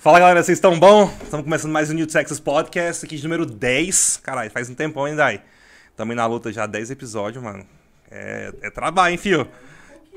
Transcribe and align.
Fala 0.00 0.18
galera, 0.18 0.42
vocês 0.42 0.56
estão 0.56 0.78
bom? 0.78 1.12
Estamos 1.22 1.44
começando 1.44 1.72
mais 1.72 1.90
um 1.90 1.92
New 1.92 2.06
Texas 2.06 2.40
Podcast, 2.40 3.04
aqui 3.04 3.16
de 3.16 3.22
número 3.22 3.44
10. 3.44 4.20
Caralho, 4.22 4.50
faz 4.50 4.70
um 4.70 4.74
tempão 4.74 5.04
ainda 5.04 5.26
aí. 5.26 5.42
Estamos 5.90 6.16
na 6.16 6.24
luta 6.24 6.50
já 6.50 6.64
10 6.64 6.92
episódios, 6.92 7.44
mano. 7.44 7.66
É, 8.10 8.50
é 8.62 8.70
trabalho, 8.70 9.12
hein, 9.12 9.18
fio? 9.18 9.46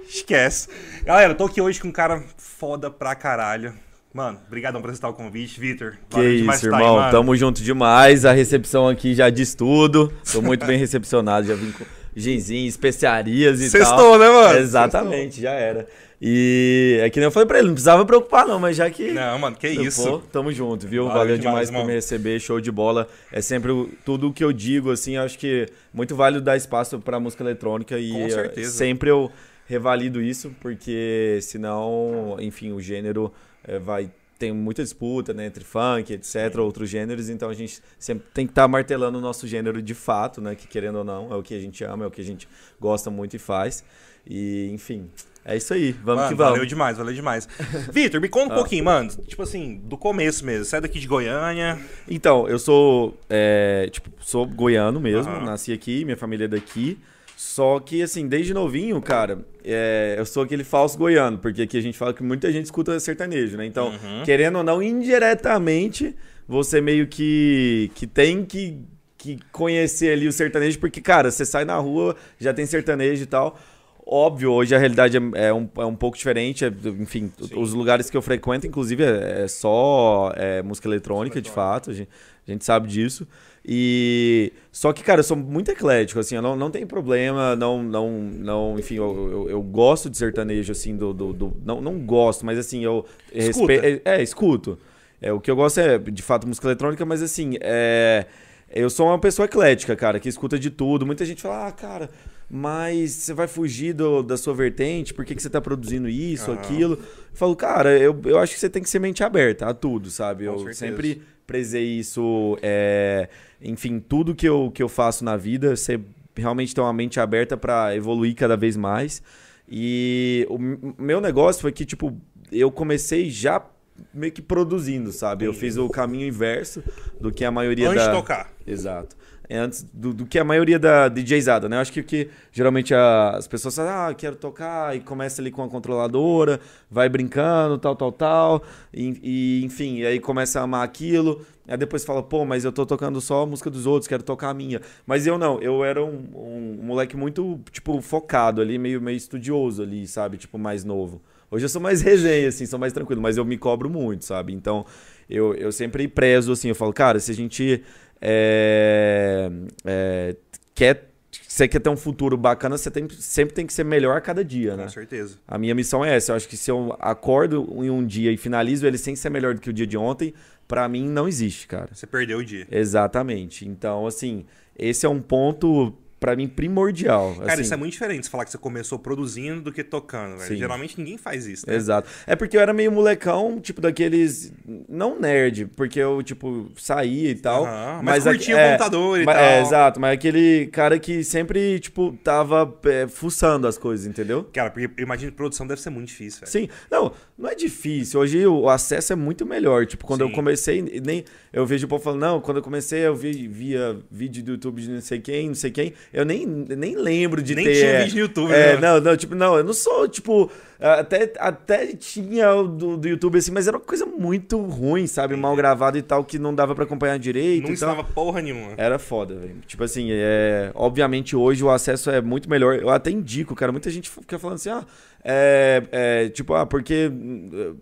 Esquece. 0.07 0.69
Galera, 1.04 1.33
eu 1.33 1.35
tô 1.35 1.47
aqui 1.47 1.59
hoje 1.59 1.81
com 1.81 1.89
um 1.89 1.91
cara 1.91 2.23
foda 2.38 2.89
pra 2.89 3.13
caralho. 3.13 3.73
Mano, 4.13 4.39
obrigadão 4.47 4.79
por 4.79 4.89
aceitar 4.89 5.09
o 5.09 5.13
convite, 5.13 5.59
Vitor. 5.59 5.97
Que 6.09 6.21
isso, 6.21 6.65
irmão. 6.65 7.02
Aí, 7.02 7.11
Tamo 7.11 7.36
junto 7.36 7.61
demais. 7.61 8.23
A 8.23 8.31
recepção 8.31 8.88
aqui 8.88 9.13
já 9.13 9.29
diz 9.29 9.54
tudo. 9.54 10.13
Tô 10.31 10.41
muito 10.41 10.65
bem 10.65 10.77
recepcionado. 10.79 11.45
Já 11.45 11.55
vim 11.55 11.73
com 11.73 11.84
ginzinho, 12.15 12.70
especiarias 12.70 13.59
e 13.59 13.70
Sextou, 13.70 13.97
tal. 13.97 14.11
Sextou, 14.11 14.20
né, 14.20 14.29
mano? 14.29 14.59
Exatamente, 14.59 15.36
Sextou. 15.36 15.43
já 15.43 15.52
era. 15.52 15.88
E 16.26 17.00
é 17.02 17.10
que 17.10 17.20
nem 17.20 17.26
eu 17.26 17.32
falei 17.32 17.46
pra 17.46 17.58
ele, 17.58 17.68
não 17.68 17.74
precisava 17.74 18.05
preocupar 18.05 18.48
não, 18.48 18.58
mas 18.58 18.78
já 18.78 18.90
que... 18.90 19.12
Não, 19.12 19.38
mano, 19.38 19.58
que 19.58 19.68
isso. 19.68 20.10
Pô, 20.10 20.20
tamo 20.20 20.54
junto, 20.54 20.88
viu? 20.88 21.04
Valeu, 21.04 21.18
Valeu 21.18 21.38
demais, 21.38 21.68
demais 21.68 21.84
por 21.84 21.86
me 21.86 21.94
receber, 21.94 22.40
show 22.40 22.62
de 22.62 22.72
bola. 22.72 23.09
É 23.30 23.41
sempre 23.41 23.90
tudo 24.05 24.30
o 24.30 24.34
que 24.34 24.41
eu 24.41 24.54
digo, 24.54 24.90
assim, 24.90 25.17
acho 25.17 25.38
que 25.38 25.67
muito 25.94 26.16
válido 26.16 26.41
dar 26.41 26.55
espaço 26.55 26.98
pra 26.98 27.20
música 27.20 27.44
eletrônica 27.44 28.00
e 28.00 28.14
Com 28.14 28.30
certeza. 28.30 28.72
sempre 28.72 29.09
eu 29.09 29.30
revalido 29.66 30.22
isso, 30.22 30.55
porque 30.62 31.40
senão, 31.41 32.38
enfim, 32.40 32.72
o 32.72 32.80
gênero 32.80 33.30
é, 33.62 33.78
vai 33.78 34.09
tem 34.40 34.53
muita 34.53 34.81
disputa 34.81 35.34
né, 35.34 35.45
entre 35.45 35.64
funk, 35.64 36.14
etc., 36.14 36.58
outros 36.58 36.90
gêneros, 36.90 37.30
então 37.30 37.50
a 37.50 37.53
gente 37.53 37.81
sempre 38.00 38.26
tem 38.34 38.45
que 38.45 38.52
estar 38.52 38.64
tá 38.64 38.67
martelando 38.67 39.17
o 39.17 39.22
nosso 39.22 39.45
gênero 39.45 39.81
de 39.81 39.94
fato, 39.94 40.40
né? 40.40 40.55
Que 40.55 40.67
querendo 40.67 41.00
ou 41.00 41.03
não, 41.03 41.34
é 41.34 41.36
o 41.36 41.44
que 41.44 41.53
a 41.53 41.59
gente 41.59 41.84
ama, 41.84 42.05
é 42.05 42.08
o 42.08 42.12
que 42.12 42.22
a 42.22 42.26
gente 42.26 42.48
gosta 42.80 43.09
muito 43.09 43.36
e 43.36 43.40
faz. 43.40 43.84
E, 44.26 44.70
enfim, 44.73 45.09
é 45.45 45.57
isso 45.57 45.73
aí, 45.73 45.91
vamos 45.91 46.23
mano, 46.23 46.29
que 46.29 46.35
vamos. 46.35 46.52
Valeu 46.53 46.65
demais, 46.65 46.97
valeu 46.97 47.13
demais. 47.13 47.47
Vitor, 47.91 48.21
me 48.21 48.29
conta 48.29 48.53
um 48.53 48.55
ah. 48.55 48.59
pouquinho, 48.59 48.85
mano. 48.85 49.09
Tipo 49.27 49.43
assim, 49.43 49.81
do 49.83 49.97
começo 49.97 50.45
mesmo. 50.45 50.63
Você 50.63 50.77
é 50.77 50.81
daqui 50.81 50.99
de 50.99 51.07
Goiânia? 51.07 51.79
Então, 52.07 52.47
eu 52.47 52.57
sou, 52.57 53.17
é, 53.29 53.89
tipo, 53.91 54.09
sou 54.22 54.45
goiano 54.45 55.00
mesmo, 55.00 55.31
uhum. 55.33 55.44
nasci 55.44 55.73
aqui, 55.73 56.05
minha 56.05 56.17
família 56.17 56.45
é 56.45 56.47
daqui. 56.47 56.97
Só 57.35 57.80
que, 57.80 58.02
assim, 58.02 58.27
desde 58.27 58.53
novinho, 58.53 59.02
cara, 59.02 59.45
é, 59.66 60.16
eu 60.17 60.25
sou 60.25 60.44
aquele 60.44 60.63
falso 60.63 60.97
goiano, 60.97 61.38
porque 61.38 61.63
aqui 61.63 61.78
a 61.78 61.81
gente 61.81 61.97
fala 61.97 62.13
que 62.13 62.23
muita 62.23 62.50
gente 62.52 62.66
escuta 62.66 62.97
sertanejo, 63.00 63.57
né? 63.57 63.66
Então, 63.66 63.89
uhum. 63.89 64.23
querendo 64.23 64.59
ou 64.59 64.63
não, 64.63 64.81
indiretamente, 64.81 66.16
você 66.47 66.80
meio 66.80 67.05
que, 67.05 67.91
que 67.95 68.07
tem 68.07 68.45
que, 68.45 68.80
que 69.17 69.39
conhecer 69.52 70.13
ali 70.13 70.25
o 70.25 70.31
sertanejo, 70.31 70.80
porque, 70.80 71.02
cara, 71.02 71.30
você 71.31 71.45
sai 71.45 71.66
na 71.66 71.75
rua, 71.75 72.16
já 72.39 72.53
tem 72.53 72.66
sertanejo 72.66 73.23
e 73.23 73.28
tal. 73.28 73.59
Óbvio, 74.06 74.52
hoje 74.52 74.76
a 74.76 74.78
realidade 74.78 75.18
é, 75.18 75.48
é, 75.48 75.54
um, 75.54 75.70
é 75.78 75.86
um 75.86 75.96
pouco 75.96 76.18
diferente. 76.18 76.66
É, 76.66 76.68
enfim, 77.00 77.32
Sim. 77.40 77.58
os 77.58 77.73
lugares 77.73 78.09
que 78.09 78.18
eu 78.18 78.22
frequento, 78.22 78.68
inclusive, 78.68 79.04
é, 79.04 79.44
é 79.44 79.48
só 79.48 80.32
música 80.64 80.88
eletrônica, 80.88 81.42
de 81.42 81.50
fato. 81.50 81.92
A 81.92 81.94
gente, 81.94 82.09
a 82.48 82.52
gente, 82.52 82.66
sabe 82.66 82.88
disso. 82.88 83.28
E 83.66 84.52
só 84.72 84.92
que, 84.92 85.02
cara, 85.02 85.22
eu 85.22 85.24
sou 85.24 85.38
muito 85.38 85.72
eclético, 85.72 86.20
assim, 86.20 86.36
eu 86.36 86.42
não, 86.42 86.54
não 86.54 86.70
tem 86.70 86.86
problema, 86.86 87.56
não, 87.56 87.81
não, 87.81 88.12
não, 88.12 88.76
enfim, 88.78 88.96
eu, 88.96 89.31
eu, 89.31 89.50
eu 89.50 89.62
gosto 89.62 90.09
de 90.09 90.18
sertanejo, 90.18 90.74
assim, 90.74 90.98
do, 90.98 91.14
do, 91.14 91.31
do, 91.31 91.58
não, 91.64 91.80
não 91.80 91.98
gosto, 92.00 92.46
mas 92.46 92.59
assim, 92.59 92.84
eu 92.84 93.06
respeito, 93.34 94.02
é, 94.04 94.18
é, 94.18 94.22
escuto. 94.22 94.78
É, 95.22 95.31
o 95.31 95.40
que 95.40 95.50
eu 95.50 95.56
gosto 95.56 95.80
é, 95.80 95.98
de 95.98 96.22
fato, 96.22 96.46
música 96.46 96.68
eletrônica, 96.68 97.06
mas 97.06 97.22
assim, 97.22 97.56
é, 97.62 98.26
eu 98.70 98.90
sou 98.90 99.08
uma 99.08 99.18
pessoa 99.18 99.46
eclética, 99.46 99.96
cara, 99.96 100.20
que 100.20 100.28
escuta 100.28 100.59
de 100.59 100.70
tudo. 100.70 101.06
Muita 101.06 101.24
gente 101.24 101.42
fala, 101.42 101.68
ah, 101.68 101.72
cara, 101.72 102.09
mas 102.56 103.09
você 103.09 103.34
vai 103.34 103.48
fugir 103.48 103.94
do, 103.94 104.22
da 104.22 104.38
sua 104.38 104.54
vertente, 104.54 105.12
por 105.12 105.26
que, 105.26 105.34
que 105.34 105.42
você 105.42 105.48
está 105.48 105.59
produzindo 105.59 106.08
isso, 106.08 106.52
ah. 106.52 106.54
aquilo? 106.54 106.94
Eu 106.94 107.00
falo, 107.34 107.56
cara, 107.56 107.98
eu, 107.98 108.16
eu 108.26 108.38
acho 108.38 108.54
que 108.54 108.59
você 108.59 108.70
tem 108.70 108.84
que 108.84 108.88
ser 108.88 109.00
mente 109.00 109.23
aberta 109.23 109.66
a 109.66 109.73
tudo, 109.73 110.12
sabe? 110.12 110.46
Com 110.46 110.52
eu 110.52 110.58
certeza. 110.59 110.78
sempre 110.78 111.24
prezei 111.48 111.98
isso, 111.98 112.56
é, 112.62 113.28
enfim, 113.59 114.00
tudo 114.00 114.36
que 114.36 114.48
eu, 114.48 114.70
que 114.72 114.84
eu 114.84 114.88
faço 114.88 115.26
na 115.26 115.36
vida, 115.36 115.76
você 115.76 116.00
realmente 116.36 116.76
ter 116.76 116.81
uma 116.81 116.94
mente 116.94 117.20
aberta 117.20 117.58
para 117.58 117.96
evoluir 117.96 118.36
cada 118.36 118.56
vez 118.56 118.78
mais. 118.78 119.24
E 119.68 120.46
o 120.47 120.59
meu 121.02 121.19
negócio 121.19 121.59
foi 121.59 121.72
que, 121.72 121.88
tipo, 121.88 122.16
eu 122.52 122.69
comecei 122.69 123.31
já 123.31 123.66
meio 124.13 124.31
que 124.31 124.44
produzindo, 124.44 125.12
sabe? 125.12 125.46
Eu 125.46 125.56
fiz 125.56 125.75
o 125.75 125.90
caminho 125.90 126.28
inverso 126.28 126.84
do 127.19 127.31
que 127.31 127.44
a 127.44 127.50
maioria 127.50 127.90
Antes 127.90 128.06
da... 128.06 128.12
de 128.12 128.16
tocar. 128.16 128.53
Exato. 128.68 129.16
É 129.50 129.58
antes 129.58 129.86
do, 129.94 130.14
do, 130.14 130.26
que 130.26 130.40
a 130.40 130.44
maioria 130.44 130.80
da 130.80 131.09
DJzada, 131.09 131.68
né? 131.68 131.76
Eu 131.76 131.81
acho 131.81 131.92
que, 131.92 132.02
que 132.02 132.30
geralmente 132.52 132.94
a, 132.94 133.31
as 133.31 133.48
pessoas 133.48 133.76
falam, 133.76 134.09
ah, 134.09 134.14
quero 134.14 134.36
tocar, 134.36 134.96
e 134.96 135.02
começa 135.02 135.42
ali 135.42 135.52
com 135.52 135.62
a 135.62 135.70
controladora, 135.70 136.62
vai 136.90 137.09
brincando, 137.09 137.78
tal, 137.78 137.96
tal, 137.96 138.12
tal, 138.12 138.64
e, 138.94 139.20
e 139.22 139.66
enfim, 139.66 139.98
e 139.98 140.06
aí 140.06 140.20
começa 140.20 140.62
a 140.62 140.64
amar 140.64 140.84
aquilo, 140.86 141.46
aí 141.68 141.76
depois 141.76 142.06
fala, 142.06 142.24
pô, 142.24 142.46
mas 142.46 142.64
eu 142.64 142.72
tô 142.72 142.86
tocando 142.86 143.20
só 143.20 143.44
a 143.44 143.46
música 143.46 143.70
dos 143.70 143.86
outros, 143.86 144.08
quero 144.08 144.24
tocar 144.24 144.50
a 144.50 144.54
minha. 144.54 144.81
Mas 145.06 145.28
eu 145.28 145.38
não, 145.38 145.60
eu 145.62 145.84
era 145.84 146.04
um, 146.04 146.25
um, 146.34 146.80
um 146.81 146.86
moleque 146.86 147.18
muito, 147.18 147.60
tipo, 147.72 148.02
focado 148.02 148.62
ali, 148.62 148.78
meio, 148.78 149.02
meio 149.02 149.18
estudioso 149.18 149.84
ali, 149.84 150.08
sabe? 150.08 150.38
Tipo, 150.38 150.58
mais 150.58 150.86
novo. 150.86 151.22
Hoje 151.52 151.66
eu 151.66 151.70
sou 151.70 151.81
mais 151.81 152.02
resenha, 152.02 152.48
assim, 152.48 152.66
sou 152.66 152.80
mais 152.80 152.94
tranquilo, 152.94 153.22
mas 153.22 153.38
eu 153.38 153.46
me 153.46 153.58
cobro 153.58 153.90
muito, 153.90 154.25
sabe? 154.25 154.54
Então, 154.54 154.86
eu, 155.30 155.54
eu 155.54 155.72
sempre 155.72 156.08
prezo, 156.08 156.52
assim, 156.52 156.70
eu 156.70 156.75
falo, 156.75 156.92
cara, 156.92 157.20
se 157.20 157.31
a 157.31 157.36
gente 157.36 157.84
é, 158.25 159.51
é, 159.84 160.35
quer 160.73 161.09
você 161.47 161.67
quer 161.67 161.79
ter 161.79 161.89
um 161.89 161.97
futuro 161.97 162.35
bacana, 162.35 162.78
você 162.78 162.89
tem, 162.89 163.07
sempre 163.09 163.53
tem 163.53 163.66
que 163.66 163.73
ser 163.73 163.84
melhor 163.84 164.17
a 164.17 164.22
cada 164.22 164.44
dia, 164.44 164.75
né? 164.75 164.84
Com 164.84 164.89
certeza. 164.89 165.38
A 165.47 165.57
minha 165.57 165.75
missão 165.75 166.03
é 166.03 166.16
essa. 166.16 166.31
Eu 166.31 166.35
acho 166.35 166.47
que 166.47 166.57
se 166.57 166.72
eu 166.72 166.95
acordo 167.00 167.67
em 167.83 167.89
um 167.91 168.06
dia 168.06 168.31
e 168.31 168.38
finalizo 168.38 168.88
ele 168.88 168.97
sem 168.97 169.16
ser 169.16 169.29
melhor 169.29 169.53
do 169.53 169.62
que 169.62 169.69
o 169.69 169.73
dia 169.73 169.85
de 169.85 169.95
ontem, 169.95 170.33
para 170.67 170.88
mim 170.88 171.07
não 171.07 171.28
existe, 171.28 171.67
cara. 171.67 171.89
Você 171.94 172.07
perdeu 172.07 172.39
o 172.39 172.44
dia. 172.44 172.67
Exatamente. 172.72 173.67
Então, 173.67 174.07
assim, 174.07 174.45
esse 174.78 175.06
é 175.06 175.09
um 175.09 175.22
ponto 175.22 175.94
para 176.23 176.38
mim, 176.38 176.47
primordial. 176.47 177.35
Cara, 177.35 177.51
assim. 177.51 177.63
isso 177.63 177.73
é 177.73 177.75
muito 177.75 177.91
diferente, 177.91 178.23
você 178.23 178.31
falar 178.31 178.45
que 178.45 178.51
você 178.51 178.57
começou 178.57 178.97
produzindo 178.97 179.59
do 179.59 179.73
que 179.73 179.84
tocando, 179.84 180.38
velho. 180.38 180.56
Geralmente 180.56 180.97
ninguém 180.97 181.17
faz 181.17 181.45
isso, 181.45 181.66
né? 181.67 181.75
Exato. 181.75 182.09
É 182.25 182.34
porque 182.34 182.56
eu 182.56 182.61
era 182.61 182.72
meio 182.72 182.89
molecão, 182.94 183.59
tipo, 183.59 183.81
daqueles. 183.81 184.53
Não 184.88 185.19
nerd, 185.19 185.66
porque 185.75 186.00
eu, 186.00 186.23
tipo, 186.23 186.72
saía 186.78 187.29
e 187.29 187.35
tal. 187.35 187.66
mas, 188.01 188.23
mas 188.23 188.23
curtia 188.23 188.56
é, 188.56 188.67
o 188.67 188.72
computador 188.72 189.19
e 189.19 189.25
mas, 189.25 189.35
tal. 189.35 189.44
É, 189.44 189.62
exato. 189.62 190.00
Mas 190.00 190.13
aquele 190.13 190.67
cara 190.67 190.97
que 190.97 191.25
sempre, 191.25 191.78
tipo, 191.81 192.17
tava 192.23 192.73
é, 192.85 193.06
fuçando 193.06 193.67
as 193.67 193.78
coisas, 193.78 194.07
entendeu? 194.07 194.45
Cara, 194.53 194.69
porque 194.69 194.89
eu 194.95 195.03
imagino 195.03 195.29
que 195.29 195.35
produção 195.35 195.67
deve 195.67 195.81
ser 195.81 195.89
muito 195.89 196.07
difícil, 196.07 196.39
velho. 196.39 196.51
Sim. 196.53 196.69
Não, 196.89 197.12
não 197.38 197.50
é 197.50 197.56
difícil. 197.56 198.22
Hoje 198.22 198.47
o 198.47 198.69
acesso 198.69 199.12
é 199.12 199.16
muito 199.17 199.45
melhor. 199.45 199.85
Tipo, 199.85 200.06
quando 200.06 200.23
Sim. 200.23 200.29
eu 200.29 200.33
comecei, 200.33 200.81
nem. 200.81 201.25
Eu 201.51 201.66
vejo 201.66 201.85
o 201.85 201.89
povo 201.89 202.01
falando, 202.01 202.22
não, 202.22 202.39
quando 202.39 202.57
eu 202.57 202.63
comecei, 202.63 203.01
eu 203.01 203.13
vi, 203.13 203.45
via 203.47 204.00
vídeo 204.09 204.41
do 204.41 204.51
YouTube 204.53 204.81
de 204.81 204.89
não 204.89 205.01
sei 205.01 205.19
quem, 205.19 205.50
não 205.50 205.56
sei 205.56 205.69
quem. 205.69 205.94
Eu 206.13 206.24
nem, 206.24 206.46
nem 206.46 206.96
lembro 206.96 207.41
de 207.41 207.56
nem 207.56 207.66
ter. 207.66 207.72
Nem 207.72 207.81
tinha 207.81 208.00
vídeo 208.03 208.13
no 208.13 208.19
YouTube, 208.22 208.53
é, 208.53 208.75
né? 208.75 208.79
Não, 208.79 209.01
não, 209.01 209.18
tipo, 209.18 209.34
não, 209.34 209.57
eu 209.57 209.63
não 209.63 209.74
sou, 209.74 210.07
tipo. 210.07 210.51
Até, 210.83 211.31
até 211.39 211.88
tinha 211.95 212.53
o 212.53 212.67
do, 212.67 212.97
do 212.97 213.07
YouTube, 213.07 213.38
assim, 213.38 213.51
mas 213.51 213.69
era 213.69 213.77
uma 213.77 213.83
coisa 213.83 214.05
muito 214.05 214.59
ruim, 214.59 215.07
sabe? 215.07 215.33
Mal 215.33 215.55
gravado 215.55 215.97
e 215.97 216.01
tal, 216.01 216.25
que 216.25 216.38
não 216.38 216.53
dava 216.53 216.75
para 216.75 216.83
acompanhar 216.83 217.17
direito. 217.17 217.63
Não 217.63 217.71
ensinava 217.71 218.03
porra 218.03 218.41
nenhuma. 218.41 218.73
Era 218.75 218.99
foda, 218.99 219.33
velho. 219.33 219.61
Tipo 219.66 219.85
assim, 219.85 220.09
é, 220.11 220.71
obviamente 220.75 221.38
hoje 221.38 221.63
o 221.63 221.69
acesso 221.69 222.09
é 222.09 222.19
muito 222.19 222.49
melhor. 222.49 222.75
Eu 222.75 222.89
até 222.89 223.09
indico, 223.09 223.55
cara. 223.55 223.71
Muita 223.71 223.89
gente 223.89 224.09
fica 224.09 224.38
falando 224.38 224.55
assim, 224.55 224.71
ah, 224.71 224.85
é, 225.23 225.83
é, 225.89 226.29
tipo, 226.29 226.53
ah, 226.53 226.66
porque 226.66 227.09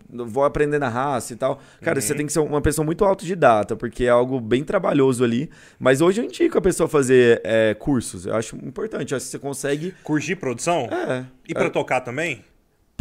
vou 0.07 0.43
aprender 0.43 0.77
na 0.77 0.89
raça 0.89 1.33
e 1.33 1.35
tal. 1.35 1.59
Cara, 1.81 1.97
uhum. 1.97 2.01
você 2.01 2.13
tem 2.13 2.27
que 2.27 2.31
ser 2.31 2.39
uma 2.39 2.61
pessoa 2.61 2.85
muito 2.85 3.03
autodidata, 3.03 3.75
porque 3.75 4.03
é 4.03 4.09
algo 4.09 4.39
bem 4.39 4.63
trabalhoso 4.63 5.23
ali. 5.23 5.49
Mas 5.79 6.01
hoje 6.01 6.21
eu 6.21 6.25
indico 6.25 6.55
a 6.55 6.61
pessoa 6.61 6.87
fazer 6.87 7.41
é, 7.43 7.73
cursos. 7.73 8.27
Eu 8.27 8.35
acho 8.35 8.55
importante. 8.57 9.11
Eu 9.11 9.17
acho 9.17 9.25
que 9.25 9.31
você 9.31 9.39
consegue. 9.39 9.95
Curtir 10.03 10.35
produção? 10.35 10.87
É. 10.91 11.25
E 11.47 11.53
para 11.53 11.65
é. 11.65 11.69
tocar 11.69 12.01
também? 12.01 12.43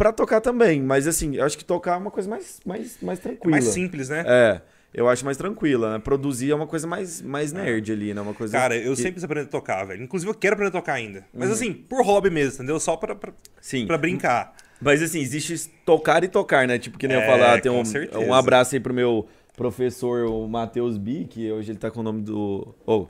Para 0.01 0.11
tocar 0.11 0.41
também, 0.41 0.81
mas 0.81 1.05
assim, 1.05 1.35
eu 1.35 1.45
acho 1.45 1.55
que 1.55 1.63
tocar 1.63 1.93
é 1.93 1.97
uma 1.97 2.09
coisa 2.09 2.27
mais, 2.27 2.59
mais, 2.65 2.97
mais 3.01 3.19
tranquila. 3.19 3.51
mais 3.51 3.65
simples, 3.65 4.09
né? 4.09 4.23
É 4.25 4.61
eu 4.93 5.07
acho 5.07 5.23
mais 5.23 5.37
tranquila, 5.37 5.93
né? 5.93 5.99
Produzir 5.99 6.51
é 6.51 6.55
uma 6.55 6.67
coisa 6.67 6.85
mais, 6.85 7.21
mais 7.21 7.53
nerd 7.53 7.91
ali, 7.91 8.13
né? 8.13 8.19
Uma 8.19 8.33
coisa 8.33 8.57
Cara, 8.57 8.75
eu 8.75 8.91
que... 8.91 8.97
sempre 8.97 9.13
quis 9.13 9.23
aprender 9.23 9.45
a 9.47 9.49
tocar, 9.49 9.85
velho. 9.85 10.03
Inclusive, 10.03 10.29
eu 10.29 10.35
quero 10.35 10.53
aprender 10.53 10.69
a 10.69 10.79
tocar 10.79 10.93
ainda. 10.93 11.25
Mas 11.33 11.47
uhum. 11.47 11.53
assim, 11.53 11.73
por 11.73 12.05
hobby 12.05 12.29
mesmo, 12.29 12.55
entendeu? 12.55 12.79
Só 12.79 12.97
pra, 12.97 13.15
pra, 13.15 13.31
Sim. 13.61 13.87
pra 13.87 13.97
brincar. 13.97 14.53
Mas 14.81 15.01
assim, 15.01 15.19
existe 15.19 15.69
tocar 15.85 16.23
e 16.23 16.27
tocar, 16.27 16.67
né? 16.67 16.77
Tipo, 16.77 16.97
que 16.97 17.07
nem 17.07 17.15
é, 17.17 17.23
eu 17.23 17.25
falar, 17.25 17.61
tem 17.61 17.71
um, 17.71 17.83
um 18.27 18.33
abraço 18.33 18.75
aí 18.75 18.81
pro 18.81 18.93
meu 18.93 19.27
professor, 19.55 20.25
o 20.25 20.47
Matheus 20.47 20.97
B, 20.97 21.25
que 21.29 21.49
hoje 21.51 21.71
ele 21.71 21.79
tá 21.79 21.89
com 21.89 22.01
o 22.01 22.03
nome 22.03 22.21
do. 22.21 22.75
Oh, 22.85 23.07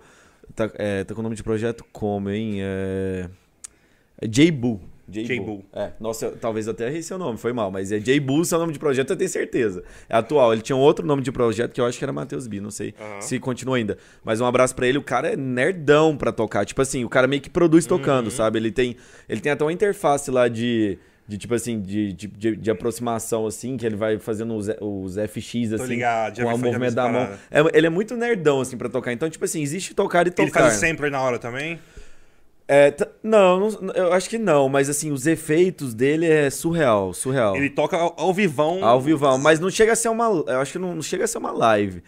tá, 0.53 0.69
é, 0.75 1.03
tá 1.03 1.15
com 1.15 1.21
o 1.21 1.23
nome 1.23 1.35
de 1.35 1.43
projeto 1.43 1.83
como, 1.91 2.29
hein? 2.29 2.57
É. 2.59 3.27
é 4.21 4.27
J-Boo. 4.27 4.90
J-Bull. 5.11 5.65
É, 5.73 5.91
nossa, 5.99 6.31
talvez 6.31 6.67
até 6.67 6.87
errei 6.87 7.01
seu 7.01 7.17
nome, 7.17 7.37
foi 7.37 7.53
mal, 7.53 7.69
mas 7.69 7.91
é 7.91 7.99
J-Bull, 7.99 8.45
seu 8.45 8.57
nome 8.57 8.73
de 8.73 8.79
projeto, 8.79 9.11
eu 9.11 9.17
tenho 9.17 9.29
certeza. 9.29 9.83
É 10.07 10.15
atual. 10.15 10.53
Ele 10.53 10.61
tinha 10.61 10.75
um 10.75 10.79
outro 10.79 11.05
nome 11.05 11.21
de 11.21 11.31
projeto 11.31 11.73
que 11.73 11.81
eu 11.81 11.85
acho 11.85 11.97
que 11.97 12.03
era 12.03 12.13
Matheus 12.13 12.47
B, 12.47 12.59
não 12.59 12.71
sei 12.71 12.93
uhum. 12.99 13.21
se 13.21 13.39
continua 13.39 13.77
ainda. 13.77 13.97
Mas 14.23 14.39
um 14.41 14.45
abraço 14.45 14.75
para 14.75 14.87
ele, 14.87 14.97
o 14.97 15.03
cara 15.03 15.33
é 15.33 15.35
nerdão 15.35 16.15
pra 16.15 16.31
tocar. 16.31 16.65
Tipo 16.65 16.81
assim, 16.81 17.03
o 17.03 17.09
cara 17.09 17.27
meio 17.27 17.41
que 17.41 17.49
produz 17.49 17.85
tocando, 17.85 18.25
uhum. 18.25 18.31
sabe? 18.31 18.59
Ele 18.59 18.71
tem, 18.71 18.95
ele 19.27 19.41
tem 19.41 19.51
até 19.51 19.63
uma 19.63 19.73
interface 19.73 20.31
lá 20.31 20.47
de 20.47 20.97
de 21.31 21.37
tipo 21.37 21.53
assim, 21.53 21.79
de, 21.79 22.11
de, 22.11 22.55
de, 22.57 22.71
aproximação, 22.71 23.47
assim, 23.47 23.77
que 23.77 23.85
ele 23.85 23.95
vai 23.95 24.19
fazendo 24.19 24.53
os, 24.53 24.67
os 24.81 25.15
FX, 25.15 25.71
assim, 25.71 25.85
ligado, 25.87 26.41
com 26.41 26.53
o 26.53 26.57
movimento 26.57 26.93
da 26.93 27.07
mão. 27.07 27.29
É, 27.49 27.61
ele 27.73 27.87
é 27.87 27.89
muito 27.89 28.17
nerdão, 28.17 28.59
assim, 28.59 28.75
pra 28.75 28.89
tocar. 28.89 29.13
Então, 29.13 29.29
tipo 29.29 29.45
assim, 29.45 29.61
existe 29.61 29.93
tocar 29.93 30.27
e 30.27 30.29
tocar. 30.29 30.43
Ele 30.43 30.51
faz 30.51 30.75
o 30.75 30.79
sampler 30.79 31.09
na 31.09 31.21
hora 31.21 31.39
também? 31.39 31.79
É, 32.67 32.95
não, 33.21 33.69
não- 33.69 33.93
eu 33.93 34.13
acho 34.13 34.29
que 34.29 34.37
não, 34.37 34.69
mas 34.69 34.89
assim, 34.89 35.11
os 35.11 35.27
efeitos 35.27 35.93
dele 35.93 36.25
é 36.25 36.49
surreal, 36.49 37.13
surreal. 37.13 37.55
Ele 37.55 37.69
toca 37.69 37.97
ao, 37.97 38.13
ao 38.17 38.33
vivão. 38.33 38.83
Ao 38.83 39.01
vivão, 39.01 39.37
mas 39.37 39.59
não 39.59 39.69
chega 39.69 39.91
a 39.93 39.95
ser 39.95 40.09
uma. 40.09 40.25
Eu 40.47 40.59
acho 40.59 40.73
que 40.73 40.79
não, 40.79 40.95
não 40.95 41.01
chega 41.01 41.25
a 41.25 41.27
ser 41.27 41.37
uma 41.37 41.51
live. 41.51 42.01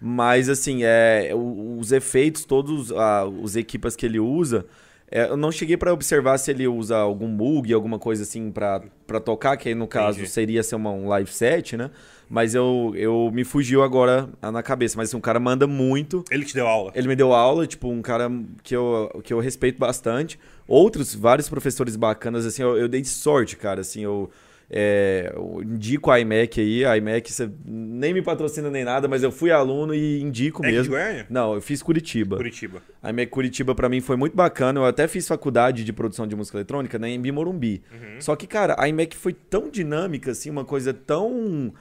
Mas 0.00 0.48
assim, 0.48 0.80
é, 0.82 1.30
os 1.34 1.92
efeitos, 1.92 2.44
todos 2.44 2.90
ah, 2.92 3.26
os 3.26 3.56
equipas 3.56 3.94
que 3.94 4.06
ele 4.06 4.18
usa. 4.18 4.66
É, 5.10 5.24
eu 5.24 5.36
não 5.36 5.50
cheguei 5.50 5.76
pra 5.76 5.92
observar 5.92 6.38
se 6.38 6.50
ele 6.50 6.68
usa 6.68 6.96
algum 6.96 7.26
Moog, 7.26 7.72
alguma 7.72 7.98
coisa 7.98 8.22
assim 8.22 8.50
pra 8.50 8.82
pra 9.06 9.18
tocar, 9.18 9.56
que 9.56 9.68
aí 9.68 9.74
no 9.74 9.88
caso 9.88 10.18
Entendi. 10.18 10.30
seria 10.30 10.62
ser 10.62 10.76
uma, 10.76 10.90
um 10.90 11.08
live 11.08 11.30
set, 11.32 11.76
né? 11.76 11.90
Mas 12.28 12.54
eu, 12.54 12.92
eu 12.94 13.28
me 13.32 13.42
fugiu 13.42 13.82
agora 13.82 14.28
na 14.40 14.62
cabeça. 14.62 14.96
Mas 14.96 15.08
assim, 15.08 15.16
o 15.16 15.20
cara 15.20 15.40
manda 15.40 15.66
muito. 15.66 16.24
Ele 16.30 16.44
te 16.44 16.54
deu 16.54 16.64
aula. 16.64 16.92
Ele 16.94 17.08
me 17.08 17.16
deu 17.16 17.32
aula, 17.32 17.66
tipo, 17.66 17.88
um 17.88 18.00
cara 18.00 18.30
que 18.62 18.76
eu, 18.76 19.20
que 19.24 19.32
eu 19.32 19.40
respeito 19.40 19.80
bastante. 19.80 20.38
Outros, 20.68 21.12
vários 21.12 21.48
professores 21.48 21.96
bacanas, 21.96 22.46
assim, 22.46 22.62
eu, 22.62 22.78
eu 22.78 22.88
dei 22.88 23.04
sorte, 23.04 23.56
cara, 23.56 23.80
assim, 23.80 24.02
eu, 24.04 24.30
é, 24.70 25.32
eu 25.34 25.62
indico 25.62 26.10
a 26.10 26.20
iMac 26.20 26.60
aí, 26.60 26.84
a 26.84 26.96
iMac 26.96 27.32
você 27.32 27.50
nem 27.64 28.14
me 28.14 28.22
patrocina 28.22 28.70
nem 28.70 28.84
nada, 28.84 29.08
mas 29.08 29.22
eu 29.22 29.32
fui 29.32 29.50
aluno 29.50 29.92
e 29.92 30.20
indico 30.20 30.64
É 30.64 30.70
de 30.70 30.76
mesmo. 30.76 30.92
Goiânia? 30.92 31.26
Não, 31.28 31.54
eu 31.54 31.60
fiz 31.60 31.82
Curitiba. 31.82 32.36
Curitiba. 32.36 32.80
A 33.02 33.10
iMac 33.10 33.26
Curitiba 33.30 33.74
pra 33.74 33.88
mim 33.88 34.00
foi 34.00 34.16
muito 34.16 34.36
bacana, 34.36 34.78
eu 34.80 34.84
até 34.84 35.08
fiz 35.08 35.26
faculdade 35.26 35.82
de 35.82 35.92
produção 35.92 36.26
de 36.26 36.36
música 36.36 36.56
eletrônica 36.58 36.98
na 36.98 37.08
Embi 37.08 37.32
Morumbi. 37.32 37.82
Uhum. 37.92 38.20
Só 38.20 38.36
que, 38.36 38.46
cara, 38.46 38.76
a 38.78 38.88
iMac 38.88 39.16
foi 39.16 39.32
tão 39.32 39.68
dinâmica, 39.68 40.30
assim, 40.30 40.50
uma 40.50 40.64
coisa 40.64 40.94
tão... 40.94 41.72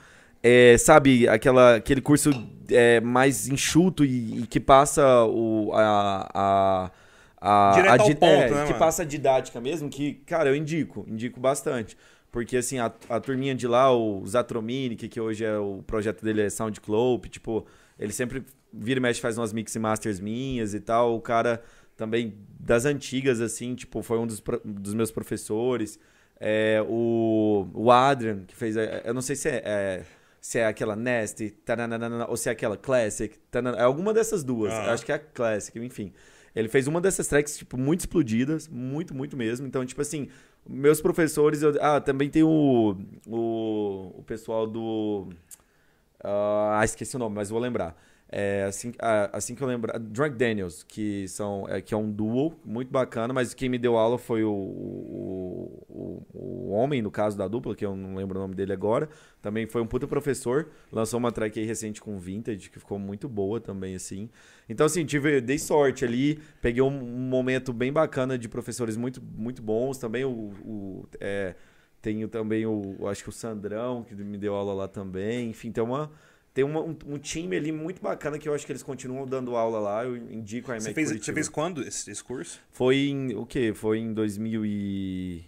é, 0.41 0.75
sabe, 0.77 1.27
aquela, 1.27 1.75
aquele 1.75 2.01
curso 2.01 2.31
é, 2.71 2.99
mais 3.01 3.47
enxuto 3.47 4.03
e, 4.03 4.41
e 4.41 4.47
que 4.47 4.59
passa 4.59 5.25
o, 5.25 5.71
a, 5.73 6.29
a, 6.33 6.91
a, 7.41 7.71
Direto 7.75 8.01
a 8.01 8.03
ao 8.03 8.15
ponto, 8.15 8.23
é, 8.25 8.49
né, 8.49 8.63
que 8.63 8.69
mano? 8.69 8.79
passa 8.79 9.03
a 9.03 9.05
didática 9.05 9.61
mesmo, 9.61 9.89
que, 9.89 10.15
cara, 10.25 10.49
eu 10.49 10.55
indico, 10.55 11.05
indico 11.07 11.39
bastante. 11.39 11.95
Porque, 12.31 12.57
assim, 12.57 12.77
a, 12.77 12.91
a 13.09 13.19
turminha 13.19 13.55
de 13.55 13.67
lá, 13.67 13.91
o 13.91 14.25
Zatromini, 14.27 14.95
que, 14.95 15.07
que 15.07 15.19
hoje 15.19 15.43
é 15.43 15.57
o 15.57 15.81
projeto 15.85 16.23
dele 16.23 16.41
é 16.41 16.49
SoundCloud, 16.49 17.27
tipo, 17.29 17.65
ele 17.97 18.13
sempre 18.13 18.43
vira 18.71 18.99
e 18.99 19.01
mexe, 19.01 19.19
faz 19.19 19.37
umas 19.37 19.51
mix 19.51 19.73
e 19.75 19.79
masters 19.79 20.19
minhas 20.19 20.73
e 20.73 20.79
tal. 20.79 21.15
O 21.15 21.21
cara 21.21 21.61
também 21.97 22.35
das 22.59 22.85
antigas, 22.85 23.41
assim, 23.41 23.73
tipo, 23.75 24.01
foi 24.03 24.19
um 24.19 24.27
dos, 24.27 24.41
dos 24.63 24.93
meus 24.93 25.11
professores. 25.11 25.99
É, 26.39 26.83
o, 26.87 27.67
o 27.73 27.91
Adrian, 27.91 28.43
que 28.47 28.55
fez. 28.55 28.75
Eu 29.03 29.13
não 29.13 29.21
sei 29.21 29.35
se 29.35 29.49
é, 29.49 29.61
é- 29.65 30.03
se 30.39 30.57
é 30.57 30.65
aquela 30.67 30.95
Nasty, 30.95 31.53
ou 32.29 32.37
se 32.37 32.47
é 32.47 32.51
aquela 32.53 32.77
Classic. 32.77 33.35
tanana, 33.51 33.77
é 33.77 33.81
alguma 33.83 34.13
dessas 34.13 34.41
duas. 34.43 34.71
Ah. 34.71 34.93
Acho 34.93 35.05
que 35.05 35.11
é 35.11 35.15
a 35.15 35.19
Classic, 35.19 35.77
enfim. 35.79 36.13
Ele 36.55 36.69
fez 36.69 36.87
uma 36.87 37.01
dessas 37.01 37.27
tracks, 37.27 37.57
tipo, 37.57 37.77
muito 37.77 38.01
explodidas, 38.01 38.67
muito, 38.67 39.13
muito 39.13 39.35
mesmo. 39.35 39.67
Então, 39.67 39.85
tipo 39.85 40.01
assim, 40.01 40.29
meus 40.69 41.01
professores. 41.01 41.61
Eu, 41.61 41.75
ah, 41.81 41.99
também 41.99 42.29
tem 42.29 42.43
o, 42.43 42.95
o, 43.27 44.13
o 44.19 44.23
pessoal 44.25 44.67
do. 44.67 45.29
Ah, 46.23 46.81
esqueci 46.83 47.15
o 47.15 47.19
nome, 47.19 47.35
mas 47.35 47.49
vou 47.49 47.59
lembrar. 47.59 47.95
É, 48.31 48.65
assim, 48.65 48.93
ah, 48.99 49.29
assim 49.33 49.55
que 49.55 49.63
eu 49.63 49.67
lembrar. 49.67 49.97
Drunk 49.97 50.35
Daniels, 50.35 50.83
que, 50.83 51.27
são, 51.27 51.67
é, 51.67 51.81
que 51.81 51.95
é 51.95 51.97
um 51.97 52.11
duo 52.11 52.53
muito 52.63 52.91
bacana, 52.91 53.33
mas 53.33 53.55
quem 53.55 53.67
me 53.67 53.79
deu 53.79 53.97
aula 53.97 54.19
foi 54.19 54.43
o, 54.43 54.51
o, 54.51 55.85
o, 55.89 56.25
o 56.33 56.69
homem, 56.69 57.01
no 57.01 57.09
caso 57.09 57.35
da 57.35 57.47
dupla, 57.47 57.75
que 57.75 57.83
eu 57.83 57.95
não 57.95 58.15
lembro 58.15 58.37
o 58.37 58.41
nome 58.41 58.53
dele 58.53 58.71
agora. 58.71 59.09
Também 59.41 59.65
foi 59.65 59.81
um 59.81 59.87
puta 59.87 60.07
professor. 60.07 60.69
Lançou 60.91 61.17
uma 61.17 61.31
track 61.31 61.59
aí 61.59 61.65
recente 61.65 61.99
com 61.99 62.19
Vintage, 62.19 62.69
que 62.69 62.77
ficou 62.77 62.99
muito 62.99 63.27
boa 63.27 63.59
também, 63.59 63.95
assim. 63.95 64.29
Então, 64.67 64.85
assim, 64.85 65.03
tive, 65.05 65.41
dei 65.41 65.57
sorte 65.57 66.05
ali. 66.05 66.39
Peguei 66.61 66.83
um, 66.83 66.91
momento 66.91 67.73
bem 67.73 67.91
bacana 67.91 68.37
de 68.37 68.47
professores 68.47 68.95
muito, 68.95 69.19
muito 69.21 69.61
bons. 69.61 69.97
Também 69.97 70.23
o. 70.23 70.53
o 70.63 71.07
é, 71.19 71.55
tenho 71.99 72.27
também 72.27 72.65
o. 72.65 73.07
Acho 73.07 73.23
que 73.23 73.29
o 73.29 73.31
Sandrão, 73.31 74.03
que 74.03 74.13
me 74.13 74.37
deu 74.37 74.53
aula 74.53 74.73
lá 74.73 74.87
também. 74.87 75.49
Enfim, 75.49 75.71
tem 75.71 75.83
uma. 75.83 76.11
Tem 76.53 76.63
uma- 76.63 76.81
um, 76.81 76.95
um 77.07 77.17
time 77.17 77.55
ali 77.55 77.71
muito 77.71 78.01
bacana 78.01 78.37
que 78.39 78.49
eu 78.49 78.53
acho 78.53 78.65
que 78.65 78.71
eles 78.71 78.83
continuam 78.83 79.25
dando 79.25 79.55
aula 79.55 79.79
lá. 79.79 80.03
Eu 80.05 80.17
indico 80.17 80.71
a 80.71 80.79
Você 80.79 80.87
IMEC 80.91 80.95
fez, 80.95 81.23
você 81.25 81.33
fez 81.33 81.47
quando 81.49 81.81
esse, 81.83 82.09
esse 82.09 82.23
curso? 82.23 82.59
Foi 82.71 82.97
em. 82.97 83.35
O 83.35 83.45
quê? 83.45 83.71
Foi 83.73 83.99
em 83.99 84.13
2013? 84.13 85.45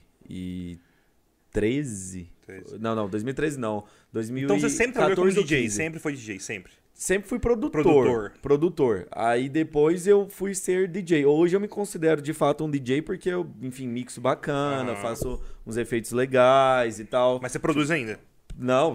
Treze. 2.45 2.79
Não, 2.79 2.95
não, 2.95 3.09
2013 3.09 3.59
não. 3.59 3.83
2014 4.13 4.43
Então 4.45 4.59
você 4.69 4.69
sempre 4.75 4.93
trabalhou 4.93 5.17
como 5.17 5.31
DJ, 5.31 5.61
15. 5.63 5.75
sempre 5.75 5.99
foi 5.99 6.13
DJ, 6.13 6.39
sempre. 6.39 6.71
Sempre 6.93 7.27
fui 7.29 7.39
produtor, 7.39 7.71
Produtor. 7.83 8.33
produtor. 8.41 9.07
Aí 9.11 9.49
depois 9.49 10.05
eu 10.05 10.29
fui 10.29 10.53
ser 10.53 10.87
DJ. 10.87 11.25
Hoje 11.25 11.55
eu 11.55 11.59
me 11.59 11.67
considero 11.67 12.21
de 12.21 12.31
fato 12.33 12.63
um 12.63 12.69
DJ 12.69 13.01
porque 13.01 13.29
eu, 13.29 13.49
enfim, 13.61 13.87
mixo 13.87 14.21
bacana, 14.21 14.91
Ah. 14.91 14.95
faço 14.97 15.41
uns 15.65 15.77
efeitos 15.77 16.11
legais 16.11 16.99
e 16.99 17.05
tal. 17.05 17.39
Mas 17.41 17.51
você 17.53 17.59
produz 17.59 17.89
ainda? 17.89 18.19
Não, 18.57 18.93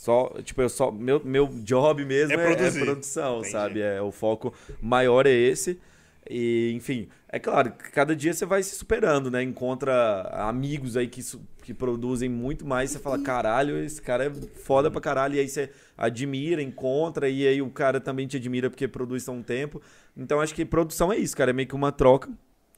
só, 0.00 0.32
tipo, 0.42 0.62
eu 0.62 0.68
só 0.70 0.90
meu, 0.90 1.20
meu 1.22 1.46
job 1.62 2.02
mesmo 2.06 2.32
É 2.32 2.54
é, 2.54 2.66
é 2.66 2.70
produção, 2.70 3.40
Entendi. 3.40 3.50
sabe? 3.52 3.80
É 3.82 4.00
o 4.00 4.10
foco 4.10 4.54
maior 4.80 5.26
é 5.26 5.30
esse. 5.30 5.78
E, 6.28 6.72
enfim, 6.74 7.06
é 7.28 7.38
claro, 7.38 7.70
cada 7.92 8.16
dia 8.16 8.32
você 8.32 8.46
vai 8.46 8.62
se 8.62 8.74
superando, 8.76 9.30
né? 9.30 9.42
Encontra 9.42 10.22
amigos 10.48 10.96
aí 10.96 11.06
que, 11.06 11.20
que 11.62 11.74
produzem 11.74 12.30
muito 12.30 12.66
mais, 12.66 12.90
você 12.92 12.98
fala, 12.98 13.18
caralho, 13.22 13.76
esse 13.76 14.00
cara 14.00 14.24
é 14.24 14.30
foda 14.30 14.90
pra 14.90 15.02
caralho, 15.02 15.34
e 15.34 15.40
aí 15.40 15.48
você 15.48 15.68
admira, 15.98 16.62
encontra, 16.62 17.28
e 17.28 17.46
aí 17.46 17.60
o 17.60 17.68
cara 17.68 18.00
também 18.00 18.26
te 18.26 18.38
admira 18.38 18.70
porque 18.70 18.88
produz 18.88 19.28
há 19.28 19.32
um 19.32 19.42
tempo. 19.42 19.82
Então 20.16 20.40
acho 20.40 20.54
que 20.54 20.64
produção 20.64 21.12
é 21.12 21.18
isso, 21.18 21.36
cara, 21.36 21.50
é 21.50 21.52
meio 21.52 21.68
que 21.68 21.74
uma 21.74 21.92
troca 21.92 22.30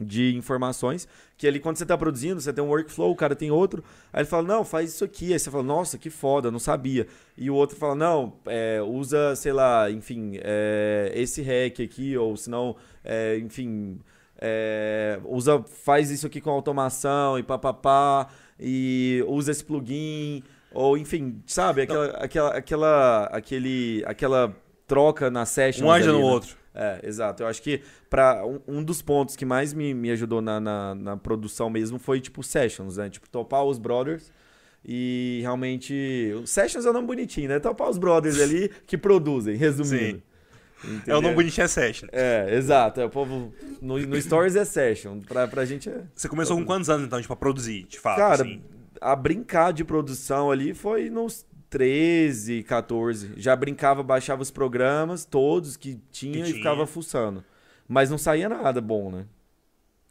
de 0.03 0.35
informações, 0.35 1.09
que 1.37 1.47
ali 1.47 1.59
quando 1.59 1.77
você 1.77 1.87
tá 1.87 1.97
produzindo, 1.97 2.41
você 2.41 2.53
tem 2.53 2.63
um 2.63 2.69
workflow, 2.69 3.11
o 3.11 3.17
cara 3.17 3.35
tem 3.35 3.51
outro, 3.51 3.83
aí 4.13 4.21
ele 4.21 4.29
fala, 4.29 4.43
não, 4.43 4.65
faz 4.65 4.91
isso 4.91 5.05
aqui, 5.05 5.33
aí 5.33 5.39
você 5.39 5.51
fala, 5.51 5.63
nossa, 5.63 5.99
que 5.99 6.11
foda, 6.11 6.51
não 6.51 6.59
sabia. 6.59 7.07
E 7.37 7.51
o 7.51 7.55
outro 7.55 7.77
fala, 7.77 7.95
não, 7.95 8.35
é, 8.47 8.81
usa, 8.83 9.35
sei 9.37 9.53
lá, 9.53 9.91
enfim, 9.91 10.39
é, 10.43 11.13
esse 11.15 11.43
hack 11.43 11.81
aqui, 11.81 12.17
ou 12.17 12.37
senão, 12.37 12.77
é, 13.05 13.39
enfim, 13.39 13.99
é, 14.39 15.19
usa, 15.25 15.63
faz 15.63 16.11
isso 16.11 16.27
aqui 16.27 16.41
com 16.41 16.51
automação 16.51 17.39
e 17.39 17.43
papapá, 17.43 18.29
e 18.59 19.25
usa 19.27 19.51
esse 19.51 19.65
plugin, 19.65 20.43
ou 20.73 20.97
enfim, 20.97 21.43
sabe, 21.47 21.83
aquela, 21.83 22.07
aquela, 22.17 22.51
aquela, 22.57 23.25
aquele, 23.27 24.03
aquela 24.07 24.57
troca 24.87 25.31
na 25.31 25.47
session. 25.47 25.87
Um 25.87 25.91
anja 25.91 26.13
no 26.13 26.21
outro. 26.21 26.56
É, 26.75 27.01
exato. 27.03 27.43
Eu 27.43 27.47
acho 27.47 27.63
que 27.63 27.82
para 28.13 28.45
um, 28.45 28.61
um 28.69 28.85
dos 28.85 29.01
pontos 29.01 29.35
que 29.35 29.47
mais 29.47 29.73
me, 29.73 29.95
me 29.95 30.11
ajudou 30.11 30.43
na, 30.43 30.61
na, 30.61 30.95
na 30.95 31.17
produção 31.17 31.71
mesmo 31.71 31.99
foi, 31.99 32.21
tipo, 32.21 32.43
sessions, 32.43 32.99
né? 32.99 33.09
Tipo, 33.09 33.27
topar 33.27 33.65
os 33.65 33.79
brothers 33.79 34.31
e 34.85 35.39
realmente... 35.41 36.31
o 36.37 36.47
Sessions 36.47 36.85
é 36.85 36.91
um 36.91 36.93
nome 36.93 37.07
bonitinho, 37.07 37.49
né? 37.49 37.59
Topar 37.59 37.89
os 37.89 37.97
brothers 37.97 38.39
ali 38.39 38.71
que 38.87 38.99
produzem, 38.99 39.57
resumindo. 39.57 40.23
É 40.85 40.87
o 40.87 40.95
Entendeu? 40.95 41.23
nome 41.23 41.35
bonitinho 41.37 41.65
é 41.65 41.69
Session. 41.69 42.09
É, 42.13 42.55
exato. 42.55 43.01
É, 43.01 43.07
o 43.07 43.09
povo... 43.09 43.51
No, 43.81 43.99
no 43.99 44.21
Stories 44.21 44.57
é 44.57 44.65
session. 44.67 45.21
Pra, 45.21 45.49
pra 45.49 45.65
gente 45.65 45.89
é... 45.89 46.03
Você 46.15 46.29
começou 46.29 46.59
com 46.59 46.67
quantos 46.67 46.91
anos, 46.91 47.07
então, 47.07 47.19
tipo, 47.19 47.33
a 47.33 47.37
produzir, 47.37 47.85
de 47.85 47.99
fato? 47.99 48.19
Cara, 48.19 48.43
assim? 48.43 48.61
a 49.01 49.17
brincar 49.17 49.73
de 49.73 49.85
produção 49.85 50.51
ali 50.51 50.75
foi 50.75 51.09
nos 51.09 51.47
13, 51.71 52.63
14. 52.65 53.31
Já 53.39 53.57
brincava, 53.57 54.03
baixava 54.03 54.43
os 54.43 54.51
programas, 54.51 55.25
todos 55.25 55.79
que 55.79 55.99
tinha, 56.11 56.35
Que 56.35 56.41
e 56.41 56.45
tinha. 56.45 56.57
ficava 56.57 56.87
fuçando. 56.87 57.43
Mas 57.93 58.08
não 58.08 58.17
saía 58.17 58.49
nada 58.49 58.81
bom, 58.81 59.11
né? 59.11 59.27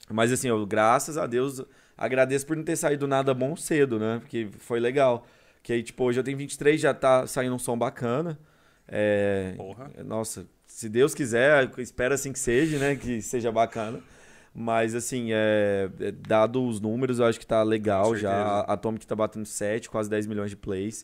Mas 0.08 0.32
assim, 0.32 0.48
eu, 0.48 0.64
graças 0.68 1.18
a 1.18 1.26
Deus, 1.26 1.64
agradeço 1.98 2.46
por 2.46 2.56
não 2.56 2.64
ter 2.64 2.76
saído 2.76 3.08
nada 3.08 3.34
bom 3.34 3.56
cedo, 3.56 3.98
né? 3.98 4.20
Porque 4.20 4.50
foi 4.60 4.80
legal. 4.80 5.26
Que 5.64 5.74
aí, 5.74 5.82
tipo, 5.82 6.04
hoje 6.04 6.20
eu 6.20 6.24
tenho 6.24 6.38
23, 6.38 6.80
já 6.80 6.94
tá 6.94 7.26
saindo 7.26 7.56
um 7.56 7.60
som 7.60 7.76
bacana. 7.76 8.38
É, 8.88 9.56
Porra. 9.58 9.90
nossa, 10.06 10.46
se 10.68 10.88
Deus 10.88 11.16
quiser, 11.16 11.72
espero 11.80 12.14
assim 12.14 12.32
que 12.32 12.38
seja, 12.38 12.78
né? 12.78 12.96
Que 12.96 13.20
seja 13.20 13.52
bacana. 13.52 14.00
Mas, 14.54 14.94
assim, 14.94 15.30
é, 15.32 15.90
é, 16.02 16.12
dado 16.12 16.64
os 16.64 16.80
números, 16.80 17.18
eu 17.18 17.26
acho 17.26 17.40
que 17.40 17.48
tá 17.48 17.64
legal 17.64 18.16
já. 18.16 18.32
A 18.32 18.74
Atomic 18.74 19.08
tá 19.08 19.16
batendo 19.16 19.46
7, 19.46 19.90
quase 19.90 20.08
10 20.08 20.28
milhões 20.28 20.52
de 20.52 20.56
plays. 20.56 21.04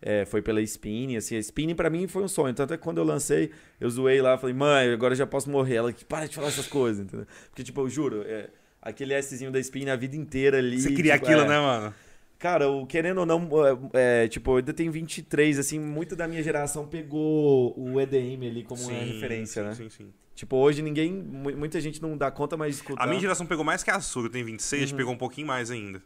É, 0.00 0.24
foi 0.24 0.40
pela 0.40 0.60
Spinning, 0.62 1.16
assim, 1.16 1.34
a 1.36 1.40
Spinning 1.40 1.74
pra 1.74 1.90
mim 1.90 2.06
foi 2.06 2.22
um 2.22 2.28
sonho. 2.28 2.54
Tanto 2.54 2.72
é 2.72 2.76
que 2.76 2.82
quando 2.82 2.98
eu 2.98 3.04
lancei, 3.04 3.50
eu 3.80 3.90
zoei 3.90 4.22
lá, 4.22 4.38
falei, 4.38 4.54
mãe, 4.54 4.92
agora 4.92 5.12
eu 5.12 5.16
já 5.18 5.26
posso 5.26 5.50
morrer. 5.50 5.74
Ela, 5.76 5.92
que 5.92 6.04
para 6.04 6.26
de 6.28 6.34
falar 6.36 6.48
essas 6.48 6.68
coisas, 6.68 7.04
entendeu? 7.04 7.26
Porque, 7.50 7.64
tipo, 7.64 7.80
eu 7.80 7.88
juro, 7.88 8.22
é, 8.24 8.48
aquele 8.80 9.20
Szinho 9.20 9.50
da 9.50 9.58
Spinning 9.58 9.90
a 9.90 9.96
vida 9.96 10.14
inteira 10.16 10.58
ali. 10.58 10.80
Você 10.80 10.92
queria 10.92 11.14
tipo, 11.14 11.24
aquilo, 11.26 11.42
é, 11.42 11.48
né, 11.48 11.58
mano? 11.58 11.94
Cara, 12.38 12.68
o, 12.70 12.86
querendo 12.86 13.18
ou 13.18 13.26
não, 13.26 13.48
é, 13.92 14.22
é, 14.24 14.28
tipo, 14.28 14.52
eu 14.52 14.56
ainda 14.58 14.72
tenho 14.72 14.92
23, 14.92 15.58
assim, 15.58 15.80
muito 15.80 16.14
da 16.14 16.28
minha 16.28 16.40
geração 16.44 16.86
pegou 16.86 17.74
o 17.76 18.00
EDM 18.00 18.46
ali 18.46 18.62
como 18.62 18.80
uma 18.80 19.02
referência, 19.02 19.62
sim, 19.62 19.68
né? 19.68 19.74
Sim, 19.74 19.90
sim. 19.90 20.12
Tipo, 20.36 20.54
hoje 20.58 20.80
ninguém, 20.80 21.12
mu- 21.12 21.56
muita 21.56 21.80
gente 21.80 22.00
não 22.00 22.16
dá 22.16 22.30
conta 22.30 22.56
mais 22.56 22.76
de 22.76 22.82
escutar. 22.82 23.02
A 23.02 23.06
minha 23.08 23.18
geração 23.20 23.44
pegou 23.44 23.64
mais 23.64 23.82
que 23.82 23.90
a 23.90 23.98
sua, 23.98 24.26
eu 24.26 24.30
tenho 24.30 24.46
26, 24.46 24.92
Uhum. 24.92 24.96
pegou 24.96 25.12
um 25.12 25.18
pouquinho 25.18 25.48
mais 25.48 25.68
ainda. 25.72 26.00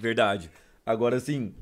Verdade. 0.00 0.50
Agora, 0.86 1.16
assim, 1.16 1.52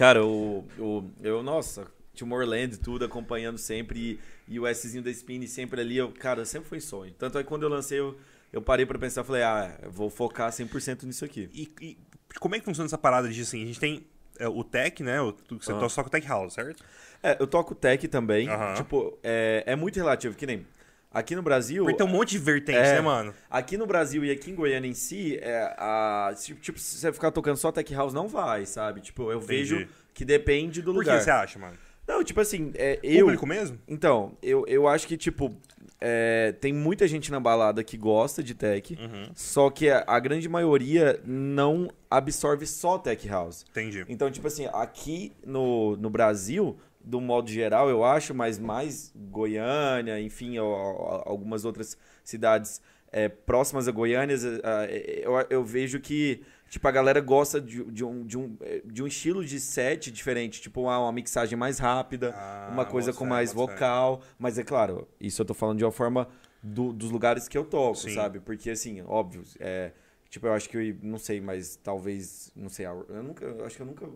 cara, 0.00 0.20
eu, 0.20 0.66
eu, 0.78 1.10
eu 1.22 1.42
nossa, 1.42 1.86
Tomorrowland 2.16 2.78
tudo, 2.78 3.04
acompanhando 3.04 3.58
sempre, 3.58 4.18
e, 4.48 4.54
e 4.54 4.58
o 4.58 4.66
Szinho 4.74 5.04
da 5.04 5.10
Spin 5.10 5.46
sempre 5.46 5.82
ali, 5.82 5.98
eu, 5.98 6.10
cara, 6.10 6.46
sempre 6.46 6.70
foi 6.70 6.80
sonho. 6.80 7.12
Tanto 7.18 7.38
é 7.38 7.42
que 7.42 7.48
quando 7.48 7.64
eu 7.64 7.68
lancei, 7.68 8.00
eu, 8.00 8.18
eu 8.50 8.62
parei 8.62 8.86
para 8.86 8.98
pensar, 8.98 9.24
falei, 9.24 9.42
ah, 9.42 9.78
vou 9.90 10.08
focar 10.08 10.50
100% 10.50 11.02
nisso 11.02 11.22
aqui. 11.22 11.50
E, 11.52 11.70
e, 11.82 11.98
como 12.40 12.54
é 12.54 12.58
que 12.58 12.64
funciona 12.64 12.86
essa 12.86 12.96
parada 12.96 13.28
de, 13.28 13.42
assim, 13.42 13.62
a 13.62 13.66
gente 13.66 13.78
tem 13.78 14.06
é, 14.38 14.48
o 14.48 14.64
tech, 14.64 15.02
né, 15.02 15.20
o, 15.20 15.36
você 15.50 15.70
uhum. 15.70 15.86
toca 15.86 16.08
o 16.08 16.10
tech 16.10 16.26
house, 16.26 16.54
certo? 16.54 16.82
É, 17.22 17.36
eu 17.38 17.46
toco 17.46 17.74
tech 17.74 18.08
também, 18.08 18.48
uhum. 18.48 18.74
tipo, 18.76 19.18
é, 19.22 19.64
é 19.66 19.76
muito 19.76 19.96
relativo, 19.96 20.34
que 20.34 20.46
nem... 20.46 20.66
Aqui 21.12 21.34
no 21.34 21.42
Brasil. 21.42 21.84
Porque 21.84 21.98
tem 21.98 22.06
um 22.06 22.10
monte 22.10 22.30
de 22.30 22.38
vertentes, 22.38 22.88
é, 22.88 22.94
né, 22.94 23.00
mano? 23.00 23.34
Aqui 23.50 23.76
no 23.76 23.86
Brasil 23.86 24.24
e 24.24 24.30
aqui 24.30 24.50
em 24.50 24.54
Goiânia 24.54 24.88
em 24.88 24.94
si, 24.94 25.38
é, 25.42 25.74
a, 25.76 26.32
tipo, 26.60 26.78
se 26.78 26.98
você 26.98 27.12
ficar 27.12 27.32
tocando 27.32 27.56
só 27.56 27.72
Tech 27.72 27.92
House, 27.94 28.14
não 28.14 28.28
vai, 28.28 28.64
sabe? 28.64 29.00
Tipo, 29.00 29.32
eu 29.32 29.38
Entendi. 29.38 29.46
vejo 29.46 29.88
que 30.14 30.24
depende 30.24 30.80
do 30.80 30.92
Por 30.92 31.00
lugar. 31.00 31.14
Por 31.14 31.18
que 31.18 31.24
você 31.24 31.30
acha, 31.30 31.58
mano? 31.58 31.76
Não, 32.06 32.24
tipo 32.24 32.40
assim, 32.40 32.72
é, 32.74 32.98
eu. 33.02 33.26
Público 33.26 33.46
mesmo? 33.46 33.78
Então, 33.86 34.36
eu, 34.42 34.64
eu 34.66 34.88
acho 34.88 35.06
que, 35.06 35.16
tipo, 35.16 35.54
é, 36.00 36.52
tem 36.60 36.72
muita 36.72 37.06
gente 37.06 37.30
na 37.30 37.38
balada 37.38 37.84
que 37.84 37.96
gosta 37.96 38.42
de 38.42 38.54
tech, 38.54 38.98
uhum. 39.00 39.30
só 39.34 39.70
que 39.70 39.90
a, 39.90 40.02
a, 40.06 40.18
grande 40.18 40.48
maioria 40.48 41.20
não 41.24 41.88
absorve 42.10 42.66
só 42.66 42.98
tech 42.98 43.28
house. 43.28 43.64
Entendi. 43.70 44.04
Então, 44.08 44.30
tipo 44.30 44.46
assim, 44.46 44.66
aqui 44.72 45.32
no, 45.44 45.96
no 45.96 46.08
Brasil, 46.08 46.76
do 47.02 47.20
modo 47.20 47.50
geral, 47.50 47.88
eu 47.88 48.04
acho, 48.04 48.34
mas 48.34 48.58
mais 48.58 49.12
Goiânia, 49.16 50.20
enfim, 50.20 50.56
algumas 50.58 51.64
outras 51.64 51.96
cidades 52.22 52.80
é, 53.10 53.28
próximas 53.28 53.88
a 53.88 53.92
Goiânia, 53.92 54.36
é, 54.88 55.22
eu, 55.24 55.32
eu 55.50 55.64
vejo 55.64 55.98
que 56.00 56.42
tipo, 56.68 56.86
a 56.86 56.90
galera 56.90 57.20
gosta 57.20 57.60
de, 57.60 57.82
de, 57.84 58.04
um, 58.04 58.24
de, 58.24 58.38
um, 58.38 58.56
é, 58.60 58.80
de 58.84 59.02
um 59.02 59.06
estilo 59.06 59.44
de 59.44 59.58
set 59.58 60.10
diferente, 60.10 60.60
tipo 60.60 60.82
uma, 60.82 60.98
uma 60.98 61.12
mixagem 61.12 61.58
mais 61.58 61.78
rápida, 61.78 62.32
ah, 62.36 62.68
uma 62.72 62.84
coisa 62.84 63.12
com 63.12 63.26
mais 63.26 63.52
vocal, 63.52 64.22
mas 64.38 64.58
é 64.58 64.62
claro, 64.62 65.08
isso 65.20 65.42
eu 65.42 65.46
tô 65.46 65.54
falando 65.54 65.78
de 65.78 65.84
uma 65.84 65.90
forma 65.90 66.28
do, 66.62 66.92
dos 66.92 67.10
lugares 67.10 67.48
que 67.48 67.58
eu 67.58 67.64
toco, 67.64 67.96
Sim. 67.96 68.14
sabe? 68.14 68.38
Porque 68.38 68.70
assim, 68.70 69.02
óbvio, 69.02 69.42
é, 69.58 69.90
Tipo, 70.30 70.46
eu 70.46 70.52
acho 70.52 70.68
que 70.68 70.76
eu 70.76 70.96
não 71.02 71.18
sei, 71.18 71.40
mas 71.40 71.74
talvez. 71.74 72.52
Não 72.54 72.68
sei. 72.68 72.86
Eu 72.86 73.22
nunca. 73.22 73.44
Eu 73.44 73.66
acho 73.66 73.74
que 73.74 73.82
eu 73.82 73.86
nunca. 73.86 74.08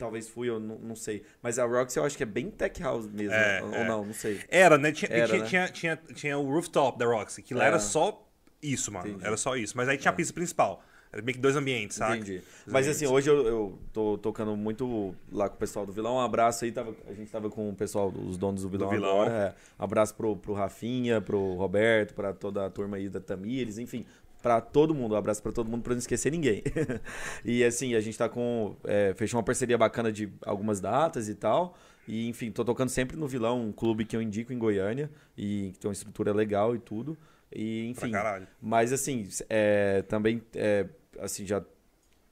Talvez 0.00 0.30
fui, 0.30 0.48
eu 0.48 0.58
não, 0.58 0.78
não 0.78 0.96
sei. 0.96 1.22
Mas 1.42 1.58
a 1.58 1.66
Roxy 1.66 1.98
eu 1.98 2.04
acho 2.04 2.16
que 2.16 2.22
é 2.22 2.26
bem 2.26 2.50
tech 2.50 2.82
house 2.82 3.06
mesmo. 3.06 3.34
É, 3.34 3.62
ou 3.62 3.74
é. 3.74 3.86
não, 3.86 4.02
não 4.06 4.14
sei. 4.14 4.40
Era, 4.48 4.78
né? 4.78 4.92
Tinha, 4.92 5.10
era, 5.12 5.26
tinha, 5.26 5.40
né? 5.40 5.46
Tinha, 5.46 5.68
tinha, 5.68 5.96
tinha, 6.14 6.38
o 6.38 6.50
rooftop 6.50 6.98
da 6.98 7.04
Roxy, 7.04 7.42
que 7.42 7.52
lá 7.52 7.66
era 7.66 7.76
é. 7.76 7.78
só 7.78 8.26
isso, 8.62 8.90
mano. 8.90 9.08
Entendi. 9.08 9.26
Era 9.26 9.36
só 9.36 9.56
isso. 9.56 9.76
Mas 9.76 9.90
aí 9.90 9.98
tinha 9.98 10.10
a 10.10 10.14
é. 10.14 10.16
pista 10.16 10.32
principal. 10.32 10.82
Era 11.12 11.20
meio 11.20 11.34
que 11.34 11.40
dois 11.42 11.54
ambientes, 11.54 11.98
sabe? 11.98 12.16
Entendi. 12.16 12.38
Dois 12.38 12.46
Mas 12.66 12.86
ambientes. 12.86 13.02
assim, 13.02 13.12
hoje 13.12 13.28
eu, 13.28 13.46
eu 13.46 13.78
tô 13.92 14.16
tocando 14.16 14.56
muito 14.56 15.14
lá 15.30 15.50
com 15.50 15.56
o 15.56 15.58
pessoal 15.58 15.84
do 15.84 15.92
Vilão. 15.92 16.14
Um 16.14 16.20
abraço 16.20 16.64
aí, 16.64 16.72
tava, 16.72 16.94
a 17.06 17.12
gente 17.12 17.30
tava 17.30 17.50
com 17.50 17.68
o 17.68 17.74
pessoal, 17.74 18.08
os 18.08 18.38
donos 18.38 18.62
do 18.62 18.70
Vilão, 18.70 18.88
do 18.88 18.94
Vilão. 18.94 19.20
agora. 19.20 19.54
É. 19.54 19.54
Abraço 19.78 20.14
pro, 20.14 20.34
pro 20.34 20.54
Rafinha, 20.54 21.20
pro 21.20 21.56
Roberto, 21.56 22.14
pra 22.14 22.32
toda 22.32 22.64
a 22.64 22.70
turma 22.70 22.96
aí 22.96 23.08
da 23.08 23.20
Tamires, 23.20 23.76
enfim 23.76 24.06
para 24.40 24.60
todo 24.60 24.94
mundo. 24.94 25.14
Um 25.14 25.18
abraço 25.18 25.42
para 25.42 25.52
todo 25.52 25.68
mundo 25.68 25.82
para 25.82 25.92
não 25.92 25.98
esquecer 25.98 26.30
ninguém. 26.30 26.62
e 27.44 27.64
assim, 27.64 27.94
a 27.94 28.00
gente 28.00 28.16
tá 28.16 28.28
com. 28.28 28.76
É, 28.84 29.14
fechou 29.16 29.38
uma 29.38 29.44
parceria 29.44 29.78
bacana 29.78 30.10
de 30.10 30.32
algumas 30.44 30.80
datas 30.80 31.28
e 31.28 31.34
tal. 31.34 31.76
E 32.06 32.28
enfim, 32.28 32.50
tô 32.50 32.64
tocando 32.64 32.88
sempre 32.88 33.16
no 33.16 33.26
Vilão, 33.26 33.60
um 33.60 33.72
clube 33.72 34.04
que 34.04 34.16
eu 34.16 34.22
indico 34.22 34.52
em 34.52 34.58
Goiânia. 34.58 35.10
E 35.36 35.70
que 35.72 35.78
tem 35.78 35.88
uma 35.88 35.94
estrutura 35.94 36.32
legal 36.32 36.74
e 36.74 36.78
tudo. 36.78 37.16
E 37.52 37.88
enfim. 37.88 38.12
Mas 38.60 38.92
assim, 38.92 39.28
é, 39.48 40.02
também 40.02 40.42
é, 40.54 40.86
assim, 41.18 41.46
já, 41.46 41.62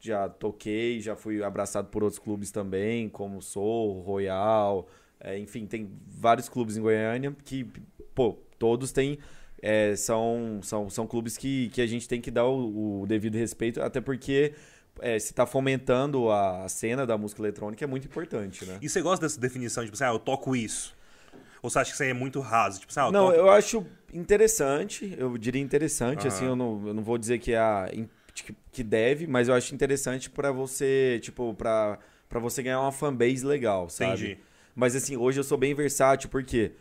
já 0.00 0.28
toquei, 0.28 1.00
já 1.00 1.16
fui 1.16 1.42
abraçado 1.42 1.88
por 1.88 2.02
outros 2.02 2.18
clubes 2.18 2.50
também, 2.50 3.08
como 3.08 3.42
Sou, 3.42 4.00
Royal. 4.00 4.88
É, 5.20 5.38
enfim, 5.38 5.66
tem 5.66 5.90
vários 6.06 6.48
clubes 6.48 6.76
em 6.76 6.80
Goiânia 6.80 7.34
que, 7.44 7.68
pô, 8.14 8.38
todos 8.58 8.92
têm 8.92 9.18
é, 9.62 9.96
são, 9.96 10.60
são, 10.62 10.88
são 10.88 11.06
clubes 11.06 11.36
que, 11.36 11.68
que 11.70 11.80
a 11.80 11.86
gente 11.86 12.08
tem 12.08 12.20
que 12.20 12.30
dar 12.30 12.46
o, 12.46 13.02
o 13.02 13.06
devido 13.06 13.36
respeito, 13.36 13.82
até 13.82 14.00
porque 14.00 14.54
é, 15.00 15.18
se 15.18 15.32
está 15.32 15.46
fomentando 15.46 16.30
a 16.30 16.68
cena 16.68 17.06
da 17.06 17.16
música 17.18 17.42
eletrônica 17.42 17.84
é 17.84 17.86
muito 17.86 18.06
importante, 18.06 18.64
né? 18.64 18.78
E 18.80 18.88
você 18.88 19.00
gosta 19.00 19.26
dessa 19.26 19.40
definição, 19.40 19.84
tipo 19.84 19.94
assim, 19.94 20.04
ah, 20.04 20.12
eu 20.12 20.18
toco 20.18 20.54
isso? 20.54 20.96
Ou 21.60 21.68
você 21.68 21.80
acha 21.80 21.90
que 21.90 21.94
isso 21.94 22.02
aí 22.02 22.10
é 22.10 22.14
muito 22.14 22.40
raso? 22.40 22.80
Tipo 22.80 22.92
assim, 22.92 23.00
ah, 23.00 23.06
eu 23.06 23.12
não, 23.12 23.26
toco... 23.26 23.38
eu 23.38 23.50
acho 23.50 23.86
interessante, 24.12 25.14
eu 25.18 25.36
diria 25.36 25.62
interessante, 25.62 26.22
uhum. 26.22 26.28
assim, 26.28 26.44
eu 26.46 26.56
não, 26.56 26.86
eu 26.86 26.94
não 26.94 27.02
vou 27.02 27.18
dizer 27.18 27.38
que, 27.38 27.52
é 27.52 28.06
que 28.70 28.82
deve, 28.84 29.26
mas 29.26 29.48
eu 29.48 29.54
acho 29.54 29.74
interessante 29.74 30.30
para 30.30 30.52
você, 30.52 31.18
tipo, 31.20 31.52
para 31.54 31.98
você 32.40 32.62
ganhar 32.62 32.80
uma 32.80 32.92
fanbase 32.92 33.44
legal, 33.44 33.90
sabe? 33.90 34.12
Entendi. 34.12 34.38
Mas 34.74 34.94
assim, 34.94 35.16
hoje 35.16 35.40
eu 35.40 35.44
sou 35.44 35.58
bem 35.58 35.74
versátil, 35.74 36.28
porque 36.30 36.68
quê? 36.68 36.74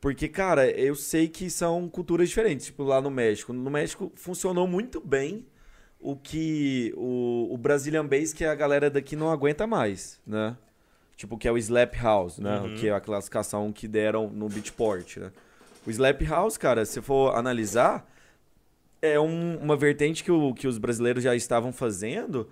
Porque, 0.00 0.28
cara, 0.28 0.70
eu 0.70 0.94
sei 0.94 1.28
que 1.28 1.50
são 1.50 1.88
culturas 1.88 2.28
diferentes. 2.28 2.66
Tipo, 2.66 2.84
lá 2.84 3.00
no 3.00 3.10
México. 3.10 3.52
No 3.52 3.70
México 3.70 4.12
funcionou 4.14 4.66
muito 4.66 5.00
bem 5.00 5.46
o 5.98 6.14
que 6.14 6.92
o, 6.96 7.48
o 7.52 7.56
Brazilian 7.56 8.06
Bass 8.06 8.32
que 8.32 8.44
a 8.44 8.54
galera 8.54 8.90
daqui 8.90 9.16
não 9.16 9.30
aguenta 9.30 9.66
mais, 9.66 10.20
né? 10.26 10.56
Tipo, 11.16 11.38
que 11.38 11.48
é 11.48 11.52
o 11.52 11.56
Slap 11.56 11.94
House, 11.96 12.38
né? 12.38 12.60
Uhum. 12.60 12.74
Que 12.76 12.88
é 12.88 12.92
a 12.92 13.00
classificação 13.00 13.72
que 13.72 13.88
deram 13.88 14.28
no 14.28 14.48
Beatport, 14.48 15.16
né? 15.16 15.32
O 15.86 15.90
Slap 15.90 16.20
House, 16.22 16.58
cara, 16.58 16.84
se 16.84 17.00
for 17.00 17.34
analisar, 17.34 18.06
é 19.00 19.18
um, 19.18 19.56
uma 19.56 19.76
vertente 19.76 20.22
que, 20.22 20.30
o, 20.30 20.52
que 20.52 20.66
os 20.66 20.78
brasileiros 20.78 21.22
já 21.22 21.34
estavam 21.34 21.72
fazendo 21.72 22.48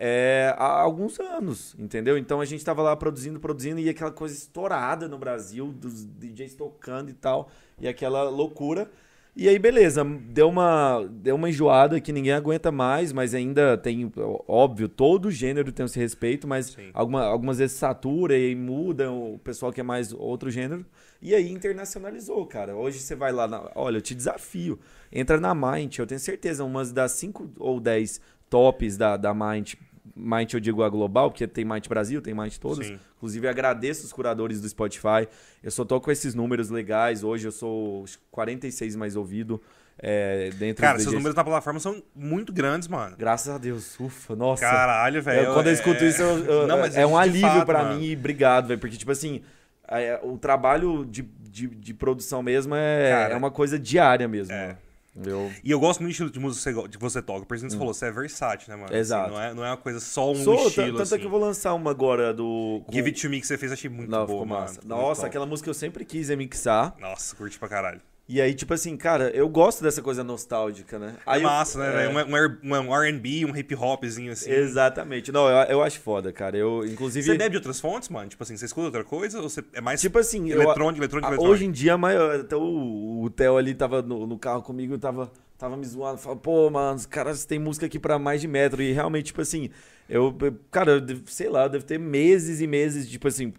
é, 0.00 0.54
há 0.56 0.80
alguns 0.80 1.18
anos, 1.18 1.74
entendeu? 1.76 2.16
Então 2.16 2.40
a 2.40 2.44
gente 2.44 2.64
tava 2.64 2.82
lá 2.82 2.94
produzindo, 2.94 3.40
produzindo, 3.40 3.80
e 3.80 3.88
aquela 3.88 4.12
coisa 4.12 4.32
estourada 4.32 5.08
no 5.08 5.18
Brasil, 5.18 5.72
dos 5.72 6.04
DJs 6.04 6.54
tocando 6.54 7.10
e 7.10 7.14
tal, 7.14 7.50
e 7.80 7.88
aquela 7.88 8.22
loucura. 8.30 8.88
E 9.34 9.48
aí, 9.48 9.58
beleza, 9.58 10.04
deu 10.04 10.48
uma, 10.48 11.04
deu 11.10 11.34
uma 11.34 11.48
enjoada 11.48 12.00
que 12.00 12.12
ninguém 12.12 12.32
aguenta 12.32 12.70
mais, 12.70 13.12
mas 13.12 13.34
ainda 13.34 13.76
tem, 13.76 14.10
óbvio, 14.46 14.88
todo 14.88 15.30
gênero 15.30 15.72
tem 15.72 15.86
esse 15.86 15.98
respeito, 15.98 16.46
mas 16.46 16.76
alguma, 16.94 17.24
algumas 17.24 17.58
vezes 17.58 17.76
satura 17.76 18.36
e 18.38 18.54
muda, 18.54 19.10
o 19.10 19.38
pessoal 19.38 19.72
quer 19.72 19.84
mais 19.84 20.12
outro 20.12 20.50
gênero. 20.50 20.84
E 21.20 21.34
aí 21.34 21.50
internacionalizou, 21.50 22.46
cara. 22.46 22.74
Hoje 22.76 22.98
você 23.00 23.14
vai 23.14 23.32
lá, 23.32 23.46
na, 23.46 23.70
olha, 23.74 23.98
eu 23.98 24.02
te 24.02 24.14
desafio, 24.14 24.78
entra 25.12 25.40
na 25.40 25.54
Mind, 25.54 25.98
eu 25.98 26.06
tenho 26.06 26.20
certeza, 26.20 26.64
umas 26.64 26.92
das 26.92 27.12
5 27.12 27.50
ou 27.58 27.80
10 27.80 28.20
tops 28.50 28.96
da, 28.96 29.16
da 29.16 29.32
Mind 29.34 29.74
Mind 30.18 30.52
eu 30.52 30.60
digo 30.60 30.82
a 30.82 30.88
global, 30.88 31.30
porque 31.30 31.46
tem 31.46 31.64
Mind 31.64 31.86
Brasil, 31.86 32.20
tem 32.20 32.34
Mind 32.34 32.54
todas. 32.56 32.86
Sim. 32.86 32.98
Inclusive, 33.16 33.48
agradeço 33.48 34.04
os 34.04 34.12
curadores 34.12 34.60
do 34.60 34.68
Spotify. 34.68 35.28
Eu 35.62 35.70
só 35.70 35.84
tô 35.84 36.00
com 36.00 36.10
esses 36.10 36.34
números 36.34 36.70
legais. 36.70 37.22
Hoje 37.22 37.46
eu 37.46 37.52
sou 37.52 38.04
46 38.30 38.96
mais 38.96 39.16
ouvido. 39.16 39.60
É, 40.00 40.50
dentro 40.50 40.82
Cara, 40.82 40.96
esses 40.98 41.12
números 41.12 41.34
na 41.34 41.42
plataforma 41.42 41.80
são 41.80 42.02
muito 42.14 42.52
grandes, 42.52 42.86
mano. 42.86 43.16
Graças 43.16 43.52
a 43.52 43.58
Deus. 43.58 43.98
Ufa, 43.98 44.36
nossa. 44.36 44.62
Caralho, 44.62 45.20
velho. 45.22 45.52
Quando 45.54 45.66
eu 45.66 45.72
escuto 45.72 46.04
é... 46.04 46.08
isso, 46.08 46.22
eu, 46.22 46.44
eu, 46.44 46.66
Não, 46.68 46.84
é 46.84 47.06
um 47.06 47.16
alívio 47.16 47.66
para 47.66 47.94
mim. 47.94 48.14
Obrigado, 48.14 48.68
velho. 48.68 48.80
Porque, 48.80 48.96
tipo 48.96 49.10
assim, 49.10 49.42
é, 49.88 50.20
o 50.22 50.38
trabalho 50.38 51.04
de, 51.04 51.22
de, 51.22 51.66
de 51.66 51.94
produção 51.94 52.42
mesmo 52.42 52.74
é, 52.76 53.10
Cara, 53.10 53.34
é 53.34 53.36
uma 53.36 53.50
coisa 53.50 53.78
diária 53.78 54.28
mesmo. 54.28 54.54
É. 54.54 54.66
Mano. 54.68 54.78
Eu... 55.24 55.50
E 55.62 55.70
eu 55.70 55.80
gosto 55.80 56.00
muito 56.00 56.10
do 56.10 56.12
estilo 56.12 56.30
de 56.30 56.38
música 56.38 56.88
que 56.88 56.98
você 56.98 57.20
toca. 57.20 57.44
Por 57.46 57.54
exemplo, 57.54 57.70
você 57.70 57.76
hum. 57.76 57.78
falou, 57.78 57.94
você 57.94 58.06
é 58.06 58.10
versátil, 58.10 58.68
né, 58.70 58.76
mano? 58.76 58.88
Assim, 58.88 58.98
Exato. 58.98 59.24
Assim, 59.26 59.34
não, 59.34 59.42
é, 59.42 59.54
não 59.54 59.64
é 59.64 59.70
uma 59.70 59.76
coisa 59.76 60.00
só 60.00 60.30
um 60.30 60.34
Sou, 60.36 60.54
estilo, 60.66 60.92
Tanto 60.92 61.02
assim. 61.02 61.14
é 61.14 61.18
que 61.18 61.24
eu 61.26 61.30
vou 61.30 61.40
lançar 61.40 61.74
uma 61.74 61.90
agora 61.90 62.32
do... 62.32 62.82
Com... 62.86 62.92
Give 62.92 63.08
It 63.08 63.20
To 63.20 63.30
Me 63.30 63.40
que 63.40 63.46
você 63.46 63.58
fez, 63.58 63.72
achei 63.72 63.90
muito 63.90 64.10
não, 64.10 64.26
boa, 64.26 64.44
mano. 64.44 64.78
Nossa, 64.84 65.26
aquela 65.26 65.46
música 65.46 65.64
que 65.64 65.70
eu 65.70 65.74
sempre 65.74 66.04
quis 66.04 66.30
é 66.30 66.36
mixar. 66.36 66.94
Nossa, 66.98 67.34
curti 67.34 67.58
pra 67.58 67.68
caralho. 67.68 68.00
E 68.28 68.42
aí, 68.42 68.52
tipo 68.52 68.74
assim, 68.74 68.94
cara, 68.94 69.30
eu 69.30 69.48
gosto 69.48 69.82
dessa 69.82 70.02
coisa 70.02 70.22
nostálgica, 70.22 70.98
né? 70.98 71.14
É 71.18 71.20
aí 71.24 71.42
massa, 71.42 71.78
eu, 71.78 72.12
né, 72.12 72.22
é... 72.22 72.24
Um, 72.24 72.74
um, 72.74 72.88
um 72.90 72.94
R&B, 72.94 73.46
um 73.46 73.56
hip 73.56 73.74
hopzinho, 73.74 74.32
assim. 74.32 74.50
Exatamente. 74.50 75.32
Não, 75.32 75.48
eu, 75.48 75.56
eu 75.68 75.82
acho 75.82 75.98
foda, 76.00 76.30
cara. 76.30 76.54
Eu, 76.54 76.84
inclusive... 76.84 77.24
Você 77.24 77.38
bebe 77.38 77.52
de 77.52 77.56
outras 77.56 77.80
fontes, 77.80 78.10
mano? 78.10 78.28
Tipo 78.28 78.42
assim, 78.42 78.54
você 78.54 78.66
escuta 78.66 78.86
outra 78.86 79.02
coisa? 79.02 79.40
Ou 79.40 79.48
você 79.48 79.64
é 79.72 79.80
mais 79.80 79.98
tipo 79.98 80.18
assim, 80.18 80.50
eletrônico, 80.50 80.98
eu, 80.98 81.04
eletrônico, 81.04 81.28
eletrônico? 81.28 81.44
Hoje 81.46 81.64
em 81.64 81.70
dia, 81.70 81.96
maior, 81.96 82.40
até 82.40 82.54
o, 82.54 83.22
o 83.22 83.30
Theo 83.30 83.56
ali 83.56 83.74
tava 83.74 84.02
no, 84.02 84.26
no 84.26 84.38
carro 84.38 84.60
comigo, 84.62 84.98
tava 84.98 85.32
tava 85.56 85.76
me 85.76 85.84
zoando, 85.84 86.18
falava, 86.18 86.40
pô, 86.40 86.70
mano, 86.70 86.96
os 86.96 87.04
caras 87.04 87.44
têm 87.44 87.58
música 87.58 87.86
aqui 87.86 87.98
para 87.98 88.16
mais 88.18 88.40
de 88.40 88.46
metro. 88.46 88.80
E 88.80 88.92
realmente, 88.92 89.26
tipo 89.26 89.40
assim, 89.40 89.70
eu, 90.08 90.34
cara, 90.70 90.92
eu, 90.92 91.20
sei 91.26 91.48
lá, 91.48 91.68
deve 91.68 91.84
ter 91.84 91.98
meses 91.98 92.60
e 92.60 92.66
meses, 92.66 93.08
tipo 93.08 93.28
assim, 93.28 93.52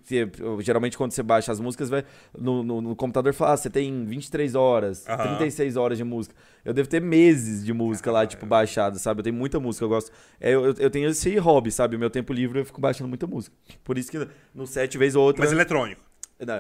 geralmente 0.60 0.98
quando 0.98 1.12
você 1.12 1.22
baixa 1.22 1.52
as 1.52 1.60
músicas, 1.60 1.90
vai 1.90 2.04
no, 2.38 2.64
no, 2.64 2.82
no 2.82 2.96
computador 2.96 3.34
fala, 3.34 3.54
ah, 3.54 3.58
você 3.58 3.70
tem 3.70 4.06
23 4.06 4.56
horas, 4.56 5.06
uhum. 5.08 5.38
36 5.38 5.76
horas 5.76 5.98
de 5.98 6.04
música. 6.04 6.36
Eu 6.66 6.74
devo 6.74 6.90
ter 6.90 7.02
meses 7.02 7.64
de 7.64 7.72
música 7.72 8.12
lá, 8.12 8.26
tipo, 8.26 8.46
baixada, 8.46 8.98
sabe? 8.98 9.20
Eu 9.20 9.24
tenho 9.24 9.36
muita 9.36 9.60
música, 9.60 9.86
eu 9.86 9.90
gosto. 9.90 10.12
É, 10.40 10.52
eu, 10.52 10.74
eu 10.74 10.90
tenho 10.90 11.10
esse 11.10 11.38
hobby, 11.38 11.72
sabe? 11.72 11.96
O 11.96 12.00
meu 12.00 12.10
tempo 12.10 12.34
livre 12.34 12.60
eu 12.60 12.66
fico 12.66 12.82
baixando 12.82 13.08
muita 13.08 13.28
música. 13.28 13.56
Por 13.84 13.98
isso 13.98 14.12
que 14.12 14.28
no 14.54 14.66
sete 14.66 14.98
vezes 14.98 15.16
ou 15.16 15.24
outra. 15.24 15.44
Mas 15.44 15.52
eletrônico. 15.52 16.02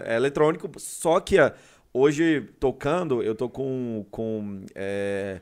É 0.05 0.15
eletrônico, 0.15 0.69
só 0.77 1.19
que. 1.19 1.39
A, 1.39 1.53
Hoje, 1.91 2.47
tocando, 2.59 3.23
eu 3.23 3.33
tô 3.33 3.49
com, 3.49 4.05
com, 4.11 4.61
é, 4.75 5.41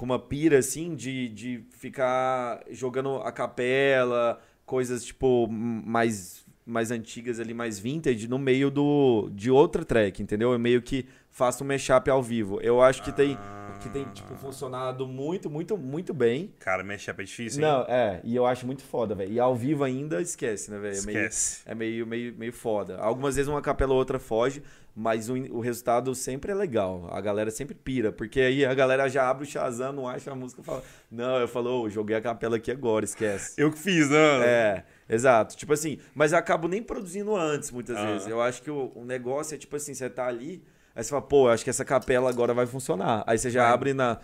com 0.00 0.06
uma 0.06 0.18
pira, 0.18 0.56
assim, 0.56 0.94
de, 0.94 1.28
de 1.28 1.62
ficar 1.72 2.64
jogando 2.70 3.16
a 3.16 3.30
capela, 3.30 4.40
coisas, 4.64 5.04
tipo, 5.04 5.46
mais, 5.46 6.42
mais 6.64 6.90
antigas 6.90 7.38
ali, 7.38 7.52
mais 7.52 7.78
vintage, 7.78 8.26
no 8.26 8.38
meio 8.38 8.70
do, 8.70 9.28
de 9.34 9.50
outra 9.50 9.84
track, 9.84 10.22
entendeu? 10.22 10.54
Eu 10.54 10.58
meio 10.58 10.80
que 10.80 11.04
faço 11.28 11.62
um 11.62 11.66
mashup 11.66 12.08
ao 12.08 12.22
vivo. 12.22 12.58
Eu 12.62 12.80
acho 12.80 13.02
que 13.02 13.12
tem 13.12 13.36
que 13.80 13.88
tem, 13.88 14.04
tipo, 14.12 14.34
funcionado 14.36 15.06
muito, 15.06 15.48
muito, 15.48 15.76
muito 15.76 16.12
bem. 16.12 16.52
Cara, 16.58 16.84
mashup 16.84 17.20
é 17.20 17.24
difícil, 17.24 17.62
hein? 17.62 17.70
Não, 17.70 17.82
é, 17.82 18.20
e 18.22 18.36
eu 18.36 18.44
acho 18.46 18.66
muito 18.66 18.82
foda, 18.82 19.14
velho. 19.14 19.32
E 19.32 19.40
ao 19.40 19.56
vivo 19.56 19.82
ainda 19.84 20.20
esquece, 20.20 20.70
né, 20.70 20.78
velho? 20.78 20.98
É 20.98 21.02
meio, 21.02 21.18
Esquece. 21.18 21.62
é 21.64 21.74
meio, 21.74 22.06
meio, 22.06 22.34
meio 22.36 22.52
foda. 22.52 22.98
Algumas 22.98 23.36
vezes 23.36 23.48
uma 23.48 23.62
capela 23.62 23.92
ou 23.92 23.98
outra 23.98 24.18
foge, 24.18 24.62
mas 25.00 25.30
o, 25.30 25.34
o 25.34 25.60
resultado 25.60 26.14
sempre 26.14 26.52
é 26.52 26.54
legal. 26.54 27.08
A 27.10 27.20
galera 27.22 27.50
sempre 27.50 27.74
pira, 27.74 28.12
porque 28.12 28.38
aí 28.38 28.66
a 28.66 28.74
galera 28.74 29.08
já 29.08 29.30
abre 29.30 29.44
o 29.44 29.46
Shazam, 29.46 29.92
não 29.94 30.06
acha 30.06 30.30
a 30.30 30.34
música 30.34 30.62
fala: 30.62 30.82
Não, 31.10 31.36
eu 31.38 31.48
falo, 31.48 31.82
"Ô, 31.84 31.88
joguei 31.88 32.14
a 32.16 32.20
capela 32.20 32.56
aqui 32.56 32.70
agora, 32.70 33.04
esquece. 33.04 33.54
Eu 33.58 33.72
que 33.72 33.78
fiz, 33.78 34.10
né? 34.10 34.16
É, 34.44 34.84
exato. 35.08 35.56
Tipo 35.56 35.72
assim, 35.72 35.98
mas 36.14 36.32
eu 36.32 36.38
acabo 36.38 36.68
nem 36.68 36.82
produzindo 36.82 37.34
antes, 37.34 37.70
muitas 37.70 37.96
Ah. 37.96 38.04
vezes. 38.04 38.28
Eu 38.28 38.42
acho 38.42 38.60
que 38.60 38.70
o, 38.70 38.92
o 38.94 39.04
negócio 39.04 39.54
é 39.54 39.58
tipo 39.58 39.74
assim, 39.74 39.94
você 39.94 40.10
tá 40.10 40.26
ali, 40.26 40.62
aí 40.94 41.02
você 41.02 41.08
fala, 41.08 41.22
pô, 41.22 41.48
eu 41.48 41.52
acho 41.52 41.64
que 41.64 41.70
essa 41.70 41.84
capela 41.84 42.28
agora 42.28 42.52
vai 42.52 42.66
funcionar. 42.66 43.24
Aí 43.26 43.38
você 43.38 43.48
já 43.48 43.62
Vai. 43.64 43.72
abre 43.72 43.94
na, 43.94 44.18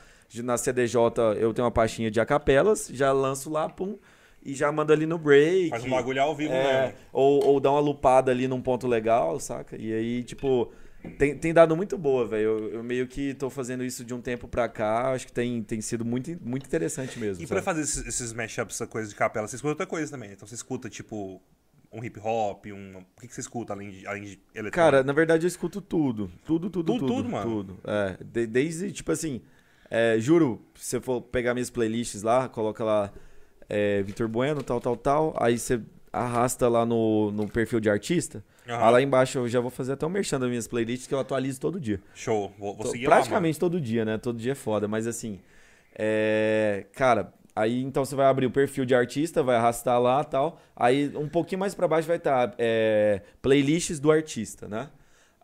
na 0.44 0.58
CDJ, 0.58 0.98
eu 1.40 1.54
tenho 1.54 1.64
uma 1.64 1.70
pastinha 1.70 2.10
de 2.10 2.20
acapelas, 2.20 2.88
já 2.92 3.10
lanço 3.12 3.48
lá, 3.48 3.66
pum, 3.68 3.96
e 4.46 4.54
já 4.54 4.70
mando 4.72 4.92
ali 4.92 5.06
no 5.06 5.18
break. 5.18 5.70
Faz 5.70 5.84
um 5.84 5.90
bagulho 5.90 6.22
ao 6.22 6.34
vivo 6.34 6.52
É, 6.52 6.82
mesmo. 6.82 6.98
ou, 7.12 7.44
ou 7.44 7.60
dá 7.60 7.70
uma 7.70 7.80
lupada 7.80 8.30
ali 8.30 8.46
num 8.48 8.60
ponto 8.62 8.86
legal, 8.86 9.38
saca? 9.40 9.76
E 9.80 9.92
aí, 9.92 10.22
tipo, 10.24 10.72
tem, 11.18 11.36
tem 11.38 11.52
dado 11.52 11.76
muito 11.76 11.98
boa, 11.98 12.26
velho. 12.26 12.42
Eu, 12.42 12.68
eu 12.74 12.82
meio 12.84 13.06
que 13.06 13.34
tô 13.34 13.50
fazendo 13.50 13.84
isso 13.84 14.04
de 14.04 14.14
um 14.14 14.20
tempo 14.20 14.48
pra 14.48 14.68
cá, 14.68 15.12
acho 15.12 15.26
que 15.26 15.32
tem, 15.32 15.62
tem 15.62 15.80
sido 15.80 16.04
muito, 16.04 16.36
muito 16.42 16.66
interessante 16.66 17.18
mesmo. 17.18 17.42
E 17.42 17.46
pra 17.46 17.56
sabe? 17.56 17.64
fazer 17.64 17.80
esses, 17.82 18.06
esses 18.06 18.32
mashups, 18.32 18.76
essa 18.76 18.86
coisa 18.86 19.08
de 19.08 19.14
capela, 19.14 19.46
você 19.48 19.56
escuta 19.56 19.72
outra 19.72 19.86
coisa 19.86 20.10
também. 20.10 20.30
Então 20.32 20.46
você 20.46 20.54
escuta, 20.54 20.88
tipo, 20.88 21.40
um 21.92 22.04
hip 22.04 22.18
hop, 22.22 22.66
um. 22.66 22.98
O 22.98 23.20
que, 23.20 23.28
que 23.28 23.34
você 23.34 23.40
escuta 23.40 23.72
além 23.72 23.90
de, 23.90 24.06
além 24.06 24.22
de 24.24 24.30
eletrônico? 24.54 24.70
Cara, 24.72 25.02
na 25.02 25.12
verdade 25.12 25.44
eu 25.46 25.48
escuto 25.48 25.80
tudo. 25.80 26.30
Tudo, 26.44 26.68
tudo, 26.70 26.92
Tudo, 26.92 27.06
tudo. 27.06 27.14
tudo, 27.22 27.28
mano? 27.30 27.50
Tudo. 27.50 27.78
É, 27.84 28.16
de- 28.24 28.46
desde, 28.46 28.92
tipo 28.92 29.10
assim, 29.12 29.40
é, 29.90 30.18
juro, 30.18 30.60
se 30.74 30.86
você 30.90 31.00
for 31.00 31.22
pegar 31.22 31.54
minhas 31.54 31.70
playlists 31.70 32.22
lá, 32.22 32.48
coloca 32.48 32.82
lá 32.84 33.12
é, 33.68 34.02
Vitor 34.02 34.28
Bueno, 34.28 34.62
tal, 34.62 34.80
tal, 34.80 34.96
tal, 34.96 35.34
aí 35.38 35.58
você 35.58 35.80
arrasta 36.12 36.68
lá 36.68 36.86
no, 36.86 37.30
no 37.30 37.48
perfil 37.48 37.78
de 37.78 37.90
artista, 37.90 38.42
aí 38.66 38.92
lá 38.92 39.02
embaixo 39.02 39.38
eu 39.38 39.48
já 39.48 39.60
vou 39.60 39.70
fazer 39.70 39.92
até 39.92 40.06
um 40.06 40.08
merchan 40.08 40.40
das 40.40 40.48
minhas 40.48 40.66
playlists 40.66 41.06
que 41.06 41.14
eu 41.14 41.20
atualizo 41.20 41.60
todo 41.60 41.78
dia. 41.78 42.00
Show. 42.14 42.52
Vou, 42.58 42.74
vou 42.74 42.86
seguir 42.86 43.06
lá. 43.06 43.16
praticamente 43.16 43.58
todo 43.58 43.80
dia, 43.80 44.04
né? 44.04 44.16
Todo 44.18 44.38
dia 44.38 44.52
é 44.52 44.54
foda, 44.54 44.88
mas 44.88 45.06
assim, 45.06 45.40
é, 45.98 46.86
cara, 46.92 47.32
aí 47.54 47.82
então 47.82 48.04
você 48.04 48.14
vai 48.14 48.26
abrir 48.26 48.46
o 48.46 48.50
perfil 48.50 48.84
de 48.84 48.94
artista, 48.94 49.42
vai 49.42 49.56
arrastar 49.56 50.00
lá 50.00 50.24
tal. 50.24 50.60
Aí 50.74 51.12
um 51.16 51.28
pouquinho 51.28 51.58
mais 51.58 51.74
pra 51.74 51.86
baixo 51.86 52.08
vai 52.08 52.16
estar 52.16 52.54
playlists 53.42 54.00
do 54.00 54.10
artista, 54.10 54.68
né? 54.68 54.88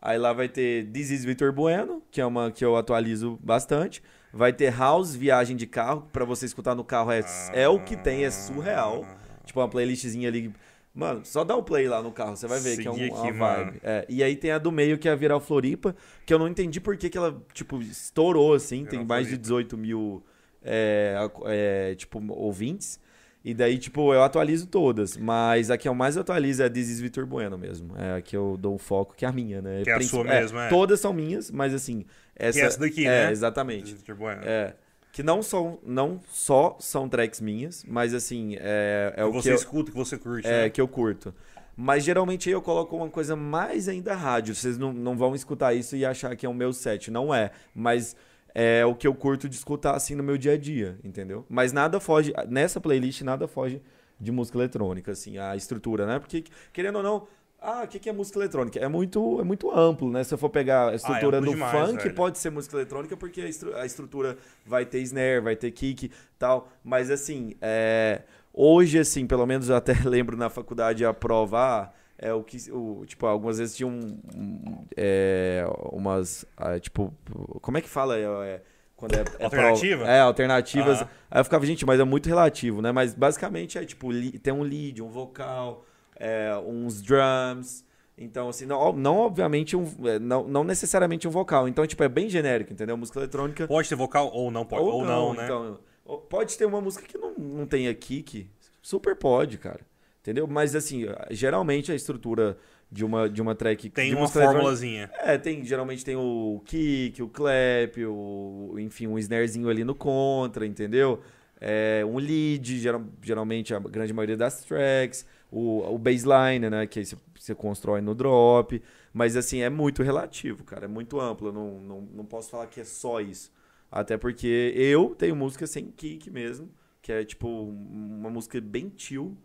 Aí 0.01 0.17
lá 0.17 0.33
vai 0.33 0.49
ter 0.49 0.85
This 0.91 1.11
is 1.11 1.23
Vitor 1.23 1.53
Bueno, 1.53 2.03
que 2.11 2.19
é 2.19 2.25
uma 2.25 2.51
que 2.51 2.65
eu 2.65 2.75
atualizo 2.75 3.39
bastante. 3.41 4.03
Vai 4.33 4.51
ter 4.51 4.73
House, 4.75 5.15
viagem 5.15 5.55
de 5.55 5.67
carro, 5.67 6.07
pra 6.11 6.25
você 6.25 6.45
escutar 6.47 6.73
no 6.73 6.83
carro 6.83 7.11
é, 7.11 7.23
é 7.53 7.69
o 7.69 7.79
que 7.79 7.95
tem, 7.95 8.25
é 8.25 8.31
surreal. 8.31 9.05
Tipo 9.45 9.59
uma 9.59 9.69
playlistzinha 9.69 10.27
ali. 10.27 10.51
Mano, 10.95 11.21
só 11.23 11.43
dá 11.43 11.55
o 11.55 11.61
play 11.63 11.87
lá 11.87 12.01
no 12.01 12.11
carro, 12.11 12.35
você 12.35 12.47
vai 12.47 12.59
ver 12.59 12.77
que 12.77 12.87
é 12.87 12.91
um- 12.91 12.95
Segui 12.95 13.09
uma 13.09 13.27
aqui, 13.29 13.31
vibe. 13.37 13.79
É, 13.83 14.05
e 14.09 14.23
aí 14.23 14.35
tem 14.35 14.51
a 14.51 14.57
do 14.57 14.71
meio 14.71 14.97
que 14.97 15.07
é 15.07 15.11
a 15.11 15.15
Viral 15.15 15.39
Floripa, 15.39 15.95
que 16.25 16.33
eu 16.33 16.37
não 16.39 16.47
entendi 16.47 16.79
por 16.79 16.95
que, 16.97 17.09
que 17.09 17.17
ela, 17.17 17.41
tipo, 17.53 17.81
estourou 17.81 18.53
assim. 18.53 18.81
tem 18.85 18.99
Viral 18.99 19.05
mais 19.05 19.23
de 19.27 19.31
Floripa. 19.33 19.41
18 19.41 19.77
mil, 19.77 20.23
é, 20.63 21.15
é, 21.45 21.95
tipo, 21.95 22.21
ouvintes. 22.33 22.99
E 23.45 23.53
daí, 23.53 23.77
tipo, 23.77 24.13
eu 24.13 24.23
atualizo 24.23 24.67
todas. 24.67 25.17
Mas 25.17 25.69
a 25.69 25.77
que 25.77 25.87
eu 25.87 25.93
mais 25.93 26.15
atualizo 26.15 26.63
é 26.63 26.67
a 26.67 26.69
This 26.69 26.89
is 26.89 27.01
Vitor 27.01 27.25
Bueno 27.25 27.57
mesmo. 27.57 27.93
É 27.97 28.15
a 28.17 28.21
que 28.21 28.37
eu 28.37 28.55
dou 28.57 28.73
um 28.73 28.77
foco, 28.77 29.13
que 29.15 29.25
é 29.25 29.27
a 29.27 29.31
minha, 29.33 29.61
né? 29.61 29.81
Que 29.83 29.89
é 29.89 29.93
a 29.95 30.01
sua 30.01 30.23
mesmo, 30.23 30.57
é. 30.59 30.69
Todas 30.69 30.99
são 31.01 31.11
minhas, 31.11 31.51
mas 31.51 31.73
assim. 31.73 32.05
Essa, 32.35 32.59
essa 32.61 32.79
daqui, 32.79 33.05
é, 33.05 33.25
né? 33.25 33.31
Exatamente. 33.31 33.95
É. 34.43 34.73
Que 35.11 35.21
não, 35.21 35.43
são, 35.43 35.79
não 35.85 36.19
só 36.31 36.75
são 36.79 37.07
tracks 37.07 37.39
minhas, 37.39 37.83
mas 37.87 38.13
assim, 38.13 38.55
é, 38.59 39.13
é 39.15 39.21
que 39.21 39.23
o 39.23 39.31
você 39.31 39.49
que 39.49 39.53
eu, 39.53 39.55
escuta, 39.55 39.91
que 39.91 39.97
você 39.97 40.17
curte, 40.17 40.47
é, 40.47 40.63
né? 40.63 40.69
que 40.69 40.81
eu 40.81 40.87
curto. 40.87 41.33
Mas 41.75 42.03
geralmente 42.03 42.49
eu 42.49 42.61
coloco 42.61 42.95
uma 42.95 43.09
coisa 43.09 43.35
mais 43.35 43.87
ainda 43.87 44.15
rádio. 44.15 44.55
Vocês 44.55 44.77
não, 44.77 44.93
não 44.93 45.17
vão 45.17 45.35
escutar 45.35 45.73
isso 45.73 45.95
e 45.95 46.05
achar 46.05 46.35
que 46.35 46.45
é 46.45 46.49
o 46.49 46.53
meu 46.53 46.71
set. 46.71 47.09
Não 47.09 47.33
é. 47.33 47.51
Mas 47.73 48.15
é 48.53 48.85
o 48.85 48.93
que 48.93 49.07
eu 49.07 49.15
curto 49.15 49.49
de 49.49 49.55
escutar 49.55 49.95
assim 49.95 50.13
no 50.15 50.23
meu 50.23 50.37
dia 50.37 50.53
a 50.53 50.57
dia, 50.57 50.97
entendeu? 51.03 51.45
Mas 51.49 51.71
nada 51.71 51.99
foge. 51.99 52.31
Nessa 52.47 52.79
playlist, 52.79 53.21
nada 53.21 53.47
foge 53.47 53.81
de 54.19 54.31
música 54.31 54.57
eletrônica, 54.57 55.11
assim, 55.11 55.37
a 55.37 55.55
estrutura, 55.55 56.05
né? 56.05 56.19
Porque, 56.19 56.43
querendo 56.71 56.97
ou 56.97 57.03
não. 57.03 57.27
Ah, 57.65 57.83
o 57.85 57.87
que 57.87 57.97
que 57.97 58.09
é 58.09 58.11
música 58.13 58.37
eletrônica? 58.39 58.77
É 58.77 58.87
muito, 58.89 59.39
é 59.39 59.43
muito 59.45 59.71
amplo, 59.71 60.11
né? 60.11 60.21
Se 60.23 60.33
eu 60.33 60.37
for 60.37 60.49
pegar 60.49 60.89
a 60.89 60.95
estrutura 60.95 61.37
amplo 61.37 61.51
do 61.51 61.55
demais, 61.55 61.89
funk, 61.91 62.03
velho. 62.03 62.13
pode 62.15 62.37
ser 62.37 62.49
música 62.49 62.75
eletrônica, 62.75 63.15
porque 63.15 63.39
a, 63.39 63.47
estru- 63.47 63.73
a 63.77 63.85
estrutura 63.85 64.37
vai 64.65 64.85
ter 64.85 64.99
snare, 64.99 65.39
vai 65.39 65.55
ter 65.55 65.71
kick 65.71 66.11
tal. 66.37 66.67
Mas 66.83 67.09
assim, 67.09 67.55
é, 67.61 68.23
hoje, 68.53 68.99
assim, 68.99 69.25
pelo 69.25 69.45
menos 69.45 69.69
eu 69.69 69.77
até 69.77 69.93
lembro 70.03 70.35
na 70.35 70.49
faculdade 70.49 71.05
a 71.05 71.13
prova. 71.13 71.57
ah, 71.59 71.93
É 72.17 72.33
o 72.33 72.43
que. 72.43 72.57
O, 72.69 73.05
tipo, 73.05 73.25
algumas 73.25 73.59
vezes 73.59 73.77
tinha 73.77 73.87
um, 73.87 74.19
um, 74.35 74.85
é, 74.97 75.65
umas. 75.91 76.45
ah, 76.57 76.77
tipo, 76.77 77.13
como 77.61 77.77
é 77.77 77.81
que 77.81 77.87
fala? 77.89 78.17
É, 78.17 78.23
é, 78.23 78.61
quando 78.95 79.15
é, 79.15 79.21
é 79.39 79.43
Alternativa? 79.45 80.05
é, 80.05 80.19
alternativas. 80.19 80.99
Aham. 81.01 81.09
Aí 81.31 81.39
eu 81.39 81.43
ficava, 81.45 81.65
gente, 81.65 81.85
mas 81.85 81.97
é 81.99 82.03
muito 82.03 82.27
relativo, 82.27 82.81
né? 82.81 82.91
Mas 82.91 83.13
basicamente 83.13 83.77
é 83.77 83.85
tipo, 83.85 84.11
li- 84.11 84.37
tem 84.37 84.53
um 84.53 84.63
lead, 84.63 85.01
um 85.01 85.07
vocal, 85.09 85.85
é, 86.17 86.51
uns 86.65 87.01
drums. 87.01 87.85
Então, 88.17 88.47
assim, 88.49 88.65
não, 88.65 88.93
não 88.93 89.17
obviamente, 89.17 89.75
um, 89.75 89.85
é, 90.07 90.19
não, 90.19 90.47
não 90.47 90.63
necessariamente 90.63 91.27
um 91.27 91.31
vocal. 91.31 91.67
Então, 91.67 91.85
tipo, 91.87 92.03
é 92.03 92.09
bem 92.09 92.29
genérico, 92.29 92.71
entendeu? 92.71 92.95
Música 92.95 93.19
eletrônica. 93.19 93.67
Pode 93.67 93.89
ter 93.89 93.95
vocal 93.95 94.29
ou 94.33 94.51
não 94.51 94.65
pode. 94.65 94.83
Ou, 94.83 95.03
não, 95.03 95.33
né? 95.33 95.45
Então, 95.45 95.79
ou- 96.05 96.19
pode 96.19 96.57
ter 96.57 96.65
uma 96.65 96.79
música 96.79 97.05
que 97.07 97.17
não, 97.17 97.33
não 97.35 97.65
tenha 97.65 97.93
kick. 97.93 98.47
Super 98.81 99.15
pode, 99.15 99.57
cara. 99.57 99.79
Entendeu? 100.21 100.45
Mas, 100.47 100.75
assim, 100.75 101.05
geralmente 101.31 101.91
a 101.91 101.95
estrutura 101.95 102.57
de 102.91 103.03
uma, 103.03 103.27
de 103.27 103.41
uma 103.41 103.55
track. 103.55 103.89
Tem 103.89 104.13
uma 104.13 104.27
formulazinha. 104.27 105.09
é, 105.19 105.35
tem, 105.37 105.65
geralmente 105.65 106.05
tem 106.05 106.15
o 106.15 106.61
kick, 106.65 107.21
o 107.23 107.27
clap, 107.27 107.97
o, 108.05 108.75
enfim, 108.77 109.07
um 109.07 109.17
snarezinho 109.17 109.67
ali 109.67 109.83
no 109.83 109.95
contra, 109.95 110.65
entendeu? 110.67 111.19
É, 111.59 112.03
um 112.05 112.17
lead, 112.19 112.77
geral- 112.79 113.03
geralmente 113.21 113.73
a 113.73 113.79
grande 113.79 114.13
maioria 114.13 114.37
das 114.37 114.63
tracks, 114.63 115.25
o, 115.53 115.93
o 115.93 115.97
baseline, 115.99 116.67
né, 116.67 116.87
que 116.87 116.99
aí 116.99 117.05
você, 117.05 117.15
você 117.39 117.53
constrói 117.53 118.01
no 118.01 118.15
drop, 118.15 118.81
mas 119.13 119.37
assim, 119.37 119.59
é 119.61 119.69
muito 119.69 120.01
relativo, 120.01 120.63
cara, 120.63 120.85
é 120.85 120.87
muito 120.87 121.19
amplo, 121.19 121.49
eu 121.49 121.53
não, 121.53 121.79
não, 121.79 122.01
não 122.01 122.25
posso 122.25 122.49
falar 122.49 122.65
que 122.67 122.81
é 122.81 122.83
só 122.83 123.21
isso. 123.21 123.51
Até 123.91 124.17
porque 124.17 124.73
eu 124.75 125.13
tenho 125.15 125.35
música 125.35 125.67
sem 125.67 125.91
kick 125.91 126.31
mesmo, 126.31 126.69
que 127.01 127.11
é 127.11 127.23
tipo 127.23 127.47
uma 127.47 128.29
música 128.31 128.59
bem 128.59 128.91
chill, 128.97 129.37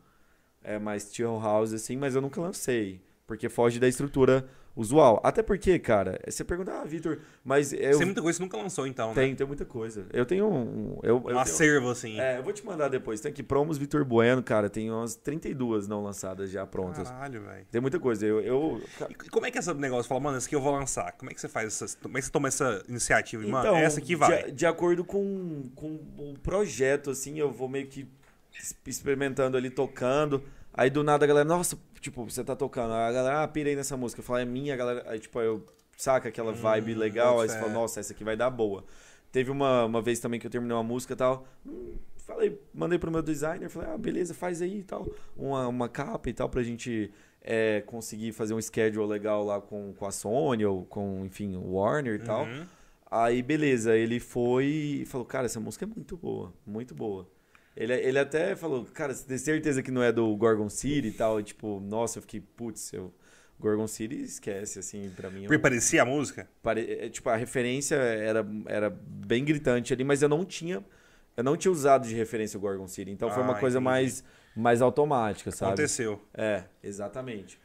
é 0.63 0.79
mais 0.79 1.13
chill 1.15 1.39
house 1.39 1.75
assim, 1.75 1.97
mas 1.97 2.15
eu 2.15 2.23
nunca 2.23 2.41
lancei, 2.41 3.03
porque 3.27 3.51
foge 3.51 3.79
da 3.79 3.87
estrutura 3.87 4.49
usual. 4.79 5.21
Até 5.25 5.43
porque, 5.43 5.77
cara, 5.79 6.21
você 6.27 6.45
pergunta, 6.45 6.73
ah, 6.73 6.85
Vitor, 6.85 7.19
mas 7.45 7.73
eu 7.73 7.99
Tem 7.99 8.07
muita 8.07 8.23
coisa 8.23 8.39
que 8.39 8.43
você 8.43 8.43
nunca 8.45 8.57
lançou, 8.57 8.87
então, 8.87 9.09
né? 9.09 9.15
tem, 9.15 9.35
tem 9.35 9.47
muita 9.47 9.65
coisa. 9.65 10.07
Eu 10.13 10.25
tenho 10.25 10.47
um, 10.49 10.99
eu, 11.03 11.09
eu 11.09 11.17
Um 11.17 11.23
tenho- 11.23 11.39
acervo, 11.41 11.91
assim. 11.91 12.19
é, 12.21 12.39
eu 12.39 12.43
vou 12.45 12.53
te 12.53 12.65
mandar 12.65 12.89
depois. 12.89 13.21
Tem 13.21 13.31
aqui 13.33 13.43
promos 13.43 13.77
Vitor 13.77 14.05
Bueno, 14.05 14.41
cara, 14.43 14.71
tem 14.71 14.91
umas 14.91 15.17
32 15.17 15.89
não 15.89 16.03
lançadas 16.03 16.49
já 16.51 16.65
prontas. 16.65 17.09
Caralho, 17.11 17.43
velho. 17.43 17.67
Tem 17.71 17.81
muita 17.81 17.99
coisa. 17.99 18.25
Eu, 18.25 18.41
eu 18.41 18.83
E 19.11 19.15
como 19.29 19.45
é 19.47 19.51
que 19.51 19.59
é 19.59 19.61
esse 19.61 19.75
negócio? 19.75 20.09
Fala, 20.09 20.21
mano, 20.21 20.39
esse 20.39 20.47
aqui 20.47 20.55
eu 20.55 20.61
vou 20.61 20.73
lançar. 20.73 21.11
Como 21.13 21.31
é 21.31 21.35
que 21.35 21.41
você 21.41 21.49
faz 21.49 21.67
essas. 21.67 21.97
Como 21.97 22.17
é 22.17 22.21
que 22.21 22.27
você 22.27 22.33
toma 22.33 22.47
essa 22.49 22.83
iniciativa? 22.89 23.43
Mano, 23.47 23.67
Então, 23.69 23.77
essa 23.77 23.99
aqui 23.99 24.15
vai. 24.15 24.45
De, 24.45 24.53
de 24.53 24.67
acordo 24.67 25.05
com, 25.05 25.65
com 25.75 25.99
o 26.19 26.35
projeto, 26.41 27.11
assim, 27.11 27.39
eu 27.41 27.51
vou 27.51 27.69
meio 27.69 27.89
que 27.89 28.07
experimentando 28.87 29.57
ali, 29.57 29.71
tocando. 29.71 30.43
Aí 30.79 30.91
do 30.91 31.03
nada 31.03 31.25
a 31.25 31.29
galera, 31.29 31.45
nossa, 31.45 31.77
tipo, 32.01 32.23
você 32.23 32.45
tá 32.45 32.55
tocando. 32.55 32.95
Aí 32.95 33.09
A 33.09 33.13
galera, 33.13 33.43
ah, 33.43 33.49
pirei 33.49 33.75
nessa 33.75 33.97
música. 33.97 34.21
Eu 34.21 34.25
falo, 34.25 34.39
é 34.39 34.45
minha, 34.45 34.75
a 34.75 34.77
galera. 34.77 35.11
Aí, 35.11 35.19
tipo, 35.19 35.41
eu 35.41 35.67
saca 35.97 36.29
aquela 36.29 36.53
vibe 36.53 36.95
legal. 36.95 37.33
boto 37.33 37.43
Aí 37.43 37.49
você 37.49 37.59
fala, 37.59 37.73
nossa, 37.73 37.99
essa 37.99 38.13
aqui 38.13 38.23
vai 38.23 38.37
dar 38.37 38.49
boa. 38.49 38.85
Teve 39.33 39.51
uma, 39.51 39.87
uma 39.87 40.01
vez 40.01 40.21
também 40.21 40.39
que 40.39 40.47
eu 40.47 40.51
terminei 40.51 40.77
uma 40.77 40.85
música 40.85 41.15
e 41.15 41.17
tal. 41.17 41.45
hum, 41.67 41.97
Falei, 42.19 42.61
mandei 42.73 42.97
pro 42.97 43.11
meu 43.11 43.23
designer, 43.23 43.69
falei, 43.69 43.91
ah, 43.91 43.99
beleza, 43.99 44.35
faz 44.35 44.63
aí 44.63 44.79
e 44.79 44.85
tal. 44.85 45.05
Uma, 45.37 45.67
uma 45.67 45.89
capa 45.89 46.31
e 46.31 46.33
tal 46.33 46.49
pra 46.49 46.63
gente 46.63 47.11
é, 47.43 47.81
conseguir 47.81 48.31
fazer 48.31 48.55
um 48.55 48.61
schedule 48.61 49.09
legal 49.09 49.43
lá 49.43 49.61
com, 49.61 49.93
com 49.95 50.07
a 50.07 50.13
Sony 50.13 50.65
ou 50.65 50.85
com, 50.85 51.25
enfim, 51.25 51.57
o 51.57 51.73
Warner 51.73 52.21
e 52.21 52.25
tal. 52.25 52.45
Uhum. 52.45 52.67
Aí, 53.11 53.43
beleza, 53.43 53.97
ele 53.97 54.21
foi 54.21 54.67
e 54.67 55.07
falou, 55.07 55.27
cara, 55.27 55.47
essa 55.47 55.59
música 55.59 55.87
é 55.87 55.89
muito 55.89 56.17
boa, 56.17 56.53
muito 56.65 56.95
boa. 56.95 57.27
Ele, 57.81 57.95
ele 57.95 58.19
até 58.19 58.57
falou, 58.57 58.85
cara, 58.87 59.15
você 59.15 59.25
tem 59.25 59.39
certeza 59.39 59.83
que 59.85 59.91
não 59.93 60.03
é 60.03 60.11
do 60.11 60.35
Gorgon 60.37 60.69
City 60.69 61.09
e 61.09 61.13
tal? 61.13 61.39
E, 61.39 61.45
tipo, 61.45 61.79
nossa, 61.81 62.19
eu 62.19 62.23
fiquei, 62.23 62.41
putz, 62.41 62.93
eu 62.93 63.15
Gorgon 63.61 63.87
City 63.87 64.17
esquece, 64.21 64.81
assim, 64.81 65.09
pra 65.17 65.31
mim. 65.31 65.43
Porque 65.43 65.59
parecia 65.61 66.03
a 66.03 66.05
música? 66.05 66.49
Pare... 66.61 66.81
é, 66.91 67.09
Tipo, 67.09 67.29
a 67.29 67.37
referência 67.37 67.95
era, 67.95 68.45
era 68.67 68.91
bem 68.91 69.45
gritante 69.45 69.93
ali, 69.93 70.03
mas 70.03 70.23
eu 70.23 70.29
não 70.29 70.45
tinha. 70.45 70.85
Eu 71.37 71.45
não 71.45 71.57
tinha 71.57 71.71
usado 71.71 72.09
de 72.09 72.17
referência 72.17 72.59
o 72.59 72.61
Gorgon 72.61 72.89
City. 72.89 73.13
Então 73.13 73.31
foi 73.31 73.45
uma 73.45 73.55
Ah, 73.55 73.61
coisa 73.61 73.79
entendi. 73.79 73.85
mais, 73.85 74.25
mais 74.57 74.83
automática, 74.83 75.53
sabe? 75.53 75.75
Aconteceu. 75.75 76.21
É, 76.35 76.65
exatamente. 76.83 77.61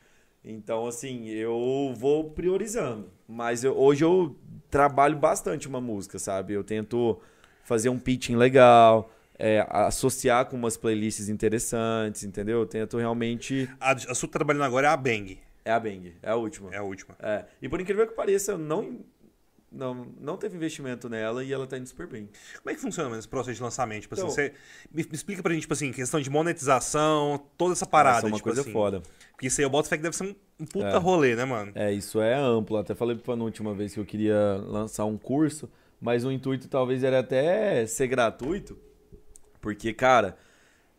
Então, 0.45 0.85
assim, 0.85 1.27
eu 1.29 1.91
vou 1.95 2.29
priorizando. 2.31 3.09
Mas 3.27 3.63
eu- 3.63 3.75
hoje 3.75 4.03
eu 4.03 4.35
trabalho 4.69 5.17
bastante 5.17 5.67
uma 5.67 5.81
música, 5.81 6.19
sabe? 6.19 6.53
Eu 6.53 6.63
tento 6.63 7.19
fazer 7.63 7.89
um 7.89 7.97
pitching 7.97 8.35
legal, 8.35 9.09
é, 9.45 9.65
associar 9.69 10.45
com 10.45 10.55
umas 10.55 10.77
playlists 10.77 11.27
interessantes, 11.27 12.23
entendeu? 12.23 12.59
Eu 12.59 12.65
tento 12.65 12.97
realmente. 12.97 13.69
A, 13.79 13.91
a 13.91 14.15
sua 14.15 14.29
tá 14.29 14.39
trabalhando 14.39 14.63
agora 14.63 14.87
é 14.87 14.89
a 14.89 14.95
Bang. 14.95 15.37
É 15.65 15.71
a 15.71 15.79
Bang, 15.79 16.13
é 16.21 16.29
a 16.29 16.35
última. 16.35 16.73
É 16.73 16.77
a 16.77 16.83
última. 16.83 17.15
É. 17.19 17.45
E 17.61 17.67
por 17.67 17.81
incrível 17.81 18.07
que 18.07 18.13
pareça, 18.13 18.57
não, 18.57 19.01
não, 19.71 20.07
não 20.19 20.37
teve 20.37 20.55
investimento 20.55 21.09
nela 21.09 21.43
e 21.43 21.51
ela 21.51 21.67
tá 21.67 21.77
indo 21.77 21.87
super 21.87 22.07
bem. 22.07 22.29
Como 22.61 22.69
é 22.69 22.73
que 22.75 22.79
funciona 22.79 23.17
esse 23.17 23.27
processo 23.27 23.57
de 23.57 23.63
lançamento? 23.63 24.03
Tipo 24.03 24.13
assim, 24.15 24.23
Então- 24.23 24.33
você 24.35 24.53
me, 24.93 25.03
me 25.03 25.09
explica 25.13 25.41
pra 25.43 25.51
gente, 25.53 25.61
tipo 25.63 25.73
assim, 25.73 25.91
questão 25.91 26.21
de 26.21 26.29
monetização, 26.29 27.41
toda 27.57 27.73
essa 27.73 27.85
parada. 27.85 28.15
Nossa, 28.15 28.27
é 28.27 28.29
uma 28.29 28.37
tipo 28.37 28.43
coisa 28.47 28.61
assim. 28.61 28.71
foda. 28.71 29.01
Porque 29.31 29.47
isso 29.47 29.59
aí 29.59 29.65
eu 29.65 29.69
boto 29.69 29.89
fé 29.89 29.97
que 29.97 30.03
deve 30.03 30.15
ser 30.15 30.23
um, 30.23 30.35
um 30.59 30.65
puta 30.65 30.87
É. 30.87 30.97
rolê, 30.97 31.35
né, 31.35 31.43
mano? 31.43 31.71
É, 31.75 31.91
isso 31.91 32.21
é 32.21 32.33
amplo. 32.33 32.77
Até 32.77 32.95
falei 32.95 33.15
pra 33.17 33.35
na 33.35 33.43
última 33.43 33.73
vez 33.73 33.93
que 33.93 33.99
eu 33.99 34.05
queria 34.05 34.55
lançar 34.67 35.05
um 35.05 35.17
curso, 35.17 35.69
mas 35.99 36.23
o 36.23 36.31
intuito 36.31 36.67
talvez 36.69 37.03
era 37.03 37.19
até 37.19 37.85
ser 37.85 38.07
gratuito, 38.07 38.77
porque, 39.63 39.93
cara, 39.93 40.37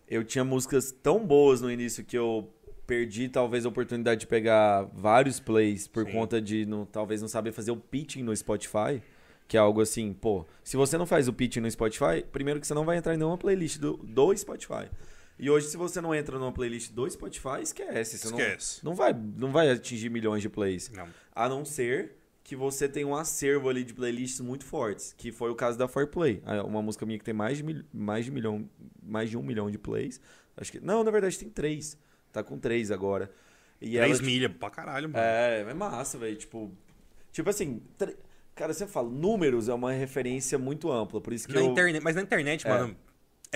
eu 0.08 0.24
tinha 0.24 0.42
músicas 0.42 0.90
tão 0.90 1.24
boas 1.24 1.60
no 1.60 1.70
início 1.70 2.02
que 2.02 2.16
eu 2.16 2.50
perdi 2.86 3.28
talvez 3.28 3.64
a 3.64 3.68
oportunidade 3.68 4.20
de 4.22 4.26
pegar 4.26 4.84
vários 4.94 5.38
plays 5.38 5.86
por 5.86 6.04
Sim. 6.06 6.12
conta 6.12 6.40
de 6.40 6.64
não, 6.66 6.84
talvez 6.86 7.20
não 7.20 7.28
saber 7.28 7.52
fazer 7.52 7.70
o 7.70 7.76
pitching 7.76 8.22
no 8.22 8.34
Spotify. 8.34 9.02
Que 9.46 9.58
é 9.58 9.60
algo 9.60 9.82
assim, 9.82 10.14
pô, 10.14 10.46
se 10.62 10.74
você 10.74 10.96
não 10.96 11.04
faz 11.04 11.28
o 11.28 11.32
pitching 11.32 11.60
no 11.60 11.70
Spotify, 11.70 12.24
primeiro 12.32 12.58
que 12.58 12.66
você 12.66 12.72
não 12.72 12.86
vai 12.86 12.96
entrar 12.96 13.12
em 13.14 13.18
nenhuma 13.18 13.36
playlist 13.36 13.78
do, 13.78 13.98
do 13.98 14.34
Spotify. 14.34 14.88
E 15.38 15.50
hoje, 15.50 15.66
se 15.66 15.76
você 15.76 16.00
não 16.00 16.14
entra 16.14 16.38
numa 16.38 16.50
playlist 16.52 16.92
do 16.92 17.08
Spotify, 17.10 17.60
esquece. 17.60 18.16
Você 18.16 18.30
não- 18.30 18.38
Esquece. 18.38 18.82
não 18.82 18.94
vai, 18.94 19.12
não 19.12 19.52
vai 19.52 19.70
atingir 19.70 20.08
milhões 20.08 20.40
de 20.40 20.48
plays. 20.48 20.90
Não. 20.90 21.06
A 21.34 21.46
não 21.46 21.62
ser 21.62 22.12
que 22.44 22.54
você 22.54 22.86
tenha 22.88 23.06
um 23.06 23.16
acervo 23.16 23.68
ali 23.70 23.82
de 23.82 23.94
playlists 23.94 24.38
muito 24.40 24.64
fortes, 24.66 25.14
que 25.16 25.32
foi 25.32 25.50
o 25.50 25.54
caso 25.54 25.78
da 25.78 25.88
Foreplay. 25.88 26.42
Ah, 26.44 26.62
Uma 26.62 26.82
música 26.82 27.04
minha 27.06 27.18
que 27.18 27.24
tem 27.24 27.32
mais 27.34 27.56
de, 27.56 27.62
mil, 27.64 27.82
mais 27.92 28.26
de 28.26 28.30
milhão, 28.30 28.68
mais 29.02 29.30
de 29.30 29.36
um 29.38 29.42
milhão 29.42 29.70
de 29.70 29.78
plays. 29.78 30.20
Acho 30.56 30.70
que 30.70 30.78
não, 30.78 31.02
na 31.02 31.10
verdade 31.10 31.38
tem 31.38 31.48
três. 31.48 31.98
Tá 32.30 32.42
com 32.44 32.58
três 32.58 32.90
agora. 32.90 33.30
E 33.80 33.96
Três 33.96 34.18
ela, 34.18 34.26
milhas 34.26 34.52
pra 34.52 34.68
caralho, 34.70 35.08
mano. 35.08 35.18
é, 35.24 35.62
é 35.62 35.74
massa, 35.74 36.18
velho. 36.18 36.36
Tipo, 36.36 36.70
tipo 37.32 37.48
assim, 37.48 37.80
tre- 37.96 38.16
cara, 38.54 38.72
você 38.74 38.86
fala, 38.86 39.08
números 39.08 39.68
é 39.68 39.74
uma 39.74 39.92
referência 39.92 40.58
muito 40.58 40.92
ampla, 40.92 41.20
por 41.20 41.32
isso 41.32 41.48
que 41.48 41.54
Na 41.54 41.60
eu 41.60 41.66
internet, 41.72 42.02
mas 42.02 42.14
na 42.14 42.22
internet, 42.22 42.66
É. 42.66 42.70
mano, 42.70 42.96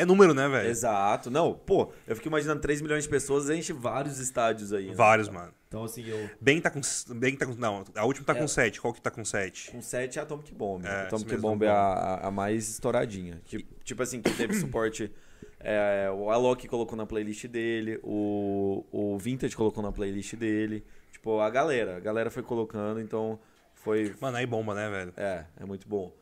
é 0.03 0.05
número, 0.05 0.33
né, 0.35 0.49
velho? 0.49 0.69
Exato. 0.69 1.31
Não, 1.31 1.55
pô, 1.55 1.93
eu 2.07 2.17
fico 2.17 2.29
imaginando 2.29 2.61
3 2.61 2.81
milhões 2.81 3.05
de 3.05 3.11
pessoas, 3.11 3.49
enche 3.51 3.73
vários 3.73 4.19
estádios 4.19 4.73
aí. 4.73 4.89
né? 4.89 4.95
Vários, 4.95 5.29
mano. 5.29 5.53
Então 5.69 5.85
assim, 5.85 6.05
eu 6.07 6.31
Bem 6.41 6.61
tá 6.61 6.71
com. 6.71 6.81
Bem 7.17 7.37
tá 7.37 7.45
com. 7.47 7.55
Não, 7.55 7.85
a 7.95 8.05
última 8.07 8.25
tá 8.27 8.35
É. 8.35 8.41
com 8.41 8.49
7. 8.49 8.81
Qual 8.81 8.93
que 8.95 9.03
tá 9.03 9.11
com 9.11 9.25
7? 9.25 9.71
Com 9.71 9.83
7 9.83 10.19
é 10.19 10.23
Atomic 10.23 10.55
Bomb. 10.55 10.85
É, 10.87 10.89
a 10.89 11.03
Atomic 11.03 11.37
Bomb 11.37 11.63
é 11.65 11.69
a, 11.69 11.75
a- 11.75 12.29
a 12.29 12.31
mais 12.31 12.69
estouradinha. 12.71 13.41
Que, 13.45 13.67
tipo 13.85 14.03
assim, 14.03 14.23
que 14.23 14.31
teve 14.33 14.55
suporte. 14.55 15.13
é, 15.61 16.09
o 16.15 16.31
Alok 16.31 16.67
colocou 16.69 16.97
na 16.97 17.05
playlist 17.05 17.47
dele, 17.47 17.99
o, 18.03 18.85
o 18.93 19.19
Vintage 19.19 19.55
colocou 19.57 19.83
na 19.83 19.93
playlist 19.93 20.35
dele. 20.37 20.85
Tipo, 21.13 21.41
a 21.41 21.51
galera. 21.51 21.97
A 21.97 22.01
galera 22.01 22.31
foi 22.31 22.43
colocando, 22.43 23.01
então 23.01 23.39
foi. 23.75 24.15
Mano, 24.21 24.37
aí 24.39 24.47
bomba, 24.47 24.75
né, 24.75 24.89
velho? 24.89 25.13
É, 25.17 25.45
é 25.61 25.65
muito 25.67 25.87
bom. 25.89 26.13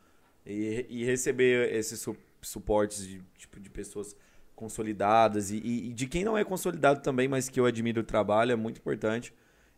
E, 0.44 0.86
e 0.88 1.04
receber 1.04 1.72
esses 1.74 2.00
su- 2.00 2.16
suportes 2.48 3.06
de, 3.06 3.22
tipo, 3.36 3.58
de 3.60 3.70
pessoas 3.70 4.16
consolidadas 4.54 5.50
e, 5.50 5.56
e- 5.58 5.92
de 5.92 6.06
quem 6.06 6.24
não 6.24 6.36
é 6.36 6.44
consolidado 6.44 7.00
também, 7.02 7.28
mas 7.28 7.48
que 7.48 7.60
eu 7.60 7.66
admiro 7.66 8.00
o 8.00 8.04
trabalho, 8.04 8.52
é 8.52 8.56
muito 8.56 8.78
importante. 8.78 9.32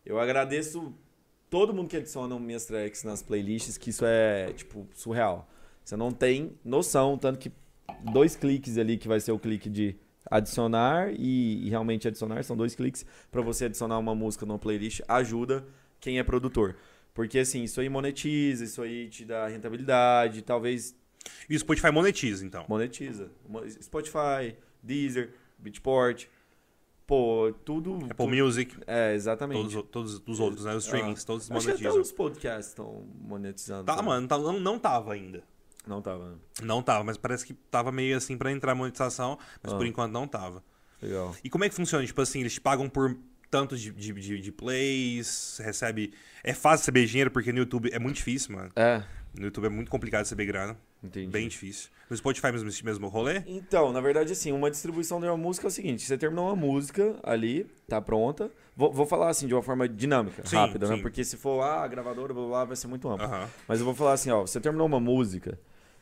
Eu 0.05 0.19
agradeço 0.21 0.95
todo 1.51 1.75
mundo 1.75 1.89
que 1.89 1.97
adiciona 1.97 2.39
minhas 2.39 2.65
tracks 2.67 3.03
nas 3.05 3.23
playlists, 3.23 3.77
que 3.77 3.91
isso 3.91 4.05
é, 4.05 4.53
tipo, 4.53 4.87
surreal. 4.95 5.49
Você 5.85 5.97
não 5.97 6.11
tem 6.13 6.53
noção, 6.65 7.19
tanto 7.19 7.39
que 7.39 7.51
dois 8.13 8.37
cliques 8.37 8.79
ali, 8.79 8.97
que 8.97 9.09
vai 9.09 9.21
ser 9.21 9.33
o 9.33 9.39
clique 9.39 9.69
de 9.69 9.97
adicionar 10.31 11.11
e, 11.13 11.67
e 11.67 11.71
realmente 11.71 12.07
adicionar, 12.07 12.43
são 12.45 12.57
dois 12.57 12.75
cliques 12.75 13.05
para 13.31 13.41
você 13.41 13.65
adicionar 13.65 13.99
uma 13.99 14.15
música 14.15 14.45
numa 14.45 14.59
playlist, 14.59 15.01
ajuda 15.09 15.65
quem 16.01 16.19
é 16.19 16.23
produtor. 16.23 16.77
Porque 17.15 17.39
assim, 17.39 17.65
isso 17.65 17.81
aí 17.81 17.89
monetiza, 17.89 18.65
isso 18.65 18.83
aí 18.83 19.09
te 19.09 19.25
dá 19.25 19.49
rentabilidade, 19.49 20.43
talvez 20.43 20.95
E 21.49 21.57
o 21.57 21.59
Spotify 21.59 21.91
monetiza, 21.91 22.45
então. 22.45 22.65
monetiza. 22.69 23.31
Mo- 23.49 23.69
Spotify, 23.69 24.57
Deezer, 24.83 25.35
Beatport, 25.59 26.27
pô, 27.07 27.53
tudo... 27.65 27.95
Apple 27.97 28.09
tudo- 28.17 28.29
Music, 28.37 28.77
É, 28.87 29.15
exatamente. 29.15 29.73
todos, 29.75 29.91
todos 29.91 30.23
os 30.27 30.41
outros, 30.41 30.65
né? 30.65 30.75
Os 30.75 30.85
streamings, 30.85 31.23
Ah, 31.23 31.27
todos 31.27 31.51
Acho 31.51 31.61
que 31.67 31.71
até 31.73 31.83
monetizam. 31.83 32.01
os 32.03 32.13
podcasts 32.13 32.69
estão 32.69 33.05
monetizando. 33.21 33.85
Tá, 33.85 33.97
também. 33.97 34.09
mano, 34.11 34.29
tá- 34.29 34.39
não, 34.39 34.61
não 34.61 34.79
tava 34.79 35.13
ainda. 35.15 35.43
Não 35.87 36.03
tava, 36.03 36.31
né? 36.33 36.37
Não 36.63 36.83
tava, 36.83 37.03
mas 37.05 37.17
parece 37.17 37.47
que 37.47 37.55
tava 37.55 37.91
meio 37.91 38.15
assim 38.17 38.37
pra 38.37 38.53
entrar 38.53 38.73
a 38.73 38.75
monetização, 38.75 39.39
mas 39.63 39.73
Ah. 39.73 39.77
por 39.77 39.87
enquanto 39.87 40.13
não 40.13 40.29
tava. 40.29 40.63
Legal. 41.01 41.35
E 41.43 41.49
como 41.49 41.65
é 41.65 41.69
que 41.69 41.75
funciona? 41.75 42.05
Tipo 42.05 42.21
assim, 42.21 42.41
eles 42.41 42.53
te 42.55 42.61
pagam 42.61 42.89
por 42.91 43.17
tanto 43.51 43.75
de, 43.77 43.91
de, 43.93 44.13
de, 44.13 44.41
de 44.41 44.53
plays, 44.53 45.59
recebe. 45.65 46.13
É 46.45 46.53
fácil 46.53 46.83
receber 46.83 47.07
dinheiro, 47.07 47.31
porque 47.31 47.53
no 47.53 47.59
YouTube 47.59 47.89
é 47.91 47.99
muito 47.99 48.17
difícil, 48.17 48.55
mano. 48.55 48.71
É, 48.77 49.03
No 49.35 49.45
YouTube 49.47 49.65
é 49.67 49.69
muito 49.71 49.91
complicado 49.91 50.21
receber 50.25 50.45
grana. 50.45 50.77
Entendi. 51.03 51.29
Bem 51.29 51.49
difícil. 51.49 51.91
No 52.09 52.17
Spotify 52.17 52.51
mesmo, 52.51 52.69
esse 52.69 52.85
mesmo 52.85 53.09
rolê? 53.09 53.43
Então, 53.47 53.93
na 53.93 54.01
verdade, 54.01 54.33
assim, 54.33 54.51
uma 54.51 54.71
distribuição 54.71 55.21
de 55.21 55.27
uma 55.27 55.37
música 55.37 55.67
é 55.67 55.69
o 55.69 55.71
seguinte: 55.71 56.03
você 56.03 56.17
terminou 56.17 56.47
uma 56.47 56.57
música 56.57 57.17
ali, 57.23 57.67
tá 57.87 58.01
pronta. 58.01 58.51
Vou, 58.77 58.93
vou 58.93 59.05
falar 59.07 59.29
assim 59.29 59.47
de 59.47 59.55
uma 59.55 59.63
forma 59.63 59.89
dinâmica, 59.89 60.47
Sim, 60.47 60.57
rápida, 60.57 60.87
né? 60.89 60.97
sim. 60.97 61.03
Porque 61.03 61.25
se 61.25 61.37
for, 61.37 61.61
ah, 61.63 61.87
gravadora, 61.87 62.33
blá, 62.33 62.43
blá, 62.43 62.51
blá, 62.51 62.65
vai 62.65 62.77
ser 62.77 62.87
muito 62.87 63.09
amplo. 63.09 63.27
Aham. 63.27 63.49
Mas 63.67 63.81
eu 63.81 63.85
vou 63.85 63.95
falar 63.95 64.13
assim, 64.13 64.31
ó, 64.31 64.43
você 64.43 64.61
terminou 64.61 64.87
uma 64.87 65.01
música, 65.01 65.59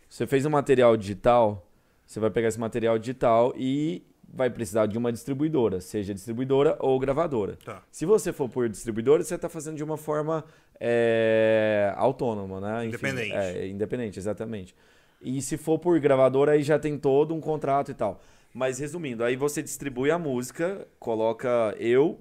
você 0.09 0.27
fez 0.27 0.45
um 0.45 0.51
material 0.51 0.97
digital, 0.97 1.67
você 2.07 2.21
vai 2.21 2.31
pegar 2.31 2.49
esse 2.49 2.61
material 2.61 2.99
digital 2.99 3.53
e 3.57 4.03
vai 4.37 4.51
precisar 4.51 4.87
de 4.87 4.99
uma 4.99 5.11
distribuidora, 5.11 5.81
seja 5.81 6.13
distribuidora 6.13 6.77
ou 6.79 6.99
gravadora. 7.01 7.57
Tá. 7.65 7.83
Se 7.91 8.05
você 8.05 8.33
for 8.33 8.49
por 8.49 8.69
distribuidora, 8.69 9.25
você 9.25 9.35
está 9.35 9.49
fazendo 9.49 9.77
de 9.77 9.83
uma 9.83 9.97
forma 9.97 10.45
é, 10.79 11.93
autônoma, 11.97 12.61
né? 12.61 12.87
Enfim, 12.87 12.97
Independente. 12.97 13.33
É, 13.33 13.67
independente, 13.67 14.19
exatamente. 14.19 14.75
E 15.23 15.41
se 15.41 15.57
for 15.57 15.79
por 15.79 15.99
gravadora, 15.99 16.53
aí 16.53 16.63
já 16.63 16.79
tem 16.79 16.99
todo 16.99 17.35
um 17.35 17.41
contrato 17.41 17.91
e 17.91 17.95
tal. 17.95 18.21
Mas 18.53 18.79
resumindo, 18.79 19.25
aí 19.25 19.37
você 19.37 19.63
distribui 19.63 20.11
a 20.11 20.19
música, 20.19 20.87
coloca 20.99 21.75
eu 21.79 22.21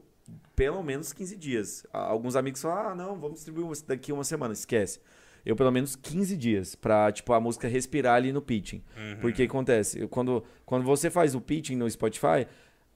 pelo 0.56 0.82
menos 0.82 1.12
15 1.12 1.36
dias. 1.36 1.86
Alguns 1.91 2.36
amigos 2.36 2.62
falam, 2.62 2.91
ah, 2.91 2.95
não, 2.95 3.19
vamos 3.19 3.36
distribuir 3.36 3.67
daqui 3.86 4.12
uma 4.12 4.23
semana, 4.23 4.54
esquece. 4.54 4.99
Eu 5.45 5.55
pelo 5.55 5.71
menos 5.71 5.95
15 5.95 6.36
dias 6.36 6.75
pra, 6.75 7.12
tipo, 7.12 7.31
a 7.34 7.39
música 7.39 7.67
respirar 7.67 8.15
ali 8.15 8.31
no 8.31 8.41
pitching. 8.41 8.84
Uhum. 8.97 9.17
Porque 9.21 9.43
acontece, 9.43 10.08
quando, 10.08 10.43
quando 10.65 10.84
você 10.84 11.10
faz 11.10 11.36
o 11.36 11.41
pitching 11.41 11.75
no 11.75 11.89
Spotify, 11.89 12.47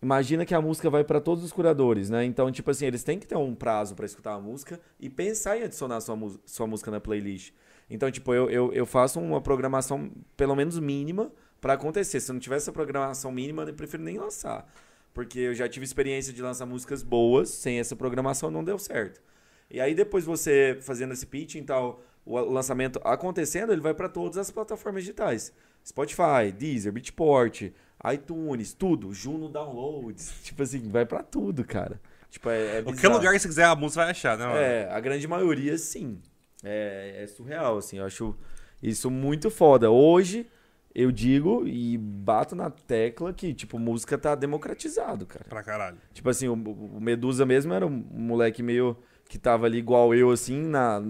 imagina 0.02 0.46
que 0.46 0.56
a 0.56 0.62
música 0.62 0.90
vai 0.90 1.04
pra 1.04 1.20
todos 1.22 1.44
os 1.44 1.52
curadores, 1.52 2.10
né? 2.10 2.26
Então, 2.26 2.52
tipo 2.52 2.72
assim, 2.72 2.86
eles 2.86 3.04
têm 3.04 3.20
que 3.20 3.28
ter 3.28 3.38
um 3.38 3.54
prazo 3.54 3.96
pra 3.96 4.06
escutar 4.06 4.34
a 4.34 4.40
música 4.40 4.80
e 5.00 5.10
pensar 5.10 5.58
em 5.58 5.64
adicionar 5.64 6.02
sua, 6.02 6.18
sua 6.46 6.66
música 6.66 6.90
na 6.90 7.00
playlist. 7.00 7.54
Então, 7.90 8.10
tipo, 8.10 8.34
eu, 8.34 8.50
eu, 8.50 8.74
eu 8.74 8.86
faço 8.86 9.20
uma 9.20 9.42
programação 9.42 10.12
pelo 10.38 10.56
menos 10.56 10.78
mínima 10.80 11.32
pra 11.60 11.74
acontecer. 11.74 12.20
Se 12.20 12.32
eu 12.32 12.34
não 12.34 12.40
tiver 12.40 12.58
essa 12.58 12.72
programação 12.72 13.32
mínima, 13.32 13.64
eu 13.64 13.74
prefiro 13.74 14.04
nem 14.04 14.18
lançar. 14.18 14.68
Porque 15.14 15.40
eu 15.40 15.54
já 15.54 15.68
tive 15.68 15.86
experiência 15.86 16.32
de 16.32 16.42
lançar 16.42 16.66
músicas 16.66 17.02
boas 17.02 17.50
sem 17.50 17.80
essa 17.80 17.96
programação, 17.96 18.52
não 18.52 18.64
deu 18.64 18.78
certo. 18.78 19.22
E 19.70 19.80
aí 19.80 19.94
depois 19.94 20.24
você 20.24 20.78
fazendo 20.82 21.14
esse 21.14 21.26
pitching 21.26 21.60
e 21.60 21.64
tal, 21.64 22.04
o 22.30 22.52
lançamento 22.52 23.00
acontecendo, 23.04 23.72
ele 23.72 23.82
vai 23.82 23.94
para 23.94 24.08
todas 24.08 24.38
as 24.38 24.52
plataformas 24.52 25.04
digitais. 25.04 25.52
Spotify, 25.86 26.52
Deezer, 26.56 26.92
Beatport, 26.92 27.72
iTunes, 28.13 28.74
tudo, 28.74 29.13
Juno 29.13 29.50
Downloads, 29.50 30.34
tipo 30.44 30.62
assim, 30.63 30.88
vai 30.89 31.06
para 31.06 31.24
tudo, 31.24 31.63
cara. 31.63 32.00
Tipo, 32.30 32.50
é, 32.50 32.78
é 32.78 32.84
Qualquer 32.84 33.08
lugar 33.08 33.34
que 33.34 33.39
você 33.39 33.48
quiser, 33.48 33.65
a 33.65 33.76
música 33.76 34.04
vai 34.04 34.12
achar, 34.12 34.38
né, 34.38 34.46
mano? 34.46 34.60
É, 34.60 34.89
a 34.92 35.00
grande 35.00 35.28
maioria 35.28 35.78
sim. 35.78 36.22
É, 36.63 37.24
é 37.24 37.28
surreal, 37.28 37.78
assim. 37.78 37.98
Eu 37.98 38.06
acho 38.06 38.36
isso 38.84 39.10
muito 39.10 39.50
foda. 39.50 39.89
Hoje, 39.89 40.46
eu 40.94 41.12
digo 41.12 41.68
e 41.68 41.98
bato 41.98 42.56
na 42.56 42.70
tecla 42.70 43.34
que, 43.34 43.52
tipo, 43.54 43.80
música 43.80 44.15
tá 44.15 44.36
democratizado, 44.36 45.26
cara. 45.26 45.46
Pra 45.50 45.63
caralho. 45.63 45.98
Tipo 46.13 46.30
assim, 46.30 46.48
o, 46.48 46.54
o 46.54 47.02
Medusa 47.02 47.48
mesmo 47.48 47.74
era 47.74 47.88
um 47.88 47.89
moleque 48.12 48.62
meio 48.62 48.96
que 49.30 49.38
tava 49.38 49.68
ali 49.68 49.78
igual 49.78 50.13
eu, 50.13 50.32
assim, 50.32 50.60
na, 50.63 51.02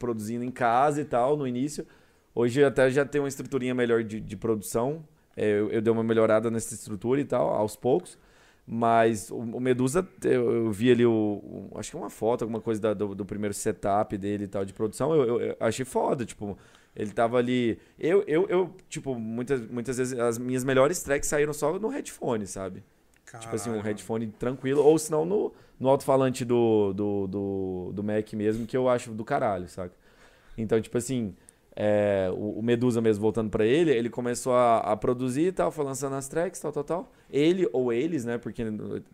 produzindo 0.00 0.44
em 0.44 0.50
casa 0.50 1.00
e 1.00 1.04
tal, 1.04 1.36
no 1.36 1.46
início. 1.46 1.86
Hoje 2.34 2.62
até 2.62 2.90
já 2.90 3.04
tem 3.04 3.20
uma 3.20 3.28
estruturinha 3.28 3.72
melhor 3.72 4.02
de, 4.02 4.20
de 4.20 4.36
produção. 4.36 5.04
É, 5.36 5.48
eu, 5.48 5.70
eu 5.70 5.80
dei 5.80 5.92
uma 5.92 6.02
melhorada 6.02 6.50
nessa 6.50 6.74
estrutura 6.74 7.20
e 7.20 7.24
tal, 7.24 7.48
aos 7.50 7.76
poucos. 7.76 8.18
Mas 8.66 9.30
o, 9.30 9.36
o 9.36 9.60
Medusa, 9.60 10.06
eu, 10.24 10.52
eu, 10.52 10.72
vi 10.72 10.90
ali 10.90 11.06
o, 11.06 11.70
o, 11.72 11.78
Acho 11.78 11.92
que 11.92 11.96
uma 11.96 12.10
foto, 12.10 12.42
alguma 12.42 12.60
coisa 12.60 12.80
da, 12.80 12.92
do, 12.92 13.14
do, 13.14 13.24
primeiro 13.24 13.54
setup 13.54 14.18
dele 14.18 14.44
e 14.44 14.48
tal, 14.48 14.64
de 14.64 14.74
produção. 14.74 15.14
Eu, 15.14 15.40
eu, 15.40 15.56
achei 15.60 15.84
foda, 15.84 16.24
tipo. 16.26 16.58
Ele 16.96 17.12
tava 17.12 17.38
ali. 17.38 17.78
Eu, 17.96 18.24
eu, 18.26 18.48
eu, 18.48 18.74
tipo, 18.88 19.14
muitas, 19.14 19.60
muitas 19.70 19.96
vezes 19.98 20.18
as 20.18 20.36
minhas 20.36 20.64
melhores 20.64 21.00
tracks 21.00 21.28
saíram 21.28 21.52
só 21.52 21.78
no 21.78 21.88
headphone, 21.88 22.44
sabe? 22.44 22.82
Caralho. 23.24 23.44
Tipo 23.44 23.54
assim, 23.54 23.70
um 23.70 23.80
headphone 23.80 24.26
tranquilo. 24.36 24.82
Ou 24.82 24.98
senão 24.98 25.24
no, 25.24 25.52
no 25.78 25.88
alto-falante 25.88 26.44
do, 26.44 26.92
do, 26.92 27.26
do, 27.26 27.92
do 27.94 28.04
Mac 28.04 28.32
mesmo, 28.32 28.66
que 28.66 28.76
eu 28.76 28.88
acho 28.88 29.12
do 29.12 29.24
caralho, 29.24 29.68
saca? 29.68 29.94
Então, 30.56 30.80
tipo 30.80 30.98
assim 30.98 31.34
é, 31.80 32.28
o, 32.32 32.58
o, 32.58 32.62
Medusa 32.62 33.00
mesmo 33.00 33.22
voltando 33.22 33.48
para 33.50 33.64
ele, 33.64 33.92
ele 33.92 34.10
começou 34.10 34.52
a, 34.52 34.78
a, 34.78 34.96
produzir 34.96 35.46
e 35.46 35.52
tal, 35.52 35.70
foi 35.70 35.84
lançando 35.84 36.16
as 36.16 36.26
tracks, 36.26 36.60
tal, 36.60 36.72
tal, 36.72 36.82
tal. 36.82 37.12
Ele 37.30 37.68
ou 37.72 37.92
eles, 37.92 38.24
né? 38.24 38.36
Porque 38.36 38.64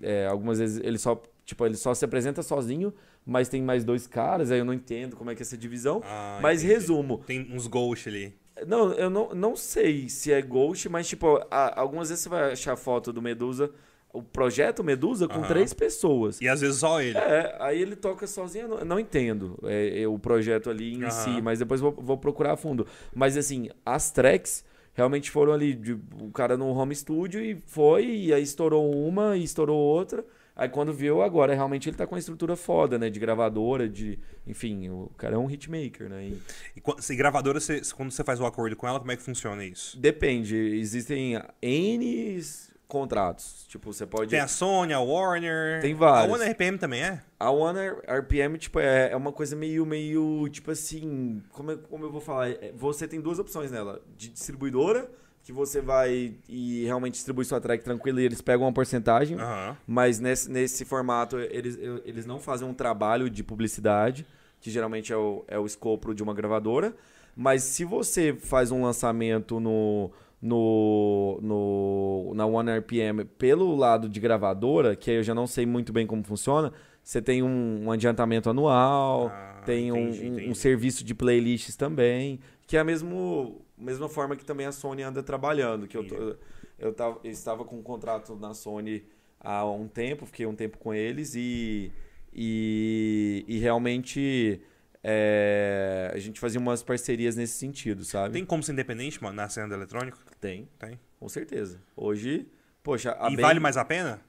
é, 0.01 0.27
algumas 0.27 0.59
vezes 0.59 0.81
ele 0.83 0.97
só, 0.97 1.21
tipo, 1.45 1.67
ele 1.67 1.77
só 1.77 1.93
se 1.93 2.07
apresenta 2.07 2.43
sozinho, 2.43 2.95
mas 3.27 3.51
tem 3.51 3.63
mais 3.63 3.85
dois 3.85 4.07
caras, 4.07 4.51
aí 4.51 4.61
eu 4.61 4.65
não 4.65 4.73
entendo 4.73 5.15
como 5.15 5.31
é 5.31 5.35
que 5.35 5.43
é 5.43 5.45
essa 5.45 5.59
divisão. 5.59 6.01
Ah, 6.07 6.39
mas 6.41 6.65
entendi. 6.65 6.73
resumo. 6.73 7.19
Tem 7.27 7.47
uns 7.53 7.67
ghost 7.67 8.09
ali. 8.09 8.35
Não, 8.67 8.95
eu 8.95 9.11
não, 9.11 9.35
não 9.35 9.55
sei 9.55 10.09
se 10.09 10.33
é 10.33 10.41
ghost, 10.41 10.89
mas 10.89 11.07
tipo, 11.07 11.47
a, 11.51 11.79
algumas 11.79 12.09
vezes 12.09 12.25
você 12.25 12.31
vai 12.31 12.53
achar 12.53 12.77
foto 12.77 13.13
do 13.13 13.21
Medusa 13.21 13.71
o 14.15 14.23
projeto 14.23 14.85
Medusa 14.85 15.27
com 15.27 15.41
uhum. 15.41 15.49
três 15.49 15.75
pessoas. 15.75 16.41
E 16.41 16.49
às 16.49 16.61
vezes 16.61 16.79
só 16.79 17.03
ele. 17.03 17.19
É, 17.19 17.57
aí 17.59 17.83
ele 17.83 17.97
toca 17.97 18.27
sozinho, 18.27 18.69
não, 18.69 18.85
não 18.85 19.01
entendo 19.01 19.59
é, 19.65 20.03
é, 20.03 20.09
o 20.09 20.19
projeto 20.19 20.71
ali 20.71 20.95
em 20.95 21.05
uhum. 21.05 21.11
si, 21.11 21.43
mas 21.43 21.59
depois 21.59 21.81
vou, 21.81 21.93
vou, 21.93 22.17
procurar 22.17 22.53
a 22.53 22.57
fundo. 22.57 22.87
Mas 23.13 23.37
assim, 23.37 23.69
as 23.85 24.11
tracks 24.13 24.65
realmente 24.95 25.31
foram 25.31 25.53
ali, 25.53 25.75
de, 25.75 25.95
o 26.21 26.31
cara 26.33 26.57
no 26.57 26.69
home 26.69 26.95
studio 26.95 27.45
e 27.45 27.61
foi, 27.67 28.07
e 28.07 28.33
aí 28.33 28.43
estourou 28.43 28.95
uma 28.95 29.37
e 29.37 29.43
estourou 29.43 29.77
outra. 29.77 30.25
Aí 30.57 30.69
quando 30.69 30.93
viu, 30.93 31.21
agora 31.21 31.53
realmente 31.53 31.89
ele 31.89 31.97
tá 31.97 32.07
com 32.07 32.15
uma 32.15 32.19
estrutura 32.21 32.55
foda, 32.55 32.97
né? 32.97 33.11
De 33.11 33.19
gravadora, 33.19 33.89
de. 33.89 34.21
Enfim, 34.47 34.89
o 34.89 35.11
cara 35.17 35.35
é 35.35 35.39
um 35.39 35.51
hitmaker, 35.51 36.09
né? 36.09 36.29
E, 36.29 36.43
e 36.77 37.03
se 37.03 37.17
gravadora, 37.17 37.59
você, 37.59 37.83
quando 37.97 38.13
você 38.13 38.23
faz 38.23 38.41
o 38.41 38.47
acordo 38.47 38.77
com 38.77 38.87
ela, 38.87 39.01
como 39.01 39.11
é 39.11 39.17
que 39.17 39.23
funciona 39.23 39.65
isso? 39.65 39.99
Depende. 39.99 40.57
Existem 40.57 41.43
N 41.61 42.39
contratos. 42.87 43.65
Tipo, 43.69 43.93
você 43.93 44.07
pode. 44.07 44.31
Tem 44.31 44.41
a 44.41 44.49
Sony, 44.49 44.93
a 44.93 45.01
Warner. 45.01 45.81
Tem 45.81 45.95
vários. 45.95 46.29
A 46.29 46.31
Warner 46.31 46.51
RPM 46.53 46.79
também 46.79 47.03
é? 47.03 47.23
A 47.39 47.51
Warner 47.51 47.99
RPM, 48.09 48.59
tipo, 48.59 48.79
é, 48.79 49.11
é 49.11 49.17
uma 49.17 49.33
coisa 49.33 49.57
meio, 49.57 49.85
meio, 49.85 50.49
tipo 50.51 50.71
assim. 50.71 51.43
Como, 51.53 51.73
é, 51.73 51.77
como 51.77 52.05
eu 52.05 52.11
vou 52.11 52.21
falar? 52.21 52.51
É, 52.51 52.73
você 52.77 53.09
tem 53.09 53.21
duas 53.21 53.39
opções 53.39 53.71
nela: 53.71 54.01
de 54.17 54.29
distribuidora, 54.29 55.11
que 55.43 55.53
você 55.53 55.81
vai 55.81 56.35
e 56.49 56.85
realmente 56.85 57.15
distribui 57.15 57.45
sua 57.45 57.61
track 57.61 57.85
tranquilo 57.85 58.21
e 58.21 58.25
eles 58.25 58.41
pegam 58.41 58.67
uma 58.67 58.73
porcentagem. 58.73 59.37
Uhum. 59.37 59.77
Mas 59.87 60.21
nesse, 60.21 60.51
nesse 60.51 60.85
formato, 60.85 61.39
eles, 61.39 61.79
eles 62.05 62.27
não 62.27 62.39
fazem 62.39 62.67
um 62.67 62.75
trabalho 62.75 63.29
de 63.29 63.43
publicidade, 63.43 64.27
que 64.61 64.71
geralmente 64.71 65.13
é 65.13 65.17
o, 65.17 65.45
é 65.49 65.59
o 65.59 65.67
escopo 65.67 66.15
de 66.15 66.23
uma 66.23 66.33
gravadora. 66.33 66.95
Mas 67.37 67.65
se 67.65 67.85
você 67.85 68.33
faz 68.33 68.71
um 68.71 68.83
lançamento 68.83 69.59
no 69.59 70.11
no, 70.45 71.39
no, 71.41 72.35
na 72.35 72.45
One 72.45 72.71
RPM 72.71 73.25
pelo 73.25 73.75
lado 73.75 74.11
de 74.11 74.21
gravadora, 74.21 74.95
que 74.95 75.11
eu 75.11 75.23
já 75.23 75.35
não 75.35 75.47
sei 75.47 75.65
muito 75.65 75.91
bem 75.91 76.07
como 76.07 76.23
funciona, 76.23 76.71
você 77.03 77.23
tem 77.23 77.43
um, 77.43 77.85
um 77.87 77.91
adiantamento 77.91 78.51
anual, 78.51 79.29
ah, 79.29 79.63
tem 79.65 79.89
entendi, 79.89 80.21
um, 80.21 80.27
entendi. 80.27 80.51
um, 80.51 80.55
serviço 80.55 81.03
de 81.03 81.15
playlists 81.15 81.77
também, 81.77 82.41
que 82.67 82.77
é 82.77 82.81
a 82.81 82.85
mesmo, 82.85 83.63
mesma 83.77 84.07
forma 84.07 84.37
que 84.37 84.45
também 84.45 84.67
a 84.67 84.73
Sony 84.73 85.03
anda 85.03 85.23
trabalhando. 85.23 85.89
Que 85.89 85.97
eu, 85.97 86.05
eu, 86.05 86.37
eu, 86.79 86.93
tava, 86.93 87.19
eu 87.25 87.31
estava 87.31 87.65
com 87.65 87.79
um 87.79 87.83
contrato 87.83 88.37
na 88.37 88.53
Sony 88.53 89.03
há 89.41 89.65
um 89.65 89.89
tempo, 89.89 90.27
fiquei 90.27 90.45
um 90.45 90.55
tempo 90.55 90.77
com 90.77 90.93
eles 90.93 91.35
e, 91.35 91.91
e, 92.35 93.47
e 93.49 93.59
realmente 93.61 94.61
é, 95.07 96.11
a 96.15 96.19
gente 96.19 96.41
fazia 96.41 96.59
umas 96.59 96.83
parcerias 96.83 97.37
nesse 97.37 97.59
sentido, 97.59 98.05
sabe? 98.07 98.33
Tem 98.33 98.45
como 98.45 98.63
ser 98.63 98.73
independente, 98.73 99.23
mano, 99.23 99.37
na 99.37 99.51
cena 99.51 99.69
do 99.69 99.75
eletrônico? 99.75 100.19
Tem. 100.41 100.67
Tem. 100.79 100.99
Com 101.21 101.29
certeza. 101.29 101.79
Hoje, 101.95 102.49
poxa... 102.83 103.15
e 103.31 103.37
vale 103.37 103.61
mais 103.61 103.77
a 103.77 103.85
pena? 103.85 104.23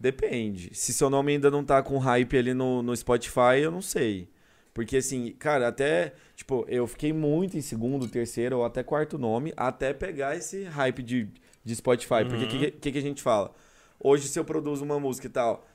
Depende. 0.00 0.74
Se 0.74 0.94
seu 0.94 1.10
nome 1.10 1.32
ainda 1.32 1.50
não 1.50 1.62
tá 1.62 1.82
com 1.82 1.98
hype 1.98 2.38
ali 2.38 2.54
no, 2.54 2.82
no 2.82 2.96
Spotify, 2.96 3.60
eu 3.60 3.70
não 3.70 3.82
sei. 3.82 4.30
Porque 4.72 4.96
assim, 4.96 5.32
cara, 5.32 5.68
até, 5.68 6.14
tipo, 6.34 6.64
eu 6.68 6.86
fiquei 6.86 7.12
muito 7.12 7.58
em 7.58 7.60
segundo, 7.60 8.08
terceiro 8.08 8.58
ou 8.58 8.64
até 8.64 8.82
quarto 8.82 9.18
nome, 9.18 9.52
até 9.56 9.92
pegar 9.92 10.36
esse 10.36 10.64
hype 10.64 11.02
de, 11.02 11.28
de 11.62 11.76
Spotify. 11.76 12.22
Uhum. 12.22 12.28
Porque 12.28 12.44
o 12.44 12.48
que, 12.48 12.70
que, 12.70 12.92
que 12.92 12.98
a 12.98 13.02
gente 13.02 13.22
fala? 13.22 13.52
Hoje, 14.00 14.26
se 14.28 14.38
eu 14.38 14.44
produzo 14.44 14.84
uma 14.84 14.98
música 14.98 15.26
e 15.26 15.30
tal, 15.30 15.66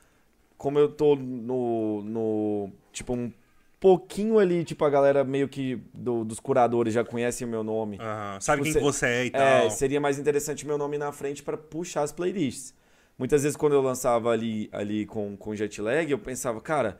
como 0.56 0.78
eu 0.78 0.88
tô 0.88 1.14
no, 1.14 2.02
no 2.02 2.72
tipo, 2.90 3.12
um 3.12 3.30
pouquinho 3.80 4.38
ali, 4.38 4.64
tipo, 4.64 4.84
a 4.84 4.90
galera 4.90 5.24
meio 5.24 5.48
que 5.48 5.82
do, 5.92 6.24
dos 6.24 6.40
curadores 6.40 6.94
já 6.94 7.04
conhecem 7.04 7.46
o 7.46 7.50
meu 7.50 7.62
nome. 7.62 7.98
Uhum. 7.98 8.40
Sabe 8.40 8.62
tipo, 8.62 8.72
quem 8.74 8.82
que 8.82 8.92
você 8.92 9.06
é 9.06 9.24
e 9.26 9.30
tal. 9.30 9.42
É, 9.42 9.70
seria 9.70 10.00
mais 10.00 10.18
interessante 10.18 10.66
meu 10.66 10.78
nome 10.78 10.98
na 10.98 11.12
frente 11.12 11.42
para 11.42 11.56
puxar 11.56 12.02
as 12.02 12.12
playlists. 12.12 12.74
Muitas 13.18 13.42
vezes 13.42 13.56
quando 13.56 13.74
eu 13.74 13.80
lançava 13.82 14.30
ali, 14.30 14.68
ali 14.72 15.06
com, 15.06 15.36
com 15.36 15.54
Jetlag, 15.54 16.10
eu 16.10 16.18
pensava, 16.18 16.60
cara, 16.60 16.98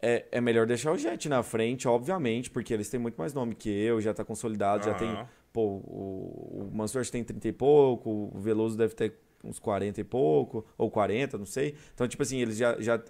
é, 0.00 0.24
é 0.32 0.40
melhor 0.40 0.66
deixar 0.66 0.92
o 0.92 0.98
Jet 0.98 1.28
na 1.28 1.42
frente, 1.42 1.86
obviamente, 1.86 2.50
porque 2.50 2.74
eles 2.74 2.88
têm 2.88 2.98
muito 2.98 3.16
mais 3.16 3.32
nome 3.32 3.54
que 3.54 3.68
eu, 3.68 4.00
já 4.00 4.12
tá 4.12 4.24
consolidado, 4.24 4.84
uhum. 4.84 4.92
já 4.92 4.98
tem. 4.98 5.26
Pô, 5.52 5.66
o, 5.66 6.68
o 6.72 6.76
Mansur 6.76 7.06
tem 7.06 7.22
30 7.22 7.48
e 7.48 7.52
pouco, 7.52 8.30
o 8.34 8.38
Veloso 8.40 8.76
deve 8.76 8.94
ter 8.94 9.14
uns 9.44 9.58
40 9.58 10.00
e 10.00 10.04
pouco, 10.04 10.64
ou 10.78 10.90
40, 10.90 11.38
não 11.38 11.46
sei. 11.46 11.74
Então, 11.94 12.08
tipo 12.08 12.22
assim, 12.22 12.40
eles 12.40 12.56
já, 12.56 12.80
já 12.80 13.00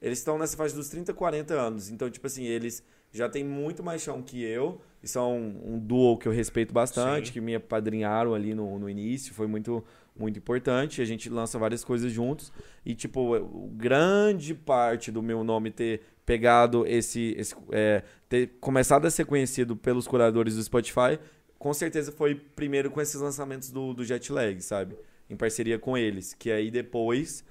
eles 0.00 0.18
estão 0.18 0.38
nessa 0.38 0.56
faixa 0.56 0.74
dos 0.74 0.88
30, 0.88 1.12
40 1.14 1.54
anos. 1.54 1.90
Então, 1.90 2.10
tipo 2.10 2.26
assim, 2.26 2.44
eles 2.44 2.82
já 3.12 3.28
têm 3.28 3.44
muito 3.44 3.82
mais 3.82 4.02
chão 4.02 4.22
que 4.22 4.42
eu. 4.42 4.80
E 5.02 5.08
são 5.08 5.36
um, 5.36 5.78
duo 5.78 6.18
que 6.18 6.26
eu 6.26 6.32
respeito 6.32 6.72
bastante, 6.72 7.28
Sim. 7.28 7.32
que 7.32 7.40
me 7.40 7.54
apadrinharam 7.54 8.34
ali 8.34 8.54
no, 8.54 8.78
no 8.78 8.90
início. 8.90 9.32
Foi 9.32 9.46
muito, 9.46 9.84
muito 10.18 10.38
importante. 10.38 11.00
A 11.00 11.04
gente 11.04 11.30
lança 11.30 11.58
várias 11.58 11.84
coisas 11.84 12.12
juntos. 12.12 12.52
E, 12.84 12.94
tipo, 12.94 13.38
grande 13.72 14.54
parte 14.54 15.10
do 15.10 15.22
meu 15.22 15.42
nome 15.42 15.70
ter 15.70 16.02
pegado 16.24 16.86
esse. 16.86 17.34
esse 17.38 17.54
é, 17.70 18.02
ter 18.28 18.56
começado 18.60 19.06
a 19.06 19.10
ser 19.10 19.24
conhecido 19.24 19.76
pelos 19.76 20.06
curadores 20.06 20.56
do 20.56 20.62
Spotify, 20.62 21.18
com 21.58 21.72
certeza 21.72 22.10
foi 22.10 22.34
primeiro 22.34 22.90
com 22.90 23.00
esses 23.00 23.20
lançamentos 23.20 23.70
do, 23.70 23.94
do 23.94 24.04
Jetlag, 24.04 24.60
sabe? 24.60 24.96
Em 25.30 25.36
parceria 25.36 25.78
com 25.78 25.96
eles. 25.96 26.34
Que 26.34 26.50
aí 26.50 26.70
depois 26.70 27.44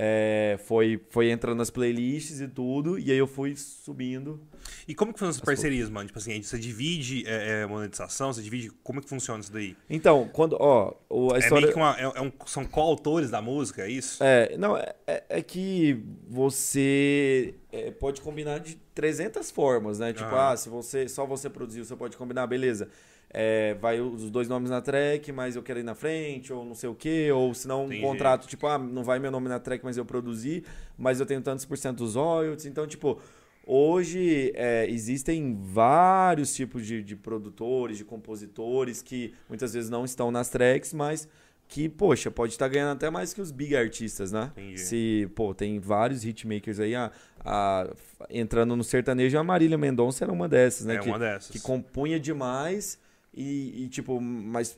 é, 0.00 0.56
foi, 0.64 1.04
foi 1.10 1.28
entrando 1.28 1.58
nas 1.58 1.70
playlists 1.70 2.40
e 2.40 2.46
tudo, 2.46 3.00
e 3.00 3.10
aí 3.10 3.18
eu 3.18 3.26
fui 3.26 3.56
subindo. 3.56 4.40
E 4.86 4.94
como 4.94 5.12
que 5.12 5.18
funcionam 5.18 5.36
as 5.36 5.40
parcerias, 5.40 5.90
mano? 5.90 6.06
Tipo 6.06 6.20
assim, 6.20 6.40
você 6.40 6.56
divide 6.56 7.24
é, 7.26 7.62
é, 7.62 7.66
monetização, 7.66 8.32
você 8.32 8.40
divide. 8.40 8.70
Como 8.84 9.02
que 9.02 9.08
funciona 9.08 9.40
isso 9.40 9.52
daí? 9.52 9.76
Então, 9.90 10.30
quando. 10.32 10.56
Ó, 10.60 10.94
a 11.34 11.38
história. 11.40 11.46
É 11.46 11.60
meio 11.62 11.72
que 11.72 11.78
uma, 11.78 11.98
é, 11.98 12.02
é 12.04 12.22
um, 12.22 12.30
são 12.46 12.64
coautores 12.64 13.28
da 13.28 13.42
música, 13.42 13.82
é 13.82 13.90
isso? 13.90 14.22
É, 14.22 14.56
não, 14.56 14.76
é, 14.76 14.94
é, 15.04 15.24
é 15.30 15.42
que 15.42 16.00
você 16.28 17.54
pode 17.98 18.20
combinar 18.20 18.60
de 18.60 18.76
300 18.94 19.50
formas, 19.50 19.98
né? 19.98 20.12
Tipo, 20.12 20.32
ah. 20.36 20.52
ah, 20.52 20.56
se 20.56 20.68
você 20.68 21.08
só 21.08 21.26
você 21.26 21.50
produziu, 21.50 21.84
você 21.84 21.96
pode 21.96 22.16
combinar, 22.16 22.46
beleza 22.46 22.88
é, 23.30 23.74
vai 23.74 24.00
os 24.00 24.30
dois 24.30 24.48
nomes 24.48 24.70
na 24.70 24.80
track, 24.80 25.30
mas 25.32 25.54
eu 25.54 25.62
quero 25.62 25.78
ir 25.78 25.82
na 25.82 25.94
frente, 25.94 26.52
ou 26.52 26.64
não 26.64 26.74
sei 26.74 26.88
o 26.88 26.94
quê, 26.94 27.30
ou 27.30 27.52
se 27.52 27.68
não 27.68 27.86
um 27.86 28.00
contrato, 28.00 28.46
tipo, 28.46 28.66
ah, 28.66 28.78
não 28.78 29.04
vai 29.04 29.18
meu 29.18 29.30
nome 29.30 29.48
na 29.48 29.58
track, 29.58 29.84
mas 29.84 29.96
eu 29.96 30.04
produzi, 30.04 30.64
mas 30.96 31.20
eu 31.20 31.26
tenho 31.26 31.40
tantos 31.42 31.64
por 31.64 31.76
cento 31.76 31.98
dos 31.98 32.14
royalties. 32.14 32.66
Então, 32.66 32.86
tipo, 32.86 33.20
hoje 33.66 34.52
é, 34.54 34.86
existem 34.88 35.58
vários 35.60 36.54
tipos 36.54 36.86
de, 36.86 37.02
de 37.02 37.16
produtores, 37.16 37.98
de 37.98 38.04
compositores 38.04 39.02
que 39.02 39.34
muitas 39.48 39.74
vezes 39.74 39.90
não 39.90 40.04
estão 40.04 40.30
nas 40.30 40.48
tracks, 40.48 40.94
mas 40.94 41.28
que, 41.68 41.86
poxa, 41.86 42.30
pode 42.30 42.54
estar 42.54 42.66
ganhando 42.66 42.96
até 42.96 43.10
mais 43.10 43.34
que 43.34 43.42
os 43.42 43.50
big 43.50 43.76
artistas, 43.76 44.32
né? 44.32 44.50
Entendi. 44.56 44.78
Se, 44.78 45.30
pô, 45.34 45.52
tem 45.52 45.78
vários 45.78 46.24
hitmakers 46.24 46.80
aí, 46.80 46.94
a, 46.94 47.12
a, 47.40 47.90
entrando 48.30 48.74
no 48.74 48.82
sertanejo, 48.82 49.36
a 49.36 49.44
Marília 49.44 49.76
Mendonça 49.76 50.24
era 50.24 50.32
uma 50.32 50.48
dessas, 50.48 50.86
né? 50.86 50.94
É 50.94 50.98
que, 50.98 51.08
uma 51.10 51.18
dessas. 51.18 51.50
Que 51.50 51.60
compunha 51.60 52.18
demais 52.18 52.98
e, 53.38 53.84
e, 53.84 53.88
tipo, 53.88 54.20
mas 54.20 54.76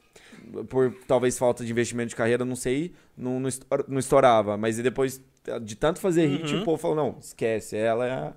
por 0.69 0.95
talvez 1.07 1.39
falta 1.39 1.65
de 1.65 1.71
investimento 1.71 2.11
de 2.11 2.17
carreira, 2.17 2.45
não 2.45 2.55
sei, 2.55 2.93
não, 3.17 3.41
não 3.89 3.99
estourava. 3.99 4.59
Mas 4.59 4.77
depois 4.77 5.21
de 5.63 5.75
tanto 5.75 5.99
fazer 5.99 6.29
uhum. 6.29 6.37
hit, 6.37 6.57
o 6.57 6.65
povo 6.65 6.77
falou, 6.77 6.97
não, 6.97 7.17
esquece, 7.19 7.77
ela 7.77 8.07
é 8.07 8.11
a, 8.11 8.33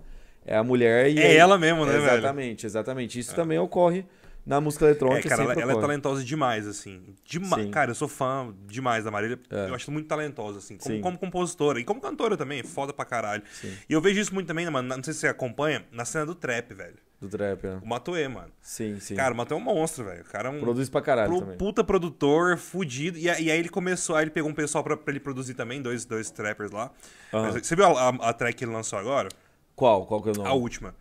é 0.46 0.56
a 0.56 0.64
mulher. 0.64 1.06
É 1.06 1.08
aí, 1.08 1.36
ela 1.36 1.58
mesmo, 1.58 1.86
né, 1.86 1.98
exatamente, 1.98 2.06
velho? 2.06 2.20
Exatamente, 2.20 2.66
exatamente. 2.66 3.20
Isso 3.20 3.34
é. 3.34 3.36
também 3.36 3.60
ocorre 3.60 4.06
na 4.46 4.60
música 4.60 4.86
eletrônica. 4.86 5.28
É, 5.28 5.30
cara, 5.30 5.44
ela, 5.44 5.54
ela, 5.54 5.72
é 5.74 5.80
talentosa 5.82 6.24
demais, 6.24 6.68
assim. 6.68 7.16
Dema 7.32 7.66
cara, 7.70 7.92
eu 7.92 7.96
sou 7.96 8.08
fã 8.08 8.54
demais 8.68 9.04
da 9.04 9.12
Marília. 9.12 9.40
É. 9.50 9.70
Eu 9.70 9.76
acho 9.76 9.90
muito 9.92 10.08
talentosa, 10.08 10.60
assim. 10.60 10.78
Como, 10.78 11.00
como, 11.02 11.18
compositora. 11.18 11.80
E 11.80 11.84
como 11.84 12.02
cantora 12.02 12.36
também, 12.36 12.62
foda 12.64 12.92
pra 12.94 13.06
caralho. 13.06 13.44
Sim. 13.54 13.74
E 13.90 13.94
eu 13.94 14.02
vejo 14.02 14.20
isso 14.20 14.34
muito 14.34 14.48
também, 14.48 14.70
mano. 14.70 14.88
Não 14.96 15.04
sei 15.04 15.14
se 15.14 15.22
você 15.22 15.28
acompanha, 15.28 15.86
na 15.92 16.06
cena 16.06 16.26
do 16.26 16.36
trap, 16.36 16.74
velho. 16.74 16.96
Do 17.22 17.30
trap, 17.30 17.64
é. 17.66 17.76
O 17.82 17.88
Matoê, 17.88 18.28
mano. 18.28 18.52
Sim, 18.62 19.00
sim. 19.00 19.16
Cara, 19.16 19.34
o 19.34 19.38
Matoê 19.38 19.56
é 19.58 19.62
um 19.62 19.64
monstro, 19.64 20.04
velho. 20.04 20.24
O 20.24 20.26
cara 20.26 20.50
é 20.50 20.52
um 20.52 20.60
Produz 20.60 20.90
pra 20.90 21.02
caralho 21.02 21.30
pro- 21.32 21.40
também. 21.40 21.58
puta 21.58 21.82
produtor, 21.82 22.58
fudido. 22.58 23.18
E, 23.18 23.30
aí 23.30 23.50
ele 23.50 23.70
começou, 23.70 24.18
aí 24.18 24.26
ele 24.26 24.32
pegou 24.32 24.52
um 24.52 24.54
pessoal 24.54 24.84
pra, 24.84 24.98
pra 24.98 25.10
ele 25.12 25.22
produzir 25.22 25.54
também, 25.54 25.82
dois, 25.82 26.04
dois 26.04 26.30
trappers 26.30 26.72
lá. 26.72 26.92
Aham. 27.34 27.52
Mas 27.54 27.66
você 27.66 27.76
viu 27.78 27.86
a, 27.86 28.10
a- 28.10 28.30
a 28.30 28.34
track 28.34 28.58
que 28.58 28.66
ele 28.66 28.74
lançou 28.74 29.00
agora? 29.00 29.30
Qual? 29.74 30.06
Qual 30.06 30.22
que 30.22 30.30
é 30.30 30.32
o 30.34 30.36
nome? 30.36 30.50
A 30.50 30.54
última. 30.54 30.94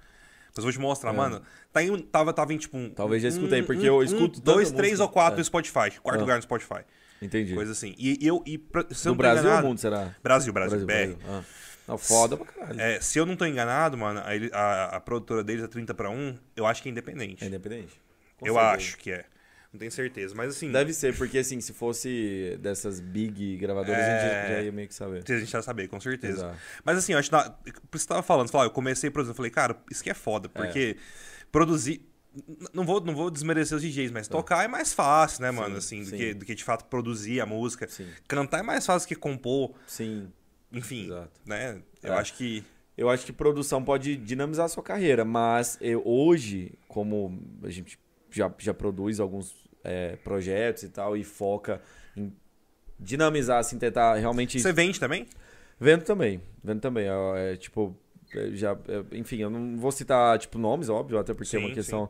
Mas 0.54 0.58
eu 0.58 0.62
vou 0.64 0.72
te 0.72 0.78
mostrar, 0.78 1.12
mano. 1.12 1.42
Tá 1.72 1.82
em, 1.82 1.98
tava, 2.02 2.32
tava 2.32 2.52
em 2.52 2.58
tipo 2.58 2.76
um. 2.76 2.86
É. 2.86 2.90
Talvez 2.90 3.22
já 3.22 3.28
um- 3.28 3.32
escutei, 3.32 3.62
porque 3.62 3.82
um- 3.82 3.86
eu 3.86 3.96
um, 3.98 4.02
escuto 4.02 4.40
tanta 4.40 4.52
Dois, 4.52 4.70
três 4.70 4.92
música. 4.92 5.02
ou 5.04 5.08
quatro 5.08 5.34
É. 5.34 5.38
no 5.38 5.44
Spotify. 5.44 5.90
Quarto 6.02 6.18
Ah. 6.18 6.20
lugar 6.20 6.36
no 6.36 6.42
Spotify. 6.42 6.80
Entendi. 7.20 7.54
Coisa 7.54 7.72
assim. 7.72 7.94
E 7.98 8.18
e 8.22 8.26
eu. 8.26 8.42
E, 8.44 8.58
pra- 8.58 8.84
se 8.90 9.08
eu 9.08 9.12
tô 9.12 9.18
Brasil 9.18 9.42
ou 9.44 9.48
enganado- 9.48 9.66
mundo, 9.68 9.78
será? 9.78 10.14
Brasil, 10.22 10.52
Brasil, 10.52 10.78
BR. 10.80 10.84
Brasil. 10.86 11.18
Ah. 11.28 11.42
Não, 11.88 11.98
foda 11.98 12.36
pra 12.36 12.46
caralho. 12.46 12.80
É, 12.80 13.00
se 13.00 13.18
eu 13.18 13.26
não 13.26 13.34
tô 13.36 13.44
enganado, 13.44 13.96
mano, 13.98 14.20
a, 14.20 14.56
a, 14.58 14.84
a 14.96 15.00
produtora 15.00 15.42
deles 15.42 15.64
é 15.64 15.66
30 15.66 15.92
pra 15.94 16.08
1, 16.10 16.36
eu 16.56 16.64
acho 16.66 16.82
que 16.82 16.88
é 16.88 16.92
independente. 16.92 17.42
É 17.44 17.48
independente? 17.48 18.00
Com 18.38 18.46
eu 18.46 18.54
certeza. 18.54 18.74
acho 18.76 18.98
que 18.98 19.10
é. 19.10 19.24
Não 19.72 19.78
tenho 19.78 19.90
certeza. 19.90 20.34
Mas 20.36 20.50
assim, 20.50 20.70
Deve 20.70 20.92
ser, 20.92 21.16
porque 21.16 21.38
assim, 21.38 21.58
se 21.60 21.72
fosse 21.72 22.58
dessas 22.60 23.00
big 23.00 23.56
gravadoras, 23.56 23.98
a 24.00 24.04
gente 24.04 24.34
É. 24.34 24.48
já- 24.56 24.62
ia 24.64 24.72
meio 24.72 24.86
que 24.86 24.94
saber. 24.94 25.24
a 25.26 25.38
gente 25.38 25.50
já 25.50 25.62
saber, 25.62 25.88
com 25.88 25.98
certeza. 25.98 26.34
Exato. 26.34 26.56
Mas 26.84 26.98
assim, 26.98 27.14
eu 27.14 27.18
acho 27.18 27.30
que. 27.30 27.36
Por 27.36 27.70
isso 27.72 27.72
que 27.90 27.98
você 27.98 28.06
tava 28.06 28.22
falando, 28.22 28.46
você 28.48 28.52
falou, 28.52 28.64
ah, 28.64 28.66
eu 28.66 28.70
comecei 28.70 29.08
a 29.08 29.10
produzir. 29.10 29.30
Eu 29.32 29.34
falei, 29.36 29.50
cara, 29.50 29.74
isso 29.90 30.04
que 30.04 30.10
é 30.10 30.14
foda, 30.14 30.48
porque 30.48 30.96
produzir. 31.52 32.08
Não 32.72 32.84
vou, 32.84 32.98
não 33.02 33.14
vou 33.14 33.30
desmerecer 33.30 33.76
os 33.76 33.82
DJs, 33.82 34.10
mas 34.10 34.26
tocar 34.26 34.64
é 34.64 34.68
mais 34.68 34.94
fácil, 34.94 35.42
né, 35.42 35.50
mano? 35.50 35.76
Assim, 35.76 36.00
do 36.00 36.06
sim. 36.08 36.16
que, 36.16 36.32
do 36.34 36.44
que 36.46 36.54
de 36.54 36.64
fato 36.64 36.86
produzir 36.86 37.40
a 37.42 37.46
música. 37.46 37.86
Sim. 37.86 38.08
Cantar 38.26 38.60
é 38.60 38.62
mais 38.62 38.86
fácil 38.86 39.06
que 39.06 39.14
compor. 39.14 39.74
Sim. 39.86 40.32
Enfim, 40.72 41.04
Exato. 41.04 41.30
né? 41.44 41.82
Eu 42.02 42.14
É. 42.14 42.16
acho 42.18 42.34
que. 42.34 42.64
Eu 42.96 43.08
acho 43.10 43.24
que 43.26 43.32
produção 43.32 43.82
pode 43.84 44.16
dinamizar 44.16 44.66
a 44.66 44.68
sua 44.68 44.82
carreira, 44.82 45.24
mas 45.24 45.78
eu, 45.80 46.02
hoje, 46.06 46.72
como 46.88 47.38
a 47.62 47.70
gente 47.70 47.98
já, 48.30 48.52
já 48.58 48.72
produz 48.74 49.18
alguns 49.20 49.54
é, 49.84 50.16
projetos 50.16 50.82
e 50.84 50.88
tal, 50.88 51.16
e 51.16 51.24
foca 51.24 51.80
em 52.16 52.32
dinamizar, 52.98 53.58
assim, 53.58 53.78
tentar 53.78 54.14
realmente. 54.16 54.60
Você 54.60 54.72
vende 54.72 54.98
também? 55.00 55.26
Vendo 55.80 56.04
também, 56.04 56.40
vendo 56.62 56.80
também. 56.80 57.08
É, 57.08 57.52
é, 57.52 57.56
tipo, 57.56 57.96
é, 58.11 58.11
já, 58.52 58.72
é, 58.88 59.16
enfim, 59.16 59.38
eu 59.38 59.50
não 59.50 59.76
vou 59.76 59.92
citar 59.92 60.38
tipo 60.38 60.58
nomes, 60.58 60.88
óbvio, 60.88 61.18
até 61.18 61.34
porque 61.34 61.54
é 61.56 61.58
Sim, 61.58 61.66
uma 61.66 61.74
questão 61.74 62.08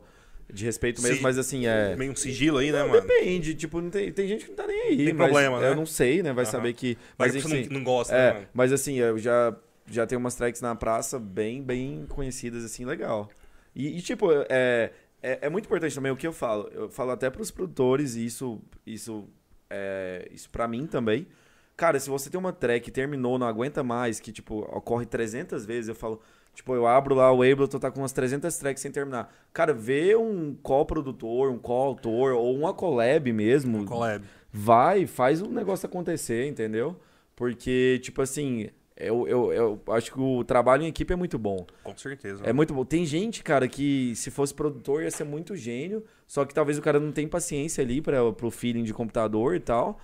de 0.51 0.65
respeito 0.65 1.01
mesmo, 1.01 1.23
mas 1.23 1.37
assim 1.37 1.65
é. 1.65 1.95
Meio 1.95 2.11
um 2.11 2.15
sigilo 2.15 2.57
aí, 2.57 2.71
né, 2.71 2.79
Não, 2.81 2.89
mano? 2.89 3.01
Depende, 3.01 3.55
tipo, 3.55 3.81
não 3.81 3.89
tem, 3.89 4.11
tem 4.11 4.27
gente 4.27 4.45
que 4.45 4.49
não 4.51 4.57
tá 4.57 4.67
nem 4.67 4.81
aí. 4.81 5.05
Tem 5.05 5.15
problema, 5.15 5.59
né? 5.59 5.69
Eu 5.69 5.75
não 5.75 5.85
sei, 5.85 6.21
né? 6.21 6.33
Vai 6.33 6.43
Aham. 6.43 6.51
saber 6.51 6.73
que. 6.73 6.97
Mas 7.17 7.33
Mas, 7.33 7.45
enfim, 7.45 7.67
não, 7.69 7.79
não 7.79 7.83
gosta, 7.83 8.13
é, 8.13 8.33
né, 8.33 8.47
mas 8.53 8.71
assim, 8.71 8.95
eu 8.95 9.17
já, 9.17 9.55
já 9.89 10.05
tenho 10.05 10.19
umas 10.19 10.35
tracks 10.35 10.61
na 10.61 10.75
praça 10.75 11.19
bem, 11.19 11.61
bem 11.63 12.05
conhecidas, 12.07 12.63
assim, 12.63 12.85
legal. 12.85 13.29
E, 13.75 13.97
e, 13.97 14.01
tipo, 14.01 14.29
é, 14.49 14.91
é, 15.21 15.39
é 15.41 15.49
muito 15.49 15.65
importante 15.65 15.95
também 15.95 16.11
o 16.11 16.15
que 16.17 16.27
eu 16.27 16.33
falo. 16.33 16.69
Eu 16.73 16.89
falo 16.89 17.11
até 17.11 17.29
pros 17.29 17.49
produtores, 17.49 18.15
e 18.15 18.25
isso, 18.25 18.61
isso, 18.85 19.27
é, 19.69 20.27
isso 20.31 20.49
pra 20.49 20.67
mim 20.67 20.85
também. 20.85 21.27
Cara, 21.75 21.99
se 21.99 22.09
você 22.09 22.29
tem 22.29 22.39
uma 22.39 22.53
track 22.53 22.85
que 22.85 22.91
terminou, 22.91 23.37
não 23.37 23.47
aguenta 23.47 23.83
mais, 23.83 24.19
que, 24.19 24.31
tipo, 24.31 24.59
ocorre 24.59 25.05
300 25.05 25.65
vezes, 25.65 25.89
eu 25.89 25.95
falo... 25.95 26.21
Tipo, 26.53 26.75
eu 26.75 26.85
abro 26.85 27.15
lá 27.15 27.31
o 27.31 27.41
Ableton, 27.41 27.79
tá 27.79 27.89
com 27.89 28.01
umas 28.01 28.11
300 28.11 28.55
tracks 28.57 28.79
sem 28.79 28.91
terminar. 28.91 29.33
Cara, 29.51 29.73
vê 29.73 30.15
um 30.15 30.55
co-produtor, 30.61 31.49
um 31.49 31.57
co-autor, 31.57 32.33
ou 32.33 32.55
uma 32.55 32.75
collab 32.75 33.33
mesmo. 33.33 33.85
Collab. 33.85 34.23
Vai, 34.51 35.07
faz 35.07 35.41
o 35.41 35.47
negócio 35.47 35.87
acontecer, 35.87 36.47
entendeu? 36.47 36.95
Porque, 37.35 37.99
tipo 38.03 38.21
assim, 38.21 38.69
eu, 38.95 39.27
eu, 39.27 39.51
eu 39.51 39.81
acho 39.93 40.11
que 40.11 40.19
o 40.19 40.43
trabalho 40.43 40.83
em 40.83 40.87
equipe 40.87 41.11
é 41.11 41.15
muito 41.15 41.39
bom. 41.39 41.65
Com 41.83 41.97
certeza. 41.97 42.43
É 42.45 42.53
muito 42.53 42.73
bom. 42.73 42.85
Tem 42.85 43.05
gente, 43.05 43.43
cara, 43.43 43.67
que 43.67 44.15
se 44.15 44.29
fosse 44.29 44.53
produtor 44.53 45.01
ia 45.01 45.09
ser 45.09 45.23
muito 45.23 45.55
gênio, 45.55 46.03
só 46.27 46.45
que 46.45 46.53
talvez 46.53 46.77
o 46.77 46.81
cara 46.81 46.99
não 46.99 47.11
tem 47.11 47.27
paciência 47.27 47.83
ali 47.83 48.01
para 48.01 48.31
pro 48.31 48.51
feeling 48.51 48.83
de 48.83 48.93
computador 48.93 49.55
e 49.55 49.59
tal. 49.59 49.99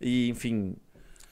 E, 0.00 0.30
enfim, 0.30 0.74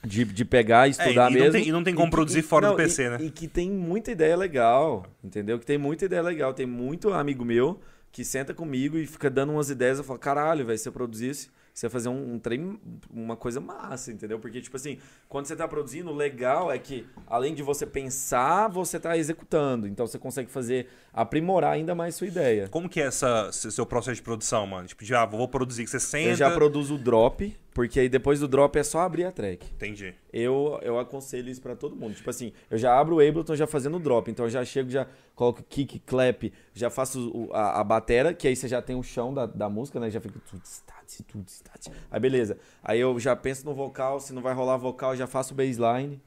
de, 0.05 0.25
de 0.25 0.45
pegar 0.45 0.87
e 0.87 0.93
estudar 0.93 1.31
e 1.31 1.35
não 1.35 1.41
mesmo. 1.41 1.53
tem- 1.53 1.69
e 1.69 1.73
não 1.73 1.85
tem 1.85 1.95
como 1.95 2.07
que- 2.09 2.17
produzir 2.17 2.43
fora 2.43 2.69
do 2.69 2.75
e- 2.75 2.77
PC, 2.77 3.09
né? 3.11 3.19
E 3.21 3.31
que 3.31 3.49
tem 3.49 3.71
muita 3.71 4.11
ideia 4.13 4.37
legal, 4.37 5.05
entendeu? 5.23 5.59
Que 5.59 5.67
tem 5.67 5.79
muita 5.79 6.05
ideia 6.05 6.23
legal. 6.23 6.55
Tem 6.55 6.67
muito 6.67 7.13
amigo 7.13 7.45
meu 7.45 7.81
que 8.13 8.25
senta 8.25 8.55
comigo 8.55 8.97
e 8.97 9.07
fica 9.07 9.29
dando 9.29 9.53
umas 9.53 9.71
ideias. 9.71 9.99
Eu 9.99 10.05
falo, 10.05 10.19
caralho, 10.19 10.65
velho, 10.65 10.79
se 10.79 10.89
eu 10.89 10.93
produzisse, 10.93 11.51
você 11.75 11.87
ia 11.87 11.91
fazer 11.91 12.09
um, 12.09 12.35
um 12.35 12.39
trem, 12.41 12.77
uma 13.13 13.37
coisa 13.37 13.61
massa, 13.61 14.11
entendeu? 14.11 14.39
Porque, 14.41 14.61
tipo 14.61 14.77
assim, 14.77 14.99
quando 15.29 15.47
você 15.47 15.55
tá 15.55 15.69
produzindo, 15.69 16.11
o 16.11 16.15
legal 16.15 16.73
é 16.73 16.79
que, 16.79 17.07
além 17.27 17.55
de 17.55 17.63
você 17.63 17.87
pensar, 17.87 18.67
você 18.69 18.99
tá 18.99 19.17
executando. 19.17 19.87
Então 19.87 20.05
você 20.07 20.19
consegue 20.19 20.51
fazer, 20.51 20.89
aprimorar 21.13 21.73
ainda 21.75 21.95
mais 21.95 22.15
sua 22.17 22.27
ideia. 22.27 22.67
Como 22.69 22.89
que 22.89 23.01
é 23.01 23.05
essa, 23.05 23.53
seu 23.53 23.85
processo 23.87 24.17
de 24.17 24.23
produção, 24.23 24.67
mano? 24.67 24.89
Tipo, 24.89 25.05
de, 25.05 25.15
ah, 25.15 25.25
vou 25.27 25.47
produzir, 25.47 25.85
que 25.85 25.91
você 25.91 26.01
senta... 26.01 26.31
Eu 26.31 26.35
já 26.37 26.51
produzo 26.51 26.95
o 26.97 26.99
drop, 26.99 27.57
porque 27.75 28.01
aí 28.01 28.09
depois 28.09 28.41
do 28.41 28.49
drop 28.49 28.77
é 28.79 28.83
só 28.83 29.01
abrir 29.01 29.25
a 29.25 29.31
track. 29.33 29.67
Entendi. 29.73 30.15
Eu, 30.33 30.79
eu 30.83 30.99
aconselho 30.99 31.49
isso 31.49 31.61
pra 31.63 31.77
todo 31.77 31.95
mundo. 31.95 32.15
Tipo 32.15 32.29
assim, 32.31 32.53
eu 32.71 32.77
já 32.77 32.99
abro 32.99 33.17
o 33.17 33.21
Ableton 33.21 33.55
já 33.55 33.67
fazendo 33.67 33.97
o 33.97 34.01
drop. 34.01 34.31
Então 34.31 34.47
eu 34.47 34.51
já 34.51 34.65
chego, 34.65 34.91
já 34.91 35.07
coloco 35.35 35.63
kick, 35.63 36.01
clap, 36.01 36.53
já 36.75 36.91
faço 36.91 37.31
o- 37.31 37.53
a, 37.53 37.81
a 37.81 37.85
batera, 37.85 38.35
que 38.35 38.49
aí 38.49 38.57
você 38.57 38.67
já 38.67 38.83
tem 38.83 38.97
o 38.97 39.03
chão 39.03 39.33
da, 39.33 39.47
da 39.47 39.69
música, 39.69 40.01
né? 40.01 40.11
Já 40.11 40.21
fica 40.21 40.41
tudo 40.51 40.65
stat, 40.65 41.23
tudo 41.29 41.47
stat. 41.49 41.89
Aí 42.11 42.19
beleza. 42.19 42.59
Aí 42.83 42.99
eu 42.99 43.19
já 43.21 43.37
penso 43.37 43.65
no 43.65 43.75
vocal, 43.75 44.19
se 44.19 44.33
não 44.33 44.43
vai 44.43 44.55
rolar 44.55 44.77
vocal, 44.77 45.15
já 45.15 45.27
faço 45.27 45.55
o 45.55 45.57
baseline. 45.57 46.21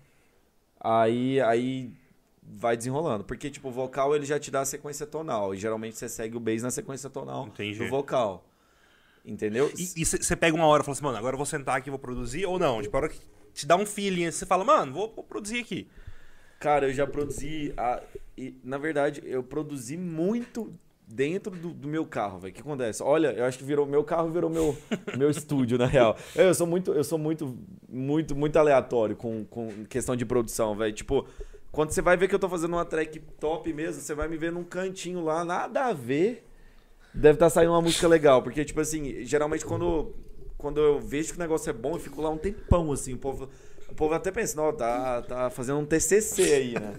Aí, 0.80 1.40
aí 1.42 1.92
vai 2.42 2.76
desenrolando. 2.76 3.24
Porque, 3.24 3.50
tipo, 3.50 3.68
o 3.70 3.72
vocal 3.72 4.16
ele 4.16 4.26
já 4.26 4.40
te 4.40 4.50
dá 4.50 4.62
a 4.62 4.66
sequência 4.66 5.06
tonal. 5.06 5.54
E 5.54 5.58
geralmente 5.58 5.98
você 5.98 6.10
segue 6.10 6.36
o 6.38 6.40
bass 6.40 6.64
na 6.64 6.72
sequência 6.72 7.10
tonal 7.10 7.48
Entendi. 7.48 7.78
do 7.78 7.88
vocal. 7.88 8.44
Entendeu? 9.26 9.72
E 9.78 10.06
você 10.06 10.36
pega 10.36 10.56
uma 10.56 10.66
hora 10.66 10.82
e 10.82 10.86
fala 10.86 10.94
assim, 10.94 11.04
mano, 11.04 11.18
agora 11.18 11.36
eu 11.36 11.38
vou 11.38 11.46
sentar 11.46 11.78
aqui 11.78 11.90
e 11.90 11.92
vou 11.92 12.00
produzir, 12.00 12.46
ou 12.46 12.58
não? 12.58 12.82
Tipo, 12.82 12.98
a 12.98 13.00
hora 13.02 13.10
que 13.10 13.20
te 13.54 13.68
dá 13.68 13.76
um 13.76 13.86
feeling, 13.86 14.32
você 14.32 14.46
fala, 14.46 14.64
mano, 14.64 14.94
vou, 14.94 15.14
vou 15.14 15.24
produzir 15.24 15.60
aqui. 15.60 15.88
Cara, 16.60 16.88
eu 16.88 16.94
já 16.94 17.06
produzi. 17.06 17.74
A, 17.78 18.02
e, 18.38 18.56
na 18.64 18.78
verdade, 18.78 19.22
eu 19.26 19.44
produzi 19.44 19.98
muito 19.98 20.74
dentro 21.08 21.52
do, 21.52 21.70
do 21.70 21.88
meu 21.88 22.06
carro, 22.06 22.40
velho. 22.40 22.52
O 22.52 22.56
que 22.56 22.62
acontece? 22.62 23.04
Olha, 23.04 23.34
eu 23.34 23.46
acho 23.46 23.58
que 23.58 23.64
virou 23.64 23.86
meu 23.86 24.04
carro 24.04 24.30
virou 24.30 24.50
meu, 24.50 24.78
meu 25.18 25.30
estúdio, 25.30 25.78
na 25.78 25.86
real. 25.86 26.18
Eu, 26.36 26.54
sou 26.54 26.66
muito, 26.66 26.94
eu 26.94 27.04
sou 27.04 27.20
muito, 27.20 27.58
muito, 27.90 28.36
muito 28.36 28.58
aleatório 28.58 29.16
com, 29.16 29.44
com 29.46 29.86
questão 29.86 30.16
de 30.16 30.26
produção, 30.26 30.76
velho. 30.76 30.94
Tipo, 30.94 31.28
quando 31.72 31.92
você 31.92 32.02
vai 32.02 32.18
ver 32.18 32.28
que 32.28 32.36
eu 32.36 32.40
tô 32.40 32.50
fazendo 32.50 32.74
uma 32.74 32.86
track 32.86 33.20
top 33.40 33.72
mesmo, 33.74 34.02
você 34.02 34.14
vai 34.14 34.28
me 34.28 34.38
ver 34.38 34.52
num 34.52 34.64
cantinho 34.64 35.24
lá, 35.24 35.44
nada 35.44 35.86
a 35.88 35.94
ver. 35.94 36.48
Deve 37.14 37.36
estar 37.36 37.50
saindo 37.50 37.72
uma 37.72 37.82
música 37.82 38.08
legal, 38.08 38.42
porque, 38.42 38.64
tipo 38.64 38.80
assim, 38.80 39.26
geralmente 39.26 39.66
quando, 39.66 40.16
quando 40.58 40.80
eu 40.80 41.00
vejo 41.00 41.32
que 41.34 41.38
o 41.38 41.42
negócio 41.42 41.70
é 41.70 41.74
bom, 41.74 41.96
eu 41.96 42.00
fico 42.00 42.22
lá 42.22 42.30
um 42.30 42.38
tempão, 42.38 42.92
assim, 42.92 43.14
o 43.14 43.18
povo, 43.18 43.50
o 43.90 43.94
povo 43.96 44.14
até 44.14 44.32
pensa, 44.32 44.56
não, 44.56 44.72
tá, 44.74 45.22
tá 45.22 45.50
fazendo 45.50 45.80
um 45.80 45.86
TCC 45.86 46.42
aí, 46.54 46.74
né? 46.74 46.96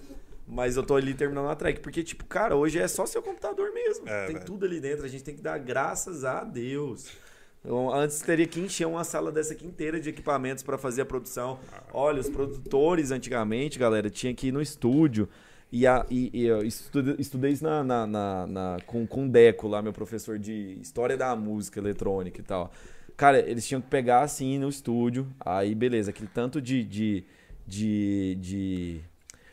Mas 0.47 0.77
eu 0.77 0.83
tô 0.83 0.97
ali 0.97 1.15
terminando 1.15 1.49
a 1.49 1.55
track, 1.57 1.81
porque, 1.81 2.03
tipo, 2.03 2.25
cara, 2.27 2.55
hoje 2.57 2.79
é 2.79 2.87
só 2.87 3.07
seu 3.07 3.23
computador 3.23 3.73
mesmo, 3.73 4.07
É, 4.07 4.27
tem 4.27 4.35
velho. 4.35 4.45
tudo 4.47 4.67
ali 4.67 4.81
dentro, 4.81 5.05
a 5.05 5.09
gente 5.09 5.25
tem 5.25 5.35
que 5.35 5.41
dar 5.41 5.57
graças 5.59 6.25
a 6.25 6.45
Deus. 6.45 7.07
Então, 7.65 7.95
antes 7.95 8.21
teria 8.21 8.47
que 8.47 8.61
encher 8.61 8.87
uma 8.87 9.05
sala 9.05 9.31
dessa 9.33 9.53
aqui 9.55 9.65
inteira 9.65 9.99
de 10.01 10.11
equipamentos 10.11 10.63
para 10.65 10.77
fazer 10.77 11.03
a 11.03 11.07
produção. 11.07 11.59
Olha, 11.95 12.21
os 12.21 12.29
produtores 12.29 13.13
antigamente, 13.13 13.79
galera, 13.79 14.11
tinha 14.11 14.35
que 14.35 14.49
ir 14.49 14.53
no 14.53 14.61
estúdio. 14.61 15.29
E, 15.73 15.87
a, 15.87 16.05
e, 16.11 16.31
e 16.35 16.45
eu 16.47 16.63
estude- 16.63 17.17
estudei 17.19 17.53
isso 17.53 17.65
na, 17.65 17.83
na, 17.83 18.07
na- 18.07 18.47
na- 18.47 18.77
com, 18.87 19.07
com 19.07 19.25
o 19.25 19.29
Deco 19.29 19.67
lá, 19.67 19.81
meu 19.81 19.93
professor 19.93 20.39
de 20.39 20.77
História 20.83 21.17
da 21.17 21.35
Música 21.35 21.81
Eletrônica 21.81 22.39
e 22.41 22.45
tal. 22.45 22.71
Cara, 23.17 23.39
eles 23.41 23.67
tinham 23.67 23.81
que 23.81 23.89
pegar 23.89 24.21
assim 24.21 24.59
no 24.59 24.69
estúdio, 24.69 25.27
aí 25.41 25.75
beleza, 25.75 26.11
aquele 26.11 26.29
tanto 26.33 26.61
de. 26.61 26.85
de, 26.85 27.25
de, 27.67 28.35
de, 28.41 29.01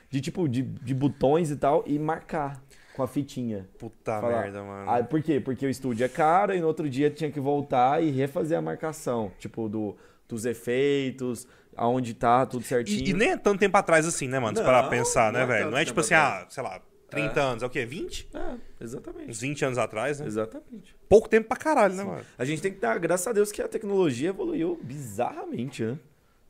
de 0.09 0.21
tipo, 0.21 0.47
de, 0.49 0.61
de 0.63 0.93
botões 0.93 1.51
e 1.51 1.55
tal, 1.55 1.83
e 1.87 1.97
marcar 1.97 2.61
com 2.95 3.03
a 3.03 3.07
fitinha. 3.07 3.67
Puta 3.77 4.19
Falar. 4.19 4.41
merda, 4.41 4.63
mano. 4.63 4.89
Ah, 4.91 5.03
por 5.03 5.21
quê? 5.21 5.39
Porque 5.39 5.65
o 5.65 5.69
estúdio 5.69 6.03
é 6.03 6.09
caro 6.09 6.53
e 6.53 6.59
no 6.59 6.67
outro 6.67 6.89
dia 6.89 7.09
tinha 7.09 7.31
que 7.31 7.39
voltar 7.39 8.03
e 8.03 8.09
refazer 8.11 8.57
a 8.57 8.61
marcação. 8.61 9.31
Tipo, 9.39 9.69
do, 9.69 9.95
dos 10.27 10.43
efeitos, 10.45 11.47
aonde 11.79 12.13
tá, 12.13 12.45
tudo 12.45 12.63
certinho. 12.63 13.05
E, 13.05 13.09
e 13.09 13.13
nem 13.13 13.31
é 13.31 13.37
tanto 13.37 13.59
tempo 13.59 13.75
atrás 13.77 14.05
assim, 14.05 14.27
né, 14.27 14.37
mano? 14.39 14.55
Se 14.57 14.61
Não, 14.61 14.69
parar 14.69 14.81
pra 14.83 14.89
pensar, 14.91 15.31
né, 15.31 15.39
não 15.39 15.43
é 15.45 15.57
velho? 15.57 15.71
Não 15.71 15.77
é 15.77 15.85
tipo 15.85 15.99
assim, 16.01 16.13
atrás. 16.13 16.43
ah, 16.47 16.49
sei 16.49 16.63
lá, 16.63 16.81
30 17.09 17.41
anos, 17.41 17.63
é 17.63 17.65
o 17.65 17.69
quê? 17.69 17.85
20? 17.85 18.29
É, 18.33 18.55
exatamente. 18.83 19.29
Uns 19.31 19.41
20 19.41 19.65
anos 19.65 19.77
atrás, 19.77 20.19
né? 20.19 20.27
Exatamente. 20.27 20.95
Pouco 21.07 21.27
tempo 21.29 21.47
pra 21.47 21.57
caralho, 21.57 21.95
né, 21.95 22.03
mano? 22.03 22.21
A 22.37 22.45
gente 22.45 22.61
tem 22.61 22.71
que 22.71 22.79
dar 22.79 22.99
graças 22.99 23.25
a 23.27 23.31
Deus 23.31 23.51
que 23.51 23.61
a 23.61 23.67
tecnologia 23.67 24.29
evoluiu 24.29 24.79
bizarramente, 24.83 25.83
né? 25.83 25.97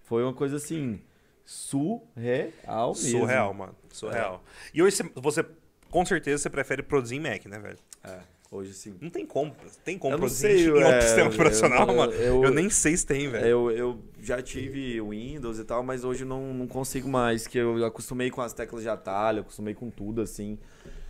Foi 0.03 0.23
uma 0.23 0.33
coisa 0.33 0.57
assim, 0.57 0.99
surreal 1.45 2.89
mesmo. 2.89 2.95
Surreal, 3.19 3.53
mano. 3.53 3.75
Surreal. 3.91 4.43
E 4.73 4.81
hoje 4.83 4.95
você, 4.97 5.03
você, 5.15 5.45
com 5.89 6.05
certeza, 6.05 6.43
você 6.43 6.49
prefere 6.49 6.81
produzir 6.83 7.15
em 7.15 7.19
Mac, 7.19 7.45
né, 7.45 7.59
velho? 7.59 7.77
É, 8.03 8.19
hoje 8.51 8.73
sim. 8.73 8.95
Não 8.99 9.09
tem 9.09 9.25
como. 9.25 9.55
Tem 9.83 9.97
como 9.97 10.13
Eu 10.13 10.17
não 10.17 10.25
produzir 10.27 10.41
sei, 10.41 10.65
em 10.67 10.71
outro 10.71 10.87
é, 10.89 11.01
sistema 11.01 11.29
eu- 11.29 11.33
operacional, 11.33 11.87
eu- 11.87 11.95
mano. 11.95 12.13
Eu, 12.13 12.43
eu- 12.45 12.51
nem 12.53 12.69
sei 12.69 12.95
se 12.97 13.05
tem, 13.05 13.29
velho. 13.29 13.45
Eu, 13.45 13.71
eu 13.71 14.03
já 14.21 14.41
tive 14.41 15.01
Windows 15.01 15.59
e 15.59 15.63
tal, 15.63 15.83
mas 15.83 16.03
hoje 16.03 16.25
não, 16.25 16.53
não 16.53 16.67
consigo 16.67 17.07
mais, 17.09 17.47
que 17.47 17.57
eu 17.57 17.83
acostumei 17.85 18.29
com 18.29 18.41
as 18.41 18.53
teclas 18.53 18.83
de 18.83 18.89
atalho, 18.89 19.41
acostumei 19.41 19.73
com 19.73 19.89
tudo, 19.89 20.21
assim. 20.21 20.57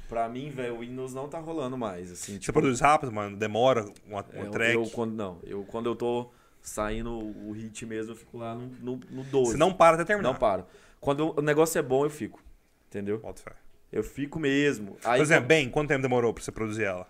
Pra 0.08 0.28
mim, 0.28 0.50
velho, 0.50 0.76
o 0.76 0.80
Windows 0.80 1.14
não 1.14 1.28
tá 1.30 1.38
rolando 1.40 1.78
mais, 1.78 2.12
assim. 2.12 2.34
Você 2.34 2.40
tipo, 2.40 2.54
produz 2.54 2.80
rápido, 2.80 3.12
mano? 3.12 3.38
Demora 3.38 3.86
uma, 4.08 4.26
uma 4.34 4.46
eu- 4.46 4.52
track? 4.52 4.74
Eu, 4.74 4.84
quando, 4.90 5.14
não, 5.14 5.40
eu 5.44 5.64
quando 5.66 5.86
eu 5.88 5.96
tô 5.96 6.32
saindo 6.62 7.12
o 7.12 7.52
hit 7.52 7.86
mesmo, 7.86 8.14
eu 8.14 8.16
fico 8.16 8.38
lá 8.38 8.56
no, 8.56 8.68
no, 8.82 9.00
no 9.10 9.24
12. 9.24 9.52
Você 9.52 9.58
não 9.58 9.72
para 9.74 9.96
até 9.96 10.06
terminar. 10.06 10.30
Não 10.32 10.40
paro. 10.40 10.66
Quando 11.00 11.38
o 11.38 11.42
negócio 11.42 11.78
é 11.78 11.82
bom, 11.82 12.06
eu 12.06 12.10
fico. 12.10 12.42
Entendeu? 12.88 13.20
Bota 13.20 13.42
fé. 13.42 13.54
Eu 13.92 14.04
fico 14.04 14.40
mesmo. 14.40 14.98
Aí, 15.04 15.20
Por 15.20 15.24
exemplo, 15.24 15.48
bem, 15.48 15.70
quanto 15.70 15.90
tempo 15.90 16.02
demorou 16.02 16.34
pra 16.34 16.44
você 16.44 16.52
produzir 16.52 16.84
ela? 16.84 17.08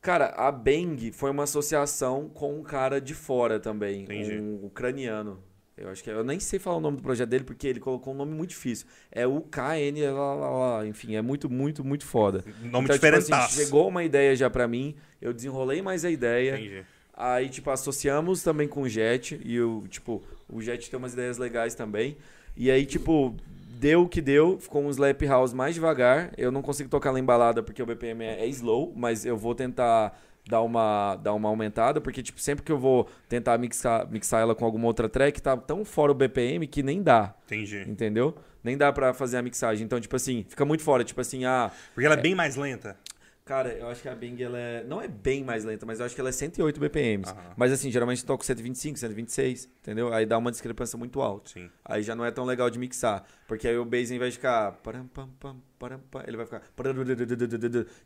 Cara, 0.00 0.26
a 0.36 0.50
Bang 0.50 1.12
foi 1.12 1.30
uma 1.30 1.42
associação 1.44 2.28
com 2.28 2.58
um 2.58 2.62
cara 2.62 3.00
de 3.00 3.14
fora 3.14 3.60
também, 3.60 4.02
Entendi. 4.02 4.38
um 4.38 4.64
ucraniano. 4.64 5.42
Eu 5.76 5.88
acho 5.88 6.04
que 6.04 6.10
eu 6.10 6.22
nem 6.22 6.38
sei 6.38 6.58
falar 6.58 6.76
o 6.76 6.80
nome 6.80 6.98
do 6.98 7.02
projeto 7.02 7.28
dele 7.30 7.44
porque 7.44 7.66
ele 7.66 7.80
colocou 7.80 8.12
um 8.12 8.16
nome 8.16 8.34
muito 8.34 8.50
difícil. 8.50 8.86
É 9.10 9.26
o 9.26 9.40
KN, 9.40 10.12
lá, 10.12 10.34
lá, 10.34 10.50
lá, 10.50 10.86
enfim, 10.86 11.16
é 11.16 11.22
muito, 11.22 11.48
muito, 11.48 11.82
muito 11.82 12.04
foda. 12.04 12.44
Nome 12.46 12.68
então, 12.68 12.82
tipo 12.82 12.92
diferentaço. 12.94 13.34
assim, 13.34 13.64
chegou 13.64 13.88
uma 13.88 14.04
ideia 14.04 14.36
já 14.36 14.50
pra 14.50 14.68
mim, 14.68 14.94
eu 15.22 15.32
desenrolei 15.32 15.80
mais 15.80 16.04
a 16.04 16.10
ideia. 16.10 16.58
Entendi. 16.58 16.84
Aí, 17.14 17.48
tipo, 17.48 17.70
associamos 17.70 18.42
também 18.42 18.68
com 18.68 18.82
o 18.82 18.88
Jet. 18.88 19.40
E 19.44 19.60
o, 19.60 19.84
tipo, 19.88 20.22
o 20.48 20.60
Jet 20.62 20.90
tem 20.90 20.98
umas 20.98 21.12
ideias 21.12 21.38
legais 21.38 21.74
também. 21.74 22.16
E 22.56 22.70
aí, 22.70 22.84
tipo, 22.86 23.34
deu 23.80 24.02
o 24.02 24.08
que 24.08 24.20
deu. 24.20 24.58
Ficou 24.60 24.82
um 24.82 24.90
slap 24.90 25.22
house 25.22 25.54
mais 25.54 25.74
devagar. 25.74 26.32
Eu 26.36 26.52
não 26.52 26.60
consigo 26.60 26.90
tocar 26.90 27.10
lá 27.10 27.18
em 27.18 27.24
balada 27.24 27.62
porque 27.62 27.82
o 27.82 27.86
BPM 27.86 28.24
é, 28.24 28.44
é 28.44 28.46
slow, 28.48 28.92
mas 28.94 29.24
eu 29.24 29.36
vou 29.36 29.54
tentar 29.54 30.16
dar 30.48 30.60
uma, 30.60 31.16
dar 31.16 31.32
uma 31.32 31.48
aumentada. 31.48 32.00
Porque, 32.00 32.22
tipo, 32.22 32.38
sempre 32.38 32.62
que 32.62 32.70
eu 32.70 32.78
vou 32.78 33.08
tentar 33.28 33.56
mixar, 33.56 34.06
mixar 34.10 34.42
ela 34.42 34.54
com 34.54 34.64
alguma 34.64 34.86
outra 34.86 35.08
track, 35.08 35.40
tá 35.40 35.56
tão 35.56 35.84
fora 35.84 36.12
o 36.12 36.14
BPM 36.14 36.66
que 36.66 36.82
nem 36.82 37.02
dá. 37.02 37.34
Entendi. 37.46 37.84
Entendeu? 37.88 38.36
Nem 38.62 38.76
dá 38.76 38.92
pra 38.92 39.14
fazer 39.14 39.38
a 39.38 39.42
mixagem. 39.42 39.84
Então, 39.86 39.98
tipo 39.98 40.14
assim, 40.14 40.44
fica 40.46 40.66
muito 40.66 40.82
fora. 40.82 41.02
Tipo 41.02 41.22
assim, 41.22 41.46
ah, 41.46 41.70
Porque 41.94 42.04
ela 42.04 42.16
é 42.16 42.20
bem 42.20 42.34
mais 42.34 42.56
lenta. 42.56 42.96
Cara, 43.50 43.72
eu 43.72 43.88
acho 43.88 44.00
que 44.00 44.08
a 44.08 44.14
Bang 44.14 44.40
ela 44.40 44.56
é. 44.56 44.84
Não 44.84 45.02
é 45.02 45.08
bem 45.08 45.42
mais 45.42 45.64
lenta, 45.64 45.84
mas 45.84 45.98
eu 45.98 46.06
acho 46.06 46.14
que 46.14 46.20
ela 46.20 46.28
é 46.28 46.32
108 46.32 46.78
BPMs. 46.78 47.32
Aham. 47.32 47.52
Mas 47.56 47.72
assim, 47.72 47.90
geralmente 47.90 48.20
eu 48.20 48.26
toco 48.28 48.44
125, 48.46 48.96
126, 48.96 49.68
entendeu? 49.80 50.14
Aí 50.14 50.24
dá 50.24 50.38
uma 50.38 50.52
discrepância 50.52 50.96
muito 50.96 51.20
alta. 51.20 51.50
Sim. 51.50 51.68
Aí 51.84 52.00
já 52.04 52.14
não 52.14 52.24
é 52.24 52.30
tão 52.30 52.44
legal 52.44 52.70
de 52.70 52.78
mixar. 52.78 53.24
Porque 53.48 53.66
aí 53.66 53.76
o 53.76 53.84
bass, 53.84 54.08
ao 54.08 54.16
invés 54.18 54.34
de 54.34 54.38
ficar. 54.38 54.70
param, 54.84 55.04
pam, 55.08 55.28
pam, 55.40 55.56
param, 55.80 55.98
pam, 55.98 56.22
Ele 56.28 56.36
vai 56.36 56.46
ficar. 56.46 56.62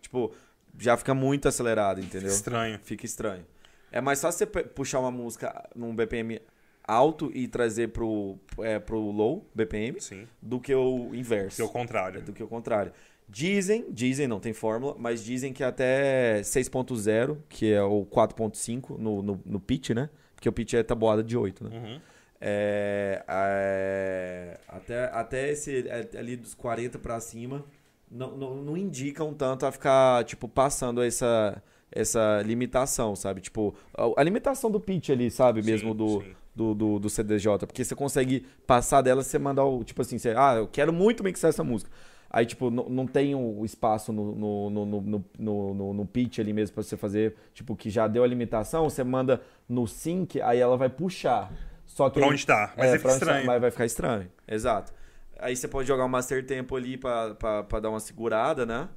Tipo, 0.01 0.33
já 0.79 0.97
fica 0.97 1.13
muito 1.13 1.47
acelerado, 1.47 2.01
entendeu? 2.01 2.31
Estranho. 2.31 2.81
Fica 2.83 3.05
estranho. 3.05 3.45
É 3.93 4.01
mais 4.01 4.23
fácil 4.23 4.47
você 4.49 4.63
puxar 4.65 5.01
uma 5.01 5.11
música 5.11 5.69
num 5.77 5.95
BPM 5.95 6.41
alto 6.87 7.31
e 7.35 7.49
trazer 7.49 7.89
pro, 7.89 8.39
é, 8.61 8.79
pro 8.79 8.99
low 8.99 9.47
BPM 9.55 10.01
Sim. 10.01 10.29
do 10.41 10.61
que 10.61 10.75
o 10.75 11.15
inverso 11.15 11.57
Que 11.57 11.63
é 11.63 11.65
o 11.65 11.69
contrário. 11.69 12.23
do 12.23 12.33
que 12.33 12.43
o 12.43 12.49
contrário. 12.49 12.93
Dizem, 13.29 13.87
dizem, 13.91 14.29
não 14.29 14.39
tem 14.39 14.53
fórmula, 14.53 14.95
mas 14.99 15.25
dizem 15.25 15.53
que 15.53 15.65
até 15.65 16.41
6.0, 16.43 17.39
que 17.49 17.73
é 17.73 17.83
o 17.83 18.05
4.5 18.07 18.99
no, 18.99 19.23
no, 19.23 19.41
no 19.45 19.61
pitch, 19.61 19.91
né? 19.91 20.11
Porque 20.35 20.49
o 20.49 20.53
pitch 20.53 20.75
é 20.75 20.83
tabuada 20.83 21.23
de 21.23 21.37
8, 21.37 21.65
né? 21.65 21.71
Uhum. 21.77 22.01
É, 22.41 23.25
é, 23.27 24.61
até, 24.69 25.05
até 25.05 25.51
esse 25.51 25.89
é, 25.89 26.19
ali 26.19 26.37
dos 26.37 26.53
40 26.55 26.99
pra 26.99 27.19
cima 27.19 27.65
não, 28.11 28.37
não, 28.37 28.55
não 28.57 28.77
indicam 28.77 29.33
tanto 29.33 29.67
a 29.67 29.73
ficar, 29.73 30.25
tipo, 30.25 30.47
passando 30.47 31.03
essa, 31.03 31.63
essa 31.91 32.43
limitação, 32.45 33.17
sabe? 33.17 33.41
Tipo, 33.41 33.75
a, 33.93 34.21
a 34.21 34.23
limitação 34.23 34.71
do 34.71 34.79
pitch 34.79 35.11
ali, 35.11 35.31
sabe? 35.31 35.63
Sim, 35.63 35.71
Mesmo 35.71 35.95
do, 35.95 36.21
sim. 36.21 36.35
do, 36.55 36.75
do, 36.75 36.99
do 36.99 37.11
CDJ. 37.11 37.67
Porque 37.67 37.85
você 37.85 37.95
consegue 37.95 38.47
passar 38.67 39.03
dela, 39.03 39.23
você 39.23 39.39
mandar 39.39 39.65
o. 39.65 39.83
Tipo 39.83 40.03
assim, 40.03 40.19
você, 40.19 40.31
ah, 40.37 40.55
eu 40.57 40.69
quero 40.69 40.93
muito 40.93 41.25
mixar 41.25 41.49
essa 41.49 41.65
música. 41.65 41.91
Aí, 42.35 42.45
tipo, 42.45 42.69
não, 42.69 42.89
não 42.89 43.07
tem 43.07 43.33
o 43.33 43.65
espaço 43.65 44.13
no, 44.13 44.35
no, 44.35 44.69
no, 44.69 44.87
no, 44.87 45.25
no, 45.39 45.75
no, 45.75 45.95
no- 45.95 46.05
pitch 46.07 46.41
ali 46.41 46.53
mesmo 46.53 46.75
pra 46.75 46.83
você 46.83 46.97
fazer, 46.97 47.37
tipo, 47.53 47.77
que 47.77 47.89
já 47.89 48.09
deu 48.09 48.25
a 48.25 48.27
limitação, 48.27 48.91
você 48.91 49.05
manda 49.05 49.41
no 49.69 49.87
sync, 49.87 50.41
aí 50.41 50.59
ela 50.59 50.77
vai 50.77 50.89
puxar. 50.89 51.53
Só 51.87 52.11
que 52.11 52.19
Pra 52.19 52.29
onde 52.29 52.45
tá? 52.45 52.75
Mas 52.77 52.91
é, 52.91 52.97
fica 52.97 53.09
tá, 53.09 53.15
estranho. 53.15 53.47
Mas 53.47 53.61
vai 53.61 53.71
ficar 53.71 53.87
estranho, 53.87 54.33
exato. 54.49 54.93
Aí 55.39 55.55
você 55.55 55.69
pode 55.69 55.87
jogar 55.87 56.05
um 56.07 56.09
Master 56.09 56.45
Tempo 56.45 56.75
ali 56.75 56.97
pra, 56.97 57.37
pra, 57.37 57.63
pra 57.63 57.79
dar 57.79 57.91
uma 57.91 58.01
segurada, 58.01 58.67
né? 58.67 58.89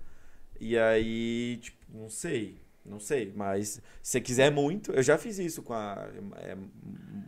E 0.60 0.76
aí, 0.76 1.58
tipo, 1.62 1.78
não 1.94 2.10
sei, 2.10 2.60
não 2.84 3.00
sei. 3.00 3.32
Mas 3.36 3.68
se 3.70 3.82
você 4.02 4.20
quiser 4.20 4.50
muito, 4.52 4.92
eu 4.94 5.04
já 5.04 5.16
fiz 5.16 5.38
isso 5.38 5.62
com 5.62 5.74
a 5.74 6.08
é, 6.38 6.58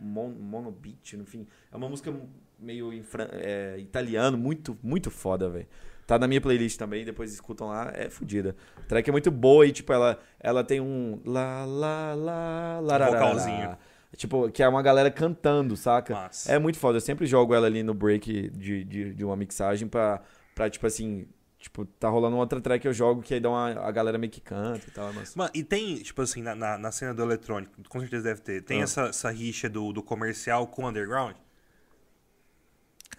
Mon, 0.00 0.30
Monobeat, 0.30 1.14
enfim. 1.14 1.46
É 1.70 1.76
uma 1.76 1.88
música 1.88 2.12
meio 2.58 2.90
é, 3.32 3.76
italiano, 3.78 4.36
muito, 4.36 4.76
muito 4.82 5.08
foda, 5.08 5.48
velho. 5.48 5.68
Tá 6.10 6.18
na 6.18 6.26
minha 6.26 6.40
playlist 6.40 6.76
também, 6.76 7.04
depois 7.04 7.32
escutam 7.32 7.68
lá, 7.68 7.92
é 7.94 8.10
fodida. 8.10 8.56
A 8.78 8.80
track 8.82 9.08
é 9.08 9.12
muito 9.12 9.30
boa 9.30 9.64
e, 9.64 9.70
tipo, 9.70 9.92
ela, 9.92 10.18
ela 10.40 10.64
tem 10.64 10.80
um 10.80 11.20
lá, 11.24 11.64
lá, 11.64 12.14
lá, 12.16 12.80
lá, 12.80 13.06
vocalzinho. 13.10 13.78
Tipo, 14.16 14.50
que 14.50 14.60
é 14.60 14.66
uma 14.68 14.82
galera 14.82 15.08
cantando, 15.08 15.76
saca? 15.76 16.12
Massa. 16.12 16.50
É 16.50 16.58
muito 16.58 16.80
foda. 16.80 16.96
Eu 16.96 17.00
sempre 17.00 17.26
jogo 17.26 17.54
ela 17.54 17.68
ali 17.68 17.84
no 17.84 17.94
break 17.94 18.50
de, 18.50 18.82
de, 18.82 19.14
de 19.14 19.24
uma 19.24 19.36
mixagem 19.36 19.86
pra, 19.86 20.20
pra, 20.52 20.68
tipo 20.68 20.84
assim, 20.84 21.28
tipo, 21.60 21.84
tá 21.84 22.08
rolando 22.08 22.36
outra 22.38 22.60
track 22.60 22.82
que 22.82 22.88
eu 22.88 22.92
jogo 22.92 23.22
que 23.22 23.34
aí 23.34 23.38
dá 23.38 23.48
uma, 23.48 23.70
a 23.70 23.92
galera 23.92 24.18
meio 24.18 24.32
que 24.32 24.40
canta 24.40 24.84
e 24.88 24.90
tal. 24.90 25.12
Mas... 25.12 25.36
Mano, 25.36 25.52
e 25.54 25.62
tem, 25.62 25.94
tipo 25.98 26.20
assim, 26.22 26.42
na, 26.42 26.56
na, 26.56 26.76
na 26.76 26.90
cena 26.90 27.14
do 27.14 27.22
eletrônico, 27.22 27.72
com 27.88 28.00
certeza 28.00 28.24
deve 28.24 28.40
ter, 28.40 28.62
tem 28.62 28.80
Ah. 28.80 28.82
essa, 28.82 29.02
essa 29.02 29.30
rixa 29.30 29.68
do, 29.68 29.92
do 29.92 30.02
comercial 30.02 30.66
com 30.66 30.82
o 30.82 30.88
underground? 30.88 31.36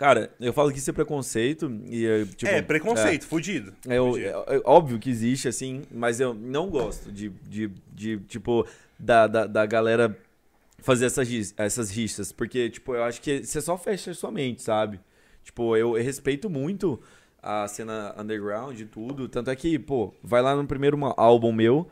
Cara, 0.02 0.32
eu 0.39 0.52
falo 0.52 0.72
que 0.72 0.80
isso 0.80 0.89
é 0.89 0.93
preconceito 0.93 1.72
e, 1.86 2.02
eu, 2.04 2.26
tipo... 2.26 2.47
é, 2.52 2.60
preconceito, 2.60 3.28
fudido. 3.28 3.72
É, 3.88 3.99
Fudido. 3.99 4.26
é- 4.47 4.56
é 4.56 4.62
óbvio 4.66 4.97
que 4.97 5.08
existe, 5.12 5.47
assim, 5.47 5.84
mas 5.91 6.20
eu 6.20 6.34
não 6.34 6.72
gosto 6.72 7.12
de, 7.12 7.30
de, 7.47 7.70
de 7.93 8.18
tipo, 8.22 8.66
da, 8.97 9.28
da, 9.28 9.45
da 9.45 9.64
galera 9.64 10.18
fazer 10.80 11.06
essas, 11.06 11.54
essas 11.56 11.91
rixas, 11.91 12.32
porque, 12.32 12.68
tipo, 12.72 12.95
eu 12.95 13.04
acho 13.04 13.22
que 13.22 13.45
você 13.45 13.62
só 13.62 13.78
fecha 13.78 14.12
sua 14.16 14.32
mente, 14.32 14.64
sabe? 14.64 14.99
Tipo, 15.43 15.78
eu, 15.78 15.95
eu 15.95 16.04
respeito 16.04 16.49
muito 16.49 16.99
a 17.39 17.68
cena 17.68 18.16
underground 18.18 18.80
e 18.80 18.86
tudo, 18.86 19.30
tanto 19.30 19.52
é 19.52 19.56
que, 19.56 19.78
pô, 19.78 20.12
vai 20.24 20.41
lá 20.41 20.56
no 20.56 20.66
primeiro 20.66 20.97
álbum 21.16 21.52
meu, 21.52 21.88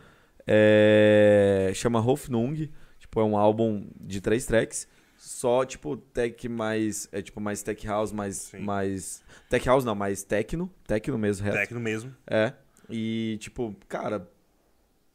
é, 0.48 1.72
chama 1.76 2.04
Hoffnung, 2.04 2.72
tipo, 2.98 3.20
é 3.20 3.24
um 3.24 3.38
álbum 3.38 3.86
de 4.02 4.20
três 4.20 4.48
tracks, 4.48 4.88
só, 5.20 5.66
tipo, 5.66 5.98
tech 5.98 6.48
mais, 6.48 7.10
é 7.12 7.22
tipo, 7.22 7.42
mais 7.42 7.62
tech 7.62 7.86
house, 7.86 8.14
mais, 8.14 8.38
Sim. 8.38 8.60
mais, 8.60 9.22
tech 9.50 9.68
house 9.68 9.84
não, 9.84 9.94
mais 9.94 10.24
techno, 10.24 10.72
techno 10.88 11.18
mesmo, 11.18 11.46
reto. 11.46 11.58
Técnico 11.58 11.82
mesmo. 11.84 12.16
É. 12.26 12.54
E, 12.90 13.38
tipo, 13.42 13.76
cara, 13.88 14.28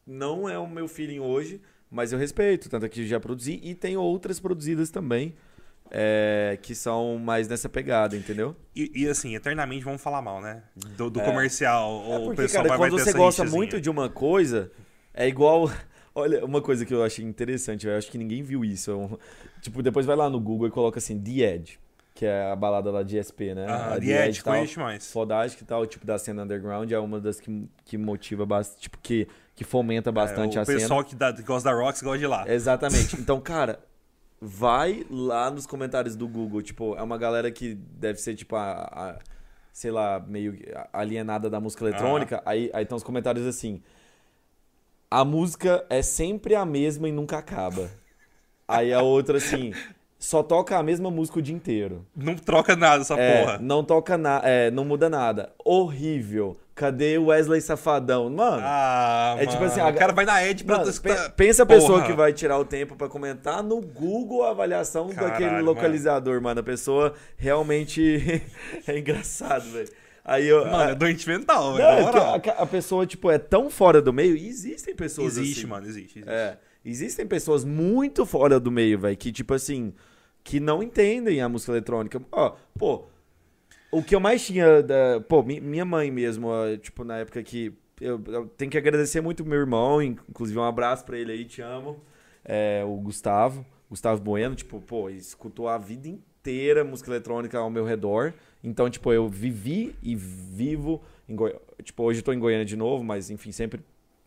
não 0.07 0.47
é 0.47 0.59
o 0.59 0.69
meu 0.69 0.87
feeling 0.87 1.21
hoje, 1.21 1.61
mas 1.91 2.13
eu 2.13 2.19
respeito. 2.19 2.69
Tanto 2.69 2.85
é 2.85 2.89
que 2.89 3.07
já 3.07 3.19
produzi 3.19 3.59
e 3.63 3.75
tem 3.75 3.97
outras 3.97 4.39
produzidas 4.39 4.91
também 4.91 5.35
é, 5.91 6.59
que 6.61 6.75
são 6.75 7.19
mais 7.19 7.49
nessa 7.49 7.69
pegada, 7.69 8.15
entendeu? 8.15 8.55
E, 8.77 8.93
e, 8.95 9.09
assim, 9.09 9.35
eternamente 9.35 9.85
vamos 9.85 10.03
falar 10.03 10.21
mal, 10.21 10.41
né? 10.41 10.63
Do, 10.97 11.09
do 11.09 11.21
É. 11.21 11.25
comercial. 11.25 11.91
É 11.91 12.09
ou 12.09 12.17
o 12.17 12.25
porque, 12.27 12.43
pessoal 12.43 12.65
cara, 12.65 12.77
vai, 12.77 12.79
vai 12.79 12.91
quando 12.91 13.03
ter 13.03 13.11
você 13.11 13.17
gosta 13.17 13.45
muito 13.45 13.81
de 13.81 13.89
uma 13.89 14.11
coisa, 14.11 14.71
é 15.15 15.27
igual. 15.27 15.71
Olha, 16.15 16.45
uma 16.45 16.61
coisa 16.63 16.87
que 16.87 16.95
eu 16.95 17.03
achei 17.03 17.25
interessante, 17.25 17.87
eu 17.87 17.97
acho 17.97 18.11
que 18.11 18.17
ninguém 18.19 18.43
viu 18.43 18.65
isso. 18.65 18.91
é 18.91 18.95
um- 18.95 19.19
tipo, 19.61 19.83
depois 19.83 20.07
vai 20.07 20.15
lá 20.17 20.31
no 20.31 20.39
Google 20.41 20.69
e 20.69 20.71
coloca 20.71 20.99
assim, 20.99 21.19
The 21.21 21.55
Edge, 21.55 21.79
que 22.15 22.25
é 22.25 22.53
a 22.53 22.55
balada 22.55 22.91
lá 22.93 23.03
de 23.03 23.19
SP, 23.19 23.53
né? 23.55 23.67
Ah, 23.69 23.95
A 23.95 24.01
The 24.01 24.29
Edge, 24.29 24.39
e 24.41 24.43
tal. 24.45 24.55
conheço 24.55 24.79
mais. 24.81 25.11
Fodástica 25.11 25.65
e 25.65 25.67
tal, 25.67 25.85
tipo, 25.87 26.07
da 26.07 26.17
cena 26.17 26.45
underground 26.45 26.91
é 26.93 26.99
uma 27.01 27.21
das 27.21 27.41
que, 27.41 27.69
que 27.85 27.99
motiva 27.99 28.47
bastante, 28.47 28.83
tipo, 28.83 28.99
que, 29.03 29.27
que 29.57 29.65
fomenta 29.65 30.13
bastante 30.13 30.57
É, 30.57 30.61
a 30.61 30.63
o 30.63 30.67
cena. 30.67 30.79
pessoal 30.79 31.03
que, 31.05 31.17
dá- 31.17 31.33
que 31.33 31.43
gosta 31.43 31.69
da 31.71 31.75
Rocks 31.77 32.01
gosta 32.03 32.19
de 32.19 32.27
lá. 32.29 32.45
Exatamente. 32.49 33.17
Então, 33.21 33.41
cara, 33.43 33.81
vai 34.41 35.05
lá 35.11 35.51
nos 35.51 35.67
comentários 35.67 36.15
do 36.15 36.29
Google. 36.29 36.63
Tipo, 36.63 36.95
é 36.97 37.03
uma 37.03 37.19
galera 37.19 37.51
que 37.51 37.75
deve 37.75 38.21
ser, 38.21 38.35
tipo, 38.37 38.55
a, 38.55 38.73
a- 38.85 39.19
sei 39.73 39.91
lá, 39.91 40.21
meio 40.21 40.57
alienada 40.93 41.51
da 41.51 41.59
música 41.61 41.85
eletrônica. 41.85 42.41
Aí, 42.47 42.71
aí 42.73 42.85
estão 42.85 42.97
os 42.97 43.03
comentários 43.03 43.45
assim. 43.47 43.83
A 45.21 45.25
música 45.25 45.85
é 45.89 46.03
sempre 46.03 46.55
a 46.55 46.65
mesma 46.65 47.09
e 47.09 47.13
nunca 47.13 47.39
acaba. 47.39 47.89
Aí 48.67 48.93
a 48.93 49.01
outra 49.03 49.39
assim. 49.39 49.73
Só 50.19 50.43
toca 50.43 50.79
a 50.79 50.83
mesma 50.83 51.11
música 51.11 51.39
o 51.39 51.43
dia 51.43 51.55
inteiro. 51.55 52.05
Não 52.17 52.35
troca 52.35 52.75
nada 52.75 53.03
essa 53.03 53.15
É, 53.15 53.41
porra. 53.43 53.59
não 53.59 53.85
toca 53.85 54.17
nada, 54.17 54.49
é, 54.49 54.71
não 54.71 54.85
muda 54.85 55.09
nada. 55.11 55.53
Horrível. 55.63 56.57
Cadê 56.75 57.19
o 57.19 57.27
Wesley 57.27 57.61
Safadão? 57.61 58.29
Mano, 58.31 58.63
Ah, 58.65 59.37
É 59.39 59.43
tipo 59.47 59.61
mano, 59.61 59.67
assim, 59.71 59.81
a- 59.81 59.89
o 59.89 59.95
cara 59.95 60.13
vai 60.13 60.25
na 60.25 60.45
Edge 60.45 60.65
pra 60.65 60.79
Mano, 60.79 60.93
pe- 61.01 61.31
pensa 61.37 61.63
a 61.63 61.67
pessoa 61.67 61.99
Porra. 61.99 62.07
que 62.07 62.13
vai 62.15 62.33
tirar 62.33 62.59
o 62.59 62.65
tempo 62.65 62.97
pra 62.97 63.07
comentar 63.07 63.63
no 63.63 63.81
Google 63.81 64.43
a 64.45 64.51
avaliação 64.51 65.09
Caralho, 65.11 65.31
daquele 65.31 65.61
localizador, 65.63 66.41
mano. 66.41 66.59
A 66.61 66.65
pessoa 66.65 67.13
realmente 67.37 68.43
é 68.89 68.99
engraçado, 68.99 69.71
velho. 69.71 69.89
Aí 70.25 70.47
eu. 70.49 70.65
Mano, 70.65 70.91
é 70.91 70.95
doente 70.95 71.29
mental, 71.29 71.75
velho. 71.75 71.85
é 71.87 72.51
a, 72.51 72.63
a 72.63 72.67
pessoa, 72.67 73.07
tipo, 73.07 73.31
é 73.31 73.39
tão 73.39 73.69
fora 73.69 74.01
do 74.01 74.13
meio. 74.13 74.37
E 74.37 74.47
existem 74.49 74.95
pessoas 74.95 75.37
Existe, 75.37 75.61
assim. 75.61 75.67
mano, 75.69 75.87
existe. 75.87 76.19
existe. 76.21 76.33
É. 76.33 76.59
Existem 76.85 77.27
pessoas 77.27 77.65
muito 77.65 78.25
fora 78.27 78.59
do 78.61 78.71
meio, 78.71 78.99
velho, 78.99 79.17
que, 79.17 79.31
tipo 79.33 79.53
assim, 79.55 79.93
que 80.43 80.61
não 80.61 80.83
entendem 80.83 81.41
a 81.41 81.49
música 81.49 81.73
eletrônica. 81.73 82.21
Ó, 82.33 82.55
pô, 82.79 83.05
o 83.91 84.03
que 84.03 84.15
eu 84.15 84.21
mais 84.21 84.45
tinha 84.45 84.83
da. 84.83 85.21
Pô, 85.29 85.43
mi- 85.43 85.61
minha 85.61 85.85
mãe 85.85 86.11
mesmo, 86.11 86.49
tipo, 86.81 87.05
na 87.05 87.19
época 87.19 87.43
que 87.43 87.73
eu, 88.01 88.21
eu 88.27 88.47
tenho 88.57 88.71
que 88.71 88.79
agradecer 88.79 89.21
muito 89.21 89.45
meu 89.45 89.59
irmão, 89.61 90.03
inclusive 90.03 90.59
um 90.59 90.65
abraço 90.65 91.05
para 91.05 91.19
ele 91.19 91.33
aí, 91.33 91.45
te 91.45 91.61
amo. 91.63 92.01
É, 92.45 92.83
o 92.87 92.97
Gustavo, 92.97 93.65
Gustavo 93.89 94.21
Bueno, 94.23 94.55
tipo, 94.55 94.81
pô, 94.81 95.09
escutou 95.09 95.69
a 95.69 95.79
vida 95.79 96.09
inteira 96.09 96.83
música 96.85 97.11
eletrônica 97.11 97.59
ao 97.59 97.71
meu 97.71 97.85
redor. 97.85 98.35
Então, 98.65 98.89
tipo, 98.89 99.13
eu 99.13 99.29
vivi 99.29 99.95
e 100.03 100.17
vivo 100.17 101.03
em 101.29 101.37
Goi... 101.37 101.55
Tipo, 101.83 102.03
hoje 102.05 102.21
eu 102.21 102.25
tô 102.25 102.33
em 102.33 102.39
Goiânia 102.39 102.65
de 102.65 102.77
novo, 102.77 103.05
mas 103.05 103.29
enfim, 103.31 103.53
sempre 103.53 103.81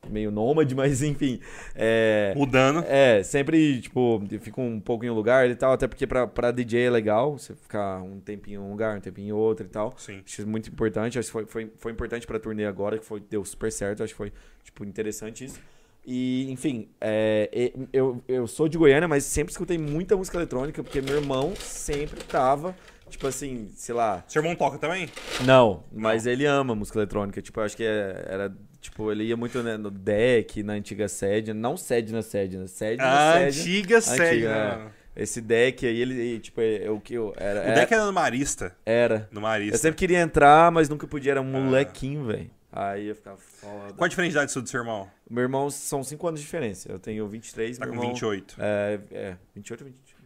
meio 0.08 0.30
nômade, 0.30 0.74
mas 0.76 1.02
enfim. 1.02 1.40
É, 1.76 2.34
Mudando. 2.38 2.84
É, 2.88 3.24
sempre, 3.24 3.82
tipo, 3.82 4.24
eu 4.32 4.40
fico 4.40 4.62
um 4.62 4.80
pouco 4.80 5.04
em 5.04 5.10
um 5.10 5.14
lugar 5.16 5.50
e 5.50 5.56
tal, 5.56 5.74
até 5.74 5.88
porque 5.88 6.06
pra, 6.06 6.28
pra 6.28 6.52
DJ 6.52 6.86
é 6.86 6.90
legal 6.90 7.38
você 7.38 7.56
ficar 7.56 8.02
um 8.04 8.20
tempinho 8.20 8.62
em 8.62 8.64
um 8.64 8.70
lugar, 8.70 8.96
um 8.96 9.02
tempinho 9.02 9.30
em 9.30 9.32
outro 9.32 9.66
e 9.66 9.70
tal. 9.70 9.96
Sim. 9.98 10.22
Acho 10.24 10.42
isso 10.42 10.48
muito 10.48 10.70
importante. 10.70 11.18
Acho 11.18 11.28
que 11.28 11.34
foi, 11.34 11.46
foi, 11.48 11.72
foi 11.78 11.92
importante 11.92 12.28
pra 12.28 12.40
turnê 12.40 12.66
agora, 12.66 13.00
que 13.00 13.06
foi, 13.06 13.20
deu 13.20 13.44
super 13.44 13.72
certo. 13.72 14.04
Acho 14.04 14.14
que 14.14 14.18
foi, 14.18 14.32
tipo, 14.64 14.86
interessante 14.86 15.46
isso. 15.46 15.60
E, 16.06 16.50
enfim, 16.50 16.88
é, 17.02 17.74
eu, 17.92 18.24
eu 18.30 18.48
sou 18.48 18.70
de 18.70 18.78
Goiânia, 18.78 19.10
mas 19.10 19.26
sempre 19.26 19.52
escutei 19.52 19.78
muita 19.78 20.16
música 20.16 20.38
eletrônica, 20.38 20.82
porque 20.82 21.02
meu 21.02 21.16
irmão 21.16 21.54
sempre 21.58 22.24
tava 22.24 22.74
Tipo 23.10 23.28
assim, 23.28 23.70
sei 23.76 23.96
lá. 23.96 24.24
Seu 24.28 24.42
irmão 24.42 24.56
toca 24.56 24.78
também? 24.78 25.10
Não, 25.46 25.84
mas 25.92 26.26
Não. 26.26 26.32
ele 26.32 26.46
ama 26.46 26.76
música 26.76 27.00
eletrônica. 27.00 27.42
Tipo, 27.42 27.60
eu 27.60 27.64
acho 27.64 27.78
que 27.78 27.84
é, 27.84 28.26
era. 28.28 28.54
Tipo, 28.80 29.12
ele 29.12 29.24
ia 29.24 29.36
muito 29.36 29.62
né, 29.64 29.76
no 29.76 29.90
deck, 29.90 30.62
na 30.64 30.74
antiga 30.74 31.08
sede. 31.08 31.54
Não 31.54 31.76
sede 31.76 32.14
na 32.14 32.22
sede, 32.22 32.58
né? 32.58 32.68
Sede 32.68 32.98
na 32.98 33.06
ah, 33.06 33.38
Antiga 33.40 34.02
sede, 34.02 34.46
né? 34.46 34.92
É. 35.16 35.24
Esse 35.24 35.42
deck 35.42 35.86
aí, 35.86 36.00
ele, 36.00 36.40
tipo, 36.40 36.62
é, 36.62 36.90
o 36.92 37.00
que 37.00 37.16
eu. 37.16 37.34
Era, 37.38 37.72
o 37.72 37.74
deck 37.74 37.92
era 37.92 38.06
no 38.06 38.14
Marista. 38.14 38.76
Era. 38.86 39.28
No 39.32 39.42
Marista. 39.42 39.76
Eu 39.76 39.80
sempre 39.80 39.98
queria 39.98 40.20
entrar, 40.20 40.72
mas 40.72 40.88
nunca 40.90 41.08
podia, 41.08 41.32
era 41.32 41.42
um 41.42 41.58
ah. 41.58 41.60
molequinho, 41.60 42.26
velho. 42.26 42.52
Aí 42.72 43.08
eu 43.08 43.16
ficava 43.16 43.38
foda. 43.38 43.94
Qual 43.94 44.06
a 44.06 44.08
diferença 44.08 44.32
de 44.32 44.38
idade 44.38 44.62
do 44.62 44.70
seu 44.70 44.80
irmão? 44.80 45.10
Meu 45.28 45.42
irmão 45.42 45.70
são 45.72 46.04
5 46.04 46.28
anos 46.28 46.40
de 46.40 46.46
diferença. 46.46 46.92
Eu 46.92 47.00
tenho 47.00 47.28
23, 47.28 47.78
tá 47.78 47.86
meu 47.86 47.96
com 47.96 48.00
irmão, 48.00 48.14
28. 48.14 48.56
É, 48.60 49.00
é 49.12 49.38
28 49.56 49.82
ou 49.82 49.88
28. 49.88 50.18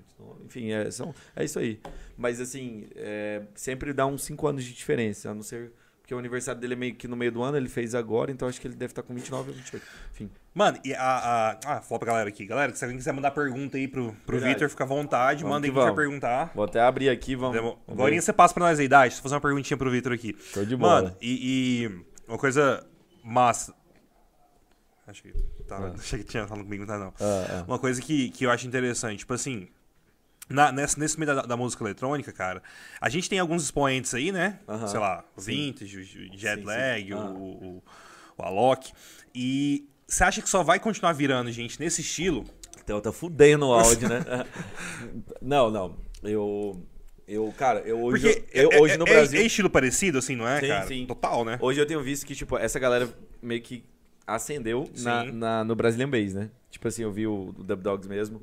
Enfim, 0.45 0.71
é, 0.71 0.91
são, 0.91 1.13
é 1.35 1.45
isso 1.45 1.59
aí. 1.59 1.79
Mas 2.21 2.39
assim, 2.39 2.85
é, 2.95 3.41
sempre 3.55 3.91
dá 3.91 4.05
uns 4.05 4.23
5 4.23 4.47
anos 4.47 4.63
de 4.63 4.73
diferença, 4.73 5.31
a 5.31 5.33
não 5.33 5.41
ser. 5.41 5.73
Porque 6.01 6.13
o 6.13 6.19
aniversário 6.19 6.61
dele 6.61 6.73
é 6.73 6.77
meio 6.77 6.95
que 6.95 7.07
no 7.07 7.15
meio 7.15 7.31
do 7.31 7.41
ano, 7.41 7.57
ele 7.57 7.67
fez 7.67 7.95
agora, 7.95 8.31
então 8.31 8.47
acho 8.47 8.61
que 8.61 8.67
ele 8.67 8.75
deve 8.75 8.91
estar 8.91 9.01
com 9.01 9.11
29 9.11 9.49
ou 9.49 9.55
28. 9.55 9.85
Enfim. 10.11 10.29
Mano, 10.53 10.77
e 10.85 10.93
a. 10.93 11.01
a 11.01 11.59
ah, 11.65 11.81
fala 11.81 11.99
pra 11.99 12.11
galera 12.11 12.29
aqui. 12.29 12.45
Galera, 12.45 12.75
se 12.75 12.83
alguém 12.85 12.97
quiser 12.97 13.11
mandar 13.11 13.31
pergunta 13.31 13.75
aí 13.77 13.87
pro, 13.87 14.15
pro 14.23 14.39
Vitor, 14.39 14.69
fica 14.69 14.83
à 14.83 14.87
vontade, 14.87 15.43
manda 15.43 15.65
aí 15.65 15.73
quem 15.73 15.83
quer 15.83 15.95
perguntar. 15.95 16.51
Vou 16.53 16.65
até 16.65 16.79
abrir 16.79 17.09
aqui, 17.09 17.35
vamos. 17.35 17.57
vamos 17.57 17.77
Agora 17.87 18.21
você 18.21 18.31
passa 18.31 18.53
pra 18.53 18.67
nós 18.67 18.79
a 18.79 18.83
idade, 18.83 19.05
deixa 19.05 19.19
eu 19.19 19.23
fazer 19.23 19.35
uma 19.35 19.41
perguntinha 19.41 19.77
pro 19.77 19.89
Vitor 19.89 20.13
aqui. 20.13 20.35
Show 20.53 20.63
de 20.63 20.75
bola. 20.75 21.03
Mano, 21.03 21.17
e, 21.19 21.85
e 21.85 22.05
uma 22.27 22.37
coisa 22.37 22.85
massa. 23.23 23.73
Acho 25.07 25.23
que. 25.23 25.33
Tá, 25.67 25.77
ah. 25.77 25.93
Achei 25.97 26.19
que 26.19 26.25
tinha 26.25 26.47
falado 26.47 26.65
comigo, 26.65 26.85
não 26.85 26.93
tá 26.93 26.99
não. 26.99 27.13
Ah, 27.19 27.61
ah. 27.61 27.63
Uma 27.67 27.79
coisa 27.79 27.99
que, 27.99 28.29
que 28.29 28.45
eu 28.45 28.51
acho 28.51 28.67
interessante, 28.67 29.19
tipo 29.19 29.33
assim, 29.33 29.69
na, 30.51 30.71
nesse, 30.71 30.99
nesse 30.99 31.19
meio 31.19 31.35
da, 31.35 31.41
da, 31.43 31.57
música 31.57 31.83
eletrônica, 31.83 32.31
cara, 32.31 32.61
a 32.99 33.09
gente 33.09 33.29
tem 33.29 33.39
alguns 33.39 33.63
expoentes 33.63 34.13
aí, 34.13 34.31
né? 34.31 34.59
Sei 34.87 34.99
lá, 34.99 35.23
o 35.35 35.41
Vintage, 35.41 35.97
o 35.97 36.37
Jet 36.37 36.63
Lag, 36.63 37.13
o, 37.13 37.17
o, 37.17 37.83
o 38.37 38.43
Alok. 38.43 38.91
E 39.33 39.87
você 40.07 40.23
acha 40.23 40.41
que 40.41 40.49
só 40.49 40.61
vai 40.63 40.79
continuar 40.79 41.13
virando, 41.13 41.51
gente, 41.51 41.79
nesse 41.79 42.01
estilo? 42.01 42.45
Então 42.83 42.99
tá 42.99 43.11
fudendo 43.11 43.67
o 43.67 43.73
áudio, 43.73 44.09
né? 44.09 44.23
não, 45.41 45.69
não. 45.69 45.97
Eu. 46.23 46.85
Eu, 47.27 47.53
cara, 47.57 47.79
eu 47.81 48.01
hoje. 48.01 48.27
Porque 48.27 48.43
eu, 48.53 48.71
é, 48.71 48.79
hoje 48.79 48.97
no 48.97 49.07
é, 49.07 49.09
Brasil. 49.09 49.39
É 49.39 49.43
estilo 49.45 49.69
parecido, 49.69 50.17
assim, 50.17 50.35
não 50.35 50.45
é, 50.45 50.59
sim, 50.59 50.67
cara? 50.67 50.87
Sim. 50.87 51.05
Total, 51.05 51.45
né? 51.45 51.57
Hoje 51.61 51.79
eu 51.79 51.85
tenho 51.85 52.03
visto 52.03 52.25
que, 52.25 52.35
tipo, 52.35 52.57
essa 52.57 52.77
galera 52.77 53.07
meio 53.41 53.61
que 53.61 53.85
acendeu 54.27 54.89
na, 54.97 55.23
na, 55.23 55.63
no 55.63 55.75
Brazilian 55.75 56.09
Bass, 56.09 56.33
né? 56.33 56.49
Tipo 56.69 56.87
assim, 56.87 57.03
eu 57.03 57.11
vi 57.11 57.27
o, 57.27 57.53
o 57.57 57.63
Dub 57.63 57.81
Dogs 57.81 58.09
mesmo. 58.09 58.41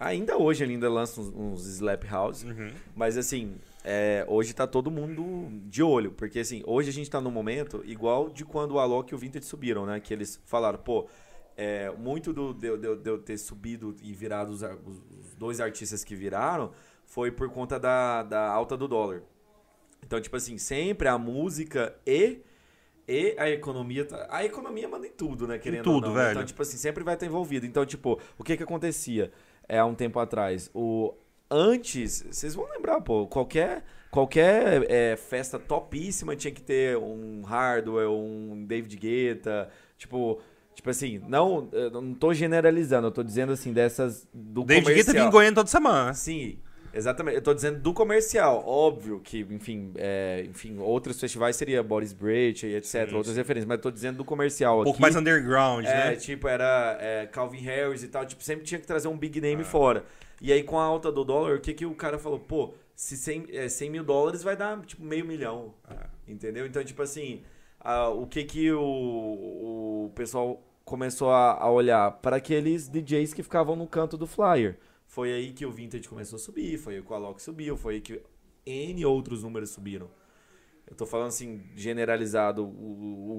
Ainda 0.00 0.38
hoje 0.38 0.64
ele 0.64 0.72
ainda 0.72 0.88
lança 0.88 1.20
uns, 1.20 1.28
uns 1.28 1.66
slap 1.66 2.04
house, 2.04 2.42
uhum. 2.42 2.70
mas 2.96 3.18
assim, 3.18 3.54
é, 3.84 4.24
hoje 4.26 4.54
tá 4.54 4.66
todo 4.66 4.90
mundo 4.90 5.50
de 5.68 5.82
olho, 5.82 6.10
porque 6.12 6.38
assim, 6.38 6.62
hoje 6.66 6.88
a 6.88 6.92
gente 6.92 7.10
tá 7.10 7.20
num 7.20 7.30
momento 7.30 7.82
igual 7.84 8.30
de 8.30 8.42
quando 8.42 8.72
o 8.72 8.78
Alok 8.78 9.12
e 9.12 9.14
o 9.14 9.18
Vintage 9.18 9.44
subiram, 9.44 9.84
né? 9.84 10.00
Que 10.00 10.14
eles 10.14 10.40
falaram, 10.46 10.78
pô, 10.78 11.06
é, 11.54 11.90
muito 11.90 12.32
do, 12.32 12.54
de, 12.54 12.78
de, 12.78 12.96
de 12.96 13.10
eu 13.10 13.18
ter 13.18 13.36
subido 13.36 13.94
e 14.02 14.14
virado 14.14 14.50
os, 14.50 14.62
os, 14.62 15.34
dois 15.36 15.60
artistas 15.60 16.02
que 16.02 16.14
viraram 16.14 16.72
foi 17.04 17.30
por 17.30 17.50
conta 17.50 17.78
da, 17.78 18.22
da 18.22 18.48
alta 18.48 18.78
do 18.78 18.88
dólar. 18.88 19.22
Então, 20.02 20.18
tipo 20.18 20.34
assim, 20.34 20.56
sempre 20.56 21.08
a 21.08 21.18
música 21.18 21.94
e 22.06 22.40
e 23.06 23.34
a 23.38 23.50
economia. 23.50 24.04
Tá, 24.04 24.28
a 24.30 24.44
economia 24.44 24.88
manda 24.88 25.06
em 25.06 25.10
tudo, 25.10 25.46
né? 25.46 25.58
Querendo 25.58 25.80
em 25.80 25.82
tudo, 25.82 26.04
ou 26.04 26.10
não. 26.10 26.14
velho. 26.14 26.30
Então, 26.30 26.44
tipo 26.44 26.62
assim, 26.62 26.76
sempre 26.76 27.02
vai 27.02 27.14
estar 27.14 27.26
envolvido. 27.26 27.66
Então, 27.66 27.84
tipo, 27.84 28.20
o 28.38 28.44
que 28.44 28.56
que 28.56 28.62
acontecia? 28.62 29.32
É, 29.70 29.78
há 29.78 29.86
um 29.86 29.94
tempo 29.94 30.18
atrás. 30.18 30.68
O 30.74 31.14
antes, 31.48 32.26
vocês 32.28 32.54
vão 32.56 32.68
lembrar, 32.70 33.00
pô, 33.00 33.26
qualquer 33.28 33.84
qualquer 34.10 34.84
é, 34.90 35.16
festa 35.16 35.56
topíssima 35.56 36.34
tinha 36.34 36.52
que 36.52 36.60
ter 36.60 36.96
um 36.98 37.42
Hardware, 37.42 38.10
um 38.10 38.64
David 38.66 38.96
Guetta, 38.96 39.70
tipo, 39.96 40.40
tipo 40.74 40.90
assim, 40.90 41.22
não, 41.28 41.68
eu 41.70 41.90
não 41.90 42.12
tô 42.12 42.34
generalizando, 42.34 43.06
eu 43.06 43.12
tô 43.12 43.22
dizendo 43.22 43.52
assim 43.52 43.72
dessas 43.72 44.26
do 44.34 44.64
David 44.64 44.86
comercial. 44.86 44.96
Guetta 44.96 45.12
vem 45.12 45.28
em 45.28 45.30
Goiânia 45.30 45.54
toda 45.54 45.68
semana. 45.68 46.12
Sim. 46.14 46.58
Exatamente, 46.92 47.36
eu 47.36 47.42
tô 47.42 47.54
dizendo 47.54 47.78
do 47.78 47.92
comercial. 47.92 48.62
Óbvio 48.66 49.20
que, 49.20 49.46
enfim, 49.50 49.92
é, 49.96 50.44
enfim 50.48 50.78
outros 50.78 51.20
festivais 51.20 51.56
seria 51.56 51.82
Boris 51.82 52.12
Bridge 52.12 52.66
e 52.66 52.74
etc, 52.74 53.08
sim, 53.08 53.14
outras 53.14 53.36
referências, 53.36 53.66
mas 53.66 53.76
eu 53.76 53.82
tô 53.82 53.90
dizendo 53.90 54.18
do 54.18 54.24
comercial. 54.24 54.80
Um 54.80 54.84
pouco 54.84 54.96
aqui, 54.96 55.02
mais 55.02 55.16
underground, 55.16 55.84
é, 55.84 55.88
né? 55.88 56.16
Tipo, 56.16 56.48
era 56.48 56.98
é, 57.00 57.26
Calvin 57.26 57.60
Harris 57.60 58.02
e 58.02 58.08
tal, 58.08 58.26
tipo, 58.26 58.42
sempre 58.42 58.64
tinha 58.64 58.80
que 58.80 58.86
trazer 58.86 59.08
um 59.08 59.16
big 59.16 59.40
name 59.40 59.62
ah. 59.62 59.64
fora. 59.64 60.04
E 60.40 60.52
aí, 60.52 60.62
com 60.62 60.78
a 60.78 60.82
alta 60.82 61.12
do 61.12 61.24
dólar, 61.24 61.56
o 61.56 61.60
que, 61.60 61.74
que 61.74 61.84
o 61.84 61.94
cara 61.94 62.18
falou? 62.18 62.40
Pô, 62.40 62.74
se 62.96 63.16
100, 63.16 63.46
é, 63.52 63.68
100 63.68 63.90
mil 63.90 64.04
dólares 64.04 64.42
vai 64.42 64.56
dar, 64.56 64.80
tipo, 64.80 65.04
meio 65.04 65.24
milhão. 65.24 65.74
Ah. 65.88 66.06
Entendeu? 66.26 66.66
Então, 66.66 66.82
tipo 66.82 67.02
assim, 67.02 67.42
a, 67.78 68.08
o 68.08 68.26
que 68.26 68.44
que 68.44 68.72
o, 68.72 70.06
o 70.06 70.12
pessoal 70.14 70.62
começou 70.84 71.30
a, 71.30 71.52
a 71.52 71.70
olhar? 71.70 72.10
Para 72.22 72.36
aqueles 72.36 72.88
DJs 72.88 73.34
que 73.34 73.42
ficavam 73.42 73.76
no 73.76 73.86
canto 73.86 74.16
do 74.16 74.26
flyer. 74.26 74.78
Foi 75.10 75.32
aí 75.32 75.52
que 75.52 75.66
o 75.66 75.72
Vintage 75.72 76.08
começou 76.08 76.36
a 76.36 76.38
subir, 76.38 76.78
foi 76.78 76.94
aí 76.94 77.02
que 77.02 77.12
o 77.12 77.14
Alok 77.16 77.42
subiu, 77.42 77.76
foi 77.76 77.94
aí 77.94 78.00
que 78.00 78.22
N 78.64 79.04
outros 79.04 79.42
números 79.42 79.70
subiram. 79.70 80.08
Eu 80.86 80.94
tô 80.94 81.04
falando 81.04 81.26
assim, 81.26 81.64
generalizado, 81.74 82.64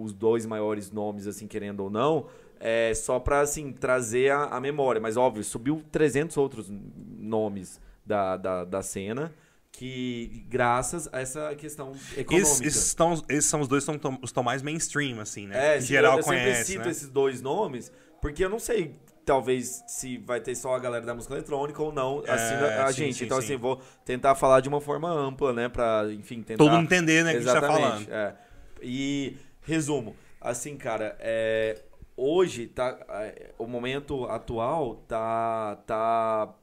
os 0.04 0.12
dois 0.12 0.46
maiores 0.46 0.92
nomes, 0.92 1.28
assim, 1.28 1.48
querendo 1.48 1.80
ou 1.80 1.90
não, 1.90 2.28
é 2.60 2.94
só 2.94 3.22
pra, 3.22 3.40
assim, 3.40 3.72
trazer 3.72 4.34
a, 4.34 4.48
a 4.48 4.60
memória. 4.60 5.00
Mas, 5.00 5.16
óbvio, 5.16 5.46
subiu 5.46 5.82
300 5.90 6.36
outros 6.36 6.68
nomes 6.70 7.80
da, 8.06 8.36
da, 8.36 8.66
da 8.66 8.82
cena 8.82 9.34
que 9.72 10.46
graças 10.50 11.08
a 11.14 11.22
essa 11.22 11.56
questão 11.56 11.94
econômica. 12.18 12.52
Esses, 12.52 12.62
esses, 12.62 12.94
tão, 12.94 13.14
esses 13.30 13.46
são 13.46 13.62
os 13.62 13.70
dois 13.70 13.86
que 13.86 13.92
estão 14.24 14.44
mais 14.44 14.62
mainstream, 14.62 15.22
assim, 15.22 15.48
né? 15.48 15.76
É, 15.76 15.78
em 15.78 15.82
geral 15.82 16.16
eu, 16.16 16.20
eu 16.20 16.26
conhece, 16.26 16.50
sempre 16.50 16.66
cito 16.66 16.84
né? 16.84 16.92
esses 16.92 17.10
dois 17.10 17.42
nomes, 17.42 17.94
porque 18.20 18.44
eu 18.44 18.50
não 18.50 18.60
sei 18.60 19.00
talvez 19.32 19.82
se 19.88 20.18
vai 20.18 20.42
ter 20.42 20.54
só 20.56 20.76
a 20.76 20.80
galera 20.80 21.06
da 21.06 21.16
música 21.16 21.34
eletrônica 21.34 21.82
ou 21.82 21.94
não, 21.94 22.22
assim 22.28 22.54
é, 22.54 22.82
a 22.82 22.88
sim, 22.92 23.06
gente. 23.06 23.16
Sim, 23.20 23.26
então, 23.26 23.40
sim. 23.40 23.46
assim, 23.46 23.56
vou 23.56 23.82
tentar 24.04 24.36
falar 24.36 24.60
de 24.60 24.68
uma 24.68 24.82
forma 24.82 25.10
ampla, 25.10 25.54
né? 25.54 25.70
Pra, 25.70 26.04
enfim, 26.12 26.44
tentar. 26.44 26.62
Todo 26.62 26.74
mundo 26.74 26.84
entender, 26.84 27.24
né? 27.24 27.30
O 27.30 27.34
que 27.36 27.38
a 27.38 27.54
gente 27.54 27.62
tá 27.62 27.62
falando. 27.62 28.12
É. 28.12 28.36
E, 28.82 29.38
resumo, 29.62 30.18
assim, 30.42 30.76
cara, 30.76 31.16
é, 31.22 31.82
hoje, 32.18 32.68
tá, 32.68 33.00
é, 33.08 33.52
o 33.58 33.66
momento 33.66 34.26
atual 34.26 34.98
tá, 35.08 35.78
tá 35.88 36.54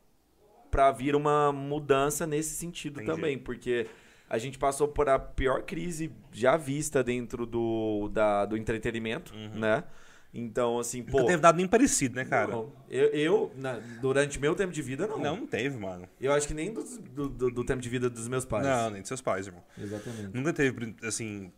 pra 0.70 0.92
vir 0.92 1.16
uma 1.16 1.50
mudança 1.50 2.26
nesse 2.26 2.54
sentido 2.54 3.00
Entendi. 3.00 3.16
também, 3.16 3.38
porque 3.38 3.86
a 4.28 4.36
gente 4.36 4.58
passou 4.58 4.88
por 4.88 5.08
a 5.08 5.18
pior 5.18 5.62
crise 5.62 6.12
já 6.30 6.58
vista 6.58 7.02
dentro 7.02 7.46
do, 7.46 8.10
da, 8.12 8.44
do 8.44 8.58
entretenimento, 8.58 9.32
uhum. 9.32 9.58
né? 9.58 9.84
Então, 10.32 10.78
assim, 10.78 11.02
pô. 11.02 11.18
Não 11.18 11.26
teve 11.26 11.40
dado 11.40 11.56
nem 11.56 11.66
parecido, 11.66 12.16
né, 12.16 12.24
cara? 12.24 12.52
Não, 12.52 12.72
eu, 12.90 13.06
eu 13.08 13.52
na, 13.56 13.78
durante 14.00 14.38
meu 14.38 14.54
tempo 14.54 14.72
de 14.72 14.82
vida, 14.82 15.06
não. 15.06 15.18
Não, 15.18 15.36
não 15.36 15.46
teve, 15.46 15.76
mano. 15.78 16.08
Eu 16.20 16.32
acho 16.32 16.46
que 16.46 16.54
nem 16.54 16.72
do, 16.72 16.84
do, 16.84 17.28
do, 17.28 17.50
do 17.50 17.64
tempo 17.64 17.80
de 17.80 17.88
vida 17.88 18.10
dos 18.10 18.28
meus 18.28 18.44
pais. 18.44 18.64
Não, 18.66 18.90
nem 18.90 19.00
dos 19.00 19.08
seus 19.08 19.22
pais, 19.22 19.46
irmão. 19.46 19.62
Exatamente. 19.76 20.36
Nunca 20.36 20.52
teve, 20.52 20.94
assim. 21.02 21.50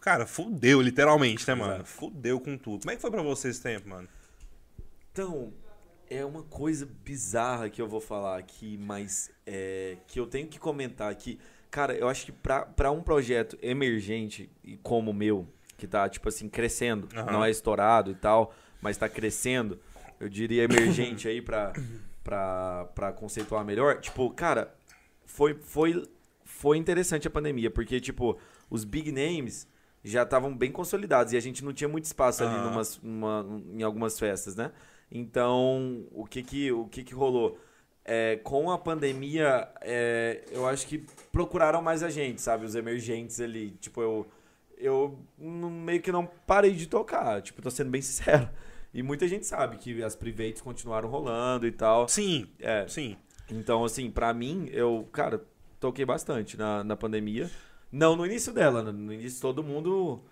Cara, 0.00 0.24
fudeu, 0.24 0.80
literalmente, 0.80 1.46
né, 1.48 1.54
mano? 1.54 1.74
Exato. 1.74 1.88
Fudeu 1.88 2.38
com 2.38 2.56
tudo. 2.56 2.82
Como 2.82 2.92
é 2.92 2.94
que 2.94 3.02
foi 3.02 3.10
pra 3.10 3.22
você 3.22 3.48
esse 3.48 3.60
tempo, 3.60 3.88
mano? 3.88 4.08
Então, 5.10 5.52
é 6.08 6.24
uma 6.24 6.44
coisa 6.44 6.88
bizarra 7.04 7.68
que 7.68 7.82
eu 7.82 7.88
vou 7.88 8.00
falar 8.00 8.38
aqui, 8.38 8.78
mas 8.78 9.30
é, 9.44 9.96
que 10.06 10.20
eu 10.20 10.26
tenho 10.26 10.46
que 10.46 10.58
comentar 10.60 11.10
aqui. 11.10 11.40
Cara, 11.70 11.94
eu 11.94 12.08
acho 12.08 12.24
que 12.24 12.32
pra, 12.32 12.64
pra 12.64 12.90
um 12.90 13.02
projeto 13.02 13.58
emergente 13.60 14.48
como 14.82 15.10
o 15.10 15.14
meu, 15.14 15.48
que 15.76 15.86
tá, 15.86 16.08
tipo 16.08 16.28
assim, 16.28 16.48
crescendo. 16.48 17.08
Uhum. 17.14 17.26
Não 17.26 17.44
é 17.44 17.50
estourado 17.50 18.10
e 18.10 18.14
tal, 18.14 18.54
mas 18.80 18.96
tá 18.96 19.08
crescendo. 19.08 19.78
Eu 20.18 20.28
diria 20.28 20.64
emergente 20.64 21.28
aí 21.28 21.42
pra, 21.42 21.72
pra, 22.24 22.86
pra 22.94 23.12
conceituar 23.12 23.64
melhor. 23.64 24.00
Tipo, 24.00 24.30
cara, 24.30 24.74
foi, 25.24 25.54
foi, 25.54 26.02
foi 26.44 26.78
interessante 26.78 27.28
a 27.28 27.30
pandemia, 27.30 27.70
porque, 27.70 28.00
tipo, 28.00 28.38
os 28.70 28.84
big 28.84 29.12
names 29.12 29.68
já 30.02 30.22
estavam 30.22 30.56
bem 30.56 30.70
consolidados 30.70 31.32
e 31.32 31.36
a 31.36 31.40
gente 31.40 31.64
não 31.64 31.72
tinha 31.72 31.88
muito 31.88 32.04
espaço 32.04 32.44
ali 32.44 32.56
numas, 32.62 33.00
numa, 33.02 33.44
em 33.74 33.82
algumas 33.82 34.18
festas, 34.18 34.54
né? 34.54 34.70
Então, 35.10 36.06
o 36.12 36.24
que 36.24 36.42
que, 36.42 36.72
o 36.72 36.86
que, 36.86 37.02
que 37.02 37.14
rolou? 37.14 37.58
É, 38.04 38.36
com 38.36 38.70
a 38.70 38.78
pandemia, 38.78 39.68
é, 39.80 40.44
eu 40.52 40.66
acho 40.66 40.86
que 40.86 41.04
procuraram 41.32 41.82
mais 41.82 42.04
a 42.04 42.08
gente, 42.08 42.40
sabe? 42.40 42.64
Os 42.64 42.76
emergentes 42.76 43.40
ali. 43.40 43.72
Tipo, 43.80 44.00
eu, 44.00 44.26
eu 44.76 45.18
meio 45.38 46.00
que 46.00 46.12
não 46.12 46.26
parei 46.46 46.72
de 46.72 46.86
tocar. 46.86 47.42
Tipo, 47.42 47.62
tô 47.62 47.70
sendo 47.70 47.90
bem 47.90 48.00
sincero. 48.02 48.48
E 48.92 49.02
muita 49.02 49.28
gente 49.28 49.46
sabe 49.46 49.76
que 49.76 50.02
as 50.02 50.16
privates 50.16 50.62
continuaram 50.62 51.08
rolando 51.08 51.66
e 51.66 51.72
tal. 51.72 52.08
Sim, 52.08 52.46
é. 52.58 52.86
sim. 52.88 53.16
Então, 53.50 53.84
assim, 53.84 54.10
para 54.10 54.32
mim, 54.32 54.68
eu, 54.72 55.08
cara, 55.12 55.44
toquei 55.78 56.04
bastante 56.04 56.56
na, 56.56 56.82
na 56.82 56.96
pandemia. 56.96 57.50
Não 57.92 58.16
no 58.16 58.26
início 58.26 58.52
dela, 58.52 58.82
né? 58.82 58.90
no 58.90 59.12
início 59.12 59.40
todo 59.40 59.62
mundo 59.62 60.22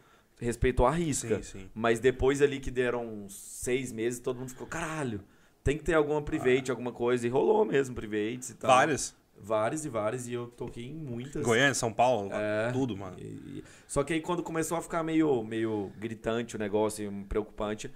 respeitou 0.41 0.87
a 0.87 0.91
risca. 0.91 1.43
Sim, 1.43 1.61
sim. 1.61 1.71
Mas 1.75 2.01
depois 2.01 2.43
ali 2.43 2.59
que 2.59 2.71
deram 2.71 3.27
seis 3.29 3.93
meses, 3.93 4.19
todo 4.19 4.39
mundo 4.39 4.49
ficou, 4.49 4.67
caralho, 4.67 5.21
tem 5.63 5.79
que 5.79 5.85
ter 5.85 5.95
alguma 5.95 6.21
private, 6.21 6.71
ah. 6.71 6.73
alguma 6.73 6.93
coisa. 6.93 7.27
E 7.27 7.31
rolou 7.31 7.65
mesmo 7.65 7.95
privates 7.95 8.51
e 8.51 8.55
tal. 8.55 8.71
Várias. 8.71 9.17
Várias 9.37 9.85
e 9.85 9.89
várias, 9.89 10.27
e 10.27 10.33
eu 10.33 10.47
toquei 10.47 10.87
em 10.87 10.95
muitas. 10.95 11.43
Goiânia, 11.43 11.75
São 11.75 11.93
Paulo, 11.93 12.31
é, 12.33 12.73
tudo, 12.73 12.97
mano. 12.97 13.17
E, 13.19 13.63
só 13.87 14.03
que 14.03 14.15
aí 14.15 14.21
quando 14.21 14.43
começou 14.43 14.79
a 14.79 14.83
ficar 14.83 15.03
meio, 15.03 15.43
meio 15.45 15.93
gritante 15.99 16.57
o 16.57 16.59
negócio, 16.59 17.13
preocupante, 17.29 17.91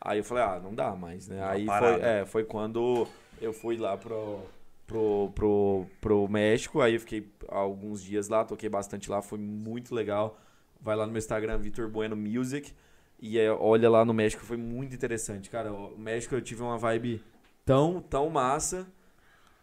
aí 0.00 0.18
eu 0.18 0.24
falei, 0.24 0.44
ah, 0.44 0.60
não 0.62 0.74
dá 0.74 0.94
mais, 0.94 1.28
né? 1.28 1.42
aí 1.42 1.64
foi, 1.64 2.00
é, 2.02 2.26
foi 2.26 2.44
quando 2.44 3.06
eu 3.40 3.52
fui 3.52 3.76
lá 3.76 3.96
pro, 3.96 4.40
pro, 4.86 5.30
pro, 5.34 5.86
pro 6.00 6.28
México, 6.28 6.80
aí 6.80 6.94
eu 6.94 7.00
fiquei 7.00 7.26
alguns 7.48 8.02
dias 8.02 8.28
lá, 8.28 8.44
toquei 8.44 8.68
bastante 8.68 9.10
lá, 9.10 9.22
foi 9.22 9.38
muito 9.38 9.94
legal. 9.94 10.38
Vai 10.80 10.96
lá 10.96 11.06
no 11.06 11.12
meu 11.12 11.18
Instagram, 11.18 11.58
Vitor 11.58 11.88
Bueno 11.88 12.16
Music. 12.16 12.72
E 13.18 13.38
é, 13.38 13.52
olha 13.52 13.88
lá 13.88 14.04
no 14.04 14.14
México, 14.14 14.44
foi 14.44 14.56
muito 14.56 14.94
interessante, 14.94 15.50
cara. 15.50 15.72
O 15.72 15.98
México 15.98 16.34
eu 16.34 16.40
tive 16.40 16.62
uma 16.62 16.78
vibe 16.78 17.22
tão, 17.64 18.00
tão 18.00 18.30
massa 18.30 18.86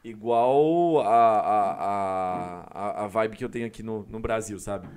igual 0.03 1.01
a, 1.01 1.39
a, 1.39 2.61
a, 2.71 3.05
a 3.05 3.07
vibe 3.07 3.37
que 3.37 3.43
eu 3.43 3.49
tenho 3.49 3.65
aqui 3.65 3.83
no, 3.83 4.05
no 4.09 4.19
Brasil, 4.19 4.59
sabe? 4.59 4.87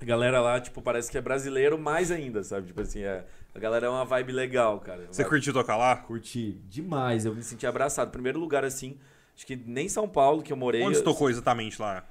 A 0.00 0.04
galera 0.04 0.40
lá, 0.40 0.60
tipo, 0.60 0.82
parece 0.82 1.10
que 1.10 1.16
é 1.16 1.20
brasileiro 1.20 1.78
mais 1.78 2.10
ainda, 2.10 2.42
sabe? 2.42 2.66
Tipo 2.66 2.80
assim, 2.80 3.02
é, 3.02 3.24
a 3.54 3.58
galera 3.58 3.86
é 3.86 3.88
uma 3.88 4.04
vibe 4.04 4.32
legal, 4.32 4.80
cara. 4.80 5.06
Você 5.10 5.24
curtiu 5.24 5.52
tocar 5.52 5.76
lá? 5.76 5.96
Curti 5.96 6.60
demais, 6.68 7.24
eu 7.24 7.34
me 7.34 7.42
senti 7.42 7.66
abraçado. 7.66 8.10
Primeiro 8.10 8.40
lugar, 8.40 8.64
assim, 8.64 8.98
acho 9.36 9.46
que 9.46 9.54
nem 9.54 9.88
São 9.88 10.08
Paulo 10.08 10.42
que 10.42 10.52
eu 10.52 10.56
morei. 10.56 10.82
Onde 10.82 10.96
você 10.96 11.04
tocou 11.04 11.30
exatamente 11.30 11.80
lá? 11.80 12.04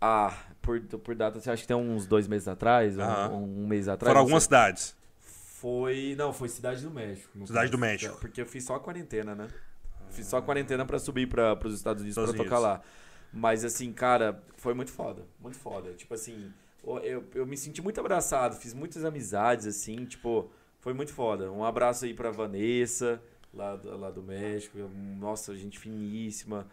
Ah, 0.00 0.36
por, 0.60 0.78
por 0.80 1.14
data, 1.14 1.40
você 1.40 1.50
acha 1.50 1.62
que 1.62 1.68
tem 1.68 1.76
uns 1.76 2.06
dois 2.06 2.28
meses 2.28 2.46
atrás? 2.46 2.98
Um, 2.98 3.36
um, 3.36 3.66
mês 3.66 3.88
atrás? 3.88 4.10
Foram 4.10 4.20
algumas 4.20 4.42
cidades? 4.42 4.94
Foi. 5.22 6.14
Não, 6.18 6.30
foi 6.30 6.50
Cidade 6.50 6.82
do 6.82 6.90
México. 6.90 7.46
Cidade 7.46 7.70
do 7.70 7.78
México. 7.78 8.18
Porque 8.20 8.42
eu 8.42 8.44
fiz 8.44 8.64
só 8.64 8.74
a 8.74 8.80
quarentena, 8.80 9.34
né? 9.34 9.48
Fiz 10.14 10.26
só 10.26 10.38
a 10.38 10.42
quarentena 10.42 10.84
para 10.86 10.98
subir 10.98 11.28
para 11.28 11.58
os 11.64 11.74
Estados 11.74 12.02
Unidos 12.02 12.22
para 12.22 12.36
tocar 12.36 12.58
lá. 12.58 12.80
Mas 13.32 13.64
assim, 13.64 13.92
cara, 13.92 14.42
foi 14.56 14.74
muito 14.74 14.92
foda. 14.92 15.22
Muito 15.40 15.58
foda. 15.58 15.92
Tipo 15.92 16.14
assim, 16.14 16.52
eu, 17.02 17.24
eu 17.34 17.46
me 17.46 17.56
senti 17.56 17.82
muito 17.82 17.98
abraçado, 18.00 18.56
fiz 18.56 18.72
muitas 18.72 19.04
amizades, 19.04 19.66
assim, 19.66 20.04
tipo, 20.04 20.50
foi 20.78 20.92
muito 20.94 21.12
foda. 21.12 21.50
Um 21.50 21.64
abraço 21.64 22.04
aí 22.04 22.14
pra 22.14 22.30
Vanessa, 22.30 23.20
lá, 23.52 23.78
lá 23.82 24.10
do 24.10 24.22
México. 24.22 24.78
Nossa, 25.18 25.54
gente 25.56 25.78
finíssima. 25.78 26.66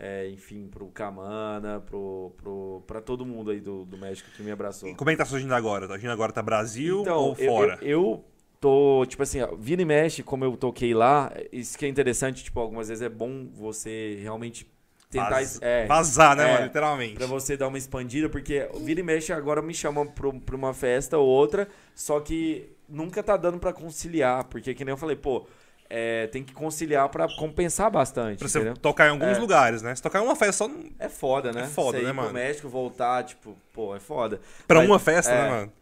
É, 0.00 0.28
enfim, 0.30 0.68
pro 0.68 0.86
Camana, 0.88 1.80
pro, 1.80 2.32
pro, 2.36 2.84
pra 2.86 3.00
todo 3.00 3.26
mundo 3.26 3.50
aí 3.50 3.60
do, 3.60 3.84
do 3.84 3.98
México 3.98 4.30
que 4.30 4.44
me 4.44 4.50
abraçou. 4.52 4.88
E 4.88 4.94
como 4.94 5.10
é 5.10 5.12
que 5.12 5.18
tá 5.18 5.24
surgindo 5.24 5.52
agora? 5.52 5.88
Tá 5.88 5.94
surgindo 5.94 6.12
agora 6.12 6.32
tá 6.32 6.40
Brasil 6.40 7.00
então, 7.00 7.18
ou 7.18 7.34
fora? 7.34 7.78
Eu, 7.82 7.88
eu, 7.90 8.24
tô, 8.60 9.04
tipo 9.06 9.22
assim, 9.22 9.38
vira 9.58 9.82
e 9.82 9.84
mexe, 9.84 10.22
como 10.22 10.44
eu 10.44 10.56
toquei 10.56 10.94
lá, 10.94 11.32
isso 11.52 11.78
que 11.78 11.84
é 11.84 11.88
interessante, 11.88 12.44
tipo, 12.44 12.58
algumas 12.60 12.88
vezes 12.88 13.02
é 13.02 13.08
bom 13.08 13.46
você 13.54 14.18
realmente 14.20 14.66
tentar 15.10 15.30
Vaz, 15.30 15.58
é, 15.62 15.86
vazar, 15.86 16.36
né, 16.36 16.48
é, 16.48 16.52
mano, 16.52 16.66
literalmente. 16.66 17.14
Pra 17.14 17.26
você 17.26 17.56
dar 17.56 17.68
uma 17.68 17.78
expandida, 17.78 18.28
porque 18.28 18.68
vira 18.80 19.00
e 19.00 19.02
mexe 19.02 19.32
agora 19.32 19.62
me 19.62 19.72
chama 19.72 20.04
pra, 20.06 20.32
pra 20.32 20.56
uma 20.56 20.74
festa 20.74 21.16
ou 21.16 21.26
outra, 21.26 21.68
só 21.94 22.20
que 22.20 22.70
nunca 22.88 23.22
tá 23.22 23.36
dando 23.36 23.58
para 23.58 23.72
conciliar, 23.72 24.44
porque 24.44 24.74
que 24.74 24.84
nem 24.84 24.92
eu 24.92 24.98
falei, 24.98 25.16
pô, 25.16 25.46
é, 25.90 26.26
tem 26.26 26.44
que 26.44 26.52
conciliar 26.52 27.08
para 27.08 27.26
compensar 27.36 27.90
bastante. 27.90 28.38
Pra 28.38 28.48
você 28.48 28.58
entendeu? 28.58 28.76
tocar 28.76 29.06
em 29.06 29.10
alguns 29.10 29.38
é. 29.38 29.40
lugares, 29.40 29.80
né? 29.80 29.94
Se 29.94 30.02
tocar 30.02 30.20
em 30.20 30.24
uma 30.24 30.36
festa 30.36 30.64
só. 30.64 30.70
É 30.98 31.08
foda, 31.08 31.52
né? 31.52 31.62
É 31.62 31.66
foda, 31.66 31.98
você 31.98 32.04
né, 32.04 32.12
mano? 32.12 32.28
Pro 32.28 32.38
México, 32.38 32.68
voltar, 32.68 33.24
tipo, 33.24 33.56
pô, 33.72 33.96
é 33.96 34.00
foda. 34.00 34.40
Pra 34.66 34.80
Mas, 34.80 34.88
uma 34.88 34.98
festa, 34.98 35.32
né, 35.32 35.46
é, 35.46 35.50
mano? 35.50 35.72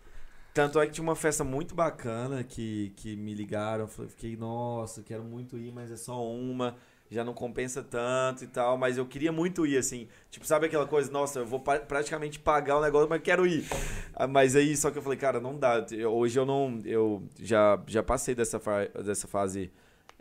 Tanto 0.57 0.81
é 0.81 0.87
que 0.87 0.93
tinha 0.93 1.03
uma 1.03 1.15
festa 1.15 1.45
muito 1.45 1.75
bacana 1.75 2.43
que, 2.43 2.91
que 2.97 3.15
me 3.15 3.35
ligaram. 3.35 3.83
Eu 3.83 4.09
fiquei, 4.09 4.39
nossa, 4.39 5.03
quero 5.03 5.23
muito 5.23 5.59
ir, 5.59 5.71
mas 5.71 5.93
é 5.93 5.99
só 5.99 6.27
uma. 6.27 6.75
Já 7.11 7.23
não 7.23 7.35
compensa 7.35 7.83
tanto 7.83 8.43
e 8.43 8.47
tal. 8.47 8.79
Mas 8.79 8.97
eu 8.97 9.05
queria 9.05 9.31
muito 9.31 9.67
ir, 9.67 9.77
assim. 9.77 10.09
Tipo, 10.31 10.47
sabe 10.47 10.65
aquela 10.65 10.87
coisa, 10.87 11.13
nossa, 11.13 11.41
eu 11.41 11.47
vou 11.47 11.61
praticamente 11.61 12.39
pagar 12.39 12.79
o 12.79 12.81
negócio, 12.81 13.07
mas 13.07 13.21
quero 13.21 13.47
ir. 13.47 13.67
Ah, 14.15 14.27
mas 14.27 14.57
aí, 14.57 14.75
só 14.75 14.91
que 14.91 14.97
eu 14.97 15.03
falei, 15.03 15.19
cara, 15.19 15.39
não 15.39 15.59
dá. 15.59 15.85
Hoje 16.11 16.39
eu 16.39 16.47
não. 16.47 16.81
Eu 16.87 17.23
já, 17.39 17.79
já 17.87 18.03
passei 18.03 18.35
dessa, 18.35 18.59
fa 18.59 18.87
dessa 19.05 19.29
fase. 19.29 19.71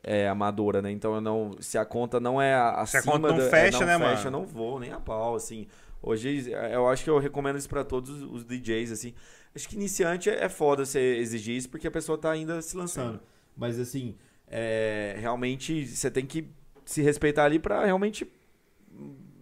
É, 0.03 0.27
amadora, 0.27 0.81
né? 0.81 0.91
Então 0.91 1.15
eu 1.15 1.21
não. 1.21 1.55
Se 1.61 1.77
a 1.77 1.85
conta 1.85 2.19
não 2.19 2.41
é 2.41 2.53
acima 2.53 2.85
Se 2.87 2.97
a 2.97 3.11
conta 3.13 3.29
não 3.29 3.37
da, 3.37 3.49
fecha, 3.49 3.77
é, 3.77 3.79
não 3.79 3.87
né, 3.87 3.97
fecha, 3.97 4.25
mano? 4.25 4.27
Eu 4.27 4.31
não 4.31 4.45
vou, 4.45 4.81
nem 4.81 4.91
a 4.91 4.99
pau, 4.99 5.33
assim. 5.33 5.65
Hoje 6.03 6.51
eu 6.51 6.87
acho 6.89 7.05
que 7.05 7.09
eu 7.09 7.17
recomendo 7.19 7.57
isso 7.57 7.69
para 7.69 7.85
todos 7.85 8.21
os 8.21 8.43
DJs, 8.43 8.91
assim. 8.91 9.13
Acho 9.55 9.69
que 9.69 9.75
iniciante 9.75 10.29
é 10.29 10.49
foda 10.49 10.85
você 10.85 10.99
exigir 11.17 11.55
isso 11.55 11.69
porque 11.69 11.87
a 11.87 11.91
pessoa 11.91 12.17
tá 12.17 12.29
ainda 12.31 12.61
se 12.61 12.75
lançando. 12.75 13.19
Sim. 13.19 13.25
Mas 13.55 13.79
assim, 13.79 14.15
é, 14.47 15.15
realmente 15.17 15.87
você 15.87 16.11
tem 16.11 16.25
que 16.25 16.49
se 16.83 17.01
respeitar 17.01 17.45
ali 17.45 17.57
para 17.57 17.85
realmente 17.85 18.29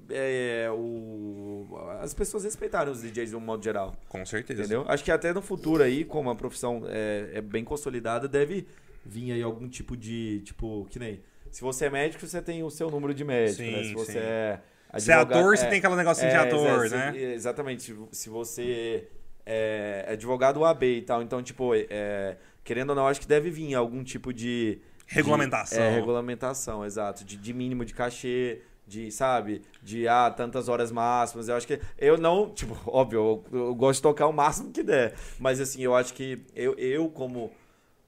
é, 0.10 0.70
o, 0.72 1.68
as 2.00 2.14
pessoas 2.14 2.44
respeitarem 2.44 2.92
os 2.92 3.02
DJs 3.02 3.32
de 3.32 3.36
um 3.36 3.40
modo 3.40 3.64
geral. 3.64 3.96
Com 4.08 4.26
certeza. 4.26 4.62
Entendeu? 4.62 4.86
Acho 4.88 5.04
que 5.04 5.12
até 5.12 5.34
no 5.34 5.42
futuro 5.42 5.84
aí, 5.84 6.06
como 6.06 6.30
a 6.30 6.36
profissão 6.36 6.84
é, 6.88 7.32
é 7.34 7.42
bem 7.42 7.64
consolidada, 7.64 8.28
deve 8.28 8.68
vir 9.06 9.32
aí 9.32 9.42
algum 9.42 9.68
tipo 9.68 9.98
de. 9.98 10.42
Tipo, 10.46 10.86
que 10.90 11.00
nem. 11.00 11.22
Se 11.52 11.62
você 11.62 11.86
é 11.86 11.90
médico, 11.90 12.26
você 12.26 12.42
tem 12.42 12.64
o 12.64 12.70
seu 12.70 12.90
número 12.90 13.14
de 13.14 13.24
médico, 13.24 13.62
né? 13.62 13.68
sim, 13.68 13.76
né? 13.76 13.84
Se 13.84 13.94
você 13.94 14.12
sim. 14.14 14.20
é. 14.20 14.60
Advogado, 14.90 15.02
se 15.02 15.12
é 15.12 15.16
ator, 15.16 15.54
é, 15.54 15.58
você 15.58 15.66
tem 15.68 15.80
aquele 15.80 15.96
negocinho 15.96 16.30
de 16.30 16.36
é, 16.36 16.40
ator, 16.40 16.90
né? 16.90 17.18
Exatamente. 17.34 17.96
Se 18.12 18.30
você 18.30 19.08
é, 19.46 20.06
é 20.08 20.14
advogado 20.14 20.60
UAB 20.60 20.84
e 20.84 21.02
tal. 21.02 21.22
Então, 21.22 21.42
tipo, 21.42 21.74
é, 21.76 22.38
querendo 22.64 22.92
ou 22.92 22.96
não, 22.96 23.08
acho 23.08 23.22
que 23.22 23.28
deve 23.28 23.50
vir 23.50 23.76
algum 23.76 24.04
tipo 24.04 24.34
de. 24.34 24.80
Regulamentação. 25.06 25.78
De, 25.78 25.84
é, 25.84 25.90
regulamentação, 25.96 26.86
exato. 26.86 27.24
De, 27.24 27.36
de 27.38 27.54
mínimo 27.54 27.86
de 27.86 27.94
cachê, 27.94 28.62
de, 28.88 29.12
sabe, 29.12 29.62
de 29.82 30.08
ah, 30.08 30.32
tantas 30.32 30.68
horas 30.70 30.92
máximas. 30.92 31.48
Eu 31.48 31.56
acho 31.56 31.68
que. 31.68 31.80
Eu 31.98 32.18
não, 32.18 32.50
tipo, 32.52 32.78
óbvio, 32.88 33.44
eu, 33.52 33.60
eu, 33.60 33.76
gosto 33.76 34.00
de 34.00 34.04
tocar 34.04 34.28
o 34.28 34.34
máximo 34.34 34.72
que 34.72 34.84
der. 34.84 35.14
Mas 35.40 35.60
assim, 35.60 35.82
eu 35.82 35.96
acho 35.96 36.14
que 36.14 36.42
eu, 36.56 36.74
eu 36.76 37.10
como, 37.10 37.52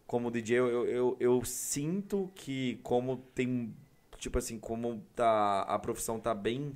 como 0.07 0.31
DJ, 0.31 0.59
eu, 0.59 0.85
eu, 0.87 1.17
eu 1.19 1.45
sinto 1.45 2.31
que 2.35 2.79
como 2.83 3.17
tem. 3.33 3.73
Tipo 4.17 4.37
assim, 4.39 4.57
como 4.57 5.03
tá, 5.13 5.61
a 5.61 5.77
profissão 5.77 6.19
tá 6.19 6.33
bem 6.33 6.75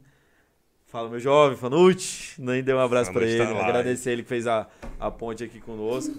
Fala, 0.90 1.08
meu 1.08 1.20
jovem, 1.20 1.56
Fanucci. 1.56 2.42
Nem 2.42 2.64
deu 2.64 2.78
um 2.78 2.80
abraço 2.80 3.14
para 3.14 3.24
ele. 3.24 3.38
Tá 3.38 3.64
agradecer 3.64 4.12
ele 4.12 4.24
que 4.24 4.30
fez 4.30 4.48
a, 4.48 4.68
a 5.00 5.12
ponte 5.12 5.44
aqui 5.44 5.60
conosco. 5.60 6.12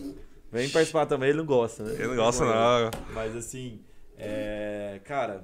Vem 0.52 0.68
participar 0.70 1.06
também, 1.06 1.30
ele 1.30 1.38
não 1.38 1.44
gosta, 1.44 1.82
né? 1.82 1.94
Ele 1.94 2.06
não 2.06 2.16
gosta, 2.16 2.44
não. 2.44 2.90
Mas 3.12 3.34
assim, 3.34 3.80
é, 4.16 5.00
cara, 5.04 5.42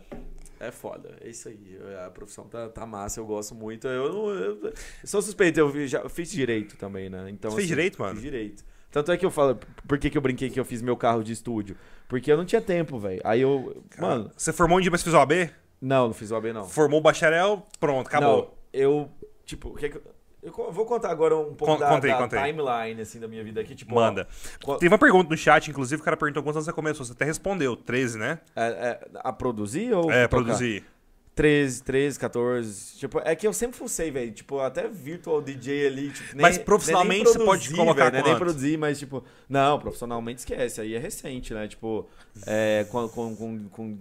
é 0.60 0.70
foda. 0.70 1.16
É 1.20 1.28
isso 1.28 1.48
aí. 1.48 1.76
A 2.06 2.10
profissão 2.10 2.44
tá, 2.44 2.68
tá 2.68 2.86
massa, 2.86 3.18
eu 3.18 3.26
gosto 3.26 3.52
muito. 3.52 3.88
Eu 3.88 4.12
não. 4.12 4.28
Eu, 4.30 4.64
eu 4.64 4.72
sou 5.02 5.20
suspeito, 5.20 5.58
eu 5.58 5.88
já 5.88 5.98
eu 5.98 6.08
fiz 6.08 6.30
direito 6.30 6.76
também, 6.76 7.10
né? 7.10 7.28
Então, 7.28 7.50
Você 7.50 7.56
fez 7.56 7.66
assim, 7.66 7.74
direito, 7.74 8.00
mano? 8.00 8.14
Fiz 8.14 8.22
direito. 8.22 8.64
Tanto 8.92 9.10
é 9.10 9.16
que 9.16 9.26
eu 9.26 9.30
falo, 9.32 9.58
por 9.88 9.98
que, 9.98 10.08
que 10.08 10.16
eu 10.16 10.22
brinquei 10.22 10.50
que 10.50 10.58
eu 10.58 10.64
fiz 10.64 10.80
meu 10.80 10.96
carro 10.96 11.24
de 11.24 11.32
estúdio? 11.32 11.76
Porque 12.08 12.30
eu 12.30 12.36
não 12.36 12.44
tinha 12.44 12.60
tempo, 12.60 12.96
velho. 12.96 13.20
Aí 13.24 13.40
eu. 13.40 13.82
Cara, 13.90 14.08
mano. 14.08 14.30
Você 14.36 14.52
formou 14.52 14.78
um 14.78 14.80
dia, 14.80 14.90
mas 14.90 15.02
fez 15.02 15.14
o 15.14 15.18
AB? 15.18 15.50
Não, 15.80 16.06
não 16.06 16.14
fiz 16.14 16.30
o 16.30 16.36
AB, 16.36 16.52
não. 16.52 16.68
Formou 16.68 17.00
o 17.00 17.02
bacharel, 17.02 17.66
pronto, 17.80 18.06
acabou. 18.06 18.36
Não, 18.36 18.56
eu, 18.76 19.10
tipo, 19.46 19.70
o 19.70 19.74
que, 19.76 19.88
que 19.88 20.00
eu 20.42 20.72
vou 20.72 20.84
contar 20.84 21.10
agora 21.10 21.36
um 21.36 21.54
pouco 21.54 21.74
Con 21.74 21.78
da, 21.78 21.88
contei, 21.88 22.10
da 22.10 22.18
contei. 22.18 22.38
timeline, 22.40 23.00
assim, 23.00 23.18
da 23.18 23.26
minha 23.26 23.42
vida 23.42 23.60
aqui. 23.60 23.74
Tipo, 23.74 23.94
Manda. 23.94 24.28
Ó, 24.64 24.76
Teve 24.76 24.92
uma 24.92 24.98
pergunta 24.98 25.28
no 25.30 25.36
chat, 25.36 25.68
inclusive, 25.70 26.00
o 26.00 26.04
cara 26.04 26.16
perguntou 26.16 26.42
quantos 26.42 26.56
anos 26.58 26.66
você 26.66 26.72
começou. 26.72 27.04
Você 27.04 27.12
até 27.12 27.24
respondeu, 27.24 27.74
13, 27.74 28.18
né? 28.18 28.38
É, 28.54 28.66
é, 28.66 29.00
a 29.16 29.32
produzir 29.32 29.92
ou 29.92 30.10
É, 30.10 30.28
tocar? 30.28 30.44
produzir. 30.44 30.84
13, 31.34 31.82
13, 31.82 32.18
14. 32.18 32.96
Tipo, 32.98 33.20
é 33.22 33.36
que 33.36 33.46
eu 33.46 33.52
sempre 33.52 33.76
fucei, 33.76 34.10
velho. 34.10 34.32
Tipo, 34.32 34.60
até 34.60 34.88
virtual 34.88 35.42
DJ 35.42 35.86
ali. 35.86 36.10
Tipo, 36.10 36.34
nem, 36.34 36.42
mas 36.42 36.56
profissionalmente 36.58 37.24
produzir, 37.24 37.38
você 37.40 37.44
pode 37.44 37.74
colocar 37.74 38.10
véio, 38.10 38.24
Nem 38.24 38.36
produzir, 38.38 38.78
mas 38.78 38.98
tipo. 38.98 39.22
Não, 39.46 39.78
profissionalmente 39.78 40.38
esquece. 40.38 40.80
Aí 40.80 40.94
é 40.94 40.98
recente, 40.98 41.52
né? 41.52 41.68
Tipo, 41.68 42.08
é, 42.46 42.86
com, 42.90 43.06
com, 43.08 43.36
com, 43.36 43.68
com 43.68 43.98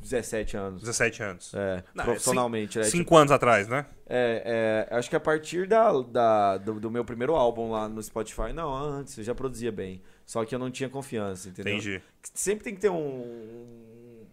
17 0.00 0.56
anos. 0.56 0.80
17 0.82 1.22
anos. 1.22 1.52
É, 1.54 1.84
Não, 1.94 2.02
é 2.02 2.06
profissionalmente. 2.06 2.78
né? 2.78 2.84
Cinco 2.84 3.16
anos 3.16 3.30
atrás, 3.32 3.68
né? 3.68 3.86
É, 4.08 4.86
é, 4.90 4.96
acho 4.96 5.08
que 5.10 5.16
a 5.16 5.20
partir 5.20 5.66
da, 5.68 5.92
da- 6.02 6.58
do, 6.58 6.80
do 6.80 6.90
meu 6.90 7.04
primeiro 7.04 7.34
álbum 7.34 7.70
lá 7.70 7.88
no 7.88 8.02
Spotify, 8.02 8.52
não, 8.52 8.74
antes 8.74 9.16
eu 9.18 9.24
já 9.24 9.34
produzia 9.34 9.70
bem. 9.70 10.02
Só 10.26 10.44
que 10.44 10.54
eu 10.54 10.58
não 10.58 10.70
tinha 10.70 10.88
confiança, 10.88 11.48
entendeu? 11.48 11.74
Entendi. 11.74 12.02
Sempre 12.34 12.64
tem 12.64 12.74
que 12.74 12.80
ter 12.80 12.88
um. 12.90 12.96
um- 12.96 14.26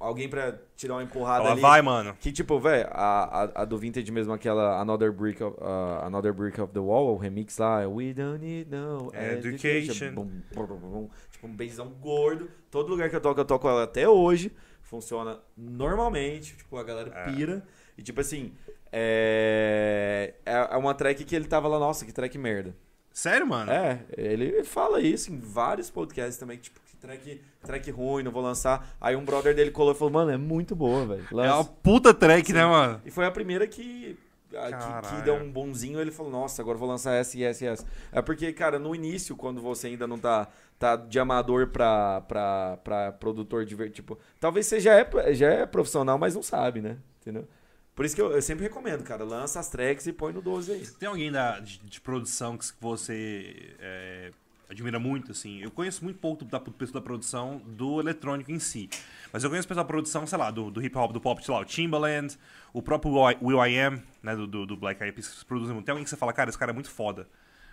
alguém 0.00 0.28
pra 0.28 0.58
tirar 0.76 0.94
uma 0.94 1.02
empurrada 1.02 1.44
Ela 1.44 1.52
ali. 1.52 1.60
vai, 1.62 1.80
mano. 1.80 2.14
Que 2.20 2.30
tipo, 2.30 2.58
velho, 2.60 2.86
a, 2.90 3.24
a, 3.44 3.62
a 3.62 3.64
do 3.64 3.78
Vintage 3.78 4.10
mesmo, 4.12 4.32
aquela 4.34 4.78
Another 4.80 5.10
Brick 5.10 5.42
of, 5.42 5.56
uh, 5.58 6.04
Another 6.04 6.32
Brick 6.34 6.60
of 6.60 6.72
the 6.74 6.80
Wall, 6.80 7.14
o 7.14 7.16
remix 7.16 7.56
lá, 7.56 7.80
é 7.82 7.86
We 7.86 8.12
don't 8.12 8.44
need 8.44 8.68
no 8.70 9.10
Education. 9.14 10.12
Bum, 10.14 10.28
bum, 10.54 10.66
bum. 10.66 11.08
tipo, 11.30 11.46
um 11.46 11.54
beijão 11.56 11.88
gordo. 12.00 12.50
Todo 12.70 12.90
lugar 12.90 13.08
que 13.08 13.16
eu 13.16 13.20
toco, 13.20 13.40
eu 13.40 13.44
toco 13.44 13.66
ela 13.68 13.84
até 13.84 14.06
hoje. 14.08 14.52
Funciona 14.84 15.38
normalmente, 15.56 16.56
tipo, 16.56 16.76
a 16.76 16.84
galera 16.84 17.10
É. 17.14 17.32
pira. 17.32 17.66
E 17.98 18.02
tipo 18.02 18.20
assim, 18.20 18.52
é... 18.92 20.34
é 20.44 20.76
uma 20.76 20.94
track 20.94 21.24
que 21.24 21.34
ele 21.34 21.46
tava 21.46 21.68
lá, 21.68 21.78
nossa, 21.78 22.04
que 22.04 22.12
track 22.12 22.36
merda. 22.38 22.74
Sério, 23.12 23.46
mano? 23.46 23.70
É, 23.70 24.04
ele 24.16 24.64
fala 24.64 25.00
isso 25.00 25.32
em 25.32 25.38
vários 25.38 25.88
podcasts 25.88 26.36
também, 26.36 26.58
tipo, 26.58 26.80
que 26.84 26.96
track, 26.96 27.40
track 27.62 27.90
ruim, 27.92 28.24
não 28.24 28.32
vou 28.32 28.42
lançar. 28.42 28.96
Aí 29.00 29.14
um 29.14 29.24
brother 29.24 29.54
dele 29.54 29.70
colou 29.70 29.92
e 29.92 29.94
falou, 29.94 30.12
mano, 30.12 30.32
é 30.32 30.36
muito 30.36 30.74
boa, 30.74 31.06
velho. 31.06 31.26
É 31.30 31.34
lança." 31.34 31.54
uma 31.54 31.64
puta 31.64 32.12
track, 32.12 32.52
né, 32.52 32.64
mano? 32.64 33.00
E 33.04 33.10
foi 33.12 33.24
a 33.24 33.30
primeira 33.30 33.68
que, 33.68 34.18
a- 34.56 35.00
que, 35.02 35.08
que 35.16 35.22
deu 35.22 35.34
um 35.36 35.48
bonzinho. 35.50 36.00
Ele 36.00 36.10
falou, 36.10 36.32
nossa, 36.32 36.60
agora 36.60 36.76
vou 36.76 36.88
lançar 36.88 37.14
essa 37.14 37.38
e 37.38 37.44
essa 37.44 37.64
e 37.64 37.68
essa. 37.68 37.86
É 38.10 38.20
porque, 38.20 38.52
cara, 38.52 38.80
no 38.80 38.92
início, 38.96 39.36
quando 39.36 39.60
você 39.62 39.86
ainda 39.86 40.08
não 40.08 40.18
tá, 40.18 40.48
tá 40.78 40.96
de 40.96 41.18
amador 41.18 41.68
pra, 41.68 42.20
pra, 42.22 42.78
pra 42.82 43.12
produtor 43.12 43.64
de... 43.64 43.76
Tipo, 43.90 44.18
talvez 44.40 44.66
você 44.66 44.80
já 44.80 44.94
é, 44.94 45.34
já 45.34 45.48
é 45.48 45.66
profissional, 45.66 46.18
mas 46.18 46.34
não 46.34 46.42
sabe, 46.42 46.80
né? 46.80 46.98
Entendeu? 47.20 47.46
Por 47.94 48.04
isso 48.04 48.14
que 48.14 48.20
eu, 48.20 48.32
eu 48.32 48.42
sempre 48.42 48.64
recomendo, 48.64 49.04
cara, 49.04 49.22
lança 49.24 49.60
as 49.60 49.68
tracks 49.68 50.06
e 50.06 50.12
põe 50.12 50.32
no 50.32 50.42
12 50.42 50.72
aí. 50.72 50.86
Tem 50.98 51.08
alguém 51.08 51.30
da, 51.30 51.60
de, 51.60 51.78
de 51.78 52.00
produção 52.00 52.58
que 52.58 52.66
você 52.80 53.76
é, 53.78 54.32
admira 54.68 54.98
muito, 54.98 55.30
assim? 55.30 55.60
Eu 55.60 55.70
conheço 55.70 56.02
muito 56.02 56.18
pouco 56.18 56.44
da 56.44 56.58
pessoa 56.58 57.00
da 57.00 57.04
produção 57.04 57.58
do 57.64 58.00
eletrônico 58.00 58.50
em 58.50 58.58
si. 58.58 58.90
Mas 59.32 59.44
eu 59.44 59.50
conheço 59.50 59.68
pessoal 59.68 59.84
da 59.84 59.88
produção, 59.88 60.26
sei 60.26 60.38
lá, 60.38 60.50
do, 60.50 60.70
do 60.70 60.82
hip 60.82 60.96
hop, 60.98 61.12
do 61.12 61.20
pop, 61.20 61.44
sei 61.44 61.54
lá, 61.54 61.60
o 61.60 61.64
Timbaland, 61.64 62.36
o 62.72 62.82
próprio 62.82 63.12
Will 63.40 63.64
I 63.64 63.78
Am, 63.78 64.02
né, 64.22 64.34
do, 64.34 64.46
do, 64.46 64.66
do 64.66 64.76
Black 64.76 65.00
Eyed 65.00 65.14
Peas, 65.14 65.28
que 65.28 65.44
produzem 65.44 65.72
muito. 65.72 65.86
Tem 65.86 65.92
alguém 65.92 66.04
que 66.04 66.10
você 66.10 66.16
fala, 66.16 66.32
cara, 66.32 66.50
esse 66.50 66.58
cara 66.58 66.72
é 66.72 66.74
muito 66.74 66.90
foda 66.90 67.28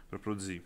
pra 0.08 0.20
produzir. 0.20 0.64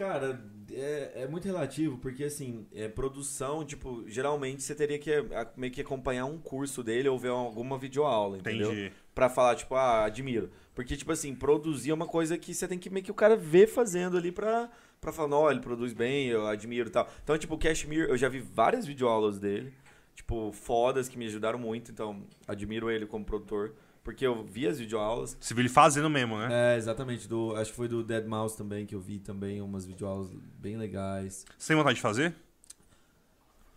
Cara, 0.00 0.40
é, 0.72 1.12
é 1.24 1.26
muito 1.28 1.44
relativo, 1.44 1.98
porque 1.98 2.24
assim, 2.24 2.66
é 2.74 2.88
produção, 2.88 3.62
tipo, 3.66 4.02
geralmente 4.08 4.62
você 4.62 4.74
teria 4.74 4.98
que 4.98 5.12
a- 5.12 5.46
meio 5.58 5.70
que 5.70 5.82
acompanhar 5.82 6.24
um 6.24 6.38
curso 6.38 6.82
dele 6.82 7.06
ou 7.06 7.18
ver 7.18 7.28
alguma 7.28 7.76
videoaula, 7.76 8.38
entendeu? 8.38 8.72
Entendi. 8.72 8.92
Pra 9.14 9.28
falar, 9.28 9.56
tipo, 9.56 9.74
ah, 9.74 10.04
admiro. 10.06 10.50
Porque, 10.74 10.96
tipo 10.96 11.12
assim, 11.12 11.34
produzir 11.34 11.90
é 11.90 11.94
uma 11.94 12.06
coisa 12.06 12.38
que 12.38 12.54
você 12.54 12.66
tem 12.66 12.78
que 12.78 12.88
meio 12.88 13.04
que 13.04 13.10
o 13.10 13.14
cara 13.14 13.36
ver 13.36 13.66
fazendo 13.66 14.16
ali 14.16 14.32
pra, 14.32 14.70
pra 15.02 15.12
falar, 15.12 15.28
não, 15.28 15.50
ele 15.50 15.60
produz 15.60 15.92
bem, 15.92 16.28
eu 16.28 16.46
admiro 16.46 16.88
e 16.88 16.92
tal. 16.92 17.06
Então, 17.22 17.36
tipo, 17.36 17.54
o 17.56 17.58
Cashmere, 17.58 18.08
eu 18.08 18.16
já 18.16 18.30
vi 18.30 18.40
várias 18.40 18.86
videoaulas 18.86 19.38
dele, 19.38 19.70
tipo, 20.14 20.50
fodas 20.52 21.10
que 21.10 21.18
me 21.18 21.26
ajudaram 21.26 21.58
muito, 21.58 21.90
então 21.90 22.22
admiro 22.48 22.90
ele 22.90 23.04
como 23.04 23.22
produtor, 23.22 23.74
porque 24.02 24.26
eu 24.26 24.42
vi 24.44 24.66
as 24.66 24.78
videoaulas. 24.78 25.36
Você 25.40 25.54
viu 25.54 25.62
ele 25.62 25.68
fazendo 25.68 26.08
mesmo, 26.10 26.38
né? 26.38 26.74
É, 26.74 26.76
exatamente. 26.76 27.28
Do, 27.28 27.54
acho 27.56 27.70
que 27.70 27.76
foi 27.76 27.88
do 27.88 28.02
Dead 28.02 28.26
Mouse 28.26 28.56
também, 28.56 28.86
que 28.86 28.94
eu 28.94 29.00
vi 29.00 29.18
também 29.18 29.60
umas 29.60 29.84
videoaulas 29.84 30.30
bem 30.58 30.76
legais. 30.76 31.44
Você 31.58 31.68
tem 31.68 31.76
vontade 31.76 31.96
de 31.96 32.02
fazer? 32.02 32.34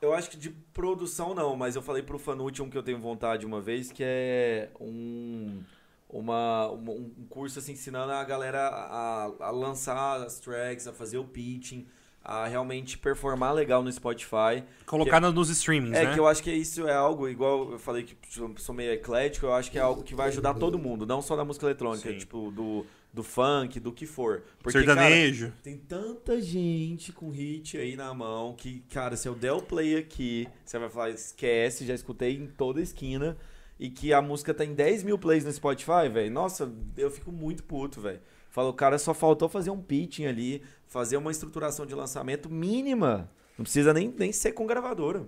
Eu 0.01 0.13
acho 0.13 0.29
que 0.29 0.35
de 0.37 0.49
produção 0.49 1.33
não, 1.33 1.55
mas 1.55 1.75
eu 1.75 1.81
falei 1.81 2.03
pro 2.03 2.19
Fanute 2.19 2.61
um 2.61 2.69
que 2.69 2.77
eu 2.77 2.83
tenho 2.83 2.99
vontade 2.99 3.45
uma 3.45 3.61
vez, 3.61 3.89
que 3.89 4.03
é 4.05 4.69
um, 4.79 5.61
uma, 6.09 6.67
uma- 6.67 6.91
um 6.91 7.25
curso 7.29 7.57
assim, 7.59 7.71
ensinando 7.71 8.11
a 8.11 8.21
galera 8.25 8.67
a, 8.67 9.23
a 9.39 9.49
lançar 9.51 10.21
as 10.21 10.39
tracks, 10.41 10.87
a 10.87 10.93
fazer 10.93 11.17
o 11.19 11.23
pitching, 11.23 11.87
a 12.23 12.47
realmente 12.47 12.97
performar 12.97 13.53
legal 13.53 13.83
no 13.83 13.91
Spotify. 13.91 14.63
Colocar 14.85 15.19
no- 15.19 15.31
nos 15.31 15.49
streamings, 15.49 15.97
É 15.97 16.05
né? 16.05 16.13
que 16.13 16.19
eu 16.19 16.25
acho 16.27 16.41
que 16.41 16.51
isso 16.51 16.87
é 16.87 16.93
algo, 16.93 17.27
igual 17.27 17.73
eu 17.73 17.79
falei 17.79 18.03
que 18.03 18.15
sou- 18.61 18.73
meio 18.73 18.93
eclético, 18.93 19.45
eu 19.47 19.53
acho 19.53 19.69
que 19.69 19.77
é 19.77 19.81
algo 19.81 20.03
que 20.03 20.15
vai 20.15 20.29
ajudar 20.29 20.53
todo 20.53 20.79
mundo, 20.79 21.05
não 21.05 21.21
só 21.21 21.35
na 21.35 21.43
música 21.43 21.65
eletrônica, 21.65 22.09
Sim. 22.09 22.17
tipo, 22.17 22.49
do, 22.51 22.85
do 23.13 23.23
funk, 23.23 23.77
do 23.79 23.91
que 23.91 24.05
for. 24.05 24.41
Porque, 24.61 24.81
cara, 24.83 25.01
Sertanejo. 25.01 25.51
tem 25.61 25.75
tanta 25.77 26.41
gente 26.41 27.11
com 27.11 27.29
hit 27.29 27.77
aí 27.77 27.95
na 27.97 28.13
mão 28.13 28.53
que, 28.55 28.79
cara, 28.89 29.17
se 29.17 29.27
eu 29.27 29.35
der 29.35 29.51
o 29.51 29.61
play 29.61 29.97
aqui, 29.97 30.47
você 30.63 30.79
vai 30.79 30.89
falar, 30.89 31.09
esquece, 31.09 31.85
já 31.85 31.93
escutei 31.93 32.37
em 32.37 32.47
toda 32.47 32.81
esquina. 32.81 33.37
E 33.79 33.89
que 33.89 34.13
a 34.13 34.21
música 34.21 34.53
tá 34.53 34.63
em 34.63 34.73
10 34.73 35.03
mil 35.03 35.17
plays 35.17 35.43
no 35.43 35.51
Spotify, 35.51 36.07
velho. 36.09 36.31
Nossa, 36.31 36.71
eu 36.95 37.09
fico 37.11 37.31
muito 37.31 37.63
puto, 37.63 37.99
velho. 37.99 38.21
Falo, 38.49 38.69
o 38.69 38.73
cara 38.73 38.99
só 38.99 39.15
faltou 39.15 39.49
fazer 39.49 39.71
um 39.71 39.81
pitching 39.81 40.25
ali, 40.27 40.61
fazer 40.93 41.17
uma 41.17 41.31
estruturação 41.31 41.87
de 41.87 41.95
lançamento 41.95 42.47
mínima. 42.51 43.27
Não 43.57 43.63
precisa 43.63 43.91
nem, 43.91 44.13
nem 44.15 44.31
ser 44.31 44.51
com 44.51 44.67
gravadora. 44.67 45.25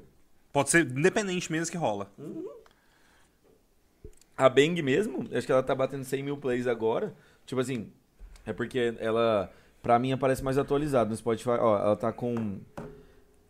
Pode 0.53 0.70
ser 0.70 0.86
independente 0.86 1.51
mesmo 1.51 1.72
que 1.72 1.78
rola. 1.78 2.11
A 4.38 4.47
Bang 4.47 4.80
mesmo, 4.84 5.28
acho 5.36 5.47
que 5.47 5.51
ela 5.51 5.63
tá 5.63 5.74
batendo 5.74 6.03
100 6.03 6.22
mil 6.22 6.38
plays 6.38 6.68
agora. 6.68 7.16
Tipo 7.47 7.61
assim, 7.61 7.91
é 8.45 8.53
porque 8.53 8.93
ela, 8.99 9.51
pra 9.82 9.97
mim, 9.97 10.11
aparece 10.11 10.43
mais 10.43 10.59
atualizado 10.59 11.09
no 11.09 11.18
Spotify. 11.18 11.49
Ó, 11.59 11.80
ela 11.80 11.95
tá 11.95 12.13
com. 12.13 12.59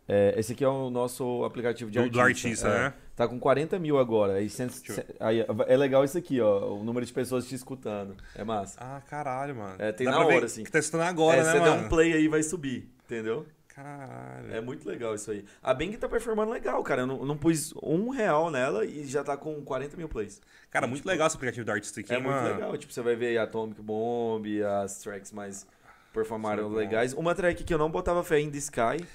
é, 0.08 0.34
esse 0.38 0.54
aqui 0.54 0.64
é 0.64 0.68
o 0.68 0.88
nosso 0.88 1.44
aplicativo 1.44 1.90
de 1.90 1.98
Do, 2.00 2.08
do 2.08 2.20
artista. 2.20 2.48
artista, 2.48 2.68
é. 2.68 2.78
né? 2.84 2.94
Tá 3.16 3.26
com 3.26 3.40
40 3.40 3.78
mil 3.78 3.98
agora. 3.98 4.34
Aí, 4.34 4.50
cento- 4.50 4.74
aí, 5.18 5.44
é 5.66 5.76
legal 5.76 6.04
isso 6.04 6.18
aqui, 6.18 6.38
ó. 6.38 6.74
O 6.74 6.84
número 6.84 7.04
de 7.06 7.12
pessoas 7.12 7.46
te 7.48 7.54
escutando. 7.54 8.14
É 8.34 8.44
massa. 8.44 8.78
Ah, 8.78 9.00
caralho, 9.08 9.56
mano. 9.56 9.74
É, 9.78 9.90
tem 9.90 10.04
Dá 10.04 10.12
na 10.12 10.26
hora, 10.26 10.44
assim. 10.44 10.62
Que 10.62 10.70
tá 10.70 10.78
testando 10.78 11.04
agora, 11.04 11.38
é, 11.40 11.44
né, 11.44 11.52
você 11.52 11.58
mano? 11.58 11.86
um 11.86 11.88
play 11.88 12.12
aí 12.12 12.28
vai 12.28 12.42
subir, 12.42 12.90
entendeu? 13.06 13.46
Caralho. 13.68 14.54
É 14.54 14.60
muito 14.60 14.86
legal 14.88 15.14
isso 15.14 15.30
aí. 15.30 15.44
A 15.62 15.72
Bang 15.72 15.96
tá 15.96 16.08
performando 16.08 16.50
legal, 16.52 16.82
cara. 16.82 17.02
Eu 17.02 17.06
não, 17.06 17.24
não 17.24 17.36
pus 17.36 17.74
um 17.82 18.10
real 18.10 18.50
nela 18.50 18.84
e 18.84 19.04
já 19.06 19.24
tá 19.24 19.36
com 19.36 19.62
40 19.62 19.96
mil 19.96 20.08
plays. 20.08 20.40
Cara, 20.70 20.86
muito 20.86 21.06
legal 21.06 21.26
esse 21.26 21.36
aplicativo 21.36 21.64
do 21.64 21.72
artista 21.72 22.00
aqui. 22.00 22.12
É 22.12 22.18
muito 22.18 22.34
mano. 22.34 22.54
legal. 22.54 22.76
Tipo, 22.76 22.92
você 22.92 23.02
vai 23.02 23.16
ver 23.16 23.38
Atomic 23.38 23.80
Bomb, 23.80 24.46
as 24.82 24.98
tracks 24.98 25.32
mais 25.32 25.66
performaram 26.12 26.70
bom. 26.70 26.76
legais. 26.76 27.12
Uma 27.12 27.34
track 27.34 27.64
que 27.64 27.72
eu 27.72 27.78
não 27.78 27.90
botava 27.90 28.22
fé 28.24 28.40
em 28.40 28.50
The 28.50 28.58
Sky. 28.58 29.06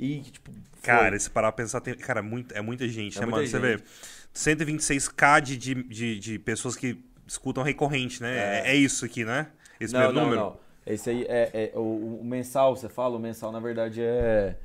E 0.00 0.20
tipo. 0.22 0.50
foi. 0.50 0.60
Cara, 0.82 1.18
se 1.18 1.28
parar 1.28 1.52
pra 1.52 1.62
pensar, 1.64 1.80
tem... 1.82 1.94
cara, 1.94 2.22
muito, 2.22 2.54
é 2.54 2.60
muita 2.62 2.88
gente, 2.88 3.18
É 3.18 3.20
né, 3.20 3.26
muita 3.26 3.36
mano? 3.36 3.48
Você 3.48 3.76
vê, 3.76 3.82
126k 4.34 5.40
de, 5.42 5.56
de, 5.58 6.18
de, 6.18 6.38
pessoas 6.38 6.74
que 6.76 6.98
escutam 7.26 7.62
recorrente, 7.62 8.22
né? 8.22 8.36
É, 8.36 8.68
É. 8.68 8.70
é 8.70 8.76
isso 8.76 9.04
aqui, 9.04 9.24
né? 9.24 9.48
Esse 9.78 9.92
não, 9.92 10.12
não, 10.12 10.22
número. 10.24 10.40
não. 10.40 10.56
Esse 10.86 11.10
aí 11.10 11.24
é, 11.28 11.70
é 11.74 11.78
o, 11.78 12.18
o 12.20 12.24
mensal, 12.24 12.74
você 12.74 12.88
fala? 12.88 13.16
O 13.16 13.20
mensal, 13.20 13.52
na 13.52 13.60
verdade, 13.60 14.00
é. 14.02 14.56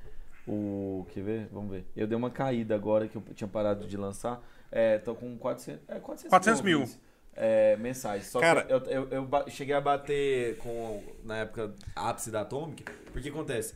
O. 0.48 1.06
Quer 1.14 1.24
ver? 1.24 1.48
Vamos 1.52 1.72
ver. 1.72 1.86
Eu 1.96 2.08
dei 2.08 2.18
uma 2.18 2.30
caída 2.30 2.76
agora 2.76 3.08
que 3.08 3.16
eu 3.18 3.24
tinha 3.34 3.48
parado 3.48 3.86
de 3.88 3.98
lançar. 3.98 4.42
É, 4.72 4.98
tô 5.00 5.14
com 5.16 5.38
400. 5.38 5.82
É, 5.90 6.00
400, 6.00 6.30
400 6.30 6.62
mil. 6.62 6.80
ouvintes, 6.82 7.00
É, 7.36 7.76
mensais. 7.78 8.28
Só 8.28 8.40
Cara- 8.40 8.64
que 8.64 8.72
eu, 8.72 8.80
eu, 8.86 9.08
eu 9.12 9.30
cheguei 9.50 9.76
a 9.76 9.82
bater 9.82 10.58
com. 10.58 11.04
Na 11.24 11.38
época 11.40 11.74
ápice 11.96 12.32
da 12.32 12.42
Atomic. 12.42 12.84
Porque 13.12 13.30
acontece? 13.30 13.74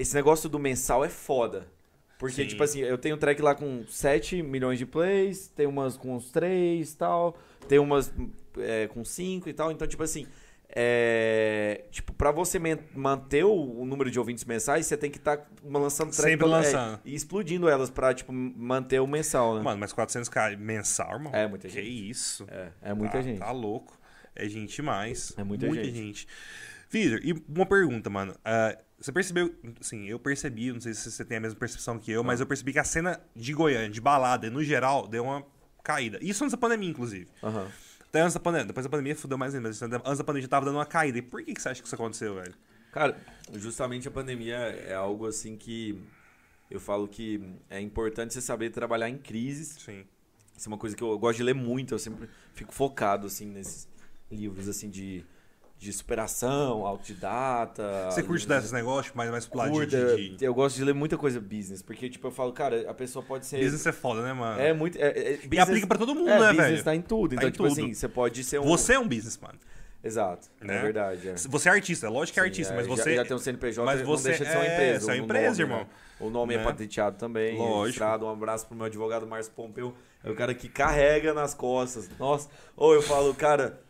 Esse 0.00 0.14
negócio 0.14 0.48
do 0.48 0.58
mensal 0.58 1.04
é 1.04 1.08
foda. 1.08 1.66
Porque, 2.18 2.42
Sim. 2.42 2.46
tipo 2.48 2.62
assim, 2.62 2.80
eu 2.80 2.98
tenho 2.98 3.16
track 3.16 3.40
lá 3.40 3.54
com 3.54 3.84
7 3.86 4.42
milhões 4.42 4.78
de 4.78 4.84
plays, 4.86 5.48
tem 5.48 5.66
umas 5.66 5.96
com 5.96 6.14
uns 6.16 6.30
3 6.30 6.92
e 6.92 6.96
tal, 6.96 7.38
tem 7.68 7.78
umas 7.78 8.12
é, 8.58 8.86
com 8.88 9.04
5 9.04 9.48
e 9.48 9.52
tal. 9.54 9.72
Então, 9.72 9.86
tipo 9.88 10.02
assim, 10.02 10.26
é, 10.68 11.84
tipo, 11.90 12.12
pra 12.12 12.30
você 12.30 12.58
manter 12.94 13.44
o, 13.44 13.80
o 13.80 13.84
número 13.84 14.10
de 14.10 14.18
ouvintes 14.18 14.44
mensais, 14.44 14.86
você 14.86 14.96
tem 14.96 15.10
que 15.10 15.18
estar 15.18 15.50
lançando 15.64 16.10
track 16.12 16.30
Sempre 16.30 16.46
é, 16.46 16.50
lançando. 16.50 17.00
e 17.04 17.14
explodindo 17.14 17.68
elas 17.68 17.90
pra, 17.90 18.12
tipo, 18.14 18.32
manter 18.32 19.00
o 19.00 19.06
mensal, 19.06 19.56
né? 19.56 19.62
Mano, 19.62 19.80
mas 19.80 19.92
400k 19.92 20.56
mensal, 20.56 21.12
irmão? 21.14 21.34
É 21.34 21.46
muita 21.48 21.68
que 21.68 21.74
gente. 21.74 22.10
isso? 22.10 22.46
É, 22.50 22.68
é 22.82 22.94
muita 22.94 23.14
Tá- 23.18 23.22
gente. 23.22 23.38
Tá 23.38 23.50
louco. 23.50 23.98
É 24.34 24.48
gente 24.48 24.76
demais. 24.76 25.32
É 25.36 25.42
muita 25.44 25.68
gente. 25.72 25.90
gente. 25.92 26.28
Vitor, 26.88 27.20
e 27.22 27.32
uma 27.48 27.66
pergunta, 27.66 28.08
mano. 28.10 28.34
Ah, 28.44 28.76
você 29.00 29.10
percebeu, 29.10 29.54
assim, 29.80 30.06
eu 30.06 30.18
percebi, 30.18 30.72
não 30.72 30.80
sei 30.80 30.92
se 30.92 31.10
você 31.10 31.24
tem 31.24 31.38
a 31.38 31.40
mesma 31.40 31.58
percepção 31.58 31.98
que 31.98 32.12
eu, 32.12 32.22
mas 32.22 32.38
eu 32.38 32.46
percebi 32.46 32.72
que 32.72 32.78
a 32.78 32.84
cena 32.84 33.18
de 33.34 33.54
Goiânia, 33.54 33.88
de 33.88 34.00
balada, 34.00 34.50
no 34.50 34.62
geral, 34.62 35.08
deu 35.08 35.24
uma 35.24 35.44
caída. 35.82 36.18
Isso 36.20 36.44
antes 36.44 36.52
da 36.52 36.58
pandemia, 36.58 36.90
inclusive. 36.90 37.26
Aham. 37.42 37.70
Até 38.02 38.20
antes 38.20 38.34
da 38.34 38.40
pandemia. 38.40 38.66
Depois 38.66 38.84
da 38.84 38.90
pandemia 38.90 39.16
fudeu 39.16 39.38
mais 39.38 39.54
ainda, 39.54 39.68
mas 39.68 39.80
antes 39.82 40.18
da 40.18 40.24
pandemia 40.24 40.42
já 40.42 40.48
tava 40.48 40.66
dando 40.66 40.76
uma 40.76 40.84
caída. 40.84 41.16
E 41.16 41.22
por 41.22 41.42
que, 41.42 41.54
que 41.54 41.62
você 41.62 41.70
acha 41.70 41.80
que 41.80 41.86
isso 41.86 41.94
aconteceu, 41.94 42.34
velho? 42.34 42.54
Cara, 42.92 43.16
justamente 43.54 44.06
a 44.06 44.10
pandemia 44.10 44.56
é 44.56 44.94
algo 44.94 45.26
assim 45.26 45.56
que 45.56 45.98
eu 46.70 46.78
falo 46.78 47.08
que 47.08 47.40
é 47.70 47.80
importante 47.80 48.34
você 48.34 48.40
saber 48.42 48.70
trabalhar 48.70 49.08
em 49.08 49.16
crises. 49.16 49.78
Sim. 49.82 50.04
Isso 50.56 50.68
é 50.68 50.70
uma 50.70 50.76
coisa 50.76 50.94
que 50.94 51.02
eu 51.02 51.18
gosto 51.18 51.38
de 51.38 51.44
ler 51.44 51.54
muito, 51.54 51.94
eu 51.94 51.98
sempre 51.98 52.28
fico 52.52 52.74
focado 52.74 53.26
assim 53.26 53.46
nesses 53.46 53.88
livros 54.30 54.68
assim 54.68 54.90
de, 54.90 55.24
de 55.80 55.90
superação, 55.94 56.86
autodidata. 56.86 58.10
Você 58.10 58.22
curte 58.22 58.46
desses 58.46 58.70
negócios, 58.70 59.14
mas 59.16 59.30
mais 59.30 59.46
pro 59.46 59.58
lado 59.58 59.72
Curta, 59.72 60.14
de, 60.16 60.36
de... 60.36 60.44
Eu 60.44 60.52
gosto 60.52 60.76
de 60.76 60.84
ler 60.84 60.92
muita 60.94 61.16
coisa 61.16 61.40
business, 61.40 61.80
porque, 61.80 62.08
tipo, 62.10 62.26
eu 62.26 62.30
falo, 62.30 62.52
cara, 62.52 62.88
a 62.88 62.92
pessoa 62.92 63.24
pode 63.24 63.46
ser. 63.46 63.62
Business 63.62 63.86
é 63.86 63.92
foda, 63.92 64.22
né, 64.22 64.32
mano? 64.34 64.60
É 64.60 64.74
muito. 64.74 64.98
É, 64.98 65.08
é, 65.08 65.32
E 65.32 65.36
business- 65.48 65.58
aplica 65.60 65.86
pra 65.86 65.96
todo 65.96 66.14
mundo, 66.14 66.28
é, 66.28 66.38
né, 66.38 66.48
business 66.50 66.70
velho? 66.70 66.84
tá 66.84 66.94
em 66.94 67.00
tudo. 67.00 67.30
Tá 67.30 67.36
Então, 67.36 67.48
em 67.48 67.52
tipo 67.52 67.64
tudo. 67.66 67.72
assim, 67.80 67.94
você 67.94 68.08
pode 68.08 68.44
ser 68.44 68.60
um. 68.60 68.64
Você 68.64 68.92
é 68.92 68.98
um 68.98 69.08
business, 69.08 69.38
mano. 69.38 69.58
Exato. 70.04 70.48
Né? 70.60 70.76
É 70.78 70.82
verdade. 70.82 71.28
É. 71.30 71.34
Você 71.34 71.68
é 71.68 71.72
artista, 71.72 72.06
é 72.06 72.10
lógico 72.10 72.34
que 72.34 72.40
é 72.40 72.42
Sim, 72.42 72.48
artista, 72.48 72.72
é, 72.72 72.76
mas 72.76 72.86
já- 72.86 72.92
você. 72.96 73.16
Já, 73.16 73.24
tem 73.24 73.36
um 73.36 73.38
CNPJ, 73.38 73.84
mas 73.86 74.00
não 74.00 74.06
você 74.06 74.28
deixa 74.30 74.44
de 74.44 74.50
ser 74.50 74.56
uma 74.56 74.64
é- 74.66 74.72
empresa. 74.74 75.00
você 75.06 75.10
é 75.10 75.14
uma 75.14 75.24
empresa, 75.24 75.48
nome, 75.48 75.60
irmão. 75.62 75.78
né? 75.80 75.86
O 76.20 76.28
nome 76.30 76.56
Né? 76.56 76.60
é 76.60 76.64
patenteado 76.64 77.16
também, 77.16 77.56
Lógico. 77.56 78.04
Um 78.04 78.30
abraço 78.30 78.66
pro 78.66 78.76
meu 78.76 78.84
advogado 78.86 79.26
Márcio 79.26 79.52
Pompeu. 79.56 79.94
É 80.22 80.30
o 80.30 80.34
cara 80.34 80.52
que 80.54 80.68
carrega 80.68 81.32
nas 81.32 81.54
costas. 81.54 82.10
Nossa, 82.18 82.48
ou 82.76 82.92
eu 82.94 83.00
falo, 83.00 83.34
cara. 83.34 83.80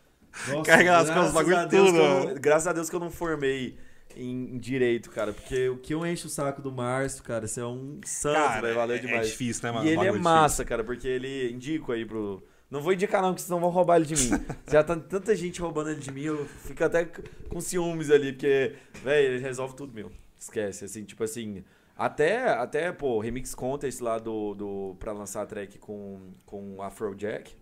Nossa, 0.47 0.63
Carrega 0.63 0.91
nas 0.91 1.09
graças 1.09 1.15
costas 1.15 1.33
bagulho 1.33 1.57
a 1.57 1.65
Deus 1.65 1.87
tudo, 1.87 1.97
que 1.97 2.03
eu 2.03 2.25
não-? 2.25 2.35
Graças 2.35 2.67
a 2.67 2.73
Deus 2.73 2.89
que 2.89 2.95
eu 2.95 2.99
não 2.99 3.11
formei 3.11 3.77
em, 4.15 4.57
direito, 4.57 5.09
cara. 5.09 5.33
Porque 5.33 5.69
o 5.69 5.77
que 5.77 5.93
eu 5.93 6.05
encho 6.05 6.27
o 6.27 6.29
saco 6.29 6.61
do 6.61 6.71
Márcio, 6.71 7.23
cara, 7.23 7.47
você 7.47 7.61
é 7.61 7.65
um 7.65 7.99
santo, 8.05 8.35
Cara, 8.35 8.61
velho. 8.61 8.75
Valeu 8.75 8.95
é- 8.95 8.99
demais. 8.99 9.27
É 9.27 9.29
difícil, 9.29 9.63
né, 9.63 9.71
mano? 9.71 9.87
E 9.87 9.89
ele 9.91 10.05
é 10.07 10.11
massa, 10.11 10.63
cara, 10.65 10.83
porque 10.83 11.07
ele 11.07 11.51
indico 11.51 11.91
aí 11.91 12.05
pro. 12.05 12.43
Não 12.69 12.81
vou 12.81 12.93
indicar, 12.93 13.21
não, 13.21 13.31
porque 13.31 13.41
senão 13.41 13.59
vão 13.59 13.69
roubar 13.69 13.97
ele 13.97 14.05
de 14.05 14.15
mim. 14.15 14.31
Já 14.71 14.81
tá 14.81 14.95
tanta 14.95 15.35
gente 15.35 15.59
roubando 15.59 15.89
ele 15.89 15.99
de 15.99 16.09
mim, 16.09 16.23
eu 16.23 16.45
fico 16.45 16.81
até 16.83 17.05
com 17.49 17.59
ciúmes 17.59 18.09
ali, 18.09 18.31
porque, 18.31 18.75
velho, 19.03 19.33
ele 19.33 19.39
resolve 19.39 19.75
tudo, 19.75 19.93
meu. 19.93 20.09
Esquece, 20.39 20.85
assim, 20.85 21.03
tipo 21.03 21.23
assim. 21.23 21.63
Até, 21.97 22.47
até 22.49 22.91
pô, 22.91 23.19
Remix 23.19 23.53
Contest 23.53 24.01
lá 24.01 24.17
do, 24.17 24.55
do. 24.55 24.95
pra 24.99 25.11
lançar 25.11 25.41
a 25.41 25.45
track 25.45 25.77
com, 25.77 26.31
com 26.45 26.77
o 26.77 26.81
Afrojack. 26.81 27.53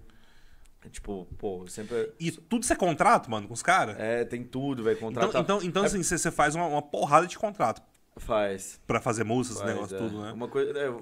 Tipo, 0.92 1.28
pô, 1.38 1.66
sempre. 1.68 2.12
E 2.20 2.32
tudo 2.32 2.64
isso 2.64 2.72
é 2.72 2.76
contrato, 2.76 3.30
mano, 3.30 3.48
com 3.48 3.54
os 3.54 3.62
caras? 3.62 3.96
É, 4.00 4.24
tem 4.24 4.44
tudo, 4.44 4.84
velho. 4.84 4.96
Então, 4.98 5.10
Contrata. 5.12 5.40
então, 5.40 5.60
então 5.62 5.84
assim, 5.84 6.02
você 6.02 6.18
você 6.18 6.32
faz 6.32 6.56
uma, 6.56 6.66
uma 6.68 6.82
porrada 6.82 7.28
de 7.28 7.38
contrato 7.38 7.82
Faz. 8.18 8.80
pra 8.88 9.02
fazer 9.02 9.24
música, 9.26 9.58
esse 9.60 9.66
negócio 9.66 9.96
é. 9.96 10.00
tudo, 10.00 10.22
né? 10.22 10.32
Uma 10.32 10.48
coisa. 10.48 10.72
É, 10.80 10.90
o- 10.90 11.02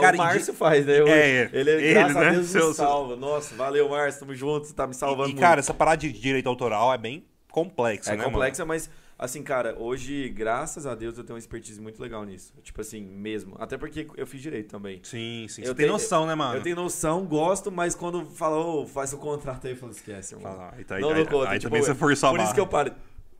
Cara, 0.00 0.12
o 0.12 0.14
e 0.16 0.18
Márcio 0.18 0.54
faz, 0.54 0.84
né? 0.86 1.00
Eu- 1.00 1.06
É, 1.08 1.30
é. 1.44 1.50
Ele, 1.52 1.70
Ele, 1.70 1.94
graças 1.94 2.14
né? 2.16 2.28
a 2.28 2.30
Deus, 2.32 2.46
Seu- 2.46 2.68
me 2.68 2.74
salva. 2.74 3.16
Nossa, 3.16 3.54
valeu, 3.54 3.88
Márcio. 3.88 4.20
Tamo 4.20 4.34
junto, 4.34 4.66
você 4.66 4.72
tá 4.74 4.86
me 4.86 4.94
salvando 4.94 5.30
E, 5.30 5.32
muito. 5.32 5.40
cara, 5.40 5.60
essa 5.60 5.74
parada 5.74 5.96
de 5.98 6.12
direito 6.12 6.48
autoral 6.48 6.92
é 6.92 6.98
bem 6.98 7.24
complexa, 7.50 8.12
É 8.12 8.16
né, 8.16 8.24
complexa, 8.24 8.64
mas 8.64 8.88
assim, 9.20 9.42
cara, 9.42 9.76
hoje, 9.78 10.28
graças 10.30 10.86
a 10.86 10.94
Deus, 10.94 11.16
eu 11.18 11.22
tenho 11.24 11.34
uma 11.34 11.38
expertise 11.38 11.80
muito 11.80 12.00
legal 12.02 12.24
nisso. 12.24 12.52
Tipo 12.62 12.80
assim, 12.80 13.02
mesmo. 13.02 13.54
Até 13.58 13.76
porque 13.76 14.06
eu 14.16 14.26
fiz 14.26 14.40
direito 14.40 14.70
também. 14.70 14.94
mano? 14.94 15.04
Sim, 15.04 15.46
sim. 15.48 15.62
Eu 15.62 15.68
Você 15.68 15.74
tem 15.74 15.74
tenho- 15.74 15.92
noção, 15.92 16.26
né, 16.26 16.34
mano? 16.34 16.56
Eu 16.58 16.62
tenho 16.62 16.76
noção, 16.76 17.26
gosto, 17.26 17.70
mas 17.70 17.94
quando 17.94 18.24
falou, 18.26 18.86
faz 18.86 19.12
o 19.12 19.18
contrato 19.18 19.66
aí, 19.66 19.74
eu 19.74 19.76
falo, 19.76 19.92
esquece, 19.92 20.34
irmão. 20.34 20.50
Ah, 20.52 20.74
aí, 20.76 20.84
tá- 20.84 20.98
não 20.98 21.10
aí, 21.10 21.14
dou 21.16 21.26
conta. 21.26 21.50
aí 21.50 21.58
tipo, 21.58 21.70
também 21.70 21.82
você 21.84 21.94
forçou 21.94 22.30
a 22.30 22.32
Por 22.32 22.40
isso 22.40 22.54
que 22.54 22.60
eu 22.60 22.66
parei, 22.66 22.92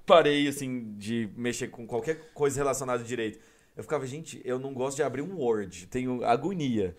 parei, 0.06 0.46
assim, 0.48 0.94
de 0.98 1.28
mexer 1.36 1.68
com 1.68 1.86
qualquer 1.86 2.30
coisa 2.34 2.58
relacionada 2.58 3.02
a 3.02 3.06
direito. 3.06 3.38
Eu 3.76 3.82
ficava, 3.82 4.06
gente, 4.06 4.40
eu 4.44 4.58
não 4.58 4.74
gosto 4.74 4.96
de 4.96 5.02
abrir 5.02 5.22
um 5.22 5.36
Word, 5.38 5.86
tenho 5.86 6.22
agonia. 6.24 6.94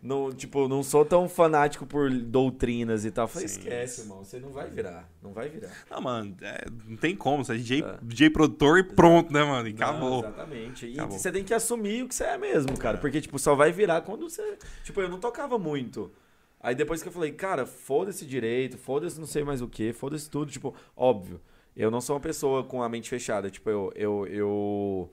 Não, 0.00 0.30
tipo, 0.32 0.68
não 0.68 0.82
sou 0.82 1.04
tão 1.04 1.28
fanático 1.28 1.84
por 1.84 2.08
doutrinas 2.08 3.04
e 3.04 3.10
tal. 3.10 3.24
Eu 3.24 3.28
falei, 3.28 3.48
Sim. 3.48 3.58
esquece, 3.60 4.00
irmão, 4.02 4.18
você 4.24 4.38
não 4.38 4.50
vai 4.50 4.70
virar, 4.70 5.10
não 5.20 5.32
vai 5.32 5.48
virar. 5.48 5.72
Não, 5.90 6.00
mano, 6.00 6.36
é, 6.40 6.66
não 6.86 6.96
tem 6.96 7.16
como. 7.16 7.44
Você 7.44 7.52
é 7.54 7.56
DJ, 7.56 7.82
É. 7.82 7.98
DJ 8.02 8.30
produtor 8.30 8.78
e 8.78 8.84
pronto, 8.84 9.32
né, 9.32 9.42
mano? 9.42 9.68
E 9.68 9.72
Não, 9.72 9.86
acabou. 9.88 10.18
exatamente. 10.20 10.86
E 10.86 10.92
Acabou. 10.94 11.18
você 11.18 11.32
tem 11.32 11.42
que 11.42 11.52
assumir 11.52 12.04
o 12.04 12.08
que 12.08 12.14
você 12.14 12.24
é 12.24 12.38
mesmo, 12.38 12.78
cara. 12.78 12.98
Porque, 12.98 13.20
tipo, 13.20 13.38
só 13.40 13.54
vai 13.56 13.72
virar 13.72 14.02
quando 14.02 14.28
você. 14.30 14.56
Tipo, 14.84 15.00
eu 15.00 15.08
não 15.08 15.18
tocava 15.18 15.58
muito. 15.58 16.12
Aí 16.60 16.74
depois 16.74 17.02
que 17.02 17.08
eu 17.08 17.12
falei, 17.12 17.32
cara, 17.32 17.66
foda-se 17.66 18.24
direito, 18.24 18.78
foda-se 18.78 19.18
não 19.18 19.26
sei 19.26 19.42
mais 19.44 19.60
o 19.62 19.68
que, 19.68 19.92
foda-se 19.92 20.28
tudo. 20.30 20.50
Tipo, 20.50 20.74
óbvio, 20.96 21.40
eu 21.76 21.90
não 21.90 22.00
sou 22.00 22.14
uma 22.14 22.20
pessoa 22.22 22.62
com 22.64 22.82
a 22.82 22.88
mente 22.88 23.08
fechada. 23.10 23.50
Tipo, 23.50 23.68
eu. 23.68 23.92
Eu, 23.96 24.26
eu, 24.28 25.12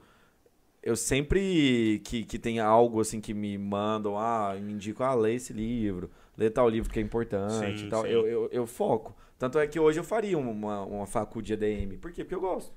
eu 0.85 0.95
sempre 0.95 1.99
que, 2.05 2.23
que 2.23 2.37
tem 2.37 2.59
algo 2.59 3.01
assim 3.01 3.19
que 3.19 3.33
me 3.33 3.57
mandam, 3.57 4.15
ah, 4.19 4.55
me 4.61 4.73
indicam, 4.73 5.03
ah, 5.03 5.15
lê 5.15 5.33
esse 5.33 5.51
livro, 5.51 6.11
lê 6.37 6.47
tal 6.47 6.69
livro 6.69 6.91
que 6.91 6.99
é 6.99 7.01
importante 7.01 7.79
Sim, 7.79 7.87
e 7.87 7.89
tal. 7.89 8.05
Eu, 8.05 8.27
eu, 8.27 8.49
eu 8.51 8.67
foco. 8.67 9.15
Tanto 9.39 9.57
é 9.57 9.65
que 9.65 9.79
hoje 9.79 9.99
eu 9.99 10.03
faria 10.03 10.37
uma, 10.37 10.83
uma 10.83 11.07
facu 11.07 11.41
de 11.41 11.53
ADM. 11.53 11.97
Por 11.99 12.11
quê? 12.11 12.23
Porque 12.23 12.35
eu 12.35 12.39
gosto. 12.39 12.71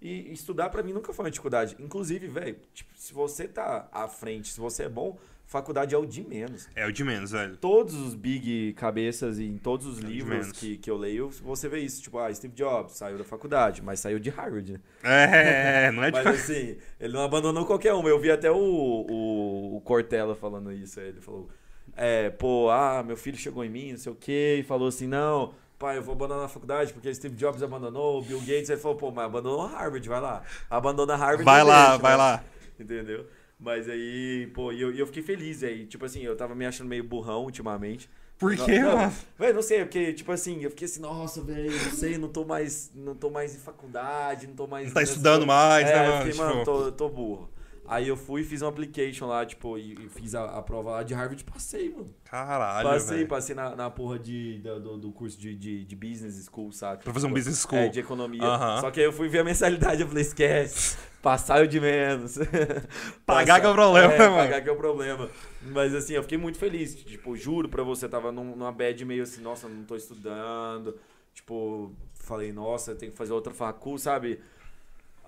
E 0.00 0.32
estudar 0.32 0.70
pra 0.70 0.84
mim 0.84 0.92
nunca 0.92 1.12
foi 1.12 1.24
uma 1.24 1.30
dificuldade. 1.32 1.76
Inclusive, 1.80 2.28
velho, 2.28 2.56
tipo, 2.72 2.92
se 2.94 3.12
você 3.12 3.48
tá 3.48 3.88
à 3.90 4.06
frente, 4.06 4.52
se 4.52 4.60
você 4.60 4.84
é 4.84 4.88
bom, 4.88 5.18
faculdade 5.48 5.94
é 5.94 5.98
o 5.98 6.04
de 6.04 6.22
menos. 6.22 6.68
É 6.76 6.86
o 6.86 6.92
de 6.92 7.02
menos, 7.02 7.32
velho. 7.32 7.56
Todos 7.56 7.94
os 7.94 8.14
big 8.14 8.74
cabeças 8.74 9.38
e 9.38 9.44
em 9.46 9.56
todos 9.56 9.86
os 9.86 9.98
É 9.98 10.02
de 10.02 10.06
livros 10.06 10.52
que, 10.52 10.76
que 10.76 10.90
eu 10.90 10.96
leio, 10.96 11.30
você 11.30 11.68
vê 11.68 11.80
isso. 11.80 12.02
Tipo, 12.02 12.18
ah, 12.18 12.32
Steve 12.32 12.54
Jobs 12.54 12.92
saiu 12.92 13.16
da 13.18 13.24
faculdade, 13.24 13.82
mas 13.82 13.98
saiu 13.98 14.18
de 14.18 14.28
Harvard, 14.30 14.74
né? 14.74 14.80
É, 15.02 15.90
não 15.90 16.04
é 16.04 16.10
Mas 16.10 16.24
difícil. 16.24 16.54
assim, 16.54 16.76
ele 17.00 17.12
não 17.14 17.22
abandonou 17.22 17.64
qualquer 17.64 17.94
uma. 17.94 18.08
Eu 18.08 18.18
vi 18.20 18.30
até 18.30 18.50
o, 18.50 18.56
o, 18.56 19.76
o 19.76 19.80
Cortella 19.80 20.36
falando 20.36 20.70
isso. 20.70 21.00
Ele 21.00 21.20
falou: 21.20 21.48
é, 21.96 22.28
pô, 22.30 22.68
ah, 22.70 23.02
meu 23.02 23.16
filho 23.16 23.36
chegou 23.38 23.64
em 23.64 23.70
mim, 23.70 23.92
não 23.92 23.98
sei 23.98 24.12
o 24.12 24.14
quê, 24.14 24.58
e 24.60 24.62
falou 24.62 24.88
assim: 24.88 25.06
não, 25.06 25.54
pai, 25.78 25.96
eu 25.96 26.02
vou 26.02 26.14
abandonar 26.14 26.44
a 26.44 26.48
faculdade 26.48 26.92
porque 26.92 27.12
Steve 27.14 27.34
Jobs 27.36 27.62
abandonou, 27.62 28.18
o 28.18 28.22
Bill 28.22 28.40
Gates. 28.40 28.68
Ele 28.68 28.80
falou: 28.80 28.96
pô, 28.98 29.10
mas 29.10 29.24
abandonou 29.24 29.66
Harvard, 29.66 30.06
vai 30.06 30.20
lá. 30.20 30.42
Abandona 30.68 31.16
Harvard. 31.16 31.44
Vai 31.44 31.64
lá, 31.64 31.86
deixa, 31.88 32.02
vai 32.02 32.12
né? 32.12 32.16
lá. 32.18 32.44
Entendeu? 32.78 33.26
Mas 33.58 33.88
aí, 33.88 34.46
pô, 34.54 34.72
e 34.72 34.80
eu, 34.80 34.94
eu 34.94 35.06
fiquei 35.06 35.22
feliz 35.22 35.62
aí. 35.62 35.84
Tipo 35.86 36.04
assim, 36.04 36.22
eu 36.22 36.36
tava 36.36 36.54
me 36.54 36.64
achando 36.64 36.88
meio 36.88 37.02
burrão 37.02 37.42
ultimamente. 37.42 38.08
Por 38.38 38.54
quê, 38.56 38.78
não, 38.78 38.96
mano? 38.96 39.12
Velho, 39.36 39.54
não 39.54 39.62
sei, 39.62 39.80
porque, 39.80 40.12
tipo 40.12 40.30
assim, 40.30 40.62
eu 40.62 40.70
fiquei 40.70 40.86
assim, 40.86 41.00
nossa, 41.00 41.42
velho, 41.42 41.72
não 41.72 41.90
sei, 41.90 42.16
não 42.18 42.28
tô 42.28 42.44
mais. 42.44 42.92
Não 42.94 43.14
tô 43.16 43.30
mais 43.30 43.54
em 43.56 43.58
faculdade, 43.58 44.46
não 44.46 44.54
tô 44.54 44.66
mais. 44.68 44.86
Não 44.86 44.94
tá 44.94 45.02
estudando 45.02 45.44
mais, 45.44 45.88
é, 45.88 45.94
né, 45.94 46.06
eu 46.06 46.10
mano? 46.12 46.24
fiquei, 46.24 46.38
mano, 46.38 46.52
Tipo- 46.60 46.64
tô, 46.64 46.92
tô 46.92 47.08
burro. 47.08 47.50
Aí 47.88 48.06
eu 48.06 48.16
fui 48.16 48.42
e 48.42 48.44
fiz 48.44 48.60
um 48.60 48.68
application 48.68 49.26
lá, 49.26 49.46
tipo, 49.46 49.78
e, 49.78 49.94
e 49.94 50.08
fiz 50.10 50.34
a, 50.34 50.44
a 50.44 50.62
prova 50.62 50.90
lá 50.90 51.02
de 51.02 51.14
Harvard 51.14 51.42
e 51.42 51.44
passei, 51.50 51.88
mano. 51.90 52.14
Caralho, 52.24 52.86
passei, 52.88 53.16
velho. 53.16 53.28
passei 53.28 53.54
na, 53.54 53.74
na 53.74 53.88
porra 53.90 54.18
de, 54.18 54.58
da- 54.58 54.78
do, 54.78 54.98
do 54.98 55.10
curso 55.10 55.38
de, 55.40 55.54
de, 55.56 55.84
de 55.84 55.96
business 55.96 56.44
school, 56.44 56.70
saca? 56.70 57.02
Pra 57.02 57.12
fazer 57.14 57.26
um 57.26 57.30
Tipo, 57.30 57.38
business 57.38 57.60
school. 57.62 57.78
É, 57.78 57.88
de 57.88 58.00
economia. 58.00 58.42
Aham. 58.44 58.80
Só 58.82 58.90
que 58.90 59.00
aí 59.00 59.06
eu 59.06 59.12
fui 59.12 59.28
ver 59.28 59.38
a 59.38 59.44
mensalidade, 59.44 60.02
eu 60.02 60.08
falei, 60.08 60.22
esquece. 60.22 60.98
Passar 61.22 61.60
é 61.60 61.64
o 61.64 61.66
de 61.68 61.80
menos. 61.80 62.38
Pagar 63.26 63.60
que 63.60 63.66
é 63.66 63.70
o 63.70 63.74
problema, 63.74 64.12
é, 64.14 64.18
né, 64.18 64.28
mano? 64.28 64.36
Pagar 64.36 64.62
que 64.62 64.68
é 64.68 64.72
o 64.72 64.76
problema. 64.76 65.28
Mas 65.62 65.94
assim, 65.94 66.12
eu 66.14 66.22
fiquei 66.22 66.38
muito 66.38 66.58
feliz. 66.58 66.94
Tipo, 66.94 67.36
juro 67.36 67.68
pra 67.68 67.82
você, 67.82 68.08
tava 68.08 68.30
num- 68.30 68.54
numa 68.56 68.70
bad 68.72 69.04
meio 69.04 69.22
assim, 69.22 69.40
nossa, 69.40 69.68
não 69.68 69.84
tô 69.84 69.96
estudando. 69.96 70.96
Tipo, 71.34 71.92
falei, 72.14 72.52
nossa, 72.52 72.94
tem 72.94 73.10
que 73.10 73.16
fazer 73.16 73.32
outra 73.32 73.52
facul, 73.52 73.98
sabe? 73.98 74.40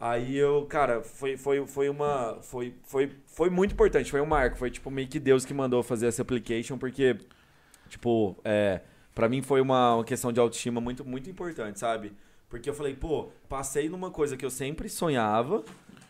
Aí 0.02 0.34
eu, 0.34 0.64
cara, 0.66 1.02
foi, 1.02 1.36
foi, 1.36 1.66
foi 1.66 1.88
uma. 1.90 2.38
Foi, 2.42 2.74
foi, 2.84 3.10
foi 3.26 3.50
muito 3.50 3.72
importante, 3.72 4.10
foi 4.10 4.20
um 4.22 4.26
marco. 4.26 4.56
Foi 4.56 4.70
tipo 4.70 4.90
meio 4.90 5.06
que 5.06 5.20
Deus 5.20 5.44
que 5.44 5.52
mandou 5.52 5.82
fazer 5.82 6.06
essa 6.06 6.22
application, 6.22 6.78
porque, 6.78 7.18
tipo, 7.88 8.34
é, 8.42 8.80
pra 9.14 9.28
mim 9.28 9.42
foi 9.42 9.60
uma, 9.60 9.96
uma 9.96 10.04
questão 10.04 10.32
de 10.32 10.40
autoestima 10.40 10.80
muito, 10.80 11.04
muito 11.04 11.28
importante, 11.28 11.78
sabe? 11.78 12.12
Porque 12.48 12.68
eu 12.70 12.74
falei, 12.74 12.94
pô, 12.94 13.28
passei 13.48 13.88
numa 13.90 14.10
coisa 14.10 14.36
que 14.36 14.44
eu 14.44 14.50
sempre 14.50 14.88
sonhava, 14.88 15.62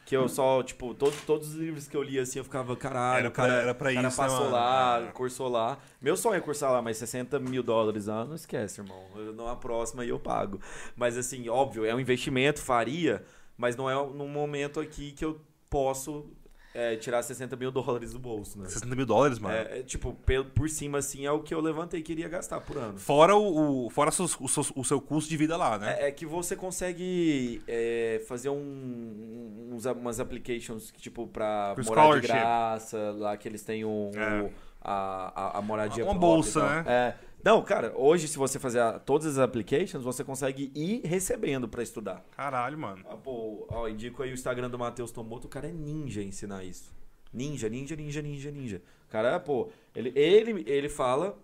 que 0.07 0.16
eu 0.16 0.26
só, 0.28 0.62
tipo, 0.62 0.95
todo, 0.95 1.14
todos 1.26 1.49
os 1.49 1.55
livros 1.57 1.86
que 1.86 1.95
eu 1.97 2.03
li 2.03 2.18
assim, 2.18 2.38
eu 2.38 2.45
ficava, 2.45 2.74
caralho, 2.76 3.18
Era 3.18 3.30
pra- 3.30 3.47
cara, 3.47 3.61
era 3.61 3.74
pra 3.74 3.93
cara 3.93 4.09
isso, 4.09 4.20
né, 4.22 4.26
passou 4.28 4.41
mano? 4.45 4.53
lá, 4.53 5.01
É. 5.09 5.12
cursou 5.12 5.49
lá. 5.49 5.78
Meu 6.01 6.16
sonho 6.16 6.36
é 6.36 6.41
cursar 6.41 6.72
lá, 6.72 6.80
mas 6.80 6.97
60 6.97 7.38
mil 7.38 7.62
dólares 7.62 8.09
ano, 8.09 8.28
não 8.28 8.34
esquece, 8.36 8.80
irmão. 8.80 9.05
Eu, 9.16 9.34
numa 9.34 9.55
próxima 9.57 10.03
aí 10.03 10.09
eu 10.09 10.18
pago. 10.18 10.61
Mas 10.97 11.18
assim, 11.18 11.49
óbvio, 11.49 11.84
é 11.84 11.95
um 11.95 12.01
investimento, 12.01 12.61
faria, 12.61 13.22
mas 13.61 13.76
não 13.76 13.88
é 13.90 13.94
num 13.94 14.26
momento 14.28 14.80
aqui 14.80 15.12
que 15.12 15.22
eu 15.24 15.38
posso 15.68 16.26
é, 16.72 16.96
tirar 16.96 17.22
60 17.22 17.56
mil 17.56 17.70
dólares 17.70 18.12
do 18.12 18.18
bolso, 18.18 18.58
né? 18.58 18.66
60 18.68 18.94
mil 18.96 19.04
dólares, 19.04 19.38
mano. 19.38 19.54
É, 19.54 19.80
é, 19.80 19.82
tipo, 19.82 20.16
por 20.54 20.68
cima, 20.70 20.98
assim, 20.98 21.26
é 21.26 21.30
o 21.30 21.40
que 21.40 21.52
eu 21.52 21.61
levantei 21.61 22.00
e 22.00 22.02
queria 22.02 22.28
gastar 22.28 22.61
por 22.61 22.76
ano. 22.78 22.96
Fora, 22.98 23.36
o, 23.36 23.86
o- 23.86 23.90
fora 23.90 24.11
seus- 24.11 24.36
o, 24.40 24.48
seu, 24.48 24.64
o 24.76 24.84
seu 24.84 25.00
custo 25.00 25.28
de 25.28 25.36
vida 25.36 25.56
lá, 25.56 25.78
né? 25.78 25.96
É, 26.00 26.08
é 26.08 26.11
que 26.12 26.24
você 26.24 26.56
consegue 26.56 27.61
é, 27.68 28.22
fazer 28.26 28.48
um, 28.50 29.68
uns, 29.72 29.84
umas 29.84 30.20
applications 30.20 30.90
que, 30.90 31.00
tipo, 31.00 31.26
pra 31.26 31.74
Com 31.76 31.82
morar 31.84 32.20
de 32.20 32.26
graça, 32.26 33.14
lá 33.18 33.36
que 33.36 33.46
eles 33.48 33.62
têm 33.62 33.84
um, 33.84 34.11
É. 34.14 34.42
o- 34.42 34.50
a, 34.82 35.32
a, 35.56 35.58
a 35.58 35.62
moradia 35.62 36.04
Uma 36.04 36.12
própria 36.12 36.28
bolsa, 36.34 36.82
né? 36.82 36.84
É. 36.86 37.14
Não, 37.43 37.62
cara, 37.62 37.93
hoje 37.97 38.28
se 38.28 38.36
você 38.36 38.59
fazer 38.59 38.80
a- 38.80 38.99
todas 38.99 39.26
as 39.26 39.38
applications, 39.38 40.03
você 40.05 40.22
consegue 40.22 40.70
ir 40.74 41.01
recebendo 41.07 41.68
pra 41.68 41.82
estudar. 41.82 42.24
Caralho, 42.36 42.78
mano. 42.78 43.05
Ah, 43.09 43.16
pô, 43.16 43.66
ó, 43.70 43.88
indico 43.88 44.22
aí 44.22 44.30
o 44.30 44.34
Instagram 44.34 44.68
do 44.68 44.78
Matheus 44.78 45.11
Tomoto, 45.11 45.47
o 45.47 45.51
cara 45.51 45.68
é 45.68 45.72
ninja 45.72 46.22
em 46.22 46.28
ensinar 46.28 46.64
isso. 46.64 46.95
Ninja, 47.32 47.68
ninja, 47.68 47.97
ninja, 47.97 48.20
ninja, 48.20 48.51
ninja. 48.51 48.82
O 49.07 49.11
cara, 49.11 49.38
pô, 49.41 49.70
ele, 49.95 50.12
ele, 50.18 50.64
ele 50.68 50.88
fala 50.88 51.38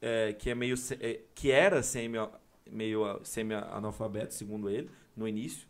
é, 0.00 0.32
que 0.32 0.48
é 0.50 0.54
meio 0.54 0.74
é, 1.00 1.20
que 1.34 1.50
era 1.50 1.82
semi 1.82 2.18
meio 2.70 3.04
ah, 3.04 3.20
semi-analfabeto, 3.22 4.32
segundo 4.32 4.70
ele, 4.70 4.88
no 5.16 5.28
início. 5.28 5.66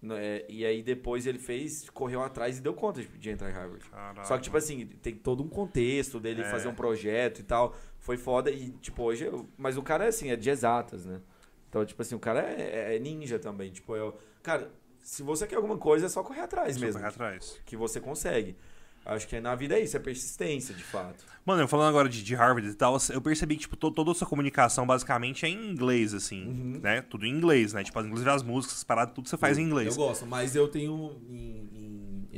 No- 0.00 0.14
é, 0.14 0.44
e 0.48 0.64
aí 0.64 0.80
depois 0.82 1.26
ele 1.26 1.38
fez, 1.40 1.90
correu 1.90 2.22
atrás 2.22 2.58
e 2.58 2.62
deu 2.62 2.72
conta 2.72 3.02
de, 3.02 3.08
de 3.18 3.30
entrar 3.30 3.50
em 3.50 3.52
Harvard. 3.52 3.84
Caralho. 3.90 4.26
Só 4.26 4.36
que, 4.36 4.44
tipo 4.44 4.56
assim, 4.56 4.86
tem 4.86 5.14
todo 5.16 5.42
um 5.42 5.48
contexto 5.48 6.20
dele 6.20 6.42
É. 6.42 6.44
fazer 6.44 6.68
um 6.68 6.74
projeto 6.74 7.40
e 7.40 7.42
tal. 7.42 7.74
Foi 8.08 8.16
foda. 8.16 8.50
E, 8.50 8.70
tipo, 8.80 9.02
hoje. 9.02 9.24
eu- 9.26 9.46
mas 9.58 9.76
o 9.76 9.82
cara, 9.82 10.08
assim, 10.08 10.30
é 10.30 10.36
de 10.36 10.48
exatas, 10.48 11.04
né? 11.04 11.20
Então, 11.68 11.84
tipo 11.84 12.00
assim, 12.00 12.14
o 12.14 12.18
cara 12.18 12.40
é, 12.40 12.96
é 12.96 12.98
ninja 12.98 13.38
também. 13.38 13.70
Tipo, 13.70 13.94
eu, 13.94 14.16
cara, 14.42 14.70
se 15.02 15.22
você 15.22 15.46
quer 15.46 15.56
alguma 15.56 15.76
coisa, 15.76 16.06
é 16.06 16.08
só 16.08 16.22
correr 16.22 16.40
atrás 16.40 16.74
Só 16.76 16.80
mesmo. 16.80 16.94
correr 17.00 17.10
atrás. 17.10 17.60
Que 17.66 17.76
você 17.76 18.00
consegue. 18.00 18.56
Acho 19.04 19.28
que 19.28 19.38
na 19.40 19.54
vida 19.54 19.74
é 19.78 19.80
isso, 19.80 19.94
é 19.96 20.00
persistência, 20.00 20.74
de 20.74 20.82
fato. 20.82 21.24
Mano, 21.44 21.62
eu 21.62 21.68
falando 21.68 21.88
agora 21.90 22.08
de, 22.08 22.22
de 22.22 22.34
Harvard 22.34 22.66
e 22.68 22.74
tal, 22.74 22.96
eu 23.12 23.20
percebi 23.20 23.54
que, 23.56 23.62
tipo, 23.62 23.76
to- 23.76 23.90
toda 23.90 24.10
a 24.10 24.14
sua 24.14 24.26
comunicação 24.26 24.86
basicamente 24.86 25.44
é 25.46 25.48
em 25.50 25.70
inglês, 25.70 26.12
assim, 26.14 26.46
Uhum. 26.46 26.80
né? 26.82 27.00
Tudo 27.02 27.24
em 27.26 27.30
inglês, 27.30 27.72
né? 27.74 27.82
Tipo, 27.84 28.00
inclusive 28.00 28.28
as 28.30 28.42
músicas, 28.42 28.78
as 28.78 28.84
paradas, 28.84 29.14
tudo 29.14 29.28
você 29.28 29.36
faz 29.38 29.56
em 29.58 29.62
inglês. 29.64 29.96
Eu 29.96 30.02
gosto, 30.06 30.26
mas 30.26 30.54
eu 30.56 30.66
tenho 30.68 31.16
em, 31.28 31.68
em, 31.74 31.87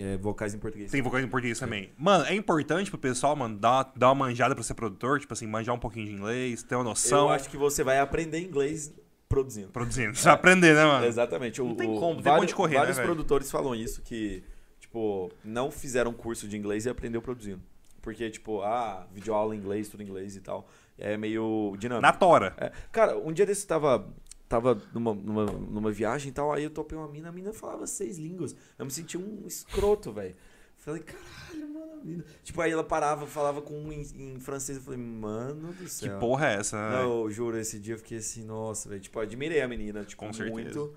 é, 0.03 0.17
vocais 0.17 0.55
em 0.55 0.59
português. 0.59 0.91
Tem 0.91 1.03
vocal 1.03 1.21
em 1.21 1.29
português 1.29 1.59
também. 1.59 1.91
Mano, 1.99 2.25
é 2.25 2.35
importante 2.35 2.91
pro 2.91 2.99
pessoal, 2.99 3.35
mano, 3.37 3.57
dar, 3.59 3.93
dar 3.97 4.09
uma 4.09 4.27
manjada 4.27 4.55
pra 4.55 4.63
ser 4.65 4.75
produtor, 4.75 5.21
tipo 5.21 5.33
assim, 5.33 5.47
manjar 5.47 5.75
um 5.75 5.79
pouquinho 5.79 6.07
de 6.07 6.13
inglês, 6.13 6.63
ter 6.63 6.75
uma 6.75 6.85
noção, 6.85 7.27
Eu 7.27 7.31
acho 7.31 7.49
que 7.51 7.57
você 7.57 7.83
vai 7.85 7.99
aprender 7.99 8.41
inglês 8.41 8.93
produzindo. 9.29 9.69
produzindo. 9.69 10.17
Você 10.17 10.25
vai 10.25 10.35
aprender, 10.35 10.75
né, 10.75 10.85
mano? 10.85 11.05
Exatamente. 11.07 11.61
O, 11.63 11.67
Não 11.67 11.75
tem 11.77 11.89
o- 11.89 11.95
como, 12.01 12.15
não 12.15 12.23
tem 12.23 12.33
vários, 12.33 12.53
correr, 12.53 12.75
né, 12.75 12.79
vários 12.81 12.97
velho? 12.97 13.09
produtores 13.09 13.51
falam 13.51 13.75
isso, 13.75 14.03
que, 14.03 14.43
tipo, 14.81 15.31
não 15.45 15.71
fizeram 15.71 16.13
curso 16.13 16.49
de 16.49 16.57
inglês 16.57 16.87
e 16.87 16.89
aprendeu 16.89 17.21
produzindo. 17.23 17.61
Porque, 18.03 18.31
tipo, 18.31 18.63
ah, 18.63 19.07
videoaula 19.13 19.55
em 19.55 19.59
inglês, 19.59 19.89
tudo 19.89 20.03
em 20.03 20.07
inglês 20.07 20.35
e 20.35 20.41
tal. 20.41 20.67
É 20.99 21.17
meio 21.17 21.75
dinâmico. 21.79 22.03
Na 22.03 22.13
tora. 22.13 22.55
É. 22.59 22.73
Cara, 22.91 23.17
um 23.19 23.31
dia 23.33 23.45
desse 23.47 23.65
eu 23.65 23.69
tava, 23.69 24.09
tava 24.51 24.75
numa, 24.93 25.15
numa, 25.15 25.47
numa 25.47 25.91
viagem 25.93 26.29
e 26.31 26.33
tal, 26.33 26.53
aí 26.53 26.65
eu 26.65 26.71
topei 26.71 26.99
uma 26.99 27.07
mina, 27.09 27.29
a 27.29 27.33
mina 27.33 27.53
falava 27.53 27.87
seis 27.87 28.19
línguas. 28.19 28.55
Eu 28.77 28.85
me 28.85 28.91
senti 28.91 29.17
um 29.17 29.47
escroto, 29.47 30.13
velho. 30.13 30.35
Falei, 30.77 31.03
caralho, 31.03 31.69
mano, 31.73 31.93
a 31.93 32.05
mina. 32.05 32.25
Tipo, 32.43 32.61
aí 32.61 32.73
ela 32.73 32.83
parava, 32.83 33.27
falava 33.27 33.63
com 33.63 33.79
um 33.79 33.93
em, 33.93 34.01
em 34.35 34.41
francês. 34.41 34.79
Eu 34.79 34.83
falei, 34.85 34.99
mano 34.99 35.73
do 35.73 35.85
Que 35.85 35.89
céu. 35.91 36.19
porra 36.19 36.49
é 36.49 36.55
essa? 36.57 36.77
né? 36.77 36.97
Não, 37.03 37.23
eu 37.27 37.31
juro, 37.31 37.57
esse 37.59 37.79
dia 37.79 37.95
eu 37.95 37.99
fiquei 37.99 38.19
assim, 38.19 38.43
nossa, 38.45 38.89
velho. 38.89 39.01
Tipo, 39.01 39.21
admirei 39.21 39.61
a 39.61 39.69
menina, 39.69 40.05
tipo, 40.05 40.25
Com 40.25 40.33
certeza. 40.33 40.53
muito. 40.53 40.95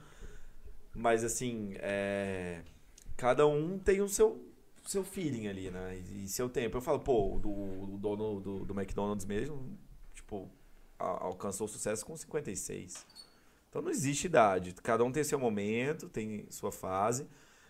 Mas 0.96 1.24
assim, 1.24 1.74
é... 1.78 2.62
cada 3.18 3.46
um 3.46 3.78
tem 3.78 4.02
o 4.02 4.08
seu, 4.10 4.42
seu 4.86 5.04
feeling 5.04 5.48
ali, 5.48 5.70
né? 5.70 5.98
E, 6.12 6.24
e 6.24 6.28
seu 6.28 6.50
tempo. 6.50 6.78
Eu 6.78 6.82
falo, 6.82 7.00
pô, 7.00 7.36
o, 7.36 7.40
do, 7.40 7.50
o 7.50 7.98
dono 8.00 8.40
do, 8.40 8.66
do 8.66 8.74
McDonald's 8.74 9.26
mesmo, 9.26 9.78
tipo, 10.14 10.50
a- 10.98 11.26
alcançou 11.26 11.68
sucesso 11.68 12.06
com 12.06 12.16
56. 12.16 13.06
Então 13.74 13.82
não 13.82 13.90
existe 13.90 14.26
idade. 14.26 14.76
Cada 14.84 15.04
um 15.04 15.12
tem 15.12 15.24
seu 15.24 15.40
momento, 15.40 16.08
tem 16.08 16.46
sua 16.52 16.72
fase. 16.72 17.28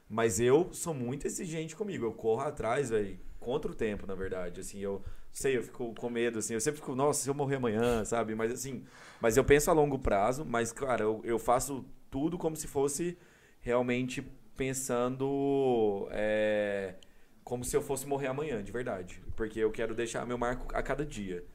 Mas 0.09 0.37
eu 0.37 0.67
sou 0.73 0.93
muito 0.93 1.25
exigente 1.25 1.77
comigo. 1.77 2.05
Eu 2.05 2.11
corro 2.11 2.41
atrás, 2.41 2.89
velho, 2.89 3.17
contra 3.39 3.71
o 3.71 3.73
tempo, 3.73 4.05
na 4.05 4.13
verdade. 4.13 4.59
Assim, 4.59 4.79
eu 4.79 5.01
sei, 5.31 5.55
eu 5.55 5.63
fico 5.63 5.95
com 5.95 6.09
medo, 6.09 6.39
assim. 6.39 6.55
Eu 6.55 6.59
sempre 6.59 6.81
fico, 6.81 6.93
nossa, 6.93 7.23
se 7.23 7.29
eu 7.29 7.33
morrer 7.33 7.55
amanhã, 7.55 8.03
sabe? 8.03 8.35
Mas 8.35 8.51
assim, 8.51 8.83
mas 9.21 9.37
eu 9.37 9.45
penso 9.45 9.71
a 9.71 9.73
longo 9.73 9.97
prazo. 9.97 10.43
Mas, 10.43 10.73
cara, 10.73 11.03
eu, 11.03 11.21
eu 11.23 11.39
faço 11.39 11.85
tudo 12.11 12.37
como 12.37 12.57
se 12.57 12.67
fosse 12.67 13.17
realmente 13.61 14.21
pensando 14.57 16.09
é, 16.11 16.95
como 17.45 17.63
se 17.63 17.77
eu 17.77 17.81
fosse 17.81 18.05
morrer 18.05 18.27
amanhã, 18.27 18.61
de 18.61 18.73
verdade. 18.73 19.23
Porque 19.37 19.57
eu 19.57 19.71
quero 19.71 19.95
deixar 19.95 20.25
meu 20.25 20.37
marco 20.37 20.67
a 20.75 20.83
cada 20.83 21.05
dia. 21.05 21.45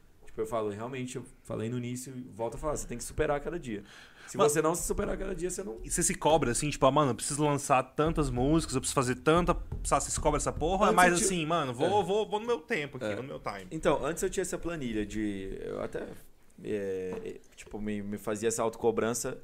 Eu 0.41 0.47
falo, 0.47 0.71
realmente, 0.71 1.17
eu 1.17 1.25
falei 1.45 1.69
no 1.69 1.79
início 1.79 2.13
e 2.17 2.21
volto 2.35 2.55
a 2.57 2.59
falar, 2.59 2.77
você 2.77 2.87
tem 2.87 2.97
que 2.99 3.05
superar 3.05 3.41
cada 3.41 3.59
dia. 3.59 3.83
Se 4.27 4.37
Mas- 4.37 4.53
você 4.53 4.61
não 4.61 4.75
se 4.75 4.87
superar 4.87 5.17
cada 5.17 5.35
dia, 5.35 5.51
você 5.51 5.63
não. 5.65 5.79
E 5.83 5.91
você 5.91 6.03
se 6.03 6.15
cobra 6.15 6.51
assim, 6.51 6.69
tipo, 6.69 6.85
ah, 6.85 6.91
mano, 6.91 7.13
eu 7.13 7.15
preciso 7.15 7.43
lançar 7.43 7.83
tantas 7.83 8.29
músicas, 8.29 8.75
eu 8.75 8.81
preciso 8.81 8.95
fazer 8.95 9.15
tanta. 9.17 9.57
Sabe, 9.85 10.05
você 10.05 10.11
se 10.11 10.21
cobra 10.21 10.37
essa 10.37 10.53
porra? 10.53 10.87
Antes 10.87 10.97
Mas 10.97 11.13
eu 11.13 11.17
tinha- 11.19 11.27
assim, 11.29 11.47
mano, 11.47 11.73
vou, 11.73 12.05
vou, 12.05 12.29
vou 12.29 12.39
no 12.39 12.47
meu 12.47 12.59
tempo 12.61 12.99
aqui, 12.99 13.07
É. 13.07 13.17
no 13.17 13.23
meu 13.23 13.39
time. 13.41 13.67
Então, 13.71 14.05
antes 14.05 14.23
eu 14.23 14.29
tinha 14.29 14.43
essa 14.43 14.59
planilha 14.59 15.07
de. 15.07 15.59
Eu 15.63 15.81
até. 15.83 16.07
é, 16.65 17.39
tipo, 17.57 17.81
me, 17.81 18.03
me 18.03 18.19
fazia 18.19 18.49
essa 18.49 18.63
autocobrança 18.63 19.39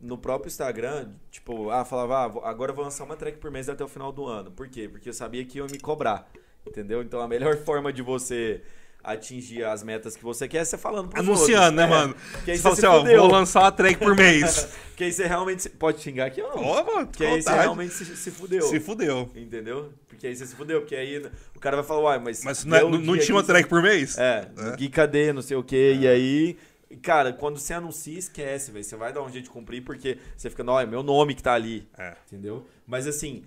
no 0.00 0.18
próprio 0.18 0.48
Instagram. 0.48 1.12
Tipo, 1.30 1.70
ah, 1.70 1.84
falava, 1.84 2.40
ah, 2.40 2.50
agora 2.50 2.72
eu 2.72 2.74
vou 2.76 2.84
lançar 2.84 3.04
uma 3.04 3.16
track 3.16 3.38
por 3.38 3.50
mês 3.50 3.68
até 3.68 3.82
o 3.84 3.88
final 3.88 4.12
do 4.12 4.26
ano. 4.26 4.50
Por 4.50 4.68
quê? 4.68 4.88
Porque 4.88 5.08
eu 5.08 5.12
sabia 5.14 5.44
que 5.44 5.58
ia 5.58 5.64
me 5.66 5.78
cobrar. 5.78 6.30
Entendeu? 6.66 7.02
Então 7.02 7.20
a 7.20 7.28
melhor 7.28 7.56
forma 7.64 7.90
de 7.92 8.02
você 8.02 8.62
atingir 9.02 9.64
as 9.64 9.82
metas 9.82 10.16
que 10.16 10.22
você 10.22 10.46
quer 10.48 10.58
é 10.58 10.64
você 10.64 10.76
falando 10.76 11.08
pros 11.08 11.26
Anunciando, 11.26 11.54
outros. 11.62 11.76
né, 11.76 11.84
É. 11.84 11.86
mano? 11.86 12.14
Que 12.44 12.50
aí 12.50 12.56
Você 12.58 12.62
você 12.68 12.80
fala 12.82 13.02
assim, 13.04 13.14
ó, 13.16 13.18
vou 13.20 13.30
lançar 13.32 13.60
uma 13.62 13.72
track 13.72 13.96
por 13.98 14.14
mês. 14.16 14.68
Que 14.98 15.04
aí 15.04 15.12
você 15.12 15.26
realmente. 15.28 15.62
se- 15.62 15.70
Pode 15.70 16.00
xingar 16.02 16.26
aqui 16.26 16.42
ou 16.42 16.48
não? 16.56 16.64
Ó, 16.64 16.82
mano, 16.84 17.06
Que 17.06 17.24
aí 17.24 17.30
você 17.34 17.38
vontade. 17.38 17.60
realmente 17.60 17.94
se, 17.94 18.04
se 18.16 18.30
fudeu. 18.32 18.62
Se 18.62 18.80
fudeu. 18.80 19.30
Entendeu? 19.36 19.92
Porque 20.08 20.26
aí 20.26 20.34
você 20.34 20.44
se 20.44 20.56
fudeu. 20.56 20.80
Porque 20.80 20.96
aí 20.96 21.24
o 21.54 21.60
cara 21.60 21.76
vai 21.76 21.84
falar, 21.84 22.00
uai, 22.00 22.18
mas. 22.18 22.42
Mas 22.42 22.64
não, 22.64 22.76
é- 22.76 22.80
não, 22.82 22.90
tinha 23.00 23.06
uma 23.14 23.40
que 23.42 23.46
você- 23.46 23.52
track 23.52 23.68
por 23.68 23.80
mês? 23.80 24.18
É, 24.18 24.48
É. 24.58 24.76
Gui, 24.76 24.88
cadê, 24.88 25.32
não 25.32 25.40
sei 25.40 25.56
o 25.56 25.62
quê. 25.62 25.96
E 26.00 26.08
aí, 26.08 26.56
cara, 27.00 27.32
quando 27.32 27.58
você 27.60 27.72
anuncia, 27.74 28.18
esquece, 28.18 28.72
velho. 28.72 28.82
Você 28.84 28.96
vai 28.96 29.12
dar 29.12 29.22
um 29.22 29.30
jeito 29.30 29.44
de 29.44 29.50
cumprir 29.50 29.82
porque 29.84 30.18
você 30.36 30.50
fica, 30.50 30.64
não, 30.64 30.80
é 30.80 30.84
meu 30.84 31.04
nome 31.04 31.32
que 31.36 31.44
tá 31.44 31.54
ali. 31.54 31.86
É. 31.96 32.14
Entendeu? 32.26 32.66
Mas 32.84 33.06
assim, 33.06 33.44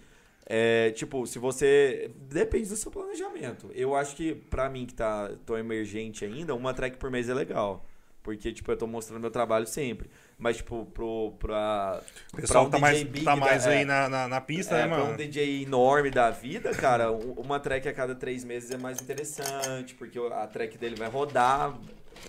é, 0.53 0.91
tipo, 0.91 1.25
se 1.25 1.39
você. 1.39 2.11
Depende 2.29 2.67
do 2.67 2.75
seu 2.75 2.91
planejamento. 2.91 3.71
Eu 3.73 3.95
acho 3.95 4.13
que, 4.17 4.35
pra 4.35 4.69
mim 4.69 4.85
que 4.85 4.93
tá, 4.93 5.31
tô 5.45 5.57
emergente 5.57 6.25
ainda, 6.25 6.53
uma 6.53 6.73
track 6.73 6.97
por 6.97 7.09
mês 7.09 7.29
é 7.29 7.33
legal. 7.33 7.85
Porque, 8.21 8.51
tipo, 8.51 8.69
eu 8.69 8.75
tô 8.75 8.85
mostrando 8.85 9.21
meu 9.21 9.31
trabalho 9.31 9.65
sempre. 9.65 10.09
Mas, 10.37 10.57
tipo, 10.57 10.85
pro, 10.93 11.31
pra. 11.39 12.01
O 12.33 12.35
pessoal 12.35 12.65
pra 12.65 12.71
tá 12.71 12.77
um 12.77 12.81
mais, 12.81 12.97
DJ 12.97 13.09
big 13.11 13.25
tá 13.25 13.31
da- 13.33 13.39
mais 13.39 13.65
aí 13.65 13.81
é, 13.81 13.85
na, 13.85 14.09
na, 14.09 14.27
na 14.27 14.41
pista, 14.41 14.75
é, 14.75 14.81
né, 14.81 14.87
pra 14.89 14.97
mano? 14.97 15.13
um 15.13 15.15
DJ 15.15 15.63
enorme 15.63 16.11
da 16.11 16.29
vida, 16.29 16.71
cara, 16.75 17.09
uma 17.11 17.57
track 17.57 17.87
a 17.87 17.93
cada 17.93 18.13
três 18.13 18.43
meses 18.43 18.71
é 18.71 18.77
mais 18.77 19.01
interessante, 19.01 19.95
porque 19.95 20.19
a 20.19 20.45
track 20.47 20.77
dele 20.77 20.95
vai 20.97 21.07
rodar. 21.09 21.79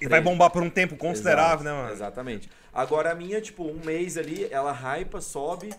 E 0.00 0.06
vai 0.06 0.20
bombar 0.20 0.48
por 0.50 0.62
um 0.62 0.70
tempo 0.70 0.96
considerável, 0.96 1.60
Exato, 1.60 1.64
né, 1.64 1.72
mano? 1.72 1.92
Exatamente. 1.92 2.48
Agora 2.72 3.10
a 3.10 3.14
minha, 3.16 3.40
tipo, 3.40 3.64
um 3.64 3.80
mês 3.84 4.16
ali, 4.16 4.46
ela 4.50 4.72
hypa, 4.72 5.20
sobe, 5.20 5.74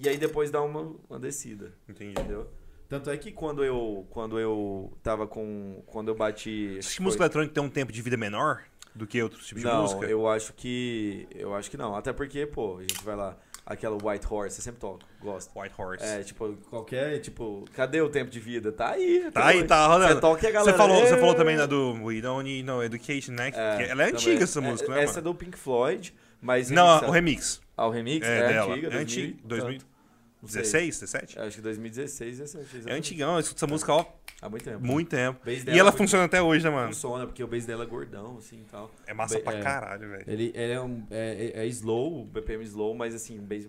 e 0.00 0.08
aí 0.08 0.16
depois 0.16 0.50
dá 0.50 0.62
uma, 0.62 0.94
uma 1.08 1.18
descida. 1.18 1.72
Entendi. 1.88 2.12
Entendeu? 2.12 2.48
Tanto 2.88 3.08
é 3.08 3.16
que 3.16 3.30
quando 3.30 3.64
eu 3.64 4.04
quando 4.10 4.38
eu 4.38 4.92
tava 5.02 5.26
com 5.26 5.80
quando 5.86 6.08
eu 6.08 6.14
bati 6.14 6.76
Acho 6.78 6.96
que 6.96 7.02
música 7.02 7.22
eletrônica 7.22 7.54
tem 7.54 7.62
um 7.62 7.70
tempo 7.70 7.92
de 7.92 8.02
vida 8.02 8.16
menor 8.16 8.64
do 8.94 9.06
que 9.06 9.22
outros 9.22 9.46
tipos 9.46 9.62
não, 9.62 9.70
de 9.70 9.82
música. 9.82 10.00
Não, 10.00 10.08
eu 10.08 10.28
acho 10.28 10.52
que 10.54 11.28
eu 11.32 11.54
acho 11.54 11.70
que 11.70 11.76
não, 11.76 11.94
até 11.94 12.12
porque, 12.12 12.46
pô, 12.46 12.78
a 12.78 12.80
gente 12.80 13.04
vai 13.04 13.14
lá 13.14 13.36
aquela 13.64 13.96
White 14.02 14.26
Horse, 14.28 14.58
eu 14.58 14.64
sempre 14.64 14.80
toco, 14.80 14.98
gosto. 15.20 15.56
White 15.56 15.74
Horse. 15.78 16.04
É, 16.04 16.24
tipo, 16.24 16.56
qualquer, 16.68 17.20
tipo, 17.20 17.64
cadê 17.72 18.00
o 18.00 18.08
tempo 18.08 18.28
de 18.28 18.40
vida? 18.40 18.72
Tá 18.72 18.90
aí. 18.90 19.30
Tá 19.30 19.46
aí, 19.46 19.62
tá 19.62 19.86
rolando. 19.86 20.14
Você 20.14 20.20
toca 20.20 20.44
e 20.44 20.48
a 20.48 20.50
galera... 20.50 20.72
Você 20.72 20.76
falou, 20.76 21.00
você 21.00 21.16
falou 21.16 21.34
também 21.36 21.56
da 21.56 21.66
do 21.66 21.92
We 22.02 22.20
Don't 22.20 22.42
Need 22.42 22.64
No 22.64 22.82
Education, 22.82 23.32
né? 23.32 23.52
É, 23.54 23.90
ela 23.90 24.02
é 24.02 24.06
antiga 24.06 24.42
essa 24.42 24.58
é, 24.58 24.62
música, 24.62 24.90
é, 24.90 24.94
né, 24.96 25.02
Essa 25.04 25.20
mano? 25.20 25.28
é 25.28 25.32
do 25.32 25.34
Pink 25.36 25.56
Floyd, 25.56 26.12
mas... 26.40 26.68
Não, 26.68 27.00
o 27.00 27.04
é 27.04 27.10
remix. 27.12 27.60
Ah, 27.76 27.86
o 27.86 27.90
remix? 27.90 28.26
É, 28.26 28.38
é 28.38 28.58
antiga, 28.58 28.86
é 28.88 28.90
2000, 28.90 29.00
antiga, 29.00 29.38
2000 29.44 29.89
16, 30.42 31.00
17? 31.00 31.38
Acho 31.38 31.56
que 31.56 31.62
2016, 31.62 32.38
17. 32.38 32.88
É 32.90 32.92
antigão, 32.94 33.34
eu 33.34 33.40
escuto 33.40 33.58
essa 33.58 33.66
música 33.66 33.92
ó, 33.92 34.04
Há 34.42 34.48
muito 34.48 34.64
tempo. 34.64 34.84
muito 34.86 35.08
tempo. 35.10 35.38
E 35.48 35.78
ela 35.78 35.90
é 35.90 35.92
funciona 35.92 36.24
até 36.24 36.40
hoje, 36.40 36.64
né, 36.64 36.70
mano? 36.70 36.88
Funciona, 36.94 37.26
porque 37.26 37.44
o 37.44 37.46
bass 37.46 37.66
dela 37.66 37.84
é 37.84 37.86
gordão, 37.86 38.38
assim, 38.38 38.60
e 38.60 38.64
tal. 38.70 38.90
É 39.06 39.12
massa 39.12 39.36
Be- 39.36 39.42
pra 39.42 39.58
é. 39.58 39.62
caralho, 39.62 40.08
velho. 40.08 40.24
Ele, 40.26 40.50
ele 40.54 40.72
é, 40.72 40.80
um, 40.80 41.06
é, 41.10 41.52
é- 41.56 41.62
é 41.62 41.66
slow, 41.66 42.24
BPM 42.24 42.64
slow, 42.64 42.94
mas 42.94 43.14
assim, 43.14 43.38
o 43.38 43.42
bass... 43.42 43.68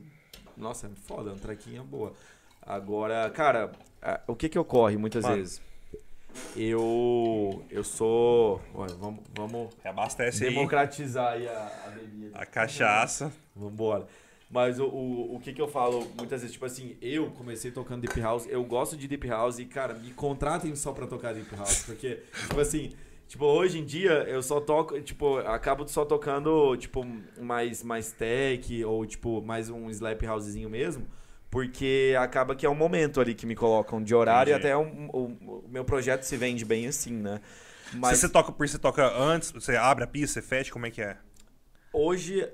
Nossa, 0.56 0.88
é 0.88 0.90
foda, 1.08 1.30
é 1.30 1.34
uma 1.34 1.40
traquinha 1.40 1.84
boa. 1.84 2.14
Agora, 2.62 3.30
cara, 3.32 3.72
a- 4.02 4.22
o 4.28 4.36
que 4.36 4.48
que 4.48 4.58
ocorre 4.58 4.96
muitas 4.96 5.24
Mano. 5.24 5.36
vezes? 5.36 5.62
Eu... 6.56 7.66
Eu 7.70 7.84
sou... 7.84 8.62
Olha, 8.74 8.94
vamos... 8.96 9.22
vamos 9.36 9.74
Reabastece 9.84 10.46
aí 10.46 10.50
democratizar 10.54 11.34
aí 11.34 11.48
a, 11.48 11.84
a 11.88 11.90
bebida. 11.90 12.38
a 12.38 12.46
cachaça. 12.46 13.32
Vambora. 13.56 14.08
Mas 14.52 14.80
o, 14.80 14.86
o, 14.86 15.36
o 15.36 15.40
que 15.40 15.54
que 15.54 15.62
eu 15.62 15.68
falo 15.68 16.06
muitas 16.18 16.42
vezes, 16.42 16.52
tipo 16.52 16.66
assim, 16.66 16.98
eu 17.02 17.32
comecei 17.32 17.72
tocando 17.72 18.02
Deep 18.02 18.20
House, 18.20 18.46
eu 18.50 18.62
gosto 18.66 18.98
de 18.98 19.08
Deep 19.08 19.26
House 19.28 19.60
e, 19.60 19.66
cara, 19.66 19.94
me 19.94 20.12
contratem 20.12 20.76
só 20.76 20.92
pra 20.92 21.08
tocar 21.08 21.34
Deep 21.34 21.56
House, 21.56 21.84
porque, 21.84 22.22
tipo 22.42 22.60
assim, 22.60 22.92
tipo, 23.30 23.46
hoje 23.46 23.80
em 23.80 23.86
dia 23.86 24.12
eu 24.28 24.44
só 24.44 24.60
toco, 24.60 25.00
tipo, 25.00 25.38
acabo 25.38 25.88
só 25.88 26.04
tocando, 26.04 26.76
tipo, 26.76 27.06
mais, 27.40 27.82
mais 27.82 28.12
tech 28.12 28.84
ou, 28.84 29.06
tipo, 29.06 29.42
mais 29.42 29.70
um 29.70 29.90
slap 29.90 30.22
housezinho 30.28 30.70
mesmo, 30.70 31.08
porque 31.50 32.14
acaba 32.20 32.54
que 32.54 32.66
é 32.66 32.70
um 32.70 32.76
momento 32.76 33.22
ali 33.22 33.34
que 33.34 33.46
me 33.46 33.56
colocam 33.56 34.04
de 34.04 34.14
horário 34.14 34.52
Entendi. 34.52 34.68
e 34.68 34.70
até 34.70 34.78
um, 34.78 35.10
o, 35.14 35.64
o 35.64 35.70
meu 35.70 35.86
projeto 35.86 36.24
se 36.24 36.36
vende 36.36 36.66
bem 36.66 36.88
assim, 36.88 37.14
né? 37.14 37.40
Se 37.90 38.18
você 38.18 38.30
toca, 38.30 38.52
por 38.52 38.68
você 38.68 38.78
toca 38.78 39.18
antes, 39.18 39.52
você 39.52 39.78
abre 39.78 40.04
a 40.04 40.08
pista, 40.08 40.42
você 40.42 40.46
fecha, 40.46 40.72
como 40.72 40.86
é 40.86 40.92
que 40.92 41.02
é? 41.02 41.18
Hoje, 41.94 42.50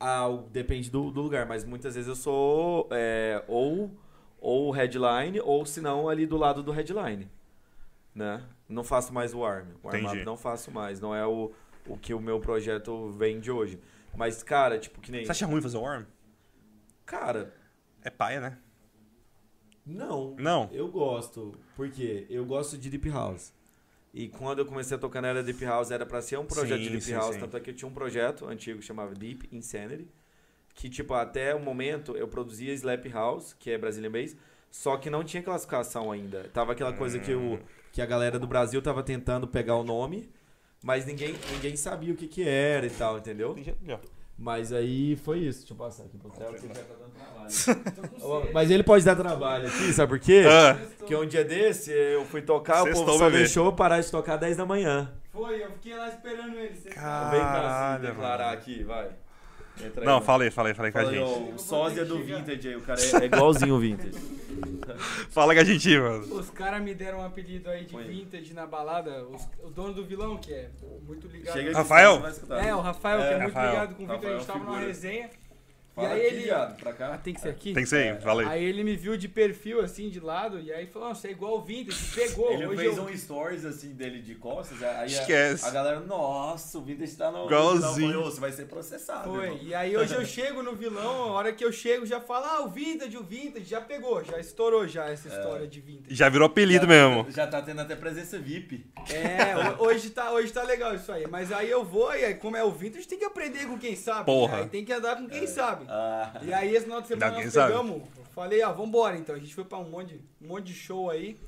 ah, 0.00 0.28
o- 0.28 0.42
depende 0.48 0.90
do, 0.90 1.10
do 1.10 1.20
lugar, 1.22 1.46
mas 1.46 1.64
muitas 1.64 1.94
vezes 1.94 2.08
eu 2.08 2.16
sou 2.16 2.88
é, 2.90 3.42
ou, 3.48 3.90
ou 4.40 4.70
headline, 4.70 5.40
ou 5.40 5.64
se 5.64 5.80
não 5.80 6.08
ali 6.08 6.26
do 6.26 6.36
lado 6.36 6.62
do 6.62 6.72
headline. 6.72 7.30
Né? 8.14 8.42
Não 8.68 8.84
faço 8.84 9.12
mais 9.12 9.34
o 9.34 9.44
arm. 9.44 9.68
O 9.82 9.88
Entendi. 9.88 10.06
arm 10.06 10.24
não 10.24 10.36
faço 10.36 10.70
mais. 10.70 11.00
Não 11.00 11.14
é 11.14 11.26
o, 11.26 11.52
o 11.86 11.96
que 11.96 12.14
o 12.14 12.20
meu 12.20 12.38
projeto 12.40 13.10
vende 13.10 13.50
hoje. 13.50 13.80
Mas, 14.16 14.42
cara, 14.42 14.78
tipo, 14.78 15.00
que 15.00 15.10
nem. 15.10 15.24
Você 15.24 15.32
acha 15.32 15.46
ruim 15.46 15.60
fazer 15.60 15.78
warm? 15.78 16.04
Cara, 17.04 17.52
É 18.02 18.10
paia, 18.10 18.40
né? 18.40 18.58
não. 19.84 20.34
Não. 20.38 20.70
Eu 20.72 20.88
gosto. 20.88 21.54
Por 21.76 21.90
quê? 21.90 22.26
Eu 22.30 22.44
gosto 22.46 22.78
de 22.78 22.88
Deep 22.88 23.08
House. 23.10 23.52
E 24.14 24.28
quando 24.28 24.60
eu 24.60 24.64
comecei 24.64 24.96
a 24.96 25.00
tocar 25.00 25.20
na 25.20 25.26
era 25.26 25.42
Deep 25.42 25.64
House, 25.64 25.90
era 25.90 26.06
pra 26.06 26.22
ser 26.22 26.38
um 26.38 26.46
projeto 26.46 26.78
Sim, 26.78 26.84
de 26.84 26.90
Deep 26.90 27.02
sim, 27.02 27.14
House. 27.14 27.34
sim. 27.34 27.40
Tanto 27.40 27.56
é 27.56 27.60
que 27.60 27.70
eu 27.70 27.74
tinha 27.74 27.88
um 27.88 27.92
projeto 27.92 28.46
antigo 28.46 28.78
que 28.78 28.84
chamava 28.84 29.12
Deep 29.12 29.48
Insanity. 29.50 30.06
Que, 30.72 30.88
tipo, 30.88 31.14
até 31.14 31.52
o 31.52 31.58
momento 31.58 32.16
eu 32.16 32.28
produzia 32.28 32.72
Slap 32.72 33.04
House, 33.12 33.54
que 33.58 33.72
é 33.72 33.78
Brazilian 33.78 34.12
Bass, 34.12 34.36
só 34.70 34.96
que 34.96 35.10
não 35.10 35.24
tinha 35.24 35.42
classificação 35.42 36.12
ainda. 36.12 36.48
Tava 36.52 36.72
aquela 36.72 36.92
coisa 36.92 37.18
que, 37.18 37.34
o, 37.34 37.58
que 37.92 38.00
a 38.00 38.06
galera 38.06 38.38
do 38.38 38.46
Brasil 38.46 38.80
tava 38.80 39.02
tentando 39.02 39.48
pegar 39.48 39.76
o 39.76 39.82
nome, 39.82 40.28
mas 40.82 41.04
ninguém, 41.06 41.34
ninguém 41.52 41.76
sabia 41.76 42.12
o 42.12 42.16
que 42.16 42.28
que 42.28 42.46
era 42.48 42.86
e 42.86 42.90
tal, 42.90 43.18
entendeu? 43.18 43.56
Mas 44.36 44.72
aí 44.72 45.14
foi 45.16 45.38
isso. 45.40 45.60
Deixa 45.60 45.72
eu 45.74 45.76
passar 45.78 46.04
aqui 46.04 46.18
pro 46.18 46.30
Theo, 46.30 46.54
que 46.54 46.66
ele 46.66 46.74
já 46.74 46.82
tá 46.82 46.94
dando 46.98 47.12
trabalho. 47.12 48.50
Mas 48.52 48.70
ele 48.70 48.82
pode 48.82 49.04
dar 49.04 49.14
trabalho 49.14 49.68
aqui, 49.68 49.92
sabe 49.92 50.08
por 50.10 50.18
quê? 50.18 50.44
Ah, 50.48 50.76
Porque 50.98 51.14
um 51.14 51.26
dia 51.26 51.44
desse 51.44 51.92
eu 51.92 52.24
fui 52.24 52.42
tocar, 52.42 52.82
o 52.82 52.86
Sextou, 52.86 53.06
povo 53.06 53.18
só 53.18 53.26
bebê. 53.26 53.38
deixou 53.38 53.66
eu 53.66 53.72
parar 53.72 54.00
de 54.00 54.10
tocar 54.10 54.36
10 54.36 54.56
da 54.56 54.66
manhã. 54.66 55.12
Foi, 55.32 55.62
eu 55.62 55.70
fiquei 55.72 55.96
lá 55.96 56.08
esperando 56.08 56.56
ele. 56.58 56.74
Você 56.74 56.90
Cara. 56.90 57.30
Vem 57.30 57.40
cá 57.40 57.46
Caralho, 57.46 57.94
assim, 58.04 58.06
declarar 58.14 58.52
aqui, 58.52 58.82
vai. 58.84 59.08
Entra 59.82 60.02
aí, 60.02 60.06
não, 60.06 60.14
mano. 60.14 60.24
falei, 60.24 60.50
falei, 60.50 60.72
falei 60.74 60.92
com 60.92 60.98
a 60.98 61.02
Fala 61.02 61.12
aí, 61.14 61.18
gente. 61.18 61.50
ó, 61.50 61.54
o 61.54 61.58
sósia 61.58 62.04
do 62.04 62.18
Vintage 62.22 62.68
aí, 62.68 62.76
o 62.76 62.80
cara 62.80 63.00
é, 63.00 63.22
é 63.22 63.24
igualzinho 63.26 63.74
o 63.74 63.78
Vintage. 63.80 64.14
Fala 65.30 65.52
com 65.54 65.60
a 65.60 65.64
gente, 65.64 65.98
mano. 65.98 66.34
Os 66.36 66.50
caras 66.50 66.80
me 66.82 66.94
deram 66.94 67.18
um 67.18 67.24
apelido 67.24 67.68
aí 67.68 67.84
de 67.84 67.96
aí. 67.96 68.04
vintage 68.06 68.54
na 68.54 68.66
balada. 68.66 69.24
Os- 69.24 69.48
o 69.64 69.68
dono 69.70 69.92
do 69.94 70.04
vilão, 70.04 70.36
que 70.36 70.52
é 70.52 70.70
muito 71.06 71.26
ligado. 71.26 71.54
Chega 71.54 71.72
Rafael? 71.76 72.28
escutar. 72.28 72.64
É, 72.64 72.74
o 72.74 72.80
Rafael, 72.80 73.18
que 73.18 73.24
É, 73.24 73.32
é 73.32 73.38
muito 73.38 73.54
Rafael. 73.54 73.70
ligado 73.72 73.94
com 73.96 74.04
o 74.04 74.06
Vitor. 74.06 74.16
A 74.16 74.32
gente 74.32 74.38
Rafael 74.46 74.58
tava 74.60 74.64
numa 74.70 74.78
resenha. 74.86 75.30
Fala 75.94 76.08
e 76.08 76.12
aí 76.12 76.26
aqui, 76.26 76.34
ele. 76.36 76.44
viado, 76.44 76.76
pra 76.76 76.90
Ah, 76.90 76.94
cá. 76.94 77.18
tem 77.18 77.32
que 77.34 77.40
ser 77.40 77.48
aqui? 77.50 77.72
Tem 77.72 77.82
que 77.84 77.88
ser 77.88 78.12
aí, 78.14 78.20
falei. 78.20 78.46
Aí 78.46 78.64
ele 78.64 78.82
me 78.82 78.96
viu 78.96 79.16
de 79.16 79.28
perfil, 79.28 79.80
assim, 79.80 80.08
de 80.08 80.18
lado, 80.18 80.58
e 80.58 80.72
aí 80.72 80.86
falou, 80.86 81.08
nossa, 81.08 81.28
é 81.28 81.30
igual 81.30 81.56
o 81.58 81.60
Vintage, 81.62 82.04
pegou. 82.14 82.50
Ele 82.52 82.66
Hoje 82.66 82.82
fez 82.82 82.96
eu... 82.96 83.04
um 83.04 83.16
stories 83.16 83.64
assim 83.64 83.94
dele 83.94 84.20
de 84.20 84.34
costas, 84.34 84.82
aí 84.82 84.88
a- 84.88 85.06
Esquece. 85.06 85.64
A, 85.64 85.70
galera, 85.70 86.00
nossa, 86.00 86.78
o 86.78 86.82
Vintage 86.82 87.14
tá 87.16 87.30
no. 87.30 87.46
Igualzinho. 87.46 87.84
Eu 87.86 87.92
falei, 87.92 88.16
"Ô, 88.16 88.24
Você 88.24 88.40
vai 88.40 88.52
ser 88.52 88.66
processado. 88.66 89.30
Foi, 89.30 89.44
irmão." 89.44 89.58
e 89.62 89.74
aí 89.74 89.96
hoje 89.96 90.14
eu 90.14 90.24
chego 90.26 90.62
no 90.62 90.74
vilão, 90.74 91.24
a 91.24 91.32
hora 91.32 91.52
que 91.52 91.64
eu 91.64 91.70
chego 91.70 92.04
já 92.04 92.20
fala, 92.20 92.56
ah, 92.56 92.60
o 92.62 92.68
Vintage, 92.68 93.16
o 93.16 93.22
Vintage, 93.22 93.64
já 93.66 93.80
pegou, 93.80 94.22
já 94.24 94.38
estourou 94.40 94.88
já 94.88 95.04
essa 95.08 95.28
história 95.28 95.66
de 95.66 95.80
Vintage. 95.80 96.14
Já 96.14 96.28
virou 96.28 96.46
apelido 96.46 96.86
Já- 96.86 96.88
mesmo. 96.88 97.30
Já 97.30 97.46
tá 97.46 97.62
tendo 97.62 97.80
até 97.80 97.94
presença 97.94 98.38
VIP. 98.38 98.84
É, 99.10 99.54
ho- 99.56 99.84
hoje 99.84 100.10
tá, 100.10 100.32
hoje 100.32 100.52
tá 100.52 100.62
legal 100.64 100.94
isso 100.94 101.12
aí, 101.12 101.26
mas 101.28 101.52
aí 101.52 101.70
eu 101.70 101.84
vou, 101.84 102.12
e 102.14 102.24
aí 102.24 102.34
como 102.34 102.56
é 102.56 102.64
o 102.64 102.70
Vintage, 102.72 103.06
tem 103.06 103.18
que 103.18 103.24
aprender 103.24 103.66
com 103.66 103.78
quem 103.78 103.94
sabe, 103.94 104.26
Porra. 104.26 104.56
né? 104.56 104.62
aí 104.64 104.68
tem 104.68 104.84
que 104.84 104.92
andar 104.92 105.16
com 105.16 105.28
quem 105.28 105.46
sabe. 105.46 105.83
Ah, 105.88 106.40
E 106.42 106.52
aí 106.52 106.74
esse 106.74 106.84
final 106.84 107.00
de 107.00 107.08
semana 107.08 107.32
quem 107.34 107.44
nós 107.44 107.52
sabe. 107.52 107.72
pegamos, 107.72 107.96
eu 108.16 108.24
falei, 108.34 108.62
ah, 108.62 108.72
vambora 108.72 109.16
então, 109.16 109.34
a 109.34 109.38
gente 109.38 109.54
foi 109.54 109.64
pra 109.64 109.78
um 109.78 109.88
monte, 109.88 110.20
um 110.40 110.48
monte 110.48 110.66
de 110.66 110.74
show 110.74 111.10
aí, 111.10 111.38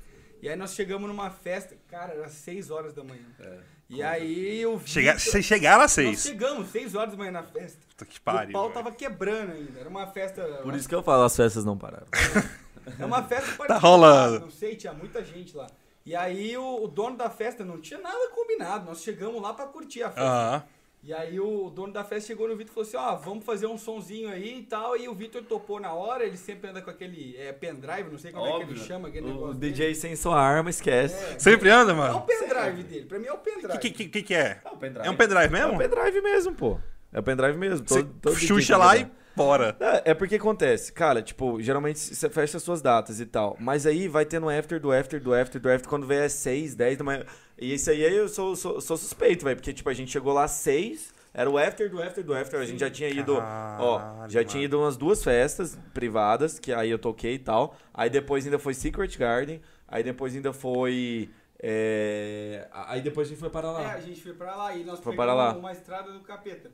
e 0.41 0.47
aí 0.49 0.55
nós 0.55 0.73
chegamos 0.73 1.07
numa 1.07 1.29
festa, 1.29 1.75
cara, 1.87 2.13
era 2.13 2.29
6 2.29 2.69
horas 2.71 2.93
da 2.93 3.03
manhã. 3.03 3.25
é. 3.39 3.57
E 3.89 4.03
aí 4.03 4.59
eu 4.61 4.77
vi... 4.77 4.89
Chega, 4.89 5.17
vocês 5.17 5.45
chegaram 5.45 5.83
Nós 5.83 5.93
seis. 5.93 6.21
chegamos, 6.21 6.67
6 6.71 6.93
horas 6.93 7.11
da 7.11 7.17
manhã 7.17 7.31
na 7.31 7.43
festa. 7.43 7.79
Puta 7.87 8.05
que 8.05 8.19
pariu. 8.19 8.49
o 8.49 8.51
pau 8.51 8.63
velho. 8.63 8.73
tava 8.73 8.91
quebrando 8.91 9.53
ainda. 9.53 9.79
Era 9.79 9.87
uma 9.87 10.05
festa. 10.07 10.43
Por 10.61 10.75
isso 10.75 10.89
que 10.89 10.93
eu 10.93 11.01
falo, 11.01 11.23
as 11.23 11.33
festas 11.33 11.63
não 11.63 11.77
pararam. 11.77 12.05
É 12.99 13.05
uma 13.05 13.21
festa 13.23 13.45
particular, 13.47 13.67
Tá 13.67 13.77
rolando. 13.77 14.39
Não 14.41 14.49
sei, 14.49 14.75
tinha 14.75 14.91
muita 14.93 15.23
gente 15.23 15.55
lá. 15.55 15.67
E 16.05 16.15
aí 16.15 16.57
o, 16.57 16.83
o 16.83 16.87
dono 16.87 17.17
da 17.17 17.29
festa 17.29 17.63
não 17.65 17.79
tinha 17.81 17.99
nada 17.99 18.29
combinado. 18.35 18.85
Nós 18.85 19.01
chegamos 19.01 19.41
lá 19.41 19.53
pra 19.53 19.65
curtir 19.67 20.03
a 20.03 20.07
festa. 20.09 20.21
Aham. 20.21 20.63
E 21.07 21.13
aí 21.13 21.39
o 21.39 21.69
dono 21.69 21.93
da 21.93 22.03
festa 22.03 22.27
chegou 22.27 22.49
no 22.49 22.57
Vitor 22.57 22.69
e 22.69 22.73
falou 22.73 22.85
assim: 22.85 22.97
ó, 22.97 23.15
vamos 23.15 23.45
fazer 23.45 23.65
um 23.65 23.77
sonzinho 23.77 24.29
aí 24.29 24.59
e 24.59 24.63
tal. 24.63 24.97
E 24.97 25.07
o 25.07 25.13
Vitor 25.15 25.41
topou 25.41 25.79
na 25.79 25.93
hora. 25.93 26.25
Ele 26.25 26.35
sempre 26.35 26.69
anda 26.69 26.81
com 26.81 26.89
aquele 26.89 27.33
é, 27.37 27.53
pendrive, 27.53 28.09
não 28.11 28.17
sei 28.17 28.33
como 28.33 28.45
é 28.45 28.65
que 28.65 28.71
ele 28.73 28.79
chama 28.81 29.07
aquele 29.07 29.25
o 29.27 29.29
negócio. 29.33 29.53
DJ 29.55 29.95
sem 29.95 30.17
sua 30.17 30.37
arma, 30.37 30.69
esquece. 30.69 31.15
dele. 31.23 31.39
Sempre 31.39 31.69
anda, 31.69 31.91
É, 31.91 31.95
é 31.95 31.95
o 31.95 31.97
mano? 31.97 32.21
pendrive 32.23 32.83
dele. 32.83 33.05
Pra 33.05 33.19
mim 33.19 33.25
é 33.27 33.31
o 33.31 33.35
O 33.35 33.37
pendrive. 33.37 33.77
que, 33.79 33.89
que, 33.89 34.09
que, 34.09 34.21
que 34.21 34.33
é? 34.35 34.59
É 34.65 34.69
um 34.69 34.75
pendrive. 34.77 35.07
É 35.07 35.09
um 35.09 35.15
pendrive 35.15 35.45
É 35.45 35.49
mesmo? 35.49 35.73
um 35.73 35.77
pendrive 35.77 36.21
mesmo, 36.21 36.53
pô. 36.55 36.77
É 37.13 37.19
o 37.21 37.23
pendrive 37.23 37.57
mesmo. 37.57 37.85
Todo, 37.85 38.13
todo 38.21 38.35
xuxa 38.35 38.75
lá 38.75 38.97
e 38.97 39.07
bora. 39.37 39.75
É, 39.79 40.11
é 40.11 40.13
porque 40.13 40.35
acontece, 40.35 40.91
cara, 40.91 41.21
tipo, 41.21 41.61
geralmente 41.61 41.99
você 41.99 42.29
fecha 42.29 42.57
as 42.57 42.63
suas 42.63 42.81
datas 42.81 43.19
e 43.19 43.25
tal, 43.25 43.55
mas 43.59 43.85
aí 43.85 44.07
vai 44.07 44.25
tendo 44.25 44.49
after 44.49 44.79
do 44.79 44.91
after 44.91 45.21
do 45.21 45.33
after 45.33 45.61
do 45.61 45.69
after, 45.69 45.87
quando 45.89 46.05
vem 46.05 46.17
é 46.19 46.27
6, 46.29 46.75
10 46.75 46.97
da 46.97 47.03
manhã. 47.03 47.23
E 47.57 47.73
isso 47.73 47.89
aí 47.89 48.01
eu 48.01 48.27
sou, 48.27 48.55
sou, 48.55 48.81
sou 48.81 48.97
suspeito, 48.97 49.45
velho, 49.45 49.55
porque 49.55 49.71
tipo, 49.73 49.89
a 49.89 49.93
gente 49.93 50.11
chegou 50.11 50.33
lá 50.33 50.43
às 50.43 50.51
6, 50.51 51.13
era 51.33 51.49
o 51.49 51.57
after 51.57 51.89
do 51.89 52.01
after 52.01 52.23
do 52.23 52.33
after, 52.33 52.59
a 52.59 52.65
gente 52.65 52.79
já 52.79 52.89
tinha 52.89 53.09
ido, 53.09 53.35
ó, 53.35 53.39
Caralho, 53.39 54.29
já 54.31 54.39
mano. 54.39 54.49
tinha 54.49 54.63
ido 54.63 54.79
umas 54.79 54.97
duas 54.97 55.23
festas 55.23 55.77
privadas, 55.93 56.59
que 56.59 56.73
aí 56.73 56.89
eu 56.89 56.99
toquei 56.99 57.35
e 57.35 57.39
tal, 57.39 57.75
aí 57.93 58.09
depois 58.09 58.45
ainda 58.45 58.57
foi 58.59 58.73
Secret 58.73 59.15
Garden, 59.17 59.61
aí 59.87 60.03
depois 60.03 60.35
ainda 60.35 60.51
foi, 60.51 61.29
é, 61.59 62.67
aí 62.71 63.01
depois 63.01 63.27
a 63.27 63.29
gente 63.31 63.39
foi 63.39 63.49
para 63.49 63.67
É, 63.67 63.71
lá. 63.71 63.93
a 63.93 63.99
gente 64.01 64.21
foi 64.21 64.33
pra 64.33 64.55
lá 64.55 64.75
e 64.75 64.83
nós 64.83 64.99
Foi 64.99 65.13
pegamos 65.13 65.17
para 65.17 65.33
lá. 65.33 65.53
uma 65.57 65.71
estrada 65.71 66.11
do 66.11 66.19
capeta. 66.21 66.69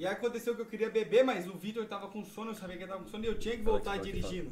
E 0.00 0.06
aí 0.06 0.14
aconteceu 0.14 0.54
que 0.54 0.62
eu 0.62 0.66
queria 0.66 0.88
beber, 0.88 1.22
mas 1.22 1.46
o 1.46 1.52
Vitor 1.52 1.84
tava 1.84 2.08
com 2.08 2.24
sono, 2.24 2.52
eu 2.52 2.54
sabia 2.54 2.74
que 2.74 2.84
ele 2.84 2.90
tava 2.90 3.04
com 3.04 3.10
sono 3.10 3.22
e 3.22 3.26
eu 3.26 3.38
tinha 3.38 3.54
que 3.54 3.62
voltar 3.62 3.90
Fala 3.90 3.96
aqui, 3.96 4.12
dirigindo. 4.12 4.50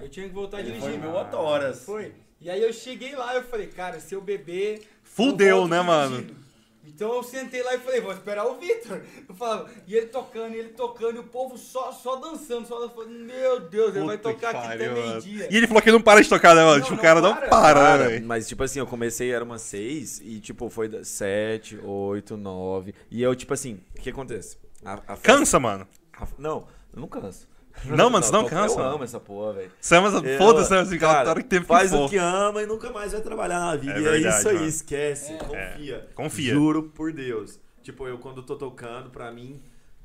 Eu 0.00 0.08
tinha 0.08 0.26
que 0.26 0.34
voltar 0.34 0.60
Ele 0.60 0.70
foi 0.70 0.80
dirigindo. 0.80 1.10
meu 1.10 1.12
horas. 1.12 1.84
Foi. 1.84 2.14
E 2.40 2.48
aí 2.48 2.62
eu 2.62 2.72
cheguei 2.72 3.14
lá 3.14 3.34
e 3.34 3.36
eu 3.36 3.42
falei, 3.42 3.66
cara, 3.66 4.00
se 4.00 4.14
eu 4.14 4.22
beber. 4.22 4.88
Fudeu, 5.02 5.58
eu 5.58 5.68
né, 5.68 5.82
mano? 5.82 6.16
dirigindo. 6.16 6.48
Então 6.86 7.12
eu 7.12 7.22
sentei 7.22 7.62
lá 7.62 7.74
e 7.74 7.78
falei, 7.80 8.00
vou 8.00 8.14
esperar 8.14 8.46
o 8.46 8.54
Vitor. 8.54 9.02
Eu 9.28 9.34
falava, 9.34 9.70
e 9.86 9.94
ele 9.94 10.06
tocando, 10.06 10.54
e 10.54 10.58
ele 10.58 10.70
tocando, 10.70 11.16
e 11.16 11.18
o 11.18 11.24
povo 11.24 11.58
só, 11.58 11.92
só 11.92 12.16
dançando, 12.16 12.66
só 12.66 12.80
dançando. 12.80 13.10
Meu 13.10 13.60
Deus, 13.60 13.94
ele 13.94 14.06
vai 14.06 14.16
Puta 14.16 14.32
que 14.32 14.40
tocar 14.40 14.56
aqui 14.56 14.68
até 14.68 14.88
pariu, 14.88 14.92
mano. 14.92 15.06
meio-dia. 15.06 15.48
E 15.50 15.56
ele 15.58 15.66
falou 15.66 15.82
que 15.82 15.92
não 15.92 16.00
para 16.00 16.22
de 16.22 16.30
tocar, 16.30 16.56
né, 16.56 16.64
mano? 16.64 16.78
Não, 16.78 16.82
tipo, 16.82 16.96
o 16.96 17.02
cara 17.02 17.20
não 17.20 17.36
para. 17.36 17.48
para, 17.48 17.98
né, 17.98 18.08
velho? 18.08 18.26
mas 18.26 18.48
tipo 18.48 18.62
assim, 18.62 18.78
eu 18.78 18.86
comecei, 18.86 19.30
era 19.30 19.44
umas 19.44 19.60
6 19.60 20.22
e 20.24 20.40
tipo, 20.40 20.70
foi 20.70 21.04
7, 21.04 21.78
8, 21.84 22.38
9. 22.38 22.94
E 23.10 23.22
eu, 23.22 23.34
tipo 23.36 23.52
assim, 23.52 23.78
o 23.94 24.00
que 24.00 24.08
acontece? 24.08 24.56
A, 24.84 24.94
a 24.94 25.16
Cansa, 25.16 25.58
mano. 25.58 25.86
a- 26.18 26.26
não, 26.38 26.66
eu 26.94 27.00
não 27.00 27.08
canso. 27.08 27.46
Não, 27.84 28.10
mano, 28.10 28.24
você 28.24 28.32
não 28.32 28.42
eu- 28.42 28.48
cansa, 28.48 28.74
Eu 28.74 28.78
mano. 28.78 28.94
amo 28.96 29.04
essa 29.04 29.20
porra, 29.20 29.52
velho. 29.52 29.70
Você 29.80 29.94
ama, 29.94 30.08
Eu- 30.08 30.38
foda-se, 30.38 30.70
né? 30.70 30.80
Assim, 30.80 30.98
cara, 30.98 31.30
hora 31.30 31.40
que 31.42 31.48
tempo 31.48 31.66
faz 31.66 31.90
que 31.90 31.96
o 31.96 32.08
que 32.08 32.16
ama 32.16 32.60
e 32.62 32.66
nunca 32.66 32.90
mais 32.90 33.12
vai 33.12 33.20
trabalhar 33.20 33.60
na 33.60 33.76
vida. 33.76 33.92
É 33.92 34.00
e 34.00 34.06
é 34.06 34.10
verdade, 34.10 34.38
isso 34.38 34.48
aí, 34.48 34.54
mano. 34.56 34.66
esquece, 34.66 35.32
É. 35.32 35.36
confia. 35.38 36.08
confia. 36.14 36.52
Juro 36.54 36.82
por 36.84 37.12
Deus. 37.12 37.60
Tipo, 37.82 38.08
eu 38.08 38.18
quando 38.18 38.42
tô 38.42 38.56
tocando, 38.56 39.10
pra 39.10 39.30
mim, 39.30 39.62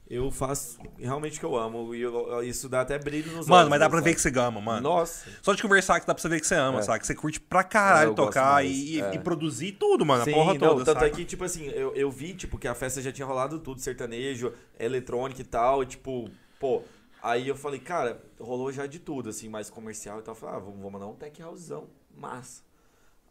eu 0.10 0.30
faço 0.30 0.78
realmente 0.98 1.38
o 1.38 1.40
que 1.40 1.46
eu 1.46 1.56
amo. 1.56 1.96
E 1.96 2.02
eu- 2.02 2.44
isso 2.44 2.68
dá 2.70 2.82
até 2.82 3.00
brilho 3.00 3.28
nos 3.28 3.36
olhos. 3.38 3.48
Mano, 3.48 3.70
mas 3.70 3.80
dá 3.80 3.90
pra 3.90 4.00
ver 4.00 4.12
sabe? 4.12 4.16
que 4.16 4.22
você 4.22 4.40
ama, 4.40 4.62
mano. 4.62 4.82
Nossa. 4.82 5.28
Só 5.42 5.54
de 5.54 5.62
conversar 5.62 6.00
que 6.00 6.06
dá 6.08 6.14
pra 6.14 6.22
você 6.22 6.30
ver 6.30 6.40
que 6.42 6.48
você 6.48 6.56
ama, 6.56 6.80
É. 6.80 6.82
sabe? 6.82 7.00
Que 7.00 7.08
você 7.08 7.16
curte 7.16 7.40
pra 7.40 7.64
caralho 7.64 8.14
gosto 8.14 8.28
tocar 8.28 8.66
e, 8.66 9.02
é. 9.02 9.16
e 9.16 9.20
produzir 9.20 9.74
tudo, 9.74 10.06
mano. 10.06 10.24
Sim, 10.24 10.32
a 10.32 10.34
porra 10.34 10.54
não, 10.54 10.60
toda, 10.60 10.86
tanto 10.86 11.00
sabe? 11.00 11.12
é 11.12 11.16
que, 11.16 11.26
tipo 11.26 11.44
assim, 11.44 11.66
eu, 11.70 11.94
eu 11.96 12.12
vi, 12.12 12.34
tipo, 12.34 12.58
que 12.58 12.68
a 12.68 12.76
festa 12.76 13.02
já 13.02 13.12
tinha 13.12 13.26
rolado 13.26 13.60
tudo, 13.60 13.80
sertanejo, 13.82 14.54
eletrônica 14.80 15.42
e 15.42 15.46
tal, 15.46 15.82
e, 15.84 15.86
tipo, 15.86 16.30
pô, 16.60 16.82
aí 17.22 17.48
eu 17.48 17.56
falei, 17.56 17.80
cara, 17.80 18.22
rolou 18.40 18.72
já 18.72 18.86
de 18.86 19.00
tudo, 19.00 19.30
assim, 19.30 19.48
mais 19.50 19.70
comercial 19.70 20.20
e 20.20 20.22
tal, 20.22 20.34
eu 20.36 20.40
falei, 20.40 20.56
ah, 20.56 20.60
vamos, 20.60 20.76
vamos 20.78 20.92
mandar 20.94 21.08
um 21.08 21.16
tech 21.16 21.42
housezão, 21.42 21.88
massa. 22.16 22.62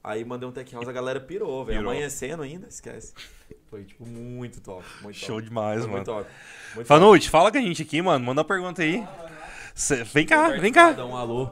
Aí 0.05 0.24
mandei 0.24 0.48
um 0.48 0.53
tech 0.53 0.72
house, 0.74 0.88
a 0.88 0.92
galera 0.92 1.20
pirou, 1.20 1.64
velho, 1.64 1.80
amanhecendo 1.80 2.42
ainda, 2.42 2.66
esquece. 2.66 3.14
Foi, 3.70 3.84
tipo, 3.84 4.05
muito 4.05 4.61
top, 4.61 4.84
muito 5.03 5.16
Show 5.16 5.36
top. 5.36 5.48
demais, 5.48 5.80
Foi 5.80 5.86
mano. 5.90 5.96
muito 5.96 6.07
top. 6.07 6.30
Muito 6.74 6.88
top. 6.88 7.28
Fala 7.30 7.53
com 7.53 7.59
a 7.59 7.61
gente 7.61 7.82
aqui, 7.82 8.03
mano. 8.03 8.24
Manda 8.24 8.40
uma 8.40 8.44
pergunta 8.46 8.82
aí. 8.82 9.07
Cê- 9.74 10.03
vem 10.05 10.26
cá, 10.26 10.48
vem 10.50 10.72
cá. 10.72 10.92
Dá 10.92 11.07
um 11.07 11.16
alô. 11.16 11.48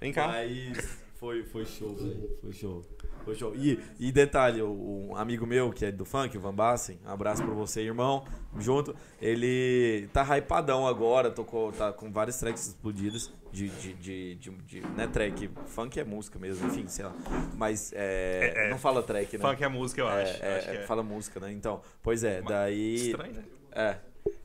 Vem 0.00 0.12
cá. 0.12 0.28
Mas 0.28 0.98
foi, 1.18 1.42
foi 1.44 1.64
show, 1.64 1.94
velho. 1.96 2.38
Foi 2.40 2.52
show. 2.52 2.84
Foi 3.24 3.34
show. 3.34 3.54
E, 3.56 3.78
e 3.98 4.12
detalhe, 4.12 4.60
o- 4.62 5.08
um 5.10 5.16
amigo 5.16 5.46
meu 5.46 5.70
que 5.72 5.84
é 5.86 5.90
do 5.92 6.04
funk, 6.04 6.36
o 6.36 6.40
Van 6.40 6.54
Bassen, 6.54 6.98
um 7.06 7.10
abraço 7.10 7.42
pra 7.42 7.54
você, 7.54 7.80
irmão. 7.82 8.24
Junto. 8.58 8.94
Ele 9.20 10.08
tá 10.12 10.22
hypadão 10.36 10.86
agora, 10.86 11.30
tocou, 11.30 11.72
tá 11.72 11.92
com 11.92 12.12
várias 12.12 12.38
tracks 12.38 12.68
explodidas. 12.68 13.32
De, 13.50 13.68
de, 13.68 13.92
de, 13.94 14.34
de, 14.34 14.50
de- 14.50 14.80
né, 14.96 15.06
track. 15.06 15.48
Funk 15.66 15.98
é 16.00 16.04
música 16.04 16.38
mesmo, 16.40 16.66
enfim, 16.66 16.88
sei 16.88 17.04
lá. 17.04 17.14
Mas 17.56 17.92
é, 17.94 18.52
É, 18.56 18.66
é. 18.66 18.70
não 18.70 18.78
fala 18.78 19.00
track, 19.02 19.38
né? 19.38 19.48
Funk 19.48 19.62
é 19.62 19.68
música, 19.68 20.00
eu 20.00 20.08
É, 20.08 20.22
acho. 20.22 20.44
é, 20.44 20.58
acho 20.58 20.70
que 20.72 20.76
é. 20.78 20.82
fala 20.86 21.02
música, 21.04 21.38
né? 21.38 21.52
Então, 21.52 21.80
pois 22.02 22.24
é, 22.24 22.40
Mas 22.40 22.48
daí. 22.48 22.94
Estranho, 22.96 23.32
né? 23.34 23.44
É. 23.72 23.96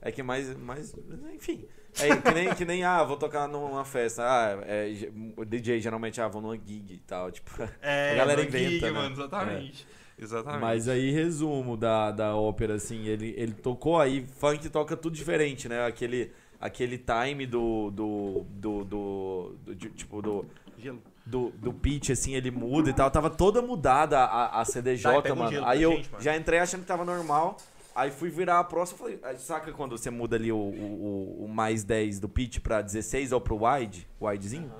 É 0.02 0.12
que 0.12 0.22
mais. 0.22 0.56
mais 0.58 0.94
enfim. 1.34 1.66
É 2.00 2.16
que 2.16 2.32
nem, 2.34 2.54
que 2.56 2.66
nem, 2.66 2.84
ah, 2.84 3.04
vou 3.04 3.18
tocar 3.18 3.48
numa 3.48 3.84
festa. 3.86 4.24
Ah, 4.24 4.60
é, 4.66 4.92
o 5.36 5.44
DJ 5.44 5.80
geralmente, 5.82 6.22
ah, 6.22 6.28
vou 6.28 6.42
numa 6.42 6.56
gig 6.56 6.94
e 6.94 6.98
tal. 7.00 7.32
Tipo, 7.32 7.50
É, 7.82 8.12
a 8.12 8.16
galera 8.16 8.42
inventa. 8.44 8.70
gig, 8.70 8.82
né? 8.82 8.92
mano, 8.92 9.16
exatamente. 9.16 9.88
Exatamente. 10.22 10.62
Mas 10.62 10.88
aí, 10.90 11.12
resumo 11.12 11.78
da, 11.78 12.12
da 12.12 12.36
ópera, 12.36 12.76
assim, 12.76 13.06
ele, 13.08 13.34
ele 13.38 13.54
tocou 13.54 14.00
aí, 14.00 14.26
funk 14.38 14.70
toca 14.70 14.96
tudo 14.98 15.16
diferente, 15.16 15.70
né? 15.70 15.86
Aquele, 15.86 16.32
aquele 16.60 16.98
time 16.98 17.46
do. 17.46 17.90
do. 17.92 18.46
do. 18.50 18.84
do, 18.84 19.56
do- 19.66 19.76
de- 19.76 19.90
tipo, 19.92 20.22
do. 20.22 20.46
Gelo. 20.78 21.02
Do, 21.26 21.52
do 21.52 21.72
pitch, 21.72 22.10
assim, 22.10 22.34
ele 22.34 22.50
muda 22.50 22.90
e 22.90 22.94
tal. 22.94 23.10
Tava 23.12 23.30
toda 23.30 23.62
mudada 23.62 24.18
a, 24.20 24.62
a 24.62 24.66
CDJ, 24.66 25.22
Tá, 25.22 25.32
um 25.34 25.36
mano. 25.36 25.52
gelo 25.52 25.66
aí 25.68 25.84
eu 25.84 25.92
gente, 25.92 26.12
mano. 26.12 26.24
já 26.24 26.36
entrei 26.36 26.60
achando 26.60 26.82
que 26.82 26.88
tava 26.88 27.06
normal. 27.06 27.56
Aí 27.96 28.12
fui 28.12 28.30
virar 28.30 28.60
a 28.60 28.64
próxima 28.64 29.10
e 29.10 29.18
falei, 29.18 29.38
saca 29.40 29.72
quando 29.72 29.98
você 29.98 30.10
muda 30.10 30.36
ali 30.36 30.52
o, 30.52 30.58
o, 30.58 31.44
o- 31.46 31.48
mais 31.48 31.84
10 31.84 32.20
do 32.20 32.30
pitch 32.30 32.60
pra 32.60 32.82
16 32.82 33.32
ou 33.32 33.42
pro 33.42 33.66
wide, 33.66 34.08
widezinho? 34.22 34.72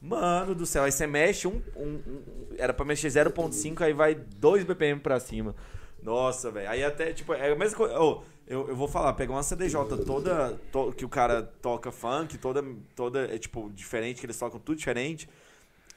Mano 0.00 0.54
do 0.54 0.64
céu, 0.64 0.84
aí 0.84 0.92
você 0.92 1.06
mexe 1.06 1.48
um. 1.48 1.60
um- 1.76 2.00
um- 2.06 2.22
era 2.56 2.72
pra 2.72 2.84
mexer 2.84 3.08
0.5, 3.08 3.82
aí 3.82 3.92
vai 3.92 4.14
2 4.14 4.64
BPM 4.64 5.00
pra 5.00 5.18
cima. 5.18 5.54
Nossa, 6.02 6.50
velho. 6.52 6.70
Aí 6.70 6.84
até, 6.84 7.12
tipo, 7.12 7.32
é 7.34 7.50
a 7.50 7.56
mesma 7.56 7.76
coisa. 7.76 7.98
ô, 7.98 8.22
eu, 8.46 8.68
eu 8.68 8.76
vou 8.76 8.86
falar, 8.86 9.12
pegar 9.14 9.32
uma 9.32 9.42
CDJ 9.42 9.96
toda. 10.06 10.58
to- 10.70 10.92
que 10.92 11.04
o 11.04 11.08
cara 11.08 11.42
toca 11.42 11.90
funk, 11.90 12.38
toda. 12.38 12.62
toda 12.94 13.24
é, 13.34 13.38
tipo, 13.38 13.70
diferente, 13.74 14.20
que 14.20 14.26
eles 14.26 14.38
tocam 14.38 14.60
tudo 14.60 14.78
diferente. 14.78 15.28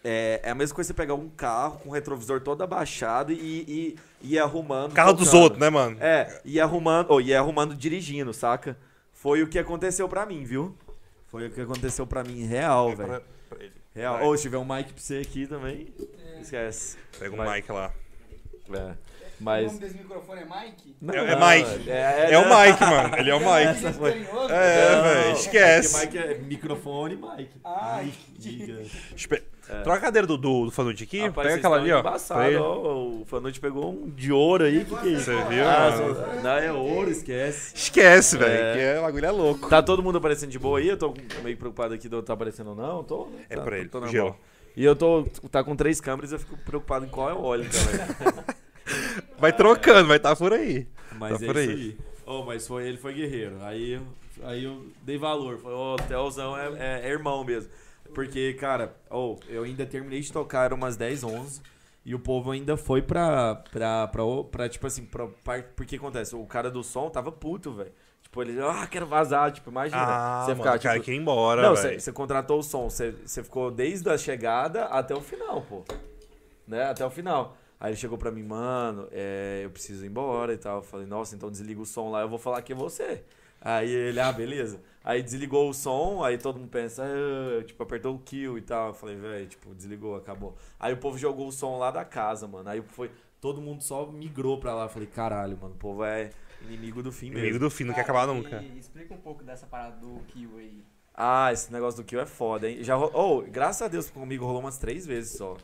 É, 0.04 0.40
é 0.44 0.50
a 0.50 0.56
mesma 0.56 0.74
coisa 0.76 0.88
você 0.88 0.94
pegar 0.94 1.14
um 1.14 1.30
carro 1.30 1.80
com 1.80 1.90
o 1.90 1.92
retrovisor 1.92 2.42
todo 2.42 2.64
abaixado 2.64 3.32
e, 3.32 3.36
e, 3.38 3.96
e 4.22 4.34
ir 4.34 4.40
arrumando. 4.40 4.94
Carro 4.94 5.14
dos 5.14 5.26
tocando. 5.28 5.44
outros, 5.44 5.62
né, 5.62 5.70
mano? 5.70 5.98
É, 6.00 6.42
e 6.44 6.60
arrumando, 6.60 7.12
ou 7.12 7.22
e 7.22 7.34
arrumando 7.36 7.76
dirigindo, 7.76 8.34
saca? 8.34 8.78
Foi 9.14 9.44
o 9.44 9.48
que 9.48 9.60
aconteceu 9.60 10.10
pra 10.10 10.26
mim, 10.26 10.44
viu? 10.44 10.76
Foi 11.28 11.48
o 11.48 11.52
que 11.52 11.62
aconteceu 11.62 12.08
pra 12.08 12.24
mim 12.24 12.44
real, 12.46 12.96
velho. 12.96 13.22
Pra 13.48 13.64
ele. 13.64 13.74
Real. 13.94 14.24
Ou 14.26 14.36
se 14.36 14.44
tiver 14.44 14.58
um 14.58 14.66
mic 14.66 14.92
pra 14.92 15.02
você 15.02 15.18
aqui 15.18 15.46
também, 15.46 15.94
esquece. 16.42 16.98
Pega 17.20 17.34
o 17.34 17.38
Vai. 17.38 17.58
Mike 17.58 17.72
lá. 17.72 17.94
É. 18.74 18.94
O 19.42 19.44
Mas. 19.44 19.66
nome 19.66 19.80
desse 19.80 19.98
microfone 19.98 20.42
é 20.42 20.46
Mike? 20.46 20.96
Não, 21.02 21.14
É- 21.16 21.32
é 21.32 21.36
Mike. 21.64 21.90
É, 21.90 22.28
É 22.34 22.38
o 22.38 22.44
Mike, 22.44 22.82
mano. 22.82 23.16
Ele 23.18 23.30
é 23.32 23.36
o 23.36 23.40
Mike. 23.40 23.68
Essa 23.68 23.92
foi- 23.94 24.12
Carinhoso? 24.12 24.54
É, 24.54 25.02
velho, 25.02 25.32
esquece. 25.34 26.04
é 26.04 26.08
que 26.08 26.18
Mic 26.20 26.28
é 26.30 26.38
microfone 26.38 27.16
Mike. 27.18 27.52
Ah, 27.66 28.04
Diga. 28.38 28.82
Espe- 29.16 29.44
Troca 29.84 30.00
a 30.00 30.02
cadeira 30.02 30.28
do, 30.28 30.36
do, 30.38 30.66
do 30.66 30.72
Fanute 30.72 31.04
aqui. 31.06 31.20
Rapaz, 31.20 31.36
pega 31.36 31.50
vocês 31.50 31.60
aquela 31.60 31.78
ali, 31.78 31.92
ó. 31.94 32.00
embaçado, 32.02 32.58
ó. 32.62 33.06
O 33.22 33.26
Fanute 33.26 33.58
pegou 33.60 33.92
um 33.94 34.10
de 34.10 34.32
ouro 34.32 34.66
aí. 34.66 34.84
Que 34.84 34.96
que 34.98 35.08
é 35.08 35.12
isso? 35.12 35.26
Você 35.26 35.44
viu, 35.46 35.64
Ah, 35.66 36.40
não, 36.44 36.52
é 36.58 36.72
ouro, 36.74 37.10
esquece. 37.10 37.74
Esquece, 37.76 38.38
velho. 38.38 38.54
É. 38.54 38.74
Que 38.74 38.80
é, 38.80 39.00
o 39.00 39.04
bagulho 39.04 39.26
é 39.26 39.32
louco. 39.32 39.70
Tá 39.70 39.82
todo 39.82 40.04
mundo 40.04 40.18
aparecendo 40.18 40.50
de 40.50 40.60
boa 40.60 40.78
aí? 40.80 40.90
Eu 40.90 40.98
tô 40.98 41.14
meio 41.42 41.56
preocupado 41.56 41.94
aqui 41.94 42.10
de 42.10 42.16
eu 42.16 42.22
tá 42.22 42.34
aparecendo 42.34 42.72
ou 42.72 42.76
não. 42.76 43.02
Tô, 43.04 43.28
né? 43.28 43.46
É 43.50 43.56
Tá, 43.56 43.62
pra 43.62 43.78
ele, 43.78 43.88
tô 43.88 44.02
boa. 44.02 44.36
E 44.76 44.84
eu 44.84 44.96
tô 44.96 45.24
tá 45.50 45.64
com 45.64 45.76
três 45.76 46.02
câmeras, 46.02 46.32
eu 46.34 46.40
fico 46.40 46.58
preocupado 46.58 47.06
em 47.06 47.10
qual 47.10 47.30
é 47.30 47.34
o 47.34 47.42
óleo 47.42 47.66
também. 47.70 48.46
Vai 49.38 49.54
trocando, 49.54 50.08
vai 50.08 50.18
estar 50.18 50.36
por 50.36 50.54
aí. 50.54 50.88
Mas 51.18 51.38
Tá 51.40 51.44
é 51.44 51.48
por 51.48 51.58
aí. 51.58 51.70
aí. 51.70 51.98
Oh, 52.26 52.44
mas 52.44 52.68
foi 52.68 52.88
ele 52.88 52.98
foi 52.98 53.14
guerreiro. 53.14 53.58
Aí, 53.64 53.94
eu- 53.94 54.08
aí 54.44 54.64
eu 54.64 54.86
dei 55.04 55.18
valor. 55.18 55.58
Falei, 55.60 55.78
ô, 55.78 55.94
o 55.96 55.98
Telzão 55.98 56.58
é, 56.58 56.68
é- 56.78 57.08
é 57.08 57.10
irmão 57.10 57.44
mesmo. 57.44 57.70
Porque, 58.14 58.54
cara, 58.54 58.94
oh, 59.10 59.38
eu 59.48 59.64
ainda 59.64 59.86
terminei 59.86 60.20
de 60.20 60.32
tocar, 60.32 60.66
era 60.66 60.76
umas 60.76 60.96
10, 60.98 61.24
11. 61.24 61.62
E 62.04 62.16
o 62.16 62.20
povo 62.20 62.52
ainda 62.52 62.76
foi 62.76 63.02
pra, 63.02 63.56
pra, 63.72 64.08
pra, 64.08 64.24
pra, 64.52 64.68
tipo 64.70 64.88
assim, 64.88 65.06
pra, 65.06 65.28
par- 65.44 65.64
porque 65.76 65.96
acontece, 65.98 66.36
o 66.36 66.46
cara 66.46 66.70
do 66.72 66.84
som 66.84 67.10
tava 67.10 67.32
puto, 67.32 67.72
velho. 67.74 67.92
Tipo, 68.24 68.42
ele, 68.42 68.60
ah, 68.62 68.88
quero 68.90 69.06
vazar, 69.06 69.52
tipo, 69.52 69.70
imagina. 69.70 70.02
Ah, 70.02 70.42
você 70.44 70.52
mano, 70.52 70.64
ficar, 70.64 70.78
o 70.78 70.82
cara 70.82 70.94
tipo, 70.96 71.06
quer 71.06 71.12
ir 71.14 71.18
embora, 71.18 71.62
não, 71.62 71.76
você 71.76 72.12
contratou 72.12 72.60
o 72.60 72.64
som, 72.64 72.90
você 72.90 73.14
ficou 73.44 73.70
desde 73.70 74.10
a 74.10 74.18
chegada 74.18 74.86
até 74.86 75.14
o 75.14 75.22
final, 75.22 75.62
pô. 75.62 75.84
Né? 76.68 76.84
Até 76.86 77.06
o 77.06 77.10
final. 77.10 77.56
Aí 77.82 77.90
ele 77.90 77.98
chegou 77.98 78.16
pra 78.16 78.30
mim, 78.30 78.44
mano, 78.44 79.08
é, 79.12 79.62
eu 79.64 79.72
preciso 79.72 80.06
ir 80.06 80.08
embora 80.08 80.54
e 80.54 80.58
tal. 80.58 80.78
Eu 80.78 80.84
falei, 80.84 81.08
nossa, 81.08 81.36
então 81.36 81.50
desliga 81.50 81.82
o 81.82 81.86
som 81.86 82.12
lá, 82.12 82.22
eu 82.22 82.30
vou 82.30 82.38
falar 82.38 82.62
que 82.62 82.74
é 82.74 82.76
você. 82.76 83.24
Aí 83.60 83.90
ele, 83.90 84.20
ah, 84.20 84.32
beleza. 84.32 84.80
Aí 85.04 85.24
desligou 85.24 85.68
o 85.68 85.74
som, 85.74 86.24
aí 86.24 86.38
todo 86.38 86.60
mundo 86.60 86.70
pensa, 86.70 87.04
ah, 87.04 87.64
tipo, 87.64 87.82
apertou 87.82 88.14
o 88.14 88.20
kill 88.20 88.56
e 88.60 88.62
tal. 88.62 88.90
Eu 88.90 88.94
falei, 88.94 89.16
velho, 89.16 89.48
tipo, 89.48 89.74
desligou, 89.74 90.16
acabou. 90.16 90.56
Aí 90.80 90.94
o 90.94 90.98
povo 90.98 91.18
jogou 91.18 91.48
o 91.48 91.52
som 91.52 91.80
lá 91.80 91.90
da 91.90 92.06
casa, 92.06 92.48
mano. 92.48 92.70
Aí 92.70 92.84
foi, 92.84 93.10
todo 93.40 93.60
mundo 93.60 93.82
só 93.82 94.06
migrou 94.06 94.60
pra 94.60 94.76
lá. 94.76 94.84
Eu 94.84 94.90
falei, 94.90 95.08
caralho, 95.08 95.58
mano, 95.60 95.74
o 95.74 95.78
povo 95.80 96.04
é 96.04 96.30
inimigo 96.62 97.02
do 97.02 97.12
fim 97.12 97.30
mesmo. 97.30 97.40
Inimigo 97.40 97.66
do 97.66 97.72
fim, 97.72 97.84
não 97.84 97.96
quer 97.96 98.02
acabar 98.02 98.28
nunca. 98.28 98.62
Explica 98.78 99.16
um 99.16 99.22
pouco 99.22 99.44
dessa 99.44 99.66
parada 99.66 99.98
do 99.98 100.20
Kill 100.28 100.56
aí. 100.60 100.84
Ah, 101.16 101.52
esse 101.52 101.74
negócio 101.74 102.02
do 102.02 102.06
kill 102.06 102.22
é 102.22 102.26
foda, 102.26 102.70
hein? 102.70 102.84
Já 102.84 102.96
ro... 102.96 103.12
oh, 103.14 103.42
graças 103.42 103.82
a 103.82 103.88
Deus 103.88 104.10
comigo 104.10 104.46
rolou 104.46 104.62
umas 104.62 104.78
três 104.78 105.06
vezes 105.06 105.38
só. 105.38 105.58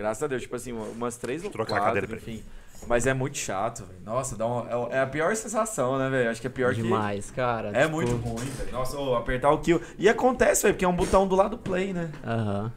Graças 0.00 0.22
a 0.22 0.26
Deus, 0.26 0.40
tipo 0.42 0.56
assim, 0.56 0.72
umas 0.72 1.16
três 1.16 1.44
ou 1.44 1.50
Trocar 1.50 1.74
a 1.74 1.78
quatro, 1.80 1.86
cadeira 1.94 2.06
pra 2.06 2.16
enfim. 2.16 2.42
Mas 2.88 3.06
é 3.06 3.12
muito 3.12 3.36
chato, 3.36 3.84
velho. 3.84 3.98
Nossa, 4.06 4.34
dá 4.36 4.46
um... 4.46 4.60
é- 4.90 4.96
é 4.96 5.00
a 5.02 5.06
pior 5.06 5.36
sensação, 5.36 5.98
né, 5.98 6.08
velho? 6.08 6.30
Acho 6.30 6.40
que 6.40 6.46
é 6.46 6.50
pior 6.50 6.72
Demais, 6.72 7.30
cara. 7.30 7.70
que... 7.70 7.76
É 7.76 7.82
tipo, 7.82 7.92
muito 7.96 8.16
ruim, 8.16 8.46
velho. 8.56 8.72
Nossa, 8.72 8.96
ô, 8.96 9.14
apertar 9.14 9.50
o 9.50 9.58
kill... 9.58 9.78
E 9.98 10.08
acontece, 10.08 10.62
velho, 10.62 10.74
porque 10.74 10.84
é 10.86 10.88
um 10.88 10.96
botão 10.96 11.26
do 11.28 11.36
lado 11.36 11.50
do 11.50 11.58
play, 11.58 11.92
né? 11.92 12.08
Aham. 12.26 12.72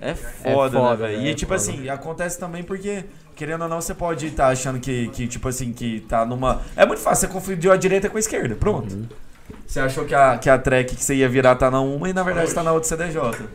É 0.00 0.14
foda, 0.14 0.78
foda, 0.78 0.90
né, 0.90 0.96
velho? 1.08 1.18
né? 1.18 1.24
E 1.26 1.30
É 1.30 1.34
tipo 1.34 1.50
foda. 1.58 1.60
assim, 1.72 1.88
acontece 1.90 2.38
também 2.38 2.62
porque, 2.62 3.04
querendo 3.34 3.62
ou 3.62 3.68
não, 3.68 3.80
você 3.80 3.94
pode 3.94 4.26
estar 4.28 4.48
achando 4.48 4.80
que, 4.80 5.08
que, 5.08 5.28
tipo 5.28 5.46
assim, 5.48 5.70
que 5.72 6.00
tá 6.00 6.24
numa. 6.24 6.62
É 6.74 6.84
muito 6.86 7.00
fácil, 7.02 7.28
você 7.28 7.32
confundiu 7.34 7.72
a 7.72 7.76
direita 7.76 8.08
com 8.08 8.16
a 8.16 8.20
esquerda, 8.20 8.54
pronto. 8.56 8.94
Uhum. 8.94 9.06
Você 9.66 9.80
achou 9.80 10.04
que 10.04 10.14
a, 10.14 10.38
que 10.38 10.48
a 10.48 10.58
track 10.58 10.94
que 10.96 11.02
você 11.04 11.14
ia 11.14 11.28
virar 11.28 11.56
tá 11.56 11.70
na 11.70 11.80
uma 11.80 12.08
e 12.08 12.12
na 12.12 12.22
verdade 12.22 12.52
tá 12.54 12.62
na 12.62 12.72
outra 12.72 12.88
CDJ. 12.88 13.46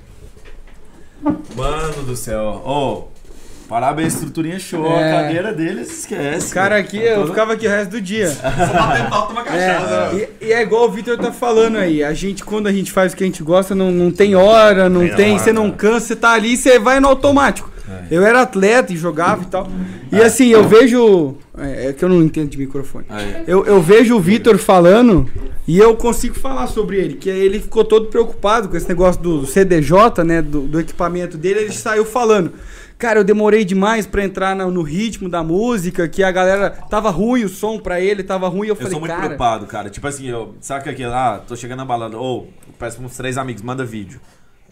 Mano 1.55 2.03
do 2.03 2.15
céu. 2.15 2.61
Ô, 2.65 3.03
parabéns, 3.67 4.13
estruturinha 4.13 4.59
show. 4.59 4.85
É. 4.85 5.11
A 5.17 5.21
cadeira 5.23 5.53
deles, 5.53 5.99
esquece. 5.99 6.51
O 6.51 6.53
cara 6.53 6.77
aqui, 6.77 6.97
eu 6.97 7.17
Todo- 7.17 7.27
ficava 7.29 7.53
aqui 7.53 7.67
o 7.67 7.69
resto 7.69 7.91
do 7.91 8.01
dia. 8.01 8.29
toma 9.09 9.41
É, 9.49 10.29
e, 10.41 10.47
e 10.47 10.53
é 10.53 10.61
igual 10.61 10.85
o 10.87 10.91
Vitor 10.91 11.17
tá 11.17 11.31
falando 11.31 11.77
aí. 11.77 12.03
A 12.03 12.13
gente, 12.13 12.43
quando 12.43 12.67
a 12.67 12.71
gente 12.73 12.91
faz 12.91 13.13
o 13.13 13.15
que 13.15 13.23
a 13.23 13.27
gente 13.27 13.43
gosta, 13.43 13.73
não, 13.75 13.91
não 13.91 14.11
tem 14.11 14.35
hora, 14.35 14.89
não 14.89 15.01
Tem 15.07 15.15
tem. 15.15 15.33
hora, 15.33 15.43
Você 15.43 15.53
não 15.53 15.71
cansa, 15.71 16.07
você 16.07 16.15
tá 16.15 16.31
ali, 16.31 16.57
você 16.57 16.77
vai 16.79 16.99
no 16.99 17.07
automático. 17.07 17.70
É. 17.89 18.07
Eu 18.11 18.25
era 18.25 18.41
atleta 18.41 18.93
e 18.93 18.97
jogava 18.97 19.43
e 19.43 19.45
tal. 19.47 19.67
E 20.11 20.21
assim, 20.21 20.47
eu 20.49 20.67
vejo. 20.67 21.35
É, 21.57 21.87
é 21.87 21.93
que 21.93 22.03
eu 22.03 22.09
não 22.09 22.21
entendo 22.21 22.49
de 22.49 22.57
microfone. 22.57 23.05
Eu, 23.47 23.65
eu 23.65 23.81
vejo 23.81 24.15
o 24.15 24.19
Vitor 24.19 24.57
falando 24.57 25.29
e 25.67 25.77
eu 25.77 25.95
consigo 25.95 26.35
falar 26.35 26.67
sobre 26.67 26.97
ele, 26.97 27.13
que 27.15 27.29
ele 27.29 27.59
ficou 27.59 27.83
todo 27.83 28.07
preocupado 28.07 28.69
com 28.69 28.75
esse 28.75 28.87
negócio 28.87 29.21
do 29.21 29.45
CDJ, 29.45 30.23
né, 30.25 30.41
do, 30.41 30.61
do 30.61 30.79
equipamento 30.79 31.37
dele, 31.37 31.61
ele 31.61 31.71
saiu 31.71 32.05
falando. 32.05 32.53
Cara, 32.97 33.19
eu 33.19 33.23
demorei 33.23 33.65
demais 33.65 34.05
pra 34.05 34.23
entrar 34.23 34.55
no, 34.55 34.69
no 34.69 34.83
ritmo 34.83 35.27
da 35.27 35.43
música, 35.43 36.07
que 36.07 36.23
a 36.23 36.31
galera 36.31 36.69
tava 36.69 37.09
ruim 37.09 37.43
o 37.43 37.49
som 37.49 37.79
pra 37.79 37.99
ele, 37.99 38.21
tava 38.21 38.47
ruim, 38.47 38.67
eu, 38.67 38.73
Eu 38.73 38.75
falei, 38.75 38.91
sou 38.91 38.99
muito 38.99 39.11
cara, 39.11 39.21
preocupado, 39.23 39.65
cara. 39.65 39.89
Tipo 39.89 40.07
assim, 40.07 40.27
eu, 40.27 40.53
saca 40.61 40.91
aquilo, 40.91 41.11
ah, 41.11 41.41
tô 41.47 41.55
chegando 41.55 41.79
na 41.79 41.85
balada, 41.85 42.15
ou 42.15 42.49
peço 42.77 42.97
pra 42.97 43.05
uns 43.05 43.17
três 43.17 43.37
amigos, 43.37 43.63
manda 43.63 43.83
vídeo. 43.83 44.19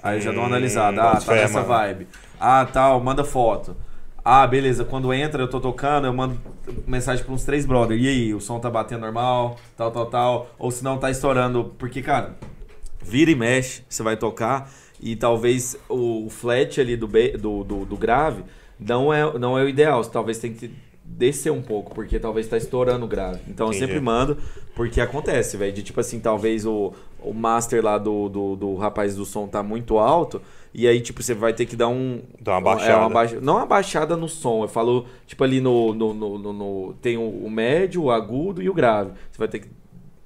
Aí 0.01 0.17
eu 0.17 0.21
já 0.21 0.31
dou 0.31 0.41
uma 0.41 0.47
Hum, 0.47 0.51
analisada, 0.53 1.01
ah, 1.01 1.13
bota 1.13 1.25
tá 1.25 1.33
nessa 1.33 1.61
vibe. 1.61 2.07
Ah, 2.39 2.65
tal, 2.65 2.99
manda 2.99 3.23
foto. 3.23 3.75
Ah, 4.23 4.45
beleza, 4.45 4.85
quando 4.85 5.13
entra 5.13 5.43
eu 5.43 5.49
tô 5.49 5.59
tocando, 5.59 6.05
eu 6.05 6.13
mando 6.13 6.37
mensagem 6.85 7.23
pra 7.23 7.33
uns 7.33 7.43
três 7.43 7.65
brothers. 7.65 8.01
E 8.01 8.07
aí, 8.07 8.33
o 8.33 8.39
som 8.39 8.59
tá 8.59 8.69
batendo 8.69 9.01
normal, 9.01 9.57
tal, 9.75 9.91
tal, 9.91 10.05
tal. 10.05 10.49
Ou 10.57 10.71
se 10.71 10.83
não, 10.83 10.97
tá 10.97 11.09
estourando. 11.09 11.73
Porque, 11.77 12.01
cara, 12.01 12.35
vira 13.01 13.31
e 13.31 13.35
mexe, 13.35 13.83
você 13.89 14.03
vai 14.03 14.17
tocar 14.17 14.69
e 15.01 15.15
talvez 15.15 15.77
o, 15.87 16.29
flat 16.29 16.79
ali 16.79 16.97
do, 16.97 17.07
do, 17.07 17.63
do, 17.63 17.85
do 17.85 17.97
grave 17.97 18.43
não 18.79 19.13
é, 19.13 19.37
não 19.37 19.57
é 19.57 19.63
o 19.63 19.69
ideal. 19.69 20.03
Você 20.03 20.11
talvez 20.11 20.37
tem 20.37 20.53
que 20.53 20.71
descer 21.03 21.51
um 21.51 21.61
pouco, 21.61 21.93
porque 21.93 22.19
talvez 22.19 22.47
tá 22.47 22.57
estourando 22.57 23.05
o 23.05 23.07
grave. 23.07 23.39
Então 23.47 23.67
eu 23.67 23.71
Entendi. 23.71 23.85
sempre 23.85 23.99
mando, 24.01 24.37
porque 24.75 25.01
acontece, 25.01 25.57
velho. 25.57 25.73
De 25.73 25.83
tipo 25.83 25.99
assim, 25.99 26.19
talvez 26.19 26.65
o, 26.65 26.93
o 27.21 27.33
master 27.33 27.83
lá 27.83 27.97
do, 27.97 28.29
do, 28.29 28.55
do 28.55 28.75
rapaz 28.75 29.15
do 29.15 29.25
som 29.25 29.47
tá 29.47 29.63
muito 29.63 29.97
alto. 29.97 30.41
E 30.73 30.87
aí, 30.87 31.01
tipo, 31.01 31.21
você 31.23 31.33
vai 31.33 31.51
ter 31.53 31.65
que 31.65 31.75
dar 31.75 31.87
um. 31.87 32.21
Dá 32.39 32.51
uma 32.53 32.59
É, 32.59 32.75
baixada. 32.75 32.99
uma 32.99 33.09
baixa- 33.09 33.39
não 33.41 33.55
uma 33.57 33.65
baixada 33.65 34.15
no 34.15 34.27
som. 34.29 34.63
Eu 34.63 34.67
falo, 34.67 35.05
tipo, 35.25 35.43
ali 35.43 35.59
no. 35.59 35.93
no, 35.93 36.13
no, 36.13 36.53
no- 36.53 36.93
tem 37.01 37.17
o 37.17 37.49
médio, 37.49 38.03
o 38.03 38.11
agudo 38.11 38.61
e 38.61 38.69
o 38.69 38.73
grave. 38.73 39.11
Você 39.31 39.37
vai 39.39 39.47
ter 39.47 39.59
que 39.59 39.69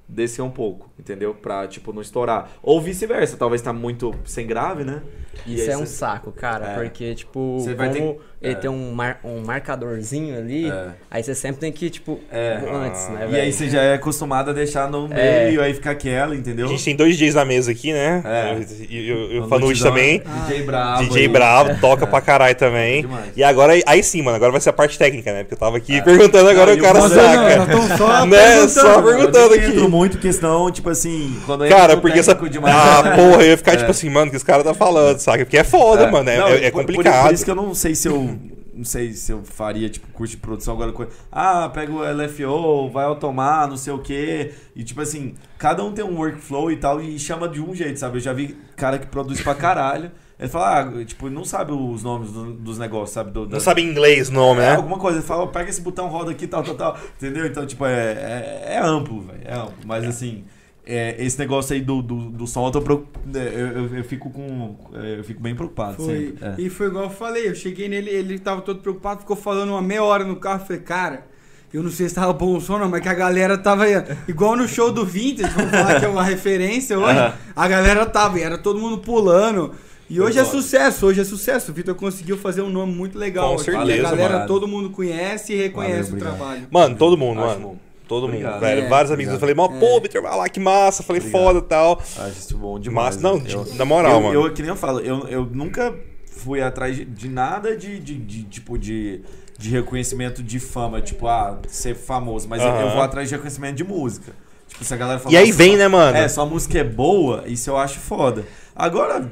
descer 0.08 0.42
um 0.42 0.50
pouco, 0.50 0.90
entendeu? 1.00 1.34
Pra, 1.34 1.68
tipo, 1.68 1.92
não 1.94 2.02
estourar. 2.02 2.50
Ou 2.62 2.80
vice-versa, 2.82 3.38
talvez 3.38 3.62
tá 3.62 3.74
muito 3.74 4.14
sem 4.26 4.46
grave, 4.46 4.84
né? 4.84 5.02
Isso 5.48 5.70
é 5.72 5.76
um 5.76 5.80
você- 5.86 5.96
saco, 5.96 6.32
cara, 6.32 6.68
É. 6.68 6.74
porque, 6.76 7.16
tipo, 7.16 7.58
Você 7.60 7.74
vai 7.74 7.88
como 7.92 8.14
ter- 8.14 8.20
ele 8.40 8.54
é. 8.54 8.56
tem 8.56 8.70
um, 8.70 8.92
mar- 8.94 9.20
um 9.24 9.42
marcadorzinho 9.44 10.38
ali, 10.38 10.70
É. 10.70 10.90
aí 11.10 11.24
você 11.24 11.34
sempre 11.34 11.60
tem 11.60 11.72
que, 11.72 11.90
tipo, 11.90 12.20
É. 12.32 12.60
antes, 12.72 13.10
né, 13.10 13.28
E 13.32 13.36
aí 13.40 13.52
você 13.52 13.68
já 13.68 13.82
é 13.82 13.96
acostumado 13.96 14.52
a 14.52 14.54
deixar 14.54 14.88
no 14.92 15.12
É. 15.12 15.46
meio, 15.48 15.62
aí 15.62 15.74
fica 15.74 15.90
aquela, 15.90 16.36
entendeu? 16.36 16.68
A 16.68 16.70
gente 16.70 16.86
tem 16.86 16.96
dois 16.96 17.18
dias 17.18 17.34
na 17.34 17.44
mesa 17.44 17.72
aqui, 17.72 17.92
né? 17.92 18.22
É. 18.24 18.60
E, 18.88 18.96
e- 18.96 19.08
e 19.08 19.40
o 19.40 19.40
Uma 19.40 19.48
Fanucci 19.50 19.82
também. 19.82 20.22
DJ 20.48 20.62
Bravo. 20.64 21.04
DJ 21.04 21.22
aí. 21.24 21.28
Bravo, 21.28 21.82
toca 21.82 22.06
pra 22.06 22.22
caralho 22.22 22.56
também. 22.56 23.02
Demais. 23.02 23.32
E 23.36 23.44
agora, 23.44 23.74
aí 23.88 24.04
sim, 24.04 24.22
mano, 24.22 24.36
agora 24.36 24.52
vai 24.52 24.62
ser 24.62 24.70
a 24.70 24.74
parte 24.74 25.00
técnica, 25.00 25.34
né? 25.34 25.40
Porque 25.44 25.56
eu 25.56 25.60
tava 25.60 25.78
aqui 25.78 26.00
perguntando, 26.04 26.48
agora 26.50 26.72
Não, 26.72 26.78
e 26.78 26.80
o 26.80 26.84
cara 26.84 27.00
Nossa, 27.00 27.16
não, 27.16 27.24
saca. 27.34 27.64
estamos 27.64 27.98
só 27.98 28.26
Né? 28.28 28.38
perguntando. 28.38 28.70
Só 28.70 29.02
perguntando 29.02 29.56
Eu 29.56 29.60
aqui. 29.62 29.72
Muito, 29.94 30.14
porque 30.14 30.32
senão, 30.34 30.70
tipo 30.72 30.90
assim, 30.90 31.40
quando 31.46 31.68
Cara, 31.70 31.98
porque 31.98 32.20
essa. 32.20 32.34
demais, 32.36 32.76
Ah, 32.76 33.04
né? 33.04 33.16
porra, 33.16 33.44
eu 33.44 33.50
ia 33.52 33.58
ficar 33.58 33.78
tipo 33.78 33.92
assim, 33.92 34.10
mano, 34.10 34.28
o 34.28 34.30
que 34.32 34.36
esse 34.38 34.46
cara 34.46 34.64
tá 34.64 34.74
falando, 34.74 35.20
saca? 35.20 35.46
Porque 35.46 35.58
é 35.58 35.64
foda, 35.64 36.10
mano. 36.12 36.30
É, 36.30 36.38
Não, 36.38 36.48
é- 36.48 36.66
é 36.66 36.72
por- 36.72 36.82
complicado. 36.82 37.26
Por, 37.28 37.34
isso 37.34 37.46
que 37.46 37.52
eu 37.52 37.56
não 37.56 37.74
sei 37.76 37.96
se 37.96 38.08
eu. 38.08 38.38
Não 38.76 38.84
sei 38.84 39.14
se 39.14 39.32
eu 39.32 39.44
faria, 39.44 39.88
tipo, 39.88 40.08
curso 40.14 40.32
de 40.32 40.38
produção 40.38 40.74
agora. 40.74 40.92
Ah, 41.32 41.70
pega 41.72 41.92
o 41.94 42.04
LFO, 42.04 42.90
vai 42.90 43.06
automar, 43.06 43.68
não 43.70 43.78
sei 43.78 43.94
o 43.94 44.00
quê. 44.00 44.52
E, 44.76 44.84
tipo 44.84 45.00
assim, 45.00 45.36
cada 45.60 45.84
um 45.84 45.92
tem 45.92 46.04
um 46.04 46.18
workflow 46.18 46.72
e 46.72 46.78
tal, 46.78 47.00
e 47.00 47.20
chama 47.20 47.48
de 47.48 47.62
um 47.62 47.76
jeito, 47.76 48.00
sabe? 48.00 48.18
Eu 48.18 48.22
já 48.22 48.34
vi 48.34 48.58
cara 48.76 48.98
que 48.98 49.06
produz 49.06 49.40
pra 49.42 49.54
caralho. 49.54 50.10
Ele 50.40 50.50
fala, 50.50 50.80
ah, 51.00 51.06
tipo, 51.06 51.30
não 51.30 51.46
sabe 51.46 51.72
os 51.72 52.04
nomes 52.04 52.32
do- 52.32 52.54
dos 52.54 52.78
negócios, 52.78 53.12
sabe? 53.12 53.32
Do, 53.32 53.48
Não 53.48 53.60
sabe 53.60 53.82
inglês 53.82 54.30
o 54.30 54.34
nome, 54.34 54.62
é, 54.62 54.72
né? 54.72 54.76
alguma 54.76 54.98
coisa, 54.98 55.20
ele 55.20 55.26
fala, 55.28 55.48
pega 55.48 55.70
esse 55.70 55.80
botão, 55.82 56.08
roda 56.08 56.32
aqui, 56.32 56.48
tal, 56.48 56.64
tal, 56.64 56.76
tal. 56.76 56.98
Entendeu? 57.18 57.46
Então, 57.46 57.66
tipo, 57.66 57.86
é, 57.86 57.94
é, 57.94 58.74
é 58.76 58.80
amplo, 58.84 59.22
velho. 59.22 59.40
É 59.46 59.54
amplo. 59.54 59.76
Mas 59.86 60.04
assim, 60.06 60.44
é, 60.86 61.16
esse 61.24 61.38
negócio 61.40 61.74
aí 61.74 61.82
do, 61.82 62.02
do, 62.02 62.30
do 62.32 62.48
som, 62.48 62.66
eu, 62.68 62.72
tô 62.72 62.82
preocup- 62.82 63.16
é, 63.34 63.40
eu, 63.48 63.68
eu- 63.84 63.96
eu 63.98 64.04
fico 64.04 64.30
com. 64.32 64.76
é, 64.96 65.20
Eu 65.20 65.24
fico 65.24 65.40
bem 65.42 65.56
preocupado 65.56 65.98
Foi. 66.04 66.28
sempre. 66.36 66.46
É. 66.46 66.56
E 66.58 66.70
foi 66.70 66.88
igual 66.88 67.06
eu 67.06 67.10
falei, 67.12 67.48
eu 67.48 67.56
cheguei 67.56 67.88
nele, 67.88 68.10
ele 68.10 68.38
tava 68.40 68.62
todo 68.62 68.80
preocupado, 68.82 69.22
ficou 69.22 69.36
falando 69.36 69.70
uma 69.70 69.82
meia 69.82 70.04
hora 70.04 70.26
no 70.26 70.36
carro, 70.38 70.62
eu 70.62 70.66
falei, 70.66 70.82
cara, 70.82 71.26
eu 71.72 71.82
não 71.84 71.90
sei 71.92 72.10
se 72.10 72.16
tava 72.16 72.34
bom 72.34 72.58
o 72.58 72.60
som 72.62 72.78
não, 72.80 72.90
mas 72.90 73.02
que 73.02 73.08
a 73.10 73.14
galera 73.14 73.58
tava 73.58 73.86
igual 74.28 74.56
no 74.58 74.68
show 74.68 74.92
do 74.92 75.06
Vintage, 75.06 75.50
vamos 75.54 75.72
falar 75.72 76.00
que 76.00 76.06
é 76.06 76.10
uma 76.10 76.24
referência 76.24 77.00
hoje, 77.00 77.18
Aham. 77.18 77.34
a 77.56 77.68
galera 77.68 78.06
tava, 78.06 78.40
e 78.40 78.42
era 78.44 78.58
todo 78.58 78.78
mundo 78.80 78.98
pulando. 78.98 79.74
E 80.10 80.20
hoje 80.22 80.38
é 80.38 80.44
sucesso, 80.46 81.06
hoje 81.08 81.22
é 81.22 81.24
sucesso. 81.24 81.72
O 81.72 81.74
Vitor 81.74 81.96
conseguiu 81.96 82.38
fazer 82.38 82.62
um 82.62 82.70
nome 82.70 82.94
muito 82.94 83.18
legal. 83.18 83.52
Com 83.54 83.58
certeza, 83.58 84.08
a 84.08 84.12
galera, 84.12 84.34
mano. 84.36 84.48
todo 84.48 84.68
mundo 84.68 84.90
conhece 84.90 85.54
e 85.54 85.56
reconhece 85.58 86.12
Valeu, 86.12 86.16
o 86.16 86.20
trabalho. 86.20 86.68
Mano, 86.70 86.96
todo 86.96 87.18
mundo, 87.18 87.40
Acho 87.42 87.48
mano. 87.50 87.68
bom. 87.70 87.78
Todo 88.08 88.24
mundo, 88.24 88.34
Obrigado. 88.36 88.60
velho. 88.60 88.82
É, 88.84 88.90
Vários 88.90 89.12
amigos 89.12 89.34
eu 89.34 89.40
falei, 89.40 89.56
mó, 89.56 89.68
pô, 89.70 90.00
Vitor, 90.02 90.22
vai 90.22 90.38
lá, 90.38 90.50
que 90.50 90.60
massa. 90.60 91.02
Falei, 91.02 91.22
Obrigado. 91.22 91.42
foda 91.42 91.60
e 91.60 91.62
tal. 91.64 92.00
Acho 92.00 92.30
isso 92.40 92.58
bom 92.58 92.78
demais. 92.78 93.16
Massa, 93.16 93.28
não, 93.28 93.40
de- 93.40 93.54
Eu- 93.56 93.66
na 93.76 93.86
moral, 93.86 94.12
eu, 94.16 94.22
mano. 94.22 94.46
Eu, 94.48 94.54
que 94.54 94.62
nem 94.62 94.70
eu 94.70 94.76
falo, 94.76 95.00
eu, 95.00 95.28
eu 95.30 95.46
nunca 95.46 95.96
fui 96.28 96.62
atrás 96.62 96.96
de, 96.96 97.06
de 97.06 97.30
nada 97.30 97.76
de, 97.76 98.00
de, 98.00 98.16
de, 98.18 98.44
tipo, 98.44 98.78
de, 98.78 99.22
de 99.58 99.70
reconhecimento 99.70 100.44
de 100.44 100.60
fama, 100.60 101.02
tipo, 101.02 101.28
ah, 101.28 101.58
ser 101.70 101.96
famoso. 101.96 102.48
Mas 102.50 102.62
eu, 102.62 102.68
eu 102.68 102.90
vou 102.92 103.02
atrás 103.02 103.30
de 103.30 103.36
reconhecimento 103.36 103.78
de 103.78 103.84
música. 103.86 104.34
Tipo, 104.68 104.84
se 104.84 104.94
a 104.94 104.98
galera 104.98 105.20
fala, 105.20 105.34
E 105.34 105.38
aí 105.38 105.46
"Nossa, 105.48 105.58
vem, 105.58 105.78
né, 105.78 105.88
mano? 105.88 106.18
É, 106.18 106.28
sua 106.28 106.46
música 106.46 106.78
é 106.80 106.84
boa, 106.84 107.44
isso 107.48 107.70
eu 107.70 107.78
acho 107.78 108.00
foda. 108.00 108.44
Agora, 108.76 109.32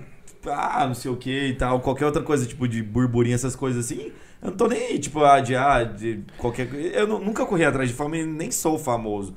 ah, 0.49 0.85
não 0.87 0.93
sei 0.93 1.11
o 1.11 1.17
que 1.17 1.47
e 1.47 1.53
tal, 1.55 1.79
qualquer 1.81 2.05
outra 2.05 2.21
coisa, 2.23 2.45
tipo, 2.45 2.67
de 2.67 2.81
burburinho, 2.81 3.35
essas 3.35 3.55
coisas 3.55 3.85
assim, 3.85 4.11
eu 4.41 4.49
não 4.51 4.57
tô 4.57 4.67
nem 4.67 4.79
aí, 4.87 4.99
tipo, 4.99 5.23
ah, 5.23 5.39
de, 5.39 5.55
ah, 5.55 5.83
de 5.83 6.21
qualquer 6.37 6.69
coisa. 6.69 6.87
Eu 6.87 7.07
nu- 7.07 7.19
nunca 7.19 7.45
corri 7.45 7.63
atrás 7.65 7.89
de 7.89 7.95
fama 7.95 8.17
e 8.17 8.25
nem 8.25 8.49
sou 8.51 8.77
famoso. 8.79 9.33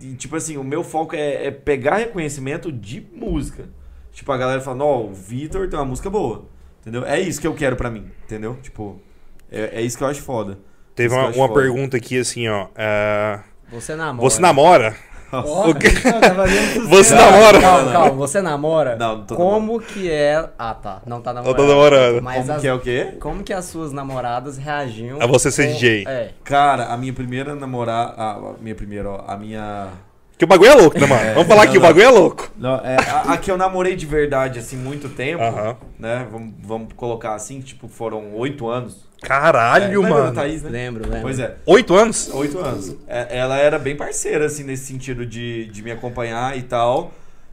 E, 0.00 0.14
tipo 0.14 0.36
assim, 0.36 0.56
o 0.56 0.64
meu 0.64 0.82
foco 0.84 1.14
é, 1.16 1.46
é 1.46 1.50
pegar 1.50 1.96
reconhecimento 1.96 2.70
de 2.72 3.06
música. 3.14 3.68
Tipo, 4.12 4.32
a 4.32 4.36
galera 4.38 4.60
falando, 4.60 4.82
ó, 4.84 5.02
o 5.04 5.12
Vitor 5.12 5.68
tem 5.68 5.78
uma 5.78 5.84
música 5.84 6.08
boa. 6.08 6.46
Entendeu? 6.80 7.04
É 7.04 7.20
isso 7.20 7.40
que 7.40 7.46
eu 7.46 7.54
quero 7.54 7.76
pra 7.76 7.90
mim, 7.90 8.06
entendeu? 8.24 8.56
Tipo, 8.62 9.00
é, 9.50 9.80
é 9.80 9.82
isso 9.82 9.98
que 9.98 10.04
eu 10.04 10.08
acho 10.08 10.22
foda. 10.22 10.58
Teve 10.94 11.14
uma, 11.14 11.26
uma 11.26 11.48
foda. 11.48 11.54
pergunta 11.54 11.96
aqui 11.96 12.18
assim, 12.18 12.48
ó. 12.48 12.68
é, 12.74 13.40
Você 13.70 13.94
namora. 13.94 14.30
Você 14.30 14.40
namora? 14.40 14.96
Ó, 15.32 15.68
O 15.70 15.74
quê? 15.74 15.88
não, 16.04 16.20
tá. 16.20 16.44
Você 16.88 17.14
Não, 17.14 17.30
namora? 17.30 17.60
Calma, 17.60 17.82
Não, 17.82 17.92
calma, 17.92 18.10
você 18.12 18.40
namora? 18.40 18.96
Não, 18.96 19.16
não 19.18 19.24
tô 19.26 19.34
Como 19.36 19.80
que 19.80 20.10
é. 20.10 20.48
Ah, 20.58 20.74
tá. 20.74 21.02
Não 21.06 21.20
tá 21.20 21.32
namorando. 21.34 21.56
tô 21.56 21.66
namorando. 21.66 22.22
Mas 22.22 22.38
Como 22.40 22.52
as- 22.52 22.60
que 22.62 22.66
é 22.68 22.72
o 22.74 22.80
quê? 22.80 23.14
Como 23.20 23.42
que 23.42 23.52
as 23.52 23.64
suas 23.66 23.92
namoradas 23.92 24.56
reagiam 24.56 25.18
A 25.20 25.26
você 25.26 25.50
ser 25.50 25.66
com- 25.66 25.72
DJ. 25.74 26.04
É. 26.08 26.30
Cara, 26.44 26.86
a 26.86 26.96
minha 26.96 27.12
primeira 27.12 27.54
namorada. 27.54 28.14
A 28.16 28.54
minha 28.60 28.74
primeira, 28.74 29.10
ó, 29.10 29.24
a 29.26 29.36
minha. 29.36 29.88
Que 30.38 30.44
o 30.44 30.48
bagulho 30.48 30.70
é 30.70 30.74
louco, 30.74 30.98
né, 31.00 31.06
mano? 31.06 31.20
É, 31.20 31.34
Vamos 31.34 31.48
falar 31.48 31.64
não, 31.64 31.72
que 31.72 31.78
o 31.78 31.80
não. 31.80 31.88
bagulho 31.88 32.04
é 32.04 32.10
louco. 32.10 32.50
Não, 32.56 32.76
é, 32.76 32.96
a, 32.96 33.32
a 33.32 33.36
que 33.38 33.50
eu 33.50 33.56
namorei 33.56 33.96
de 33.96 34.06
verdade, 34.06 34.60
assim, 34.60 34.76
muito 34.76 35.08
tempo, 35.08 35.42
Aham. 35.42 35.76
né? 35.98 36.26
Vamos, 36.30 36.54
vamos 36.62 36.92
colocar 36.94 37.34
assim, 37.34 37.60
tipo, 37.60 37.88
foram 37.88 38.34
oito 38.36 38.68
anos. 38.68 39.08
Caralho, 39.20 40.06
É, 40.06 40.08
mano. 40.08 40.32
Thaís, 40.32 40.62
né? 40.62 40.70
Lembro, 40.70 41.02
lembro. 41.02 41.22
Pois 41.22 41.40
é. 41.40 41.56
Oito 41.66 41.92
anos? 41.94 42.30
Oito 42.32 42.56
anos. 42.60 42.94
É, 43.08 43.36
Ela 43.36 43.58
era 43.58 43.80
bem 43.80 43.96
parceira, 43.96 44.46
assim, 44.46 44.62
nesse 44.62 44.86
sentido 44.86 45.26
de, 45.26 45.66
de 45.66 45.82
me 45.82 45.90
acompanhar 45.90 46.56
e 46.56 46.62
tal. 46.62 47.10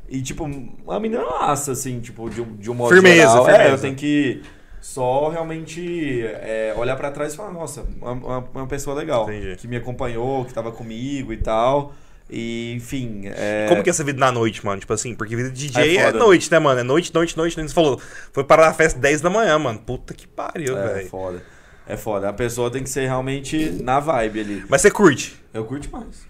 E, 0.08 0.22
tipo, 0.22 0.44
uma 0.44 1.00
menina 1.00 1.24
massa, 1.26 1.72
assim, 1.72 2.00
tipo, 2.00 2.30
de, 2.30 2.40
um- 2.40 2.56
de 2.56 2.70
um 2.70 2.76
modo 2.76 2.94
Firmeza, 2.94 3.28
geral. 3.30 3.46
firmeza. 3.46 3.64
É, 3.70 3.74
eu 3.74 3.80
tenho 3.80 3.96
que 3.96 4.44
só 4.80 5.30
realmente 5.30 6.24
é, 6.24 6.72
olhar 6.78 6.96
pra 6.96 7.10
trás 7.10 7.34
e 7.34 7.36
falar, 7.36 7.52
nossa, 7.52 7.84
uma, 8.00 8.46
uma 8.54 8.68
pessoa 8.68 8.96
legal. 8.96 9.24
Entendi. 9.24 9.56
Que 9.56 9.68
me 9.68 9.76
acompanhou, 9.78 10.46
que 10.46 10.54
tava 10.54 10.72
comigo 10.72 11.34
e 11.34 11.38
tal. 11.38 11.94
E, 12.30 12.74
enfim... 12.76 13.24
É... 13.26 13.68
Como 13.70 13.84
que 13.84 13.90
é 13.90 13.92
essa 13.92 14.04
vida 14.04 14.20
na 14.20 14.32
noite, 14.32 14.66
mano? 14.66 14.80
Tipo 14.80 14.94
assim, 14.94 15.14
porque 15.14 15.36
vida 15.36 15.52
de 15.52 15.68
DJ 15.68 15.98
É 15.98 16.02
é, 16.02 16.12
noite, 16.12 16.52
né, 16.52 16.60
mano? 16.60 16.80
É 16.80 16.84
noite, 16.84 17.14
noite, 17.14 17.38
noite. 17.38 17.56
Você 17.56 17.74
falou. 17.74 18.02
Foi 18.34 18.44
parar 18.44 18.68
a 18.68 18.74
festa 18.74 19.00
10 19.00 19.22
da 19.22 19.30
manhã, 19.30 19.58
mano. 19.60 19.80
Puta 19.80 20.14
que 20.14 20.28
pariu, 20.28 20.78
É 20.78 20.94
velho. 20.94 21.10
foda. 21.10 21.44
É 21.88 21.96
foda. 21.96 22.30
A 22.30 22.34
pessoa 22.34 22.72
tem 22.72 22.82
que 22.82 22.90
ser 22.90 23.06
realmente 23.06 23.70
na 23.82 24.00
vibe 24.00 24.40
ali. 24.40 24.66
Mas 24.68 24.82
você 24.82 24.90
curte? 24.90 25.40
Eu 25.54 25.66
curto 25.66 25.88
mais. 25.92 26.26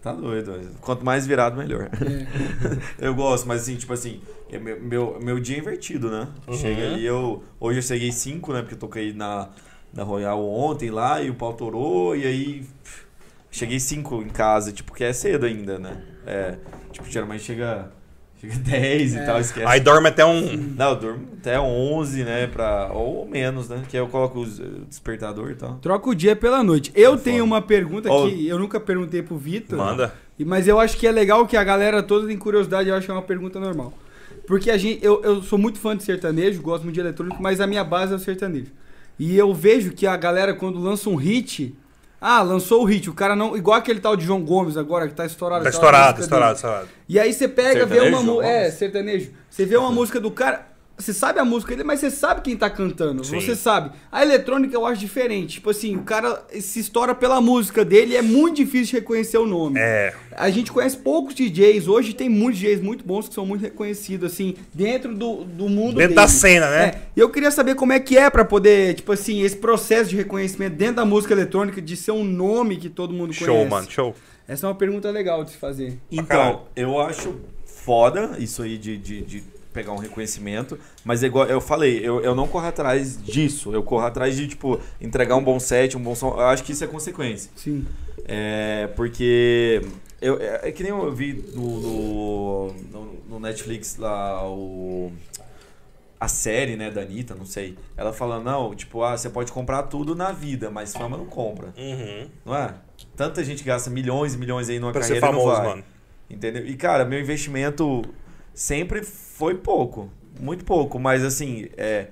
Tá 0.00 0.12
doido. 0.12 0.70
Quanto 0.80 1.04
mais 1.04 1.26
virado, 1.26 1.56
melhor. 1.56 1.88
eu 2.98 3.14
gosto, 3.14 3.46
mas 3.46 3.62
assim, 3.62 3.76
tipo 3.76 3.92
assim, 3.92 4.20
é 4.50 4.58
meu, 4.58 4.80
meu, 4.80 5.18
meu 5.20 5.40
dia 5.40 5.56
é 5.56 5.58
invertido, 5.60 6.10
né? 6.10 6.28
Uhum. 6.46 6.54
Chega 6.54 6.86
ali, 6.86 7.04
eu. 7.04 7.42
Hoje 7.60 7.78
eu 7.78 7.82
cheguei 7.82 8.10
5, 8.10 8.52
né? 8.52 8.60
Porque 8.62 8.74
eu 8.74 8.78
toquei 8.78 9.12
na, 9.12 9.48
na 9.92 10.02
Royal 10.02 10.44
ontem 10.44 10.90
lá 10.90 11.20
e 11.22 11.30
o 11.30 11.34
pau 11.34 11.52
torou, 11.52 12.16
e 12.16 12.26
aí. 12.26 12.66
pff, 12.82 13.01
Cheguei 13.52 13.78
5 13.78 14.22
em 14.22 14.28
casa, 14.30 14.72
tipo, 14.72 14.92
que 14.92 15.04
é 15.04 15.12
cedo 15.12 15.46
ainda, 15.46 15.78
né? 15.78 15.98
É. 16.26 16.54
Tipo, 16.90 17.08
geralmente 17.08 17.44
chega. 17.44 17.92
Chega 18.40 18.54
10 18.58 19.14
e 19.14 19.24
tal, 19.26 19.38
esquece. 19.40 19.66
Aí 19.66 19.78
dorme 19.78 20.08
até 20.08 20.24
um. 20.24 20.56
Não, 20.56 20.90
eu 20.90 20.96
durmo 20.96 21.28
até 21.38 21.60
11, 21.60 22.24
né? 22.24 22.46
Pra, 22.48 22.90
ou 22.92 23.24
menos, 23.28 23.68
né? 23.68 23.82
Que 23.88 23.96
aí 23.96 24.02
eu 24.02 24.08
coloco 24.08 24.40
o 24.40 24.46
despertador 24.88 25.50
e 25.50 25.54
tal. 25.54 25.74
Troca 25.76 26.08
o 26.10 26.14
dia 26.14 26.34
pela 26.34 26.62
noite. 26.64 26.90
Eu 26.94 27.14
É 27.14 27.18
tenho 27.18 27.36
foda. 27.44 27.44
uma 27.44 27.62
pergunta 27.62 28.10
Ó. 28.10 28.26
que 28.28 28.48
eu 28.48 28.58
nunca 28.58 28.80
perguntei 28.80 29.22
pro 29.22 29.36
Vitor. 29.36 29.78
Manda. 29.78 30.12
Mas 30.44 30.66
eu 30.66 30.80
acho 30.80 30.96
que 30.96 31.06
é 31.06 31.12
legal 31.12 31.46
que 31.46 31.56
a 31.56 31.62
galera 31.62 32.02
toda 32.02 32.26
tem 32.26 32.36
curiosidade, 32.36 32.88
eu 32.88 32.96
acho 32.96 33.04
que 33.06 33.10
é 33.12 33.14
uma 33.14 33.22
pergunta 33.22 33.60
normal. 33.60 33.92
Porque 34.46 34.70
a 34.72 34.76
gente, 34.76 35.04
eu, 35.04 35.22
eu 35.22 35.40
sou 35.40 35.56
muito 35.56 35.78
fã 35.78 35.96
de 35.96 36.02
sertanejo, 36.02 36.60
gosto 36.62 36.82
muito 36.82 36.94
de 36.94 37.00
eletrônico, 37.00 37.40
mas 37.40 37.60
a 37.60 37.66
minha 37.66 37.84
base 37.84 38.12
é 38.12 38.16
o 38.16 38.18
sertanejo. 38.18 38.72
E 39.20 39.36
eu 39.38 39.54
vejo 39.54 39.92
que 39.92 40.04
a 40.04 40.16
galera, 40.16 40.52
quando 40.52 40.80
lança 40.80 41.08
um 41.08 41.14
hit, 41.14 41.76
ah, 42.24 42.40
lançou 42.40 42.82
o 42.82 42.84
hit, 42.84 43.10
o 43.10 43.14
cara 43.14 43.34
não. 43.34 43.56
Igual 43.56 43.76
aquele 43.76 43.98
tal 43.98 44.16
de 44.16 44.24
João 44.24 44.44
Gomes 44.44 44.76
agora, 44.76 45.08
que 45.08 45.14
tá 45.14 45.26
estourado. 45.26 45.64
Tá 45.64 45.70
estourado, 45.70 46.20
estourado, 46.20 46.54
dele. 46.54 46.54
estourado. 46.54 46.88
E 47.08 47.18
aí 47.18 47.32
você 47.32 47.48
pega, 47.48 47.84
vê 47.84 47.96
Sertanejo, 47.96 48.16
uma 48.16 48.22
João 48.22 48.36
música. 48.36 48.48
É, 48.48 48.70
sertanejo. 48.70 49.30
Você 49.50 49.66
vê 49.66 49.76
uma 49.76 49.90
música 49.90 50.20
do 50.20 50.30
cara. 50.30 50.71
Você 51.02 51.12
sabe 51.12 51.38
a 51.38 51.44
música 51.44 51.72
dele, 51.74 51.84
mas 51.86 52.00
você 52.00 52.10
sabe 52.10 52.40
quem 52.42 52.56
tá 52.56 52.70
cantando. 52.70 53.24
Sim. 53.24 53.40
Você 53.40 53.54
sabe. 53.56 53.90
A 54.10 54.22
eletrônica 54.22 54.74
eu 54.74 54.86
acho 54.86 55.00
diferente. 55.00 55.54
Tipo 55.54 55.70
assim, 55.70 55.96
o 55.96 56.02
cara 56.02 56.42
se 56.60 56.80
estoura 56.80 57.14
pela 57.14 57.40
música 57.40 57.84
dele 57.84 58.12
e 58.12 58.16
é 58.16 58.22
muito 58.22 58.56
difícil 58.56 58.86
de 58.86 58.92
reconhecer 59.00 59.38
o 59.38 59.46
nome. 59.46 59.78
É. 59.80 60.14
A 60.36 60.48
gente 60.50 60.70
conhece 60.72 60.96
poucos 60.96 61.34
DJs. 61.34 61.88
Hoje 61.88 62.14
tem 62.14 62.28
muitos 62.28 62.60
DJs 62.60 62.80
muito 62.80 63.04
bons 63.04 63.28
que 63.28 63.34
são 63.34 63.44
muito 63.44 63.60
reconhecidos, 63.62 64.32
assim, 64.32 64.54
dentro 64.72 65.14
do, 65.14 65.44
do 65.44 65.68
mundo 65.68 65.96
Dentro 65.96 66.14
da 66.14 66.22
deles. 66.26 66.40
cena, 66.40 66.70
né? 66.70 66.84
É, 66.86 66.98
E 67.16 67.20
eu 67.20 67.28
queria 67.30 67.50
saber 67.50 67.74
como 67.74 67.92
é 67.92 68.00
que 68.00 68.16
é 68.16 68.30
pra 68.30 68.44
poder, 68.44 68.94
tipo 68.94 69.12
assim, 69.12 69.42
esse 69.42 69.56
processo 69.56 70.10
de 70.10 70.16
reconhecimento 70.16 70.74
dentro 70.76 70.96
da 70.96 71.04
música 71.04 71.34
eletrônica, 71.34 71.82
de 71.82 71.96
ser 71.96 72.12
um 72.12 72.24
nome 72.24 72.76
que 72.76 72.88
todo 72.88 73.12
mundo 73.12 73.32
Show, 73.32 73.48
conhece. 73.48 73.68
mano, 73.70 73.90
show. 73.90 74.14
Essa 74.46 74.66
é 74.66 74.68
uma 74.68 74.74
pergunta 74.74 75.10
legal 75.10 75.42
de 75.44 75.50
se 75.50 75.56
fazer. 75.56 75.98
Então, 76.10 76.62
eu 76.76 77.00
acho 77.00 77.36
foda 77.64 78.36
isso 78.38 78.62
aí 78.62 78.76
de, 78.78 78.96
de, 78.96 79.22
de 79.22 79.42
pegar 79.72 79.92
um 79.92 79.96
reconhecimento, 79.98 80.78
mas 81.04 81.22
é 81.22 81.26
igual 81.26 81.46
eu 81.46 81.60
falei, 81.60 81.98
eu, 82.02 82.20
eu 82.20 82.34
não 82.34 82.46
corro 82.46 82.66
atrás 82.66 83.22
disso, 83.22 83.72
eu 83.72 83.82
corro 83.82 84.04
atrás 84.06 84.36
de, 84.36 84.46
tipo, 84.46 84.78
entregar 85.00 85.36
um 85.36 85.42
bom 85.44 85.58
set, 85.58 85.96
um 85.96 86.02
bom 86.02 86.14
som, 86.14 86.28
eu 86.30 86.40
acho 86.46 86.62
que 86.62 86.72
isso 86.72 86.84
é 86.84 86.86
consequência. 86.86 87.50
Sim. 87.56 87.86
É, 88.24 88.88
porque 88.94 89.82
eu, 90.20 90.40
é, 90.40 90.68
é 90.68 90.72
que 90.72 90.82
nem 90.82 90.92
eu 90.92 91.10
vi 91.12 91.32
no, 91.54 91.80
no, 91.80 92.72
no- 92.92 93.12
no 93.30 93.40
Netflix 93.40 93.96
lá 93.96 94.46
o 94.48 95.10
a 96.20 96.28
série, 96.28 96.76
né, 96.76 96.88
da 96.88 97.00
Anitta, 97.00 97.34
não 97.34 97.44
sei. 97.44 97.76
Ela 97.96 98.12
falando, 98.12 98.44
não, 98.44 98.72
tipo, 98.76 99.02
ah, 99.02 99.16
você 99.18 99.28
pode 99.28 99.50
comprar 99.50 99.82
tudo 99.84 100.14
na 100.14 100.30
vida, 100.30 100.70
mas 100.70 100.92
fama 100.92 101.16
não 101.16 101.26
compra, 101.26 101.74
Uhum. 101.76 102.28
não 102.46 102.54
é? 102.54 102.74
Tanta 103.16 103.42
gente 103.42 103.64
gasta 103.64 103.90
milhões 103.90 104.34
e 104.34 104.38
milhões 104.38 104.68
aí 104.68 104.78
numa 104.78 104.92
Pra 104.92 105.02
ser 105.02 105.20
carreira 105.20 105.26
e 105.26 105.32
não 105.32 105.40
famoso, 105.40 105.56
vai. 105.60 105.68
mano. 105.70 105.84
Entendeu? 106.30 106.64
E, 106.64 106.76
cara, 106.76 107.04
meu 107.04 107.18
investimento 107.20 108.02
sempre 108.54 109.02
foi 109.02 109.54
pouco. 109.56 110.10
Muito 110.40 110.64
pouco. 110.64 110.98
Mas, 110.98 111.24
assim, 111.24 111.68
é, 111.76 112.08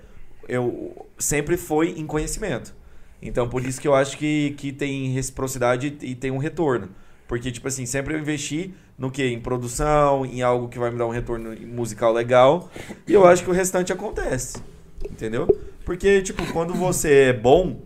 eu 0.48 1.06
sempre 1.18 1.56
foi 1.56 1.90
em 1.90 2.06
conhecimento. 2.06 2.74
Então, 3.22 3.48
por 3.48 3.64
isso 3.64 3.80
que 3.80 3.88
eu 3.88 3.94
acho 3.94 4.16
que, 4.16 4.54
que 4.56 4.72
tem 4.72 5.08
reciprocidade 5.08 5.96
e 6.00 6.14
tem 6.14 6.30
um 6.30 6.38
retorno. 6.38 6.88
Porque, 7.28 7.52
tipo 7.52 7.68
assim, 7.68 7.86
sempre 7.86 8.14
eu 8.14 8.18
investi 8.18 8.74
no 8.98 9.10
quê? 9.10 9.28
Em 9.28 9.40
produção, 9.40 10.26
em 10.26 10.42
algo 10.42 10.68
que 10.68 10.78
vai 10.78 10.90
me 10.90 10.98
dar 10.98 11.06
um 11.06 11.10
retorno 11.10 11.54
musical 11.66 12.12
legal. 12.12 12.70
E 13.06 13.12
eu 13.12 13.26
acho 13.26 13.44
que 13.44 13.50
o 13.50 13.52
restante 13.52 13.92
acontece. 13.92 14.60
Entendeu? 15.08 15.46
Porque, 15.84 16.22
tipo, 16.22 16.44
quando 16.52 16.74
você 16.74 17.28
é 17.28 17.32
bom 17.32 17.80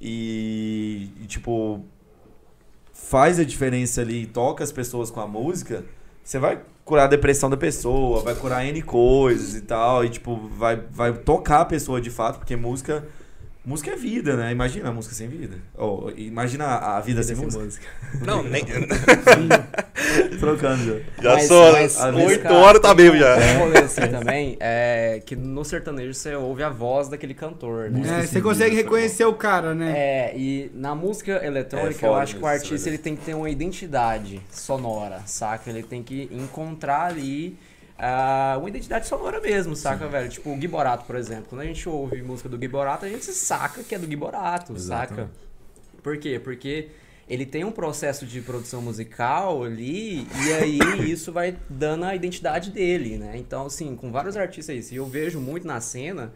e, 0.00 1.10
e, 1.20 1.26
tipo, 1.26 1.84
faz 2.92 3.38
a 3.38 3.44
diferença 3.44 4.00
ali 4.00 4.22
e 4.22 4.26
toca 4.26 4.64
as 4.64 4.72
pessoas 4.72 5.10
com 5.10 5.20
a 5.20 5.26
música, 5.26 5.84
você 6.22 6.38
vai 6.38 6.60
curar 6.88 7.04
a 7.04 7.08
depressão 7.08 7.50
da 7.50 7.56
pessoa, 7.56 8.22
vai 8.22 8.34
curar 8.34 8.66
N 8.66 8.80
coisas 8.80 9.54
e 9.54 9.60
tal, 9.60 10.04
e 10.04 10.08
tipo, 10.08 10.48
vai, 10.56 10.82
vai 10.90 11.12
tocar 11.12 11.60
a 11.60 11.64
pessoa 11.66 12.00
de 12.00 12.08
fato, 12.10 12.38
porque 12.38 12.56
música 12.56 13.06
música 13.68 13.90
é 13.90 13.96
vida, 13.96 14.34
né? 14.34 14.50
Imagina 14.50 14.88
a 14.88 14.92
música 14.92 15.14
sem 15.14 15.28
vida. 15.28 15.56
Ou 15.76 16.10
imagina 16.16 16.64
a 16.64 16.96
a 16.96 17.00
vida 17.00 17.22
sem 17.22 17.36
música. 17.36 17.86
Não, 18.24 18.42
nem. 18.42 18.64
Trocando. 20.40 21.02
Já 21.22 21.34
Mas- 21.34 21.46
sou. 21.46 21.72
mas, 21.72 21.98
Oito 22.00 22.48
horas 22.52 22.80
tá 22.80 22.94
mesmo 22.94 23.18
já. 23.18 23.36
Um 23.36 23.58
rolê 23.58 23.78
assim 23.78 24.00
também 24.08 24.56
é 24.58 25.22
que 25.24 25.36
no 25.36 25.64
sertanejo 25.64 26.14
você 26.14 26.34
ouve 26.34 26.62
a 26.62 26.70
voz 26.70 27.08
daquele 27.08 27.34
cantor, 27.34 27.90
né? 27.90 28.00
É, 28.00 28.04
sem 28.22 28.26
você 28.26 28.40
consegue 28.40 28.70
vida, 28.70 28.82
reconhecer 28.82 29.24
o 29.26 29.34
cara, 29.34 29.74
né? 29.74 29.92
É, 29.96 30.32
e 30.36 30.70
na 30.74 30.94
música 30.94 31.44
eletrônica 31.44 32.06
É 32.06 32.08
eu 32.08 32.14
acho 32.14 32.36
que 32.36 32.42
o 32.42 32.46
artista 32.46 32.88
é 32.88 32.90
ele 32.90 32.98
tem 32.98 33.14
que 33.14 33.24
ter 33.24 33.34
uma 33.34 33.50
identidade 33.50 34.40
sonora, 34.50 35.20
saca? 35.26 35.68
Ele 35.68 35.82
tem 35.82 36.02
que 36.02 36.28
encontrar 36.32 37.06
ali 37.06 37.56
ah, 37.98 38.56
uma 38.58 38.68
identidade 38.68 39.08
sonora 39.08 39.40
mesmo, 39.40 39.74
saca, 39.74 40.06
velho? 40.06 40.28
Tipo 40.28 40.50
o 40.50 40.56
Gui 40.56 40.68
Borato, 40.68 41.04
por 41.04 41.16
exemplo. 41.16 41.46
Quando 41.48 41.62
a 41.62 41.64
gente 41.64 41.88
ouve 41.88 42.22
música 42.22 42.48
do 42.48 42.56
Gui 42.56 42.68
Borato, 42.68 43.04
a 43.04 43.08
gente 43.08 43.24
saca 43.24 43.82
que 43.82 43.94
é 43.94 43.98
do 43.98 44.06
Gui 44.06 44.14
Borato, 44.14 44.78
saca? 44.78 45.28
Por 46.00 46.16
quê? 46.16 46.38
Porque 46.38 46.90
ele 47.28 47.44
tem 47.44 47.64
um 47.64 47.72
processo 47.72 48.24
de 48.24 48.40
produção 48.40 48.80
musical 48.80 49.64
ali, 49.64 50.28
e 50.46 50.52
aí 50.52 50.78
isso 51.10 51.32
vai 51.32 51.56
dando 51.68 52.04
a 52.04 52.14
identidade 52.14 52.70
dele, 52.70 53.18
né? 53.18 53.32
Então, 53.34 53.66
assim, 53.66 53.96
com 53.96 54.12
vários 54.12 54.36
artistas 54.36 54.90
aí, 54.90 54.96
eu 54.96 55.04
vejo 55.04 55.40
muito 55.40 55.66
na 55.66 55.80
cena 55.80 56.32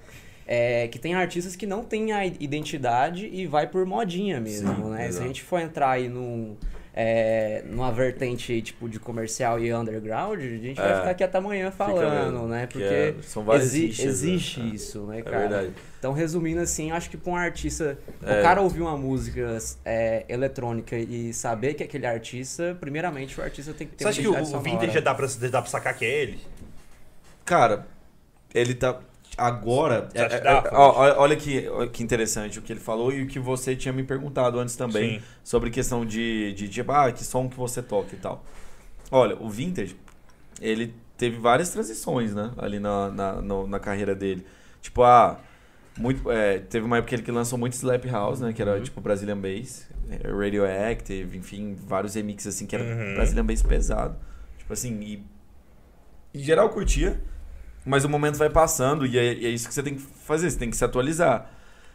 é, 0.46 0.88
que 0.88 0.98
tem 0.98 1.14
artistas 1.14 1.54
que 1.54 1.66
não 1.66 1.84
têm 1.84 2.12
a 2.12 2.26
identidade 2.26 3.26
e 3.32 3.46
vai 3.46 3.68
por 3.68 3.86
modinha 3.86 4.40
mesmo, 4.40 4.74
Sim, 4.74 4.90
né? 4.90 5.12
Se 5.12 5.20
a 5.20 5.26
gente 5.26 5.42
for 5.42 5.60
entrar 5.60 5.92
aí 5.92 6.08
num, 6.08 6.56
é, 6.94 7.62
numa 7.66 7.90
vertente 7.90 8.60
tipo 8.60 8.88
de 8.88 8.98
comercial 9.00 9.58
e 9.58 9.72
underground, 9.72 10.38
a 10.38 10.42
gente 10.42 10.76
vai 10.76 10.92
É. 10.92 10.96
ficar 10.98 11.10
aqui 11.10 11.24
até 11.24 11.38
amanhã 11.38 11.70
falando, 11.70 12.46
né? 12.48 12.66
que 12.66 12.74
Porque 12.78 12.84
é- 12.84 13.14
são 13.22 13.42
várias 13.44 13.68
exi- 13.74 13.86
nichas, 13.86 14.04
né? 14.04 14.10
existe 14.10 14.60
É. 14.60 14.64
isso, 14.64 15.00
né, 15.06 15.18
É 15.20 15.22
cara? 15.22 15.38
verdade. 15.38 15.72
Então, 15.98 16.12
resumindo 16.12 16.60
assim, 16.60 16.90
eu 16.90 16.96
acho 16.96 17.08
que 17.08 17.16
pra 17.16 17.32
um 17.32 17.36
artista, 17.36 17.96
É. 18.22 18.40
o 18.40 18.42
cara 18.42 18.60
ouvir 18.60 18.82
uma 18.82 18.96
música 18.96 19.56
é, 19.84 20.24
eletrônica 20.28 20.96
e 20.96 21.32
saber 21.32 21.74
que 21.74 21.82
é 21.82 21.86
aquele 21.86 22.06
artista, 22.06 22.76
primeiramente 22.80 23.38
o 23.40 23.42
artista 23.42 23.72
tem 23.72 23.86
que 23.86 23.94
ter 23.96 24.04
Você 24.04 24.08
acha 24.10 24.20
que 24.20 24.28
o, 24.28 24.32
o. 24.56 24.60
Vintage 24.60 24.92
já 24.92 25.00
dá 25.00 25.14
pra, 25.14 25.26
dá 25.50 25.62
pra 25.62 25.70
sacar 25.70 25.96
que 25.96 26.04
é 26.04 26.22
ele? 26.22 26.40
Cara, 27.44 27.86
ele 28.54 28.74
tá. 28.74 29.00
Agora. 29.36 30.08
É- 30.14 30.20
é- 30.20 30.70
olha 31.16 31.36
que, 31.36 31.66
que 31.92 32.02
interessante 32.02 32.58
o 32.58 32.62
que 32.62 32.72
ele 32.72 32.80
falou 32.80 33.12
e 33.12 33.22
o 33.22 33.26
que 33.26 33.38
você 33.38 33.74
tinha 33.74 33.92
me 33.92 34.02
perguntado 34.02 34.58
antes 34.58 34.76
também 34.76 35.18
Sim. 35.20 35.24
sobre 35.42 35.70
questão 35.70 36.04
de, 36.04 36.52
de, 36.52 36.68
tipo, 36.68 36.92
ah, 36.92 37.10
que 37.10 37.24
som 37.24 37.48
que 37.48 37.56
você 37.56 37.82
toca 37.82 38.14
e 38.14 38.18
tal. 38.18 38.44
Olha, 39.10 39.36
o 39.40 39.48
Vintage, 39.48 39.96
ele 40.60 40.94
teve 41.16 41.38
várias 41.38 41.70
transições, 41.70 42.34
né? 42.34 42.50
Ali 42.58 42.78
na, 42.78 43.10
na, 43.10 43.32
no- 43.42 43.66
na 43.66 43.78
carreira 43.80 44.14
dele. 44.14 44.44
Tipo, 44.80 45.02
ah, 45.02 45.38
muito, 45.98 46.30
é, 46.30 46.58
teve 46.58 46.84
uma 46.84 46.98
época 46.98 47.16
que 47.16 47.30
ele 47.30 47.36
lançou 47.36 47.58
muito 47.58 47.72
Slap 47.74 48.04
House, 48.06 48.40
né? 48.40 48.52
Que 48.52 48.60
era 48.62 48.80
tipo 48.80 49.00
Brazilian 49.00 49.38
Bass, 49.38 49.86
é, 50.10 50.28
Radioactive, 50.30 51.36
enfim, 51.38 51.74
vários 51.86 52.14
remixes 52.14 52.54
assim 52.54 52.66
que 52.66 52.74
era 52.74 52.84
Uhum. 52.84 53.14
Brazilian 53.14 53.44
Bass 53.46 53.62
pesado. 53.62 54.16
Tipo 54.58 54.72
assim, 54.72 55.00
e 55.02 55.24
em 56.34 56.42
geral 56.42 56.68
curtia, 56.70 57.20
mas 57.84 58.04
o 58.04 58.08
momento 58.08 58.36
vai 58.36 58.50
passando 58.50 59.06
e 59.06 59.18
é, 59.18 59.26
é 59.26 59.48
isso 59.48 59.68
que 59.68 59.74
você 59.74 59.82
tem 59.82 59.94
que 59.94 60.02
fazer, 60.02 60.50
você 60.50 60.58
tem 60.58 60.70
que 60.70 60.76
se 60.76 60.84
atualizar. 60.84 61.50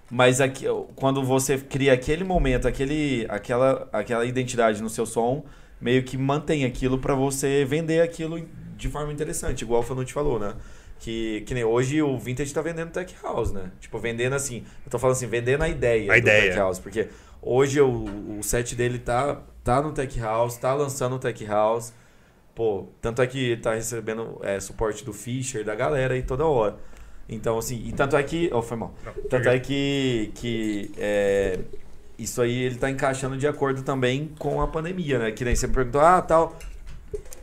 Mas 0.10 0.40
aqui, 0.40 0.66
quando 0.96 1.24
você 1.24 1.58
cria 1.58 1.94
aquele 1.94 2.24
momento, 2.24 2.68
aquele, 2.68 3.26
aquela, 3.30 3.88
aquela 3.92 4.26
identidade 4.26 4.82
no 4.82 4.90
seu 4.90 5.06
som, 5.06 5.44
meio 5.82 6.04
que 6.04 6.18
mantém 6.18 6.64
aquilo 6.66 6.98
pra 6.98 7.14
você 7.14 7.66
vender 7.66 8.02
aquilo 8.02 8.42
de 8.78 8.90
forma 8.90 9.12
interessante, 9.12 9.64
igual 9.64 9.82
o 9.82 9.84
Fanucci 9.84 10.14
falou, 10.14 10.40
né? 10.40 10.54
Que, 11.00 11.42
que 11.42 11.54
nem 11.54 11.64
hoje 11.64 12.02
o 12.02 12.18
Vintage 12.18 12.54
tá 12.54 12.62
vendendo 12.62 12.92
Tech 12.92 13.14
House, 13.22 13.52
né? 13.52 13.72
Tipo, 13.80 14.00
vendendo 14.00 14.34
assim, 14.34 14.64
eu 14.86 14.92
tô 14.92 14.98
falando 14.98 15.16
assim, 15.16 15.28
vendendo 15.28 15.62
a 15.64 15.70
ideia 15.70 16.12
A 16.12 16.16
do 16.16 16.20
ideia. 16.20 16.44
Tech 16.44 16.58
House, 16.58 16.80
porque 16.80 17.10
hoje 17.42 17.80
o, 17.82 18.38
o 18.40 18.44
set 18.44 18.76
dele 18.76 19.00
tá, 19.00 19.42
tá 19.64 19.82
no 19.82 19.92
Tech 19.92 20.20
House, 20.20 20.58
tá 20.58 20.74
lançando 20.74 21.18
o 21.18 21.20
Tech 21.20 21.46
House, 21.46 21.94
Pô, 22.58 22.88
tanto 23.00 23.22
é 23.22 23.28
que 23.28 23.56
tá 23.58 23.76
recebendo 23.76 24.40
é, 24.42 24.60
suporte 24.60 25.06
do 25.06 25.14
Fischer, 25.14 25.64
da 25.64 25.76
galera 25.76 26.16
aí 26.16 26.24
toda 26.24 26.44
hora. 26.44 26.76
Então, 27.30 27.56
assim, 27.60 27.84
e 27.86 27.92
tanto 27.92 28.18
é 28.18 28.24
que. 28.24 28.50
Oh, 28.52 28.64
foi 28.64 28.76
mal. 28.76 28.96
Tanto 29.30 29.48
é 29.48 29.60
que, 29.60 30.32
que 30.34 30.92
é, 30.98 31.60
isso 32.18 32.42
aí 32.42 32.64
ele 32.64 32.78
tá 32.78 32.90
encaixando 32.90 33.38
de 33.38 33.46
acordo 33.46 33.84
também 33.84 34.32
com 34.40 34.60
a 34.60 34.68
pandemia, 34.68 35.20
né? 35.20 35.32
Que 35.32 35.46
nem 35.46 35.56
você 35.56 35.68
perguntou, 35.68 36.02
ah, 36.02 36.20
tal. 36.20 36.58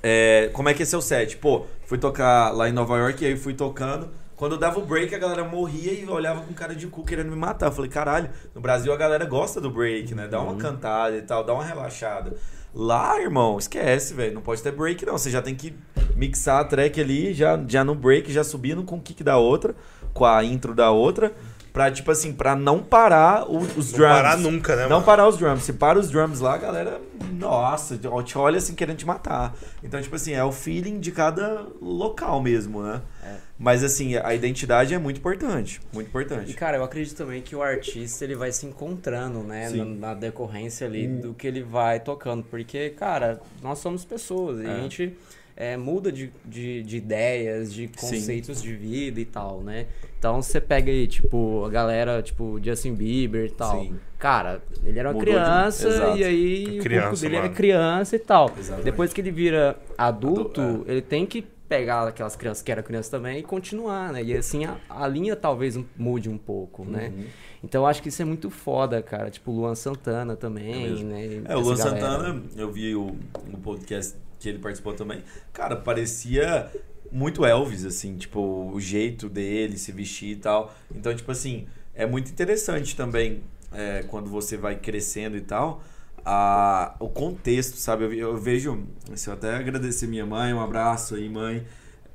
é, 0.02 0.50
como 0.52 0.68
é 0.68 0.74
que 0.74 0.82
é 0.82 0.86
seu 0.86 1.00
set? 1.00 1.36
Pô, 1.36 1.64
fui 1.86 1.96
tocar 1.96 2.50
lá 2.50 2.68
em 2.68 2.72
Nova 2.72 2.98
York 2.98 3.22
e 3.22 3.28
aí 3.28 3.36
fui 3.36 3.54
tocando. 3.54 4.10
Quando 4.34 4.56
eu 4.56 4.58
dava 4.58 4.80
o 4.80 4.84
break, 4.84 5.14
a 5.14 5.18
galera 5.18 5.44
morria 5.44 5.92
e 5.92 6.04
olhava 6.08 6.40
com 6.40 6.52
cara 6.52 6.74
de 6.74 6.88
cu 6.88 7.04
querendo 7.04 7.30
me 7.30 7.36
matar. 7.36 7.66
Eu 7.66 7.72
falei, 7.72 7.88
caralho, 7.88 8.30
no 8.52 8.60
Brasil 8.60 8.92
a 8.92 8.96
galera 8.96 9.24
gosta 9.24 9.60
do 9.60 9.70
break, 9.70 10.12
né? 10.12 10.26
Dá 10.26 10.40
uma 10.40 10.56
cantada 10.56 11.16
e 11.16 11.22
tal, 11.22 11.44
dá 11.44 11.54
uma 11.54 11.64
relaxada. 11.64 12.36
Lá, 12.74 13.20
irmão, 13.20 13.56
esquece, 13.58 14.14
velho. 14.14 14.34
Não 14.34 14.42
pode 14.42 14.62
ter 14.62 14.72
break, 14.72 15.06
não. 15.06 15.16
Você 15.16 15.30
já 15.30 15.40
tem 15.40 15.54
que 15.54 15.74
mixar 16.16 16.60
a 16.60 16.64
track 16.64 17.00
ali, 17.00 17.32
já, 17.32 17.58
já 17.68 17.84
no 17.84 17.94
break, 17.94 18.32
já 18.32 18.42
subindo 18.42 18.82
com 18.82 18.96
o 18.96 19.00
kick 19.00 19.22
da 19.22 19.36
outra, 19.36 19.74
com 20.12 20.24
a 20.24 20.42
intro 20.42 20.74
da 20.74 20.90
outra. 20.90 21.32
Pra, 21.72 21.90
tipo 21.90 22.10
assim, 22.12 22.32
pra 22.32 22.54
não 22.54 22.78
parar 22.80 23.50
o- 23.50 23.58
os 23.58 23.90
Não 23.92 23.98
drums. 23.98 24.12
parar 24.14 24.36
nunca, 24.38 24.76
né, 24.76 24.82
Não 24.84 24.90
mano? 24.90 25.02
parar 25.04 25.26
os 25.28 25.36
drums. 25.36 25.64
Se 25.64 25.72
para 25.72 25.98
os 25.98 26.08
drums 26.08 26.38
lá, 26.38 26.54
a 26.54 26.58
galera, 26.58 27.00
nossa, 27.32 27.98
te 28.24 28.38
olha 28.38 28.58
assim 28.58 28.74
querendo 28.76 28.96
te 28.98 29.06
matar. 29.06 29.52
Então, 29.82 30.00
tipo 30.00 30.14
assim, 30.14 30.32
é 30.32 30.44
o 30.44 30.52
feeling 30.52 31.00
de 31.00 31.10
cada 31.10 31.66
local 31.82 32.40
mesmo, 32.40 32.80
né? 32.82 33.00
É. 33.24 33.34
Mas 33.58 33.84
assim, 33.84 34.16
a 34.16 34.34
identidade 34.34 34.92
é 34.94 34.98
muito 34.98 35.18
importante. 35.18 35.80
Muito 35.92 36.06
E, 36.06 36.08
importante. 36.08 36.52
cara, 36.54 36.76
eu 36.76 36.84
acredito 36.84 37.16
também 37.16 37.40
que 37.40 37.54
o 37.54 37.62
artista 37.62 38.24
ele 38.24 38.34
vai 38.34 38.50
se 38.50 38.66
encontrando, 38.66 39.40
né, 39.44 39.68
Sim. 39.68 39.78
na, 39.78 40.08
na 40.08 40.14
decorrência 40.14 40.86
ali 40.86 41.06
do 41.06 41.32
que 41.34 41.46
ele 41.46 41.62
vai 41.62 42.00
tocando. 42.00 42.42
Porque, 42.42 42.90
cara, 42.90 43.40
nós 43.62 43.78
somos 43.78 44.04
pessoas 44.04 44.60
e 44.60 44.66
É. 44.66 44.70
a 44.70 44.80
gente 44.80 45.16
é, 45.56 45.76
muda 45.76 46.10
de, 46.10 46.32
de, 46.44 46.82
de 46.82 46.96
ideias, 46.96 47.72
de 47.72 47.86
conceitos 47.86 48.60
de 48.60 48.74
vida 48.74 49.20
e 49.20 49.24
tal, 49.24 49.60
né? 49.60 49.86
Então 50.18 50.42
você 50.42 50.60
pega 50.60 50.90
aí, 50.90 51.06
tipo, 51.06 51.64
a 51.64 51.70
galera, 51.70 52.20
tipo, 52.22 52.58
Justin 52.60 52.94
Bieber 52.94 53.46
e 53.46 53.50
tal. 53.50 53.82
Sim. 53.82 53.94
Cara, 54.18 54.60
ele 54.82 54.98
era 54.98 55.10
uma 55.10 55.14
Mudou 55.14 55.32
de- 55.32 55.40
criança 55.40 55.86
Exato. 55.88 56.18
e 56.18 56.24
aí 56.24 56.78
o 56.80 56.82
Criança, 56.82 57.06
público 57.06 57.22
dele 57.22 57.34
era 57.36 57.42
mano. 57.44 57.54
criança 57.54 58.16
e 58.16 58.18
tal. 58.18 58.52
Exatamente. 58.58 58.84
Depois 58.84 59.12
que 59.12 59.20
ele 59.20 59.30
vira 59.30 59.76
adulto, 59.96 60.60
Adu- 60.60 60.84
ele 60.88 61.02
tem 61.02 61.24
que 61.24 61.44
pegar 61.68 62.06
aquelas 62.06 62.36
crianças 62.36 62.62
que 62.62 62.70
eram 62.70 62.82
criança 62.82 63.10
também 63.10 63.38
e 63.38 63.42
continuar, 63.42 64.12
né? 64.12 64.22
E 64.22 64.36
assim 64.36 64.64
a, 64.64 64.76
a 64.88 65.06
linha 65.08 65.34
talvez 65.34 65.78
mude 65.96 66.28
um 66.28 66.38
pouco, 66.38 66.84
né? 66.84 67.12
Uhum. 67.16 67.24
Então 67.62 67.82
eu 67.82 67.86
acho 67.86 68.02
que 68.02 68.08
isso 68.10 68.20
é 68.20 68.24
muito 68.24 68.50
foda, 68.50 69.02
cara. 69.02 69.30
Tipo, 69.30 69.50
o 69.50 69.54
Luan 69.56 69.74
Santana 69.74 70.36
também, 70.36 71.00
É 71.00 71.02
né? 71.02 71.42
É, 71.46 71.56
o 71.56 71.60
Luan 71.60 71.76
galera. 71.76 72.00
Santana, 72.00 72.42
eu 72.56 72.70
vi 72.70 72.94
o, 72.94 73.16
o 73.52 73.58
podcast 73.62 74.16
que 74.38 74.48
ele 74.48 74.58
participou 74.58 74.92
também. 74.92 75.22
Cara, 75.52 75.74
parecia 75.76 76.70
muito 77.10 77.46
Elvis, 77.46 77.84
assim, 77.84 78.16
tipo, 78.16 78.70
o 78.72 78.78
jeito 78.80 79.28
dele 79.28 79.78
se 79.78 79.92
vestir 79.92 80.32
e 80.32 80.36
tal. 80.36 80.74
Então, 80.94 81.14
tipo 81.14 81.30
assim, 81.30 81.66
é 81.94 82.04
muito 82.04 82.30
interessante 82.30 82.94
também 82.94 83.42
é, 83.72 84.02
quando 84.08 84.28
você 84.28 84.56
vai 84.56 84.76
crescendo 84.76 85.36
e 85.36 85.40
tal. 85.40 85.82
A, 86.24 86.96
o 87.00 87.08
contexto, 87.08 87.76
sabe? 87.76 88.04
Eu, 88.04 88.12
eu 88.12 88.36
vejo. 88.38 88.86
Assim, 89.12 89.30
eu 89.30 89.34
até 89.34 89.54
agradecer 89.56 90.06
minha 90.06 90.24
mãe, 90.26 90.52
um 90.54 90.60
abraço 90.60 91.14
aí, 91.16 91.28
mãe. 91.28 91.66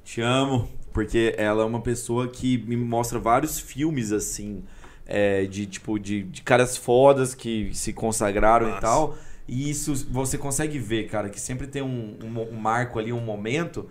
Te 0.03 0.21
amo, 0.21 0.67
porque 0.91 1.35
ela 1.37 1.61
é 1.63 1.65
uma 1.65 1.81
pessoa 1.81 2.27
que 2.27 2.57
me 2.59 2.75
mostra 2.75 3.19
vários 3.19 3.59
filmes 3.59 4.11
assim, 4.11 4.63
é, 5.05 5.45
de 5.45 5.65
tipo 5.67 5.99
de, 5.99 6.23
de 6.23 6.41
caras 6.41 6.75
fodas 6.77 7.35
que 7.35 7.71
se 7.73 7.93
consagraram 7.93 8.65
Massa. 8.67 8.77
e 8.77 8.81
tal. 8.81 9.17
E 9.47 9.69
isso 9.69 9.93
você 10.11 10.37
consegue 10.37 10.79
ver, 10.79 11.07
cara, 11.07 11.29
que 11.29 11.39
sempre 11.39 11.67
tem 11.67 11.81
um, 11.81 12.17
um, 12.23 12.41
um 12.53 12.57
marco 12.59 12.99
ali, 12.99 13.11
um 13.13 13.21
momento 13.21 13.89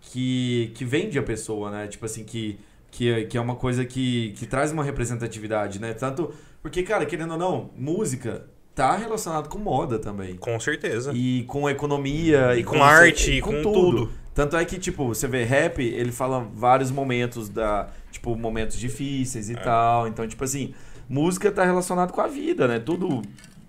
que, 0.00 0.70
que 0.74 0.84
vende 0.84 1.18
a 1.18 1.22
pessoa, 1.22 1.70
né? 1.70 1.86
Tipo 1.88 2.06
assim, 2.06 2.24
que, 2.24 2.58
que, 2.90 3.10
é- 3.10 3.24
que 3.24 3.36
é 3.36 3.40
uma 3.40 3.56
coisa 3.56 3.84
que, 3.84 4.32
que 4.32 4.46
traz 4.46 4.72
uma 4.72 4.84
representatividade, 4.84 5.78
né? 5.80 5.92
Tanto. 5.94 6.32
Porque, 6.62 6.82
cara, 6.82 7.06
querendo 7.06 7.32
ou 7.32 7.38
não, 7.38 7.70
música 7.76 8.46
tá 8.78 8.96
relacionado 8.96 9.48
com 9.48 9.58
moda 9.58 9.98
também. 9.98 10.36
Com 10.36 10.58
certeza. 10.60 11.10
E 11.12 11.42
com 11.48 11.68
economia. 11.68 12.56
E 12.56 12.62
com 12.62 12.80
arte, 12.80 13.32
e 13.32 13.40
com 13.40 13.60
tudo. 13.60 14.08
Tanto 14.32 14.56
é 14.56 14.64
que, 14.64 14.78
tipo, 14.78 15.08
você 15.08 15.26
vê 15.26 15.42
rap, 15.42 15.82
ele 15.82 16.12
fala 16.12 16.48
vários 16.54 16.92
momentos 16.92 17.48
da. 17.48 17.88
Tipo, 18.12 18.36
momentos 18.36 18.78
difíceis 18.78 19.50
e 19.50 19.54
É. 19.54 19.56
tal. 19.56 20.06
Então, 20.06 20.26
tipo 20.28 20.44
assim, 20.44 20.74
música 21.08 21.50
tá 21.50 21.64
relacionado 21.64 22.12
com 22.12 22.20
a 22.20 22.28
vida, 22.28 22.68
né? 22.68 22.78
Tudo 22.78 23.20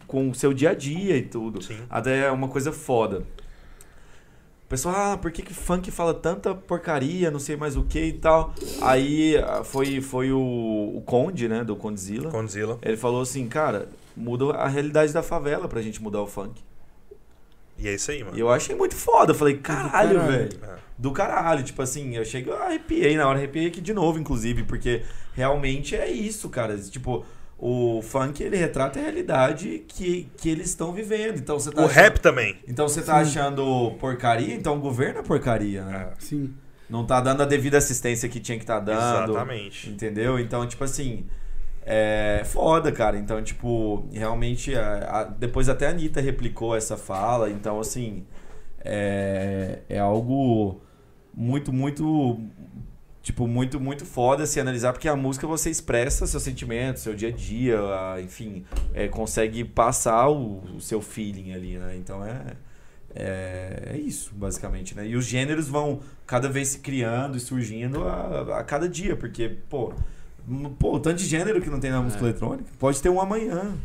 com 0.05 0.29
o 0.29 0.35
seu 0.35 0.53
dia 0.53 0.69
a 0.69 0.73
dia 0.75 1.17
e 1.17 1.23
tudo. 1.23 1.63
Sim. 1.63 1.79
Até 1.89 2.27
é 2.27 2.31
uma 2.31 2.47
coisa 2.47 2.71
foda. 2.71 3.23
O 4.65 4.69
pessoal, 4.69 5.13
ah, 5.13 5.17
por 5.17 5.31
que, 5.31 5.41
que 5.41 5.55
funk 5.55 5.89
fala 5.89 6.13
tanta 6.13 6.53
porcaria, 6.53 7.31
não 7.31 7.39
sei 7.39 7.55
mais 7.55 7.75
o 7.75 7.83
que 7.83 7.99
e 7.99 8.13
tal. 8.13 8.53
Aí 8.79 9.35
ah, 9.37 9.63
foi, 9.63 10.01
foi 10.01 10.31
o, 10.31 10.39
o 10.39 11.01
Conde, 11.03 11.47
né, 11.47 11.63
do 11.63 11.75
Condzilla. 11.75 12.29
Condzilla. 12.29 12.77
Ele 12.83 12.95
falou 12.95 13.21
assim, 13.23 13.47
cara, 13.47 13.89
muda 14.19 14.51
a 14.55 14.67
realidade 14.67 15.13
da 15.13 15.23
favela 15.23 15.67
pra 15.67 15.81
gente 15.81 16.01
mudar 16.01 16.21
o 16.21 16.27
funk. 16.27 16.61
E 17.77 17.87
é 17.87 17.93
isso 17.93 18.11
aí, 18.11 18.23
mano. 18.23 18.35
E 18.37 18.39
eu 18.41 18.49
achei 18.51 18.75
muito 18.75 18.95
foda. 18.95 19.31
Eu 19.31 19.35
falei, 19.35 19.57
caralho, 19.57 20.19
velho. 20.25 20.49
É. 20.63 20.75
Do 20.97 21.11
caralho. 21.11 21.63
Tipo 21.63 21.81
assim, 21.81 22.15
eu 22.17 22.25
cheguei, 22.25 22.51
eu 22.51 22.61
arrepiei 22.61 23.15
na 23.15 23.25
hora, 23.27 23.37
arrepiei 23.39 23.67
aqui 23.67 23.79
de 23.79 23.93
novo, 23.93 24.19
inclusive, 24.19 24.63
porque 24.63 25.01
realmente 25.33 25.95
é 25.95 26.11
isso, 26.11 26.49
cara. 26.49 26.77
Tipo, 26.77 27.25
o 27.57 28.01
funk 28.01 28.43
ele 28.43 28.57
retrata 28.57 28.99
a 28.99 29.01
realidade 29.01 29.85
que, 29.87 30.27
que 30.35 30.49
eles 30.49 30.67
estão 30.67 30.91
vivendo. 30.91 31.37
Então 31.37 31.57
você 31.57 31.71
tá 31.71 31.81
O 31.81 31.85
achando- 31.85 31.95
rap 31.95 32.19
também. 32.19 32.59
Então 32.67 32.85
você 32.87 33.01
tá 33.01 33.15
achando 33.15 33.91
porcaria, 33.99 34.53
então 34.53 34.75
o 34.75 34.79
governo 34.81 35.19
é 35.19 35.23
porcaria, 35.23 35.83
né? 35.85 36.09
Sim. 36.19 36.53
Não 36.89 37.05
tá 37.05 37.21
dando 37.21 37.43
a 37.43 37.45
devida 37.45 37.77
assistência 37.77 38.27
que 38.27 38.41
tinha 38.41 38.59
que 38.59 38.65
tá 38.65 38.77
dando. 38.79 39.31
Exatamente. 39.31 39.89
Entendeu? 39.89 40.37
Então, 40.37 40.67
tipo 40.67 40.83
assim. 40.83 41.25
É 41.85 42.43
foda, 42.45 42.91
cara. 42.91 43.17
Então, 43.17 43.41
tipo, 43.43 44.05
realmente. 44.11 44.75
a- 44.75 45.19
a- 45.21 45.23
depois 45.23 45.69
até 45.69 45.87
a 45.87 45.89
Anitta 45.91 46.21
replicou 46.21 46.75
essa 46.75 46.97
fala. 46.97 47.49
Então, 47.49 47.79
assim. 47.79 48.25
É, 48.83 49.79
é 49.89 49.99
algo 49.99 50.81
muito, 51.33 51.71
muito. 51.73 52.39
Tipo, 53.21 53.47
muito, 53.47 53.79
muito 53.79 54.05
foda 54.05 54.45
se 54.45 54.59
analisar, 54.59 54.93
porque 54.93 55.07
a 55.07 55.15
música 55.15 55.45
você 55.45 55.69
expressa 55.69 56.25
seus 56.25 56.41
sentimentos, 56.41 57.03
seu 57.03 57.13
dia 57.13 57.27
a 57.27 57.31
dia, 57.31 57.77
enfim, 58.23 58.65
é, 58.93 59.07
consegue 59.09 59.63
passar 59.63 60.29
o, 60.29 60.61
o 60.77 60.81
seu 60.81 61.01
feeling 61.01 61.51
ali, 61.53 61.77
né? 61.77 61.95
Então 61.97 62.25
é, 62.25 62.41
é, 63.13 63.89
é 63.93 63.97
isso, 63.97 64.31
basicamente, 64.33 64.95
né? 64.95 65.05
E 65.05 65.15
os 65.15 65.25
gêneros 65.25 65.67
vão 65.67 65.99
cada 66.25 66.47
vez 66.49 66.69
se 66.69 66.79
criando 66.79 67.37
e 67.37 67.39
surgindo 67.41 68.03
a, 68.07 68.59
a 68.59 68.63
cada 68.63 68.87
dia, 68.87 69.15
porque, 69.15 69.49
pô, 69.69 69.93
pô, 70.79 70.95
o 70.95 70.99
tanto 70.99 71.17
de 71.17 71.25
gênero 71.25 71.61
que 71.61 71.69
não 71.69 71.79
tem 71.79 71.91
na 71.91 72.01
música 72.01 72.23
eletrônica, 72.23 72.65
pode 72.79 73.01
ter 73.01 73.09
um 73.09 73.19
amanhã. 73.21 73.75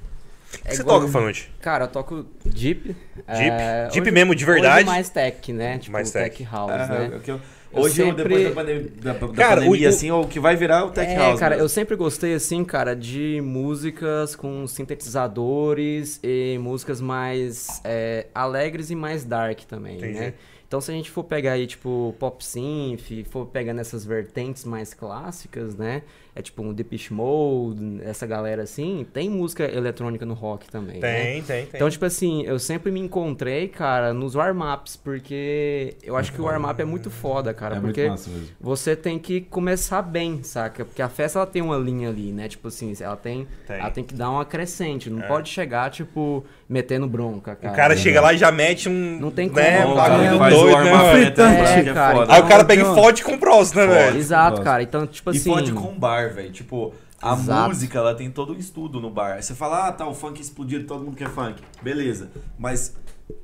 O 0.52 0.56
que 0.58 0.68
É 0.68 0.74
você 0.74 0.82
igual- 0.82 1.00
toca, 1.00 1.10
Fanute? 1.12 1.50
Cara, 1.60 1.84
eu 1.84 1.88
toco 1.88 2.24
Jeep. 2.44 2.94
Jeep? 3.34 3.92
Jeep 3.92 4.10
mesmo, 4.12 4.34
de 4.34 4.44
verdade? 4.44 4.76
Hoje 4.78 4.86
mais 4.86 5.10
tech, 5.10 5.52
né? 5.52 5.78
Tipo, 5.78 5.92
Mais 5.92 6.10
tech, 6.12 6.30
tech. 6.38 6.48
house, 6.50 6.70
É, 6.70 6.76
né? 6.88 7.10
é 7.26 7.30
eu- 7.30 7.40
Eu 7.72 7.82
hoje, 7.82 8.00
eu, 8.00 8.06
sempre- 8.06 8.22
depois 8.22 8.44
da 8.44 8.50
pandemia, 8.52 8.90
da, 9.02 9.12
da 9.14 9.28
Cara, 9.34 9.60
pandemia 9.62 9.88
o- 9.88 9.90
assim, 9.90 10.10
o 10.12 10.24
que 10.28 10.38
vai 10.38 10.54
virar 10.54 10.84
o 10.84 10.90
tech 10.92 11.10
é, 11.10 11.16
house. 11.16 11.40
cara, 11.40 11.56
mesmo. 11.56 11.64
eu 11.64 11.68
sempre 11.68 11.96
gostei, 11.96 12.32
assim, 12.34 12.62
cara, 12.64 12.94
de 12.94 13.40
músicas 13.42 14.36
com 14.36 14.64
sintetizadores 14.68 16.20
e 16.22 16.56
músicas 16.60 17.00
mais 17.00 17.80
é, 17.82 18.26
alegres 18.34 18.90
e 18.90 18.94
mais 18.94 19.24
dark 19.24 19.60
também, 19.62 19.96
Entendi. 19.96 20.18
né? 20.18 20.34
Então, 20.68 20.80
se 20.80 20.90
a 20.90 20.94
gente 20.94 21.10
for 21.10 21.24
pegar 21.24 21.52
aí, 21.52 21.66
tipo, 21.66 22.14
pop 22.18 22.44
synth, 22.44 23.24
for 23.30 23.46
pegar 23.46 23.72
nessas 23.74 24.04
vertentes 24.04 24.64
mais 24.64 24.92
clássicas, 24.94 25.74
né? 25.76 26.02
É 26.36 26.42
tipo 26.42 26.62
um 26.62 26.72
Depeche 26.72 27.12
Mode, 27.14 28.00
essa 28.02 28.26
galera 28.26 28.62
assim, 28.64 29.06
tem 29.12 29.30
música 29.30 29.64
eletrônica 29.64 30.26
no 30.26 30.34
rock 30.34 30.68
também, 30.68 30.98
né? 30.98 31.12
Tem, 31.22 31.42
tem, 31.42 31.66
tem. 31.66 31.70
Então, 31.74 31.88
tipo 31.88 32.04
assim, 32.04 32.42
eu 32.44 32.58
sempre 32.58 32.90
me 32.90 32.98
encontrei, 32.98 33.68
cara, 33.68 34.12
nos 34.12 34.34
warm-ups, 34.34 34.96
porque 34.96 35.94
eu 36.02 36.16
acho 36.16 36.32
que 36.32 36.40
o 36.40 36.44
warm-up 36.44 36.80
é 36.82 36.84
muito 36.84 37.08
foda, 37.10 37.54
cara, 37.54 37.76
é 37.76 37.78
muito 37.80 37.94
porque 37.94 38.08
massa 38.08 38.30
mesmo. 38.30 38.48
você 38.60 38.96
tem 38.96 39.18
que 39.18 39.42
começar 39.42 40.02
bem, 40.02 40.42
saca? 40.42 40.84
Porque 40.84 41.00
a 41.02 41.08
festa 41.08 41.38
ela 41.38 41.46
tem 41.46 41.62
uma 41.62 41.76
linha 41.76 42.08
ali, 42.08 42.32
né? 42.32 42.48
Tipo 42.48 42.68
assim, 42.68 42.92
ela 43.00 43.16
tem, 43.16 43.46
Tem. 43.66 43.76
ela 43.78 43.90
tem 43.90 44.02
que 44.02 44.14
dar 44.14 44.30
uma 44.30 44.44
crescente, 44.44 45.08
não 45.08 45.22
É. 45.22 45.28
pode 45.28 45.48
chegar 45.48 45.88
tipo 45.90 46.44
metendo 46.68 47.06
bronca, 47.06 47.54
cara. 47.54 47.72
O 47.72 47.76
cara 47.76 47.96
chega 47.96 48.20
lá 48.20 48.32
e 48.32 48.38
já 48.38 48.50
mete 48.50 48.88
um. 48.88 49.20
Não 49.20 49.30
tem 49.30 49.48
né, 49.50 49.82
como, 49.82 49.92
um 49.94 49.96
cara. 49.96 50.14
bagulho 50.18 50.38
faz 50.38 50.54
o 50.54 50.60
doido, 50.60 50.84
né? 50.84 51.12
Fritante. 51.12 51.60
É, 51.60 51.78
é 51.90 51.94
cara. 51.94 52.26
Aí 52.28 52.40
o 52.40 52.46
cara 52.48 52.64
pega 52.64 52.82
Então, 52.82 52.92
e 52.92 53.00
fode 53.00 53.22
com 53.22 53.38
pros, 53.38 53.72
né, 53.72 53.86
velho? 53.86 54.16
Exato, 54.16 54.62
cara. 54.62 54.82
Então, 54.82 55.06
tipo 55.06 55.30
E 55.32 55.36
assim, 55.36 55.50
fode 55.50 55.72
com 55.72 55.94
bar, 55.98 56.23
velho. 56.32 56.52
Tipo, 56.52 56.94
a 57.20 57.32
Exato. 57.34 57.68
música, 57.68 57.98
ela 57.98 58.14
tem 58.14 58.30
todo 58.30 58.52
um 58.52 58.56
estudo 58.58 59.00
no 59.00 59.10
bar. 59.10 59.34
Aí 59.34 59.42
Você 59.42 59.54
fala, 59.54 59.88
ah, 59.88 59.92
tá, 59.92 60.06
o 60.06 60.14
funk 60.14 60.40
explodiu, 60.40 60.86
todo 60.86 61.04
mundo 61.04 61.16
quer 61.16 61.28
funk. 61.30 61.62
Beleza. 61.82 62.30
Mas 62.58 62.96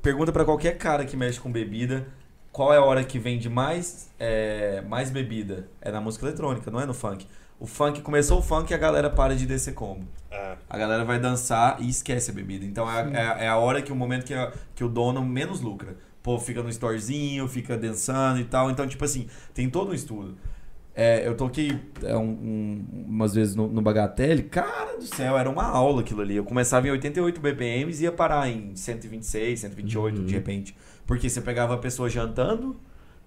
pergunta 0.03 0.31
pra 0.33 0.45
qualquer 0.45 0.77
cara 0.79 1.05
que 1.05 1.17
mexe 1.17 1.41
com 1.41 1.51
bebida, 1.51 2.07
qual 2.53 2.73
é 2.75 2.77
a 2.79 2.83
hora 2.85 3.05
que 3.05 3.19
vende 3.19 3.49
mais, 3.49 4.11
é, 4.19 4.81
mais 4.83 5.11
bebida? 5.11 5.69
É 5.81 5.91
na 5.91 6.01
música 6.01 6.27
eletrônica, 6.27 6.71
não 6.71 6.81
é 6.81 6.87
no 6.87 6.95
funk. 6.95 7.27
O 7.59 7.67
funk, 7.67 8.01
começou 8.01 8.39
o 8.39 8.43
funk 8.43 8.71
e 8.71 8.75
a 8.75 8.79
galera 8.79 9.11
para 9.11 9.37
de 9.37 9.45
descer 9.47 9.75
combo. 9.75 10.07
É. 10.31 10.57
A 10.69 10.79
galera 10.79 11.05
vai 11.05 11.19
dançar 11.21 11.77
e 11.81 11.89
esquece 11.91 12.31
a 12.31 12.35
bebida. 12.35 12.65
Então 12.65 12.91
é, 12.91 13.11
é, 13.41 13.45
é 13.45 13.49
a 13.49 13.57
hora 13.59 13.83
que 13.83 13.93
o 13.93 13.95
momento 13.97 14.25
que, 14.25 14.33
a- 14.33 14.51
que 14.75 14.83
o 14.83 14.89
dono 14.89 15.23
menos 15.25 15.61
lucra. 15.61 15.91
O 16.21 16.23
povo 16.23 16.43
fica 16.45 16.63
no 16.63 16.69
storezinho, 16.71 17.47
fica 17.49 17.77
dançando 17.77 18.41
e 18.41 18.45
tal. 18.45 18.71
Então, 18.71 18.87
tipo 18.87 19.05
assim, 19.05 19.27
tem 19.55 19.69
todo 19.71 19.91
um 19.91 19.95
estudo. 19.95 20.37
É, 21.03 21.27
eu 21.27 21.35
toquei 21.35 21.79
é, 22.03 22.15
um- 22.15 22.21
um- 22.29 22.85
umas 23.09 23.35
vezes 23.35 23.55
no, 23.55 23.69
no 23.69 23.81
Bagatelle, 23.81 24.43
cara 24.43 24.97
do 24.99 25.05
céu, 25.07 25.39
era 25.39 25.49
uma 25.49 25.65
aula 25.65 26.03
aquilo 26.03 26.21
ali. 26.21 26.37
Eu 26.37 26.45
começava 26.45 26.87
em 26.87 26.91
88 26.91 27.41
BPMs 27.41 28.01
e 28.03 28.05
ia 28.05 28.13
parar 28.13 28.49
em 28.51 28.77
126, 28.77 29.61
128 29.61 30.23
de 30.25 30.35
repente. 30.35 30.77
Porque 31.07 31.29
você 31.31 31.41
pegava 31.41 31.73
a 31.75 31.79
pessoa 31.79 32.11
jantando 32.11 32.77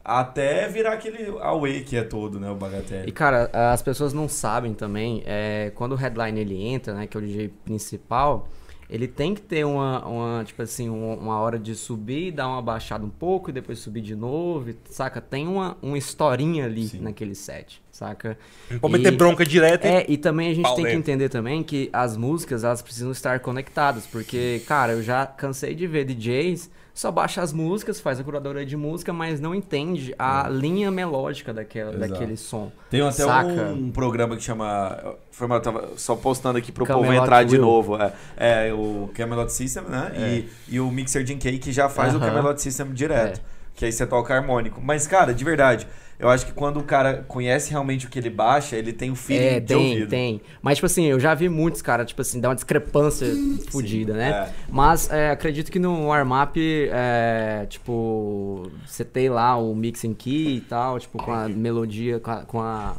até 0.06 0.68
virar 0.68 0.94
aquele 0.94 1.30
away 1.40 1.82
que 1.84 1.96
é 1.98 2.04
todo, 2.04 2.40
né, 2.40 2.50
o 2.50 2.54
E 2.54 2.58
Bagatelle. 2.60 3.12
cara, 3.12 3.50
as 3.72 3.82
pessoas 3.82 4.14
não 4.14 4.28
sabem 4.30 4.74
também, 4.74 5.24
é, 5.26 5.72
quando 5.76 5.94
o 5.94 5.96
headline 5.96 6.40
ele 6.40 6.62
entra, 6.62 6.94
né, 6.94 7.08
que 7.08 7.16
é 7.18 7.20
o 7.20 7.24
DJ 7.24 7.48
principal, 7.66 8.48
ele 8.90 9.08
tem 9.08 9.34
que 9.34 9.42
ter 9.42 9.66
uma, 9.66 10.06
uma 10.06 10.44
tipo 10.44 10.62
assim, 10.62 10.90
uma, 10.90 11.40
hora 11.40 11.58
de 11.58 11.74
subir, 11.76 12.32
dar 12.32 12.48
uma 12.48 12.62
baixada 12.62 13.06
um 13.06 13.10
pouco 13.10 13.50
e 13.50 13.54
depois 13.54 13.80
subir 13.80 14.02
de 14.02 14.16
novo, 14.16 14.74
saca? 14.90 15.20
Tem 15.22 15.48
uma, 15.48 15.78
uma 15.82 15.98
historinha 15.98 16.66
ali 16.66 16.88
Sim. 16.88 17.00
naquele 17.02 17.36
set, 17.36 17.82
saca? 17.92 18.38
Meter 18.90 19.14
E- 19.14 19.18
bronca 19.18 19.46
direto. 19.46 19.86
e- 19.86 19.88
É, 19.90 20.06
e 20.10 20.18
também 20.18 20.50
a 20.52 20.54
gente 20.54 20.66
tem 20.68 20.76
que 20.76 20.82
dentro. 20.84 20.98
entender 21.00 21.30
também 21.30 21.64
que 21.64 21.90
as 21.94 22.16
músicas, 22.18 22.64
elas 22.64 22.82
precisam 22.82 23.12
estar 23.12 23.40
conectadas, 23.40 24.06
porque, 24.06 24.62
cara, 24.68 24.94
eu 24.94 25.02
já 25.04 25.26
cansei 25.26 25.74
de 25.74 25.88
ver 25.88 26.06
DJs 26.06 26.70
só 26.94 27.12
baixa 27.12 27.42
as 27.42 27.52
músicas, 27.52 28.00
faz 28.00 28.20
a 28.20 28.24
curadoria 28.24 28.66
de 28.66 28.78
música, 28.78 29.12
mas 29.12 29.40
não 29.40 29.56
entende 29.56 30.14
a 30.18 30.48
linha 30.48 30.92
melódica 30.92 31.52
daquela, 31.52 31.96
Exato. 31.96 32.12
daquele 32.12 32.38
som. 32.38 32.72
Tem 32.90 33.02
até 33.02 33.24
Saca? 33.24 33.50
um, 33.74 33.92
programa 33.92 34.36
que 34.38 34.44
chama. 34.44 35.16
Foi 35.32 35.48
mal, 35.48 35.58
eu 35.58 35.64
tava 35.64 35.90
só 35.98 36.16
postando 36.16 36.60
aqui 36.60 36.72
pro 36.72 36.86
Camelot 36.86 37.08
povo 37.08 37.24
entrar 37.24 37.44
de 37.44 37.56
Will. 37.56 37.62
novo. 37.66 37.98
É, 38.38 38.68
é 38.68 38.74
o 38.74 39.10
Camelot 39.16 39.52
System, 39.52 39.84
né? 39.84 40.12
E, 40.16 40.76
e 40.76 40.80
o 40.80 40.92
Mixer 40.92 41.26
Jim 41.26 41.40
K 41.40 41.58
que 41.58 41.72
já 41.72 41.90
faz 41.90 42.14
o 42.14 42.18
Aham. 42.18 42.28
Camelot 42.28 42.62
System 42.62 42.94
direto. 42.94 43.42
Que 43.76 43.86
aí 43.86 43.92
você 43.92 44.06
toca 44.06 44.34
harmônico. 44.36 44.80
Mas, 44.82 45.08
cara, 45.08 45.34
de 45.34 45.44
verdade, 45.44 45.88
eu 46.20 46.30
acho 46.30 46.46
que 46.46 46.52
quando 46.54 46.80
o 46.80 46.84
cara 46.84 47.26
conhece 47.28 47.72
realmente 47.72 48.06
o 48.06 48.10
que 48.10 48.20
ele 48.20 48.30
baixa, 48.30 48.76
ele 48.76 48.94
tem 48.94 49.10
o 49.10 49.16
feeling 49.16 49.46
É, 49.46 49.60
de 49.60 49.66
tem, 49.66 49.90
ouvido. 49.94 50.10
tem. 50.10 50.42
Mas, 50.62 50.76
tipo 50.78 50.86
assim, 50.86 51.06
eu 51.06 51.20
já 51.20 51.34
vi 51.34 51.50
muitos, 51.50 51.82
cara, 51.82 52.06
tipo 52.06 52.22
assim, 52.22 52.40
dá 52.40 52.50
uma 52.50 52.56
discrepância 52.56 53.28
fodida, 53.72 54.14
né? 54.14 54.30
é. 54.30 54.54
Mas 54.70 55.10
é, 55.12 55.32
acredito 55.32 55.72
que 55.72 55.80
no 55.80 56.06
warm-up, 56.08 56.60
é, 56.92 57.66
tipo, 57.68 58.72
você 58.86 59.04
tem 59.04 59.28
lá 59.30 59.58
o 59.58 59.74
mixing 59.76 60.14
key 60.14 60.58
e 60.58 60.62
tal, 60.62 61.00
tipo, 61.00 61.18
com 61.18 61.32
a 61.32 61.50
melodia, 61.50 62.20
com 62.20 62.30
a, 62.32 62.38
com 62.46 62.62
a, 62.62 62.96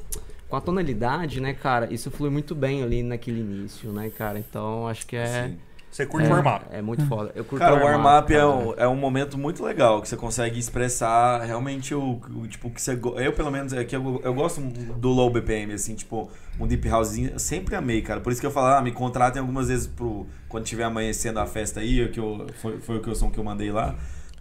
com 0.49 0.57
a 0.57 0.61
tonalidade, 0.61 1.41
né, 1.41 1.55
cara? 1.55 1.93
Isso 1.95 2.11
flui 2.11 2.31
muito 2.31 2.53
bem 2.55 2.83
ali 2.83 3.03
naquele 3.03 3.41
início, 3.41 3.93
né, 3.93 4.11
cara? 4.11 4.39
Então, 4.41 4.89
acho 4.89 5.07
que 5.07 5.17
é... 5.17 5.47
Sim. 5.49 5.59
Você 5.95 6.07
curte 6.07 6.27
é, 6.27 6.29
warm-up. 6.31 6.67
É 6.73 6.83
muito 6.83 7.07
foda. 7.07 7.31
Eu 7.37 7.45
curto 7.45 7.61
Cara, 7.61 7.77
o 7.77 7.85
warm-up 7.85 8.35
é, 8.35 8.45
um, 8.45 8.75
é 8.77 8.89
um 8.89 8.97
momento 8.97 9.39
muito 9.39 9.63
legal, 9.63 10.03
que 10.03 10.09
você 10.09 10.17
consegue 10.17 10.59
expressar 10.59 11.41
realmente 11.43 11.95
o, 11.95 12.21
o 12.35 12.49
tipo 12.49 12.69
que 12.69 12.83
você... 12.83 12.99
Eu, 13.15 13.33
pelo 13.33 13.49
menos, 13.49 13.73
é 13.73 13.85
que 13.85 13.95
eu, 13.95 14.21
eu 14.25 14.35
gosto 14.35 14.61
do 14.61 15.11
low 15.11 15.31
BPM, 15.31 15.73
assim, 15.73 15.95
tipo, 15.95 16.29
um 16.59 16.67
deep 16.67 16.89
housezinho, 16.89 17.31
eu 17.35 17.39
sempre 17.39 17.77
amei, 17.77 18.03
cara. 18.03 18.21
Por 18.21 18.33
isso 18.33 18.41
que 18.41 18.47
eu 18.47 18.51
falo, 18.51 18.75
ah, 18.75 18.83
me 18.83 18.91
contratem 18.91 19.39
algumas 19.39 19.69
vezes 19.69 19.87
pro... 19.87 20.27
Quando 20.49 20.65
tiver 20.65 20.83
amanhecendo 20.83 21.39
a 21.39 21.47
festa 21.47 21.79
aí, 21.79 22.09
que 22.09 22.19
eu, 22.19 22.45
foi, 22.61 22.81
foi 22.81 22.97
o 22.97 23.01
que 23.01 23.09
o 23.09 23.15
som 23.15 23.31
que 23.31 23.39
eu 23.39 23.45
mandei 23.45 23.71
lá. 23.71 23.95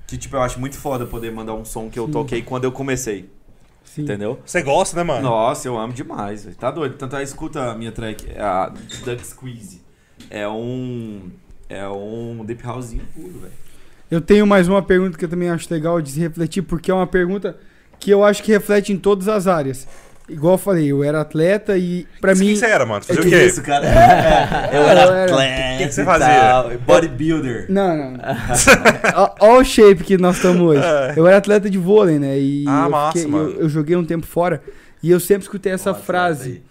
Que, 0.07 0.17
tipo, 0.17 0.35
eu 0.35 0.41
acho 0.41 0.59
muito 0.59 0.75
foda 0.75 1.05
poder 1.05 1.31
mandar 1.31 1.53
um 1.53 1.63
som 1.63 1.87
que 1.87 1.99
eu 1.99 2.07
toquei 2.07 2.41
quando 2.41 2.63
eu 2.63 2.71
comecei, 2.71 3.29
Sim. 3.83 4.01
entendeu? 4.01 4.39
Você 4.43 4.63
gosta, 4.63 4.97
né, 4.97 5.03
mano? 5.03 5.21
Nossa, 5.21 5.67
eu 5.67 5.77
amo 5.77 5.93
demais, 5.93 6.45
velho. 6.45 6.55
Tá 6.55 6.71
doido. 6.71 6.97
Tanto 6.97 7.15
é, 7.15 7.21
escuta 7.21 7.73
a 7.73 7.75
minha 7.75 7.91
track, 7.91 8.27
é 8.27 8.41
a 8.41 8.69
Duck 9.05 9.23
Squeeze. 9.23 9.83
É 10.31 10.47
um... 10.47 11.29
É 11.73 11.87
um 11.87 12.43
deep 12.45 12.65
housezinho 12.67 13.03
puro, 13.15 13.33
velho. 13.39 13.53
Eu 14.11 14.21
tenho 14.21 14.45
mais 14.45 14.67
uma 14.67 14.81
pergunta 14.81 15.17
que 15.17 15.25
eu 15.25 15.29
também 15.29 15.49
acho 15.49 15.67
legal 15.73 15.99
de 16.01 16.11
se 16.11 16.19
refletir, 16.19 16.61
porque 16.61 16.91
é 16.91 16.93
uma 16.93 17.07
pergunta 17.07 17.57
que 17.99 18.11
eu 18.11 18.23
acho 18.23 18.43
que 18.43 18.51
reflete 18.51 18.93
em 18.93 18.97
todas 18.97 19.27
as 19.27 19.47
áreas. 19.47 19.87
Igual 20.29 20.53
eu 20.53 20.57
falei, 20.57 20.85
eu 20.91 21.03
era 21.03 21.19
atleta 21.19 21.77
e 21.77 22.07
pra 22.21 22.33
mim. 22.35 22.45
Quem 22.47 22.55
você 22.55 22.65
era, 22.67 22.85
mano? 22.85 23.03
Fazer 23.03 23.19
o 23.19 23.23
que 23.23 23.29
quê? 23.29 23.45
isso, 23.45 23.61
cara? 23.61 23.85
É, 23.87 24.69
eu 24.77 24.83
era 24.83 25.03
atleta. 25.25 25.35
O 25.35 25.77
que 25.79 25.87
que 25.87 25.93
você 25.93 26.05
fazia? 26.05 26.77
Bodybuilder. 26.85 27.65
Não, 27.69 27.97
não. 27.97 28.19
Olha 29.41 29.59
o 29.61 29.65
shape 29.65 30.03
que 30.03 30.17
nós 30.17 30.37
estamos 30.37 30.61
hoje. 30.61 30.81
É. 30.83 31.13
Eu 31.17 31.27
era 31.27 31.37
atleta 31.37 31.69
de 31.69 31.77
vôlei, 31.77 32.19
né? 32.19 32.39
E 32.39 32.63
Ah, 32.67 32.83
eu, 32.85 32.89
massa, 32.89 33.11
fiquei- 33.17 33.31
mano. 33.31 33.49
eu, 33.49 33.61
eu 33.61 33.69
joguei 33.69 33.95
um 33.97 34.05
tempo 34.05 34.25
fora 34.25 34.61
e 35.01 35.11
eu 35.11 35.19
sempre 35.19 35.43
escutei 35.43 35.73
essa 35.73 35.89
Nossa, 35.91 36.03
frase. 36.03 36.61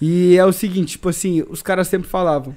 E 0.00 0.36
é 0.36 0.44
o 0.44 0.52
seguinte, 0.52 0.92
tipo 0.92 1.08
assim, 1.08 1.42
os 1.48 1.62
caras 1.62 1.88
sempre 1.88 2.08
falavam: 2.08 2.54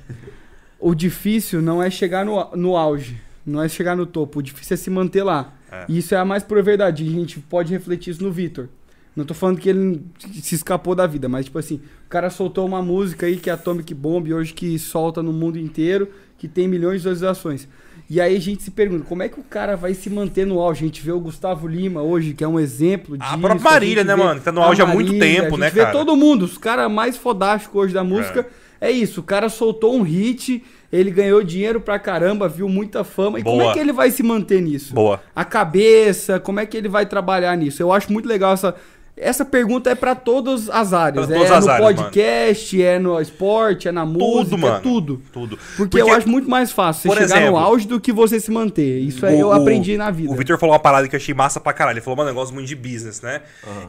o 0.81 0.95
difícil 0.95 1.61
não 1.61 1.81
é 1.81 1.89
chegar 1.89 2.25
no, 2.25 2.43
no 2.55 2.75
auge, 2.75 3.21
não 3.45 3.61
é 3.61 3.69
chegar 3.69 3.95
no 3.95 4.05
topo, 4.05 4.39
o 4.39 4.43
difícil 4.43 4.73
é 4.73 4.77
se 4.77 4.89
manter 4.89 5.23
lá. 5.23 5.53
É. 5.71 5.85
E 5.87 5.99
isso 5.99 6.13
é 6.13 6.17
a 6.17 6.25
mais 6.25 6.43
pura 6.43 6.61
verdade. 6.61 7.07
A 7.07 7.11
gente 7.11 7.39
pode 7.39 7.71
refletir 7.71 8.11
isso 8.11 8.23
no 8.23 8.31
Vitor. 8.31 8.67
Não 9.15 9.25
tô 9.25 9.33
falando 9.33 9.59
que 9.59 9.69
ele 9.69 10.01
se 10.41 10.55
escapou 10.55 10.95
da 10.95 11.05
vida, 11.05 11.27
mas 11.27 11.45
tipo 11.45 11.59
assim, 11.59 11.81
o 12.05 12.09
cara 12.09 12.29
soltou 12.29 12.65
uma 12.65 12.81
música 12.81 13.25
aí 13.25 13.37
que 13.37 13.49
é 13.49 13.53
Atomic 13.53 13.93
Bomb 13.93 14.33
hoje 14.33 14.53
que 14.53 14.79
solta 14.79 15.21
no 15.21 15.33
mundo 15.33 15.59
inteiro, 15.59 16.09
que 16.37 16.47
tem 16.47 16.67
milhões 16.67 17.01
de 17.01 17.09
visualizações. 17.09 17.67
E 18.09 18.19
aí 18.19 18.35
a 18.35 18.39
gente 18.39 18.63
se 18.63 18.71
pergunta, 18.71 19.05
como 19.07 19.23
é 19.23 19.29
que 19.29 19.39
o 19.39 19.43
cara 19.43 19.75
vai 19.75 19.93
se 19.93 20.09
manter 20.09 20.45
no 20.45 20.59
auge? 20.59 20.83
A 20.83 20.87
gente 20.87 21.01
vê 21.01 21.11
o 21.11 21.19
Gustavo 21.19 21.67
Lima 21.67 22.01
hoje, 22.01 22.33
que 22.33 22.43
é 22.43 22.47
um 22.47 22.59
exemplo 22.59 23.17
disso. 23.17 23.33
A 23.33 23.37
própria 23.37 23.71
Marília, 23.71 24.03
gente 24.03 24.07
né, 24.07 24.15
mano? 24.15 24.39
Que 24.39 24.45
tá 24.45 24.51
no 24.51 24.61
a 24.61 24.65
auge 24.65 24.81
há 24.81 24.85
muito 24.85 25.17
tempo, 25.17 25.55
a 25.55 25.57
né, 25.57 25.65
gente 25.67 25.75
vê 25.75 25.81
cara? 25.81 25.91
todo 25.91 26.15
mundo, 26.15 26.43
os 26.43 26.57
caras 26.57 26.91
mais 26.91 27.15
fodásticos 27.17 27.83
hoje 27.83 27.93
da 27.93 28.03
música. 28.03 28.41
É 28.41 28.70
isso, 28.89 29.19
o 29.19 29.23
cara 29.23 29.47
soltou 29.49 29.95
um 29.95 30.01
hit, 30.01 30.63
ele 30.91 31.11
ganhou 31.11 31.43
dinheiro 31.43 31.79
pra 31.79 31.99
caramba, 31.99 32.49
viu 32.49 32.67
muita 32.67 33.03
fama. 33.03 33.39
E 33.39 33.43
como 33.43 33.57
Boa. 33.57 33.69
é 33.69 33.73
que 33.73 33.79
ele 33.79 33.93
vai 33.93 34.09
se 34.09 34.23
manter 34.23 34.61
nisso? 34.61 34.93
Boa. 34.93 35.21
A 35.35 35.45
cabeça, 35.45 36.39
como 36.39 36.59
é 36.59 36.65
que 36.65 36.75
ele 36.75 36.89
vai 36.89 37.05
trabalhar 37.05 37.55
nisso? 37.55 37.83
Eu 37.83 37.93
acho 37.93 38.11
muito 38.11 38.27
legal 38.27 38.53
essa. 38.53 38.75
Essa 39.22 39.45
pergunta 39.45 39.89
é 39.89 39.95
pra 39.95 40.15
todas 40.15 40.69
as 40.69 40.93
áreas. 40.93 41.27
Pra 41.27 41.35
é 41.35 41.38
todas 41.39 41.52
as 41.52 41.65
no 41.65 41.72
áreas, 41.72 41.95
podcast, 41.95 42.81
é 42.81 42.98
no 42.99 43.22
esporte, 43.22 43.88
é 43.88 43.91
na 43.91 44.03
música, 44.06 44.57
mano. 44.57 44.76
é 44.77 44.80
tudo. 44.80 45.22
Tudo. 45.31 45.60
Porque, 45.77 46.02
eu 46.02 46.11
acho 46.11 46.27
muito 46.27 46.49
mais 46.49 46.72
fácil 46.72 47.11
você 47.11 47.19
chegar 47.22 47.35
no 47.35 47.41
exemplo, 47.41 47.57
auge 47.60 47.88
do 47.88 47.99
que 48.02 48.11
você 48.11 48.39
se 48.39 48.49
manter. 48.49 48.99
Isso 48.99 49.23
é, 49.26 49.31
o- 49.31 49.39
eu 49.39 49.52
aprendi 49.53 49.95
na 49.95 50.10
vida. 50.10 50.31
O 50.34 50.35
Victor 50.35 50.57
falou 50.57 50.73
uma 50.73 50.80
parada 50.80 51.07
que 51.07 51.15
eu 51.15 51.19
achei 51.19 51.34
massa 51.35 51.60
pra 51.60 51.72
caralho. 51.72 51.98
Ele 51.98 52.02
falou, 52.02 52.18
mano, 52.18 52.31
eu 52.31 52.34
gosto 52.34 52.52
muito 52.53 52.68
de 52.68 52.76
business, 52.76 53.22
né? 53.22 53.41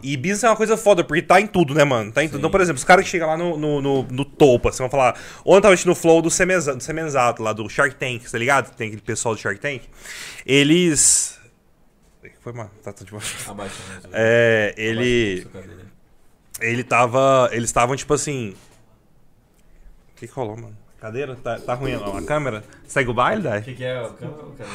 E 0.03 0.17
business 0.17 0.45
é 0.45 0.49
uma 0.51 0.57
coisa 0.57 0.77
foda, 0.77 1.03
porque 1.03 1.23
tá 1.23 1.41
em 1.41 1.47
tudo, 1.47 1.75
né, 1.75 1.83
mano? 1.85 2.13
Tá 2.13 2.23
em 2.23 2.29
tudo. 2.29 2.39
Então, 2.39 2.51
por 2.51 2.61
exemplo, 2.61 2.79
os 2.79 2.85
caras 2.85 3.05
que 3.05 3.11
chegam 3.11 3.29
lá 3.29 3.37
no, 3.37 3.57
no, 3.57 3.81
no, 3.81 4.03
no 4.11 4.25
topo, 4.27 4.69
assim, 4.69 4.79
vão 4.79 4.91
falar. 4.91 5.15
Ontem 5.47 5.57
eu 5.57 5.61
tava 5.63 5.75
assistindo 5.75 5.93
o 5.93 5.97
Flow 5.97 6.21
do 6.21 6.31
Semenza- 6.31 6.77
do 6.77 6.83
Semenzato, 6.83 7.43
lá 7.43 7.53
do 7.55 7.67
Shark 7.71 7.95
Tank, 7.95 8.23
tá 8.31 8.37
ligado? 8.37 8.75
Tem 8.77 8.89
aquele 8.89 9.01
pessoal 9.03 9.35
do 9.35 9.41
Shark 9.41 9.59
Tank. 9.61 9.83
Eles. 10.45 11.41
Foi, 12.41 12.53
mano. 12.53 12.71
Tá 12.83 12.93
tudo 12.93 13.07
de 13.07 13.11
boa. 13.13 13.23
Abaixa, 13.49 13.75
né? 13.89 14.01
É, 14.13 14.75
ele. 14.77 15.47
Ele 16.61 16.85
tava. 16.85 17.49
Eles 17.53 17.69
estavam, 17.69 17.97
tipo 17.97 18.15
assim. 18.15 18.51
O 18.51 20.15
que, 20.17 20.27
que 20.29 20.33
rolou, 20.33 20.57
mano? 20.57 20.77
Cadeira? 21.01 21.35
Tá, 21.35 21.59
tá 21.59 21.75
ruim 21.75 21.95
a 21.95 22.19
a 22.19 22.23
câmera? 22.23 22.63
Segue 22.87 23.11
o 23.11 23.15
baile, 23.15 23.43
Dai? 23.43 23.59
O 23.59 23.63
que, 23.63 23.75
que 23.75 23.85
é? 23.85 24.01
o 24.01 24.11
cara- 24.13 24.31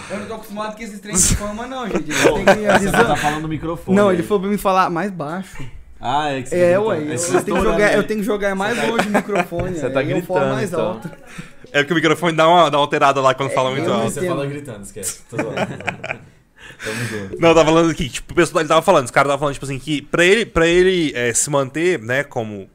Eu 0.09 0.19
não 0.19 0.27
tô 0.27 0.33
acostumado 0.33 0.75
com 0.75 0.83
esses 0.83 0.99
trens 0.99 1.29
de 1.29 1.35
fama, 1.37 1.65
não, 1.65 1.87
gente. 1.87 2.03
Tenho 2.03 2.45
que 2.45 2.51
ir 2.51 2.79
Você 2.79 2.91
não 2.91 3.05
tá 3.07 3.15
falando 3.15 3.41
no 3.43 3.47
microfone. 3.47 3.95
Não, 3.95 4.09
aí. 4.09 4.17
ele 4.17 4.23
falou 4.23 4.41
pra 4.41 4.49
mim 4.49 4.57
falar 4.57 4.89
mais 4.89 5.09
baixo. 5.09 5.63
Ah, 6.01 6.29
é 6.33 6.41
que 6.41 6.49
você 6.49 6.55
É, 6.59 6.73
tá 6.73 6.81
ué, 6.81 6.97
gritando. 6.99 7.11
eu, 7.11 7.15
eu 7.15 7.17
tá 7.17 7.23
tenho 7.23 7.31
que 7.31 7.37
estourando 7.37 7.71
jogar, 7.71 7.93
eu 7.95 8.03
tenho 8.03 8.19
que 8.19 8.25
jogar 8.25 8.55
mais 8.55 8.77
longe 8.89 9.07
o 9.07 9.11
microfone. 9.11 9.73
Você 9.79 9.85
aí 9.85 9.93
tá 9.93 10.03
eu 10.03 10.21
falo 10.21 10.39
gritando, 10.39 10.53
mais 10.53 10.69
então. 10.69 10.87
alto. 10.87 11.11
É 11.71 11.79
porque 11.79 11.93
o 11.93 11.95
microfone 11.95 12.35
dá 12.35 12.47
uma, 12.47 12.69
dá 12.69 12.77
uma 12.77 12.83
alterada 12.83 13.21
lá 13.21 13.33
quando 13.33 13.49
fala 13.51 13.71
muito 13.71 13.87
não 13.87 14.01
alto. 14.01 14.11
Você 14.11 14.27
fala 14.27 14.45
gritando, 14.45 14.83
esquece. 14.83 15.21
Tô 15.29 15.37
zoando. 15.37 15.55
Tamo 16.83 17.05
junto. 17.05 17.39
Não, 17.41 17.49
eu 17.49 17.55
tava 17.55 17.65
falando 17.65 17.91
aqui, 17.91 18.09
tipo, 18.09 18.31
o 18.33 18.35
pessoal 18.35 18.61
ele 18.61 18.67
tava 18.69 18.81
falando, 18.81 19.05
os 19.05 19.11
caras 19.11 19.29
tava 19.29 19.39
falando, 19.39 19.53
tipo 19.53 19.65
assim, 19.65 19.79
que 19.79 20.01
pra 20.01 20.23
ele, 20.25 20.45
pra 20.45 20.67
ele 20.67 21.11
é, 21.15 21.33
se 21.33 21.49
manter, 21.49 21.99
né, 21.99 22.23
como. 22.23 22.69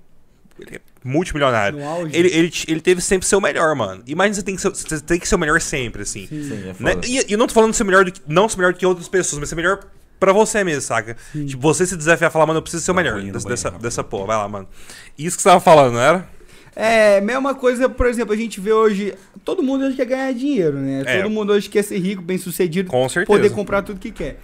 Ele 0.58 0.76
é 0.76 0.80
multimilionário. 1.04 1.78
No 1.78 1.88
auge. 1.88 2.16
Ele, 2.16 2.28
ele, 2.28 2.52
ele 2.68 2.80
teve 2.80 3.00
sempre 3.00 3.26
ser 3.26 3.36
o 3.36 3.40
melhor, 3.40 3.74
mano. 3.74 4.02
Imagina 4.06 4.34
você 4.34 4.42
tem 4.42 4.54
que 4.54 4.62
ser, 4.62 4.70
você 4.70 5.00
tem 5.00 5.18
que 5.18 5.26
ser 5.28 5.34
o 5.34 5.38
melhor 5.38 5.60
sempre, 5.60 6.02
assim. 6.02 6.26
Sim, 6.26 6.52
é 6.52 6.66
Né? 6.82 6.92
foda. 6.94 7.06
E, 7.06 7.18
e 7.28 7.32
eu 7.32 7.38
não 7.38 7.46
tô 7.46 7.54
falando 7.54 7.72
de 7.72 7.76
ser 7.76 7.84
melhor 7.84 8.04
do 8.04 8.12
que. 8.12 8.20
Não 8.26 8.48
ser 8.48 8.56
melhor 8.58 8.72
do 8.72 8.78
que 8.78 8.86
outras 8.86 9.08
pessoas, 9.08 9.40
mas 9.40 9.48
ser 9.48 9.54
melhor 9.56 9.80
pra 10.20 10.32
você 10.32 10.62
mesmo, 10.62 10.82
saca? 10.82 11.16
Tipo, 11.32 11.60
você 11.60 11.84
se 11.84 11.96
desafiar 11.96 12.28
a 12.28 12.30
falar, 12.30 12.46
mano, 12.46 12.58
eu 12.58 12.62
preciso 12.62 12.84
ser 12.84 12.92
o 12.92 12.94
melhor 12.94 13.14
dessa, 13.14 13.24
banheiro, 13.32 13.48
dessa, 13.48 13.70
dessa 13.72 14.04
porra. 14.04 14.26
Vai 14.26 14.36
lá, 14.36 14.48
mano. 14.48 14.68
Isso 15.18 15.36
que 15.36 15.42
você 15.42 15.48
tava 15.48 15.60
falando, 15.60 15.94
não 15.94 16.00
era? 16.00 16.28
É, 16.74 17.20
mesma 17.20 17.54
coisa, 17.54 17.88
por 17.88 18.06
exemplo, 18.06 18.32
a 18.32 18.36
gente 18.36 18.60
vê 18.60 18.72
hoje. 18.72 19.14
Todo 19.44 19.62
mundo 19.62 19.84
hoje 19.84 19.96
quer 19.96 20.06
ganhar 20.06 20.32
dinheiro, 20.32 20.78
né? 20.78 21.02
É. 21.06 21.20
Todo 21.22 21.30
mundo 21.30 21.52
hoje 21.52 21.68
quer 21.68 21.82
ser 21.82 21.98
rico, 21.98 22.22
bem 22.22 22.38
sucedido, 22.38 22.90
Com 22.90 23.08
certeza. 23.08 23.26
poder 23.26 23.50
comprar 23.50 23.82
tudo 23.82 24.00
que 24.00 24.10
quer. 24.10 24.38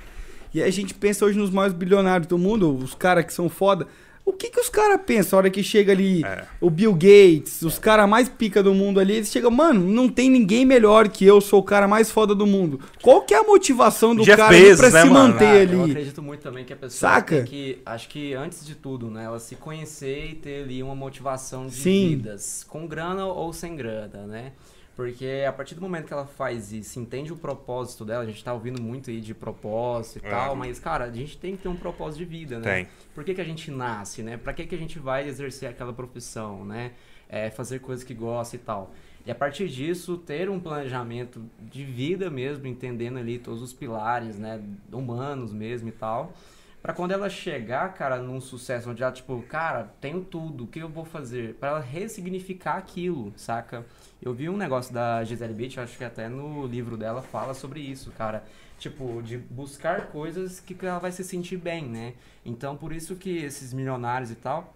E 0.52 0.62
a 0.62 0.70
gente 0.70 0.94
pensa 0.94 1.24
hoje 1.24 1.38
nos 1.38 1.50
maiores 1.50 1.74
bilionários 1.76 2.26
do 2.26 2.38
mundo, 2.38 2.74
os 2.76 2.94
caras 2.94 3.24
que 3.24 3.32
são 3.32 3.48
foda. 3.48 3.86
O 4.28 4.32
que 4.34 4.50
que 4.50 4.60
os 4.60 4.68
caras 4.68 5.00
pensam 5.06 5.38
a 5.38 5.40
hora 5.40 5.50
que 5.50 5.62
chega 5.62 5.90
ali 5.92 6.22
É. 6.22 6.44
o 6.60 6.68
Bill 6.68 6.92
Gates, 6.92 7.62
os 7.62 7.78
caras 7.78 8.06
mais 8.06 8.28
pica 8.28 8.62
do 8.62 8.74
mundo 8.74 9.00
ali, 9.00 9.14
eles 9.14 9.30
chegam, 9.30 9.50
mano, 9.50 9.80
não 9.80 10.06
tem 10.06 10.28
ninguém 10.28 10.66
melhor 10.66 11.09
que 11.09 11.24
eu, 11.24 11.40
sou 11.40 11.60
o 11.60 11.62
cara 11.62 11.88
mais 11.88 12.10
foda 12.10 12.34
do 12.34 12.46
mundo. 12.46 12.78
Qual 13.02 13.22
que 13.22 13.32
é 13.32 13.38
a 13.38 13.42
motivação 13.42 14.14
do 14.14 14.22
Jeff 14.22 14.36
cara 14.36 14.50
Bezos, 14.52 14.80
pra 14.80 14.90
né, 14.90 15.02
se 15.02 15.09
mano? 15.10 15.32
manter 15.32 15.44
Ah, 15.46 15.64
Eu 15.64 15.82
ali? 15.82 15.90
acredito 15.92 16.22
muito 16.22 16.40
também 16.42 16.62
que 16.64 16.72
a 16.74 16.76
pessoa 16.76 17.10
Saca? 17.10 17.36
tem 17.36 17.44
que, 17.46 17.78
acho 17.86 18.09
que 18.10 18.34
antes 18.34 18.66
de 18.66 18.74
tudo, 18.74 19.10
né, 19.10 19.24
ela 19.24 19.38
se 19.40 19.55
conhecer 19.56 20.26
e 20.30 20.34
ter 20.34 20.62
ali 20.64 20.82
uma 20.82 20.94
motivação 20.94 21.66
de 21.66 21.76
Sim. 21.76 22.09
vidas, 22.10 22.64
com 22.68 22.86
grana 22.86 23.24
ou 23.24 23.50
sem 23.55 23.74
grana, 23.76 24.26
né? 24.26 24.52
Porque 24.98 25.44
a 25.46 25.52
partir 25.52 25.76
do 25.76 25.80
momento 25.80 26.06
que 26.08 26.12
ela 26.12 26.26
faz 26.26 26.72
isso, 26.72 26.98
entende 26.98 27.32
o 27.32 27.36
propósito 27.36 28.04
dela, 28.04 28.24
a 28.24 28.26
gente 28.26 28.42
tá 28.42 28.52
ouvindo 28.52 28.82
muito 28.82 29.10
aí 29.10 29.20
de 29.20 29.32
propósito 29.32 30.16
e 30.24 30.26
É. 30.26 30.28
tal, 30.28 30.56
mas, 30.56 30.80
cara, 30.80 31.04
a 31.04 31.12
gente 31.12 31.38
tem 31.38 31.56
que 31.56 31.62
ter 31.62 31.68
um 31.68 31.76
propósito 31.76 32.18
de 32.18 32.24
vida, 32.24 32.58
né? 32.58 32.74
Tem. 32.74 32.88
Por 33.14 33.22
que, 33.22 33.32
que 33.32 33.40
a 33.40 33.44
gente 33.44 33.70
nasce, 33.70 34.24
né? 34.24 34.36
Pra 34.36 34.52
que, 34.52 34.66
que 34.66 34.74
a 34.74 34.78
gente 34.78 34.98
vai 34.98 35.28
exercer 35.28 35.68
aquela 35.68 35.92
profissão, 35.92 36.64
né? 36.64 36.94
É, 37.28 37.48
fazer 37.48 37.78
coisas 37.78 38.04
que 38.04 38.12
gosta 38.12 38.56
e 38.56 38.58
tal. 38.58 38.92
E 39.24 39.30
a 39.30 39.36
partir 39.36 39.68
disso, 39.68 40.18
ter 40.18 40.50
um 40.50 40.58
planejamento 40.58 41.44
de 41.60 41.84
vida 41.84 42.28
mesmo, 42.28 42.66
entendendo 42.66 43.18
ali 43.18 43.38
todos 43.38 43.62
os 43.62 43.72
pilares, 43.72 44.36
né? 44.36 44.60
Humanos 44.90 45.52
mesmo 45.52 45.90
e 45.90 45.92
tal. 45.92 46.32
Pra 46.89 46.94
quando 46.94 47.12
ela 47.12 47.28
chegar, 47.28 47.93
cara, 47.93 48.16
num 48.16 48.40
sucesso 48.40 48.89
onde 48.89 49.02
ela, 49.02 49.12
tipo, 49.12 49.43
cara, 49.43 49.93
tenho 50.01 50.24
tudo, 50.24 50.65
o 50.65 50.66
que 50.66 50.78
eu 50.78 50.89
vou 50.89 51.05
fazer? 51.05 51.52
Pra 51.56 51.69
ela 51.69 51.81
ressignificar 51.81 52.78
aquilo, 52.78 53.31
saca? 53.36 53.85
Eu 54.23 54.32
vi 54.32 54.48
um 54.48 54.56
negócio 54.56 54.94
da 54.94 55.23
Gisele 55.23 55.52
Bündchen, 55.52 55.82
acho 55.82 55.98
que 55.98 56.05
até 56.05 56.31
no 56.31 56.66
livro 56.66 56.97
dela 56.97 57.20
fala 57.20 57.52
sobre 57.52 57.81
isso, 57.81 58.10
cara. 58.12 58.43
Tipo, 58.78 59.20
de 59.23 59.36
buscar 59.36 60.06
coisas 60.06 60.60
que 60.60 60.74
ela 60.81 60.98
vai 60.98 61.12
se 61.12 61.23
sentir 61.23 61.59
bem, 61.59 61.85
né? 61.85 62.15
Então, 62.43 62.74
por 62.74 62.90
isso 62.90 63.16
que 63.16 63.36
esses 63.36 63.74
milionários 63.74 64.31
e 64.31 64.36
tal, 64.36 64.74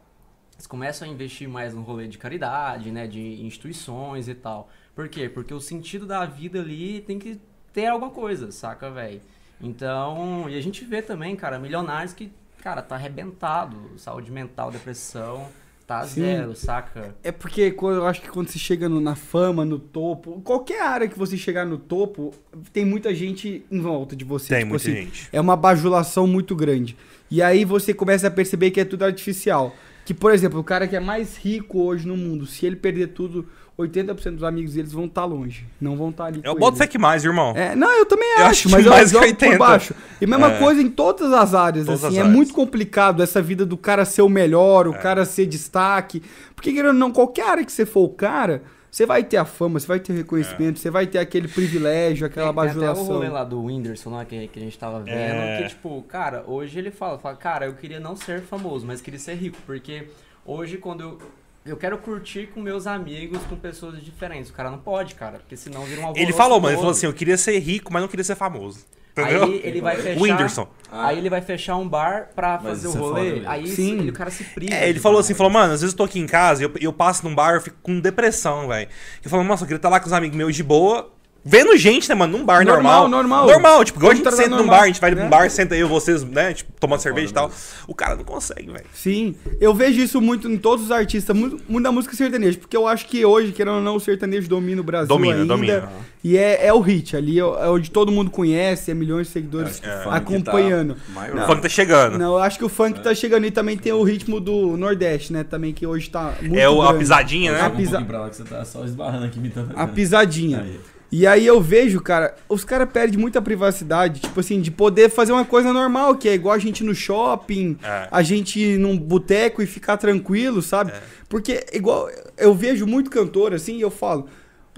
eles 0.53 0.67
começam 0.67 1.09
a 1.09 1.11
investir 1.11 1.49
mais 1.49 1.73
no 1.73 1.81
rolê 1.81 2.09
de 2.09 2.19
caridade, 2.19 2.91
né? 2.93 3.07
De 3.07 3.43
instituições 3.43 4.29
e 4.29 4.35
tal. 4.35 4.69
Por 4.95 5.09
quê? 5.09 5.31
Porque 5.31 5.55
o 5.55 5.61
sentido 5.63 6.07
da 6.07 6.27
vida 6.27 6.61
ali 6.61 7.01
tem 7.01 7.19
que 7.19 7.41
ter 7.73 7.87
alguma 7.87 8.11
coisa, 8.11 8.53
saca, 8.53 8.91
velho? 8.91 9.23
Então, 9.63 10.47
e 10.49 10.57
a 10.57 10.61
gente 10.61 10.85
vê 10.85 11.01
também, 11.01 11.37
cara, 11.37 11.59
milionários 11.59 12.13
que, 12.13 12.31
cara, 12.63 12.83
tá 12.83 12.97
arrebentado. 12.97 13.77
Saúde 13.97 14.31
mental, 14.31 14.71
depressão, 14.73 15.47
tá 15.87 16.03
Sim. 16.05 16.23
zero, 16.23 16.57
saca? 16.57 17.15
É 17.23 17.31
porque 17.31 17.71
quando- 17.71 17.97
eu 17.99 18.07
acho 18.07 18.21
que 18.21 18.29
quando 18.29 18.49
você 18.49 18.59
chega 18.59 18.89
no- 18.89 19.01
na 19.01 19.15
fama, 19.15 19.65
no 19.65 19.79
topo, 19.79 20.41
qualquer 20.43 20.83
área 20.83 21.09
que 21.09 21.19
você 21.19 21.37
chegar 21.37 21.65
no 21.65 21.79
topo, 21.79 22.33
tem 22.73 22.85
muita 22.85 23.15
gente 23.15 23.65
em 23.71 23.81
volta 23.81 24.17
de 24.17 24.25
você. 24.25 24.49
Tem 24.49 24.59
tipo 24.59 24.71
muita 24.71 24.89
assim, 24.91 24.97
gente. 25.03 25.29
É 25.33 25.41
uma 25.41 25.57
bajulação 25.57 26.27
muito 26.27 26.57
grande. 26.57 26.97
E 27.31 27.41
aí 27.41 27.65
você 27.65 27.95
começa 27.95 28.27
a 28.27 28.31
perceber 28.31 28.71
que 28.73 28.81
é 28.81 28.85
tudo 28.85 29.05
artificial. 29.05 29.75
Que, 30.05 30.13
por 30.13 30.33
exemplo, 30.35 30.59
o 30.59 30.65
cara 30.65 30.89
que 30.89 30.97
é 30.97 31.01
mais 31.01 31.37
rico 31.37 31.81
hoje 31.81 32.07
no 32.09 32.17
mundo, 32.17 32.45
se 32.45 32.67
ele 32.67 32.75
perder 32.75 33.09
tudo, 33.09 33.49
80% 33.79 34.35
dos 34.35 34.45
amigos 34.45 34.75
deles 34.75 34.93
vão 34.93 35.07
estar 35.07 35.25
longe. 35.25 35.67
Não 35.81 35.97
vão 35.97 36.11
estar 36.11 36.27
ali 36.27 36.41
Eu 36.45 36.55
com 36.55 36.61
boto 36.61 36.77
fé 36.77 36.87
que 36.87 36.99
mais, 36.99 37.25
irmão. 37.25 37.55
É, 37.57 37.75
não, 37.75 37.91
eu 37.99 38.05
também 38.07 38.29
Eu 38.33 38.45
acho, 38.47 38.67
acho 38.69 38.71
mas 38.71 38.85
eu 38.85 38.91
mais 38.93 39.05
que 39.07 39.13
jogo 39.15 39.25
80. 39.25 39.53
por 39.53 39.59
baixo. 39.59 39.95
E 40.21 40.27
mesma 40.27 40.53
É. 40.53 40.59
coisa 40.59 40.83
em 40.83 40.91
todas 40.91 41.33
as 41.33 41.55
áreas, 41.55 41.87
Todas 41.87 42.05
assim. 42.05 42.15
as 42.15 42.19
É 42.19 42.21
áreas. 42.21 42.35
muito 42.37 42.53
complicado 42.53 43.23
essa 43.23 43.41
vida 43.41 43.65
do 43.65 43.77
cara 43.77 44.05
ser 44.05 44.23
o 44.23 44.29
melhor, 44.29 44.87
É. 44.87 44.89
o 44.91 44.93
cara 44.95 45.25
ser 45.25 45.47
destaque. 45.47 46.23
Porque, 46.55 46.71
querendo 46.73 46.89
ou 46.89 46.95
não, 46.95 47.11
qualquer 47.11 47.49
área 47.49 47.65
que 47.65 47.73
você 47.73 47.87
for 47.87 48.03
o 48.05 48.11
cara, 48.11 48.63
você 48.91 49.07
vai 49.07 49.25
ter 49.25 49.39
a 49.39 49.45
fama, 49.47 49.81
você 49.81 49.87
vai 49.87 49.99
ter 49.99 50.13
o 50.13 50.17
reconhecimento, 50.17 50.79
você 50.79 50.91
vai 50.91 51.07
ter 51.07 51.19
aquele 51.19 51.49
privilégio, 51.49 52.27
aquela 52.27 52.53
Tem- 52.53 52.63
tem 52.63 52.71
até 52.71 52.79
o 52.79 52.81
bajulação. 52.83 53.07
rolê 53.15 53.29
lá 53.31 53.43
do 53.43 53.65
Whindersson, 53.65 54.11
lá, 54.11 54.23
que, 54.27 54.47
que 54.49 54.59
a 54.59 54.63
gente 54.63 54.79
tava 54.79 55.01
vendo, 55.01 55.17
É. 55.17 55.63
que, 55.63 55.69
tipo, 55.71 56.03
cara, 56.03 56.45
hoje 56.47 56.79
ele 56.79 56.91
fala, 56.91 57.19
fala, 57.19 57.35
cara, 57.37 57.65
eu 57.67 57.73
queria 57.73 57.99
não 57.99 58.15
ser 58.15 58.43
famoso, 58.43 58.87
mas 58.87 59.01
queria 59.01 59.19
ser 59.19 59.35
rico, 59.35 59.57
porque 59.65 60.09
hoje 60.45 60.77
quando 60.77 61.01
eu... 61.01 61.19
Eu 61.65 61.77
quero 61.77 61.97
curtir 61.99 62.49
com 62.49 62.61
meus 62.61 62.87
amigos, 62.89 63.41
com 63.45 63.55
pessoas 63.57 64.03
diferentes. 64.03 64.51
O 64.51 64.53
cara 64.53 64.71
não 64.71 64.79
pode, 64.79 65.15
cara, 65.15 65.39
porque 65.39 65.57
senão 65.57 65.85
vira 65.85 66.01
um 66.01 66.07
alvoroço 66.07 66.25
Ele 66.25 66.33
falou, 66.33 66.61
mano, 66.61 66.71
ele 66.73 66.77
falou 66.79 66.91
assim, 66.91 67.07
eu 67.07 67.13
queria 67.13 67.37
ser 67.39 67.59
rico, 67.61 67.93
mas 67.93 68.03
não 68.03 68.09
queria 68.09 68.25
ser 68.25 68.35
famoso. 68.35 68.85
Entendeu? 69.13 69.45
Aí 69.45 69.61
ele 69.63 69.81
vai 69.81 69.97
fechar. 69.97 70.19
O 70.19 70.23
Whindersson. 70.25 70.69
Aí 70.91 71.19
ele 71.19 71.31
vai 71.31 71.41
fechar 71.43 71.77
um 71.77 71.87
bar 71.87 72.31
pra 72.35 72.59
Mas 72.63 72.83
fazer 72.83 72.89
o 72.89 72.93
é 72.93 72.99
rolê. 72.99 73.33
mesmo. 73.35 73.49
aí 73.51 73.67
Sim. 73.69 73.99
ele, 74.01 74.11
o 74.11 74.13
cara 74.13 74.31
se 74.31 74.43
priva. 74.43 74.75
É, 74.75 74.89
ele 74.89 74.99
falou 74.99 75.21
assim, 75.21 75.35
falou, 75.35 75.53
mano, 75.53 75.75
às 75.75 75.83
vezes 75.83 75.93
eu 75.93 75.97
tô 75.99 76.05
aqui 76.05 76.19
em 76.19 76.27
casa 76.27 76.63
e 76.63 76.65
eu, 76.65 76.73
eu 76.81 76.93
passo 76.93 77.29
num 77.29 77.35
bar, 77.35 77.55
eu 77.55 77.61
fico 77.61 77.77
com 77.83 78.01
depressão, 78.01 78.67
velho. 78.69 78.89
Eu 79.23 79.31
falo, 79.31 79.45
nossa, 79.45 79.65
eu 79.65 79.67
queria 79.67 79.77
estar 79.77 79.91
lá 79.91 80.01
com 80.01 80.07
os 80.07 80.13
amigos 80.15 80.37
meus 80.37 80.57
de 80.57 80.63
boa, 80.63 81.13
vendo 81.45 81.77
gente, 81.77 82.09
né, 82.09 82.15
mano, 82.15 82.39
num 82.39 82.45
bar 82.45 82.65
normal. 82.65 83.09
Normal, 83.09 83.09
normal. 83.09 83.47
Normal, 83.47 83.85
tipo, 83.85 83.99
igual 83.99 84.13
a 84.13 84.15
gente 84.15 84.31
senta 84.33 84.57
num 84.57 84.67
bar, 84.67 84.83
a 84.83 84.87
gente 84.87 85.01
vai 85.01 85.11
né? 85.15 85.23
num 85.25 85.31
bar, 85.31 85.51
senta 85.51 85.77
eu, 85.77 85.89
vocês, 85.89 86.23
né, 86.25 86.53
tipo, 86.55 86.73
tomando 86.79 87.01
cerveja 87.01 87.31
e 87.31 87.35
tal. 87.35 87.51
O 87.87 87.95
cara 87.95 88.17
não 88.17 88.25
consegue, 88.25 88.71
velho. 88.71 88.85
Sim, 88.95 89.35
eu 89.61 89.75
vejo 89.75 90.01
isso 90.01 90.21
muito 90.21 90.49
em 90.49 90.57
todos 90.57 90.87
os 90.87 90.91
artistas, 90.91 91.35
muito, 91.37 91.61
muito 91.69 91.85
da 91.85 91.93
música 91.93 92.15
sertaneja, 92.15 92.59
porque 92.59 92.77
eu 92.77 92.87
acho 92.87 93.07
que 93.07 93.25
hoje, 93.25 93.53
querendo 93.53 93.77
ou 93.77 93.83
não, 93.83 93.97
o 93.97 94.01
sertanejo 94.01 94.49
domina 94.49 94.81
o 94.81 94.85
Brasil 94.85 95.09
Domina, 95.09 95.35
ainda. 95.37 95.47
domina. 95.47 95.89
E 96.25 96.37
é, 96.39 96.67
é 96.67 96.73
o 96.73 96.79
hit, 96.79 97.17
ali 97.17 97.39
é, 97.41 97.43
é 97.43 97.69
onde 97.69 97.91
todo 97.91 98.13
mundo 98.13 98.31
conhece, 98.31 98.93
é 98.93 98.95
milhões 98.95 99.27
de 99.27 99.33
seguidores 99.33 99.79
o 99.81 100.05
funk 100.05 100.17
acompanhando. 100.17 100.97
tá. 101.13 101.43
O 101.43 101.47
funk 101.47 101.63
tá 101.63 101.69
chegando. 101.69 102.17
Não, 102.17 102.35
eu 102.35 102.39
acho 102.39 102.59
que 102.59 102.65
o 102.65 102.69
funk 102.69 103.01
tá 103.01 103.13
chegando 103.13 103.45
e 103.47 103.51
também 103.51 103.77
tem 103.77 103.93
o 103.93 104.05
ritmo 104.05 104.39
do 104.39 104.77
Nordeste, 104.77 105.33
né? 105.33 105.43
Também 105.43 105.73
que 105.73 105.85
hoje 105.85 106.09
tá 106.09 106.35
muito 106.41 106.57
é 106.57 106.69
o, 106.71 106.81
a 106.81 106.95
pisadinha, 106.95 107.51
A 107.51 107.55
né? 107.55 107.69
Um 107.69 107.77
pisa- 107.77 108.01
pra 108.03 108.21
lá 108.21 108.31
que 108.31 108.37
você 108.37 108.45
tá 108.45 108.65
só 108.65 108.85
esbarrando 108.85 109.25
aqui 109.27 109.39
imitando. 109.41 109.73
A 109.75 109.85
pisadinha. 109.89 110.61
Aí. 110.61 110.79
E 111.15 111.27
aí 111.27 111.47
eu 111.47 111.61
vejo, 111.61 112.01
cara, 112.01 112.35
os 112.49 112.65
caras 112.65 112.89
perdem 112.91 113.19
muita 113.21 113.43
privacidade, 113.43 114.21
tipo 114.21 114.41
assim, 114.41 114.63
de 114.63 114.71
poder 114.71 115.11
fazer 115.11 115.31
uma 115.33 115.45
coisa 115.45 115.71
normal, 115.71 116.15
que 116.17 116.27
é 116.27 116.33
igual 116.33 116.55
a 116.55 116.59
gente 116.59 116.83
no 116.83 116.95
shopping, 116.95 117.77
É. 117.83 118.09
a 118.11 118.23
gente 118.23 118.59
ir 118.59 118.79
num 118.79 118.97
boteco 118.99 119.61
e 119.63 119.67
ficar 119.67 119.99
tranquilo, 119.99 120.63
sabe? 120.63 120.91
É. 120.91 121.01
Porque 121.29 121.67
igual 121.73 122.09
eu 122.39 122.55
vejo 122.55 122.87
muito 122.87 123.11
cantor 123.11 123.53
assim, 123.53 123.77
e 123.77 123.83
eu 123.83 123.91
falo, 123.91 124.27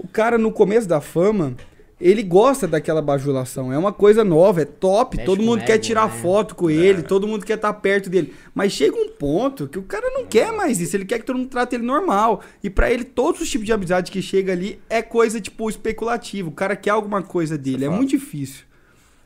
o 0.03 0.07
cara 0.09 0.37
no 0.37 0.51
começo 0.51 0.87
da 0.89 0.99
fama, 0.99 1.53
ele 1.99 2.23
gosta 2.23 2.67
daquela 2.67 3.01
bajulação. 3.01 3.71
É 3.71 3.77
uma 3.77 3.93
coisa 3.93 4.23
nova, 4.23 4.61
é 4.61 4.65
top. 4.65 5.15
Mexe 5.15 5.25
todo 5.25 5.41
mundo 5.41 5.63
quer 5.63 5.73
ego, 5.73 5.83
tirar 5.83 6.07
né? 6.07 6.21
foto 6.21 6.55
com 6.55 6.69
ele, 6.69 7.01
todo 7.01 7.27
mundo 7.27 7.45
quer 7.45 7.55
estar 7.55 7.73
perto 7.73 8.09
dele. 8.09 8.33
Mas 8.53 8.73
chega 8.73 8.95
um 8.97 9.09
ponto 9.09 9.67
que 9.67 9.79
o 9.79 9.83
cara 9.83 10.09
não 10.11 10.25
quer 10.25 10.51
mais 10.51 10.81
isso. 10.81 10.95
Ele 10.95 11.05
quer 11.05 11.19
que 11.19 11.25
todo 11.25 11.37
mundo 11.37 11.49
trate 11.49 11.75
ele 11.75 11.85
normal. 11.85 12.41
E 12.61 12.69
pra 12.69 12.91
ele, 12.91 13.03
todos 13.03 13.39
os 13.41 13.49
tipos 13.49 13.65
de 13.65 13.71
amizade 13.71 14.11
que 14.11 14.21
chega 14.21 14.51
ali 14.51 14.81
é 14.89 15.01
coisa, 15.01 15.39
tipo, 15.39 15.69
especulativa. 15.69 16.49
O 16.49 16.51
cara 16.53 16.75
quer 16.75 16.89
alguma 16.89 17.21
coisa 17.21 17.57
dele. 17.57 17.85
É 17.85 17.87
fato. 17.87 17.97
muito 17.97 18.09
difícil. 18.09 18.65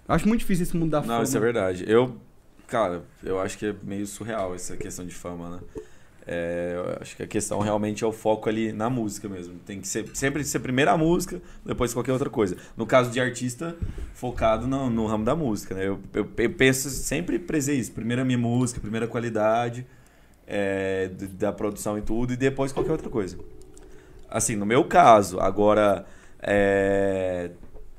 Eu 0.08 0.16
acho 0.16 0.28
muito 0.28 0.42
difícil 0.42 0.64
esse 0.64 0.78
mundo 0.78 0.92
da 0.92 1.02
fama. 1.02 1.18
Não, 1.18 1.24
isso 1.24 1.38
é 1.38 1.40
verdade. 1.40 1.86
Eu, 1.88 2.16
cara, 2.68 3.04
eu 3.24 3.40
acho 3.40 3.58
que 3.58 3.66
é 3.66 3.76
meio 3.84 4.06
surreal 4.06 4.54
essa 4.54 4.78
questão 4.78 5.06
de 5.06 5.14
fama, 5.14 5.50
né? 5.50 5.60
É, 6.28 6.98
acho 7.02 7.16
que 7.16 7.24
a 7.24 7.28
questão 7.28 7.60
realmente 7.60 8.04
é 8.04 8.08
o 8.08 8.12
foco 8.12 8.50
ali 8.50 8.72
na 8.72 8.90
música 8.90 9.28
mesmo. 9.28 9.56
Tem 9.66 9.82
que 9.82 9.88
ser 9.88 10.08
sempre 10.14 10.44
ser 10.44 10.60
primeiro 10.60 10.92
a 10.92 10.98
música, 10.98 11.42
depois 11.66 11.94
qualquer 11.94 12.12
outra 12.14 12.30
coisa. 12.30 12.56
No 12.78 12.86
caso 12.86 13.10
de 13.10 13.20
artista, 13.20 13.76
focado 14.14 14.68
no, 14.68 14.90
no 14.90 15.06
ramo 15.08 15.26
da 15.26 15.36
música, 15.36 15.74
né? 15.74 15.88
Eu, 15.88 16.00
eu, 16.14 16.30
eu 16.38 16.50
penso 16.52 16.90
sempre 16.90 17.40
prezei 17.40 17.78
isso. 17.78 17.92
Primeiro 17.92 18.22
a 18.22 18.26
minha 18.26 18.38
música, 18.38 18.80
primeiro 18.80 19.06
a 19.06 19.10
qualidade 19.10 19.86
é, 20.46 21.10
da 21.38 21.52
produção 21.52 21.98
e 21.98 22.02
tudo, 22.02 22.34
e 22.34 22.38
depois 22.38 22.72
qualquer 22.72 22.92
outra 22.92 23.10
coisa. 23.10 23.38
Assim, 24.30 24.56
no 24.56 24.66
meu 24.66 24.84
caso, 24.84 25.40
agora 25.40 26.06
é, 26.42 27.52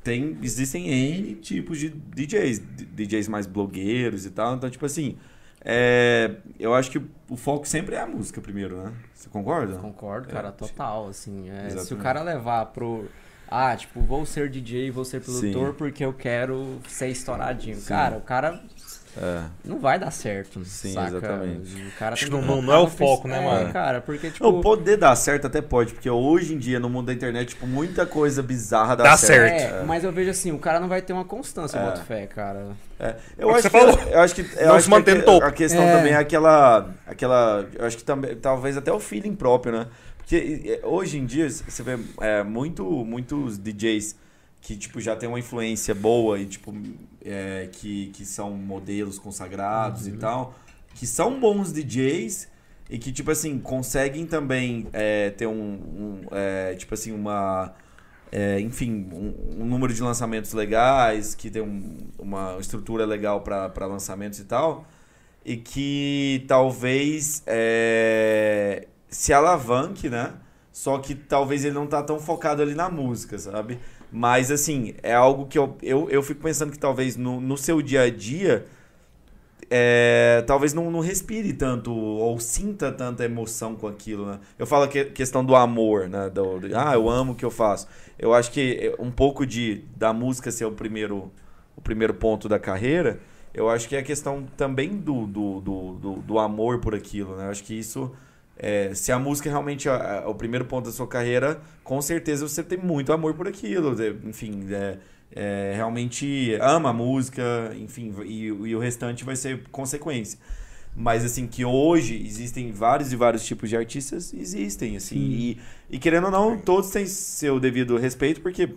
tem, 0.02 0.36
existem 0.42 0.88
N 0.88 1.34
tipos 1.36 1.78
de 1.78 1.90
DJs, 1.90 2.60
DJs 2.92 3.28
mais 3.28 3.46
blogueiros 3.46 4.26
e 4.26 4.30
tal. 4.30 4.56
Então, 4.56 4.68
tipo 4.70 4.84
assim, 4.86 5.16
é, 5.64 6.36
eu 6.58 6.74
acho 6.74 6.90
que 6.90 7.00
o 7.28 7.36
foco 7.36 7.66
sempre 7.66 7.94
é 7.94 8.00
a 8.00 8.06
música 8.06 8.40
primeiro, 8.40 8.82
né? 8.82 8.92
Você 9.14 9.28
concorda? 9.28 9.76
Concordo, 9.78 10.28
É, 10.28 10.32
cara, 10.32 10.48
acho- 10.48 10.56
total, 10.56 11.08
assim. 11.08 11.50
é, 11.50 11.70
se 11.70 11.92
o 11.94 11.96
cara 11.98 12.22
levar 12.22 12.66
pro. 12.66 13.06
Ah, 13.52 13.76
tipo, 13.76 14.00
vou 14.00 14.24
ser 14.24 14.48
DJ, 14.48 14.90
vou 14.92 15.04
ser 15.04 15.20
produtor 15.20 15.70
Sim. 15.72 15.74
porque 15.76 16.04
eu 16.04 16.12
quero 16.12 16.80
ser 16.86 17.08
estouradinho. 17.08 17.76
Sim. 17.76 17.88
Cara, 17.88 18.16
o 18.16 18.20
cara 18.20 18.62
É. 19.16 19.42
não 19.64 19.78
vai 19.80 19.98
dar 19.98 20.10
certo, 20.12 20.64
Sim, 20.64 20.92
saca? 20.92 21.08
exatamente. 21.16 21.74
O 21.82 21.90
cara 21.98 22.12
Acho 22.12 22.26
que 22.26 22.30
não- 22.30 22.42
focar 22.42 22.62
não 22.62 22.72
é 22.72 22.78
o 22.78 22.86
foco, 22.86 23.26
né, 23.28 23.38
é, 23.38 23.44
mano? 23.44 23.72
cara, 23.72 24.00
porque, 24.00 24.30
tipo... 24.30 24.44
Não, 24.44 24.60
poder 24.60 24.96
dar 24.96 25.16
certo 25.16 25.46
até 25.48 25.60
pode, 25.60 25.92
porque 25.94 26.08
hoje 26.08 26.54
em 26.54 26.58
dia, 26.58 26.78
no 26.78 26.88
mundo 26.88 27.06
da 27.06 27.12
internet, 27.12 27.48
tipo, 27.50 27.66
muita 27.66 28.06
coisa 28.06 28.40
bizarra 28.42 28.94
dá, 28.96 29.02
Dá 29.04 29.16
certo. 29.16 29.58
certo. 29.58 29.74
É, 29.82 29.84
mas 29.84 30.04
eu 30.04 30.12
vejo 30.12 30.30
assim, 30.30 30.52
o 30.52 30.58
cara 30.58 30.78
não 30.78 30.88
vai 30.88 31.02
ter 31.02 31.12
uma 31.12 31.24
constância, 31.24 31.76
eu 31.76 31.82
É. 31.82 31.86
boto 31.86 32.00
fé, 32.02 32.26
cara. 32.26 32.68
É, 33.00 33.04
É 33.08 33.16
eu, 33.38 33.48
o 33.48 33.50
que 33.52 33.58
acho 33.58 33.62
você 33.62 33.70
que, 33.70 33.78
falou. 33.78 34.00
eu 34.12 34.20
acho 34.20 34.34
que 34.34 34.40
eu 34.56 34.66
Não 34.68 34.74
acho 34.74 34.84
se 34.84 34.90
mantém 34.90 35.16
que 35.16 35.22
topo. 35.22 35.44
A 35.46 35.50
questão 35.52 35.82
É. 35.82 35.96
também 35.96 36.12
é 36.12 36.16
aquela, 36.16 36.88
aquela, 37.06 37.66
eu 37.78 37.84
acho 37.86 37.96
que 37.96 38.04
também 38.04 38.36
talvez 38.36 38.76
até 38.76 38.92
o 38.92 39.00
feeling 39.00 39.34
próprio, 39.34 39.72
né? 39.72 39.86
Porque 40.18 40.78
é, 40.82 40.86
hoje 40.86 41.18
em 41.18 41.26
dia 41.26 41.50
você 41.50 41.82
vê 41.82 41.98
é, 42.20 42.44
muito, 42.44 42.84
muitos 43.04 43.58
DJs 43.58 44.14
que 44.60 44.76
tipo 44.76 45.00
já 45.00 45.16
tem 45.16 45.28
uma 45.28 45.38
influência 45.38 45.94
boa 45.94 46.38
e 46.38 46.46
tipo 46.46 46.72
é, 47.24 47.68
que, 47.72 48.08
que 48.08 48.24
são 48.24 48.52
modelos 48.52 49.18
consagrados 49.18 50.06
Uhum. 50.06 50.14
e 50.14 50.16
tal, 50.18 50.54
que 50.94 51.06
são 51.06 51.40
bons 51.40 51.72
DJs 51.72 52.48
e 52.90 52.98
que 52.98 53.12
tipo 53.12 53.30
assim 53.30 53.58
conseguem 53.58 54.26
também 54.26 54.86
é, 54.92 55.30
ter 55.30 55.46
um, 55.46 55.52
um, 55.52 56.20
é, 56.32 56.74
tipo 56.74 56.94
assim 56.94 57.12
uma 57.12 57.74
é, 58.32 58.60
enfim, 58.60 59.08
um, 59.12 59.62
um 59.62 59.66
número 59.66 59.92
de 59.92 60.02
lançamentos 60.02 60.52
legais, 60.52 61.34
que 61.34 61.50
tem 61.50 61.62
um- 61.62 61.98
uma 62.18 62.56
estrutura 62.60 63.04
legal 63.04 63.40
para 63.42 63.86
lançamentos 63.86 64.38
e 64.38 64.44
tal, 64.44 64.86
e 65.44 65.56
que 65.56 66.44
talvez 66.48 67.42
é, 67.46 68.86
se 69.08 69.32
alavanque, 69.32 70.08
né? 70.08 70.34
Só 70.72 70.98
que 70.98 71.14
talvez 71.14 71.64
ele 71.64 71.74
não 71.74 71.86
tá 71.86 72.02
tão 72.02 72.18
focado 72.20 72.62
ali 72.62 72.74
na 72.74 72.88
música, 72.88 73.38
sabe? 73.38 73.78
Mas, 74.12 74.50
assim, 74.50 74.94
é 75.02 75.14
algo 75.14 75.46
que 75.46 75.58
eu, 75.58 75.76
eu, 75.82 76.08
eu 76.10 76.22
fico 76.22 76.42
pensando 76.42 76.72
que 76.72 76.78
talvez 76.78 77.16
no, 77.16 77.40
no 77.40 77.56
seu 77.56 77.80
dia 77.80 78.02
a 78.02 78.10
dia, 78.10 78.66
é, 79.70 80.42
talvez 80.46 80.74
não, 80.74 80.90
não 80.90 80.98
respire 81.00 81.52
tanto 81.52 81.92
ou 81.92 82.40
sinta 82.40 82.90
tanta 82.90 83.24
emoção 83.24 83.76
com 83.76 83.86
aquilo, 83.86 84.26
né? 84.26 84.40
Eu 84.58 84.66
falo 84.66 84.88
que 84.88 85.04
questão 85.06 85.44
do 85.44 85.54
amor, 85.54 86.08
né? 86.08 86.28
Do, 86.28 86.60
ah, 86.74 86.94
eu 86.94 87.08
amo 87.08 87.32
o 87.32 87.34
que 87.36 87.44
eu 87.44 87.50
faço. 87.52 87.86
Eu 88.18 88.34
acho 88.34 88.50
que 88.50 88.92
um 88.98 89.12
pouco 89.12 89.46
de 89.46 89.84
da 89.96 90.12
música 90.12 90.50
ser 90.50 90.64
o 90.64 90.72
primeiro, 90.72 91.30
o 91.76 91.80
primeiro 91.80 92.12
ponto 92.12 92.48
da 92.48 92.58
carreira, 92.58 93.20
eu 93.54 93.68
acho 93.68 93.88
que 93.88 93.94
é 93.94 94.00
a 94.00 94.02
questão 94.02 94.44
também 94.56 94.96
do, 94.96 95.26
do, 95.26 95.60
do, 95.60 95.92
do, 95.94 96.14
do 96.16 96.38
amor 96.38 96.80
por 96.80 96.94
aquilo, 96.94 97.36
né? 97.36 97.46
Eu 97.46 97.50
acho 97.50 97.62
que 97.62 97.74
isso, 97.78 98.10
é, 98.62 98.92
se 98.94 99.10
a 99.10 99.18
música 99.18 99.48
realmente 99.48 99.88
é, 99.88 99.92
é 100.22 100.26
o 100.26 100.34
primeiro 100.34 100.66
ponto 100.66 100.84
da 100.84 100.92
sua 100.92 101.06
carreira, 101.06 101.58
com 101.82 102.00
certeza 102.02 102.46
você 102.46 102.62
tem 102.62 102.78
muito 102.78 103.10
amor 103.10 103.32
por 103.32 103.48
aquilo. 103.48 103.96
Enfim, 104.28 104.66
é, 104.70 104.98
é, 105.32 105.72
realmente 105.74 106.58
ama 106.60 106.90
a 106.90 106.92
música, 106.92 107.74
enfim, 107.80 108.14
e, 108.22 108.44
e 108.44 108.76
o 108.76 108.78
restante 108.78 109.24
vai 109.24 109.34
ser 109.34 109.62
consequência. 109.70 110.38
Mas 110.94 111.24
assim, 111.24 111.46
que 111.46 111.64
hoje 111.64 112.22
existem 112.22 112.70
vários 112.70 113.12
e 113.12 113.16
vários 113.16 113.46
tipos 113.46 113.70
de 113.70 113.76
artistas, 113.76 114.34
existem, 114.34 114.94
assim. 114.96 115.16
E, 115.16 115.60
e 115.88 115.98
querendo 115.98 116.24
ou 116.24 116.30
não, 116.30 116.58
todos 116.58 116.90
têm 116.90 117.06
seu 117.06 117.58
devido 117.58 117.96
respeito, 117.96 118.42
porque, 118.42 118.68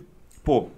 pô, 0.42 0.68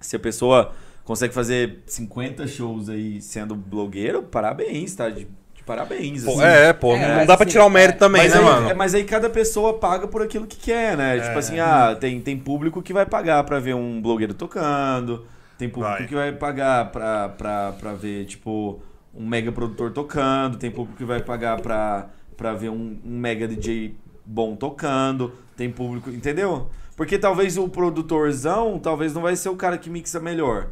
se 0.00 0.14
a 0.14 0.20
pessoa 0.20 0.72
consegue 1.04 1.34
fazer 1.34 1.82
50 1.86 2.46
shows 2.46 2.88
aí 2.88 3.20
sendo 3.20 3.56
blogueiro, 3.56 4.22
parabéns, 4.22 4.94
tá? 4.94 5.08
De 5.08 5.26
parabéns. 5.66 6.24
Pô, 6.24 6.30
assim. 6.32 6.42
é, 6.44 6.72
pô, 6.72 6.94
É, 6.94 7.18
não 7.18 7.26
dá 7.26 7.36
pra 7.36 7.44
assim, 7.44 7.52
tirar 7.52 7.66
o 7.66 7.70
mérito 7.70 7.96
é, 7.96 7.98
também, 7.98 8.22
mas, 8.22 8.32
né, 8.32 8.38
aí, 8.38 8.44
mano? 8.44 8.70
é, 8.70 8.74
mas 8.74 8.94
aí 8.94 9.04
cada 9.04 9.28
pessoa 9.28 9.74
paga 9.74 10.06
por 10.06 10.22
aquilo 10.22 10.46
que 10.46 10.56
quer, 10.56 10.96
né? 10.96 11.18
Tipo 11.20 11.38
assim, 11.38 11.58
ah, 11.58 11.96
tem, 11.98 12.20
tem 12.20 12.38
público 12.38 12.80
que 12.80 12.92
vai 12.92 13.04
pagar 13.04 13.42
pra 13.44 13.58
ver 13.58 13.74
um 13.74 14.00
blogueiro 14.00 14.32
tocando, 14.32 15.26
tem 15.58 15.68
público 15.68 15.98
Vai. 15.98 16.06
que 16.06 16.14
vai 16.14 16.32
pagar 16.32 16.90
pra, 16.92 17.28
pra, 17.30 17.72
pra 17.72 17.92
ver, 17.94 18.24
tipo, 18.26 18.80
um 19.14 19.26
mega 19.26 19.50
produtor 19.50 19.90
tocando, 19.92 20.56
tem 20.56 20.70
público 20.70 20.96
que 20.96 21.04
vai 21.04 21.20
pagar 21.20 21.60
pra, 21.60 22.06
pra 22.36 22.52
ver 22.52 22.70
um, 22.70 22.98
um 23.04 23.18
mega 23.18 23.48
DJ 23.48 23.96
bom 24.24 24.54
tocando, 24.54 25.32
tem 25.56 25.70
público, 25.70 26.10
entendeu? 26.10 26.68
Porque 26.96 27.18
talvez 27.18 27.58
o 27.58 27.68
produtorzão, 27.68 28.78
talvez 28.78 29.12
não 29.12 29.22
vai 29.22 29.36
ser 29.36 29.48
o 29.48 29.56
cara 29.56 29.76
que 29.76 29.90
mixa 29.90 30.20
melhor, 30.20 30.68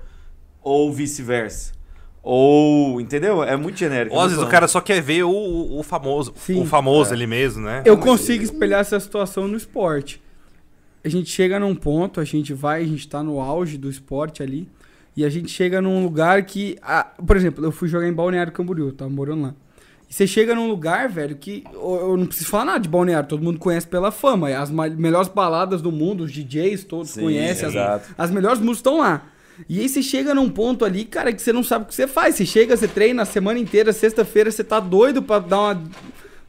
ou 0.62 0.92
vice-versa. 0.92 1.73
Ou, 2.24 2.98
entendeu? 3.02 3.44
É 3.44 3.54
muito 3.54 3.78
genérico. 3.78 4.16
Ou 4.16 4.22
às 4.22 4.32
vezes 4.32 4.42
o 4.42 4.48
cara 4.48 4.66
só 4.66 4.80
quer 4.80 5.02
ver 5.02 5.24
o, 5.24 5.30
o, 5.30 5.80
o 5.80 5.82
famoso, 5.82 6.32
Sim. 6.36 6.62
o 6.62 6.64
famoso 6.64 7.12
ali 7.12 7.26
mesmo, 7.26 7.62
né? 7.62 7.82
Eu 7.84 7.98
consigo 7.98 8.42
espelhar 8.42 8.80
essa 8.80 8.98
situação 8.98 9.46
no 9.46 9.58
esporte. 9.58 10.22
A 11.04 11.08
gente 11.10 11.28
chega 11.28 11.60
num 11.60 11.74
ponto, 11.74 12.18
a 12.20 12.24
gente 12.24 12.54
vai, 12.54 12.82
a 12.82 12.86
gente 12.86 13.06
tá 13.06 13.22
no 13.22 13.38
auge 13.40 13.76
do 13.76 13.90
esporte 13.90 14.42
ali, 14.42 14.66
e 15.14 15.22
a 15.22 15.28
gente 15.28 15.50
chega 15.50 15.82
num 15.82 16.02
lugar 16.02 16.42
que. 16.44 16.78
ah, 16.82 17.06
por 17.26 17.36
exemplo, 17.36 17.62
eu 17.62 17.70
fui 17.70 17.88
jogar 17.88 18.08
em 18.08 18.12
Balneário 18.12 18.50
Camboriú, 18.50 18.90
tava 18.90 19.10
morando 19.10 19.42
lá. 19.42 19.54
E 20.08 20.14
você 20.14 20.26
chega 20.26 20.54
num 20.54 20.66
lugar, 20.66 21.10
velho, 21.10 21.36
que 21.36 21.62
eu 21.74 21.94
eu 22.08 22.16
não 22.16 22.24
preciso 22.24 22.48
falar 22.48 22.64
nada 22.64 22.80
de 22.80 22.88
Balneário, 22.88 23.28
todo 23.28 23.42
mundo 23.42 23.58
conhece 23.58 23.86
pela 23.86 24.10
fama. 24.10 24.48
As 24.48 24.70
melhores 24.70 25.28
baladas 25.28 25.82
do 25.82 25.92
mundo, 25.92 26.24
os 26.24 26.32
DJs 26.32 26.84
todos 26.84 27.10
Sim, 27.10 27.20
conhecem, 27.20 27.68
as, 27.68 27.74
exato. 27.74 28.14
as 28.16 28.30
melhores 28.30 28.60
músicas 28.60 28.78
estão 28.78 29.00
lá. 29.00 29.26
E 29.68 29.80
aí 29.80 29.88
você 29.88 30.02
chega 30.02 30.34
num 30.34 30.48
ponto 30.48 30.84
ali, 30.84 31.04
cara, 31.04 31.32
que 31.32 31.40
você 31.40 31.52
não 31.52 31.62
sabe 31.62 31.84
o 31.84 31.88
que 31.88 31.94
você 31.94 32.06
faz. 32.06 32.34
Você 32.34 32.44
chega, 32.46 32.76
você 32.76 32.88
treina 32.88 33.22
a 33.22 33.26
semana 33.26 33.58
inteira, 33.58 33.92
sexta-feira 33.92 34.50
você 34.50 34.64
tá 34.64 34.80
doido 34.80 35.22
pra 35.22 35.38
dar 35.38 35.58
uma 35.60 35.82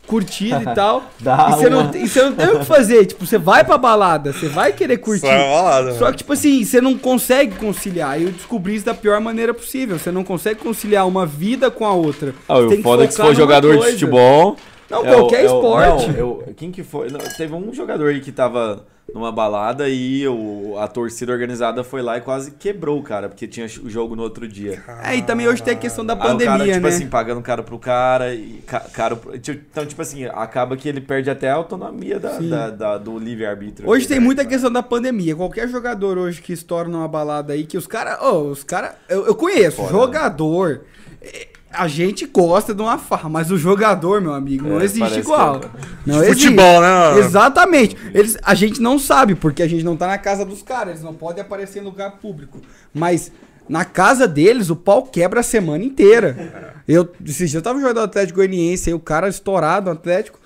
curtida 0.08 0.62
e 0.62 0.66
tal. 0.76 1.04
Dá 1.20 1.50
e, 1.50 1.56
você 1.56 1.68
uma- 1.68 1.84
não, 1.84 1.96
e 1.96 2.08
você 2.08 2.22
não 2.24 2.34
tem 2.34 2.48
o 2.50 2.60
que 2.60 2.66
fazer. 2.66 3.06
Tipo, 3.06 3.26
você 3.26 3.38
vai 3.38 3.64
pra 3.64 3.78
balada, 3.78 4.32
você 4.34 4.48
vai 4.48 4.74
querer 4.74 4.98
curtir. 4.98 5.22
Só 5.22 5.32
é 5.32 5.50
balada, 5.50 5.94
Só 5.94 6.00
mano. 6.02 6.12
que, 6.12 6.18
tipo 6.20 6.34
assim, 6.34 6.64
você 6.64 6.82
não 6.82 6.98
consegue 6.98 7.56
conciliar. 7.56 8.20
E 8.20 8.24
eu 8.26 8.32
descobri 8.32 8.76
isso 8.76 8.86
da 8.86 8.94
pior 8.94 9.20
maneira 9.22 9.54
possível. 9.54 9.98
Você 10.00 10.12
não 10.12 10.24
consegue 10.24 10.60
conciliar 10.60 11.08
uma 11.08 11.26
vida 11.26 11.70
com 11.72 11.86
a 11.86 11.94
outra. 11.94 12.34
Ah, 12.48 12.56
Você 12.56 12.66
o 12.66 12.70
tem 12.70 12.82
foda 12.84 13.04
é 13.04 13.08
que 13.08 13.14
se 13.14 13.22
for 13.22 13.36
jogador 13.36 13.72
de 13.74 13.78
coisa. 13.78 13.92
futebol. 13.94 14.58
Não, 14.90 15.04
é 15.04 15.12
o- 15.12 15.16
qualquer 15.22 15.46
é 15.46 15.52
o- 15.52 15.56
esporte. 15.56 16.08
não, 16.10 16.16
eu- 16.18 16.44
quem 16.56 16.72
que 16.72 16.84
foi? 16.84 17.10
Não, 17.10 17.20
teve 17.20 17.54
um 17.56 17.74
jogador 17.74 18.10
aí 18.10 18.20
que 18.22 18.32
tava 18.32 18.86
numa 19.14 19.32
balada 19.32 19.88
e 19.88 20.28
o, 20.28 20.78
a 20.80 20.88
torcida 20.88 21.32
organizada 21.32 21.84
foi 21.84 22.02
lá 22.02 22.18
e 22.18 22.22
quase 22.22 22.52
quebrou 22.52 23.00
o 23.00 23.04
cara, 23.04 23.30
porque 23.30 23.48
tinha 23.48 23.66
o 23.84 23.90
jogo 23.90 24.16
no 24.16 24.24
outro 24.24 24.48
dia. 24.48 24.84
É, 25.04 25.16
e 25.16 25.22
também 25.22 25.48
hoje 25.48 25.62
tem 25.64 25.74
a 25.74 25.78
questão 25.78 26.04
da 26.06 26.14
Aí 26.14 26.20
pandemia, 26.20 26.54
o 26.56 26.58
cara, 26.58 26.72
tipo 26.74 26.88
né? 26.88 26.90
assim, 26.90 27.08
pagando 27.08 27.42
caro 27.42 27.64
pro 27.64 27.78
cara 27.80 28.34
e 28.34 28.62
ca- 28.66 28.80
caro. 28.92 29.18
pro- 29.18 29.36
Então, 29.36 29.86
tipo 29.86 30.02
assim, 30.02 30.26
acaba 30.26 30.76
que 30.76 30.90
ele 30.90 31.00
perde 31.00 31.30
até 31.30 31.50
a 31.50 31.54
autonomia 31.56 32.20
da, 32.20 32.40
da- 32.40 32.70
da- 32.72 32.98
do 32.98 33.18
livre-arbítrio. 33.20 33.88
Hoje 33.88 34.08
tem 34.08 34.20
né? 34.20 34.26
muita 34.26 34.44
questão 34.44 34.72
da 34.72 34.82
pandemia. 34.84 35.36
Qualquer 35.36 35.68
jogador 35.70 36.18
hoje 36.18 36.42
que 36.42 36.52
estoura 36.52 36.90
numa 36.90 37.08
balada 37.08 37.54
aí, 37.54 37.66
que 37.66 37.78
os 37.78 37.88
caras. 37.88 38.20
Ô, 38.22 38.50
os 38.50 38.64
caras. 38.64 38.92
Eu, 39.08 39.28
eu 39.28 39.36
conheço, 39.36 39.78
Foda, 39.78 39.90
jogador. 39.92 40.82
é, 41.22 41.48
A 41.78 41.88
gente 41.88 42.26
gosta 42.26 42.74
de 42.74 42.82
uma 42.82 42.98
farra, 42.98 43.30
mas 43.30 43.52
o 43.52 43.58
jogador, 43.58 44.22
meu 44.22 44.34
amigo, 44.34 44.68
não 44.68 44.80
É, 44.82 44.84
existe 44.86 45.00
parece 45.00 45.20
igual. 45.20 45.60
que 45.60 45.66
é. 45.68 45.70
Não 46.06 46.20
De 46.20 46.26
existe. 46.28 46.44
futebol, 46.46 46.82
né? 46.82 47.20
Exatamente. 47.20 47.96
Eles, 48.14 48.38
a 48.44 48.54
gente 48.56 48.82
não 48.82 48.98
sabe, 48.98 49.36
porque 49.36 49.62
a 49.64 49.68
gente 49.68 49.84
não 49.84 49.96
tá 49.98 50.08
na 50.08 50.18
casa 50.18 50.44
dos 50.46 50.62
caras. 50.62 50.94
Eles 50.94 51.04
não 51.04 51.14
podem 51.14 51.42
aparecer 51.42 51.80
em 51.82 51.86
lugar 51.86 52.12
público. 52.20 52.60
Mas 52.94 53.32
na 53.68 53.84
casa 53.86 54.28
deles, 54.28 54.70
o 54.70 54.76
pau 54.76 55.04
quebra 55.04 55.40
a 55.40 55.44
semana 55.44 55.84
inteira. 55.84 56.74
Eu, 56.88 57.08
esses 57.26 57.38
dias 57.50 57.56
eu 57.56 57.62
tava 57.62 57.80
jogando 57.80 58.02
Atlético 58.02 58.38
Goianiense, 58.38 58.90
aí 58.90 58.94
o 58.94 59.00
cara 59.00 59.28
estourado 59.28 59.88
no 59.88 59.92
Atlético. 59.94 60.40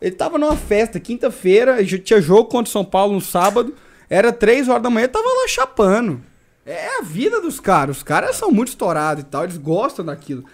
Ele 0.00 0.14
tava 0.14 0.36
numa 0.38 0.56
festa, 0.56 1.00
quinta-feira, 1.00 1.80
e 1.80 1.86
tinha 1.98 2.20
jogo 2.20 2.44
contra 2.50 2.68
o 2.68 2.72
São 2.72 2.84
Paulo 2.84 3.14
no 3.14 3.20
sábado. 3.20 3.74
Era 4.10 4.30
três 4.32 4.68
horas 4.68 4.82
da 4.82 4.90
manhã, 4.90 5.08
tava 5.08 5.24
lá 5.26 5.48
chapando. 5.48 6.20
É 6.66 6.98
a 6.98 7.02
vida 7.02 7.40
dos 7.40 7.60
caras. 7.60 7.98
Os 7.98 8.02
caras 8.02 8.36
são 8.36 8.50
muito 8.50 8.68
estourados 8.68 9.22
e 9.22 9.26
tal, 9.26 9.44
eles 9.44 9.56
gostam 9.56 10.04
daquilo. 10.04 10.44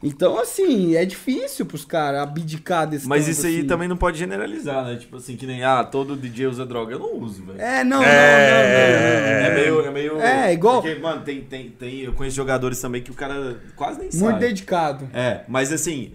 Então, 0.00 0.38
assim, 0.38 0.94
é 0.94 1.04
difícil 1.04 1.66
pros 1.66 1.84
caras 1.84 2.20
abdicar 2.22 2.86
desse 2.86 3.08
Mas 3.08 3.26
isso 3.26 3.44
aí 3.46 3.58
assim. 3.58 3.66
também 3.66 3.88
não 3.88 3.96
pode 3.96 4.16
generalizar, 4.16 4.84
né? 4.84 4.96
Tipo 4.96 5.16
assim, 5.16 5.36
que 5.36 5.44
nem, 5.44 5.64
ah, 5.64 5.82
todo 5.82 6.14
DJ 6.16 6.46
usa 6.46 6.64
droga. 6.64 6.92
Eu 6.94 7.00
não 7.00 7.16
uso, 7.16 7.42
velho. 7.44 7.60
É, 7.60 7.82
não, 7.82 8.02
É, 8.02 9.48
É 9.48 9.54
meio. 9.54 9.80
É, 9.80 9.90
meio, 9.90 10.20
É, 10.20 10.52
igual- 10.52 10.80
Porque, 10.82 10.98
mano, 11.00 11.22
tem, 11.22 11.40
tem, 11.40 11.70
tem. 11.70 12.00
Eu 12.00 12.12
conheço 12.12 12.36
jogadores 12.36 12.80
também 12.80 13.02
que 13.02 13.10
o 13.10 13.14
cara 13.14 13.58
quase 13.74 13.98
nem 13.98 14.08
não, 14.12 14.18
não. 14.18 14.24
Muito 14.26 14.34
sabe. 14.34 14.46
dedicado. 14.46 15.08
É, 15.12 15.40
mas 15.48 15.72
assim, 15.72 16.12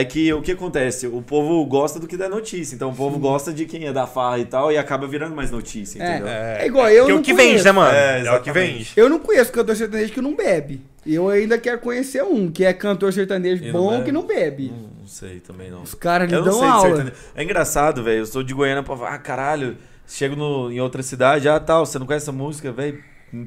é 0.00 0.04
que 0.04 0.32
o 0.32 0.42
que 0.42 0.52
acontece? 0.52 1.06
O 1.06 1.22
povo 1.22 1.64
gosta 1.66 2.00
do 2.00 2.06
que 2.06 2.16
dá 2.16 2.28
notícia. 2.28 2.74
Então 2.74 2.90
o 2.90 2.94
povo 2.94 3.18
gosta 3.18 3.52
de 3.52 3.64
quem 3.66 3.86
é 3.86 3.92
da 3.92 4.06
farra 4.06 4.38
e 4.38 4.44
tal 4.44 4.72
e 4.72 4.76
acaba 4.76 5.06
virando 5.06 5.36
mais 5.36 5.50
notícia, 5.50 5.98
entendeu? 5.98 6.26
É, 6.26 6.62
é 6.62 6.66
igual 6.66 6.88
eu 6.90 7.04
Que 7.06 7.10
é 7.10 7.14
não 7.14 7.20
o 7.20 7.24
que 7.24 7.32
conheço. 7.32 7.50
vende, 7.52 7.64
né, 7.64 7.72
mano? 7.72 7.94
É, 7.96 8.26
É, 8.26 8.32
o 8.32 8.40
que 8.42 8.50
vende. 8.52 8.92
Eu 8.96 9.08
não 9.08 9.18
conheço 9.20 9.52
cantor 9.52 9.76
sertanejo 9.76 10.12
que 10.12 10.20
não 10.20 10.34
bebe. 10.34 10.80
E 11.06 11.14
eu 11.14 11.28
ainda 11.28 11.58
quero 11.58 11.78
conhecer 11.80 12.22
um, 12.24 12.50
que 12.50 12.64
é 12.64 12.72
cantor 12.72 13.12
sertanejo 13.12 13.62
E 13.62 13.66
não 13.70 13.72
bom 13.80 13.90
bebe? 13.90 14.04
que 14.04 14.12
não 14.12 14.26
bebe. 14.26 14.72
Não, 14.74 14.90
não 15.00 15.06
sei 15.06 15.38
também 15.40 15.70
não. 15.70 15.82
Os 15.82 15.94
caras 15.94 16.28
lhe 16.28 16.34
Eu 16.34 16.40
não 16.40 16.46
dão 16.50 16.58
sei 16.58 16.62
de 16.68 16.72
aula. 16.72 16.86
sertanejo. 16.88 17.16
É 17.36 17.42
engraçado, 17.44 18.02
velho. 18.02 18.18
Eu 18.20 18.26
sou 18.26 18.42
de 18.42 18.52
Goiânia 18.54 18.82
pra 18.82 18.96
falar, 18.96 19.14
ah, 19.14 19.18
caralho, 19.18 19.76
chego 20.08 20.34
no, 20.34 20.72
em 20.72 20.80
outra 20.80 21.02
cidade, 21.02 21.48
ah, 21.48 21.60
tal, 21.60 21.84
você 21.86 21.98
não 21.98 22.06
conhece 22.06 22.24
essa 22.24 22.32
música, 22.32 22.72
velho? 22.72 22.98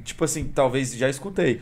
Tipo 0.03 0.23
assim, 0.25 0.45
talvez 0.45 0.93
já 0.95 1.09
escutei. 1.09 1.59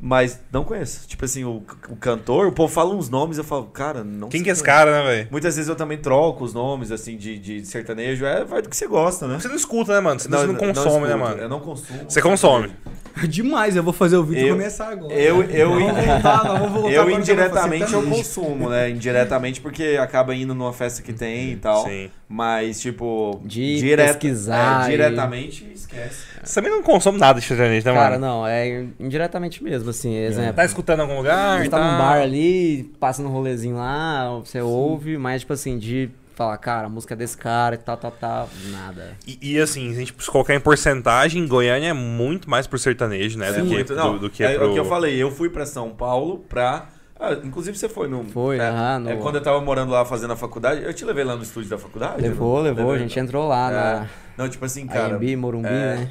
Mas 0.00 0.40
não 0.52 0.64
conheço. 0.64 1.06
Tipo 1.08 1.24
assim, 1.24 1.44
o, 1.44 1.62
o 1.88 1.96
cantor, 1.96 2.46
o 2.48 2.52
povo 2.52 2.70
fala 2.72 2.94
uns 2.94 3.08
nomes, 3.08 3.38
eu 3.38 3.44
falo, 3.44 3.64
cara, 3.66 4.04
não 4.04 4.28
Quem 4.28 4.40
sei 4.40 4.44
que 4.44 4.50
é 4.50 4.52
esse 4.52 4.62
quem 4.62 4.72
cara, 4.72 4.90
né, 4.90 5.02
velho? 5.10 5.28
Muitas 5.30 5.56
vezes 5.56 5.68
eu 5.68 5.76
também 5.76 5.96
troco 5.96 6.44
os 6.44 6.52
nomes, 6.52 6.90
assim, 6.92 7.16
de, 7.16 7.38
de 7.38 7.64
sertanejo. 7.64 8.26
É, 8.26 8.44
vai 8.44 8.60
do 8.60 8.68
que 8.68 8.76
você 8.76 8.86
gosta, 8.86 9.26
né? 9.26 9.38
Você 9.40 9.48
não 9.48 9.56
escuta, 9.56 9.94
né, 9.94 10.00
mano? 10.00 10.20
Você 10.20 10.28
não, 10.28 10.54
consome, 10.54 11.06
né, 11.08 11.14
mano? 11.14 11.40
Eu 11.40 11.48
não 11.48 11.60
consumo. 11.60 12.00
Você 12.08 12.20
consome. 12.20 12.70
Demais, 13.28 13.76
eu 13.76 13.82
vou 13.82 13.92
fazer 13.92 14.16
o 14.16 14.24
vídeo 14.24 14.48
Eu- 14.48 14.56
começar 14.56 14.88
agora. 14.88 15.14
Eu, 15.14 15.42
eu, 15.44 15.70
voltar, 15.70 16.58
voltar 16.68 16.90
eu 16.90 17.06
que 17.06 17.12
indiretamente 17.12 17.92
eu 17.92 18.02
consumo, 18.02 18.68
né? 18.68 18.90
Indiretamente 18.90 19.60
porque 19.60 19.96
acaba 20.00 20.34
indo 20.34 20.52
numa 20.52 20.72
festa 20.72 21.00
que 21.00 21.12
tem 21.12 21.52
e 21.52 21.56
tal. 21.56 21.84
Sim. 21.84 22.10
Mas, 22.28 22.80
tipo, 22.80 23.40
De 23.44 23.76
direta- 23.78 24.14
pesquisar 24.14 24.82
é, 24.82 24.88
e- 24.88 24.90
diretamente 24.90 25.70
esquece. 25.72 26.24
Você 26.42 26.54
também 26.60 26.70
não 26.72 26.82
consome 26.82 27.16
nada 27.18 27.38
de 27.38 27.46
sertanejo, 27.46 27.86
né, 27.86 27.94
Cara, 27.94 28.18
mano? 28.18 28.26
não, 28.26 28.46
é 28.46 28.84
indiretamente 28.98 29.62
mesmo, 29.62 29.83
assim, 29.90 30.14
exemplo. 30.16 30.54
Tá 30.54 30.64
escutando 30.64 30.98
em 31.00 31.02
algum 31.02 31.16
lugar? 31.16 31.62
Você 31.62 31.68
tá 31.70 31.78
tá 31.78 31.92
num 31.92 31.98
bar 31.98 32.20
ali, 32.22 32.84
passa 33.00 33.22
num 33.22 33.30
rolezinho 33.30 33.76
lá, 33.76 34.38
você 34.38 34.60
ouve, 34.60 35.16
mas 35.18 35.40
tipo 35.42 35.52
assim, 35.52 35.78
de 35.78 36.10
falar, 36.34 36.58
cara, 36.58 36.86
a 36.86 36.90
música 36.90 37.14
é 37.14 37.16
desse 37.16 37.36
cara 37.36 37.76
e 37.76 37.78
tal, 37.78 37.96
tal, 37.96 38.10
tal, 38.10 38.48
nada. 38.70 39.16
E, 39.26 39.38
e, 39.54 39.60
assim, 39.60 39.90
se 39.90 39.96
a 39.96 40.00
gente 40.00 40.12
colocar 40.28 40.52
em 40.54 40.58
porcentagem, 40.60 41.46
Goiânia 41.46 41.88
é 41.90 41.92
muito 41.92 42.50
mais 42.50 42.66
pro 42.66 42.78
sertanejo, 42.78 43.38
né? 43.38 43.48
É 43.50 43.52
do, 43.52 43.56
que, 43.66 43.74
muito- 43.74 43.88
do, 43.94 43.96
não, 43.96 44.18
do 44.18 44.28
que 44.30 44.42
é, 44.42 44.56
pro... 44.56 44.70
o 44.70 44.72
que 44.72 44.78
eu 44.80 44.84
falei, 44.84 45.14
eu 45.22 45.30
fui 45.30 45.48
pra 45.48 45.64
São 45.64 45.90
Paulo 45.90 46.38
pra. 46.48 46.86
Ah, 47.18 47.32
inclusive 47.44 47.78
você 47.78 47.88
foi 47.88 48.08
no. 48.08 48.24
Foi, 48.24 48.58
é, 48.58 48.68
aham, 48.68 48.98
no- 48.98 49.10
é 49.10 49.16
quando 49.16 49.36
eu 49.36 49.42
tava 49.42 49.60
morando 49.60 49.92
lá 49.92 50.04
fazendo 50.04 50.32
a 50.32 50.36
faculdade. 50.36 50.82
Eu 50.82 50.92
te 50.92 51.04
levei 51.04 51.22
lá 51.22 51.36
no 51.36 51.44
estúdio 51.44 51.70
da 51.70 51.78
faculdade? 51.78 52.20
Levou, 52.20 52.56
não? 52.56 52.62
levou, 52.64 52.84
a 52.88 52.92
Levei, 52.94 53.06
gente 53.06 53.16
não? 53.16 53.24
entrou 53.24 53.46
lá 53.48 54.04
É. 54.04 54.08
Não, 54.36 54.48
tipo 54.48 54.64
assim, 54.64 54.84
na 54.86 54.92
cara. 54.92 55.14
AMB, 55.14 55.36
Morumbi, 55.36 55.68
é, 55.68 55.70
né? 55.70 56.10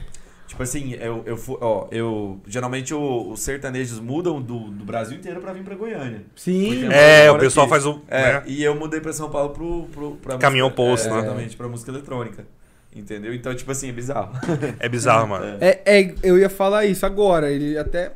Tipo 0.54 0.62
assim, 0.62 0.94
eu, 0.94 1.24
eu 1.26 1.36
fui, 1.36 1.58
ó, 1.62 1.88
eu. 1.90 2.40
Geralmente 2.46 2.94
o- 2.94 3.32
os 3.32 3.40
sertanejos 3.40 4.00
mudam 4.00 4.40
do, 4.40 4.70
do 4.70 4.86
Brasil 4.86 5.18
inteiro 5.18 5.42
pra 5.42 5.52
vir 5.52 5.64
pra 5.64 5.74
Goiânia. 5.74 6.22
Sim. 6.36 6.92
É, 6.92 7.32
o 7.32 7.40
pessoal 7.40 7.66
aqui. 7.66 7.72
faz 7.72 7.88
o... 7.88 8.04
É, 8.08 8.34
né? 8.34 8.44
e 8.46 8.64
eu 8.64 8.76
mudei 8.76 9.02
pra 9.02 9.12
São 9.12 9.32
Paulo 9.32 9.50
pro, 9.50 9.86
pro, 9.92 10.12
pra 10.18 10.38
Caminho 10.38 10.66
música, 10.66 10.82
oposto, 10.84 11.08
é, 11.08 11.12
né? 11.12 11.20
Exatamente, 11.22 11.58
pra 11.58 11.68
música 11.68 11.90
eletrônica. 11.90 12.46
Entendeu? 12.96 13.34
Então, 13.34 13.56
tipo 13.56 13.72
assim, 13.72 13.90
é 13.90 13.92
bizarro. 13.92 14.32
É 14.80 14.88
bizarro, 14.88 15.28
mano. 15.28 15.58
É, 15.60 15.82
é, 15.86 16.14
eu 16.22 16.38
ia 16.38 16.52
falar 16.52 16.86
isso 16.86 17.04
agora. 17.04 17.50
Ele 17.52 17.76
até 17.76 18.12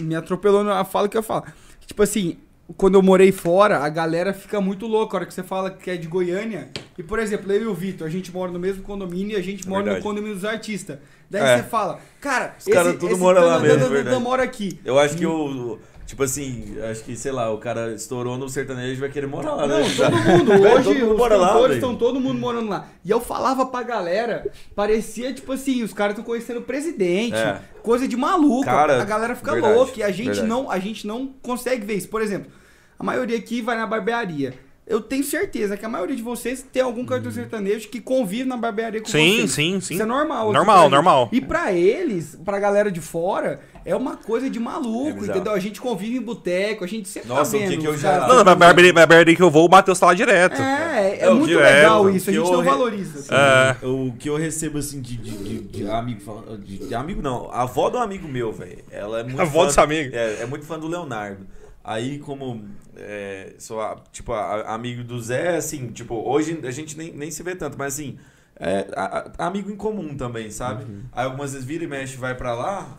me 0.00 0.14
atropelou 0.14 0.64
na 0.64 0.82
fala 0.86 1.10
que 1.10 1.16
eu 1.18 1.22
falo. 1.22 1.44
Tipo 1.86 2.02
assim, 2.02 2.38
quando 2.76 2.94
eu 2.94 3.02
morei 3.02 3.32
fora, 3.32 3.78
a 3.78 3.88
galera 3.88 4.32
fica 4.32 4.60
muito 4.60 4.86
louca. 4.86 5.16
A 5.16 5.20
hora 5.20 5.26
que 5.26 5.34
você 5.34 5.42
fala 5.42 5.70
que 5.70 5.90
é 5.90 5.96
de 5.96 6.06
Goiânia. 6.08 6.68
E, 6.96 7.02
por 7.02 7.18
exemplo, 7.18 7.50
eu 7.52 7.62
e 7.62 7.66
o 7.66 7.74
Vitor, 7.74 8.06
a 8.06 8.10
gente 8.10 8.32
mora 8.32 8.50
no 8.52 8.58
mesmo 8.58 8.82
condomínio 8.82 9.36
e 9.36 9.40
a 9.40 9.42
gente 9.42 9.66
É 9.66 9.68
mora 9.68 9.80
no 9.80 9.84
verdade. 9.86 10.04
condomínio 10.04 10.34
dos 10.34 10.44
artistas. 10.44 10.98
Daí 11.30 11.42
É. 11.42 11.56
você 11.58 11.62
fala, 11.64 11.98
cara, 12.20 12.54
Os 12.58 12.64
caras 12.72 12.96
tudo 12.96 13.16
moram 13.16 13.44
lá 13.46 13.58
mesmo, 13.60 13.88
verdade. 13.88 14.20
mora 14.22 14.42
aqui. 14.42 14.78
Eu 14.84 14.98
acho 14.98 15.16
que 15.16 15.26
o. 15.26 15.78
Tipo 16.06 16.24
assim, 16.24 16.74
acho 16.90 17.04
que, 17.04 17.14
sei 17.14 17.30
lá, 17.30 17.52
o 17.52 17.58
cara 17.58 17.94
estourou 17.94 18.36
no 18.36 18.48
sertanejo 18.48 18.94
e 18.94 19.00
vai 19.00 19.08
querer 19.10 19.28
morar 19.28 19.54
lá, 19.54 19.64
Não, 19.68 19.78
né? 19.78 19.84
todo 19.96 20.10
mundo. 20.26 20.52
Hoje 20.52 20.82
todo 20.84 20.94
mundo 20.98 21.12
os 21.12 21.16
mora 21.18 21.38
cantores 21.38 21.74
estão 21.76 21.94
todo 21.94 22.18
mundo 22.20 22.36
morando 22.40 22.68
lá. 22.68 22.88
E 23.04 23.10
eu 23.12 23.20
falava 23.20 23.64
pra 23.66 23.84
galera, 23.84 24.44
parecia 24.74 25.32
tipo 25.32 25.52
assim, 25.52 25.84
os 25.84 25.92
caras 25.92 26.14
estão 26.14 26.24
conhecendo 26.24 26.58
o 26.58 26.62
presidente, 26.62 27.36
É. 27.36 27.60
coisa 27.80 28.08
de 28.08 28.16
maluco. 28.16 28.64
Cara, 28.64 29.00
a 29.00 29.04
galera 29.04 29.36
fica 29.36 29.52
verdade, 29.52 29.72
louca 29.74 29.92
e 29.98 30.02
a 30.02 30.10
gente 30.10 30.26
verdade. 30.26 30.48
não, 30.48 30.68
a 30.68 30.80
gente 30.80 31.06
não 31.06 31.28
consegue 31.40 31.86
ver 31.86 31.94
isso. 31.94 32.08
Por 32.08 32.20
exemplo, 32.22 32.50
a 33.00 33.02
maioria 33.02 33.38
aqui 33.38 33.62
vai 33.62 33.76
na 33.78 33.86
barbearia. 33.86 34.52
Eu 34.86 35.00
tenho 35.00 35.22
certeza 35.22 35.76
que 35.76 35.86
a 35.86 35.88
maioria 35.88 36.16
de 36.16 36.22
vocês 36.22 36.66
tem 36.72 36.82
algum 36.82 37.04
cantor 37.06 37.30
sertanejo 37.30 37.88
que 37.88 38.00
convive 38.00 38.44
na 38.44 38.56
barbearia 38.56 39.00
com 39.00 39.06
Sim, 39.06 39.36
vocês. 39.36 39.50
sim, 39.52 39.80
sim. 39.80 39.94
Isso 39.94 40.02
é 40.02 40.06
normal. 40.06 40.48
aqui 40.48 40.52
Normal, 40.58 40.90
normal. 40.90 41.28
E 41.30 41.40
pra 41.40 41.72
eles, 41.72 42.36
pra 42.44 42.58
galera 42.58 42.90
de 42.90 43.00
fora, 43.00 43.60
é 43.84 43.94
uma 43.94 44.16
coisa 44.16 44.50
de 44.50 44.58
É 44.58 44.60
maluco, 44.60 45.12
bizarro. 45.20 45.30
entendeu? 45.38 45.52
A 45.52 45.60
gente 45.60 45.80
convive 45.80 46.16
em 46.16 46.20
boteco, 46.20 46.82
a 46.84 46.88
gente 46.88 47.08
sempre 47.08 47.28
Nossa, 47.28 47.52
tá 47.52 47.56
o 47.56 47.60
que 47.60 47.66
vendo. 47.68 47.80
que 47.82 47.86
eu 47.86 47.96
já- 47.96 48.26
Não, 48.26 48.42
na 48.42 48.54
barbearia, 48.56 49.36
que 49.36 49.42
eu 49.42 49.48
vou, 49.50 49.68
o 49.68 49.70
Matheus 49.70 49.96
tá 49.98 50.06
lá 50.06 50.14
direto. 50.14 50.60
é, 50.60 51.18
é 51.20 51.26
Eu 51.26 51.36
muito 51.36 51.46
direto, 51.46 51.72
legal 51.72 52.10
isso, 52.10 52.28
a 52.28 52.32
que 52.32 52.38
gente 52.40 52.48
eu 52.48 52.52
não 52.56 52.60
re- 52.62 52.70
valoriza. 52.70 53.18
assim. 53.20 53.28
É. 53.32 53.86
O 53.86 54.12
que 54.18 54.28
eu 54.28 54.36
recebo, 54.36 54.78
assim, 54.78 55.00
de, 55.00 55.16
de, 55.16 55.30
de- 55.30 55.60
de 55.60 55.88
amigo. 55.88 56.20
fala- 56.20 56.58
De, 56.58 56.78
de 56.88 56.94
amigo 56.96 57.22
não, 57.22 57.48
a 57.52 57.62
avó 57.62 57.88
do 57.90 57.96
amigo 57.98 58.26
meu, 58.26 58.50
velho. 58.52 58.82
Ela 58.90 59.20
é 59.20 59.22
muito. 59.24 59.38
A 59.38 59.42
avó 59.42 59.60
fã- 59.60 59.66
desse 59.68 59.78
amigo? 59.80 60.16
É, 60.16 60.42
é 60.42 60.46
muito 60.46 60.66
fã 60.66 60.76
do 60.76 60.88
Leonardo. 60.88 61.46
Aí, 61.82 62.18
como 62.18 62.68
é, 62.96 63.54
sou, 63.58 63.80
a- 63.80 63.96
tipo, 64.12 64.32
a- 64.32 64.74
amigo 64.74 65.02
do 65.02 65.20
Zé, 65.20 65.56
assim, 65.56 65.88
tipo, 65.88 66.14
hoje 66.14 66.60
a 66.64 66.70
gente 66.70 66.96
nem, 66.96 67.12
nem 67.12 67.30
se 67.30 67.42
vê 67.42 67.56
tanto, 67.56 67.78
mas 67.78 67.94
assim, 67.94 68.18
é 68.56 68.86
a- 68.94 69.32
a- 69.38 69.46
amigo 69.46 69.70
em 69.70 69.76
comum 69.76 70.14
também, 70.16 70.50
sabe? 70.50 70.84
Aí 71.12 71.24
algumas 71.24 71.52
vezes 71.52 71.66
vira 71.66 71.84
e 71.84 71.86
mexe, 71.86 72.16
vai 72.18 72.34
pra 72.34 72.54
lá, 72.54 72.98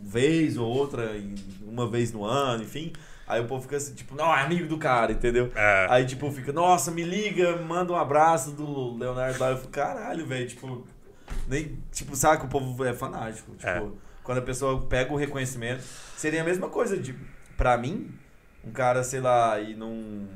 vez 0.00 0.56
ou 0.56 0.68
outra, 0.68 1.16
uma 1.66 1.88
vez 1.88 2.12
no 2.12 2.24
ano, 2.24 2.62
enfim. 2.62 2.92
Aí 3.26 3.40
o 3.40 3.46
povo 3.46 3.62
fica 3.62 3.76
assim, 3.76 3.92
tipo, 3.94 4.14
não, 4.14 4.32
é 4.32 4.42
amigo 4.42 4.68
do 4.68 4.78
cara, 4.78 5.10
entendeu? 5.10 5.50
É. 5.56 5.86
Aí, 5.90 6.06
tipo, 6.06 6.30
fica, 6.30 6.52
nossa, 6.52 6.92
me 6.92 7.02
liga, 7.02 7.56
manda 7.56 7.92
um 7.92 7.96
abraço 7.96 8.52
do 8.52 8.96
Leonardo 8.96 9.40
lá. 9.40 9.50
Eu 9.50 9.56
fico, 9.56 9.70
caralho, 9.72 10.24
velho, 10.24 10.46
tipo, 10.46 10.86
nem, 11.48 11.76
tipo, 11.90 12.14
sabe 12.14 12.38
que 12.38 12.46
o 12.46 12.48
povo 12.48 12.84
é 12.84 12.92
fanático. 12.92 13.50
Tipo, 13.56 13.68
É. 13.68 13.82
quando 14.22 14.38
a 14.38 14.42
pessoa 14.42 14.80
pega 14.82 15.12
o 15.12 15.16
reconhecimento, 15.16 15.82
seria 16.16 16.42
a 16.42 16.44
mesma 16.44 16.68
coisa, 16.68 16.96
de, 16.96 17.16
pra 17.56 17.76
mim, 17.76 18.10
um 18.64 18.70
cara, 18.70 19.02
sei 19.02 19.20
lá, 19.20 19.60
ir 19.60 19.76
num, 19.76 20.26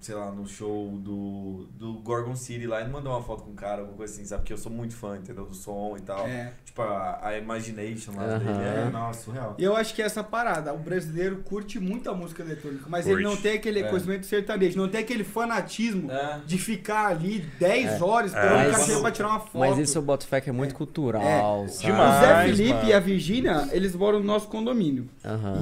sei 0.00 0.14
lá, 0.14 0.30
no 0.30 0.46
show 0.46 0.90
do, 0.98 1.66
do 1.76 1.94
Gorgon 1.94 2.36
City 2.36 2.66
lá 2.66 2.80
e 2.80 2.88
mandar 2.88 3.10
uma 3.10 3.22
foto 3.22 3.42
com 3.42 3.50
um 3.50 3.54
cara, 3.54 3.80
alguma 3.80 3.96
coisa 3.96 4.14
assim, 4.14 4.24
sabe? 4.24 4.42
Porque 4.42 4.52
eu 4.52 4.58
sou 4.58 4.70
muito 4.70 4.94
fã, 4.94 5.16
entendeu? 5.16 5.44
Do 5.44 5.54
som 5.54 5.96
e 5.96 6.00
tal. 6.00 6.26
É. 6.26 6.52
Tipo, 6.64 6.82
a, 6.82 7.18
a 7.22 7.38
Imagination 7.38 8.12
lá 8.14 8.38
dele 8.38 8.50
é, 8.50 8.90
nossa, 8.90 9.22
surreal. 9.24 9.54
E 9.58 9.64
eu 9.64 9.74
acho 9.76 9.94
que 9.94 10.00
é 10.02 10.04
essa 10.04 10.22
parada, 10.22 10.72
o 10.72 10.78
brasileiro 10.78 11.38
curte 11.38 11.80
muito 11.80 12.08
a 12.10 12.14
música 12.14 12.42
eletrônica, 12.42 12.84
mas 12.88 13.04
Curte. 13.06 13.20
ele 13.20 13.28
não 13.28 13.36
tem 13.36 13.52
aquele 13.54 13.80
É. 13.80 13.88
conhecimento 13.88 14.26
sertanejo, 14.26 14.78
não 14.78 14.88
tem 14.88 15.00
aquele 15.00 15.24
fanatismo 15.24 16.10
É. 16.12 16.40
de 16.46 16.58
ficar 16.58 17.08
ali 17.08 17.40
10 17.58 17.86
É. 18.00 18.02
horas 18.04 18.30
esperando 18.32 18.56
Mas- 18.56 18.68
o 18.68 18.78
cachê 18.86 19.00
pra 19.00 19.10
tirar 19.10 19.28
uma 19.28 19.40
foto. 19.40 19.58
Mas 19.58 19.78
isso 19.78 19.98
eu 19.98 20.02
boto 20.02 20.26
fé 20.26 20.40
que 20.40 20.48
é 20.48 20.52
muito 20.52 20.74
cultural, 20.74 21.66
sabe? 21.68 21.86
Demais. 21.86 22.16
O 22.16 22.20
Zé 22.26 22.44
Felipe 22.56 22.74
mano. 22.74 22.88
e 22.88 22.92
a 22.92 23.00
Virgínia, 23.00 23.68
eles 23.72 23.94
moram 23.96 24.18
no 24.20 24.24
nosso 24.24 24.48
condomínio. 24.48 25.08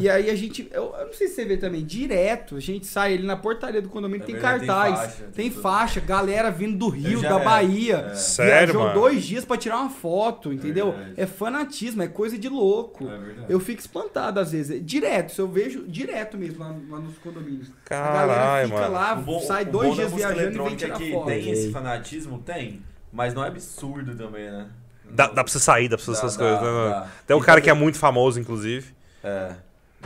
E 0.01 0.09
aí 0.11 0.29
a 0.31 0.35
gente, 0.35 0.69
eu, 0.73 0.95
eu 0.99 1.07
não 1.07 1.13
sei 1.15 1.29
se 1.29 1.35
você 1.35 1.45
vê 1.45 1.57
também, 1.57 1.85
direto, 1.85 2.57
a 2.57 2.61
gente 2.61 2.87
sai 2.87 3.15
ali 3.15 3.27
na 3.27 3.37
portaria 3.37 3.81
do 3.81 3.89
condomínio, 3.89 4.25
É 4.25 4.26
tem 4.27 4.35
verdade, 4.35 4.59
tem 4.59 4.66
cartaz, 4.69 4.98
faixa, 5.01 5.24
tem, 5.35 5.51
faixa, 5.51 6.01
galera 6.01 6.51
vindo 6.51 6.77
do 6.77 6.89
Rio, 6.89 7.20
da 7.23 7.28
era. 7.36 7.39
Bahia. 7.39 7.97
É. 8.11 8.15
Sério, 8.15 8.53
viajou 8.74 8.82
mano? 8.82 8.94
dois 9.01 9.24
dias 9.24 9.44
pra 9.44 9.57
tirar 9.57 9.78
uma 9.78 9.90
foto, 9.90 10.53
entendeu? 10.53 10.93
verdade. 10.93 11.15
É, 11.16 11.27
fanatismo, 11.27 12.03
é 12.03 12.09
coisa 12.09 12.36
de 12.39 12.48
louco. 12.48 13.09
É 13.09 13.16
verdade. 13.16 13.47
eu 13.48 13.61
fico 13.61 13.81
espantado 13.81 14.40
às 14.40 14.53
vezes. 14.53 14.85
Direto, 14.85 15.31
isso 15.31 15.40
eu 15.40 15.48
vejo 15.48 15.85
direto 15.89 16.36
mesmo 16.36 16.59
lá, 16.59 16.74
lá 16.90 16.98
nos 16.98 17.16
condomínios. 17.19 17.69
a 17.90 17.94
galera 17.94 18.27
Caralho, 18.35 18.69
fica 18.69 18.81
mano. 18.81 18.93
lá, 18.94 19.15
bom- 19.15 19.40
sai 19.40 19.62
o 19.62 19.66
dois 19.70 19.94
dias 19.94 20.12
viajando 20.12 20.35
e 20.35 20.36
vem 20.39 20.47
eletrônica 20.47 20.77
tirar 20.85 20.94
é 20.94 20.98
que 20.98 21.12
foto. 21.12 21.27
Tem 21.27 21.51
esse 21.51 21.70
fanatismo? 21.73 22.39
Tem. 22.39 22.82
Mas 23.12 23.32
não 23.32 23.44
é 23.44 23.48
absurdo 23.48 24.15
também, 24.15 24.51
né? 24.51 24.66
Dá, 25.09 25.28
dá 25.28 25.44
pra 25.44 25.53
você 25.53 25.61
sair, 25.61 25.89
dá 25.89 25.97
pra 25.97 26.05
você 26.05 26.11
Dá, 26.12 26.19
essas 26.19 26.36
dá, 26.36 26.44
coisas, 26.44 26.62
né, 26.62 26.90
dá. 26.90 27.07
Tem 27.27 27.36
um 27.36 27.40
E 27.40 27.44
cara 27.44 27.61
que 27.61 27.70
é 27.70 27.73
muito 27.74 27.97
famoso, 27.97 28.40
inclusive. 28.40 28.93
É. 29.23 29.53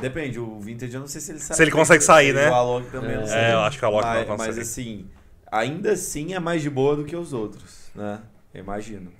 Depende, 0.00 0.38
o 0.38 0.58
Vintage 0.60 0.94
eu 0.94 1.00
não 1.00 1.06
sei 1.08 1.20
se 1.20 1.32
ele 1.32 1.38
sai. 1.40 1.56
Se 1.56 1.62
ele 1.62 1.70
consegue 1.70 2.02
sair, 2.02 2.32
né? 2.34 2.48
O 2.50 2.54
Alok 2.54 2.90
também, 2.90 3.12
eu 3.12 3.20
não 3.20 3.26
sei. 3.26 3.36
É, 3.38 3.52
eu 3.52 3.60
acho 3.60 3.78
que 3.78 3.84
o 3.84 3.88
Alok 3.88 4.04
não 4.04 4.12
mas, 4.14 4.26
consegue. 4.26 4.48
Mas 4.50 4.58
assim, 4.58 5.06
ainda 5.50 5.92
assim 5.92 6.34
é 6.34 6.38
mais 6.38 6.62
de 6.62 6.70
boa 6.70 6.96
do 6.96 7.04
que 7.04 7.16
os 7.16 7.32
outros, 7.32 7.90
né? 7.94 8.20
Eu 8.54 8.60
imagino. 8.62 9.12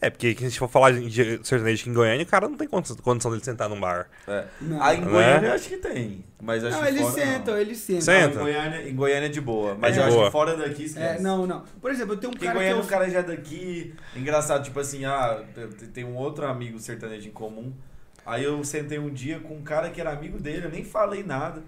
É, 0.00 0.10
porque 0.10 0.30
se 0.32 0.44
a 0.44 0.48
gente 0.48 0.58
for 0.60 0.68
falar 0.68 0.92
de 0.92 1.40
sertanejo 1.44 1.80
aqui 1.82 1.90
em 1.90 1.92
Goiânia, 1.92 2.22
o 2.22 2.26
cara 2.28 2.48
não 2.48 2.56
tem 2.56 2.68
condição, 2.68 3.30
dele 3.32 3.42
sentar 3.44 3.68
num 3.68 3.80
bar. 3.80 4.08
É. 4.28 4.44
Não. 4.60 4.80
Aí 4.80 4.96
em 4.98 5.00
Né? 5.00 5.10
Goiânia 5.10 5.48
eu 5.48 5.52
acho 5.54 5.68
que 5.68 5.76
tem. 5.78 6.24
Mas 6.40 6.62
acho 6.64 6.76
Não, 6.76 6.82
que 6.84 6.88
eles 6.90 7.00
fora, 7.02 7.14
sentam, 7.14 7.54
não. 7.54 7.60
eles 7.60 7.78
sentam. 7.78 8.00
Senta. 8.02 8.26
Não, 8.28 8.48
em, 8.48 8.52
Goiânia, 8.52 8.88
em 8.90 8.94
Goiânia 8.94 9.26
é 9.26 9.28
de 9.28 9.40
boa. 9.40 9.74
Mas 9.74 9.96
É 9.96 9.98
eu 9.98 10.02
de 10.02 10.08
acho 10.08 10.16
boa. 10.16 10.26
que 10.26 10.32
fora 10.32 10.56
daqui 10.56 10.84
esquece. 10.84 11.18
É, 11.18 11.20
não, 11.20 11.48
não. 11.48 11.64
Por 11.80 11.90
exemplo, 11.90 12.14
eu 12.14 12.18
tenho 12.18 12.30
um 12.30 12.32
Porque 12.32 12.44
em 12.44 12.48
cara 12.48 12.58
que 12.60 12.64
Goiânia 12.64 12.80
eu... 12.80 12.86
o 12.86 12.88
cara 12.88 13.10
já 13.10 13.18
é 13.18 13.22
daqui. 13.24 13.94
Engraçado, 14.14 14.62
tipo 14.62 14.78
assim, 14.78 15.04
ah, 15.04 15.42
tem 15.92 16.04
um 16.04 16.14
outro 16.14 16.46
amigo 16.46 16.78
sertanejo 16.78 17.26
em 17.28 17.32
comum. 17.32 17.72
Aí 18.28 18.44
eu 18.44 18.62
sentei 18.62 18.98
um 18.98 19.08
dia 19.10 19.40
com 19.40 19.54
um 19.56 19.62
cara 19.62 19.88
que 19.90 20.00
era 20.00 20.12
amigo 20.12 20.38
dele, 20.38 20.66
eu 20.66 20.70
nem 20.70 20.84
falei 20.84 21.22
nada. 21.22 21.62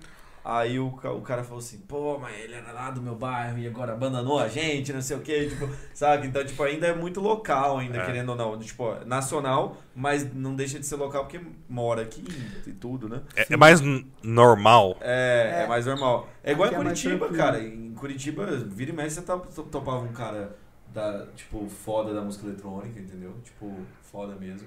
Aí 0.45 0.79
o, 0.79 0.87
o 0.89 1.21
cara 1.21 1.45
falou 1.45 1.59
assim, 1.59 1.79
pô, 1.87 2.19
mas 2.19 2.35
ele 2.39 2.55
era 2.55 2.73
lá 2.73 2.91
do 2.91 3.01
meu 3.03 3.15
bairro 3.15 3.59
e 3.59 3.67
agora 3.67 3.93
abandonou 3.93 4.39
a 4.39 4.49
gente, 4.49 4.91
não 4.91 5.03
sei 5.03 5.17
o 5.17 5.21
quê, 5.21 5.49
tipo, 5.51 5.69
sabe? 5.93 6.27
Então, 6.27 6.43
tipo, 6.45 6.63
ainda 6.63 6.87
é 6.87 6.95
muito 6.95 7.21
local, 7.21 7.77
ainda, 7.79 7.99
É. 7.99 8.07
querendo 8.07 8.31
ou 8.31 8.37
não. 8.37 8.59
Tipo, 8.59 9.05
nacional, 9.05 9.77
mas 9.95 10.33
não 10.35 10.55
deixa 10.57 10.79
de 10.79 10.87
ser 10.87 10.97
local 10.97 11.25
porque 11.25 11.41
mora 11.69 12.01
aqui 12.03 12.25
e 12.67 12.73
tudo, 12.73 13.07
né? 13.09 13.21
É, 13.37 13.53
é 13.53 13.57
mais 13.57 13.81
normal. 14.23 14.97
É, 15.01 15.61
é, 15.61 15.63
É. 15.65 15.67
mais 15.67 15.85
normal. 15.87 16.29
É 16.43 16.53
igual 16.53 16.69
Aqui 16.69 16.77
em 16.77 16.81
é 16.81 16.83
Curitiba, 16.85 17.29
cara. 17.31 17.63
Em 17.63 17.93
Curitiba, 17.95 18.47
vira 18.67 18.91
e 18.91 18.95
mexe, 18.95 19.17
você 19.17 19.23
top- 19.23 19.49
topava 19.71 19.99
um 20.05 20.13
cara 20.13 20.57
da, 20.93 21.27
tipo, 21.37 21.69
foda 21.69 22.15
da 22.15 22.23
música 22.23 22.47
eletrônica, 22.47 22.99
entendeu? 22.99 23.35
Tipo, 23.45 23.75
foda 24.03 24.35
mesmo. 24.37 24.67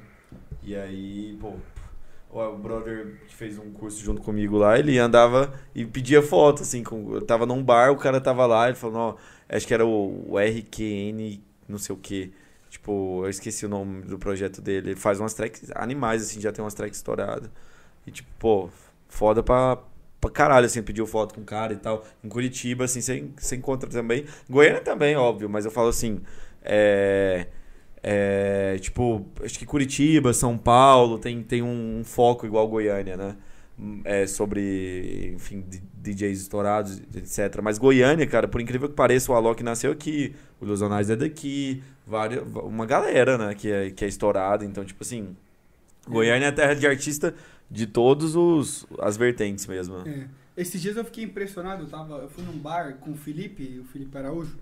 E 0.62 0.76
aí, 0.76 1.36
pô, 1.42 1.54
o 2.42 2.58
brother 2.58 3.20
que 3.28 3.36
fez 3.36 3.58
um 3.58 3.72
curso 3.72 4.04
junto 4.04 4.22
comigo 4.22 4.58
lá, 4.58 4.78
ele 4.78 4.98
andava 4.98 5.54
e 5.76 5.86
pedia 5.86 6.22
foto, 6.22 6.64
assim, 6.64 6.84
com, 6.84 7.14
eu 7.14 7.22
tava 7.22 7.46
num 7.46 7.64
bar, 7.64 7.92
o 7.92 7.98
cara 7.98 8.20
tava 8.20 8.46
lá, 8.46 8.68
ele 8.68 8.76
falou, 8.76 8.96
não, 8.98 9.18
acho 9.50 9.68
que 9.68 9.74
era 9.74 9.86
o, 9.86 10.32
o 10.32 10.40
RQN, 10.40 11.42
não 11.68 11.78
sei 11.78 11.96
o 11.96 11.98
que. 11.98 12.34
Tipo, 12.70 13.24
eu 13.24 13.30
esqueci 13.30 13.66
o 13.68 13.70
nome 13.70 14.02
do 14.02 14.18
projeto 14.18 14.60
dele. 14.60 14.90
Ele 14.92 15.00
faz 15.00 15.20
umas 15.20 15.36
tracks 15.36 15.70
animais, 15.76 16.24
assim, 16.24 16.42
já 16.42 16.52
tem 16.52 16.64
umas 16.64 16.74
tracks 16.74 16.98
estouradas. 16.98 17.50
E 18.08 18.12
tipo, 18.12 18.28
pô, 18.40 18.70
foda 19.08 19.44
pra, 19.44 19.78
pra 20.20 20.32
caralho, 20.32 20.66
assim, 20.66 20.82
pediu 20.82 21.06
foto 21.06 21.36
com 21.36 21.42
o 21.42 21.46
cara 21.46 21.74
e 21.74 21.78
tal. 21.78 22.04
Em 22.24 22.30
Curitiba, 22.30 22.86
assim, 22.86 23.00
você, 23.38 23.56
encontra 23.56 23.88
também. 23.90 24.26
Goiânia 24.50 24.82
também, 24.82 25.16
óbvio, 25.16 25.48
mas 25.48 25.66
eu 25.66 25.72
falo 25.72 25.90
assim, 25.90 26.22
é... 26.64 27.48
é, 28.06 28.78
tipo, 28.80 29.26
acho 29.42 29.58
que 29.58 29.66
Curitiba, 29.66 30.34
São 30.34 30.58
Paulo 30.58 31.18
tem, 31.18 31.42
tem 31.42 31.62
um, 31.62 32.00
um 32.00 32.04
foco 32.04 32.46
igual 32.46 32.68
Goiânia, 32.68 33.16
né? 33.16 33.36
É, 34.04 34.28
sobre, 34.28 35.32
enfim, 35.34 35.66
DJs 35.96 36.42
estourados, 36.42 37.02
etc. 37.16 37.60
Mas 37.64 37.78
Goiânia, 37.78 38.28
cara, 38.28 38.48
por 38.48 38.62
incrível 38.62 38.90
que 38.90 38.94
pareça, 38.94 39.32
o 39.32 39.36
Alok 39.36 39.64
nasceu 39.64 39.92
aqui, 39.92 40.36
o 40.62 40.66
Ilusionais 40.66 41.10
é 41.10 41.16
daqui, 41.16 41.82
várias, 42.06 42.44
uma 42.56 42.86
galera, 42.86 43.38
né, 43.38 43.56
que 43.56 43.72
é, 43.72 43.90
que 43.90 44.06
é 44.06 44.08
estourada. 44.08 44.64
Então, 44.64 44.86
tipo 44.86 45.02
assim, 45.02 45.36
Goiânia 46.08 46.48
é 46.48 46.50
a 46.50 46.52
terra 46.52 46.76
de 46.76 46.86
artista 46.86 47.34
de 47.72 47.88
todos 47.88 48.36
os 48.36 48.86
as 49.00 49.18
vertentes 49.18 49.66
mesmo. 49.66 49.98
né? 50.00 50.28
É. 50.56 50.62
Esses 50.62 50.80
dias 50.80 50.96
eu 50.96 51.06
fiquei 51.06 51.24
impressionado, 51.24 51.84
eu, 51.84 51.90
tava, 51.90 52.18
eu 52.18 52.30
fui 52.30 52.44
num 52.44 52.58
bar 52.60 52.98
com 52.98 53.12
o 53.12 53.16
Felipe, 53.16 53.80
o 53.80 53.86
Felipe 53.86 54.16
Araújo. 54.16 54.56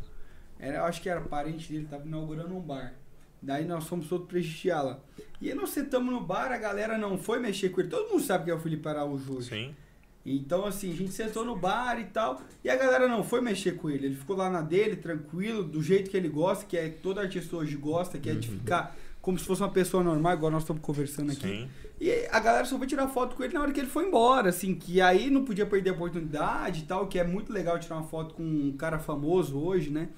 Era, 0.57 0.85
acho 0.85 1.01
que 1.01 1.09
era 1.09 1.19
parente 1.19 1.73
dele, 1.73 1.87
tava 1.89 2.07
inaugurando 2.07 2.55
um 2.55 2.61
bar. 2.61 2.93
Daí 3.41 3.65
nós 3.65 3.87
fomos 3.87 4.07
todos 4.07 4.27
prestigiar 4.27 4.85
lá. 4.85 4.99
E 5.41 5.49
aí 5.49 5.55
nós 5.55 5.71
sentamos 5.71 6.13
no 6.13 6.21
bar, 6.21 6.51
a 6.51 6.57
galera 6.57 6.97
não 6.97 7.17
foi 7.17 7.39
mexer 7.39 7.69
com 7.69 7.81
ele. 7.81 7.89
Todo 7.89 8.09
mundo 8.09 8.21
sabe 8.21 8.45
que 8.45 8.51
é 8.51 8.53
o 8.53 8.59
Felipe 8.59 8.87
Araújo 8.87 9.37
hoje. 9.37 9.49
Sim. 9.49 9.75
Então, 10.23 10.65
assim, 10.65 10.91
a 10.91 10.95
gente 10.95 11.11
sentou 11.11 11.43
no 11.43 11.55
bar 11.55 11.99
e 11.99 12.05
tal, 12.05 12.41
e 12.63 12.69
a 12.69 12.75
galera 12.75 13.07
não 13.07 13.23
foi 13.23 13.41
mexer 13.41 13.71
com 13.71 13.89
ele. 13.89 14.05
Ele 14.05 14.15
ficou 14.15 14.35
lá 14.35 14.51
na 14.51 14.61
dele, 14.61 14.95
tranquilo, 14.95 15.63
do 15.63 15.81
jeito 15.81 16.11
que 16.11 16.17
ele 16.17 16.29
gosta, 16.29 16.63
que 16.65 16.77
é 16.77 16.89
todo 16.89 17.19
artista 17.19 17.55
hoje 17.55 17.75
gosta, 17.75 18.19
que 18.19 18.29
é 18.29 18.35
de 18.35 18.47
ficar 18.47 18.95
como 19.19 19.37
se 19.37 19.45
fosse 19.45 19.61
uma 19.61 19.69
pessoa 19.69 20.03
normal, 20.03 20.33
igual 20.33 20.51
nós 20.51 20.63
estamos 20.63 20.81
conversando 20.81 21.31
aqui. 21.31 21.47
Sim. 21.47 21.69
E 21.99 22.27
a 22.31 22.39
galera 22.39 22.65
só 22.65 22.77
foi 22.77 22.87
tirar 22.87 23.07
foto 23.07 23.35
com 23.35 23.43
ele 23.43 23.53
na 23.53 23.61
hora 23.61 23.71
que 23.71 23.79
ele 23.79 23.89
foi 23.89 24.07
embora, 24.07 24.49
assim, 24.49 24.73
que 24.73 24.99
aí 24.99 25.29
não 25.29 25.45
podia 25.45 25.65
perder 25.65 25.91
a 25.91 25.93
oportunidade 25.93 26.81
e 26.81 26.85
tal, 26.85 27.07
que 27.07 27.19
é 27.19 27.23
muito 27.23 27.53
legal 27.53 27.77
tirar 27.79 27.97
uma 27.97 28.07
foto 28.07 28.33
com 28.33 28.43
um 28.43 28.75
cara 28.75 28.97
famoso 28.97 29.59
hoje, 29.59 29.91
né? 29.91 30.09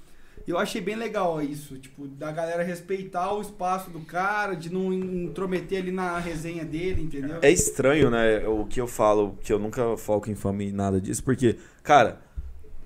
Eu 0.45 0.57
achei 0.57 0.81
bem 0.81 0.95
legal 0.95 1.41
isso, 1.41 1.77
tipo, 1.77 2.05
da 2.05 2.31
galera 2.31 2.63
respeitar 2.63 3.33
o 3.33 3.41
espaço 3.41 3.89
do 3.89 4.01
cara, 4.01 4.55
de 4.55 4.71
não 4.71 4.91
intrometer 4.91 5.81
ali 5.81 5.91
na 5.91 6.19
resenha 6.19 6.65
dele, 6.65 7.01
entendeu? 7.01 7.39
É 7.41 7.49
estranho, 7.49 8.09
né? 8.09 8.45
O 8.47 8.65
que 8.65 8.81
eu 8.81 8.87
falo, 8.87 9.37
que 9.41 9.53
eu 9.53 9.57
nunca 9.57 9.95
foco 9.95 10.29
em 10.29 10.35
fama 10.35 10.63
e 10.63 10.71
nada 10.71 10.99
disso, 10.99 11.23
porque, 11.23 11.57
cara, 11.81 12.19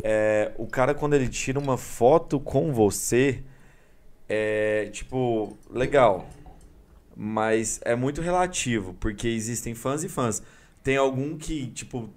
é, 0.03 0.51
o 0.57 0.67
cara 0.67 0.93
quando 0.93 1.15
ele 1.15 1.27
tira 1.27 1.59
uma 1.59 1.77
foto 1.77 2.39
com 2.39 2.71
você, 2.71 3.43
é 4.29 4.89
tipo, 4.91 5.57
legal. 5.69 6.29
Mas 7.15 7.79
é 7.83 7.95
muito 7.95 8.21
relativo, 8.21 8.93
porque 8.99 9.27
existem 9.27 9.73
fãs 9.73 10.03
e 10.03 10.09
fãs. 10.09 10.43
Tem 10.83 10.95
algum 10.95 11.35
que, 11.35 11.67
tipo, 11.71 12.09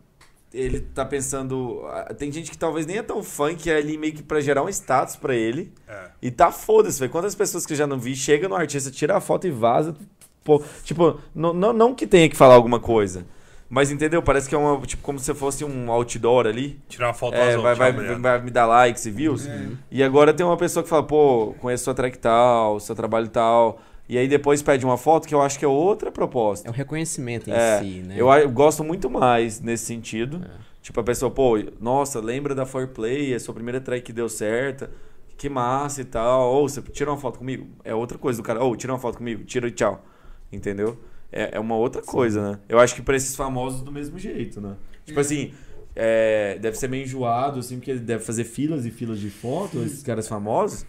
ele 0.53 0.81
tá 0.81 1.05
pensando. 1.05 1.83
ah, 1.89 2.13
Tem 2.15 2.31
gente 2.33 2.51
que 2.51 2.59
talvez 2.59 2.87
nem 2.87 2.99
é 2.99 3.03
tão 3.03 3.23
fã 3.23 3.55
que 3.55 3.71
é 3.71 3.77
ali 3.77 3.97
meio 3.97 4.13
que 4.13 4.23
pra 4.23 4.41
gerar 4.41 4.63
um 4.63 4.69
status 4.69 5.17
pra 5.17 5.35
ele. 5.35 5.73
É. 5.89 6.11
E 6.23 6.31
tá 6.31 6.51
foda-se, 6.51 6.99
velho. 6.99 7.11
Quantas 7.13 7.35
pessoas 7.35 7.65
que 7.65 7.73
eu 7.73 7.77
já 7.77 7.87
não 7.87 7.99
vi 7.99 8.15
chega 8.17 8.49
no 8.49 8.55
artista, 8.55 8.91
tira 8.91 9.17
a 9.17 9.21
foto 9.21 9.47
e 9.47 9.51
vaza. 9.51 9.95
Pô, 10.43 10.63
tipo, 10.85 11.21
não, 11.35 11.53
não, 11.53 11.73
não 11.73 11.95
que 11.95 12.07
tenha 12.07 12.29
que 12.29 12.37
falar 12.37 12.55
alguma 12.55 12.81
coisa. 12.81 13.25
Mas 13.69 13.93
entendeu? 13.93 14.21
Parece 14.21 14.49
que 14.49 14.55
é 14.55 14.59
uma, 14.59 14.81
tipo, 14.85 15.01
como 15.01 15.19
se 15.21 15.33
fosse 15.33 15.65
um 15.65 15.93
outdoor 15.93 16.47
ali. 16.47 16.81
Tirar 16.89 17.07
uma 17.07 17.15
foto 17.15 17.37
É, 17.37 17.57
vai, 17.57 17.75
vai, 17.77 17.93
vai 17.93 18.43
me 18.43 18.51
dar 18.51 18.67
likes 18.67 19.07
e 19.07 19.11
views. 19.13 19.49
E 19.91 20.03
agora 20.03 20.35
tem 20.35 20.45
uma 20.45 20.57
pessoa 20.57 20.83
que 20.83 20.89
fala, 20.89 21.05
pô, 21.05 21.55
conheço 21.61 21.85
sua 21.85 21.95
track 21.95 22.19
tal, 22.19 22.81
seu 22.81 22.97
trabalho 22.97 23.29
tal. 23.29 23.81
E 24.11 24.19
aí 24.19 24.27
depois 24.27 24.61
pede 24.61 24.85
uma 24.85 24.97
foto 24.97 25.29
que 25.29 25.33
eu 25.33 25.41
acho 25.41 25.57
que 25.57 25.65
é 25.65 25.69
outra 25.69 26.11
proposta. 26.11 26.67
É 26.67 26.71
o 26.71 26.75
reconhecimento 26.75 27.49
em 27.49 27.53
É, 27.53 27.79
si, 27.81 28.03
né? 28.03 28.17
Eu, 28.19 28.29
a- 28.29 28.41
eu 28.41 28.51
gosto 28.51 28.83
muito 28.83 29.09
mais 29.09 29.61
nesse 29.61 29.85
sentido. 29.85 30.43
É. 30.45 30.51
Tipo, 30.83 30.99
a 30.99 31.05
pessoa, 31.05 31.31
pô, 31.31 31.57
nossa, 31.81 32.19
lembra 32.19 32.53
da 32.53 32.67
Foreplay, 32.67 33.33
é 33.33 33.39
sua 33.39 33.55
primeira 33.55 33.81
track 33.81 34.03
que 34.03 34.13
deu 34.13 34.29
certa, 34.29 34.91
que 35.39 35.49
massa 35.49 36.01
e 36.01 36.05
tal. 36.05 36.53
Ou 36.55 36.69
você 36.69 36.83
tira 36.83 37.09
uma 37.09 37.17
foto 37.19 37.39
comigo. 37.39 37.69
É 37.85 37.95
outra 37.95 38.19
coisa 38.19 38.43
do 38.43 38.45
cara, 38.45 38.61
ou 38.65 38.75
tira 38.75 38.93
uma 38.93 38.99
foto 38.99 39.17
comigo, 39.19 39.45
tira 39.45 39.69
e 39.69 39.71
tchau. 39.71 40.05
Entendeu? 40.53 40.99
É, 41.31 41.51
é 41.57 41.61
uma 41.61 41.77
outra 41.77 42.03
coisa, 42.03 42.51
né? 42.51 42.59
Eu 42.69 42.81
acho 42.81 42.97
que 42.97 43.03
pra 43.03 43.15
esses 43.15 43.37
famosos 43.37 43.81
do 43.81 43.93
mesmo 43.93 44.19
jeito, 44.19 44.61
né? 44.61 44.75
Tipo 45.07 45.21
É. 45.21 45.23
assim, 45.23 45.53
é, 45.95 46.59
deve 46.61 46.77
ser 46.77 46.89
meio 46.89 47.05
enjoado, 47.05 47.61
assim, 47.61 47.77
porque 47.77 47.95
deve 47.95 48.25
fazer 48.25 48.43
filas 48.43 48.85
e 48.85 48.91
filas 48.91 49.21
de 49.21 49.31
fotos, 49.31 49.87
esses 49.87 50.03
caras 50.03 50.27
famosos. 50.27 50.85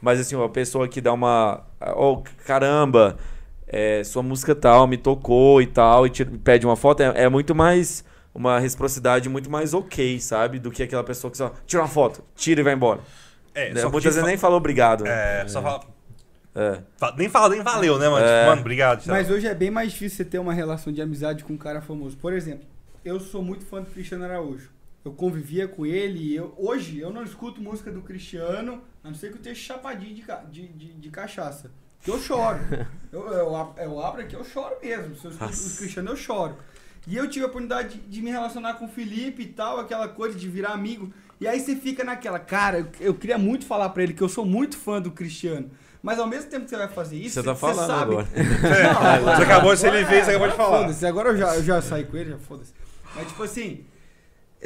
Mas 0.00 0.20
assim, 0.20 0.36
uma 0.36 0.48
pessoa 0.48 0.86
que 0.88 1.00
dá 1.00 1.12
uma. 1.12 1.64
Oh, 1.96 2.22
caramba, 2.44 3.16
é, 3.66 4.02
sua 4.04 4.22
música 4.22 4.54
tal 4.54 4.86
me 4.86 4.96
tocou 4.96 5.60
e 5.62 5.66
tal, 5.66 6.06
e 6.06 6.10
tira- 6.10 6.30
pede 6.44 6.66
uma 6.66 6.76
foto, 6.76 7.02
é, 7.02 7.24
é 7.24 7.28
muito 7.28 7.54
mais. 7.54 8.04
Uma 8.34 8.58
reciprocidade 8.58 9.30
muito 9.30 9.50
mais 9.50 9.72
ok, 9.72 10.20
sabe? 10.20 10.58
Do 10.58 10.70
que 10.70 10.82
aquela 10.82 11.02
pessoa 11.02 11.30
que 11.30 11.38
só 11.38 11.54
tira 11.66 11.80
uma 11.82 11.88
foto, 11.88 12.22
tira 12.34 12.60
e 12.60 12.62
vai 12.64 12.74
embora. 12.74 13.00
É, 13.54 13.72
Né? 13.72 13.80
só 13.80 13.88
Muitas 13.90 14.04
vezes 14.12 14.20
fa- 14.20 14.26
nem 14.26 14.36
fala 14.36 14.56
obrigado. 14.56 15.04
né? 15.04 15.40
É, 15.42 15.48
só 15.48 15.62
fala. 15.62 15.80
É. 16.54 16.78
Nem 17.16 17.30
fala, 17.30 17.48
nem 17.48 17.62
valeu, 17.62 17.98
né, 17.98 18.08
mano? 18.10 18.24
É. 18.26 18.36
Tipo, 18.40 18.48
mano, 18.50 18.60
obrigado. 18.60 19.00
tchau. 19.02 19.14
Mas 19.14 19.30
hoje 19.30 19.46
é 19.46 19.54
bem 19.54 19.70
mais 19.70 19.90
difícil 19.92 20.18
você 20.18 20.24
ter 20.26 20.38
uma 20.38 20.52
relação 20.52 20.92
de 20.92 21.00
amizade 21.00 21.44
com 21.44 21.54
um 21.54 21.56
cara 21.56 21.80
famoso. 21.80 22.16
Por 22.18 22.34
exemplo, 22.34 22.66
eu 23.02 23.18
sou 23.18 23.42
muito 23.42 23.64
fã 23.64 23.80
do 23.80 23.90
Cristiano 23.90 24.24
Araújo. 24.24 24.68
Eu 25.06 25.12
convivia 25.12 25.68
com 25.68 25.86
ele 25.86 26.18
e 26.18 26.34
eu, 26.34 26.52
hoje 26.58 26.98
eu 26.98 27.12
não 27.12 27.22
escuto 27.22 27.60
música 27.60 27.92
do 27.92 28.02
Cristiano, 28.02 28.82
a 29.04 29.08
não 29.08 29.14
ser 29.14 29.28
que 29.28 29.34
eu 29.34 29.36
esteja 29.36 29.60
chapadinho 29.60 30.12
de, 30.12 30.24
de, 30.50 30.66
de, 30.66 30.92
de 30.94 31.10
cachaça. 31.10 31.70
Que 32.02 32.10
eu 32.10 32.18
choro. 32.18 32.58
eu, 33.12 33.24
eu, 33.28 33.74
eu 33.76 34.00
abro 34.00 34.20
aqui, 34.20 34.34
eu 34.34 34.42
choro 34.42 34.74
mesmo. 34.82 35.14
Se 35.14 35.26
eu 35.26 35.30
escuto 35.30 35.74
o 35.74 35.76
Cristiano, 35.76 36.10
eu 36.10 36.16
choro. 36.16 36.56
E 37.06 37.16
eu 37.16 37.30
tive 37.30 37.44
a 37.44 37.48
oportunidade 37.48 37.90
de, 37.90 38.00
de 38.00 38.20
me 38.20 38.32
relacionar 38.32 38.74
com 38.74 38.86
o 38.86 38.88
Felipe 38.88 39.44
e 39.44 39.46
tal, 39.46 39.78
aquela 39.78 40.08
coisa 40.08 40.36
de 40.36 40.48
virar 40.48 40.70
amigo. 40.70 41.12
E 41.40 41.46
aí 41.46 41.60
você 41.60 41.76
fica 41.76 42.02
naquela, 42.02 42.40
cara, 42.40 42.80
eu, 42.80 42.88
eu 42.98 43.14
queria 43.14 43.38
muito 43.38 43.64
falar 43.64 43.90
pra 43.90 44.02
ele 44.02 44.12
que 44.12 44.22
eu 44.22 44.28
sou 44.28 44.44
muito 44.44 44.76
fã 44.76 45.00
do 45.00 45.12
Cristiano. 45.12 45.70
Mas 46.02 46.18
ao 46.18 46.26
mesmo 46.26 46.50
tempo 46.50 46.64
que 46.64 46.70
você 46.70 46.76
vai 46.76 46.88
fazer 46.88 47.16
isso, 47.16 47.36
Você 47.36 47.44
tá 47.44 47.54
falando 47.54 47.86
sabe, 47.86 48.10
agora. 48.10 48.26
não, 49.22 49.36
Você 49.36 49.42
acabou 49.44 49.72
de 49.72 49.80
ser 49.80 49.94
ele 49.94 50.04
fez, 50.04 50.24
você 50.24 50.30
acabou 50.30 50.48
de 50.48 50.56
falar. 50.56 50.78
Foda-se, 50.80 51.06
agora 51.06 51.28
eu 51.28 51.36
já, 51.36 51.54
eu 51.54 51.62
já 51.62 51.80
saí 51.80 52.04
com 52.04 52.16
ele, 52.16 52.30
já 52.30 52.38
foda-se. 52.38 52.74
Mas 53.14 53.28
tipo 53.28 53.44
assim, 53.44 53.86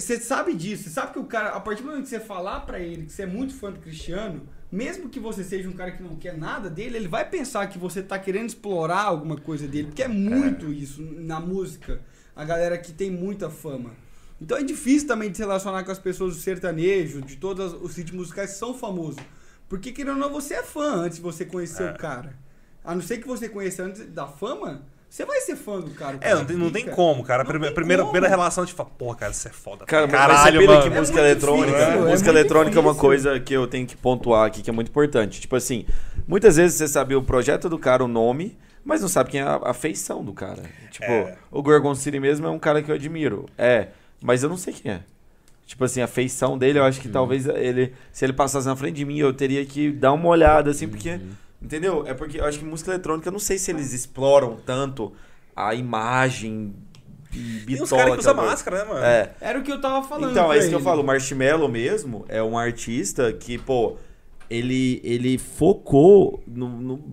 você 0.00 0.18
sabe 0.20 0.54
disso, 0.54 0.84
você 0.84 0.90
sabe 0.90 1.12
que 1.12 1.18
o 1.18 1.24
cara, 1.24 1.50
a 1.50 1.60
partir 1.60 1.82
do 1.82 1.88
momento 1.88 2.04
que 2.04 2.08
você 2.10 2.20
falar 2.20 2.60
pra 2.60 2.78
ele 2.80 3.06
que 3.06 3.12
você 3.12 3.22
é 3.22 3.26
muito 3.26 3.54
fã 3.54 3.70
do 3.70 3.78
Cristiano, 3.80 4.48
mesmo 4.70 5.08
que 5.08 5.18
você 5.20 5.42
seja 5.44 5.68
um 5.68 5.72
cara 5.72 5.92
que 5.92 6.02
não 6.02 6.16
quer 6.16 6.36
nada 6.36 6.70
dele, 6.70 6.96
ele 6.96 7.08
vai 7.08 7.28
pensar 7.28 7.66
que 7.66 7.78
você 7.78 8.02
tá 8.02 8.18
querendo 8.18 8.46
explorar 8.48 9.02
alguma 9.02 9.36
coisa 9.36 9.66
dele, 9.66 9.88
porque 9.88 10.02
é 10.02 10.08
muito 10.08 10.72
isso 10.72 11.02
na 11.02 11.40
música, 11.40 12.00
a 12.34 12.44
galera 12.44 12.78
que 12.78 12.92
tem 12.92 13.10
muita 13.10 13.50
fama. 13.50 13.90
Então 14.40 14.56
é 14.56 14.62
difícil 14.62 15.06
também 15.06 15.30
de 15.30 15.36
se 15.36 15.42
relacionar 15.42 15.84
com 15.84 15.90
as 15.92 15.98
pessoas 15.98 16.34
do 16.34 16.40
sertanejo, 16.40 17.20
de 17.20 17.36
todos 17.36 17.74
os 17.74 17.96
ritmos 17.96 18.22
musicais 18.22 18.52
que 18.52 18.58
são 18.58 18.72
famosos. 18.72 19.20
Porque 19.68 19.92
querendo 19.92 20.14
ou 20.14 20.18
não, 20.20 20.30
você 20.30 20.54
é 20.54 20.62
fã 20.62 20.94
antes 21.02 21.16
de 21.18 21.22
você 21.22 21.44
conhecer 21.44 21.82
É. 21.84 21.90
o 21.92 21.96
cara. 21.96 22.38
A 22.82 22.94
não 22.94 23.02
ser 23.02 23.18
que 23.18 23.26
você 23.26 23.48
conheça 23.48 23.82
antes 23.84 24.06
da 24.06 24.26
fama, 24.26 24.82
você 25.10 25.24
vai 25.26 25.40
ser 25.40 25.56
fã 25.56 25.80
do 25.80 25.90
cara. 25.90 26.16
É, 26.16 26.18
cara 26.20 26.34
não 26.36 26.44
tem, 26.46 26.56
não 26.56 26.70
tem 26.70 26.86
como, 26.86 27.24
cara. 27.24 27.42
A 27.42 27.44
Não 27.44 27.50
primeira, 27.50 27.74
tem 27.74 27.82
primeira, 27.82 28.02
como. 28.04 28.12
primeira 28.12 28.34
relação, 28.34 28.64
tipo, 28.64 28.84
pô, 28.96 29.12
cara, 29.14 29.32
você 29.32 29.48
é 29.48 29.50
foda. 29.52 29.84
Cara, 29.84 30.06
caralho, 30.06 30.64
mano. 30.66 30.82
que 30.82 30.88
É 30.88 30.90
música 31.00 31.18
eletrônica, 31.18 31.66
difícil, 31.72 32.06
é 32.06 32.10
música 32.10 32.30
eletrônica 32.30 32.76
é 32.76 32.80
uma 32.80 32.90
difícil. 32.92 33.08
coisa 33.08 33.40
que 33.40 33.52
eu 33.52 33.66
tenho 33.66 33.86
que 33.86 33.96
pontuar 33.96 34.46
aqui, 34.46 34.62
que 34.62 34.70
é 34.70 34.72
muito 34.72 34.88
importante. 34.88 35.40
Tipo 35.40 35.56
assim, 35.56 35.84
muitas 36.28 36.56
vezes 36.56 36.78
você 36.78 36.86
sabe 36.86 37.14
o 37.16 37.22
projeto 37.22 37.68
do 37.68 37.78
cara, 37.78 38.04
o 38.04 38.08
nome, 38.08 38.56
mas 38.84 39.00
não 39.02 39.08
sabe 39.08 39.30
quem 39.30 39.40
é 39.40 39.44
a, 39.44 39.60
a 39.64 39.74
feição 39.74 40.24
do 40.24 40.32
cara. 40.32 40.62
Tipo, 40.90 41.04
É. 41.10 41.36
o 41.50 41.60
Gorgon 41.60 41.94
City 41.94 42.20
mesmo 42.20 42.46
é 42.46 42.50
um 42.50 42.58
cara 42.58 42.80
que 42.80 42.90
eu 42.90 42.94
admiro. 42.94 43.46
É, 43.58 43.88
mas 44.22 44.42
eu 44.44 44.48
não 44.48 44.56
sei 44.56 44.72
quem 44.72 44.92
é. 44.92 45.00
Tipo 45.66 45.84
assim, 45.84 46.00
a 46.02 46.06
feição 46.06 46.56
dele, 46.56 46.78
eu 46.78 46.84
acho 46.84 47.00
que 47.00 47.08
talvez 47.08 47.46
ele, 47.46 47.92
se 48.12 48.24
ele 48.24 48.32
passasse 48.32 48.66
na 48.66 48.74
frente 48.76 48.96
de 48.96 49.04
mim, 49.04 49.18
eu 49.18 49.32
teria 49.32 49.64
que 49.66 49.90
dar 49.90 50.12
uma 50.12 50.28
olhada, 50.28 50.70
assim, 50.70 50.88
porque. 50.88 51.20
Entendeu? 51.62 52.04
É 52.06 52.14
porque 52.14 52.40
eu 52.40 52.44
acho 52.44 52.58
que 52.58 52.64
música 52.64 52.90
eletrônica, 52.90 53.28
eu 53.28 53.32
não 53.32 53.38
sei 53.38 53.58
se 53.58 53.70
eles 53.70 53.92
exploram 53.92 54.56
tanto 54.64 55.12
a 55.54 55.74
imagem 55.74 56.74
e 57.32 57.36
Tem 57.66 57.76
uns 57.76 57.82
bitola. 57.90 58.02
caras 58.02 58.14
que 58.14 58.20
usam 58.20 58.34
máscara, 58.34 58.78
né, 58.78 58.84
mano? 58.84 59.04
É. 59.04 59.34
Era 59.40 59.58
o 59.58 59.62
que 59.62 59.70
eu 59.70 59.80
tava 59.80 60.06
falando. 60.06 60.30
Então, 60.30 60.52
é 60.52 60.58
isso 60.58 60.68
que 60.68 60.74
eu 60.74 60.80
falo. 60.80 61.02
O 61.02 61.04
Marshmello 61.06 61.68
mesmo 61.68 62.24
é 62.28 62.42
um 62.42 62.56
artista 62.58 63.32
que, 63.32 63.58
pô, 63.58 63.96
ele, 64.48 65.00
ele 65.04 65.38
focou 65.38 66.42
no, 66.46 66.68
no- 66.68 67.04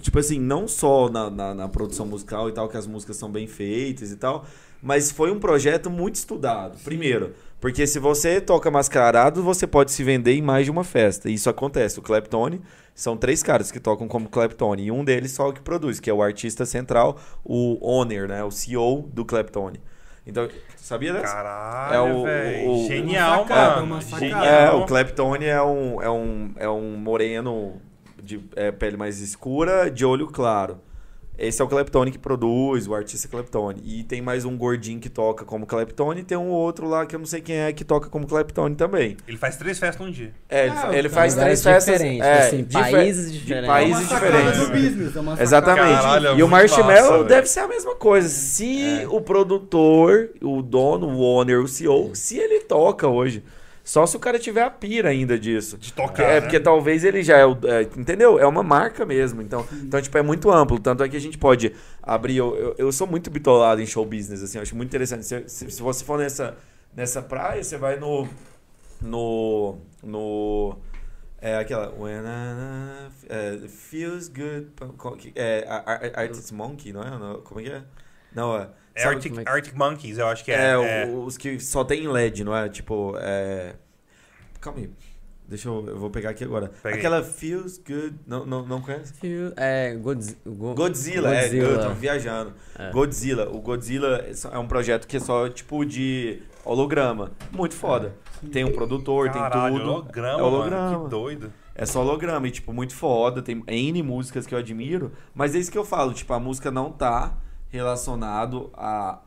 Tipo 0.00 0.18
assim, 0.18 0.38
não 0.38 0.68
só 0.68 1.08
na, 1.08 1.30
na, 1.30 1.54
na 1.54 1.68
produção 1.68 2.04
musical 2.04 2.48
e 2.50 2.52
tal, 2.52 2.68
que 2.68 2.76
as 2.76 2.86
músicas 2.86 3.16
são 3.16 3.30
bem 3.32 3.46
feitas 3.46 4.12
e 4.12 4.16
tal, 4.16 4.44
mas 4.82 5.10
foi 5.10 5.32
um 5.32 5.40
projeto 5.40 5.88
muito 5.88 6.16
estudado. 6.16 6.76
Primeiro, 6.84 7.32
porque 7.64 7.86
se 7.86 7.98
você 7.98 8.42
toca 8.42 8.70
mascarado, 8.70 9.42
você 9.42 9.66
pode 9.66 9.90
se 9.90 10.04
vender 10.04 10.34
em 10.34 10.42
mais 10.42 10.66
de 10.66 10.70
uma 10.70 10.84
festa. 10.84 11.30
E 11.30 11.34
isso 11.34 11.48
acontece. 11.48 11.98
O 11.98 12.02
Claptone 12.02 12.60
são 12.94 13.16
três 13.16 13.42
caras 13.42 13.72
que 13.72 13.80
tocam 13.80 14.06
como 14.06 14.28
Claptone. 14.28 14.84
E 14.84 14.90
um 14.90 15.02
deles 15.02 15.32
só 15.32 15.48
o 15.48 15.52
que 15.54 15.62
produz, 15.62 15.98
que 15.98 16.10
é 16.10 16.12
o 16.12 16.22
artista 16.22 16.66
central, 16.66 17.16
o 17.42 17.78
owner, 17.80 18.28
né? 18.28 18.44
O 18.44 18.50
CEO 18.50 19.08
do 19.10 19.24
Claptone. 19.24 19.80
Então, 20.26 20.46
sabia 20.76 21.14
dessa? 21.14 21.32
Caralho, 21.34 21.94
É 21.94 22.00
o- 22.12 22.22
velho. 22.24 22.70
o- 22.70 22.86
Genial, 22.86 23.30
uma 23.32 23.48
sacada, 23.48 23.74
mano. 23.80 23.86
uma 23.94 24.00
sacada. 24.02 24.46
É, 24.46 24.70
o 24.70 24.84
Claptone 24.84 25.46
é 25.46 25.62
um, 25.62 26.02
é 26.02 26.10
um, 26.10 26.52
é 26.56 26.68
um 26.68 26.96
moreno 26.98 27.80
de 28.22 28.44
é, 28.56 28.70
pele 28.72 28.98
mais 28.98 29.20
escura, 29.20 29.90
de 29.90 30.04
olho 30.04 30.26
claro. 30.26 30.80
Esse 31.36 31.60
é 31.60 31.64
o 31.64 31.68
Claptone 31.68 32.12
que 32.12 32.18
produz, 32.18 32.86
o 32.86 32.94
artista 32.94 33.26
Claptone. 33.26 33.80
E 33.84 34.04
tem 34.04 34.22
mais 34.22 34.44
um 34.44 34.56
gordinho 34.56 35.00
que 35.00 35.08
toca 35.08 35.44
como 35.44 35.66
Claptone 35.66 36.20
e 36.20 36.24
tem 36.24 36.38
um 36.38 36.48
outro 36.48 36.88
lá 36.88 37.04
que 37.06 37.14
eu 37.16 37.18
não 37.18 37.26
sei 37.26 37.40
quem 37.40 37.56
é 37.56 37.72
que 37.72 37.84
toca 37.84 38.08
como 38.08 38.24
Claptone 38.26 38.76
também. 38.76 39.16
Ele 39.26 39.36
faz 39.36 39.56
três 39.56 39.76
festas 39.78 40.06
num 40.06 40.12
dia. 40.12 40.32
É, 40.48 40.66
ele, 40.66 40.74
Ah, 40.76 40.90
ele 40.96 41.08
faz 41.08 41.34
Lugares 41.34 41.60
três 41.60 41.74
festas. 41.84 41.94
diferentes, 41.94 42.26
é, 42.26 42.46
assim, 42.46 42.62
dife- 42.62 42.90
países 42.92 43.32
de 43.32 43.38
diferentes. 43.40 43.64
É 43.68 43.72
países 43.72 43.98
uma 43.98 44.08
sacada 44.08 44.30
diferentes. 44.36 44.60
do 44.60 44.72
business, 44.72 45.16
é 45.16 45.20
uma. 45.20 45.42
Exatamente. 45.42 46.02
Caralho, 46.02 46.26
é 46.26 46.30
e 46.30 46.32
o 46.34 46.36
muito 46.36 46.50
Marshmello 46.50 47.10
massa, 47.12 47.24
deve 47.24 47.46
ser 47.48 47.60
a 47.60 47.68
mesma 47.68 47.94
coisa. 47.96 48.28
Se 48.28 49.04
o 49.10 49.20
produtor, 49.20 50.30
o 50.40 50.62
dono, 50.62 51.08
o 51.08 51.20
owner, 51.20 51.60
o 51.60 51.66
CEO, 51.68 52.14
se 52.14 52.38
ele 52.38 52.60
toca 52.60 53.08
hoje. 53.08 53.42
Só 53.84 54.06
se 54.06 54.16
o 54.16 54.20
cara 54.20 54.38
tiver 54.38 54.62
a 54.62 54.70
pira 54.70 55.10
ainda 55.10 55.38
disso. 55.38 55.76
De 55.76 55.92
tocar, 55.92 56.22
É, 56.24 56.34
né? 56.36 56.40
porque 56.40 56.58
talvez 56.58 57.04
ele 57.04 57.22
já 57.22 57.36
é, 57.36 57.44
o, 57.44 57.52
é, 57.64 57.82
entendeu? 57.82 58.38
É 58.38 58.46
uma 58.46 58.62
marca 58.62 59.04
mesmo. 59.04 59.42
Então, 59.42 59.66
então, 59.74 60.00
tipo, 60.00 60.16
é 60.16 60.22
muito 60.22 60.50
amplo. 60.50 60.78
Tanto 60.80 61.02
é 61.02 61.08
que 61.08 61.16
a 61.16 61.20
gente 61.20 61.36
pode 61.36 61.70
abrir. 62.02 62.38
Eu, 62.38 62.56
eu, 62.56 62.74
eu 62.78 62.90
sou 62.92 63.06
muito 63.06 63.30
bitolado 63.30 63.82
em 63.82 63.86
show 63.86 64.04
business, 64.06 64.42
assim, 64.42 64.56
eu 64.56 64.62
acho 64.62 64.74
muito 64.74 64.88
interessante. 64.88 65.26
Se, 65.26 65.46
se, 65.48 65.70
se 65.70 65.82
você 65.82 66.02
for 66.02 66.18
nessa, 66.18 66.56
nessa 66.96 67.20
praia, 67.20 67.62
você 67.62 67.76
vai 67.76 67.98
no. 67.98 68.26
No. 69.02 69.76
No. 70.02 70.78
É 71.40 71.56
aquela. 71.56 71.92
When 71.98 72.22
I, 72.24 73.10
é, 73.28 73.68
feels 73.68 74.28
good. 74.28 74.68
É, 75.34 75.66
Ar- 75.68 75.84
Ar- 75.86 76.12
Artist 76.20 76.54
Monkey, 76.54 76.90
não 76.92 77.02
é? 77.02 77.38
Como 77.44 77.60
é 77.60 77.64
que 77.64 77.70
é? 77.70 77.82
Não, 78.34 78.56
é. 78.56 78.68
É 78.94 79.04
Arctic, 79.04 79.36
é 79.38 79.48
Arctic 79.50 79.74
Monkeys, 79.74 80.18
eu 80.18 80.26
acho 80.28 80.44
que 80.44 80.52
é. 80.52 80.54
é, 80.72 81.02
é. 81.02 81.06
os 81.08 81.36
que 81.36 81.58
só 81.58 81.82
tem 81.84 82.06
LED, 82.06 82.44
não 82.44 82.56
é? 82.56 82.68
Tipo, 82.68 83.14
é. 83.18 83.74
Calma 84.60 84.78
aí. 84.80 84.90
Deixa 85.46 85.68
eu. 85.68 85.84
Eu 85.86 85.98
vou 85.98 86.08
pegar 86.10 86.30
aqui 86.30 86.42
agora. 86.44 86.70
Pega 86.82 86.94
aí. 86.94 87.00
Aquela 87.00 87.22
Feels 87.22 87.76
Good. 87.78 88.14
Não, 88.26 88.46
não, 88.46 88.64
não 88.64 88.80
conhece? 88.80 89.12
É, 89.56 89.94
Godzi- 89.94 90.38
Go- 90.46 90.74
Godzilla, 90.74 91.34
é. 91.34 91.42
Godzilla. 91.42 91.68
Eu 91.68 91.82
tô 91.88 91.94
viajando. 91.94 92.54
É. 92.78 92.90
Godzilla. 92.90 93.50
O 93.50 93.60
Godzilla 93.60 94.24
é 94.26 94.32
é 94.54 94.58
um 94.58 94.66
projeto 94.66 95.06
que 95.06 95.16
é 95.18 95.20
só 95.20 95.48
tipo 95.48 95.84
de 95.84 96.40
holograma. 96.64 97.32
Muito 97.52 97.74
foda. 97.74 98.14
Tem 98.52 98.64
um 98.64 98.72
produtor, 98.72 99.30
Caralho, 99.30 99.74
tem 99.74 99.78
tudo. 99.84 99.90
holograma, 99.92 100.38
é 100.38 100.42
holograma. 100.42 100.90
mano. 100.92 101.04
Que 101.04 101.10
doido. 101.10 101.52
É 101.74 101.84
só 101.84 102.00
holograma 102.00 102.46
e, 102.48 102.50
tipo, 102.50 102.72
muito 102.72 102.94
foda. 102.94 103.42
Tem 103.42 103.62
N 103.66 104.02
músicas 104.02 104.46
que 104.46 104.54
eu 104.54 104.58
admiro. 104.58 105.12
Mas 105.34 105.54
é 105.54 105.58
isso 105.58 105.70
que 105.70 105.76
eu 105.78 105.84
falo, 105.84 106.14
tipo, 106.14 106.32
a 106.32 106.38
música 106.40 106.70
não 106.70 106.90
tá 106.90 107.36
relacionado 107.76 108.70
a. 108.74 109.18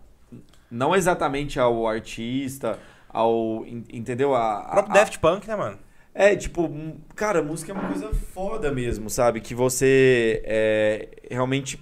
Não 0.70 0.96
exatamente 0.96 1.60
ao 1.60 1.88
artista, 1.88 2.80
ao. 3.10 3.66
en- 3.66 3.84
Entendeu? 3.94 4.36
A, 4.36 4.60
O 4.68 4.72
próprio 4.72 4.92
a- 4.92 4.98
Daft 5.00 5.20
Punk, 5.20 5.48
né, 5.48 5.56
mano? 5.56 5.78
É, 6.14 6.36
tipo, 6.36 6.70
cara, 7.16 7.44
música 7.44 7.72
é 7.72 7.76
uma 7.76 7.88
coisa 7.88 8.12
foda 8.14 8.72
mesmo, 8.72 9.10
sabe? 9.10 9.40
Que 9.40 9.54
você 9.54 10.42
é, 10.46 11.10
realmente. 11.30 11.80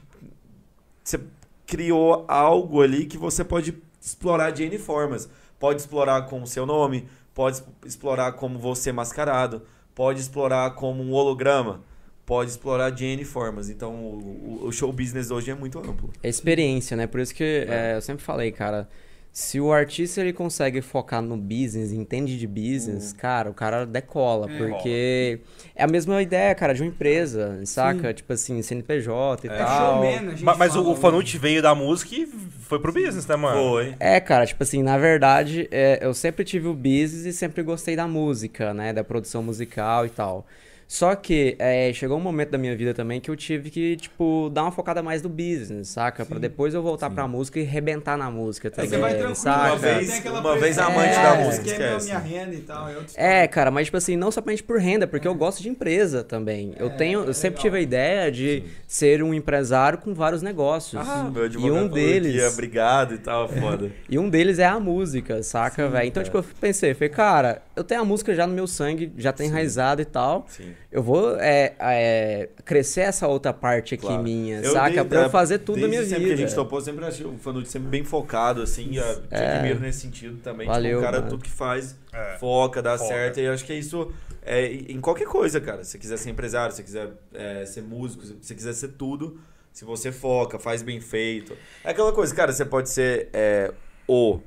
Você 1.03 1.19
criou 1.65 2.25
algo 2.27 2.81
ali 2.81 3.05
que 3.05 3.17
você 3.17 3.43
pode 3.43 3.77
explorar 4.01 4.51
de 4.51 4.63
N 4.63 4.77
formas. 4.77 5.29
Pode 5.59 5.79
explorar 5.81 6.23
com 6.23 6.41
o 6.43 6.47
seu 6.47 6.65
nome, 6.65 7.07
pode 7.33 7.63
explorar 7.85 8.33
como 8.33 8.59
você 8.59 8.91
mascarado, 8.91 9.61
pode 9.95 10.19
explorar 10.19 10.71
como 10.75 11.01
um 11.01 11.13
holograma, 11.13 11.81
pode 12.25 12.49
explorar 12.51 12.89
de 12.89 13.05
N 13.05 13.23
formas. 13.23 13.69
Então, 13.69 13.93
o, 13.93 14.65
o- 14.65 14.71
show 14.71 14.91
business 14.91 15.29
hoje 15.31 15.51
é 15.51 15.55
muito 15.55 15.77
amplo. 15.79 16.11
É 16.23 16.29
experiência, 16.29 16.97
né? 16.97 17.07
Por 17.07 17.19
isso 17.19 17.33
que 17.35 17.43
é, 17.67 17.93
eu 17.95 18.01
sempre 18.01 18.23
falei, 18.23 18.51
cara. 18.51 18.87
Se 19.31 19.59
o 19.59 19.73
artista 19.73 20.21
ele 20.21 20.31
consegue 20.31 20.81
focar 20.81 21.21
no 21.21 21.35
business, 21.35 21.91
entende 21.91 22.39
de 22.39 22.47
business, 22.47 23.11
cara, 23.11 23.49
o 23.49 23.53
cara 23.53 23.85
decola. 23.85 24.49
É. 24.49 24.57
porque 24.57 25.39
é 25.75 25.83
a 25.83 25.87
mesma 25.87 26.21
ideia, 26.21 26.55
cara, 26.55 26.71
de 26.73 26.81
uma 26.81 26.87
empresa, 26.87 27.59
saca? 27.65 28.13
Tipo 28.13 28.31
assim, 28.31 28.61
CNPJ 28.61 29.45
e 29.45 29.49
É 29.51 29.57
tal. 29.57 29.77
showman, 30.01 30.17
a 30.19 30.31
gente 30.31 30.43
Mas, 30.45 30.57
mas 30.57 30.75
o, 30.77 30.89
o 30.89 30.95
Fanucci 30.95 31.37
veio 31.37 31.61
da 31.61 31.75
música 31.75 32.15
e 32.15 32.25
foi 32.25 32.79
pro 32.79 32.93
business, 32.93 33.27
né, 33.27 33.35
mano? 33.35 33.57
Foi. 33.71 33.93
É, 33.99 34.21
cara, 34.21 34.45
tipo 34.45 34.63
assim, 34.63 34.81
na 34.81 34.97
verdade, 34.97 35.67
é, 35.69 35.99
eu 36.01 36.13
sempre 36.13 36.45
tive 36.45 36.69
o 36.69 36.73
business 36.73 37.25
e 37.25 37.33
sempre 37.33 37.61
gostei 37.61 37.93
da 37.97 38.07
música, 38.07 38.73
né? 38.73 38.93
Da 38.93 39.03
produção 39.03 39.43
musical 39.43 40.05
e 40.05 40.09
tal. 40.11 40.47
Só 40.87 41.15
que 41.15 41.55
é, 41.57 41.91
chegou 41.93 42.17
um 42.17 42.21
momento 42.21 42.51
da 42.51 42.57
minha 42.57 42.75
vida 42.75 42.93
também 42.93 43.19
que 43.19 43.29
eu 43.29 43.35
tive 43.35 43.71
que, 43.71 43.97
tipo, 43.97 44.51
dar 44.53 44.61
uma 44.63 44.71
focada 44.71 45.01
mais 45.01 45.21
no 45.23 45.29
business, 45.29 45.87
saca? 45.89 46.23
Pra 46.25 46.37
depois 46.37 46.73
eu 46.75 46.81
voltar 46.83 47.09
pra 47.09 47.27
música 47.27 47.59
e 47.59 47.63
rebentar 47.63 48.15
na 48.17 48.29
música 48.29 48.67
Aí 48.67 48.71
também, 48.71 48.89
você 48.89 48.97
vai 48.99 49.11
tranquilo, 49.15 49.35
saca? 49.35 49.67
Uma 49.69 49.77
vez- 49.77 50.25
uma 50.25 50.57
vez 50.57 50.77
amante 50.77 51.15
da 51.15 51.35
é, 51.35 51.43
música, 51.43 51.63
que 51.63 51.71
é 51.73 51.77
minha- 51.77 51.97
esquece. 51.97 52.05
minha 52.05 52.19
renda 52.19 52.53
e 52.55 52.59
tal, 52.61 52.87
é 52.87 52.95
É, 53.15 53.47
cara, 53.47 53.71
mas 53.71 53.85
tipo 53.87 53.97
assim, 53.97 54.15
não 54.15 54.31
somente 54.31 54.61
por 54.63 54.79
renda, 54.79 55.07
porque 55.07 55.27
eu 55.27 55.33
gosto 55.33 55.61
de 55.63 55.69
empresa 55.69 56.23
também. 56.23 56.73
Eu 56.77 56.91
tenho, 56.91 57.23
eu 57.23 57.33
sempre 57.33 57.59
tive 57.61 57.77
a 57.77 57.81
ideia 57.81 58.31
de 58.31 58.63
ser 58.87 59.23
um 59.23 59.33
empresário 59.33 59.97
com 59.97 60.13
vários 60.13 60.41
negócios. 60.43 61.01
Ah, 61.07 61.29
meu 61.33 61.43
e 61.43 61.45
advogado 61.47 61.83
um 61.83 61.87
deles, 61.87 62.35
ia 62.35 62.47
obrigado 62.49 63.15
e 63.15 63.17
tal, 63.17 63.49
foda. 63.49 63.91
e 64.07 64.19
um 64.19 64.29
deles 64.29 64.59
é 64.59 64.65
a 64.65 64.79
música, 64.79 65.41
saca, 65.41 65.89
velho? 65.89 66.07
Então, 66.07 66.23
tipo, 66.23 66.37
eu 66.37 66.45
pensei, 66.61 66.93
falei, 66.93 67.09
cara, 67.09 67.61
eu 67.75 67.83
tenho 67.83 68.01
a 68.01 68.05
música 68.05 68.33
já 68.33 68.47
no 68.47 68.53
meu 68.53 68.65
sangue, 68.67 69.11
já 69.17 69.31
tá 69.33 69.43
enraizado 69.43 70.01
e 70.01 70.05
tal. 70.05 70.45
Sim. 70.47 70.73
Eu 70.91 71.03
vou 71.03 71.35
é, 71.39 71.73
é, 71.79 72.49
crescer 72.63 73.01
essa 73.01 73.27
outra 73.27 73.51
parte 73.53 73.95
aqui 73.95 74.05
Claro. 74.05 74.23
minha, 74.23 74.59
Eu 74.61 74.71
saca? 74.71 74.89
desde- 74.91 75.09
pra 75.09 75.21
eu 75.23 75.29
fazer 75.29 75.59
tudo 75.59 75.81
na 75.81 75.87
minha 75.87 76.01
sempre 76.03 76.15
vida. 76.23 76.27
que 76.35 76.43
a 76.43 76.45
gente 76.47 76.55
topou, 76.55 76.79
sempre 76.81 77.03
achei 77.05 77.25
o 77.25 77.37
Fanucci 77.37 77.71
sempre 77.71 77.89
bem 77.89 78.03
focado, 78.03 78.61
assim, 78.61 78.89
e 78.91 78.97
eu 78.97 79.21
te 79.21 79.27
É. 79.31 79.57
admiro 79.57 79.79
nesse 79.79 79.99
sentido 80.01 80.37
também. 80.41 80.67
Valeu, 80.67 80.91
tipo, 80.91 80.99
o 80.99 81.03
cara, 81.03 81.17
mano. 81.19 81.29
tudo 81.31 81.43
que 81.43 81.49
faz, 81.51 81.95
É. 82.13 82.37
foca, 82.39 82.81
dá 82.81 82.97
Foca. 82.97 83.09
certo, 83.09 83.39
e 83.39 83.43
eu 83.43 83.53
acho 83.53 83.65
que 83.65 83.73
é 83.73 83.77
isso 83.77 84.11
é, 84.47 84.67
em 84.73 85.01
qualquer 85.01 85.25
coisa, 85.27 85.59
cara. 85.59 85.83
Se 85.83 85.91
você 85.91 85.97
quiser 85.97 86.17
ser 86.17 86.29
empresário, 86.29 86.71
se 86.71 86.77
você 86.77 86.83
quiser 86.83 87.09
é, 87.33 87.65
ser 87.65 87.81
músico, 87.81 88.23
se 88.25 88.35
você 88.41 88.53
quiser 88.53 88.73
ser 88.73 88.89
tudo, 88.89 89.39
se 89.73 89.83
você 89.83 90.11
foca, 90.11 90.57
faz 90.59 90.81
bem 90.83 91.01
feito. 91.01 91.57
É 91.83 91.89
aquela 91.89 92.13
coisa, 92.13 92.33
cara, 92.33 92.53
você 92.53 92.63
pode 92.63 92.89
ser 92.89 93.27
é, 93.33 93.71
o 94.07 94.39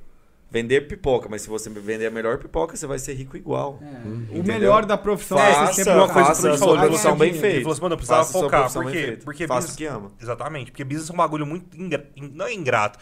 vender 0.51 0.83
pipoca, 0.83 1.29
mas 1.29 1.43
se 1.43 1.49
você 1.49 1.69
vender 1.69 2.07
a 2.07 2.11
melhor 2.11 2.39
pipoca, 2.39 2.77
você 2.77 2.87
vai 2.87 2.99
ser 2.99 3.12
rico 3.15 3.37
igual. 3.37 3.79
É, 3.83 3.87
Entendeu? 4.09 4.41
O 4.43 4.47
melhor 4.47 4.87
da 4.87 4.97
profissão 4.97 5.37
Faça, 5.39 5.51
é 5.51 5.55
Faça 5.55 5.73
sempre 5.75 5.93
uma 5.93 6.09
coisa 6.09 6.20
que 6.20 6.25
faça 6.29 6.41
Fred 6.43 6.55
a 6.55 6.59
sua 6.59 6.79
profissão 6.79 7.16
bem 7.16 7.31
assim, 7.31 7.41
feita. 7.41 7.57
Ele 7.57 7.62
falou 7.65 7.73
assim, 7.73 7.83
mano, 7.83 7.93
eu 7.93 7.97
precisava 7.99 8.25
Faça 8.25 8.33
focar. 8.33 8.61
profissão 8.61 8.83
Por 8.83 8.91
bem 8.93 9.01
quê? 9.01 9.07
feita. 9.09 9.25
Porque 9.25 9.47
Faça 9.47 9.61
business- 9.61 9.75
o 9.75 9.79
que 9.79 9.85
ama. 9.87 10.12
Exatamente, 10.20 10.70
porque 10.70 10.85
business 10.85 11.11
é 11.11 11.12
um 11.12 11.16
bagulho 11.16 11.47
muito. 11.47 11.77
ingra- 11.81 12.09
in- 12.16 12.33
Não 12.35 12.47
é 12.47 12.53
ingrato. 12.55 12.99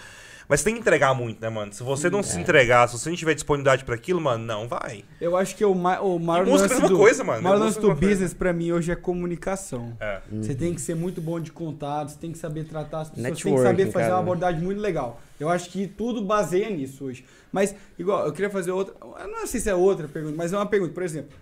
Mas 0.48 0.62
tem 0.62 0.74
que 0.74 0.80
entregar 0.80 1.12
muito, 1.14 1.40
né, 1.40 1.48
mano? 1.48 1.72
Se 1.72 1.82
você 1.82 2.08
não 2.08 2.20
É. 2.20 2.22
se 2.22 2.38
entregar, 2.38 2.88
se 2.88 2.96
você 2.98 3.08
não 3.10 3.16
tiver 3.16 3.34
disponibilidade 3.34 3.84
pra 3.84 3.94
aquilo, 3.96 4.20
mano, 4.20 4.44
não 4.44 4.68
vai. 4.68 5.04
Eu 5.20 5.36
acho 5.36 5.56
que 5.56 5.64
o, 5.64 5.74
ma 5.74 6.00
o 6.00 6.18
maior 6.20 6.46
E 6.46 6.50
música 6.50 6.66
é 6.66 6.68
lance 6.70 6.82
mesma 6.82 6.88
do, 6.96 7.02
coisa, 7.02 7.24
mano. 7.24 7.40
o 7.40 7.42
maior 7.42 7.58
lance 7.58 7.78
é 7.78 7.80
do 7.80 7.94
business 7.94 8.32
pra 8.32 8.52
mim 8.52 8.70
hoje 8.70 8.92
é 8.92 8.96
comunicação. 8.96 9.96
É. 10.00 10.20
Você 10.32 10.54
tem 10.54 10.72
que 10.74 10.80
ser 10.80 10.94
muito 10.94 11.20
bom 11.20 11.40
de 11.40 11.50
contato, 11.50 12.10
você 12.10 12.18
tem 12.18 12.30
que 12.32 12.38
saber 12.38 12.64
tratar 12.64 13.00
as 13.00 13.10
pessoas, 13.10 13.42
tem 13.42 13.54
que 13.54 13.60
saber 13.62 13.86
fazer 13.86 14.04
cara. 14.04 14.14
uma 14.14 14.20
abordagem 14.20 14.60
muito 14.62 14.80
legal. 14.80 15.20
Eu 15.40 15.48
acho 15.48 15.68
que 15.70 15.86
tudo 15.86 16.22
baseia 16.24 16.70
nisso 16.70 17.04
hoje. 17.04 17.24
Mas, 17.52 17.74
igual, 17.98 18.24
eu 18.26 18.32
queria 18.32 18.50
fazer 18.50 18.70
outra. 18.70 18.94
Eu 19.20 19.28
não 19.28 19.46
sei 19.46 19.60
se 19.60 19.68
é 19.68 19.74
outra 19.74 20.06
pergunta, 20.06 20.34
mas 20.36 20.52
é 20.52 20.56
uma 20.56 20.66
pergunta. 20.66 20.92
Por 20.94 21.02
exemplo, 21.02 21.36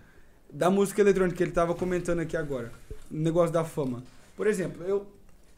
da 0.50 0.70
música 0.70 1.00
eletrônica 1.00 1.36
que 1.36 1.42
ele 1.42 1.52
tava 1.52 1.74
comentando 1.74 2.20
aqui 2.20 2.36
agora, 2.36 2.72
o 3.10 3.16
negócio 3.16 3.52
da 3.52 3.64
fama. 3.64 4.02
Por 4.36 4.46
exemplo, 4.46 4.82
eu, 4.86 5.06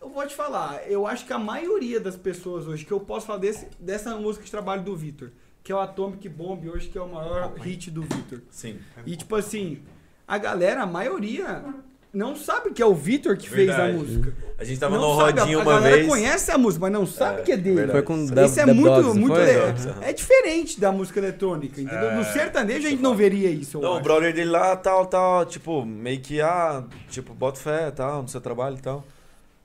eu 0.09 0.13
vou 0.15 0.27
te 0.27 0.35
falar, 0.35 0.83
eu 0.89 1.07
acho 1.07 1.25
que 1.27 1.33
a 1.33 1.39
maioria 1.39 2.01
das 2.01 2.17
pessoas 2.17 2.67
hoje, 2.67 2.85
que 2.85 2.93
eu 2.93 3.01
posso 3.01 3.27
falar 3.27 3.39
desse, 3.39 3.67
dessa 3.79 4.15
música 4.17 4.45
de 4.45 4.51
trabalho 4.51 4.83
do 4.83 4.97
Vitor, 4.97 5.31
que 5.63 5.73
é 5.73 5.75
o 5.75 5.81
Atomic 5.81 6.29
Bomb 6.29 6.69
hoje, 6.69 6.89
que 6.89 6.97
é 6.99 7.03
o 7.03 7.09
maior 7.09 7.53
hit 7.57 7.91
do 7.91 8.03
Vitor. 8.03 8.41
Sim. 8.51 8.79
E 9.05 9.17
tipo 9.17 9.35
assim, 9.35 9.81
a 10.27 10.39
galera, 10.39 10.83
a 10.83 10.87
maioria, 10.87 11.65
não 12.13 12.35
sabe 12.37 12.71
que 12.71 12.81
é 12.81 12.87
o 12.87 12.95
Vitor 12.95 13.37
que 13.37 13.49
fez 13.51 13.69
a 13.71 13.77
Verdade. 13.87 13.99
música. 13.99 14.35
A 14.59 14.65
gente 14.65 14.81
tava 14.81 14.97
não 14.97 15.15
no 15.15 15.21
sabe, 15.21 15.41
rodinho 15.41 15.59
a, 15.59 15.63
uma 15.63 15.73
a 15.73 15.75
galera 15.77 15.97
vez. 15.97 16.09
conhece 16.09 16.51
a 16.51 16.57
música, 16.57 16.81
mas 16.83 16.93
não 16.93 17.05
sabe 17.07 17.41
É, 17.41 17.45
que 17.45 17.53
é 17.53 17.57
dele. 17.59 17.77
verdade. 17.77 17.93
Foi 17.99 18.03
com 18.03 18.15
Isso 18.25 18.33
Dub- 18.35 18.39
é 18.59 18.65
Dub 18.67 18.75
muito, 18.75 19.03
Dogs, 19.03 19.19
muito 19.21 19.35
aham. 19.37 20.01
É 20.03 20.13
diferente 20.15 20.81
da 20.81 20.91
música 20.93 21.19
eletrônica, 21.21 21.79
entendeu? 21.81 22.15
No 22.15 22.25
sertanejo 22.25 22.87
a 22.87 22.91
gente 22.91 23.03
não 23.03 23.15
veria 23.15 23.51
isso. 23.51 23.79
Não, 23.81 23.91
o 23.91 23.95
acho. 23.95 24.03
brother 24.05 24.33
dele 24.33 24.49
lá, 24.51 24.75
tal, 24.77 25.05
tal, 25.07 25.45
tipo, 25.45 25.85
meio 25.85 26.21
que, 26.21 26.41
ah, 26.41 26.85
tipo, 27.11 27.35
bota 27.35 27.59
fé, 27.61 27.91
tal, 27.91 28.23
no 28.23 28.29
seu 28.29 28.41
trabalho 28.41 28.77
e 28.79 28.81
tal. 28.81 29.05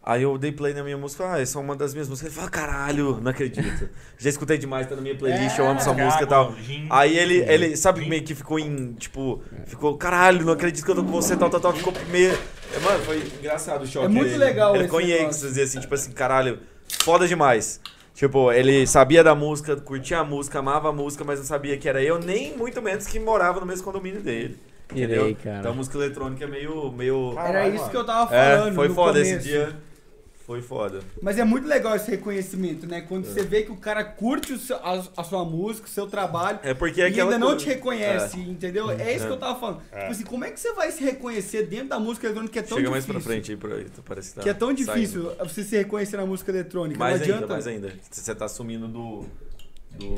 Aí 0.04 0.24
eu 0.24 0.36
dei 0.36 0.52
play 0.52 0.74
na 0.74 0.84
minha 0.84 0.98
música, 0.98 1.32
ah, 1.32 1.40
essa 1.40 1.60
é 1.60 1.62
uma 1.62 1.76
das 1.76 1.94
minhas 1.94 2.10
músicas. 2.10 2.32
Ele 2.32 2.40
fala, 2.40 2.50
caralho, 2.50 3.20
não 3.22 3.30
acredito. 3.30 3.88
Já 4.18 4.30
escutei 4.32 4.58
demais, 4.58 4.88
tá 4.88 4.96
na 4.96 5.02
minha 5.02 5.16
playlist, 5.16 5.58
eu 5.60 5.68
amo 5.68 5.80
essa 5.80 5.94
música 5.94 6.24
e 6.24 6.28
tal. 6.28 6.56
Aí 6.90 7.16
ele, 7.18 7.38
ele, 7.48 7.78
sabe, 7.78 8.08
meio 8.10 8.24
que 8.24 8.34
ficou 8.34 8.58
em, 8.58 8.94
tipo, 8.94 9.44
ficou, 9.68 9.96
caralho, 9.98 10.44
não 10.44 10.54
acredito 10.54 10.84
que 10.84 10.90
eu 10.90 10.96
tô 10.96 11.04
com 11.04 11.12
você, 11.12 11.38
tal, 11.38 11.52
tal, 11.52 11.60
tal. 11.60 11.74
Ficou 11.74 11.94
meio. 12.10 12.32
É, 12.32 12.80
Mano, 12.80 13.04
foi 13.04 13.22
engraçado 13.40 13.84
o 13.84 13.88
choque. 13.88 14.06
É 14.06 14.10
muito 14.10 14.30
dele. 14.32 14.38
legal 14.44 14.70
Ele 14.74 14.80
esse 14.80 14.86
ficou 14.86 15.02
em 15.02 15.08
negócio. 15.08 15.28
êxtase, 15.30 15.62
assim, 15.62 15.80
tipo 15.80 15.94
assim, 15.94 16.12
caralho, 16.14 16.58
foda 17.04 17.28
demais. 17.28 17.80
Tipo, 18.16 18.52
ele 18.52 18.88
sabia 18.88 19.24
da 19.24 19.36
música, 19.36 19.76
curtia 19.76 20.18
a 20.18 20.24
música, 20.24 20.58
amava 20.60 20.90
a 20.90 20.92
música, 20.92 21.24
mas 21.24 21.38
não 21.40 21.46
sabia 21.46 21.78
que 21.78 21.88
era 21.88 22.02
eu, 22.04 22.18
nem 22.20 22.58
muito 22.58 22.82
menos 22.82 23.06
que 23.06 23.20
morava 23.20 23.60
no 23.60 23.68
mesmo 23.68 23.84
condomínio 23.84 24.22
dele. 24.22 24.58
Entendeu? 24.92 25.24
Irei, 25.26 25.36
cara. 25.36 25.60
Então 25.60 25.72
a 25.72 25.76
música 25.76 25.96
eletrônica 25.98 26.44
é 26.44 26.48
meio. 26.48 26.92
meio... 26.92 27.38
Era 27.40 27.68
isso 27.68 27.88
que 27.90 27.96
eu 27.96 28.04
tava 28.04 28.36
É, 28.36 28.58
falando. 28.58 28.76
foi 28.76 28.88
no 28.90 28.96
foda 28.96 29.14
começo. 29.20 29.36
esse 29.38 29.48
dia. 29.48 29.74
Foi 30.52 30.62
foda. 30.62 31.00
Mas 31.22 31.38
é 31.38 31.44
muito 31.46 31.66
legal 31.66 31.96
esse 31.96 32.12
reconhecimento, 32.12 32.86
né? 32.86 33.00
Quando 33.02 33.26
você 33.26 33.42
vê 33.42 33.64
que 33.64 33.72
o 33.72 33.78
cara 33.78 34.04
curte 34.04 34.52
o 34.52 34.60
seu- 34.60 34.76
a, 34.78 35.02
a 35.16 35.24
sua 35.24 35.46
música, 35.46 35.88
o 35.88 35.90
seu 35.90 36.08
trabalho. 36.08 36.60
É 36.62 36.74
porque 36.74 37.02
é 37.02 37.10
e 37.10 37.22
ainda 37.22 37.40
não 37.40 37.48
coisa- 37.52 37.64
te 37.64 37.70
reconhece, 37.70 38.38
entendeu? 38.40 38.90
É 38.92 39.16
isso 39.16 39.24
É. 39.24 39.28
que 39.28 39.34
eu 39.34 39.38
tava 39.38 39.58
falando. 39.60 39.80
Tipo 39.82 40.12
assim, 40.12 40.24
como 40.26 40.44
é 40.44 40.52
que 40.52 40.60
você 40.60 40.74
vai 40.74 40.92
se 40.92 41.02
reconhecer 41.04 41.68
dentro 41.68 41.88
da 41.88 42.00
música 42.00 42.28
eletrônica 42.28 42.52
que 42.52 42.60
é 42.60 42.64
tão 42.64 42.78
Chega 42.78 42.90
mais 42.90 43.06
difícil? 43.06 43.22
pra 43.22 43.32
frente 43.32 43.52
aí, 43.52 43.58
pra, 43.58 44.02
parece 44.04 44.30
que 44.32 44.36
tá 44.36 44.42
Que 44.42 44.50
é 44.50 44.54
tão 44.54 44.68
saindo. 44.76 44.86
difícil 44.86 45.32
você 45.40 45.64
se 45.64 45.78
reconhecer 45.78 46.18
na 46.18 46.26
música 46.26 46.52
eletrônica. 46.52 47.00
Mais 47.00 47.16
não 47.20 47.22
ainda, 47.24 47.36
adianta. 47.36 47.54
mais 47.54 47.68
ainda. 47.68 47.94
Você 48.12 48.36
tá 48.36 48.48
sumindo 48.50 48.88
do. 48.90 49.26
do... 49.98 50.16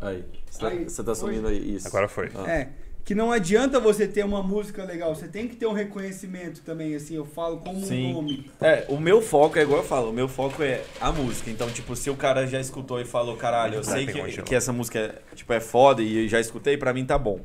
Aí. 0.00 0.24
Você 0.50 0.58
tá, 0.60 0.68
Aí, 0.68 0.84
você 0.84 1.02
tá 1.04 1.14
foi. 1.14 1.34
sumindo 1.34 1.48
aí, 1.48 1.74
isso. 1.74 1.86
Agora 1.88 2.08
foi. 2.08 2.30
Ah. 2.34 2.50
É. 2.50 2.68
Que 3.08 3.14
não 3.14 3.32
adianta 3.32 3.80
você 3.80 4.06
ter 4.06 4.22
uma 4.22 4.42
música 4.42 4.84
legal, 4.84 5.14
você 5.14 5.26
tem 5.26 5.48
que 5.48 5.56
ter 5.56 5.64
um 5.64 5.72
reconhecimento 5.72 6.60
também, 6.60 6.94
assim, 6.94 7.16
eu 7.16 7.24
falo 7.24 7.56
como 7.56 7.80
Sim. 7.80 8.10
um 8.10 8.12
nome. 8.12 8.50
É, 8.60 8.84
o 8.86 9.00
meu 9.00 9.22
foco 9.22 9.58
é 9.58 9.62
igual 9.62 9.80
eu 9.80 9.86
falo, 9.86 10.10
o 10.10 10.12
meu 10.12 10.28
foco 10.28 10.62
é 10.62 10.82
a 11.00 11.10
música. 11.10 11.48
Então, 11.48 11.70
tipo, 11.70 11.96
se 11.96 12.10
o 12.10 12.14
cara 12.14 12.46
já 12.46 12.60
escutou 12.60 13.00
e 13.00 13.06
falou, 13.06 13.34
caralho, 13.34 13.76
eu 13.76 13.82
sei 13.82 14.04
que, 14.04 14.42
que 14.42 14.54
essa 14.54 14.74
música 14.74 14.98
é, 14.98 15.34
tipo, 15.34 15.50
é 15.54 15.58
foda 15.58 16.02
e 16.02 16.28
já 16.28 16.38
escutei, 16.38 16.76
pra 16.76 16.92
mim 16.92 17.06
tá 17.06 17.16
bom. 17.16 17.40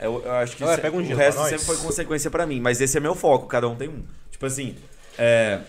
Eu, 0.00 0.20
eu 0.24 0.32
acho 0.32 0.56
que 0.56 0.64
Olha, 0.64 0.72
isso- 0.72 0.82
pega 0.82 0.96
um 0.96 1.00
o 1.00 1.14
resto 1.14 1.44
sempre 1.44 1.64
foi 1.64 1.76
consequência 1.76 2.28
pra 2.28 2.44
mim, 2.44 2.58
mas 2.58 2.80
esse 2.80 2.96
é 2.96 3.00
meu 3.00 3.14
foco, 3.14 3.46
cada 3.46 3.68
um 3.68 3.76
tem 3.76 3.88
um. 3.88 4.02
Tipo 4.32 4.46
assim, 4.46 4.74
é, 5.16 5.60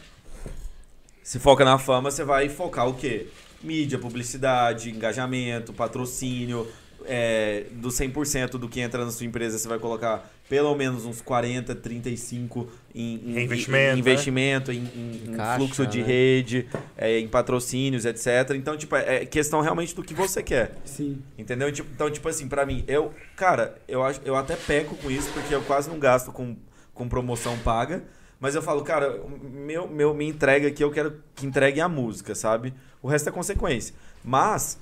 se 1.22 1.38
foca 1.38 1.64
na 1.64 1.78
fama, 1.78 2.10
você 2.10 2.24
vai 2.24 2.50
focar 2.50 2.90
o 2.90 2.96
quê? 2.96 3.28
Mídia, 3.62 4.00
publicidade, 4.00 4.90
engajamento, 4.90 5.72
patrocínio. 5.72 6.68
É, 7.06 7.66
do 7.72 7.90
100% 7.90 8.52
do 8.52 8.68
que 8.70 8.80
entra 8.80 9.04
na 9.04 9.12
sua 9.12 9.26
empresa, 9.26 9.58
você 9.58 9.68
vai 9.68 9.80
colocar 9.80 10.32
pelo 10.50 10.76
menos 10.76 11.06
uns 11.06 11.22
40, 11.22 11.74
35 11.74 12.68
em, 12.94 13.16
em, 13.16 13.44
Investimento, 13.44 13.84
em 13.84 13.94
né? 13.94 14.00
investimento, 14.00 14.72
em, 14.72 14.78
em- 14.78 15.22
em 15.30 15.34
Caixa, 15.36 15.58
fluxo 15.58 15.88
de 15.88 16.00
né? 16.02 16.06
rede, 16.08 16.68
é, 16.98 17.20
em 17.20 17.28
patrocínios, 17.28 18.06
etc. 18.06 18.52
Então, 18.56 18.78
tipo, 18.78 18.96
é 18.96 19.24
é 19.24 19.26
questão 19.26 19.62
realmente 19.62 19.96
do 19.96 20.04
que 20.04 20.14
você 20.14 20.44
quer. 20.44 20.76
Sim. 20.86 21.22
Entendeu? 21.38 21.72
Tipo, 21.72 21.90
Então, 21.94 22.10
tipo 22.12 22.28
assim, 22.30 22.48
pra 22.48 22.66
mim, 22.66 22.84
eu, 22.88 23.12
cara, 23.36 23.76
eu, 23.88 24.04
acho, 24.04 24.22
eu 24.26 24.36
até 24.36 24.56
peco 24.56 24.96
com 24.98 25.10
isso, 25.10 25.30
porque 25.34 25.54
eu 25.56 25.62
quase 25.64 25.90
não 25.90 25.98
gasto 26.00 26.32
com, 26.32 26.56
com 26.94 27.08
promoção 27.10 27.58
paga. 27.60 28.04
Mas 28.40 28.56
eu 28.56 28.62
falo, 28.62 28.84
cara, 28.84 29.22
meu, 29.42 29.88
meu, 29.88 30.14
minha 30.14 30.30
entrega 30.30 30.68
aqui, 30.68 30.84
eu 30.84 30.92
quero 30.92 31.16
que 31.34 31.46
entregue 31.46 31.80
a 31.80 31.88
música, 31.88 32.36
sabe? 32.36 32.74
O 33.02 33.08
resto 33.08 33.30
é 33.30 33.32
consequência. 33.32 33.96
Mas, 34.24 34.78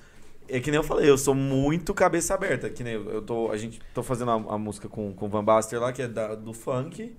é 0.51 0.59
que 0.59 0.69
nem 0.71 0.77
eu 0.77 0.83
falei, 0.83 1.09
eu 1.09 1.17
sou 1.17 1.33
muito 1.35 1.93
cabeça 1.93 2.33
aberta. 2.33 2.69
Que 2.69 2.83
nem 2.83 2.93
eu, 2.93 3.09
eu 3.09 3.21
tô. 3.21 3.51
A 3.51 3.57
gente 3.57 3.79
tô 3.93 4.03
fazendo 4.03 4.31
a, 4.31 4.35
a 4.35 4.57
música 4.57 4.87
com, 4.89 5.13
com 5.13 5.25
o 5.25 5.29
Van 5.29 5.43
Baster 5.43 5.79
lá, 5.79 5.91
que 5.91 6.01
é 6.01 6.07
da- 6.07 6.35
do 6.35 6.53
funk. 6.53 7.15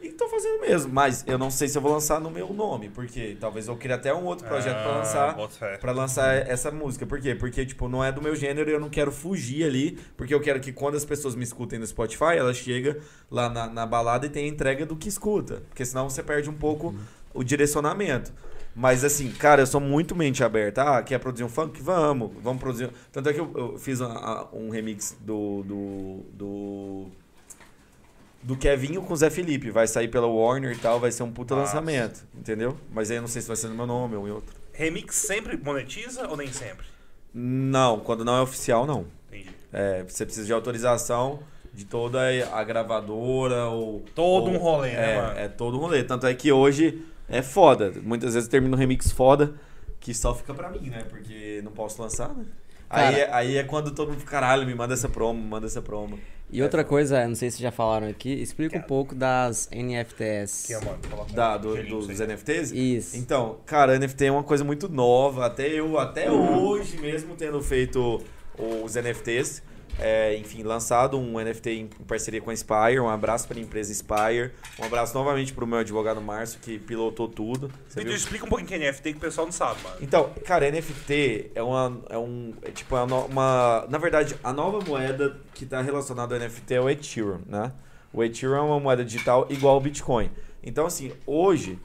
E 0.00 0.10
tô 0.10 0.28
fazendo 0.28 0.60
mesmo. 0.60 0.92
Mas 0.92 1.24
eu 1.26 1.36
não 1.36 1.50
sei 1.50 1.66
se 1.66 1.76
eu 1.76 1.82
vou 1.82 1.90
lançar 1.92 2.20
no 2.20 2.30
meu 2.30 2.52
nome, 2.52 2.88
porque 2.88 3.36
talvez 3.40 3.66
eu 3.66 3.76
crie 3.76 3.92
até 3.92 4.14
um 4.14 4.24
outro 4.26 4.46
projeto 4.46 4.80
pra 4.80 4.92
Ah, 4.94 4.98
lançar. 4.98 5.34
bota 5.34 5.54
fé. 5.54 5.76
Pra 5.76 5.90
lançar 5.90 6.34
essa 6.48 6.70
música. 6.70 7.04
Por 7.04 7.20
quê? 7.20 7.34
Porque, 7.34 7.66
tipo, 7.66 7.88
não 7.88 8.04
é 8.04 8.12
do 8.12 8.22
meu 8.22 8.36
gênero 8.36 8.70
e 8.70 8.72
eu 8.72 8.78
não 8.78 8.88
quero 8.88 9.10
fugir 9.10 9.64
ali. 9.64 9.98
Porque 10.16 10.32
eu 10.32 10.40
quero 10.40 10.60
que 10.60 10.70
quando 10.72 10.94
as 10.96 11.04
pessoas 11.04 11.34
me 11.34 11.42
escutem 11.42 11.80
no 11.80 11.86
Spotify, 11.86 12.36
ela 12.36 12.54
chega 12.54 12.98
lá 13.28 13.48
na, 13.48 13.66
na 13.66 13.84
balada 13.86 14.24
e 14.26 14.28
tem 14.28 14.44
a 14.44 14.48
entrega 14.48 14.86
do 14.86 14.94
que 14.94 15.08
escuta. 15.08 15.62
Porque 15.68 15.84
senão 15.84 16.08
você 16.08 16.22
perde 16.22 16.48
um 16.48 16.54
pouco 16.54 16.94
o 17.34 17.42
direcionamento. 17.42 18.32
Mas 18.80 19.02
assim, 19.02 19.32
cara, 19.32 19.62
eu 19.62 19.66
sou 19.66 19.80
muito 19.80 20.14
mente 20.14 20.44
aberta. 20.44 20.84
Ah, 20.98 21.02
quer 21.02 21.18
produzir 21.18 21.42
um 21.42 21.48
funk? 21.48 21.82
Vamos, 21.82 22.30
vamos 22.40 22.62
produzir. 22.62 22.90
Tanto 23.10 23.28
é 23.28 23.32
que 23.32 23.40
eu, 23.40 23.50
eu 23.56 23.76
fiz 23.76 24.00
um 24.52 24.70
remix 24.70 25.16
do. 25.20 25.64
do. 25.64 26.20
do. 26.32 27.06
do 28.40 28.56
Kevinho 28.56 29.02
com 29.02 29.12
o 29.12 29.16
Zé 29.16 29.30
Felipe. 29.30 29.72
Vai 29.72 29.88
sair 29.88 30.06
pela 30.06 30.28
Warner 30.28 30.70
e 30.70 30.78
tal, 30.78 31.00
vai 31.00 31.10
ser 31.10 31.24
um 31.24 31.32
puta 31.32 31.56
Nossa. 31.56 31.74
lançamento. 31.74 32.24
Entendeu? 32.32 32.76
Mas 32.92 33.10
aí 33.10 33.16
eu 33.16 33.20
não 33.20 33.28
sei 33.28 33.42
se 33.42 33.48
vai 33.48 33.56
ser 33.56 33.66
no 33.66 33.74
meu 33.74 33.86
nome 33.86 34.14
ou 34.14 34.28
em 34.28 34.30
outro. 34.30 34.54
Remix 34.72 35.16
sempre 35.16 35.56
monetiza 35.56 36.28
ou 36.28 36.36
nem 36.36 36.52
sempre? 36.52 36.86
Não, 37.34 37.98
quando 37.98 38.24
não 38.24 38.36
é 38.36 38.40
oficial, 38.42 38.86
não. 38.86 39.06
Entendi. 39.26 39.50
É, 39.72 40.04
você 40.04 40.24
precisa 40.24 40.46
de 40.46 40.52
autorização 40.52 41.40
de 41.74 41.84
toda 41.84 42.20
a 42.52 42.62
gravadora 42.62 43.66
ou. 43.66 44.04
Todo 44.14 44.46
ou- 44.46 44.54
um 44.54 44.56
rolê, 44.56 44.92
né, 44.92 45.14
é, 45.14 45.20
mano? 45.20 45.38
É 45.40 45.48
todo 45.48 45.76
um 45.76 45.80
rolê. 45.80 46.04
Tanto 46.04 46.28
é 46.28 46.32
que 46.34 46.52
hoje 46.52 47.04
é 47.28 47.42
foda. 47.42 47.92
Muitas 48.02 48.34
vezes 48.34 48.48
termina 48.48 48.74
um 48.74 48.78
remix 48.78 49.10
foda 49.10 49.54
que 50.00 50.14
só 50.14 50.34
fica 50.34 50.54
pra 50.54 50.70
mim, 50.70 50.88
né? 50.90 51.04
Porque 51.08 51.60
não 51.64 51.72
posso 51.72 52.00
lançar, 52.00 52.28
né? 52.34 52.44
Aí, 52.90 53.02
Cara. 53.04 53.18
é, 53.18 53.32
aí 53.34 53.56
é 53.58 53.64
quando 53.64 53.90
todo 53.90 54.08
mundo 54.08 54.20
fica, 54.20 54.30
caralho, 54.30 54.66
me 54.66 54.74
manda 54.74 54.94
essa 54.94 55.08
promo, 55.08 55.38
me 55.42 55.46
manda 55.48 55.66
essa 55.66 55.82
promo. 55.82 56.18
E 56.50 56.62
outra 56.62 56.82
coisa, 56.82 57.28
não 57.28 57.34
sei 57.34 57.50
se 57.50 57.60
já 57.60 57.70
falaram 57.70 58.08
aqui, 58.08 58.30
explica 58.32 58.78
um 58.78 58.80
pouco 58.80 59.14
das 59.14 59.68
NFTs. 59.70 60.64
Aqui, 60.64 60.74
ó, 60.74 60.80
mano. 60.88 61.26
Da, 61.34 61.58
do- 61.58 61.82
dos. 61.84 62.20
NFTs? 62.20 62.72
Isso. 62.72 63.16
Então, 63.18 63.58
cara, 63.66 63.98
NFT 63.98 64.24
é 64.26 64.32
uma 64.32 64.42
coisa 64.42 64.64
muito 64.64 64.88
nova. 64.88 65.44
Até 65.44 65.68
eu, 65.68 65.98
até 65.98 66.30
hoje 66.30 66.96
mesmo, 66.96 67.34
tendo 67.36 67.60
feito 67.60 68.22
os 68.82 68.94
NFTs. 68.96 69.62
É, 69.98 70.36
enfim, 70.36 70.62
lançado 70.62 71.18
um 71.18 71.38
NFT 71.42 71.70
em 71.70 71.86
parceria 72.06 72.40
com 72.40 72.50
a 72.50 72.54
Spire. 72.56 73.00
Um 73.00 73.08
abraço 73.08 73.46
para 73.48 73.58
a 73.58 73.60
empresa 73.60 73.92
Spire. 73.92 74.52
Um 74.78 74.84
abraço 74.84 75.14
novamente 75.14 75.52
para 75.52 75.64
o 75.64 75.66
meu 75.66 75.78
advogado 75.78 76.20
Márcio, 76.20 76.60
que 76.60 76.78
pilotou 76.78 77.28
tudo. 77.28 77.70
Você 77.88 78.00
Vitor, 78.00 78.14
explica 78.14 78.44
um 78.44 78.48
pouquinho 78.48 78.68
que 78.68 78.74
é 78.74 78.78
NFT 78.78 79.12
que 79.12 79.18
o 79.18 79.20
pessoal 79.20 79.46
não 79.46 79.52
sabe, 79.52 79.82
mano. 79.82 79.96
Então, 80.00 80.30
cara, 80.44 80.70
NFT 80.70 81.50
é 81.54 81.62
uma. 81.62 82.00
É 82.08 82.18
um, 82.18 82.54
é 82.62 82.70
tipo 82.70 82.94
uma, 82.94 83.06
no- 83.06 83.26
uma. 83.26 83.86
Na 83.88 83.98
verdade, 83.98 84.36
a 84.42 84.52
nova 84.52 84.80
moeda 84.86 85.36
que 85.54 85.64
está 85.64 85.82
relacionada 85.82 86.34
ao 86.34 86.40
NFT 86.40 86.74
é 86.74 86.80
o 86.80 86.88
Ethereum, 86.88 87.40
né? 87.46 87.72
O 88.12 88.22
Ethereum 88.24 88.56
é 88.56 88.60
uma 88.60 88.80
moeda 88.80 89.04
digital 89.04 89.46
igual 89.50 89.74
ao 89.74 89.80
Bitcoin. 89.80 90.30
Então, 90.62 90.86
assim, 90.86 91.12
hoje. 91.26 91.78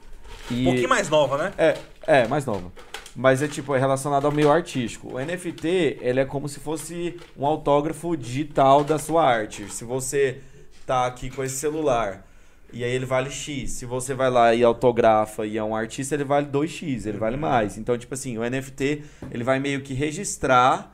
Um 0.50 0.54
E... 0.54 0.64
pouquinho 0.64 0.88
mais 0.88 1.08
nova, 1.08 1.36
né? 1.38 1.52
É, 1.58 1.76
é, 2.06 2.28
mais 2.28 2.44
nova. 2.44 2.70
Mas 3.16 3.42
é 3.42 3.48
tipo, 3.48 3.74
é 3.74 3.78
relacionado 3.78 4.24
ao 4.26 4.32
meio 4.32 4.50
artístico. 4.50 5.14
O 5.14 5.18
NFT, 5.24 5.98
ele 6.00 6.20
é 6.20 6.24
como 6.24 6.48
se 6.48 6.58
fosse 6.58 7.16
um 7.36 7.46
autógrafo 7.46 8.16
digital 8.16 8.82
da 8.82 8.98
sua 8.98 9.24
arte. 9.24 9.72
Se 9.72 9.84
você 9.84 10.40
tá 10.84 11.06
aqui 11.06 11.30
com 11.30 11.42
esse 11.44 11.56
celular 11.56 12.26
e 12.72 12.82
aí 12.82 12.90
ele 12.90 13.06
vale 13.06 13.30
X. 13.30 13.70
Se 13.70 13.86
você 13.86 14.14
vai 14.14 14.28
lá 14.30 14.52
e 14.52 14.64
autografa 14.64 15.46
e 15.46 15.56
é 15.56 15.62
um 15.62 15.76
artista, 15.76 16.14
ele 16.16 16.24
vale 16.24 16.46
2X, 16.48 17.06
ele 17.06 17.18
vale 17.18 17.36
mais. 17.36 17.78
Então, 17.78 17.96
tipo 17.96 18.14
assim, 18.14 18.36
o 18.36 18.42
NFT, 18.42 19.04
ele 19.30 19.44
vai 19.44 19.60
meio 19.60 19.80
que 19.80 19.94
registrar 19.94 20.92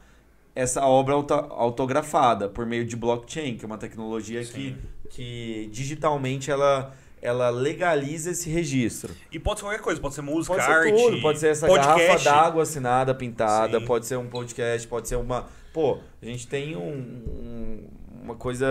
essa 0.55 0.85
obra 0.85 1.15
auto- 1.15 1.33
autografada 1.33 2.49
por 2.51 2.67
meio 2.67 2.85
de 2.85 2.97
blockchain, 2.97 3.57
que 3.57 3.65
é 3.65 3.67
uma 3.67 3.79
tecnologia 3.79 4.45
que, 4.45 4.77
que 5.09 5.71
digitalmente 5.73 6.51
ela, 6.51 6.95
ela 7.23 7.51
legaliza 7.51 8.31
esse 8.31 8.49
registro. 8.51 9.15
E 9.31 9.39
pode 9.39 9.61
ser 9.61 9.67
qualquer 9.67 9.83
coisa, 9.83 10.01
pode 10.01 10.15
ser 10.15 10.23
música, 10.23 10.55
Pode 10.55 10.65
ser 10.67 10.73
arte, 10.73 10.93
tudo, 10.93 11.21
pode 11.21 11.39
ser 11.39 11.49
essa 11.49 11.67
podcast. 11.67 12.07
garrafa 12.07 12.25
d'água 12.25 12.63
assinada, 12.63 13.15
pintada, 13.15 13.79
Sim. 13.81 13.85
pode 13.87 14.07
ser 14.07 14.17
um 14.17 14.27
podcast, 14.29 14.87
pode 14.89 15.09
ser 15.09 15.17
uma. 15.17 15.47
Pô, 15.73 15.99
a 16.21 16.25
gente 16.27 16.47
tem 16.49 16.77
um- 16.77 16.81
um- 16.81 17.89
uma 18.23 18.35
coisa 18.35 18.67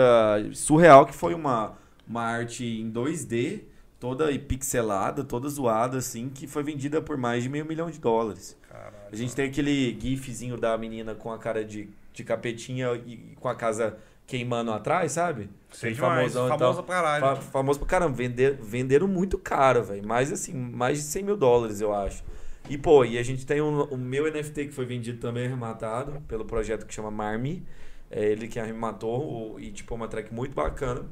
surreal 0.53 1.05
que 1.05 1.13
foi 1.13 1.33
uma, 1.33 1.73
uma 2.07 2.23
arte 2.23 2.65
em 2.65 2.89
2D, 2.89 3.61
toda 3.99 4.27
pixelada, 4.39 5.23
toda 5.23 5.47
zoada, 5.49 5.97
assim, 5.97 6.29
que 6.29 6.47
foi 6.47 6.63
vendida 6.63 7.01
por 7.01 7.17
mais 7.17 7.43
de 7.43 7.49
meio 7.49 7.65
milhão 7.65 7.89
de 7.91 7.99
dólares. 7.99 8.57
Caralho, 8.69 8.93
A 9.11 9.15
gente 9.15 9.35
tem 9.35 9.45
aquele 9.45 9.97
gifzinho 9.99 10.57
da 10.57 10.77
menina 10.77 11.13
com 11.15 11.31
a 11.31 11.37
cara 11.37 11.63
de, 11.65 11.89
de 12.13 12.23
capetinha 12.23 12.93
e 13.05 13.35
com 13.39 13.47
a 13.49 13.55
casa 13.55 13.97
queimando 14.29 14.71
atrás, 14.71 15.11
sabe? 15.13 15.49
Sei 15.71 15.93
demais. 15.93 16.33
famosão 16.33 16.47
Famoso 16.47 16.75
tal. 16.75 16.83
pra 16.83 16.95
caralho. 16.95 17.21
Fa- 17.37 17.41
famoso 17.41 17.79
pra 17.79 17.87
caramba. 17.87 18.15
Vender, 18.15 18.57
venderam 18.61 19.07
muito 19.07 19.37
caro, 19.37 19.83
velho. 19.83 20.07
Mais 20.07 20.31
assim, 20.31 20.53
mais 20.53 20.97
de 20.99 21.03
100 21.03 21.23
mil 21.23 21.35
dólares, 21.37 21.81
eu 21.81 21.93
acho. 21.93 22.23
E, 22.69 22.77
pô, 22.77 23.03
e 23.03 23.17
a 23.17 23.23
gente 23.23 23.45
tem 23.45 23.61
um- 23.61 23.83
o 23.85 23.97
meu 23.97 24.27
NFT 24.31 24.65
que 24.67 24.71
foi 24.71 24.85
vendido 24.85 25.19
também 25.19 25.47
arrematado 25.47 26.21
pelo 26.27 26.45
projeto 26.45 26.85
que 26.85 26.93
chama 26.93 27.09
Marmi. 27.09 27.63
É 28.11 28.23
ele 28.25 28.47
que 28.47 28.59
arrematou 28.59 29.53
o- 29.55 29.59
e, 29.59 29.71
tipo, 29.71 29.93
é 29.93 29.97
uma 29.97 30.07
track 30.07 30.33
muito 30.33 30.53
bacana. 30.53 31.05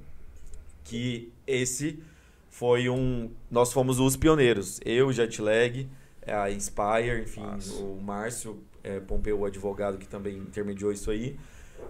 Que 0.84 1.32
esse 1.46 2.00
foi 2.50 2.90
um... 2.90 3.32
Nós 3.52 3.74
fomos 3.74 4.00
os 4.00 4.16
pioneiros. 4.16 4.80
Eu, 4.86 5.12
Jetlag, 5.12 5.88
a 6.26 6.50
Inspire, 6.52 7.22
enfim, 7.24 7.42
Massa. 7.42 7.74
o 7.84 8.00
Márcio 8.02 8.60
é, 8.84 9.00
Pompeu, 9.00 9.40
o 9.40 9.46
advogado 9.46 9.98
que 9.98 10.08
também 10.08 10.38
intermediou 10.38 10.92
isso 10.92 11.12
aí. 11.12 11.38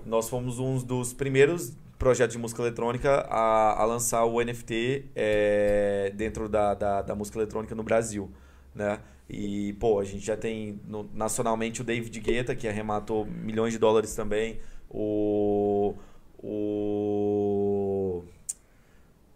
Nós 0.05 0.29
fomos 0.29 0.59
um 0.59 0.77
dos 0.77 1.13
primeiros 1.13 1.73
projetos 1.97 2.33
de 2.35 2.39
música 2.41 2.61
eletrônica 2.61 3.25
a, 3.29 3.81
a 3.81 3.85
lançar 3.85 4.23
o 4.25 4.41
NFT 4.43 5.05
é, 5.15 6.11
dentro 6.15 6.47
da, 6.47 6.73
da, 6.73 7.01
da 7.01 7.15
música 7.15 7.37
eletrônica 7.39 7.73
no 7.75 7.83
Brasil, 7.83 8.29
né? 8.73 8.99
E, 9.29 9.73
pô, 9.73 9.99
a 9.99 10.05
gente 10.05 10.25
já 10.25 10.37
tem 10.37 10.79
no- 10.87 11.09
nacionalmente 11.13 11.81
o 11.81 11.83
David 11.83 12.17
Guetta, 12.21 12.55
que 12.55 12.67
arrematou 12.67 13.25
milhões 13.25 13.73
de 13.73 13.79
dólares 13.79 14.15
também. 14.15 14.59
O... 14.89 15.93
O... 16.41 18.23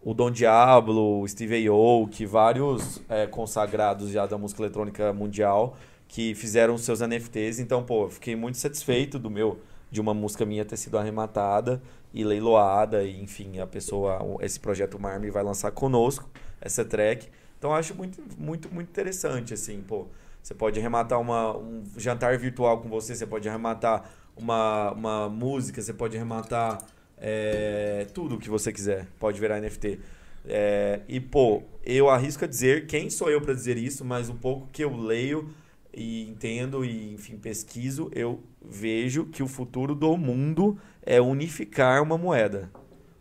O 0.04 0.12
Don 0.14 0.30
Diablo, 0.32 1.20
o 1.20 1.28
Steve 1.28 1.66
Aoki, 1.68 2.26
vários 2.26 3.00
é, 3.08 3.26
consagrados 3.26 4.10
já 4.10 4.26
da 4.26 4.36
música 4.36 4.62
eletrônica 4.62 5.12
mundial 5.12 5.76
que 6.08 6.34
fizeram 6.34 6.76
seus 6.76 7.00
NFTs. 7.00 7.60
Então, 7.60 7.84
pô, 7.84 8.08
fiquei 8.08 8.34
muito 8.34 8.58
satisfeito 8.58 9.16
do 9.18 9.30
meu 9.30 9.60
de 9.92 10.00
uma 10.00 10.14
música 10.14 10.46
minha 10.46 10.64
ter 10.64 10.78
sido 10.78 10.96
arrematada 10.96 11.82
e 12.14 12.24
leiloada, 12.24 13.04
e 13.04 13.22
enfim, 13.22 13.60
a 13.60 13.66
pessoa, 13.66 14.38
esse 14.40 14.58
projeto 14.58 14.98
Marmi 14.98 15.30
vai 15.30 15.42
lançar 15.42 15.70
conosco 15.70 16.30
essa 16.62 16.82
track. 16.82 17.28
Então, 17.58 17.74
acho 17.74 17.94
muito, 17.94 18.18
muito, 18.38 18.72
muito 18.72 18.88
interessante, 18.88 19.52
assim, 19.52 19.82
pô. 19.82 20.06
Você 20.42 20.54
pode 20.54 20.80
arrematar 20.80 21.20
uma, 21.20 21.56
um 21.56 21.84
jantar 21.98 22.38
virtual 22.38 22.80
com 22.80 22.88
você, 22.88 23.14
você 23.14 23.26
pode 23.26 23.46
arrematar 23.46 24.10
uma, 24.34 24.92
uma 24.92 25.28
música, 25.28 25.82
você 25.82 25.92
pode 25.92 26.16
arrematar 26.16 26.78
é, 27.18 28.06
tudo 28.14 28.36
o 28.36 28.38
que 28.38 28.48
você 28.48 28.72
quiser, 28.72 29.06
pode 29.20 29.38
virar 29.38 29.60
NFT. 29.60 30.00
É, 30.46 31.00
e, 31.06 31.20
pô, 31.20 31.62
eu 31.84 32.08
arrisco 32.08 32.46
a 32.46 32.48
dizer, 32.48 32.86
quem 32.86 33.10
sou 33.10 33.30
eu 33.30 33.42
para 33.42 33.52
dizer 33.52 33.76
isso, 33.76 34.06
mas 34.06 34.30
o 34.30 34.34
pouco 34.34 34.68
que 34.72 34.82
eu 34.82 34.96
leio 34.96 35.50
e 35.94 36.28
entendo 36.28 36.84
e, 36.84 37.14
enfim, 37.14 37.36
pesquiso, 37.36 38.10
eu 38.14 38.40
vejo 38.64 39.26
que 39.26 39.42
o 39.42 39.48
futuro 39.48 39.94
do 39.94 40.16
mundo 40.16 40.78
é 41.02 41.20
unificar 41.20 42.02
uma 42.02 42.16
moeda. 42.16 42.70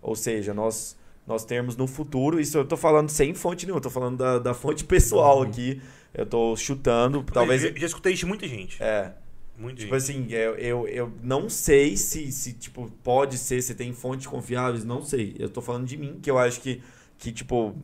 Ou 0.01 0.15
seja, 0.15 0.53
nós, 0.53 0.97
nós 1.27 1.43
termos 1.45 1.75
no 1.75 1.87
futuro, 1.87 2.39
isso 2.39 2.57
eu 2.57 2.65
tô 2.65 2.77
falando 2.77 3.09
sem 3.09 3.33
fonte 3.33 3.65
nenhuma, 3.65 3.77
eu 3.77 3.83
tô 3.83 3.89
falando 3.89 4.17
da, 4.17 4.39
da 4.39 4.53
fonte 4.53 4.83
pessoal 4.85 5.41
aqui, 5.41 5.81
eu 6.13 6.25
tô 6.25 6.55
chutando, 6.55 7.23
talvez... 7.23 7.63
Eu 7.63 7.75
já, 7.77 7.85
escutei 7.85 8.13
isso 8.13 8.21
de 8.21 8.25
muita 8.25 8.47
gente. 8.47 8.81
É, 8.81 9.13
Muita 9.57 9.81
Tipo 9.81 9.99
gente. 9.99 10.11
assim, 10.11 10.33
eu, 10.33 10.55
eu, 10.55 10.87
eu 10.87 11.11
não 11.21 11.47
sei 11.47 11.95
se, 11.95 12.31
se, 12.31 12.53
tipo, 12.53 12.89
pode 13.03 13.37
ser, 13.37 13.61
se 13.61 13.75
tem 13.75 13.93
fontes 13.93 14.25
confiáveis, 14.25 14.83
não 14.83 15.03
sei. 15.03 15.35
Eu 15.37 15.49
tô 15.49 15.61
falando 15.61 15.85
de 15.85 15.97
mim, 15.97 16.19
que 16.21 16.31
eu 16.31 16.39
acho 16.39 16.59
que, 16.61 16.81
que, 17.19 17.31
tipo, 17.31 17.75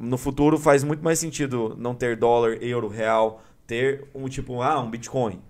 no 0.00 0.18
futuro 0.18 0.58
faz 0.58 0.82
muito 0.82 1.04
mais 1.04 1.20
sentido 1.20 1.76
não 1.78 1.94
ter 1.94 2.16
dólar, 2.16 2.60
euro, 2.60 2.88
real, 2.88 3.40
ter 3.66 4.06
um, 4.14 4.28
tipo, 4.28 4.60
ah, 4.62 4.80
um 4.80 4.90
Bitcoin, 4.90 5.40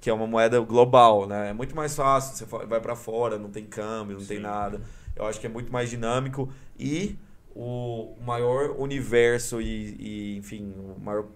que 0.00 0.10
é 0.10 0.12
uma 0.12 0.26
moeda 0.26 0.58
global, 0.60 1.26
né? 1.26 1.50
É 1.50 1.52
muito 1.52 1.74
mais 1.76 1.94
fácil, 1.94 2.36
você 2.36 2.66
vai 2.66 2.80
pra 2.80 2.96
fora, 2.96 3.38
não 3.38 3.50
tem 3.50 3.64
câmbio, 3.64 4.18
não 4.18 4.24
tem 4.26 4.38
Sim. 4.38 4.42
nada. 4.42 4.80
Eu 5.14 5.26
acho 5.26 5.40
que 5.40 5.46
é 5.46 5.50
muito 5.50 5.72
mais 5.72 5.90
dinâmico 5.90 6.52
e 6.78 7.16
o 7.54 8.14
maior 8.24 8.70
universo 8.78 9.60
e, 9.60 9.96
e, 9.98 10.36
enfim, 10.38 10.72
o 10.78 11.00
maior, 11.00 11.26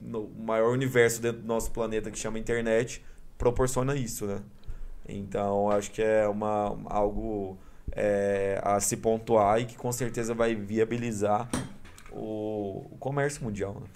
no- 0.00 0.24
o 0.26 0.42
maior 0.42 0.72
universo 0.72 1.20
dentro 1.20 1.42
do 1.42 1.46
nosso 1.48 1.70
planeta 1.72 2.10
que 2.10 2.18
chama 2.18 2.38
internet 2.38 3.04
proporciona 3.36 3.94
isso, 3.96 4.26
né? 4.26 4.40
Então, 5.06 5.70
acho 5.70 5.90
que 5.90 6.00
é 6.00 6.26
uma, 6.28 6.78
algo 6.86 7.58
é, 7.92 8.58
a 8.62 8.80
se 8.80 8.96
pontuar 8.96 9.60
e 9.60 9.66
que 9.66 9.76
com 9.76 9.92
certeza 9.92 10.32
vai 10.32 10.54
viabilizar 10.54 11.48
o, 12.10 12.86
o 12.90 12.96
comércio 12.98 13.44
mundial. 13.44 13.74
Né? 13.74 13.86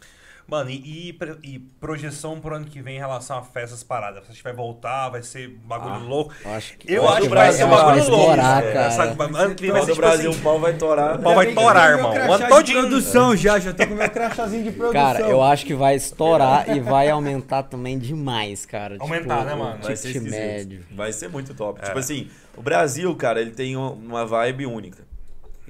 Mano, 0.51 0.71
e, 0.71 1.11
e 1.11 1.19
e 1.43 1.59
projeção 1.59 2.41
pro 2.41 2.55
ano 2.57 2.65
que 2.65 2.81
vem 2.81 2.97
em 2.97 2.99
relação 2.99 3.37
a 3.37 3.43
festas 3.43 3.83
paradas? 3.83 4.25
Você 4.27 4.43
vai 4.43 4.55
voltar, 4.55 5.11
vai 5.11 5.23
ser 5.23 5.49
um 5.51 5.69
bagulho 5.69 5.95
Ah, 5.97 5.99
louco? 5.99 6.33
Eu 6.43 6.51
acho 6.55 6.79
que, 6.79 6.91
Eu 6.95 7.07
acho 7.07 7.21
que 7.21 7.29
Brasil 7.29 7.29
vai 7.29 7.53
ser 7.53 7.65
um 7.65 7.69
vai 7.69 7.79
bagulho 7.97 8.11
louco. 8.11 8.23
estourar, 8.33 8.65
é, 8.65 8.73
cara. 8.73 8.91
sabe? 8.91 9.23
Ano 9.37 9.55
que 9.55 9.63
vem 9.63 9.71
vai 9.73 9.83
ser 9.83 9.91
o 9.91 9.95
tipo 9.95 10.07
Brasil, 10.07 10.31
assim, 10.31 10.41
o 10.41 10.43
pau 10.43 10.59
vai 10.59 10.73
torar. 10.79 11.19
O 11.21 11.23
pau 11.23 11.35
vai 11.35 11.53
torar, 11.53 11.91
irmão. 11.91 12.13
O 12.13 12.33
ano 12.33 12.45
de 12.45 12.49
todinho. 12.49 12.81
produção 12.81 13.37
já, 13.37 13.59
já 13.59 13.75
tô 13.75 13.87
com 13.87 13.95
meu 13.95 14.11
crachazinho 14.11 14.65
de 14.65 14.71
produção. 14.73 14.93
Cara, 15.03 15.21
eu 15.21 15.43
acho 15.43 15.67
que 15.67 15.75
vai 15.75 15.95
estourar 15.97 16.75
e 16.75 16.81
vai 16.81 17.11
aumentar 17.11 17.65
também 17.65 17.99
demais, 17.99 18.65
cara. 18.65 18.97
Aumentar, 19.01 19.41
tipo, 19.41 19.49
né, 19.51 19.55
mano? 19.55 19.83
Vai 19.83 19.97
ser 19.97 20.19
médio. 20.23 20.83
Vai 20.93 21.13
ser 21.13 21.29
muito 21.29 21.53
top. 21.53 21.79
É. 21.83 21.85
Tipo 21.85 21.99
assim, 21.99 22.27
o 22.57 22.63
Brasil, 22.63 23.15
cara, 23.17 23.39
ele 23.43 23.51
tem 23.51 23.77
um- 23.77 23.93
uma 23.93 24.25
vibe 24.25 24.65
única. 24.65 25.07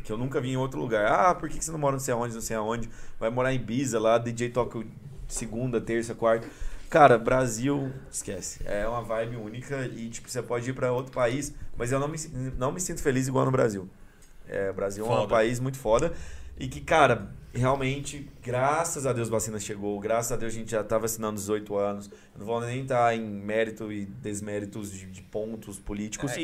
Que 0.04 0.12
eu 0.12 0.18
nunca 0.18 0.40
vi 0.40 0.50
em 0.50 0.56
outro 0.56 0.80
lugar. 0.80 1.06
Ah, 1.10 1.34
por 1.34 1.48
que 1.48 1.58
que 1.58 1.64
você 1.64 1.70
não 1.70 1.78
mora 1.78 1.92
não 1.92 2.00
sei 2.00 2.14
aonde, 2.14 2.34
não 2.34 2.40
sei 2.40 2.56
aonde? 2.56 2.88
Vai 3.18 3.30
morar 3.30 3.52
em 3.52 3.56
Ibiza 3.56 3.98
lá, 3.98 4.18
DJ 4.18 4.50
toca 4.50 4.82
segunda, 5.26 5.80
terça, 5.80 6.14
quarta. 6.14 6.46
Cara, 6.88 7.18
Brasil, 7.18 7.92
esquece. 8.10 8.60
É 8.64 8.88
uma 8.88 9.02
vibe 9.02 9.36
única 9.36 9.86
e, 9.94 10.08
tipo, 10.08 10.28
você 10.28 10.40
pode 10.42 10.70
ir 10.70 10.72
pra 10.72 10.90
outro 10.90 11.12
país, 11.12 11.52
mas 11.76 11.92
eu 11.92 12.00
não 12.00 12.08
me, 12.08 12.16
não 12.56 12.72
me 12.72 12.80
sinto 12.80 13.02
feliz 13.02 13.28
igual 13.28 13.44
no 13.44 13.50
Brasil. 13.50 13.88
É, 14.48 14.70
o 14.70 14.74
Brasil 14.74 15.04
é 15.04 15.08
um 15.08 15.12
Foda. 15.12 15.28
país 15.28 15.60
muito 15.60 15.78
foda. 15.78 16.14
E 16.58 16.66
que, 16.66 16.80
cara, 16.80 17.30
realmente, 17.54 18.28
graças 18.42 19.06
a 19.06 19.12
Deus 19.12 19.28
a 19.28 19.32
vacina 19.32 19.60
chegou. 19.60 19.98
Graças 20.00 20.32
a 20.32 20.36
Deus 20.36 20.52
a 20.52 20.56
gente 20.56 20.70
já 20.70 20.82
tá 20.82 20.98
vacinando 20.98 21.36
18 21.36 21.76
anos. 21.76 22.10
Eu 22.34 22.40
não 22.40 22.46
vou 22.46 22.60
nem 22.60 22.82
estar 22.82 23.14
em 23.14 23.20
mérito 23.20 23.92
e 23.92 24.04
desméritos 24.06 24.92
de, 24.92 25.06
de 25.06 25.22
pontos 25.22 25.78
políticos. 25.78 26.32
É, 26.32 26.36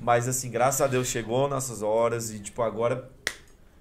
Mas, 0.00 0.28
assim, 0.28 0.50
graças 0.50 0.80
a 0.80 0.86
Deus 0.86 1.08
chegou 1.08 1.48
nossas 1.48 1.82
horas 1.82 2.30
e, 2.32 2.38
tipo, 2.40 2.62
agora... 2.62 3.10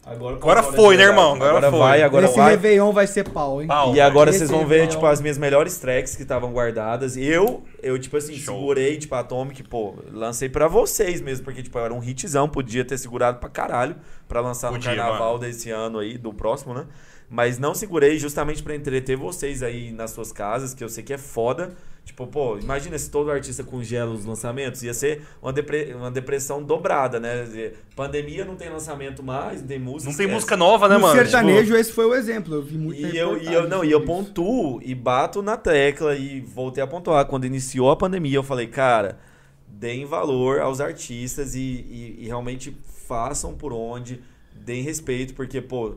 Agora, 0.03 0.35
Agora 0.35 0.59
agora 0.61 0.75
foi, 0.75 0.97
né, 0.97 1.03
irmão? 1.03 1.35
Agora 1.35 1.69
foi. 1.69 1.79
vai, 1.79 2.01
agora 2.01 2.25
Esse 2.25 2.35
vai. 2.35 2.49
Réveillon 2.51 2.91
vai 2.91 3.05
ser 3.05 3.29
pau, 3.29 3.61
hein? 3.61 3.67
Pau, 3.67 3.93
E 3.95 4.01
agora 4.01 4.31
Esse 4.31 4.39
vocês 4.39 4.49
vão 4.49 4.65
ver, 4.65 4.87
tipo, 4.87 5.05
as 5.05 5.21
minhas 5.21 5.37
melhores 5.37 5.77
tracks 5.77 6.15
que 6.15 6.23
estavam 6.23 6.51
guardadas. 6.51 7.15
Eu, 7.15 7.63
eu, 7.83 7.99
tipo 7.99 8.17
assim, 8.17 8.33
Show. 8.33 8.55
segurei, 8.57 8.97
tipo, 8.97 9.13
a 9.13 9.19
Atomic, 9.19 9.61
pô, 9.63 9.93
lancei 10.11 10.49
pra 10.49 10.67
vocês 10.67 11.21
mesmo, 11.21 11.45
porque, 11.45 11.61
tipo, 11.61 11.77
era 11.77 11.93
um 11.93 12.03
hitzão, 12.03 12.49
podia 12.49 12.83
ter 12.83 12.97
segurado 12.97 13.37
pra 13.37 13.47
caralho 13.47 13.95
pra 14.27 14.41
lançar 14.41 14.71
Podia, 14.71 14.89
no 14.89 14.97
carnaval 14.97 15.33
mano. 15.33 15.39
desse 15.45 15.69
ano 15.69 15.99
aí, 15.99 16.17
do 16.17 16.33
próximo, 16.33 16.73
né? 16.73 16.85
Mas 17.33 17.57
não 17.57 17.73
segurei 17.73 18.19
justamente 18.19 18.61
pra 18.61 18.75
entreter 18.75 19.15
vocês 19.15 19.63
aí 19.63 19.89
nas 19.93 20.11
suas 20.11 20.33
casas, 20.33 20.73
que 20.73 20.83
eu 20.83 20.89
sei 20.89 21.01
que 21.01 21.13
é 21.13 21.17
foda. 21.17 21.73
Tipo, 22.03 22.27
pô, 22.27 22.57
imagina 22.57 22.97
se 22.97 23.09
todo 23.09 23.31
artista 23.31 23.63
congela 23.63 24.11
os 24.11 24.25
lançamentos, 24.25 24.83
ia 24.83 24.93
ser 24.93 25.21
uma, 25.41 25.53
depre- 25.53 25.93
uma 25.93 26.11
depressão 26.11 26.61
dobrada, 26.61 27.21
né? 27.21 27.71
Pandemia 27.95 28.43
não 28.43 28.55
tem 28.57 28.69
lançamento 28.69 29.23
mais, 29.23 29.61
não 29.61 29.67
tem 29.69 29.79
música. 29.79 30.11
Não 30.11 30.17
tem 30.17 30.25
esquece. 30.25 30.33
música 30.33 30.57
nova, 30.57 30.89
né, 30.89 30.95
no 30.95 31.01
mano? 31.03 31.15
sertanejo, 31.15 31.73
esse 31.75 31.93
foi 31.93 32.05
o 32.05 32.13
exemplo. 32.13 32.55
Eu 32.55 32.63
vi 32.63 32.77
muito 32.77 32.99
E 32.99 33.17
eu, 33.17 33.41
e 33.41 33.53
eu, 33.53 33.69
não, 33.69 33.85
e 33.85 33.91
eu 33.91 34.03
pontuo 34.03 34.81
e 34.83 34.93
bato 34.93 35.41
na 35.41 35.55
tecla 35.55 36.15
e 36.17 36.41
voltei 36.41 36.83
a 36.83 36.87
pontuar. 36.87 37.25
Quando 37.27 37.45
iniciou 37.45 37.91
a 37.91 37.95
pandemia, 37.95 38.35
eu 38.35 38.43
falei, 38.43 38.67
cara, 38.67 39.19
deem 39.67 40.03
valor 40.05 40.59
aos 40.59 40.81
artistas 40.81 41.55
e, 41.55 41.59
e, 41.59 42.15
e 42.23 42.27
realmente 42.27 42.75
façam 43.07 43.53
por 43.53 43.71
onde, 43.71 44.19
deem 44.53 44.83
respeito, 44.83 45.33
porque, 45.33 45.61
pô, 45.61 45.95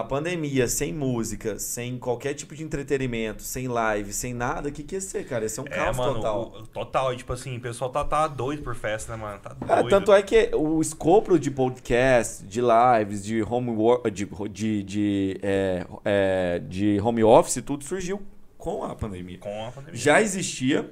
a 0.00 0.04
pandemia 0.04 0.68
sem 0.68 0.92
música, 0.92 1.58
sem 1.58 1.98
qualquer 1.98 2.34
tipo 2.34 2.54
de 2.54 2.62
entretenimento, 2.62 3.42
sem 3.42 3.66
live, 3.68 4.12
sem 4.12 4.32
nada, 4.34 4.68
o 4.68 4.72
que, 4.72 4.82
que 4.82 4.94
ia 4.94 5.00
ser, 5.00 5.26
cara? 5.26 5.44
Ia 5.44 5.48
ser 5.48 5.60
um 5.62 5.66
É, 5.66 5.70
caos 5.70 5.96
mano, 5.96 6.14
total. 6.14 6.42
o- 6.56 6.66
total. 6.66 7.12
E, 7.12 7.16
tipo 7.16 7.32
assim, 7.32 7.56
o 7.56 7.60
pessoal 7.60 7.90
tá, 7.90 8.04
tá 8.04 8.26
doido 8.28 8.62
por 8.62 8.74
festa, 8.74 9.16
né, 9.16 9.22
mano? 9.22 9.38
Tá 9.40 9.54
doido. 9.54 9.88
tanto 9.88 10.12
é 10.12 10.22
que 10.22 10.50
o 10.54 10.80
escopo 10.80 11.38
de 11.38 11.50
podcast, 11.50 12.44
de 12.44 12.60
lives, 12.60 13.24
de 13.24 13.42
home 13.42 13.70
work, 13.70 14.10
de, 14.10 14.26
de, 14.50 14.82
de, 14.82 15.40
é, 15.42 15.86
é, 16.04 16.58
de 16.60 17.00
home 17.00 17.24
office, 17.24 17.62
tudo 17.62 17.84
surgiu 17.84 18.22
com 18.56 18.84
a 18.84 18.94
pandemia. 18.94 19.38
Com 19.38 19.66
a 19.66 19.70
pandemia. 19.70 19.98
Já 19.98 20.20
existia 20.20 20.82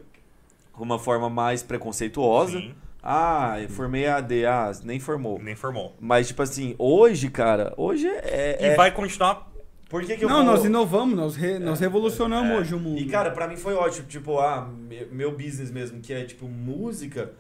de 0.77 0.83
uma 0.83 0.99
forma 0.99 1.29
mais 1.31 1.63
preconceituosa. 1.63 2.59
Sim, 2.59 2.75
Ah, 3.09 3.63
eu 3.63 3.69
formei 3.69 4.09
AD, 4.09 4.45
ah, 4.47 4.73
nem 4.83 4.99
formou. 4.99 5.39
nem 5.41 5.55
formou. 5.55 5.95
Mas, 6.01 6.27
tipo 6.27 6.43
assim, 6.43 6.75
hoje, 6.77 7.31
cara, 7.31 7.73
hoje 7.77 8.09
é. 8.09 8.59
E 8.61 8.65
é- 8.67 8.75
vai 8.75 8.91
continuar. 8.91 9.49
Por 9.89 10.03
que, 10.05 10.17
que 10.17 10.25
eu 10.25 10.29
Não, 10.29 10.39
vou... 10.45 10.47
nós 10.47 10.65
inovamos, 10.65 11.15
nós, 11.17 11.37
re- 11.37 11.61
nós 11.61 11.79
revolucionamos 11.79 12.51
É. 12.51 12.59
hoje 12.59 12.75
o 12.75 12.81
mundo. 12.81 12.99
E, 13.01 13.07
cara, 13.07 13.31
pra 13.31 13.47
mim 13.47 13.57
foi 13.57 13.75
ótimo. 13.75 14.09
Tipo, 14.09 14.41
ah, 14.41 14.63
me- 14.69 15.05
meu 15.13 15.31
business 15.31 15.71
mesmo, 15.71 16.01
que 16.01 16.13
é, 16.13 16.25
tipo, 16.25 16.49
música, 16.49 17.31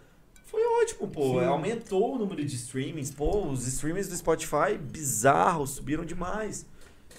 foi 0.44 0.62
ótimo, 0.80 1.08
pô. 1.08 1.40
Sim. 1.40 1.46
Aumentou 1.46 2.14
o 2.14 2.18
número 2.18 2.44
de 2.44 2.54
streamings. 2.54 3.10
Pô, 3.10 3.48
os 3.48 3.66
streamings 3.66 4.06
do 4.08 4.16
Spotify, 4.16 4.78
bizarros, 4.80 5.70
subiram 5.70 6.04
demais. 6.04 6.64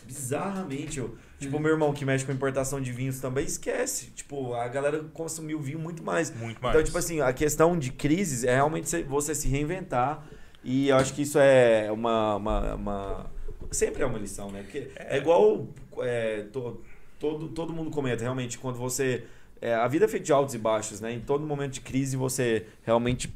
bizarramente. 0.06 1.00
Eu, 1.00 1.16
tipo, 1.40 1.60
meu 1.60 1.72
irmão 1.72 1.94
que 1.94 2.04
mexe 2.06 2.26
com 2.26 2.32
importação 2.32 2.80
de 2.82 2.92
vinhos 2.92 3.20
também 3.20 3.46
esquece. 3.46 4.08
Tipo, 4.12 4.54
a 4.54 4.68
galera 4.68 5.04
consumiu 5.14 5.60
vinho 5.60 5.80
muito 5.80 6.04
mais. 6.04 6.30
Muito 6.36 6.62
mais. 6.62 6.74
Então, 6.76 6.84
tipo 6.84 6.98
assim, 6.98 7.22
a 7.22 7.32
questão 7.34 7.78
de 7.78 7.92
crises 7.92 8.44
é 8.44 8.56
realmente 8.56 8.90
você- 8.90 9.04
você 9.04 9.36
se 9.36 9.48
reinventar. 9.48 10.24
E 10.64 10.90
eu 10.90 10.98
acho 10.98 11.14
que 11.14 11.22
isso 11.22 11.38
é 11.40 11.92
uma. 11.92 12.36
uma, 12.36 12.76
uma- 12.76 13.32
sempre 13.72 14.04
é 14.04 14.06
uma 14.06 14.18
lição, 14.20 14.52
né? 14.52 14.62
Porque 14.64 14.90
é, 14.96 15.18
igual 15.18 15.68
é, 16.00 16.44
to- 16.52 16.82
todo, 17.20 17.48
todo 17.50 17.74
mundo 17.74 17.90
comenta, 17.92 18.22
realmente, 18.24 18.58
quando 18.58 18.78
você. 18.78 19.26
é, 19.62 19.74
a 19.74 19.88
vida 19.88 20.06
é 20.06 20.08
feita 20.08 20.26
de 20.26 20.32
altos 20.34 20.54
e 20.56 20.58
baixos, 20.58 21.00
né? 21.02 21.12
Em 21.14 21.20
todo 21.20 21.46
momento 21.46 21.74
de 21.74 21.82
crise 21.82 22.16
você 22.18 22.66
realmente 22.84 23.34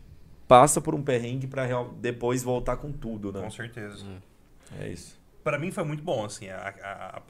passa 0.48 0.82
por 0.82 0.94
um 0.94 1.02
perrengue 1.02 1.48
pra 1.48 1.66
real- 1.66 1.94
depois 2.00 2.44
voltar 2.44 2.76
com 2.78 2.92
tudo, 2.92 3.32
né? 3.32 3.42
Com 3.42 3.50
certeza. 3.50 4.04
É 4.80 4.88
isso. 4.90 5.18
Pra 5.44 5.58
mim 5.58 5.72
foi 5.72 5.84
muito 5.84 6.04
bom, 6.04 6.26
assim. 6.26 6.50
A, 6.50 6.74
a, 6.84 7.18
a, 7.18 7.22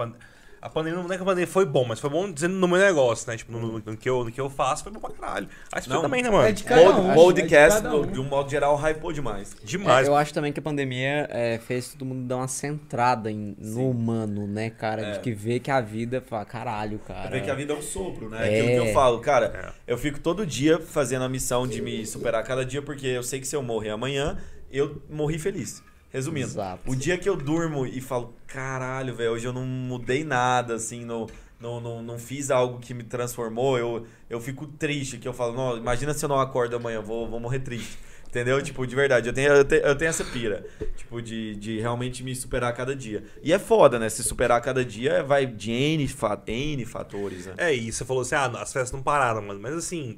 a 0.62 0.70
pandemia, 0.70 1.02
não 1.02 1.12
é 1.12 1.16
que 1.18 1.24
a 1.24 1.26
pandemia 1.26 1.48
foi 1.48 1.66
bom, 1.66 1.84
mas 1.86 2.00
foi 2.00 2.10
bom 2.10 2.32
dizendo 2.32 2.54
no 2.56 2.68
meu 2.68 2.78
negócio, 2.78 3.30
né? 3.30 3.36
Tipo, 3.36 3.52
no, 3.54 3.80
no 3.80 3.98
que, 3.98 4.08
eu, 4.08 4.24
no 4.24 4.32
que 4.32 4.40
eu 4.40 4.50
faço, 4.50 4.84
foi 4.84 4.92
bom 4.92 5.00
pra 5.00 5.10
caralho. 5.10 5.48
Acho 5.72 5.90
que 5.90 6.02
também, 6.02 6.22
né, 6.22 6.30
mano? 6.30 6.48
é 6.48 6.52
de 6.52 6.64
cada 6.64 6.96
um, 6.98 7.14
podcast, 7.16 7.78
é 7.78 7.82
de 7.82 7.84
cada 7.88 7.96
um. 7.96 8.02
no- 8.06 8.12
de 8.12 8.20
um 8.20 8.24
modo 8.24 8.50
geral, 8.50 8.76
hypou 8.78 9.12
demais. 9.12 9.56
Demais. 9.64 10.08
É, 10.08 10.10
eu 10.12 10.16
acho 10.16 10.34
também 10.34 10.54
que 10.54 10.60
a 10.60 10.64
pandemia 10.64 11.28
é, 11.32 11.58
fez 11.66 11.90
todo 11.94 12.06
mundo 12.06 12.28
dar 12.28 12.38
uma 12.38 12.48
centrada 12.48 13.32
em- 13.32 13.56
no 13.60 13.90
humano, 13.90 14.46
né, 14.46 14.70
cara? 14.70 15.02
É. 15.02 15.12
De 15.14 15.20
que 15.20 15.34
ver 15.34 15.60
que 15.62 15.72
a 15.72 15.82
vida, 15.82 16.22
fala, 16.26 16.46
caralho, 16.46 17.00
cara. 17.00 17.30
Ver 17.32 17.42
que 17.44 17.50
a 17.50 17.56
vida 17.56 17.74
é 17.74 17.76
um 17.76 17.82
sopro, 17.82 18.30
né? 18.30 18.38
É. 18.42 18.60
Aquilo 18.62 18.84
que 18.84 18.90
eu 18.90 18.94
falo, 18.94 19.20
cara, 19.20 19.74
É. 19.88 19.92
eu 19.92 19.98
fico 19.98 20.20
todo 20.20 20.46
dia 20.46 20.80
fazendo 20.80 21.24
a 21.24 21.30
missão 21.30 21.66
de 21.68 21.82
me 21.82 22.06
superar 22.06 22.44
cada 22.44 22.64
dia, 22.64 22.82
porque 22.82 23.08
eu 23.08 23.24
sei 23.24 23.40
que 23.40 23.48
se 23.48 23.56
eu 23.56 23.64
morrer 23.64 23.90
amanhã, 23.90 24.38
eu 24.72 25.02
morri 25.10 25.40
feliz. 25.40 25.82
Resumindo, 26.12 26.48
Exato. 26.48 26.92
o 26.92 26.96
dia 26.96 27.18
que 27.18 27.28
eu 27.30 27.36
durmo 27.38 27.86
e 27.86 28.02
falo, 28.02 28.34
caralho, 28.48 29.16
velho, 29.16 29.32
hoje 29.32 29.46
eu 29.46 29.54
não 29.54 29.66
mudei 29.66 30.24
nada, 30.24 30.76
assim, 30.76 31.06
não, 31.06 31.28
não, 31.60 31.80
não, 31.80 32.02
não 32.04 32.20
fiz 32.20 32.52
algo 32.52 32.80
que 32.80 32.94
me 32.94 33.04
transformou, 33.04 33.78
eu, 33.78 34.06
eu 34.30 34.42
fico 34.42 34.68
triste, 34.68 35.18
que 35.18 35.28
eu 35.28 35.34
falo, 35.34 35.54
não, 35.54 35.78
imagina 35.78 36.14
se 36.14 36.26
eu 36.26 36.30
não 36.30 36.40
acordo 36.40 36.76
amanhã, 36.76 36.98
eu 36.98 37.04
vou, 37.04 37.30
vou 37.30 37.40
morrer 37.40 37.60
triste. 37.60 37.98
Entendeu? 38.28 38.62
Tipo, 38.62 38.88
de 38.88 38.96
verdade, 38.96 39.28
eu 39.28 39.34
tenho, 39.34 39.52
eu 39.52 39.66
tenho, 39.66 39.82
eu 39.82 39.94
tenho 39.94 40.08
essa 40.08 40.24
pira. 40.24 40.66
Tipo, 40.96 41.22
de, 41.22 41.54
de 41.58 41.82
realmente 41.82 42.24
me 42.24 42.34
superar 42.34 42.70
a 42.70 42.74
cada 42.74 42.96
dia. 42.96 43.26
E 43.44 43.52
é 43.52 43.60
foda, 43.60 44.00
né? 44.00 44.08
Se 44.08 44.24
superar 44.24 44.58
a 44.58 44.62
cada 44.62 44.86
dia 44.86 45.22
vai 45.22 45.46
de 45.46 45.70
N, 45.70 46.08
fa- 46.08 46.42
N 46.48 46.86
fatores, 46.86 47.48
né? 47.48 47.56
É, 47.58 47.76
e 47.76 47.92
você 47.92 48.06
falou 48.06 48.22
assim, 48.22 48.36
ah, 48.36 48.46
as 48.46 48.72
festas 48.72 48.94
não 48.94 49.04
pararam, 49.04 49.42
mano. 49.42 49.60
Mas 49.60 49.74
assim, 49.74 50.18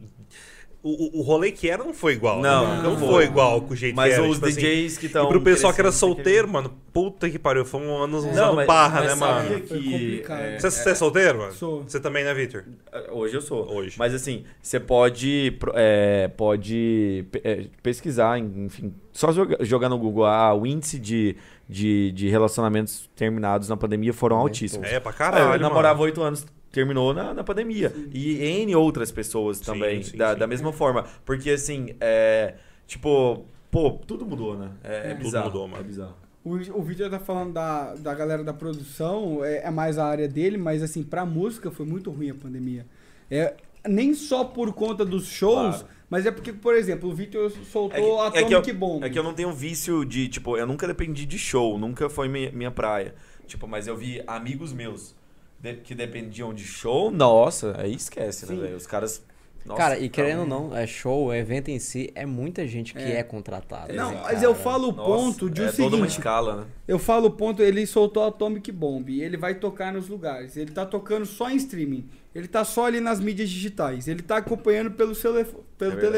o, 0.83 1.17
o, 1.17 1.19
o 1.19 1.21
rolê 1.23 1.51
que 1.51 1.69
era 1.69 1.81
não 1.83 1.93
foi 1.93 2.13
igual. 2.13 2.41
Não, 2.41 2.67
né? 2.67 2.81
não 2.83 2.91
não 2.91 2.99
foi. 2.99 3.07
foi 3.07 3.23
igual 3.25 3.61
com 3.61 3.73
o 3.73 3.75
jeito 3.75 3.95
Mas 3.95 4.13
que 4.13 4.19
era. 4.19 4.27
os 4.29 4.35
tipo 4.35 4.45
assim. 4.47 4.55
DJs 4.59 4.97
que 4.97 5.05
estão. 5.05 5.25
E 5.25 5.27
pro 5.29 5.41
pessoal 5.41 5.73
que 5.73 5.79
era 5.79 5.91
solteiro, 5.91 6.47
mano, 6.47 6.71
puta 6.91 7.29
que 7.29 7.39
pariu, 7.39 7.63
foi 7.63 7.79
um 7.81 7.97
ano 8.03 8.17
usando 8.17 8.35
Não, 8.35 8.55
mas- 8.55 8.67
barra, 8.67 8.99
mas 9.01 9.09
né, 9.09 9.15
mano? 9.15 9.61
Que, 9.61 9.91
complicado. 9.91 10.39
é, 10.41 10.59
Você, 10.59 10.69
você 10.71 10.89
é 10.89 10.95
solteiro, 10.95 11.37
mano? 11.39 11.53
Sou. 11.53 11.83
Você 11.83 11.99
também, 11.99 12.23
né, 12.23 12.33
Victor? 12.33 12.65
é, 12.91 13.09
hoje 13.11 13.33
eu 13.35 13.41
sou. 13.41 13.65
Hoje. 13.73 13.95
Mas 13.97 14.13
assim, 14.13 14.43
você 14.61 14.79
pode, 14.79 15.57
é, 15.73 16.27
pode 16.35 17.25
pe- 17.31 17.41
é, 17.43 17.65
pesquisar, 17.81 18.37
enfim, 18.39 18.93
só 19.11 19.31
joga- 19.31 19.57
jogar 19.61 19.87
no 19.89 19.97
Google. 19.97 20.25
Ah, 20.25 20.53
o 20.53 20.67
índice 20.67 20.99
de, 20.99 21.35
de, 21.69 22.11
de 22.11 22.27
relacionamentos 22.29 23.09
terminados 23.15 23.69
na 23.69 23.77
pandemia 23.77 24.13
foram 24.13 24.37
altíssimos. 24.37 24.87
É, 24.87 24.99
pra 24.99 25.11
Ah, 25.11 25.13
caralho, 25.13 25.53
eu 25.55 25.59
namorava 25.59 26.01
oito 26.01 26.21
anos, 26.21 26.45
terminou 26.73 27.13
na, 27.13 27.33
na 27.35 27.43
pandemia. 27.43 27.93
E 28.11 28.43
N 28.63 28.75
outras 28.75 29.11
pessoas 29.11 29.57
Sim, 29.59 29.63
também, 29.65 30.03
sim, 30.03 30.17
da, 30.17 30.33
sim. 30.33 30.39
da 30.39 30.47
mesma 30.47 30.73
forma. 30.73 31.05
Porque 31.23 31.51
assim, 31.51 31.95
é. 32.01 32.55
Tipo, 32.87 33.45
pô, 33.71 33.91
tudo 34.05 34.25
mudou, 34.25 34.57
né? 34.57 34.71
É, 34.83 35.11
é 35.11 35.13
Tudo 35.13 35.23
bizarro. 35.23 35.45
mudou, 35.45 35.67
mano. 35.67 35.81
É 35.81 35.85
bizarro. 35.85 36.15
O, 36.43 36.55
o 36.55 36.81
Victor 36.83 37.09
tá 37.09 37.19
falando 37.19 37.53
da, 37.53 37.93
da 37.95 38.13
galera 38.13 38.43
da 38.43 38.53
produção, 38.53 39.45
é, 39.45 39.59
é 39.65 39.71
mais 39.71 39.97
a 39.97 40.05
área 40.05 40.27
dele, 40.27 40.57
mas 40.57 40.83
assim, 40.83 41.01
pra 41.01 41.25
música 41.25 41.71
foi 41.71 41.85
muito 41.85 42.11
ruim 42.11 42.31
a 42.31 42.35
pandemia. 42.35 42.85
É, 43.31 43.53
nem 43.87 44.13
só 44.13 44.43
por 44.43 44.73
conta 44.73 45.05
dos 45.05 45.25
shows, 45.27 45.77
Claro. 45.77 45.87
mas 46.09 46.25
é 46.25 46.31
porque, 46.31 46.51
por 46.51 46.75
exemplo, 46.75 47.09
o 47.09 47.13
Victor 47.13 47.49
soltou 47.71 48.21
a 48.21 48.27
é 48.27 48.31
que 48.31 48.37
Atomic 48.39 48.69
eu, 48.69 48.75
Bomb. 48.75 49.03
É 49.05 49.09
que 49.09 49.17
eu 49.17 49.23
não 49.23 49.33
tenho 49.33 49.53
vício 49.53 50.03
de, 50.03 50.27
tipo, 50.27 50.57
eu 50.57 50.67
nunca 50.67 50.85
dependi 50.85 51.25
de 51.25 51.37
show, 51.37 51.77
nunca 51.77 52.09
foi 52.09 52.27
minha, 52.27 52.51
minha 52.51 52.71
praia. 52.71 53.15
Tipo, 53.47 53.65
mas 53.67 53.87
eu 53.87 53.95
vi 53.95 54.21
amigos 54.27 54.73
meus 54.73 55.15
de- 55.63 55.75
que 55.77 55.95
dependiam 55.95 56.53
de 56.53 56.63
show, 56.65 57.09
nossa, 57.09 57.73
aí 57.79 57.93
esquece, 57.95 58.45
né, 58.45 58.53
Sim. 58.55 58.61
velho? 58.61 58.75
Os 58.75 58.85
caras. 58.85 59.23
Nossa, 59.65 59.77
cara, 59.81 59.97
e 59.97 60.09
querendo 60.09 60.39
ou 60.41 60.45
então- 60.45 60.67
não, 60.71 60.77
é 60.77 60.85
show, 60.85 61.27
o 61.27 61.33
evento 61.33 61.69
em 61.69 61.79
si, 61.79 62.11
é 62.15 62.25
muita 62.25 62.67
gente 62.67 62.93
que 62.93 62.99
É. 62.99 63.19
é, 63.19 63.23
contratada. 63.23 63.93
Não, 63.93 64.11
né, 64.11 64.19
mas 64.21 64.43
eu 64.43 64.53
falo 64.53 64.89
o 64.89 64.93
ponto 64.93 65.49
de 65.49 65.63
é 65.63 65.69
o 65.69 65.71
toda 65.71 65.95
uma 65.95 66.05
seguinte. 66.05 66.17
escala, 66.17 66.55
né? 66.57 66.63
Eu 66.85 66.99
falo 66.99 67.27
o 67.27 67.31
ponto, 67.31 67.63
ele 67.63 67.87
soltou 67.87 68.23
a 68.23 68.27
Atomic 68.27 68.69
Bomb 68.73 69.07
e 69.09 69.23
ele 69.23 69.37
vai 69.37 69.55
tocar 69.55 69.93
nos 69.93 70.09
lugares. 70.09 70.57
Ele 70.57 70.69
tá 70.71 70.85
tocando 70.85 71.25
só 71.25 71.49
em 71.49 71.55
streaming. 71.55 72.09
Ele 72.35 72.49
tá 72.49 72.65
só 72.65 72.87
ali 72.87 72.99
nas 72.99 73.21
mídias 73.21 73.49
digitais. 73.49 74.09
Ele 74.09 74.21
tá 74.21 74.35
acompanhando 74.37 74.91
pelo, 74.91 75.15
celefo- 75.15 75.63
pelo 75.77 75.93
É 75.93 75.95
verdade. 75.95 76.17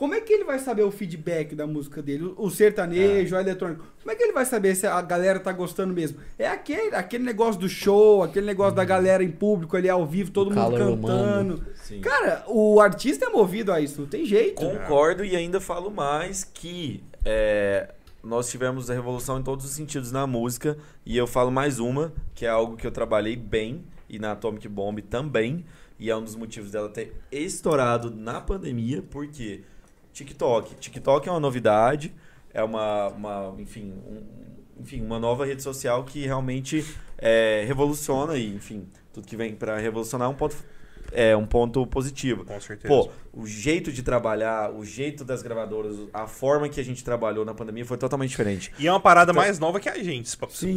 Como 0.00 0.14
é 0.14 0.20
que 0.22 0.32
ele 0.32 0.44
vai 0.44 0.58
saber 0.58 0.82
o 0.82 0.90
feedback 0.90 1.54
da 1.54 1.66
música 1.66 2.00
dele? 2.00 2.24
O- 2.24 2.46
O 2.46 2.50
sertanejo, 2.50 3.36
a 3.36 3.40
eletrônica. 3.42 3.82
Como 4.00 4.10
é 4.10 4.14
que 4.16 4.22
ele 4.22 4.32
vai 4.32 4.46
saber 4.46 4.74
se 4.74 4.86
a 4.86 5.02
galera 5.02 5.38
tá 5.38 5.52
gostando 5.52 5.92
mesmo? 5.92 6.16
É 6.38 6.48
aquele, 6.48 6.94
aquele 6.96 7.22
negócio 7.22 7.60
do 7.60 7.68
show, 7.68 8.22
aquele 8.22 8.46
negócio 8.46 8.74
da 8.74 8.82
galera 8.82 9.22
em 9.22 9.30
público 9.30 9.76
ali 9.76 9.90
ao 9.90 10.06
vivo, 10.06 10.30
todo 10.30 10.50
O 10.50 10.54
mundo 10.54 10.78
cantando. 11.02 11.64
Cara, 12.00 12.44
o 12.48 12.80
artista 12.80 13.26
é 13.26 13.28
movido 13.28 13.70
a 13.70 13.78
isso, 13.78 14.00
não 14.00 14.08
tem 14.08 14.24
jeito. 14.24 14.54
Concordo 14.54 15.22
e 15.22 15.36
ainda 15.36 15.60
falo 15.60 15.90
mais 15.90 16.44
que 16.44 17.04
é, 17.22 17.90
nós 18.24 18.48
tivemos 18.50 18.90
a 18.90 18.94
revolução 18.94 19.38
em 19.38 19.42
todos 19.42 19.66
os 19.66 19.72
sentidos 19.72 20.10
na 20.10 20.26
música 20.26 20.78
e 21.04 21.14
eu 21.14 21.26
falo 21.26 21.50
mais 21.50 21.78
uma, 21.78 22.10
que 22.34 22.46
é 22.46 22.48
algo 22.48 22.74
que 22.74 22.86
eu 22.86 22.90
trabalhei 22.90 23.36
bem 23.36 23.84
e 24.08 24.18
na 24.18 24.32
Atomic 24.32 24.66
Bomb 24.66 25.02
também, 25.02 25.62
e 25.98 26.08
é 26.08 26.16
um 26.16 26.24
dos 26.24 26.34
motivos 26.34 26.70
dela 26.70 26.88
ter 26.88 27.14
estourado 27.30 28.10
na 28.10 28.40
pandemia, 28.40 29.04
porque 29.10 29.60
TikTok. 30.12 30.74
TikTok 30.76 31.28
é 31.28 31.32
uma 31.32 31.40
novidade, 31.40 32.12
é 32.52 32.62
uma, 32.62 33.08
uma 33.08 33.54
enfim, 33.58 33.92
um- 34.06 34.22
enfim, 34.80 35.00
uma 35.02 35.18
nova 35.18 35.44
rede 35.44 35.62
social 35.62 36.04
que 36.04 36.24
realmente 36.26 36.84
é, 37.18 37.64
revoluciona 37.66 38.36
e, 38.36 38.54
enfim, 38.54 38.86
tudo 39.12 39.26
que 39.26 39.36
vem 39.36 39.54
para 39.54 39.76
revolucionar 39.78 40.26
é 40.26 40.30
um 40.30 40.34
ponto, 40.34 40.56
é 41.12 41.36
um 41.36 41.44
ponto 41.46 41.86
positivo. 41.86 42.44
Com 42.46 42.58
certeza. 42.60 42.88
Pô, 42.88 43.10
o 43.32 43.46
jeito 43.46 43.92
de 43.92 44.02
trabalhar, 44.02 44.70
o 44.72 44.84
jeito 44.84 45.22
das 45.24 45.42
gravadoras, 45.42 45.96
a 46.14 46.26
forma 46.26 46.68
que 46.68 46.80
a 46.80 46.84
gente 46.84 47.04
trabalhou 47.04 47.44
na 47.44 47.52
pandemia 47.52 47.84
foi 47.84 47.98
totalmente 47.98 48.30
diferente. 48.30 48.72
E 48.78 48.86
é 48.86 48.90
uma 48.92 49.00
parada 49.00 49.32
mais 49.34 49.58
nova 49.58 49.78
que 49.78 49.88
a 49.88 50.02
gente, 50.02 50.28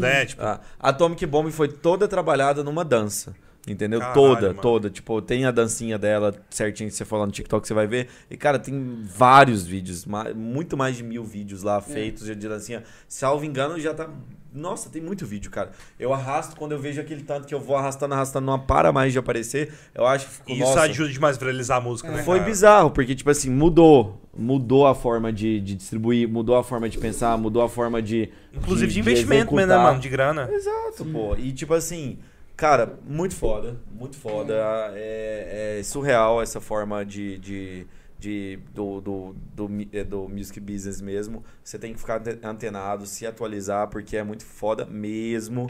né? 0.02 0.26
Tipo, 0.26 0.42
A 0.44 0.60
Atomic 0.80 1.26
Bomb 1.26 1.50
foi 1.52 1.70
toda 1.70 2.08
trabalhada 2.08 2.64
numa 2.64 2.84
dança. 2.84 3.34
Entendeu? 3.66 4.00
Caralho, 4.00 4.14
toda, 4.14 4.48
mano. 4.48 4.62
toda. 4.62 4.90
Tipo, 4.90 5.22
tem 5.22 5.46
a 5.46 5.52
dancinha 5.52 5.98
dela 5.98 6.36
certinho 6.50 6.90
que 6.90 6.96
você 6.96 7.06
for 7.06 7.18
lá 7.18 7.26
no 7.26 7.32
TikTok, 7.32 7.66
você 7.66 7.74
vai 7.74 7.88
ver. 7.88 8.10
E, 8.30 8.36
cara, 8.36 8.60
tem 8.60 9.02
vários 9.04 9.66
vídeos, 9.66 10.06
muito 10.36 10.76
mais 10.76 10.98
de 10.98 11.04
mil 11.04 11.24
vídeos 11.24 11.64
lá 11.64 11.80
feitos 11.80 12.26
de 12.26 12.36
dancinha. 12.36 12.84
Salvo 13.08 13.46
engano, 13.46 13.80
já 13.80 13.94
tá. 13.94 14.10
Nossa, 14.54 14.90
tem 14.90 15.02
muito 15.02 15.26
vídeo, 15.26 15.50
cara. 15.50 15.72
Eu 15.98 16.14
arrasto, 16.14 16.56
quando 16.58 16.74
eu 16.74 16.80
vejo 16.80 17.00
aquele 17.00 17.24
tanto 17.24 17.48
que 17.48 17.56
eu 17.56 17.60
vou 17.60 17.76
arrastando, 17.76 18.14
arrastando, 18.14 18.46
não 18.46 18.60
para 18.60 18.92
mais 18.92 19.14
de 19.14 19.18
aparecer. 19.18 19.74
Eu 19.96 20.06
acho 20.06 20.28
que 20.28 20.34
ficou. 20.34 20.56
isso 20.56 20.66
nossa, 20.66 20.82
ajuda 20.82 21.10
demais 21.10 21.38
a 21.38 21.40
viralizar 21.40 21.78
a 21.78 21.82
música, 21.82 22.12
né? 22.12 22.22
foi 22.22 22.40
cara? 22.40 22.50
bizarro, 22.50 22.92
porque, 22.92 23.16
tipo 23.16 23.30
assim, 23.30 23.50
mudou. 23.50 24.22
Mudou 24.36 24.86
a 24.88 24.96
forma 24.96 25.32
de, 25.32 25.60
de 25.60 25.76
distribuir, 25.76 26.28
mudou 26.28 26.56
a 26.56 26.64
forma 26.64 26.90
de 26.90 26.98
pensar, 26.98 27.38
mudou 27.38 27.62
a 27.62 27.70
forma 27.70 28.02
de. 28.02 28.30
Inclusive 28.52 28.92
de, 28.92 29.00
investimento, 29.00 29.56
né, 29.56 29.64
executar. 29.64 29.84
mano? 29.84 30.00
De 30.00 30.10
grana. 30.10 30.50
Exato, 30.52 31.06
pô. 31.06 31.36
E 31.38 31.52
tipo 31.52 31.74
assim, 31.74 32.20
cara, 32.56 33.00
muito 33.08 33.36
foda, 33.36 33.80
muito 33.92 34.16
foda. 34.18 34.54
É, 34.96 35.78
é 35.80 35.84
surreal 35.84 36.42
essa 36.42 36.60
forma 36.62 37.04
de. 37.06 37.38
de, 37.40 37.88
de 38.20 38.60
do, 38.74 39.02
do, 39.02 39.36
do, 39.56 39.70
eh, 39.92 40.04
do 40.04 40.28
music 40.30 40.60
business 40.60 41.02
mesmo. 41.02 41.44
Você 41.64 41.78
tem 41.80 41.94
que 41.94 42.00
ficar 42.00 42.20
ante- 42.22 42.40
antenado, 42.46 43.06
se 43.06 43.26
atualizar, 43.26 43.88
porque 43.90 44.16
é 44.18 44.24
muito 44.24 44.46
foda 44.46 44.86
mesmo. 44.86 45.70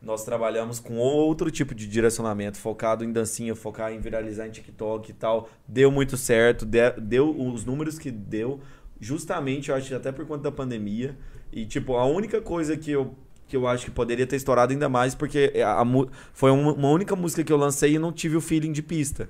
Nós 0.00 0.24
trabalhamos 0.24 0.78
com 0.78 0.96
outro 0.98 1.50
tipo 1.50 1.74
de 1.74 1.88
direcionamento, 1.88 2.56
focado 2.56 3.04
em 3.04 3.10
dancinha, 3.12 3.54
focado 3.56 3.94
em 3.94 3.98
viralizar 4.00 4.46
em 4.46 4.50
TikTok 4.50 5.10
e 5.10 5.14
tal. 5.14 5.48
Deu 5.66 5.90
muito 5.90 6.16
certo, 6.16 6.64
de- 6.64 6.92
deu 7.00 7.28
os 7.36 7.64
números 7.64 7.98
que 7.98 8.08
deu, 8.10 8.60
justamente, 9.00 9.70
eu 9.70 9.74
acho, 9.76 9.92
até 9.96 10.12
por 10.12 10.24
conta 10.24 10.44
da 10.44 10.52
pandemia. 10.52 11.16
E, 11.52 11.66
tipo, 11.66 11.96
a 11.96 12.04
única 12.04 12.40
coisa 12.40 12.76
que 12.76 12.92
eu, 12.92 13.16
que 13.48 13.56
eu 13.56 13.66
acho 13.66 13.86
que 13.86 13.90
poderia 13.90 14.26
ter 14.26 14.36
estourado 14.36 14.72
ainda 14.72 14.88
mais, 14.88 15.14
porque 15.14 15.52
a, 15.64 15.80
a 15.80 15.84
mu- 15.84 16.08
foi 16.32 16.50
uma, 16.50 16.72
uma 16.72 16.90
única 16.90 17.16
música 17.16 17.42
que 17.42 17.52
eu 17.52 17.56
lancei 17.56 17.94
e 17.94 17.98
não 17.98 18.12
tive 18.12 18.36
o 18.36 18.40
feeling 18.40 18.72
de 18.72 18.82
pista. 18.82 19.28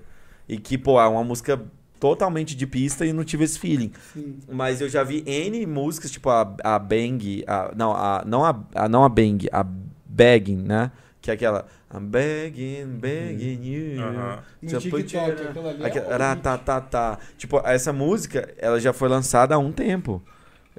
E 0.48 0.58
que, 0.58 0.76
pô, 0.76 1.00
é 1.00 1.06
uma 1.06 1.22
música 1.22 1.60
totalmente 2.00 2.54
de 2.56 2.66
pista 2.66 3.04
e 3.06 3.12
não 3.12 3.22
tive 3.24 3.44
esse 3.44 3.58
feeling. 3.58 3.92
Sim. 4.12 4.38
Mas 4.50 4.80
eu 4.80 4.88
já 4.88 5.02
vi 5.04 5.22
N 5.26 5.66
músicas, 5.66 6.10
tipo 6.10 6.28
a, 6.30 6.54
a 6.64 6.78
Bang, 6.78 7.44
a, 7.46 7.72
não, 7.76 7.92
a, 7.92 8.24
não, 8.26 8.44
a, 8.44 8.60
a, 8.74 8.88
não 8.88 9.04
a 9.04 9.08
Bang, 9.08 9.48
a 9.52 9.64
Begging, 10.06 10.56
né? 10.62 10.90
Que 11.20 11.30
é 11.30 11.34
aquela 11.34 11.66
I'm 11.92 12.06
begging, 12.06 12.86
begging 12.98 13.60
you. 13.64 14.00
No 14.00 14.70
to 14.80 14.88
put 14.90 15.04
TikTok, 15.04 15.30
aquilo 15.48 15.68
ali 15.68 15.82
é 15.82 15.86
Aquela- 15.86 16.14
um 16.14 16.18
ratatatá. 16.18 17.18
Tipo, 17.36 17.60
essa 17.64 17.92
música, 17.92 18.52
ela 18.58 18.78
já 18.80 18.92
foi 18.92 19.08
lançada 19.08 19.54
há 19.54 19.58
um 19.58 19.72
tempo. 19.72 20.22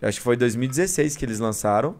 Acho 0.01 0.17
que 0.19 0.23
foi 0.23 0.35
em 0.35 0.39
2016 0.39 1.15
que 1.17 1.25
eles 1.25 1.39
lançaram. 1.39 1.95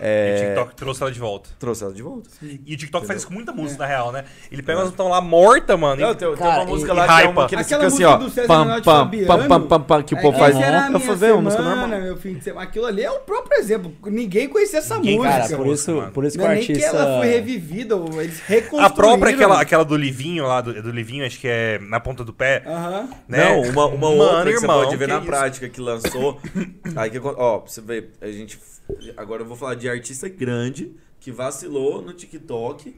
E 0.00 0.04
o 0.04 0.06
É, 0.06 0.44
TikTok 0.54 0.74
trouxe 0.76 1.02
ela 1.02 1.10
de 1.10 1.18
volta. 1.18 1.50
trouxe 1.58 1.82
ela 1.82 1.92
de 1.92 2.02
volta. 2.02 2.30
E 2.40 2.74
o 2.74 2.76
TikTok 2.76 3.04
faz 3.04 3.18
isso 3.18 3.26
com 3.28 3.34
muita 3.34 3.50
música, 3.52 3.80
na 3.82 3.86
real, 3.86 4.12
né? 4.12 4.24
Ele 4.50 4.62
pega 4.62 4.78
umas 4.78 4.88
que 4.90 4.94
estão 4.94 5.08
lá 5.08 5.20
morta, 5.20 5.76
mano. 5.76 6.00
e- 6.00 6.04
Não, 6.04 6.14
tem, 6.14 6.28
tem 6.28 6.36
Cara, 6.36 6.60
uma 6.62 6.66
música 6.66 6.92
e- 6.92 6.94
lá 6.96 7.02
e 7.04 7.06
que 7.06 7.12
é 7.26 7.28
uma 7.28 7.48
que 7.48 7.54
eles 7.56 7.66
Aquela 7.66 7.90
ficam 7.90 7.94
assim, 7.96 8.04
ó. 8.04 8.16
do 8.16 8.30
César 8.30 8.46
Pam, 8.46 8.80
pam, 8.82 9.10
pam, 9.26 9.48
pam, 9.48 9.62
pam, 9.66 9.80
pam, 9.82 10.02
que 10.04 10.14
o 10.14 10.20
povo 10.20 10.36
É, 10.36 10.40
faz. 10.40 10.56
era 10.56 10.88
Eu 10.92 11.00
falei, 11.00 11.32
uma 11.32 11.42
música 11.42 11.62
semana, 11.64 11.86
normal. 11.86 12.00
meu 12.00 12.16
fim 12.16 12.34
de 12.34 12.44
semana. 12.44 12.62
Aquilo 12.64 12.86
ali 12.86 13.02
é 13.02 13.10
o 13.10 13.18
próprio 13.20 13.58
exemplo. 13.58 13.92
Ninguém 14.06 14.48
conhecia 14.48 14.78
essa 14.78 14.94
Ninguém 14.96 15.16
música. 15.16 15.32
Cara, 15.32 15.42
Música, 15.42 15.62
por 15.64 15.72
isso, 15.74 15.92
mano. 15.96 16.12
por 16.12 16.24
isso 16.24 16.38
que 16.38 16.44
o 16.44 16.46
é 16.46 16.54
nem 16.54 16.64
que 16.64 16.72
artista. 16.72 16.96
ela 16.96 17.18
foi 17.18 17.26
revivida, 17.28 17.94
eles 18.20 18.40
reconstruíram. 18.46 18.86
A 18.86 18.90
própria, 18.90 19.34
aquela, 19.34 19.60
aquela 19.60 19.84
do 19.84 19.96
Livinho 19.96 20.44
lá, 20.46 20.60
do, 20.60 20.80
do 20.80 20.90
Livinho, 20.92 21.26
acho 21.26 21.40
que 21.40 21.48
é 21.48 21.80
na 21.80 21.98
ponta 21.98 22.22
do 22.24 22.32
pé. 22.32 22.62
Aham. 22.64 23.08
né? 23.26 23.44
Não, 23.48 23.62
uma, 23.62 23.86
uma 23.86 24.10
Mano, 24.10 24.22
outra 24.22 24.52
que 24.52 24.60
você 24.60 24.66
pode 24.66 24.96
ver 24.96 25.08
na 25.08 25.20
prática 25.20 25.68
que 25.68 25.80
lançou. 25.80 26.38
aí 26.94 27.10
ó, 27.36 27.58
pra 27.58 27.68
você 27.72 27.80
ver, 27.80 28.10
a 28.20 28.26
gente. 28.28 28.58
Agora 29.16 29.42
eu 29.42 29.46
vou 29.46 29.56
falar 29.56 29.74
de 29.74 29.88
artista 29.88 30.28
grande 30.28 30.92
que 31.20 31.30
vacilou 31.30 32.00
no 32.00 32.12
TikTok 32.12 32.94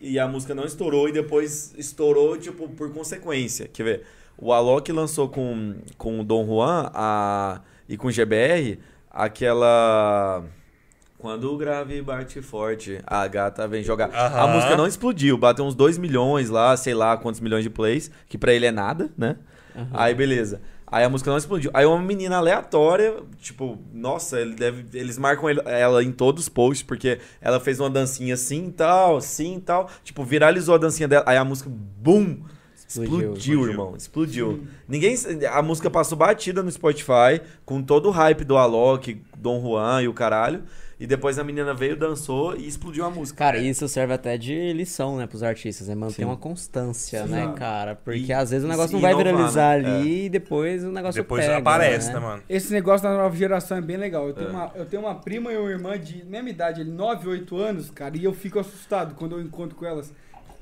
e 0.00 0.18
a 0.18 0.26
música 0.26 0.54
não 0.54 0.64
estourou 0.64 1.08
e 1.08 1.12
depois 1.12 1.74
estourou, 1.76 2.36
tipo, 2.36 2.68
por 2.68 2.92
consequência. 2.92 3.68
Quer 3.68 3.82
ver? 3.82 4.02
O 4.36 4.52
Alok 4.52 4.90
lançou 4.90 5.28
com, 5.28 5.76
com 5.98 6.20
o 6.20 6.24
Dom 6.24 6.46
Juan 6.46 6.90
a, 6.94 7.60
e 7.88 7.96
com 7.96 8.08
o 8.08 8.12
GBR 8.12 8.78
aquela. 9.10 10.44
Quando 11.18 11.52
o 11.52 11.56
grave 11.58 12.00
bate 12.00 12.40
forte, 12.40 12.98
a 13.06 13.26
gata 13.26 13.68
vem 13.68 13.82
jogar. 13.82 14.08
A 14.14 14.44
Aham. 14.44 14.54
música 14.54 14.74
não 14.74 14.86
explodiu, 14.86 15.36
bateu 15.36 15.66
uns 15.66 15.74
2 15.74 15.98
milhões 15.98 16.48
lá, 16.48 16.74
sei 16.78 16.94
lá 16.94 17.14
quantos 17.18 17.40
milhões 17.40 17.62
de 17.62 17.68
plays, 17.68 18.10
que 18.26 18.38
pra 18.38 18.54
ele 18.54 18.64
é 18.64 18.70
nada, 18.72 19.10
né? 19.18 19.36
Aí 19.92 20.14
beleza. 20.14 20.62
Aí 20.90 21.04
a 21.04 21.08
música 21.08 21.30
não 21.30 21.38
explodiu. 21.38 21.70
Aí 21.72 21.86
uma 21.86 22.00
menina 22.00 22.36
aleatória, 22.36 23.16
tipo, 23.38 23.78
nossa, 23.92 24.40
ele 24.40 24.54
deve, 24.54 24.98
eles 24.98 25.16
marcam 25.18 25.48
ela 25.64 26.02
em 26.02 26.10
todos 26.10 26.44
os 26.44 26.48
posts, 26.48 26.82
porque 26.82 27.20
ela 27.40 27.60
fez 27.60 27.78
uma 27.78 27.88
dancinha 27.88 28.34
assim 28.34 28.66
e 28.66 28.72
tal, 28.72 29.16
assim 29.16 29.56
e 29.56 29.60
tal. 29.60 29.88
Tipo, 30.02 30.24
viralizou 30.24 30.74
a 30.74 30.78
dancinha 30.78 31.06
dela. 31.06 31.24
Aí 31.26 31.36
a 31.36 31.44
música, 31.44 31.70
BUM! 31.70 32.42
Explodiu, 32.90 33.18
Explodiu. 33.18 33.32
Explodiu. 33.34 33.70
irmão. 33.70 33.96
Explodiu. 33.96 34.66
Ninguém. 34.88 35.14
A 35.52 35.62
música 35.62 35.88
passou 35.88 36.18
batida 36.18 36.60
no 36.60 36.70
Spotify, 36.72 37.40
com 37.64 37.80
todo 37.80 38.08
o 38.08 38.10
hype 38.10 38.42
do 38.42 38.56
Alok, 38.56 39.22
Dom 39.38 39.60
Juan 39.60 40.02
e 40.02 40.08
o 40.08 40.12
caralho. 40.12 40.64
E 41.00 41.06
depois 41.06 41.38
a 41.38 41.42
menina 41.44 41.72
veio, 41.72 41.96
dançou 41.96 42.54
e 42.54 42.68
explodiu 42.68 43.06
a 43.06 43.10
música. 43.10 43.38
Cara, 43.38 43.56
isso 43.58 43.88
serve 43.88 44.12
até 44.12 44.36
de 44.36 44.72
lição, 44.74 45.16
né, 45.16 45.26
pros 45.26 45.42
artistas, 45.42 45.88
é 45.88 45.94
manter 45.94 46.16
Sim. 46.16 46.24
uma 46.24 46.36
constância, 46.36 47.24
Sim. 47.24 47.30
né, 47.32 47.54
cara? 47.56 47.94
Porque 47.96 48.18
E- 48.26 48.32
às 48.34 48.50
vezes 48.50 48.66
o 48.66 48.68
negócio 48.68 48.92
não 48.92 49.00
vai 49.00 49.12
inovar, 49.12 49.32
viralizar 49.34 49.78
né? 49.80 49.96
ali 49.96 50.26
e 50.26 50.28
depois 50.28 50.84
o 50.84 50.92
negócio 50.92 51.22
Depois 51.22 51.44
pega, 51.46 51.56
aparece, 51.56 52.12
né, 52.12 52.18
mano? 52.18 52.42
Esse 52.48 52.70
negócio 52.72 53.08
da 53.08 53.16
nova 53.16 53.34
geração 53.34 53.78
é 53.78 53.80
bem 53.80 53.96
legal. 53.96 54.28
Eu 54.28 54.34
tenho, 54.34 54.48
É. 54.48 54.52
uma, 54.52 54.70
eu 54.74 54.84
tenho 54.84 55.02
uma 55.02 55.14
prima 55.14 55.50
e 55.50 55.56
uma 55.56 55.70
irmã 55.70 55.98
de 55.98 56.22
mesma 56.24 56.50
idade, 56.50 56.82
ele 56.82 56.90
9, 56.90 57.28
8 57.28 57.56
anos, 57.56 57.90
cara, 57.90 58.14
e 58.18 58.22
eu 58.22 58.34
fico 58.34 58.58
assustado 58.58 59.14
quando 59.14 59.36
eu 59.36 59.40
encontro 59.40 59.74
com 59.76 59.86
elas. 59.86 60.12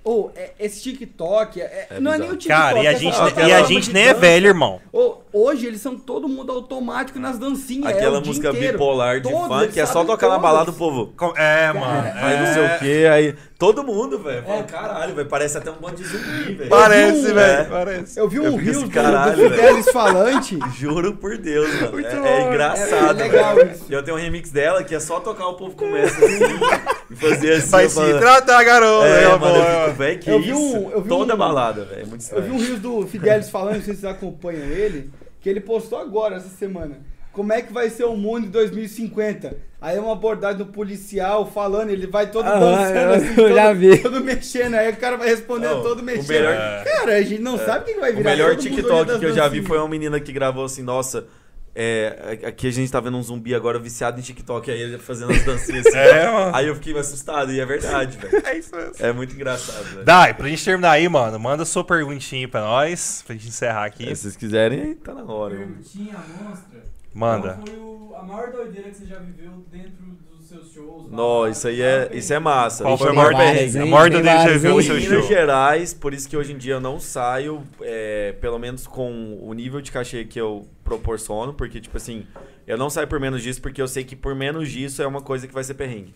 Ou, 0.08 0.32
é, 0.34 0.52
esse 0.58 0.80
TikTok, 0.80 1.60
é- 1.60 1.86
É 1.90 2.00
não 2.00 2.14
é 2.14 2.16
nem 2.16 2.30
o 2.30 2.36
TikTok. 2.36 2.48
Cara, 2.48 2.78
e 2.82 2.86
a 2.86 2.92
essa 2.92 2.98
gente, 3.00 3.16
e 3.46 3.52
a 3.52 3.62
gente 3.64 3.92
nem 3.92 4.04
é 4.06 4.14
velho, 4.14 4.46
irmão. 4.46 4.80
Ô, 4.90 5.16
hoje 5.34 5.66
eles 5.66 5.82
são 5.82 5.98
todo 5.98 6.26
mundo 6.26 6.50
automático 6.50 7.18
nas 7.18 7.38
dancinhas. 7.38 7.90
é, 7.92 7.94
Aquela 7.94 8.16
o 8.18 8.22
dia 8.22 8.28
música 8.30 8.50
bipolar 8.50 9.20
de 9.20 9.30
Todos, 9.30 9.48
funk, 9.66 9.78
é 9.78 9.84
só 9.84 10.04
tocar 10.06 10.28
na 10.28 10.36
todas. 10.36 10.40
balada 10.50 10.70
do 10.70 10.72
povo. 10.78 11.12
É, 11.36 11.70
mano. 11.74 12.10
Aí 12.14 12.38
não 12.38 12.52
sei 12.54 12.62
é. 12.62 12.66
o 12.74 12.78
que, 12.78 13.06
aí 13.06 13.34
todo 13.58 13.84
mundo, 13.84 14.18
velho. 14.18 14.44
Fala, 14.44 14.62
caralho, 14.62 15.14
velho, 15.14 15.28
parece 15.28 15.58
até 15.58 15.70
um 15.70 15.74
bando 15.74 15.96
de 15.96 16.04
zumbi, 16.04 16.54
velho. 16.54 16.70
Parece, 16.70 17.18
um- 17.30 17.34
velho. 17.34 17.40
é. 17.60 17.64
Parece. 17.64 18.18
Eu 18.18 18.28
vi 18.30 18.40
um 18.40 18.56
assim, 18.56 18.84
do, 18.84 18.90
caralho, 18.90 19.36
do. 19.36 19.50
Fidelis 19.50 19.90
Falante. 19.92 20.58
Juro 20.78 21.16
por 21.16 21.36
Deus, 21.36 21.68
mano. 21.82 21.92
Muito 21.92 22.08
É, 22.08 22.40
é 22.40 22.46
engraçado. 22.48 23.20
É- 23.20 23.26
é 23.26 23.28
velho. 23.28 23.74
E 23.90 23.92
eu 23.92 24.02
tenho 24.02 24.16
um 24.16 24.20
remix 24.20 24.50
dela 24.50 24.82
que 24.82 24.94
é 24.94 25.00
só 25.00 25.20
tocar 25.20 25.48
o 25.48 25.54
povo 25.54 25.76
começa 25.76 26.16
assim 26.24 26.44
e 27.10 27.14
fazer 27.16 27.52
assim. 27.54 27.70
Vai 27.70 27.88
se 27.90 28.18
tratar, 28.18 28.64
garoto. 28.64 29.04
É, 29.04 29.36
mano, 29.36 29.94
velho, 29.98 30.18
que 30.20 30.30
Eu 30.30 30.40
vi 30.40 30.50
isso? 30.50 30.58
um- 30.60 30.90
eu 30.90 31.02
vi 31.02 31.08
Toda 31.08 31.34
um- 31.34 31.36
balada, 31.36 31.84
velho. 31.84 32.02
É 32.02 32.04
muito 32.06 32.24
Eu 32.32 32.40
vi 32.42 32.50
um 32.50 32.56
estranho. 32.56 32.58
Reels 32.66 32.80
do 32.80 33.06
Fidelis 33.06 33.50
falando, 33.50 33.74
não 33.76 33.82
sei 33.82 33.94
se 33.94 34.00
vocês 34.00 34.12
acompanham 34.12 34.64
ele, 34.64 35.10
que 35.40 35.48
ele 35.48 35.60
postou 35.60 35.98
agora, 35.98 36.36
essa 36.36 36.48
semana. 36.48 36.98
Como 37.32 37.52
é 37.52 37.62
que 37.62 37.72
vai 37.72 37.88
ser 37.90 38.04
o 38.04 38.16
mundo 38.16 38.46
em 38.46 38.50
2050? 38.50 39.56
Aí 39.80 39.96
é 39.96 40.00
uma 40.00 40.12
abordagem 40.12 40.58
do 40.58 40.66
policial 40.66 41.46
falando, 41.46 41.90
ele 41.90 42.06
vai 42.08 42.28
todo 42.32 42.46
Ah, 42.46 42.58
dançando 42.58 42.96
eu- 42.96 43.10
assim, 43.14 43.28
eu 43.30 43.36
todo, 43.36 43.54
já 43.54 43.72
vi. 43.72 43.98
todo 44.02 44.24
mexendo. 44.24 44.74
Aí 44.74 44.90
o 44.90 44.96
cara 44.96 45.16
vai 45.16 45.28
respondendo 45.28 45.74
Não, 45.76 45.82
todo 45.82 46.00
o 46.00 46.02
mexendo. 46.02 46.28
melhor- 46.30 46.84
Cara, 46.84 47.12
a 47.16 47.22
gente 47.22 47.40
não 47.40 47.56
sabe 47.56 47.84
quem 47.84 48.00
vai 48.00 48.12
O 48.12 48.16
virar. 48.16 48.30
melhor 48.30 48.56
todo 48.56 48.64
mundo 48.64 48.76
TikTok 48.76 49.18
que 49.20 49.26
eu 49.26 49.32
já 49.34 49.46
vi 49.46 49.62
foi 49.62 49.78
uma 49.78 49.88
menina 49.88 50.18
que 50.18 50.32
gravou 50.32 50.64
assim, 50.64 50.82
nossa. 50.82 51.26
É, 51.74 52.40
aqui 52.46 52.66
a 52.66 52.70
gente 52.72 52.90
tá 52.90 52.98
vendo 52.98 53.16
um 53.16 53.22
zumbi 53.22 53.54
agora 53.54 53.78
viciado 53.78 54.18
em 54.18 54.22
TikTok, 54.22 54.68
aí 54.70 54.80
ele 54.80 54.98
fazendo 54.98 55.30
as 55.32 55.44
dancinhas 55.44 55.86
assim. 55.88 55.96
É, 55.96 56.30
mano. 56.30 56.56
Aí 56.56 56.66
eu 56.66 56.74
fiquei 56.74 56.96
assustado, 56.98 57.52
e 57.52 57.60
é 57.60 57.64
verdade, 57.66 58.16
velho. 58.18 58.42
É 58.46 58.56
isso 58.58 58.74
mesmo. 58.74 58.94
É 58.98 59.12
muito 59.12 59.34
engraçado, 59.34 59.84
velho. 59.84 60.04
Dai, 60.04 60.34
pra 60.34 60.48
gente 60.48 60.64
terminar 60.64 60.90
aí, 60.92 61.08
mano, 61.08 61.38
manda 61.38 61.64
sua 61.64 61.84
perguntinha 61.84 62.42
aí 62.42 62.46
pra 62.48 62.60
nós, 62.62 63.22
pra 63.26 63.34
gente 63.36 63.48
encerrar 63.48 63.84
aqui. 63.84 64.04
Se 64.14 64.22
vocês 64.22 64.36
quiserem, 64.36 64.94
tá 64.96 65.14
na 65.14 65.24
hora. 65.24 65.56
Perguntinha, 65.56 66.16
monstra. 66.40 66.82
Manda. 67.14 67.54
Qual 67.54 67.66
foi 67.66 67.76
o- 67.76 68.14
a 68.16 68.22
maior 68.22 68.50
doideira 68.52 68.90
que 68.90 68.96
você 68.96 69.06
já 69.06 69.18
viveu 69.18 69.64
dentro 69.70 70.04
dos 70.30 70.37
seus 70.48 70.72
shows? 70.72 71.10
lá? 71.10 71.16
Não, 71.16 71.48
isso 71.48 71.68
aí 71.68 71.80
é, 71.80 72.10
isso 72.12 72.32
é 72.32 72.38
massa. 72.38 72.82
Qual 72.82 72.96
foi 72.96 73.08
a 73.08 73.10
Tem 73.10 73.16
maior 73.18 73.36
perrengue? 73.36 73.78
A 73.78 73.82
que 74.10 74.16
você 74.16 74.22
várias, 74.22 74.62
viu 74.62 74.74
no 74.74 74.82
seu 74.82 74.98
Em 74.98 75.00
show? 75.00 75.10
Minas 75.10 75.28
Gerais, 75.28 75.94
por 75.94 76.14
isso 76.14 76.28
que 76.28 76.36
hoje 76.36 76.52
em 76.52 76.58
dia 76.58 76.74
eu 76.74 76.80
não 76.80 76.98
saio, 76.98 77.62
é, 77.82 78.32
pelo 78.40 78.58
menos 78.58 78.86
com 78.86 79.38
o 79.40 79.52
nível 79.52 79.80
de 79.80 79.92
cachê 79.92 80.24
que 80.24 80.40
eu 80.40 80.66
proporciono, 80.82 81.52
porque, 81.52 81.80
tipo 81.80 81.96
assim, 81.96 82.26
eu 82.66 82.78
não 82.78 82.88
saio 82.88 83.06
por 83.06 83.20
menos 83.20 83.42
disso, 83.42 83.60
porque 83.60 83.80
eu 83.80 83.88
sei 83.88 84.04
que 84.04 84.16
por 84.16 84.34
menos 84.34 84.70
disso 84.70 85.02
é 85.02 85.06
uma 85.06 85.20
coisa 85.20 85.46
que 85.46 85.54
vai 85.54 85.64
ser 85.64 85.74
perrengue. 85.74 86.14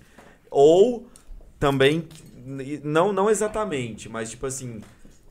Ou 0.51 1.07
também, 1.59 2.09
não, 2.83 3.13
não 3.13 3.31
exatamente, 3.31 4.09
mas 4.09 4.31
tipo 4.31 4.47
assim, 4.47 4.81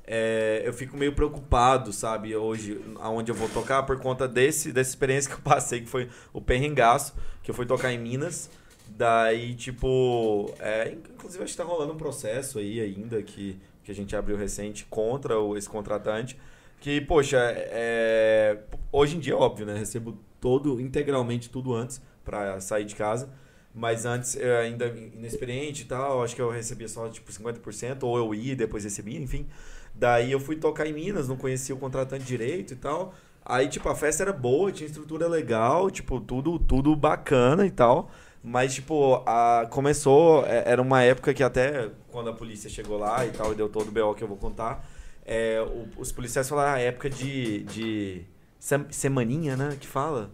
é, 0.06 0.62
eu 0.66 0.74
fico 0.74 0.98
meio 0.98 1.14
preocupado, 1.14 1.92
sabe, 1.92 2.36
hoje, 2.36 2.80
aonde 3.00 3.32
eu 3.32 3.36
vou 3.36 3.50
tocar, 3.50 3.84
por 3.84 4.00
conta 4.00 4.28
desse, 4.28 4.72
dessa 4.72 4.90
experiência 4.90 5.30
que 5.30 5.38
eu 5.38 5.44
passei, 5.44 5.82
que 5.82 5.88
foi 5.88 6.10
o 6.34 6.42
perrengaço, 6.42 7.14
que 7.42 7.50
eu 7.50 7.56
fui 7.56 7.66
tocar 7.66 7.92
em 7.92 7.98
Minas. 7.98 8.50
Daí, 8.98 9.56
tipo, 9.56 10.54
é, 10.60 10.96
inclusive 11.14 11.44
acho 11.44 11.54
que 11.54 11.58
tá 11.58 11.64
rolando 11.64 11.94
um 11.94 11.98
processo 11.98 12.60
aí 12.60 12.80
ainda 12.80 13.22
que, 13.24 13.58
que 13.84 13.92
a 13.92 13.96
gente 13.96 14.16
abriu 14.16 14.38
recente 14.38 14.86
contra 14.90 15.40
o, 15.40 15.58
esse 15.58 15.70
contratante. 15.70 16.38
Que, 16.80 17.00
poxa, 17.00 17.38
é, 17.40 18.60
hoje 18.92 19.16
em 19.16 19.20
dia, 19.20 19.38
óbvio, 19.38 19.66
né? 19.66 19.78
Recebo 19.78 20.18
todo, 20.40 20.80
integralmente 20.82 21.50
tudo 21.50 21.74
antes 21.74 22.02
pra 22.24 22.60
sair 22.60 22.86
de 22.86 22.96
casa. 22.96 23.30
Mas 23.74 24.06
antes, 24.06 24.36
ainda 24.38 24.88
inexperiente 24.88 25.84
e 25.84 25.86
tal, 25.86 26.22
acho 26.24 26.36
que 26.36 26.42
eu 26.42 26.50
recebia 26.50 26.90
só 26.90 27.08
tipo 27.08 27.32
50%, 27.32 28.04
ou 28.04 28.18
eu 28.18 28.36
ia 28.36 28.56
depois 28.56 28.84
recebia, 28.84 29.20
enfim. 29.20 29.48
Daí 29.96 30.32
eu 30.32 30.40
fui 30.40 30.58
tocar 30.58 30.86
em 30.86 30.94
Minas, 30.94 31.30
não 31.30 31.38
conhecia 31.38 31.74
o 31.74 31.78
contratante 31.78 32.26
direito 32.26 32.74
e 32.74 32.76
tal. 32.76 33.14
Aí, 33.46 33.68
tipo, 33.70 33.88
a 33.90 33.96
festa 33.96 34.24
era 34.24 34.34
boa, 34.34 34.72
tinha 34.72 34.88
estrutura 34.88 35.28
legal, 35.28 35.90
tipo, 35.90 36.20
tudo, 36.20 36.60
tudo 36.60 36.96
bacana 36.96 37.66
e 37.66 37.72
tal. 37.72 38.12
Mas, 38.44 38.74
tipo, 38.74 39.22
a, 39.26 39.68
começou. 39.70 40.46
é, 40.46 40.64
Era 40.72 40.82
uma 40.82 41.04
época 41.04 41.34
que 41.34 41.44
até 41.44 41.90
quando 42.12 42.30
a 42.30 42.34
polícia 42.34 42.70
chegou 42.70 42.98
lá 42.98 43.26
e 43.26 43.30
tal, 43.32 43.52
e 43.52 43.56
deu 43.56 43.70
todo 43.70 43.88
o 43.90 43.92
BO 43.92 44.16
que 44.16 44.24
eu 44.24 44.28
vou 44.28 44.38
contar. 44.38 44.84
é, 45.26 45.62
o- 45.62 45.88
os 46.02 46.12
policiais 46.12 46.50
falaram 46.50 46.74
a 46.74 46.80
época 46.80 47.10
de. 47.10 47.60
de 47.64 48.24
sem- 48.60 48.86
semaninha, 48.92 49.56
né? 49.56 49.78
Que 49.80 49.88
fala. 49.88 50.32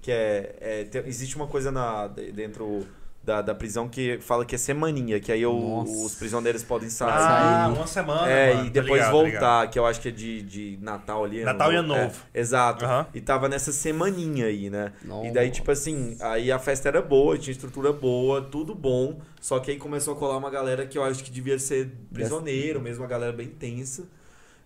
Que 0.00 0.10
é. 0.10 0.56
é, 0.60 0.84
tem- 0.84 1.06
existe 1.06 1.36
uma 1.36 1.46
coisa 1.46 1.70
na, 1.70 2.06
de- 2.08 2.32
dentro 2.32 2.86
da, 3.22 3.42
da 3.42 3.54
prisão 3.54 3.86
que 3.86 4.18
fala 4.22 4.44
que 4.46 4.54
é 4.54 4.58
semaninha, 4.58 5.20
que 5.20 5.30
aí 5.30 5.44
o- 5.44 5.52
Nossa. 5.84 5.92
os 6.06 6.14
prisioneiros 6.14 6.62
podem 6.62 6.88
sair. 6.88 7.10
Ah, 7.12 7.70
uma 7.74 7.86
semana, 7.86 8.26
É, 8.30 8.54
mano. 8.54 8.66
e 8.66 8.70
Tá 8.70 8.80
depois 8.80 8.92
ligado, 8.94 9.06
tá 9.06 9.12
voltar, 9.12 9.30
ligado. 9.30 9.70
que 9.70 9.78
eu 9.78 9.86
acho 9.86 10.00
que 10.00 10.08
é 10.08 10.10
de, 10.10 10.42
de 10.42 10.78
Natal 10.80 11.24
ali. 11.24 11.44
Natal 11.44 11.70
e 11.72 11.76
Ano 11.76 11.94
é, 11.94 12.02
Novo. 12.04 12.16
exato. 12.34 12.84
Aham. 12.84 13.06
E 13.14 13.20
tava 13.20 13.46
nessa 13.48 13.72
semaninha 13.72 14.46
aí, 14.46 14.70
né? 14.70 14.92
Nossa. 15.04 15.26
E 15.28 15.32
daí, 15.32 15.50
tipo 15.50 15.70
assim, 15.70 16.16
aí 16.20 16.50
a 16.50 16.58
festa 16.58 16.88
era 16.88 17.02
boa, 17.02 17.36
tinha 17.36 17.52
estrutura 17.52 17.92
boa, 17.92 18.40
tudo 18.40 18.74
bom. 18.74 19.20
Só 19.38 19.58
que 19.58 19.70
aí 19.70 19.76
começou 19.76 20.14
a 20.14 20.16
colar 20.16 20.38
uma 20.38 20.50
galera 20.50 20.86
que 20.86 20.96
eu 20.96 21.04
acho 21.04 21.22
que 21.22 21.30
devia 21.30 21.58
ser 21.58 21.90
prisioneiro, 22.12 22.80
mesmo 22.80 23.02
uma 23.02 23.08
galera 23.08 23.32
bem 23.32 23.48
tensa. 23.48 24.04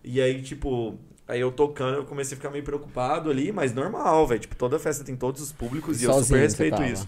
E 0.03 0.21
aí, 0.21 0.41
tipo, 0.41 0.95
aí 1.27 1.41
eu 1.41 1.51
tocando, 1.51 1.95
eu 1.97 2.05
comecei 2.05 2.35
a 2.35 2.37
ficar 2.37 2.49
meio 2.51 2.63
preocupado 2.63 3.29
ali, 3.29 3.51
mas 3.51 3.73
normal, 3.73 4.25
velho. 4.27 4.39
Tipo, 4.39 4.55
toda 4.55 4.79
festa 4.79 5.03
tem 5.03 5.15
todos 5.15 5.41
os 5.41 5.51
públicos 5.51 6.01
e, 6.01 6.05
eu 6.05 6.13
super 6.23 6.39
respeito 6.39 6.77
tava? 6.77 6.87
isso. 6.87 7.07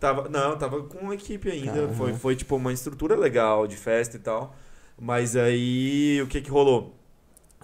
Tava, 0.00 0.28
não, 0.28 0.56
tava 0.56 0.82
com 0.84 0.98
uma 0.98 1.14
equipe 1.14 1.50
ainda. 1.50 1.72
Caramba. 1.72 1.94
Foi, 1.94 2.12
foi, 2.14 2.36
tipo, 2.36 2.56
uma 2.56 2.72
estrutura 2.72 3.16
legal 3.16 3.66
de 3.66 3.76
festa 3.76 4.16
e 4.16 4.20
tal. 4.20 4.54
Mas 5.00 5.34
aí, 5.36 6.20
o 6.22 6.26
que 6.26 6.40
que 6.40 6.50
rolou? 6.50 6.94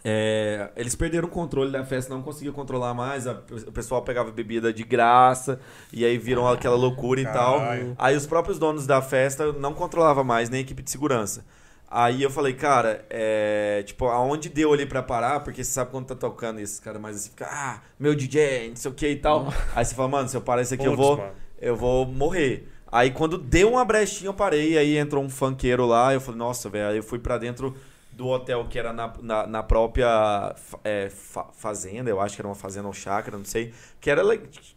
É, 0.06 0.70
eles 0.76 0.94
perderam 0.94 1.26
o 1.28 1.30
controle 1.30 1.72
da 1.72 1.82
festa, 1.84 2.12
não 2.12 2.22
conseguiam 2.22 2.52
controlar 2.52 2.92
mais. 2.92 3.26
a- 3.26 3.40
o 3.66 3.72
pessoal 3.72 4.02
pegava 4.02 4.30
bebida 4.30 4.70
de 4.72 4.84
graça, 4.84 5.58
e 5.92 6.04
aí 6.04 6.18
viram 6.18 6.46
aquela 6.46 6.76
loucura 6.76 7.20
e 7.20 7.24
tal. 7.24 7.58
Caralho. 7.60 7.94
Aí 7.98 8.14
os 8.14 8.26
próprios 8.26 8.58
donos 8.58 8.86
da 8.86 9.00
festa 9.00 9.52
não 9.54 9.72
controlavam 9.72 10.22
mais, 10.22 10.50
nem 10.50 10.58
a 10.58 10.62
equipe 10.62 10.82
de 10.82 10.90
segurança. 10.90 11.44
Aí 11.88 12.22
eu 12.22 12.30
falei, 12.30 12.52
cara, 12.54 13.04
é, 13.08 13.82
tipo, 13.86 14.06
aonde 14.06 14.48
deu 14.48 14.72
ali 14.72 14.84
pra 14.84 15.02
parar, 15.02 15.40
porque 15.40 15.62
você 15.64 15.70
sabe 15.70 15.90
quando 15.92 16.06
tá 16.06 16.14
tocando 16.14 16.58
e 16.58 16.62
esses 16.64 16.80
caras 16.80 17.00
mais 17.00 17.16
assim, 17.16 17.30
fica, 17.30 17.46
ah, 17.48 17.80
meu 17.98 18.14
DJ, 18.14 18.70
não 18.70 18.76
sei 18.76 18.90
o 18.90 18.94
que 18.94 19.08
e 19.08 19.16
tal. 19.16 19.46
Aí 19.74 19.84
você 19.84 19.94
fala, 19.94 20.08
mano, 20.08 20.28
se 20.28 20.36
eu 20.36 20.40
parar 20.42 20.62
isso 20.62 20.74
aqui, 20.74 20.84
eu 20.84 20.96
vou, 20.96 21.16
mano. 21.18 21.43
Eu 21.60 21.76
vou 21.76 22.06
morrer. 22.06 22.68
Aí 22.90 23.10
quando 23.10 23.36
deu 23.38 23.70
uma 23.72 23.84
brechinha 23.84 24.28
eu 24.28 24.34
parei, 24.34 24.78
aí 24.78 24.96
entrou 24.96 25.22
um 25.24 25.28
funkeiro 25.30 25.84
lá, 25.86 26.14
eu 26.14 26.20
falei, 26.20 26.38
nossa, 26.38 26.68
velho, 26.68 26.90
aí 26.90 26.96
eu 26.96 27.02
fui 27.02 27.18
pra 27.18 27.38
dentro 27.38 27.74
do 28.12 28.28
hotel 28.28 28.64
que 28.70 28.78
era 28.78 28.92
na, 28.92 29.12
na, 29.20 29.46
na 29.48 29.62
própria 29.62 30.54
é, 30.84 31.10
fa- 31.10 31.48
fazenda, 31.52 32.08
eu 32.08 32.20
acho 32.20 32.36
que 32.36 32.40
era 32.40 32.46
uma 32.48 32.54
fazenda 32.54 32.86
ou 32.86 32.92
chácara, 32.92 33.36
não 33.36 33.44
sei, 33.44 33.72
que 34.00 34.08
era, 34.08 34.22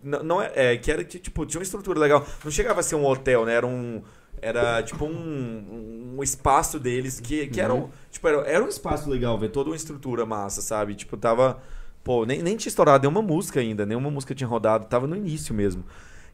não, 0.01 0.23
não 0.23 0.41
é, 0.41 0.51
é, 0.55 0.77
que 0.77 0.91
era, 0.91 1.03
tipo, 1.03 1.45
tinha 1.45 1.59
uma 1.59 1.63
estrutura 1.63 1.99
legal, 1.99 2.25
não 2.43 2.51
chegava 2.51 2.79
a 2.79 2.83
ser 2.83 2.95
um 2.95 3.05
hotel, 3.05 3.45
né, 3.45 3.53
era 3.53 3.67
um, 3.67 4.01
era 4.41 4.81
tipo 4.81 5.05
um, 5.05 6.15
um 6.17 6.23
espaço 6.23 6.79
deles 6.79 7.19
que, 7.19 7.45
que 7.47 7.61
era, 7.61 7.73
um, 7.75 7.89
tipo, 8.09 8.27
era, 8.27 8.37
era 8.49 8.63
um 8.63 8.67
espaço 8.67 9.07
legal, 9.07 9.37
ver 9.37 9.49
toda 9.49 9.69
uma 9.69 9.75
estrutura 9.75 10.25
massa, 10.25 10.61
sabe, 10.61 10.95
tipo, 10.95 11.15
tava, 11.15 11.61
pô, 12.03 12.25
nem, 12.25 12.41
nem 12.41 12.57
tinha 12.57 12.69
estourado 12.69 13.03
nenhuma 13.07 13.21
música 13.21 13.59
ainda, 13.59 13.85
nenhuma 13.85 14.09
música 14.09 14.33
tinha 14.33 14.47
rodado, 14.47 14.87
tava 14.87 15.05
no 15.05 15.15
início 15.15 15.53
mesmo. 15.53 15.83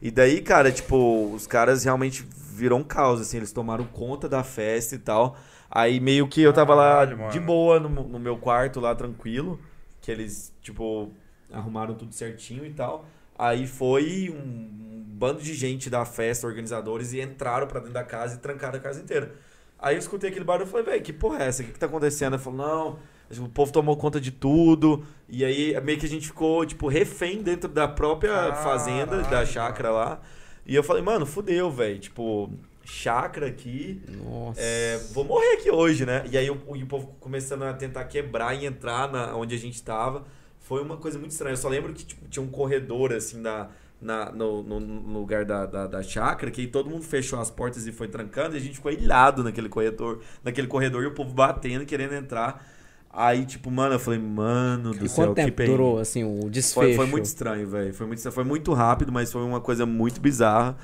E 0.00 0.10
daí, 0.10 0.40
cara, 0.42 0.70
tipo, 0.70 1.32
os 1.34 1.46
caras 1.46 1.84
realmente 1.84 2.26
viram 2.36 2.78
um 2.78 2.84
caos, 2.84 3.20
assim, 3.20 3.38
eles 3.38 3.52
tomaram 3.52 3.84
conta 3.84 4.28
da 4.28 4.42
festa 4.44 4.94
e 4.94 4.98
tal. 4.98 5.36
Aí 5.70 5.98
meio 5.98 6.28
que 6.28 6.42
eu 6.42 6.52
tava 6.52 6.76
Caralho, 6.76 7.12
lá 7.12 7.16
mano. 7.16 7.32
de 7.32 7.40
boa 7.40 7.80
no, 7.80 7.88
no 7.88 8.18
meu 8.18 8.36
quarto 8.36 8.80
lá, 8.80 8.94
tranquilo. 8.94 9.58
Que 10.00 10.10
eles, 10.10 10.52
tipo, 10.62 11.10
arrumaram 11.50 11.94
tudo 11.94 12.14
certinho 12.14 12.64
e 12.64 12.72
tal. 12.72 13.06
Aí 13.36 13.66
foi 13.66 14.30
um, 14.30 15.04
bando 15.14 15.40
de 15.40 15.54
gente 15.54 15.88
da 15.88 16.04
festa, 16.04 16.46
organizadores, 16.46 17.12
e 17.12 17.20
entraram 17.20 17.66
pra 17.66 17.80
dentro 17.80 17.94
da 17.94 18.04
casa 18.04 18.36
e 18.36 18.38
trancaram 18.38 18.78
a 18.78 18.80
casa 18.80 19.00
inteira. 19.00 19.34
Aí 19.78 19.96
eu 19.96 19.98
escutei 19.98 20.30
aquele 20.30 20.44
barulho 20.44 20.68
e 20.68 20.70
falei, 20.70 20.86
velho, 20.86 21.02
que 21.02 21.12
porra 21.12 21.42
é 21.42 21.48
essa? 21.48 21.62
O 21.62 21.66
que, 21.66 21.72
que 21.72 21.78
tá 21.78 21.86
acontecendo? 21.86 22.34
Ele 22.34 22.42
falou, 22.42 22.58
não, 22.58 22.98
o 23.38 23.48
povo 23.48 23.72
tomou 23.72 23.96
conta 23.96 24.20
de 24.20 24.30
tudo. 24.30 25.04
E 25.28 25.44
aí 25.44 25.78
meio 25.80 25.98
que 25.98 26.06
a 26.06 26.08
gente 26.08 26.26
ficou, 26.26 26.64
tipo, 26.66 26.86
refém 26.88 27.42
dentro 27.42 27.68
da 27.68 27.88
própria 27.88 28.54
fazenda, 28.56 29.22
da 29.22 29.44
chácara 29.44 29.90
lá. 29.90 30.20
E 30.66 30.74
eu 30.74 30.82
falei, 30.82 31.02
mano, 31.02 31.26
fudeu, 31.26 31.70
velho. 31.70 31.98
Tipo, 31.98 32.50
chácara 32.84 33.46
aqui. 33.46 34.00
Nossa. 34.08 34.60
É, 34.60 34.98
vou 35.12 35.24
morrer 35.24 35.54
aqui 35.54 35.70
hoje, 35.70 36.04
né? 36.06 36.24
E 36.30 36.36
aí 36.38 36.50
o, 36.50 36.54
o 36.66 36.86
povo 36.86 37.14
começando 37.20 37.62
a 37.64 37.72
tentar 37.74 38.04
quebrar 38.04 38.54
e 38.54 38.66
entrar 38.66 39.10
na, 39.10 39.34
onde 39.36 39.54
a 39.54 39.58
gente 39.58 39.82
tava. 39.82 40.24
Foi 40.60 40.80
uma 40.82 40.96
coisa 40.96 41.18
muito 41.18 41.32
estranha. 41.32 41.52
Eu 41.52 41.56
só 41.58 41.68
lembro 41.68 41.92
que 41.92 42.04
tipo, 42.04 42.26
tinha 42.28 42.42
um 42.42 42.48
corredor, 42.48 43.12
assim, 43.12 43.38
na, 43.40 43.68
na, 44.00 44.30
no, 44.32 44.62
no- 44.62 44.80
no 44.80 45.18
lugar 45.18 45.44
da, 45.44 45.66
da, 45.66 45.86
da 45.86 46.02
chácara, 46.02 46.50
que 46.50 46.60
aí 46.62 46.66
todo 46.66 46.88
mundo 46.88 47.02
fechou 47.02 47.38
as 47.38 47.50
portas 47.50 47.86
e 47.86 47.92
foi 47.92 48.08
trancando, 48.08 48.54
e 48.54 48.58
a 48.58 48.60
gente 48.60 48.74
ficou 48.76 48.90
ilhado 48.90 49.42
naquele 49.44 49.68
corredor, 49.68 50.20
naquele 50.42 50.66
corredor, 50.66 51.02
e 51.02 51.06
o 51.06 51.12
povo 51.12 51.34
batendo, 51.34 51.84
querendo 51.84 52.14
entrar. 52.14 52.66
Aí, 53.16 53.46
tipo, 53.46 53.70
mano, 53.70 53.94
eu 53.94 53.98
falei, 54.00 54.18
mano 54.18 54.92
do 54.92 55.06
E 55.06 55.08
céu, 55.08 55.26
quanto 55.34 55.44
que 55.44 55.50
durou, 55.50 55.98
assim, 56.00 56.24
o 56.24 56.50
desfecho? 56.50 56.74
Foi, 56.74 56.94
foi 56.94 57.06
muito 57.06 57.26
estranho, 57.26 57.68
velho. 57.68 57.94
Foi 57.94 58.06
muito, 58.06 58.32
foi 58.32 58.44
muito 58.44 58.72
rápido, 58.72 59.12
mas 59.12 59.30
foi 59.30 59.42
uma 59.42 59.60
coisa 59.60 59.86
muito 59.86 60.20
bizarra. 60.20 60.76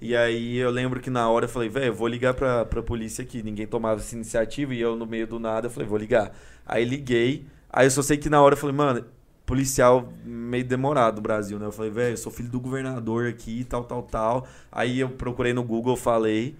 E 0.00 0.16
aí 0.16 0.56
eu 0.56 0.70
lembro 0.70 0.98
que 0.98 1.10
na 1.10 1.28
hora 1.28 1.44
eu 1.44 1.48
falei, 1.48 1.68
velho, 1.68 1.86
eu 1.86 1.94
vou 1.94 2.08
ligar 2.08 2.32
pra, 2.34 2.64
pra 2.64 2.82
polícia 2.82 3.22
aqui. 3.22 3.42
Ninguém 3.42 3.66
tomava 3.66 4.00
essa 4.00 4.14
iniciativa 4.14 4.74
e 4.74 4.80
eu 4.80 4.96
no 4.96 5.06
meio 5.06 5.26
do 5.26 5.38
nada 5.38 5.66
eu 5.66 5.70
falei, 5.70 5.88
vou 5.88 5.98
ligar. 5.98 6.32
Aí 6.66 6.84
liguei. 6.84 7.46
Aí 7.70 7.86
eu 7.86 7.90
só 7.90 8.02
sei 8.02 8.16
que 8.16 8.30
na 8.30 8.40
hora 8.40 8.54
eu 8.54 8.58
falei, 8.58 8.74
mano, 8.74 9.04
policial 9.44 10.10
meio 10.24 10.64
demorado 10.64 11.16
no 11.16 11.22
Brasil, 11.22 11.58
né? 11.58 11.66
Eu 11.66 11.72
falei, 11.72 11.90
velho, 11.90 12.14
eu 12.14 12.16
sou 12.16 12.32
filho 12.32 12.48
do 12.48 12.60
governador 12.60 13.26
aqui, 13.28 13.62
tal, 13.64 13.84
tal, 13.84 14.02
tal. 14.02 14.46
Aí 14.72 15.00
eu 15.00 15.10
procurei 15.10 15.52
no 15.52 15.62
Google, 15.62 15.96
falei. 15.96 16.56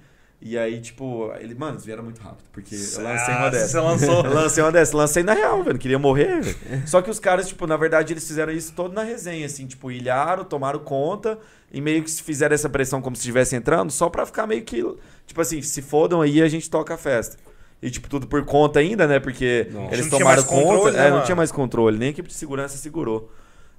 E 0.46 0.58
aí, 0.58 0.78
tipo, 0.78 1.32
ele, 1.40 1.54
mano, 1.54 1.72
eles 1.72 1.86
vieram 1.86 2.02
muito 2.04 2.20
rápido, 2.20 2.44
porque 2.52 2.74
eu 2.74 3.02
lancei 3.02 3.34
uma 3.34 3.46
Ah, 3.46 3.48
dessa. 3.48 3.68
Você 3.68 3.80
lançou. 3.80 4.24
Eu 4.26 4.34
lancei 4.34 4.62
uma 4.62 4.70
dessa, 4.70 4.94
lancei 4.94 5.22
na 5.22 5.32
real, 5.32 5.62
velho. 5.64 5.78
Queria 5.78 5.98
morrer, 5.98 6.42
velho. 6.42 6.86
Só 6.86 7.00
que 7.00 7.08
os 7.08 7.18
caras, 7.18 7.48
tipo, 7.48 7.66
na 7.66 7.78
verdade, 7.78 8.12
eles 8.12 8.26
fizeram 8.26 8.52
isso 8.52 8.74
todo 8.74 8.92
na 8.92 9.02
resenha, 9.02 9.46
assim, 9.46 9.66
tipo, 9.66 9.90
ilharam, 9.90 10.44
tomaram 10.44 10.80
conta 10.80 11.38
e 11.72 11.80
meio 11.80 12.04
que 12.04 12.10
fizeram 12.10 12.54
essa 12.54 12.68
pressão 12.68 13.00
como 13.00 13.16
se 13.16 13.20
estivesse 13.20 13.56
entrando, 13.56 13.90
só 13.90 14.10
pra 14.10 14.26
ficar 14.26 14.46
meio 14.46 14.62
que, 14.62 14.84
tipo 15.26 15.40
assim, 15.40 15.62
se 15.62 15.80
fodam 15.80 16.20
aí 16.20 16.42
a 16.42 16.48
gente 16.48 16.68
toca 16.68 16.92
a 16.92 16.98
festa. 16.98 17.38
E, 17.82 17.90
tipo, 17.90 18.06
tudo 18.06 18.26
por 18.26 18.44
conta 18.44 18.80
ainda, 18.80 19.06
né? 19.06 19.18
Porque 19.18 19.68
eles 19.90 20.10
Não 20.10 20.18
tomaram 20.18 20.42
mais 20.42 20.44
controle, 20.44 20.78
conta. 20.78 20.92
né, 20.92 21.08
é, 21.08 21.10
não 21.10 21.22
tinha 21.24 21.36
mais 21.36 21.50
controle, 21.50 21.96
nem 21.96 22.08
a 22.08 22.10
equipe 22.10 22.28
de 22.28 22.34
segurança 22.34 22.76
segurou. 22.76 23.32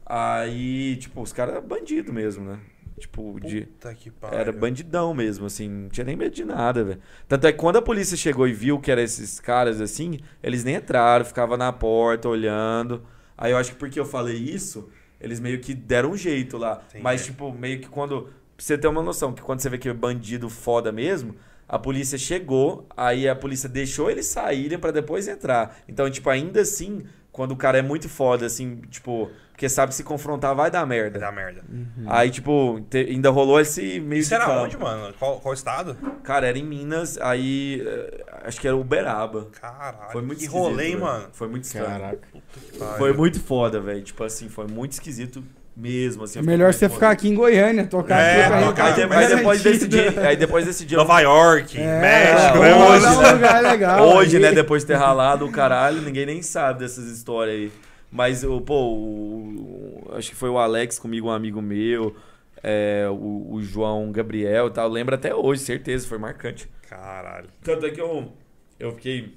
Aí, 0.04 0.96
tipo, 0.98 1.22
os 1.22 1.32
caras 1.32 1.64
bandido 1.64 2.12
mesmo, 2.12 2.44
né? 2.44 2.58
Tipo, 2.98 3.40
de. 3.42 3.62
Puta 3.62 3.94
que 3.94 4.10
pariu. 4.10 4.40
Era 4.40 4.52
bandidão 4.54 5.14
mesmo, 5.14 5.46
assim, 5.46 5.68
não 5.68 5.90
tinha 5.90 6.06
nem 6.06 6.16
medo 6.16 6.34
de 6.34 6.46
nada, 6.46 6.84
velho. 6.84 7.02
Tanto 7.28 7.46
é 7.46 7.52
que 7.52 7.58
quando 7.58 7.76
a 7.76 7.82
polícia 7.82 8.16
chegou 8.16 8.48
e 8.48 8.54
viu 8.54 8.80
que 8.80 8.90
eram 8.90 9.02
esses 9.02 9.40
caras 9.40 9.82
assim, 9.82 10.20
eles 10.42 10.64
nem 10.64 10.76
entraram, 10.76 11.26
ficavam 11.26 11.58
na 11.58 11.74
porta 11.74 12.30
olhando. 12.30 13.04
Aí 13.38 13.52
eu 13.52 13.58
acho 13.58 13.72
que 13.72 13.78
porque 13.78 14.00
eu 14.00 14.06
falei 14.06 14.38
isso, 14.38 14.90
eles 15.20 15.42
meio 15.42 15.60
que 15.60 15.74
deram 15.74 16.12
um 16.12 16.18
jeito 16.18 16.58
lá. 16.58 16.82
Entendi. 16.88 17.04
Mas, 17.04 17.26
tipo, 17.26 17.52
meio 17.52 17.82
que 17.82 17.90
quando. 17.90 18.30
Pra 18.56 18.66
você 18.66 18.78
ter 18.78 18.88
uma 18.88 19.04
noção, 19.04 19.34
que 19.34 19.42
quando 19.42 19.60
você 19.60 19.70
vê 19.70 19.78
que 19.78 19.90
é 19.90 19.94
bandido 19.94 20.50
foda 20.50 20.90
mesmo, 20.90 21.36
a 21.68 21.78
polícia 21.78 22.18
chegou, 22.18 22.88
aí 22.96 23.28
a 23.28 23.36
polícia 23.36 23.68
deixou 23.68 24.10
eles 24.10 24.28
saírem 24.28 24.80
pra 24.80 24.92
depois 24.92 25.28
entrar. 25.28 25.78
Então, 25.90 26.10
tipo, 26.10 26.30
ainda 26.30 26.62
assim, 26.62 27.04
quando 27.36 27.52
o 27.52 27.56
cara 27.58 27.78
é 27.78 27.82
muito 27.82 28.08
foda, 28.08 28.46
assim, 28.46 28.78
tipo, 28.90 29.30
porque 29.52 29.68
sabe 29.68 29.90
que 29.90 29.96
se 29.96 30.04
confrontar 30.06 30.56
vai 30.56 30.72
dar 30.72 30.86
merda. 30.86 31.20
Vai 31.20 31.30
dar 31.30 31.36
merda. 31.36 31.64
Aí, 32.08 32.32
tipo, 32.32 32.80
te- 32.90 33.10
ainda 33.10 33.30
rolou 33.30 33.60
esse 33.60 34.00
meio 34.00 34.22
Isso 34.22 34.30
de 34.30 34.36
era 34.36 34.46
campo. 34.46 34.62
onde, 34.64 34.78
mano? 34.78 35.14
Qual, 35.20 35.42
qual 35.42 35.54
estado? 35.54 35.98
Cara, 36.24 36.48
era 36.48 36.58
em 36.58 36.64
Minas, 36.64 37.18
aí 37.18 37.84
eh, 37.86 38.24
acho 38.46 38.62
que 38.62 38.68
era 38.68 38.78
Uberaba. 38.78 39.50
Caralho. 39.60 40.12
Foi 40.14 40.22
muito 40.22 40.40
que 40.40 40.46
rolê, 40.48 40.96
mano. 40.96 41.28
Foi 41.34 41.50
muito 41.50 41.66
estranho. 41.66 41.88
Caraca. 41.88 42.28
Pariu. 42.80 42.98
Foi 42.98 43.12
muito 43.14 43.42
foda, 43.42 43.82
velho. 43.82 44.02
Tipo 44.02 44.24
assim, 44.24 44.48
foi 44.48 44.68
muito 44.68 44.94
esquisito 44.94 45.44
mesmo. 45.76 46.24
Assim, 46.24 46.42
Melhor 46.42 46.74
você 46.74 46.88
ficar 46.88 47.12
aqui 47.12 47.28
em 47.28 47.36
Goiânia, 47.36 47.86
tocar 47.86 48.20
É, 48.20 48.42
aqui 48.46 48.50
pra 48.50 48.64
tocar 48.64 48.86
Aí, 48.86 49.24
aí 49.24 49.36
depois 49.36 49.62
desse 49.64 49.88
dia, 49.88 50.28
aí 50.28 50.38
depois 50.38 50.66
desse 50.66 50.86
dia, 50.86 50.98
Nova 50.98 51.20
York, 51.20 51.78
É, 51.78 52.02
México, 52.02 52.58
é, 52.58 52.62
né, 52.62 52.76
hoje, 52.76 53.06
um 53.06 53.32
lugar 53.34 53.64
legal. 53.64 54.08
Hoje, 54.16 54.38
aí. 54.38 54.42
né, 54.44 54.52
depois 54.52 54.84
de 54.84 54.88
ter 54.88 54.96
ralado 54.96 55.46
o 55.46 55.52
caralho, 55.52 56.02
ninguém 56.02 56.26
nem 56.26 56.42
sabe 56.42 56.80
dessas 56.80 57.06
histórias 57.06 57.56
aí. 57.56 57.72
Mas, 58.12 58.44
o- 58.44 58.62
pô, 58.62 58.94
o- 58.94 60.06
o- 60.10 60.16
acho 60.16 60.30
que 60.30 60.36
foi 60.36 60.50
o 60.50 60.58
Alex 60.58 60.98
comigo, 60.98 61.28
um 61.28 61.32
amigo 61.32 61.62
meu, 61.62 62.16
é, 62.64 63.06
o, 63.10 63.48
o 63.56 63.62
João 63.62 64.12
Gabriel 64.12 64.68
e 64.68 64.72
tal. 64.72 64.88
Lembra 64.90 65.16
até 65.16 65.36
hoje, 65.36 65.62
certeza, 65.62 66.08
foi 66.08 66.18
marcante. 66.18 66.70
Caralho. 66.90 67.48
Tanto 67.64 67.86
é 67.86 67.90
que 67.90 68.00
eu, 68.00 68.32
eu 68.80 68.94
fiquei, 68.94 69.36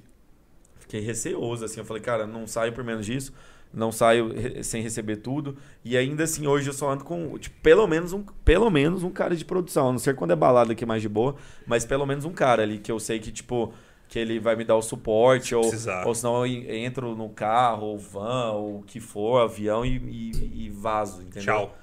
fiquei 0.79 1.01
receoso, 1.01 1.65
assim. 1.65 1.81
Eu 1.81 1.85
falei, 1.85 2.03
cara, 2.03 2.27
não 2.27 2.47
saio 2.47 2.73
por 2.73 2.85
menos 2.85 3.05
disso. 3.05 3.33
Não 3.73 3.93
saio 3.93 4.33
sem 4.65 4.83
receber 4.83 5.17
tudo. 5.17 5.57
E 5.85 5.97
ainda 5.97 6.25
assim, 6.25 6.47
hoje 6.47 6.69
eu 6.69 6.73
só 6.73 6.91
ando 6.91 7.05
com, 7.05 7.37
tipo, 7.39 7.55
pelo 7.63 7.87
menos 7.87 8.13
um, 8.13 8.23
pelo 8.45 8.71
menos 8.71 9.03
um 9.03 9.11
cara 9.11 9.37
de 9.37 9.45
produção. 9.45 9.89
A 9.91 9.93
Não 9.93 9.99
sei 9.99 10.15
quando 10.15 10.33
é 10.33 10.37
balada 10.37 10.73
aqui 10.73 10.87
mais 10.87 11.03
de 11.03 11.09
boa, 11.09 11.37
mas 11.67 11.85
pelo 11.85 12.07
menos 12.07 12.25
um 12.25 12.33
cara 12.33 12.63
ali 12.63 12.79
que 12.79 12.91
eu 12.91 12.99
sei 12.99 13.19
que, 13.19 13.31
tipo, 13.31 13.73
que 14.09 14.19
ele 14.19 14.41
vai 14.41 14.57
me 14.57 14.65
dar 14.65 14.75
o 14.77 14.83
suporte. 14.83 15.55
Ou, 15.55 15.61
precisar. 15.63 16.07
ou 16.07 16.15
senão 16.15 16.39
eu 16.39 16.47
en- 16.47 16.85
entro 16.85 17.15
no 17.15 17.29
carro, 17.29 17.89
ou 17.89 17.99
van, 17.99 18.53
ou 18.53 18.79
o 18.79 18.83
que 18.83 19.01
for, 19.01 19.43
avião 19.43 19.85
e, 19.85 19.97
e, 19.99 20.65
e 20.67 20.71
vazo, 20.71 21.21
entendeu? 21.21 21.43
Tchau. 21.55 21.79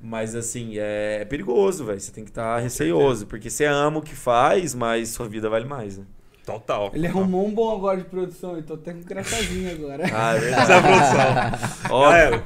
Mas 0.00 0.34
assim, 0.36 0.78
é, 0.78 1.18
é 1.22 1.24
perigoso, 1.24 1.84
velho. 1.84 1.98
Você 1.98 2.12
tem 2.12 2.24
que 2.24 2.30
estar 2.30 2.58
receoso. 2.58 3.26
Porque 3.26 3.48
você 3.50 3.64
ama 3.64 3.98
o 3.98 4.02
que 4.02 4.14
faz, 4.14 4.74
mas 4.74 5.08
sua 5.08 5.26
vida 5.28 5.48
vale 5.48 5.64
mais, 5.64 5.98
né? 5.98 6.04
Total. 6.44 6.90
Ele 6.94 7.06
arrumou 7.06 7.46
um 7.46 7.50
bom 7.54 7.74
agora 7.74 7.96
de 7.96 8.04
produção, 8.04 8.56
eu 8.56 8.62
tô 8.62 8.74
até 8.74 8.92
com 8.92 9.02
crachazinho 9.02 9.72
agora. 9.72 10.04
Ah, 10.12 10.34
é 10.36 10.38
Essa 10.52 10.72
é 10.74 10.80
verdade. 10.80 11.04
a 11.04 11.58
produção. 11.58 11.90
Ó, 11.96 12.02
Galera, 12.02 12.44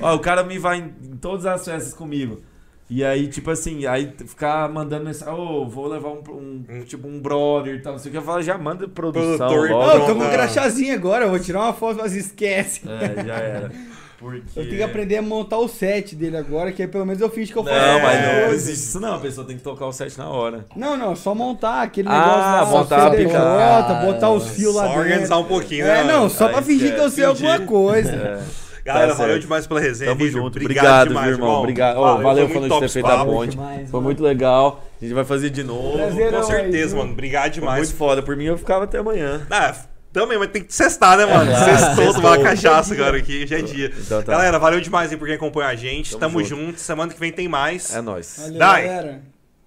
ó, 0.00 0.14
o 0.14 0.18
cara 0.20 0.44
me 0.44 0.58
vai 0.58 0.78
em, 0.78 0.94
em 1.12 1.16
todas 1.16 1.46
as 1.46 1.64
festas 1.64 1.92
comigo. 1.94 2.40
E 2.88 3.04
aí, 3.04 3.28
tipo 3.28 3.48
assim, 3.52 3.86
aí 3.86 4.12
ficar 4.26 4.68
mandando 4.68 5.04
mensagem, 5.04 5.32
ô, 5.32 5.64
vou 5.68 5.86
levar 5.86 6.08
um, 6.08 6.22
um- 6.68 6.84
tipo 6.84 7.06
um 7.06 7.20
brother 7.20 7.76
e 7.76 7.80
tal, 7.80 7.92
não 7.92 7.98
sei 8.00 8.08
o 8.08 8.12
que. 8.12 8.18
Eu 8.18 8.22
falo, 8.22 8.42
já 8.42 8.58
manda 8.58 8.88
produção 8.88 9.36
Produtor 9.48 9.70
logo. 9.70 9.86
Não, 9.86 9.94
eu 9.94 10.00
tô 10.06 10.14
com 10.14 10.20
um 10.20 10.24
Não. 10.24 10.30
crachazinho 10.30 10.94
agora, 10.94 11.24
eu 11.26 11.30
vou 11.30 11.38
tirar 11.38 11.60
uma 11.60 11.72
foto, 11.72 11.98
mas 12.00 12.14
esquece. 12.16 12.82
É, 12.88 13.24
já 13.24 13.34
era. 13.34 13.72
Porque... 14.20 14.42
Eu 14.54 14.64
tenho 14.64 14.76
que 14.76 14.82
aprender 14.82 15.16
a 15.16 15.22
montar 15.22 15.56
o 15.58 15.66
set 15.66 16.14
dele 16.14 16.36
agora, 16.36 16.70
que 16.70 16.82
aí 16.82 16.88
pelo 16.88 17.06
menos 17.06 17.22
eu 17.22 17.30
fiz 17.30 17.50
que 17.50 17.56
eu 17.56 17.62
Não, 17.64 17.72
faço. 17.72 18.02
mas 18.02 18.14
É. 18.16 18.46
não 18.46 18.52
existe 18.54 18.86
isso 18.86 19.00
não. 19.00 19.14
A 19.14 19.18
pessoa 19.18 19.46
tem 19.46 19.56
que 19.56 19.62
tocar 19.62 19.86
o 19.86 19.92
set 19.92 20.16
na 20.18 20.28
hora. 20.28 20.66
Não, 20.76 20.96
não, 20.96 21.16
só 21.16 21.34
montar 21.34 21.80
aquele 21.82 22.08
Ah, 22.08 22.12
negócio 22.12 22.40
lá, 22.40 22.66
montar 22.66 22.96
a 23.06 23.10
CDJ, 23.10 23.26
pica- 23.26 23.94
botar 24.06 24.30
os 24.30 24.48
fios 24.50 24.74
lá 24.74 24.82
só 24.82 24.88
dentro. 24.88 25.00
organizar 25.02 25.38
um 25.38 25.44
pouquinho, 25.44 25.86
né? 25.86 26.00
É, 26.00 26.04
não, 26.04 26.28
só 26.28 26.48
pra 26.48 26.58
Aí 26.58 26.64
fingir 26.64 26.94
que 26.94 27.00
eu 27.00 27.08
sei 27.10 27.26
fingir. 27.26 27.46
alguma 27.50 27.66
coisa. 27.66 28.10
É. 28.82 28.82
Galera, 28.82 29.08
Tá 29.12 29.14
valeu 29.18 29.38
demais 29.38 29.66
pela 29.66 29.78
resenha, 29.78 30.10
Tamo 30.16 30.26
junto. 30.26 30.58
Obrigado, 30.58 30.64
Obrigado, 30.64 31.08
demais, 31.08 31.26
viu, 31.26 31.34
irmão. 31.36 31.58
Obrigado. 31.60 31.96
Ó, 31.98 32.16
Valeu, 32.16 32.48
foi 32.48 32.60
muito 32.60 32.72
de 32.74 32.80
ter 32.80 32.88
feito 32.88 33.06
a 33.08 33.24
ponte. 33.26 33.50
Demais, 33.50 33.76
Foi 33.90 33.98
mano. 34.00 34.02
muito 34.04 34.22
legal. 34.22 34.82
A 35.00 35.04
gente 35.04 35.14
vai 35.14 35.22
fazer 35.24 35.50
de 35.50 35.62
novo. 35.62 35.98
Prazer, 35.98 36.30
Com 36.30 36.36
Não, 36.38 36.42
certeza, 36.44 36.94
aí, 36.94 36.98
mano. 36.98 37.12
Obrigado 37.12 37.42
Foi 37.42 37.60
demais. 37.60 37.78
muito 37.88 37.94
foda. 37.94 38.22
Por 38.22 38.34
mim, 38.36 38.44
eu 38.44 38.56
ficava 38.56 38.84
até 38.84 38.96
amanhã. 38.98 39.46
Ah, 39.50 39.74
também, 40.12 40.38
mas 40.38 40.50
tem 40.50 40.62
que 40.62 40.74
cestar, 40.74 41.16
né, 41.16 41.26
mano? 41.26 41.50
claro. 41.50 41.64
Sextou, 41.70 41.94
tomar 41.94 42.04
Sextou. 42.04 42.30
uma 42.30 42.38
cachaça 42.38 42.94
agora 42.94 43.16
aqui, 43.16 43.46
já 43.46 43.58
é 43.58 43.62
dia. 43.62 43.92
Então 43.96 44.22
tá. 44.22 44.32
Galera, 44.32 44.58
valeu 44.58 44.80
demais 44.80 45.10
aí 45.10 45.16
por 45.16 45.26
quem 45.26 45.36
acompanha 45.36 45.68
a 45.68 45.74
gente. 45.76 46.10
Tamo 46.16 46.20
Tamo, 46.34 46.44
junto. 46.44 46.66
junto. 46.66 46.80
Semana 46.80 47.12
que 47.12 47.20
vem 47.20 47.32
tem 47.32 47.48
mais. 47.48 47.94
É 47.94 48.00
nóis. 48.00 48.36
Valeu, 48.38 48.58
Dai. 48.58 48.84
galera. 48.84 49.22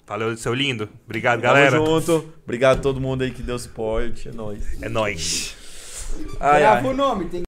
Valeu, 0.06 0.36
seu 0.38 0.54
lindo. 0.54 0.90
Obrigado, 1.06 1.40
galera. 1.40 1.72
Tamo 1.72 1.86
junto. 1.86 2.34
Obrigado 2.44 2.80
a 2.80 2.82
todo 2.82 3.00
mundo 3.00 3.24
aí 3.24 3.32
que 3.32 3.42
deu 3.42 3.58
suporte. 3.58 4.28
É 4.28 4.32
nóis. 4.34 4.82
É 4.82 4.90
nóis. 4.90 5.56
Ai, 6.40 6.64
ai. 6.64 6.84
O 6.84 6.94
nome, 6.94 7.26
tem 7.26 7.42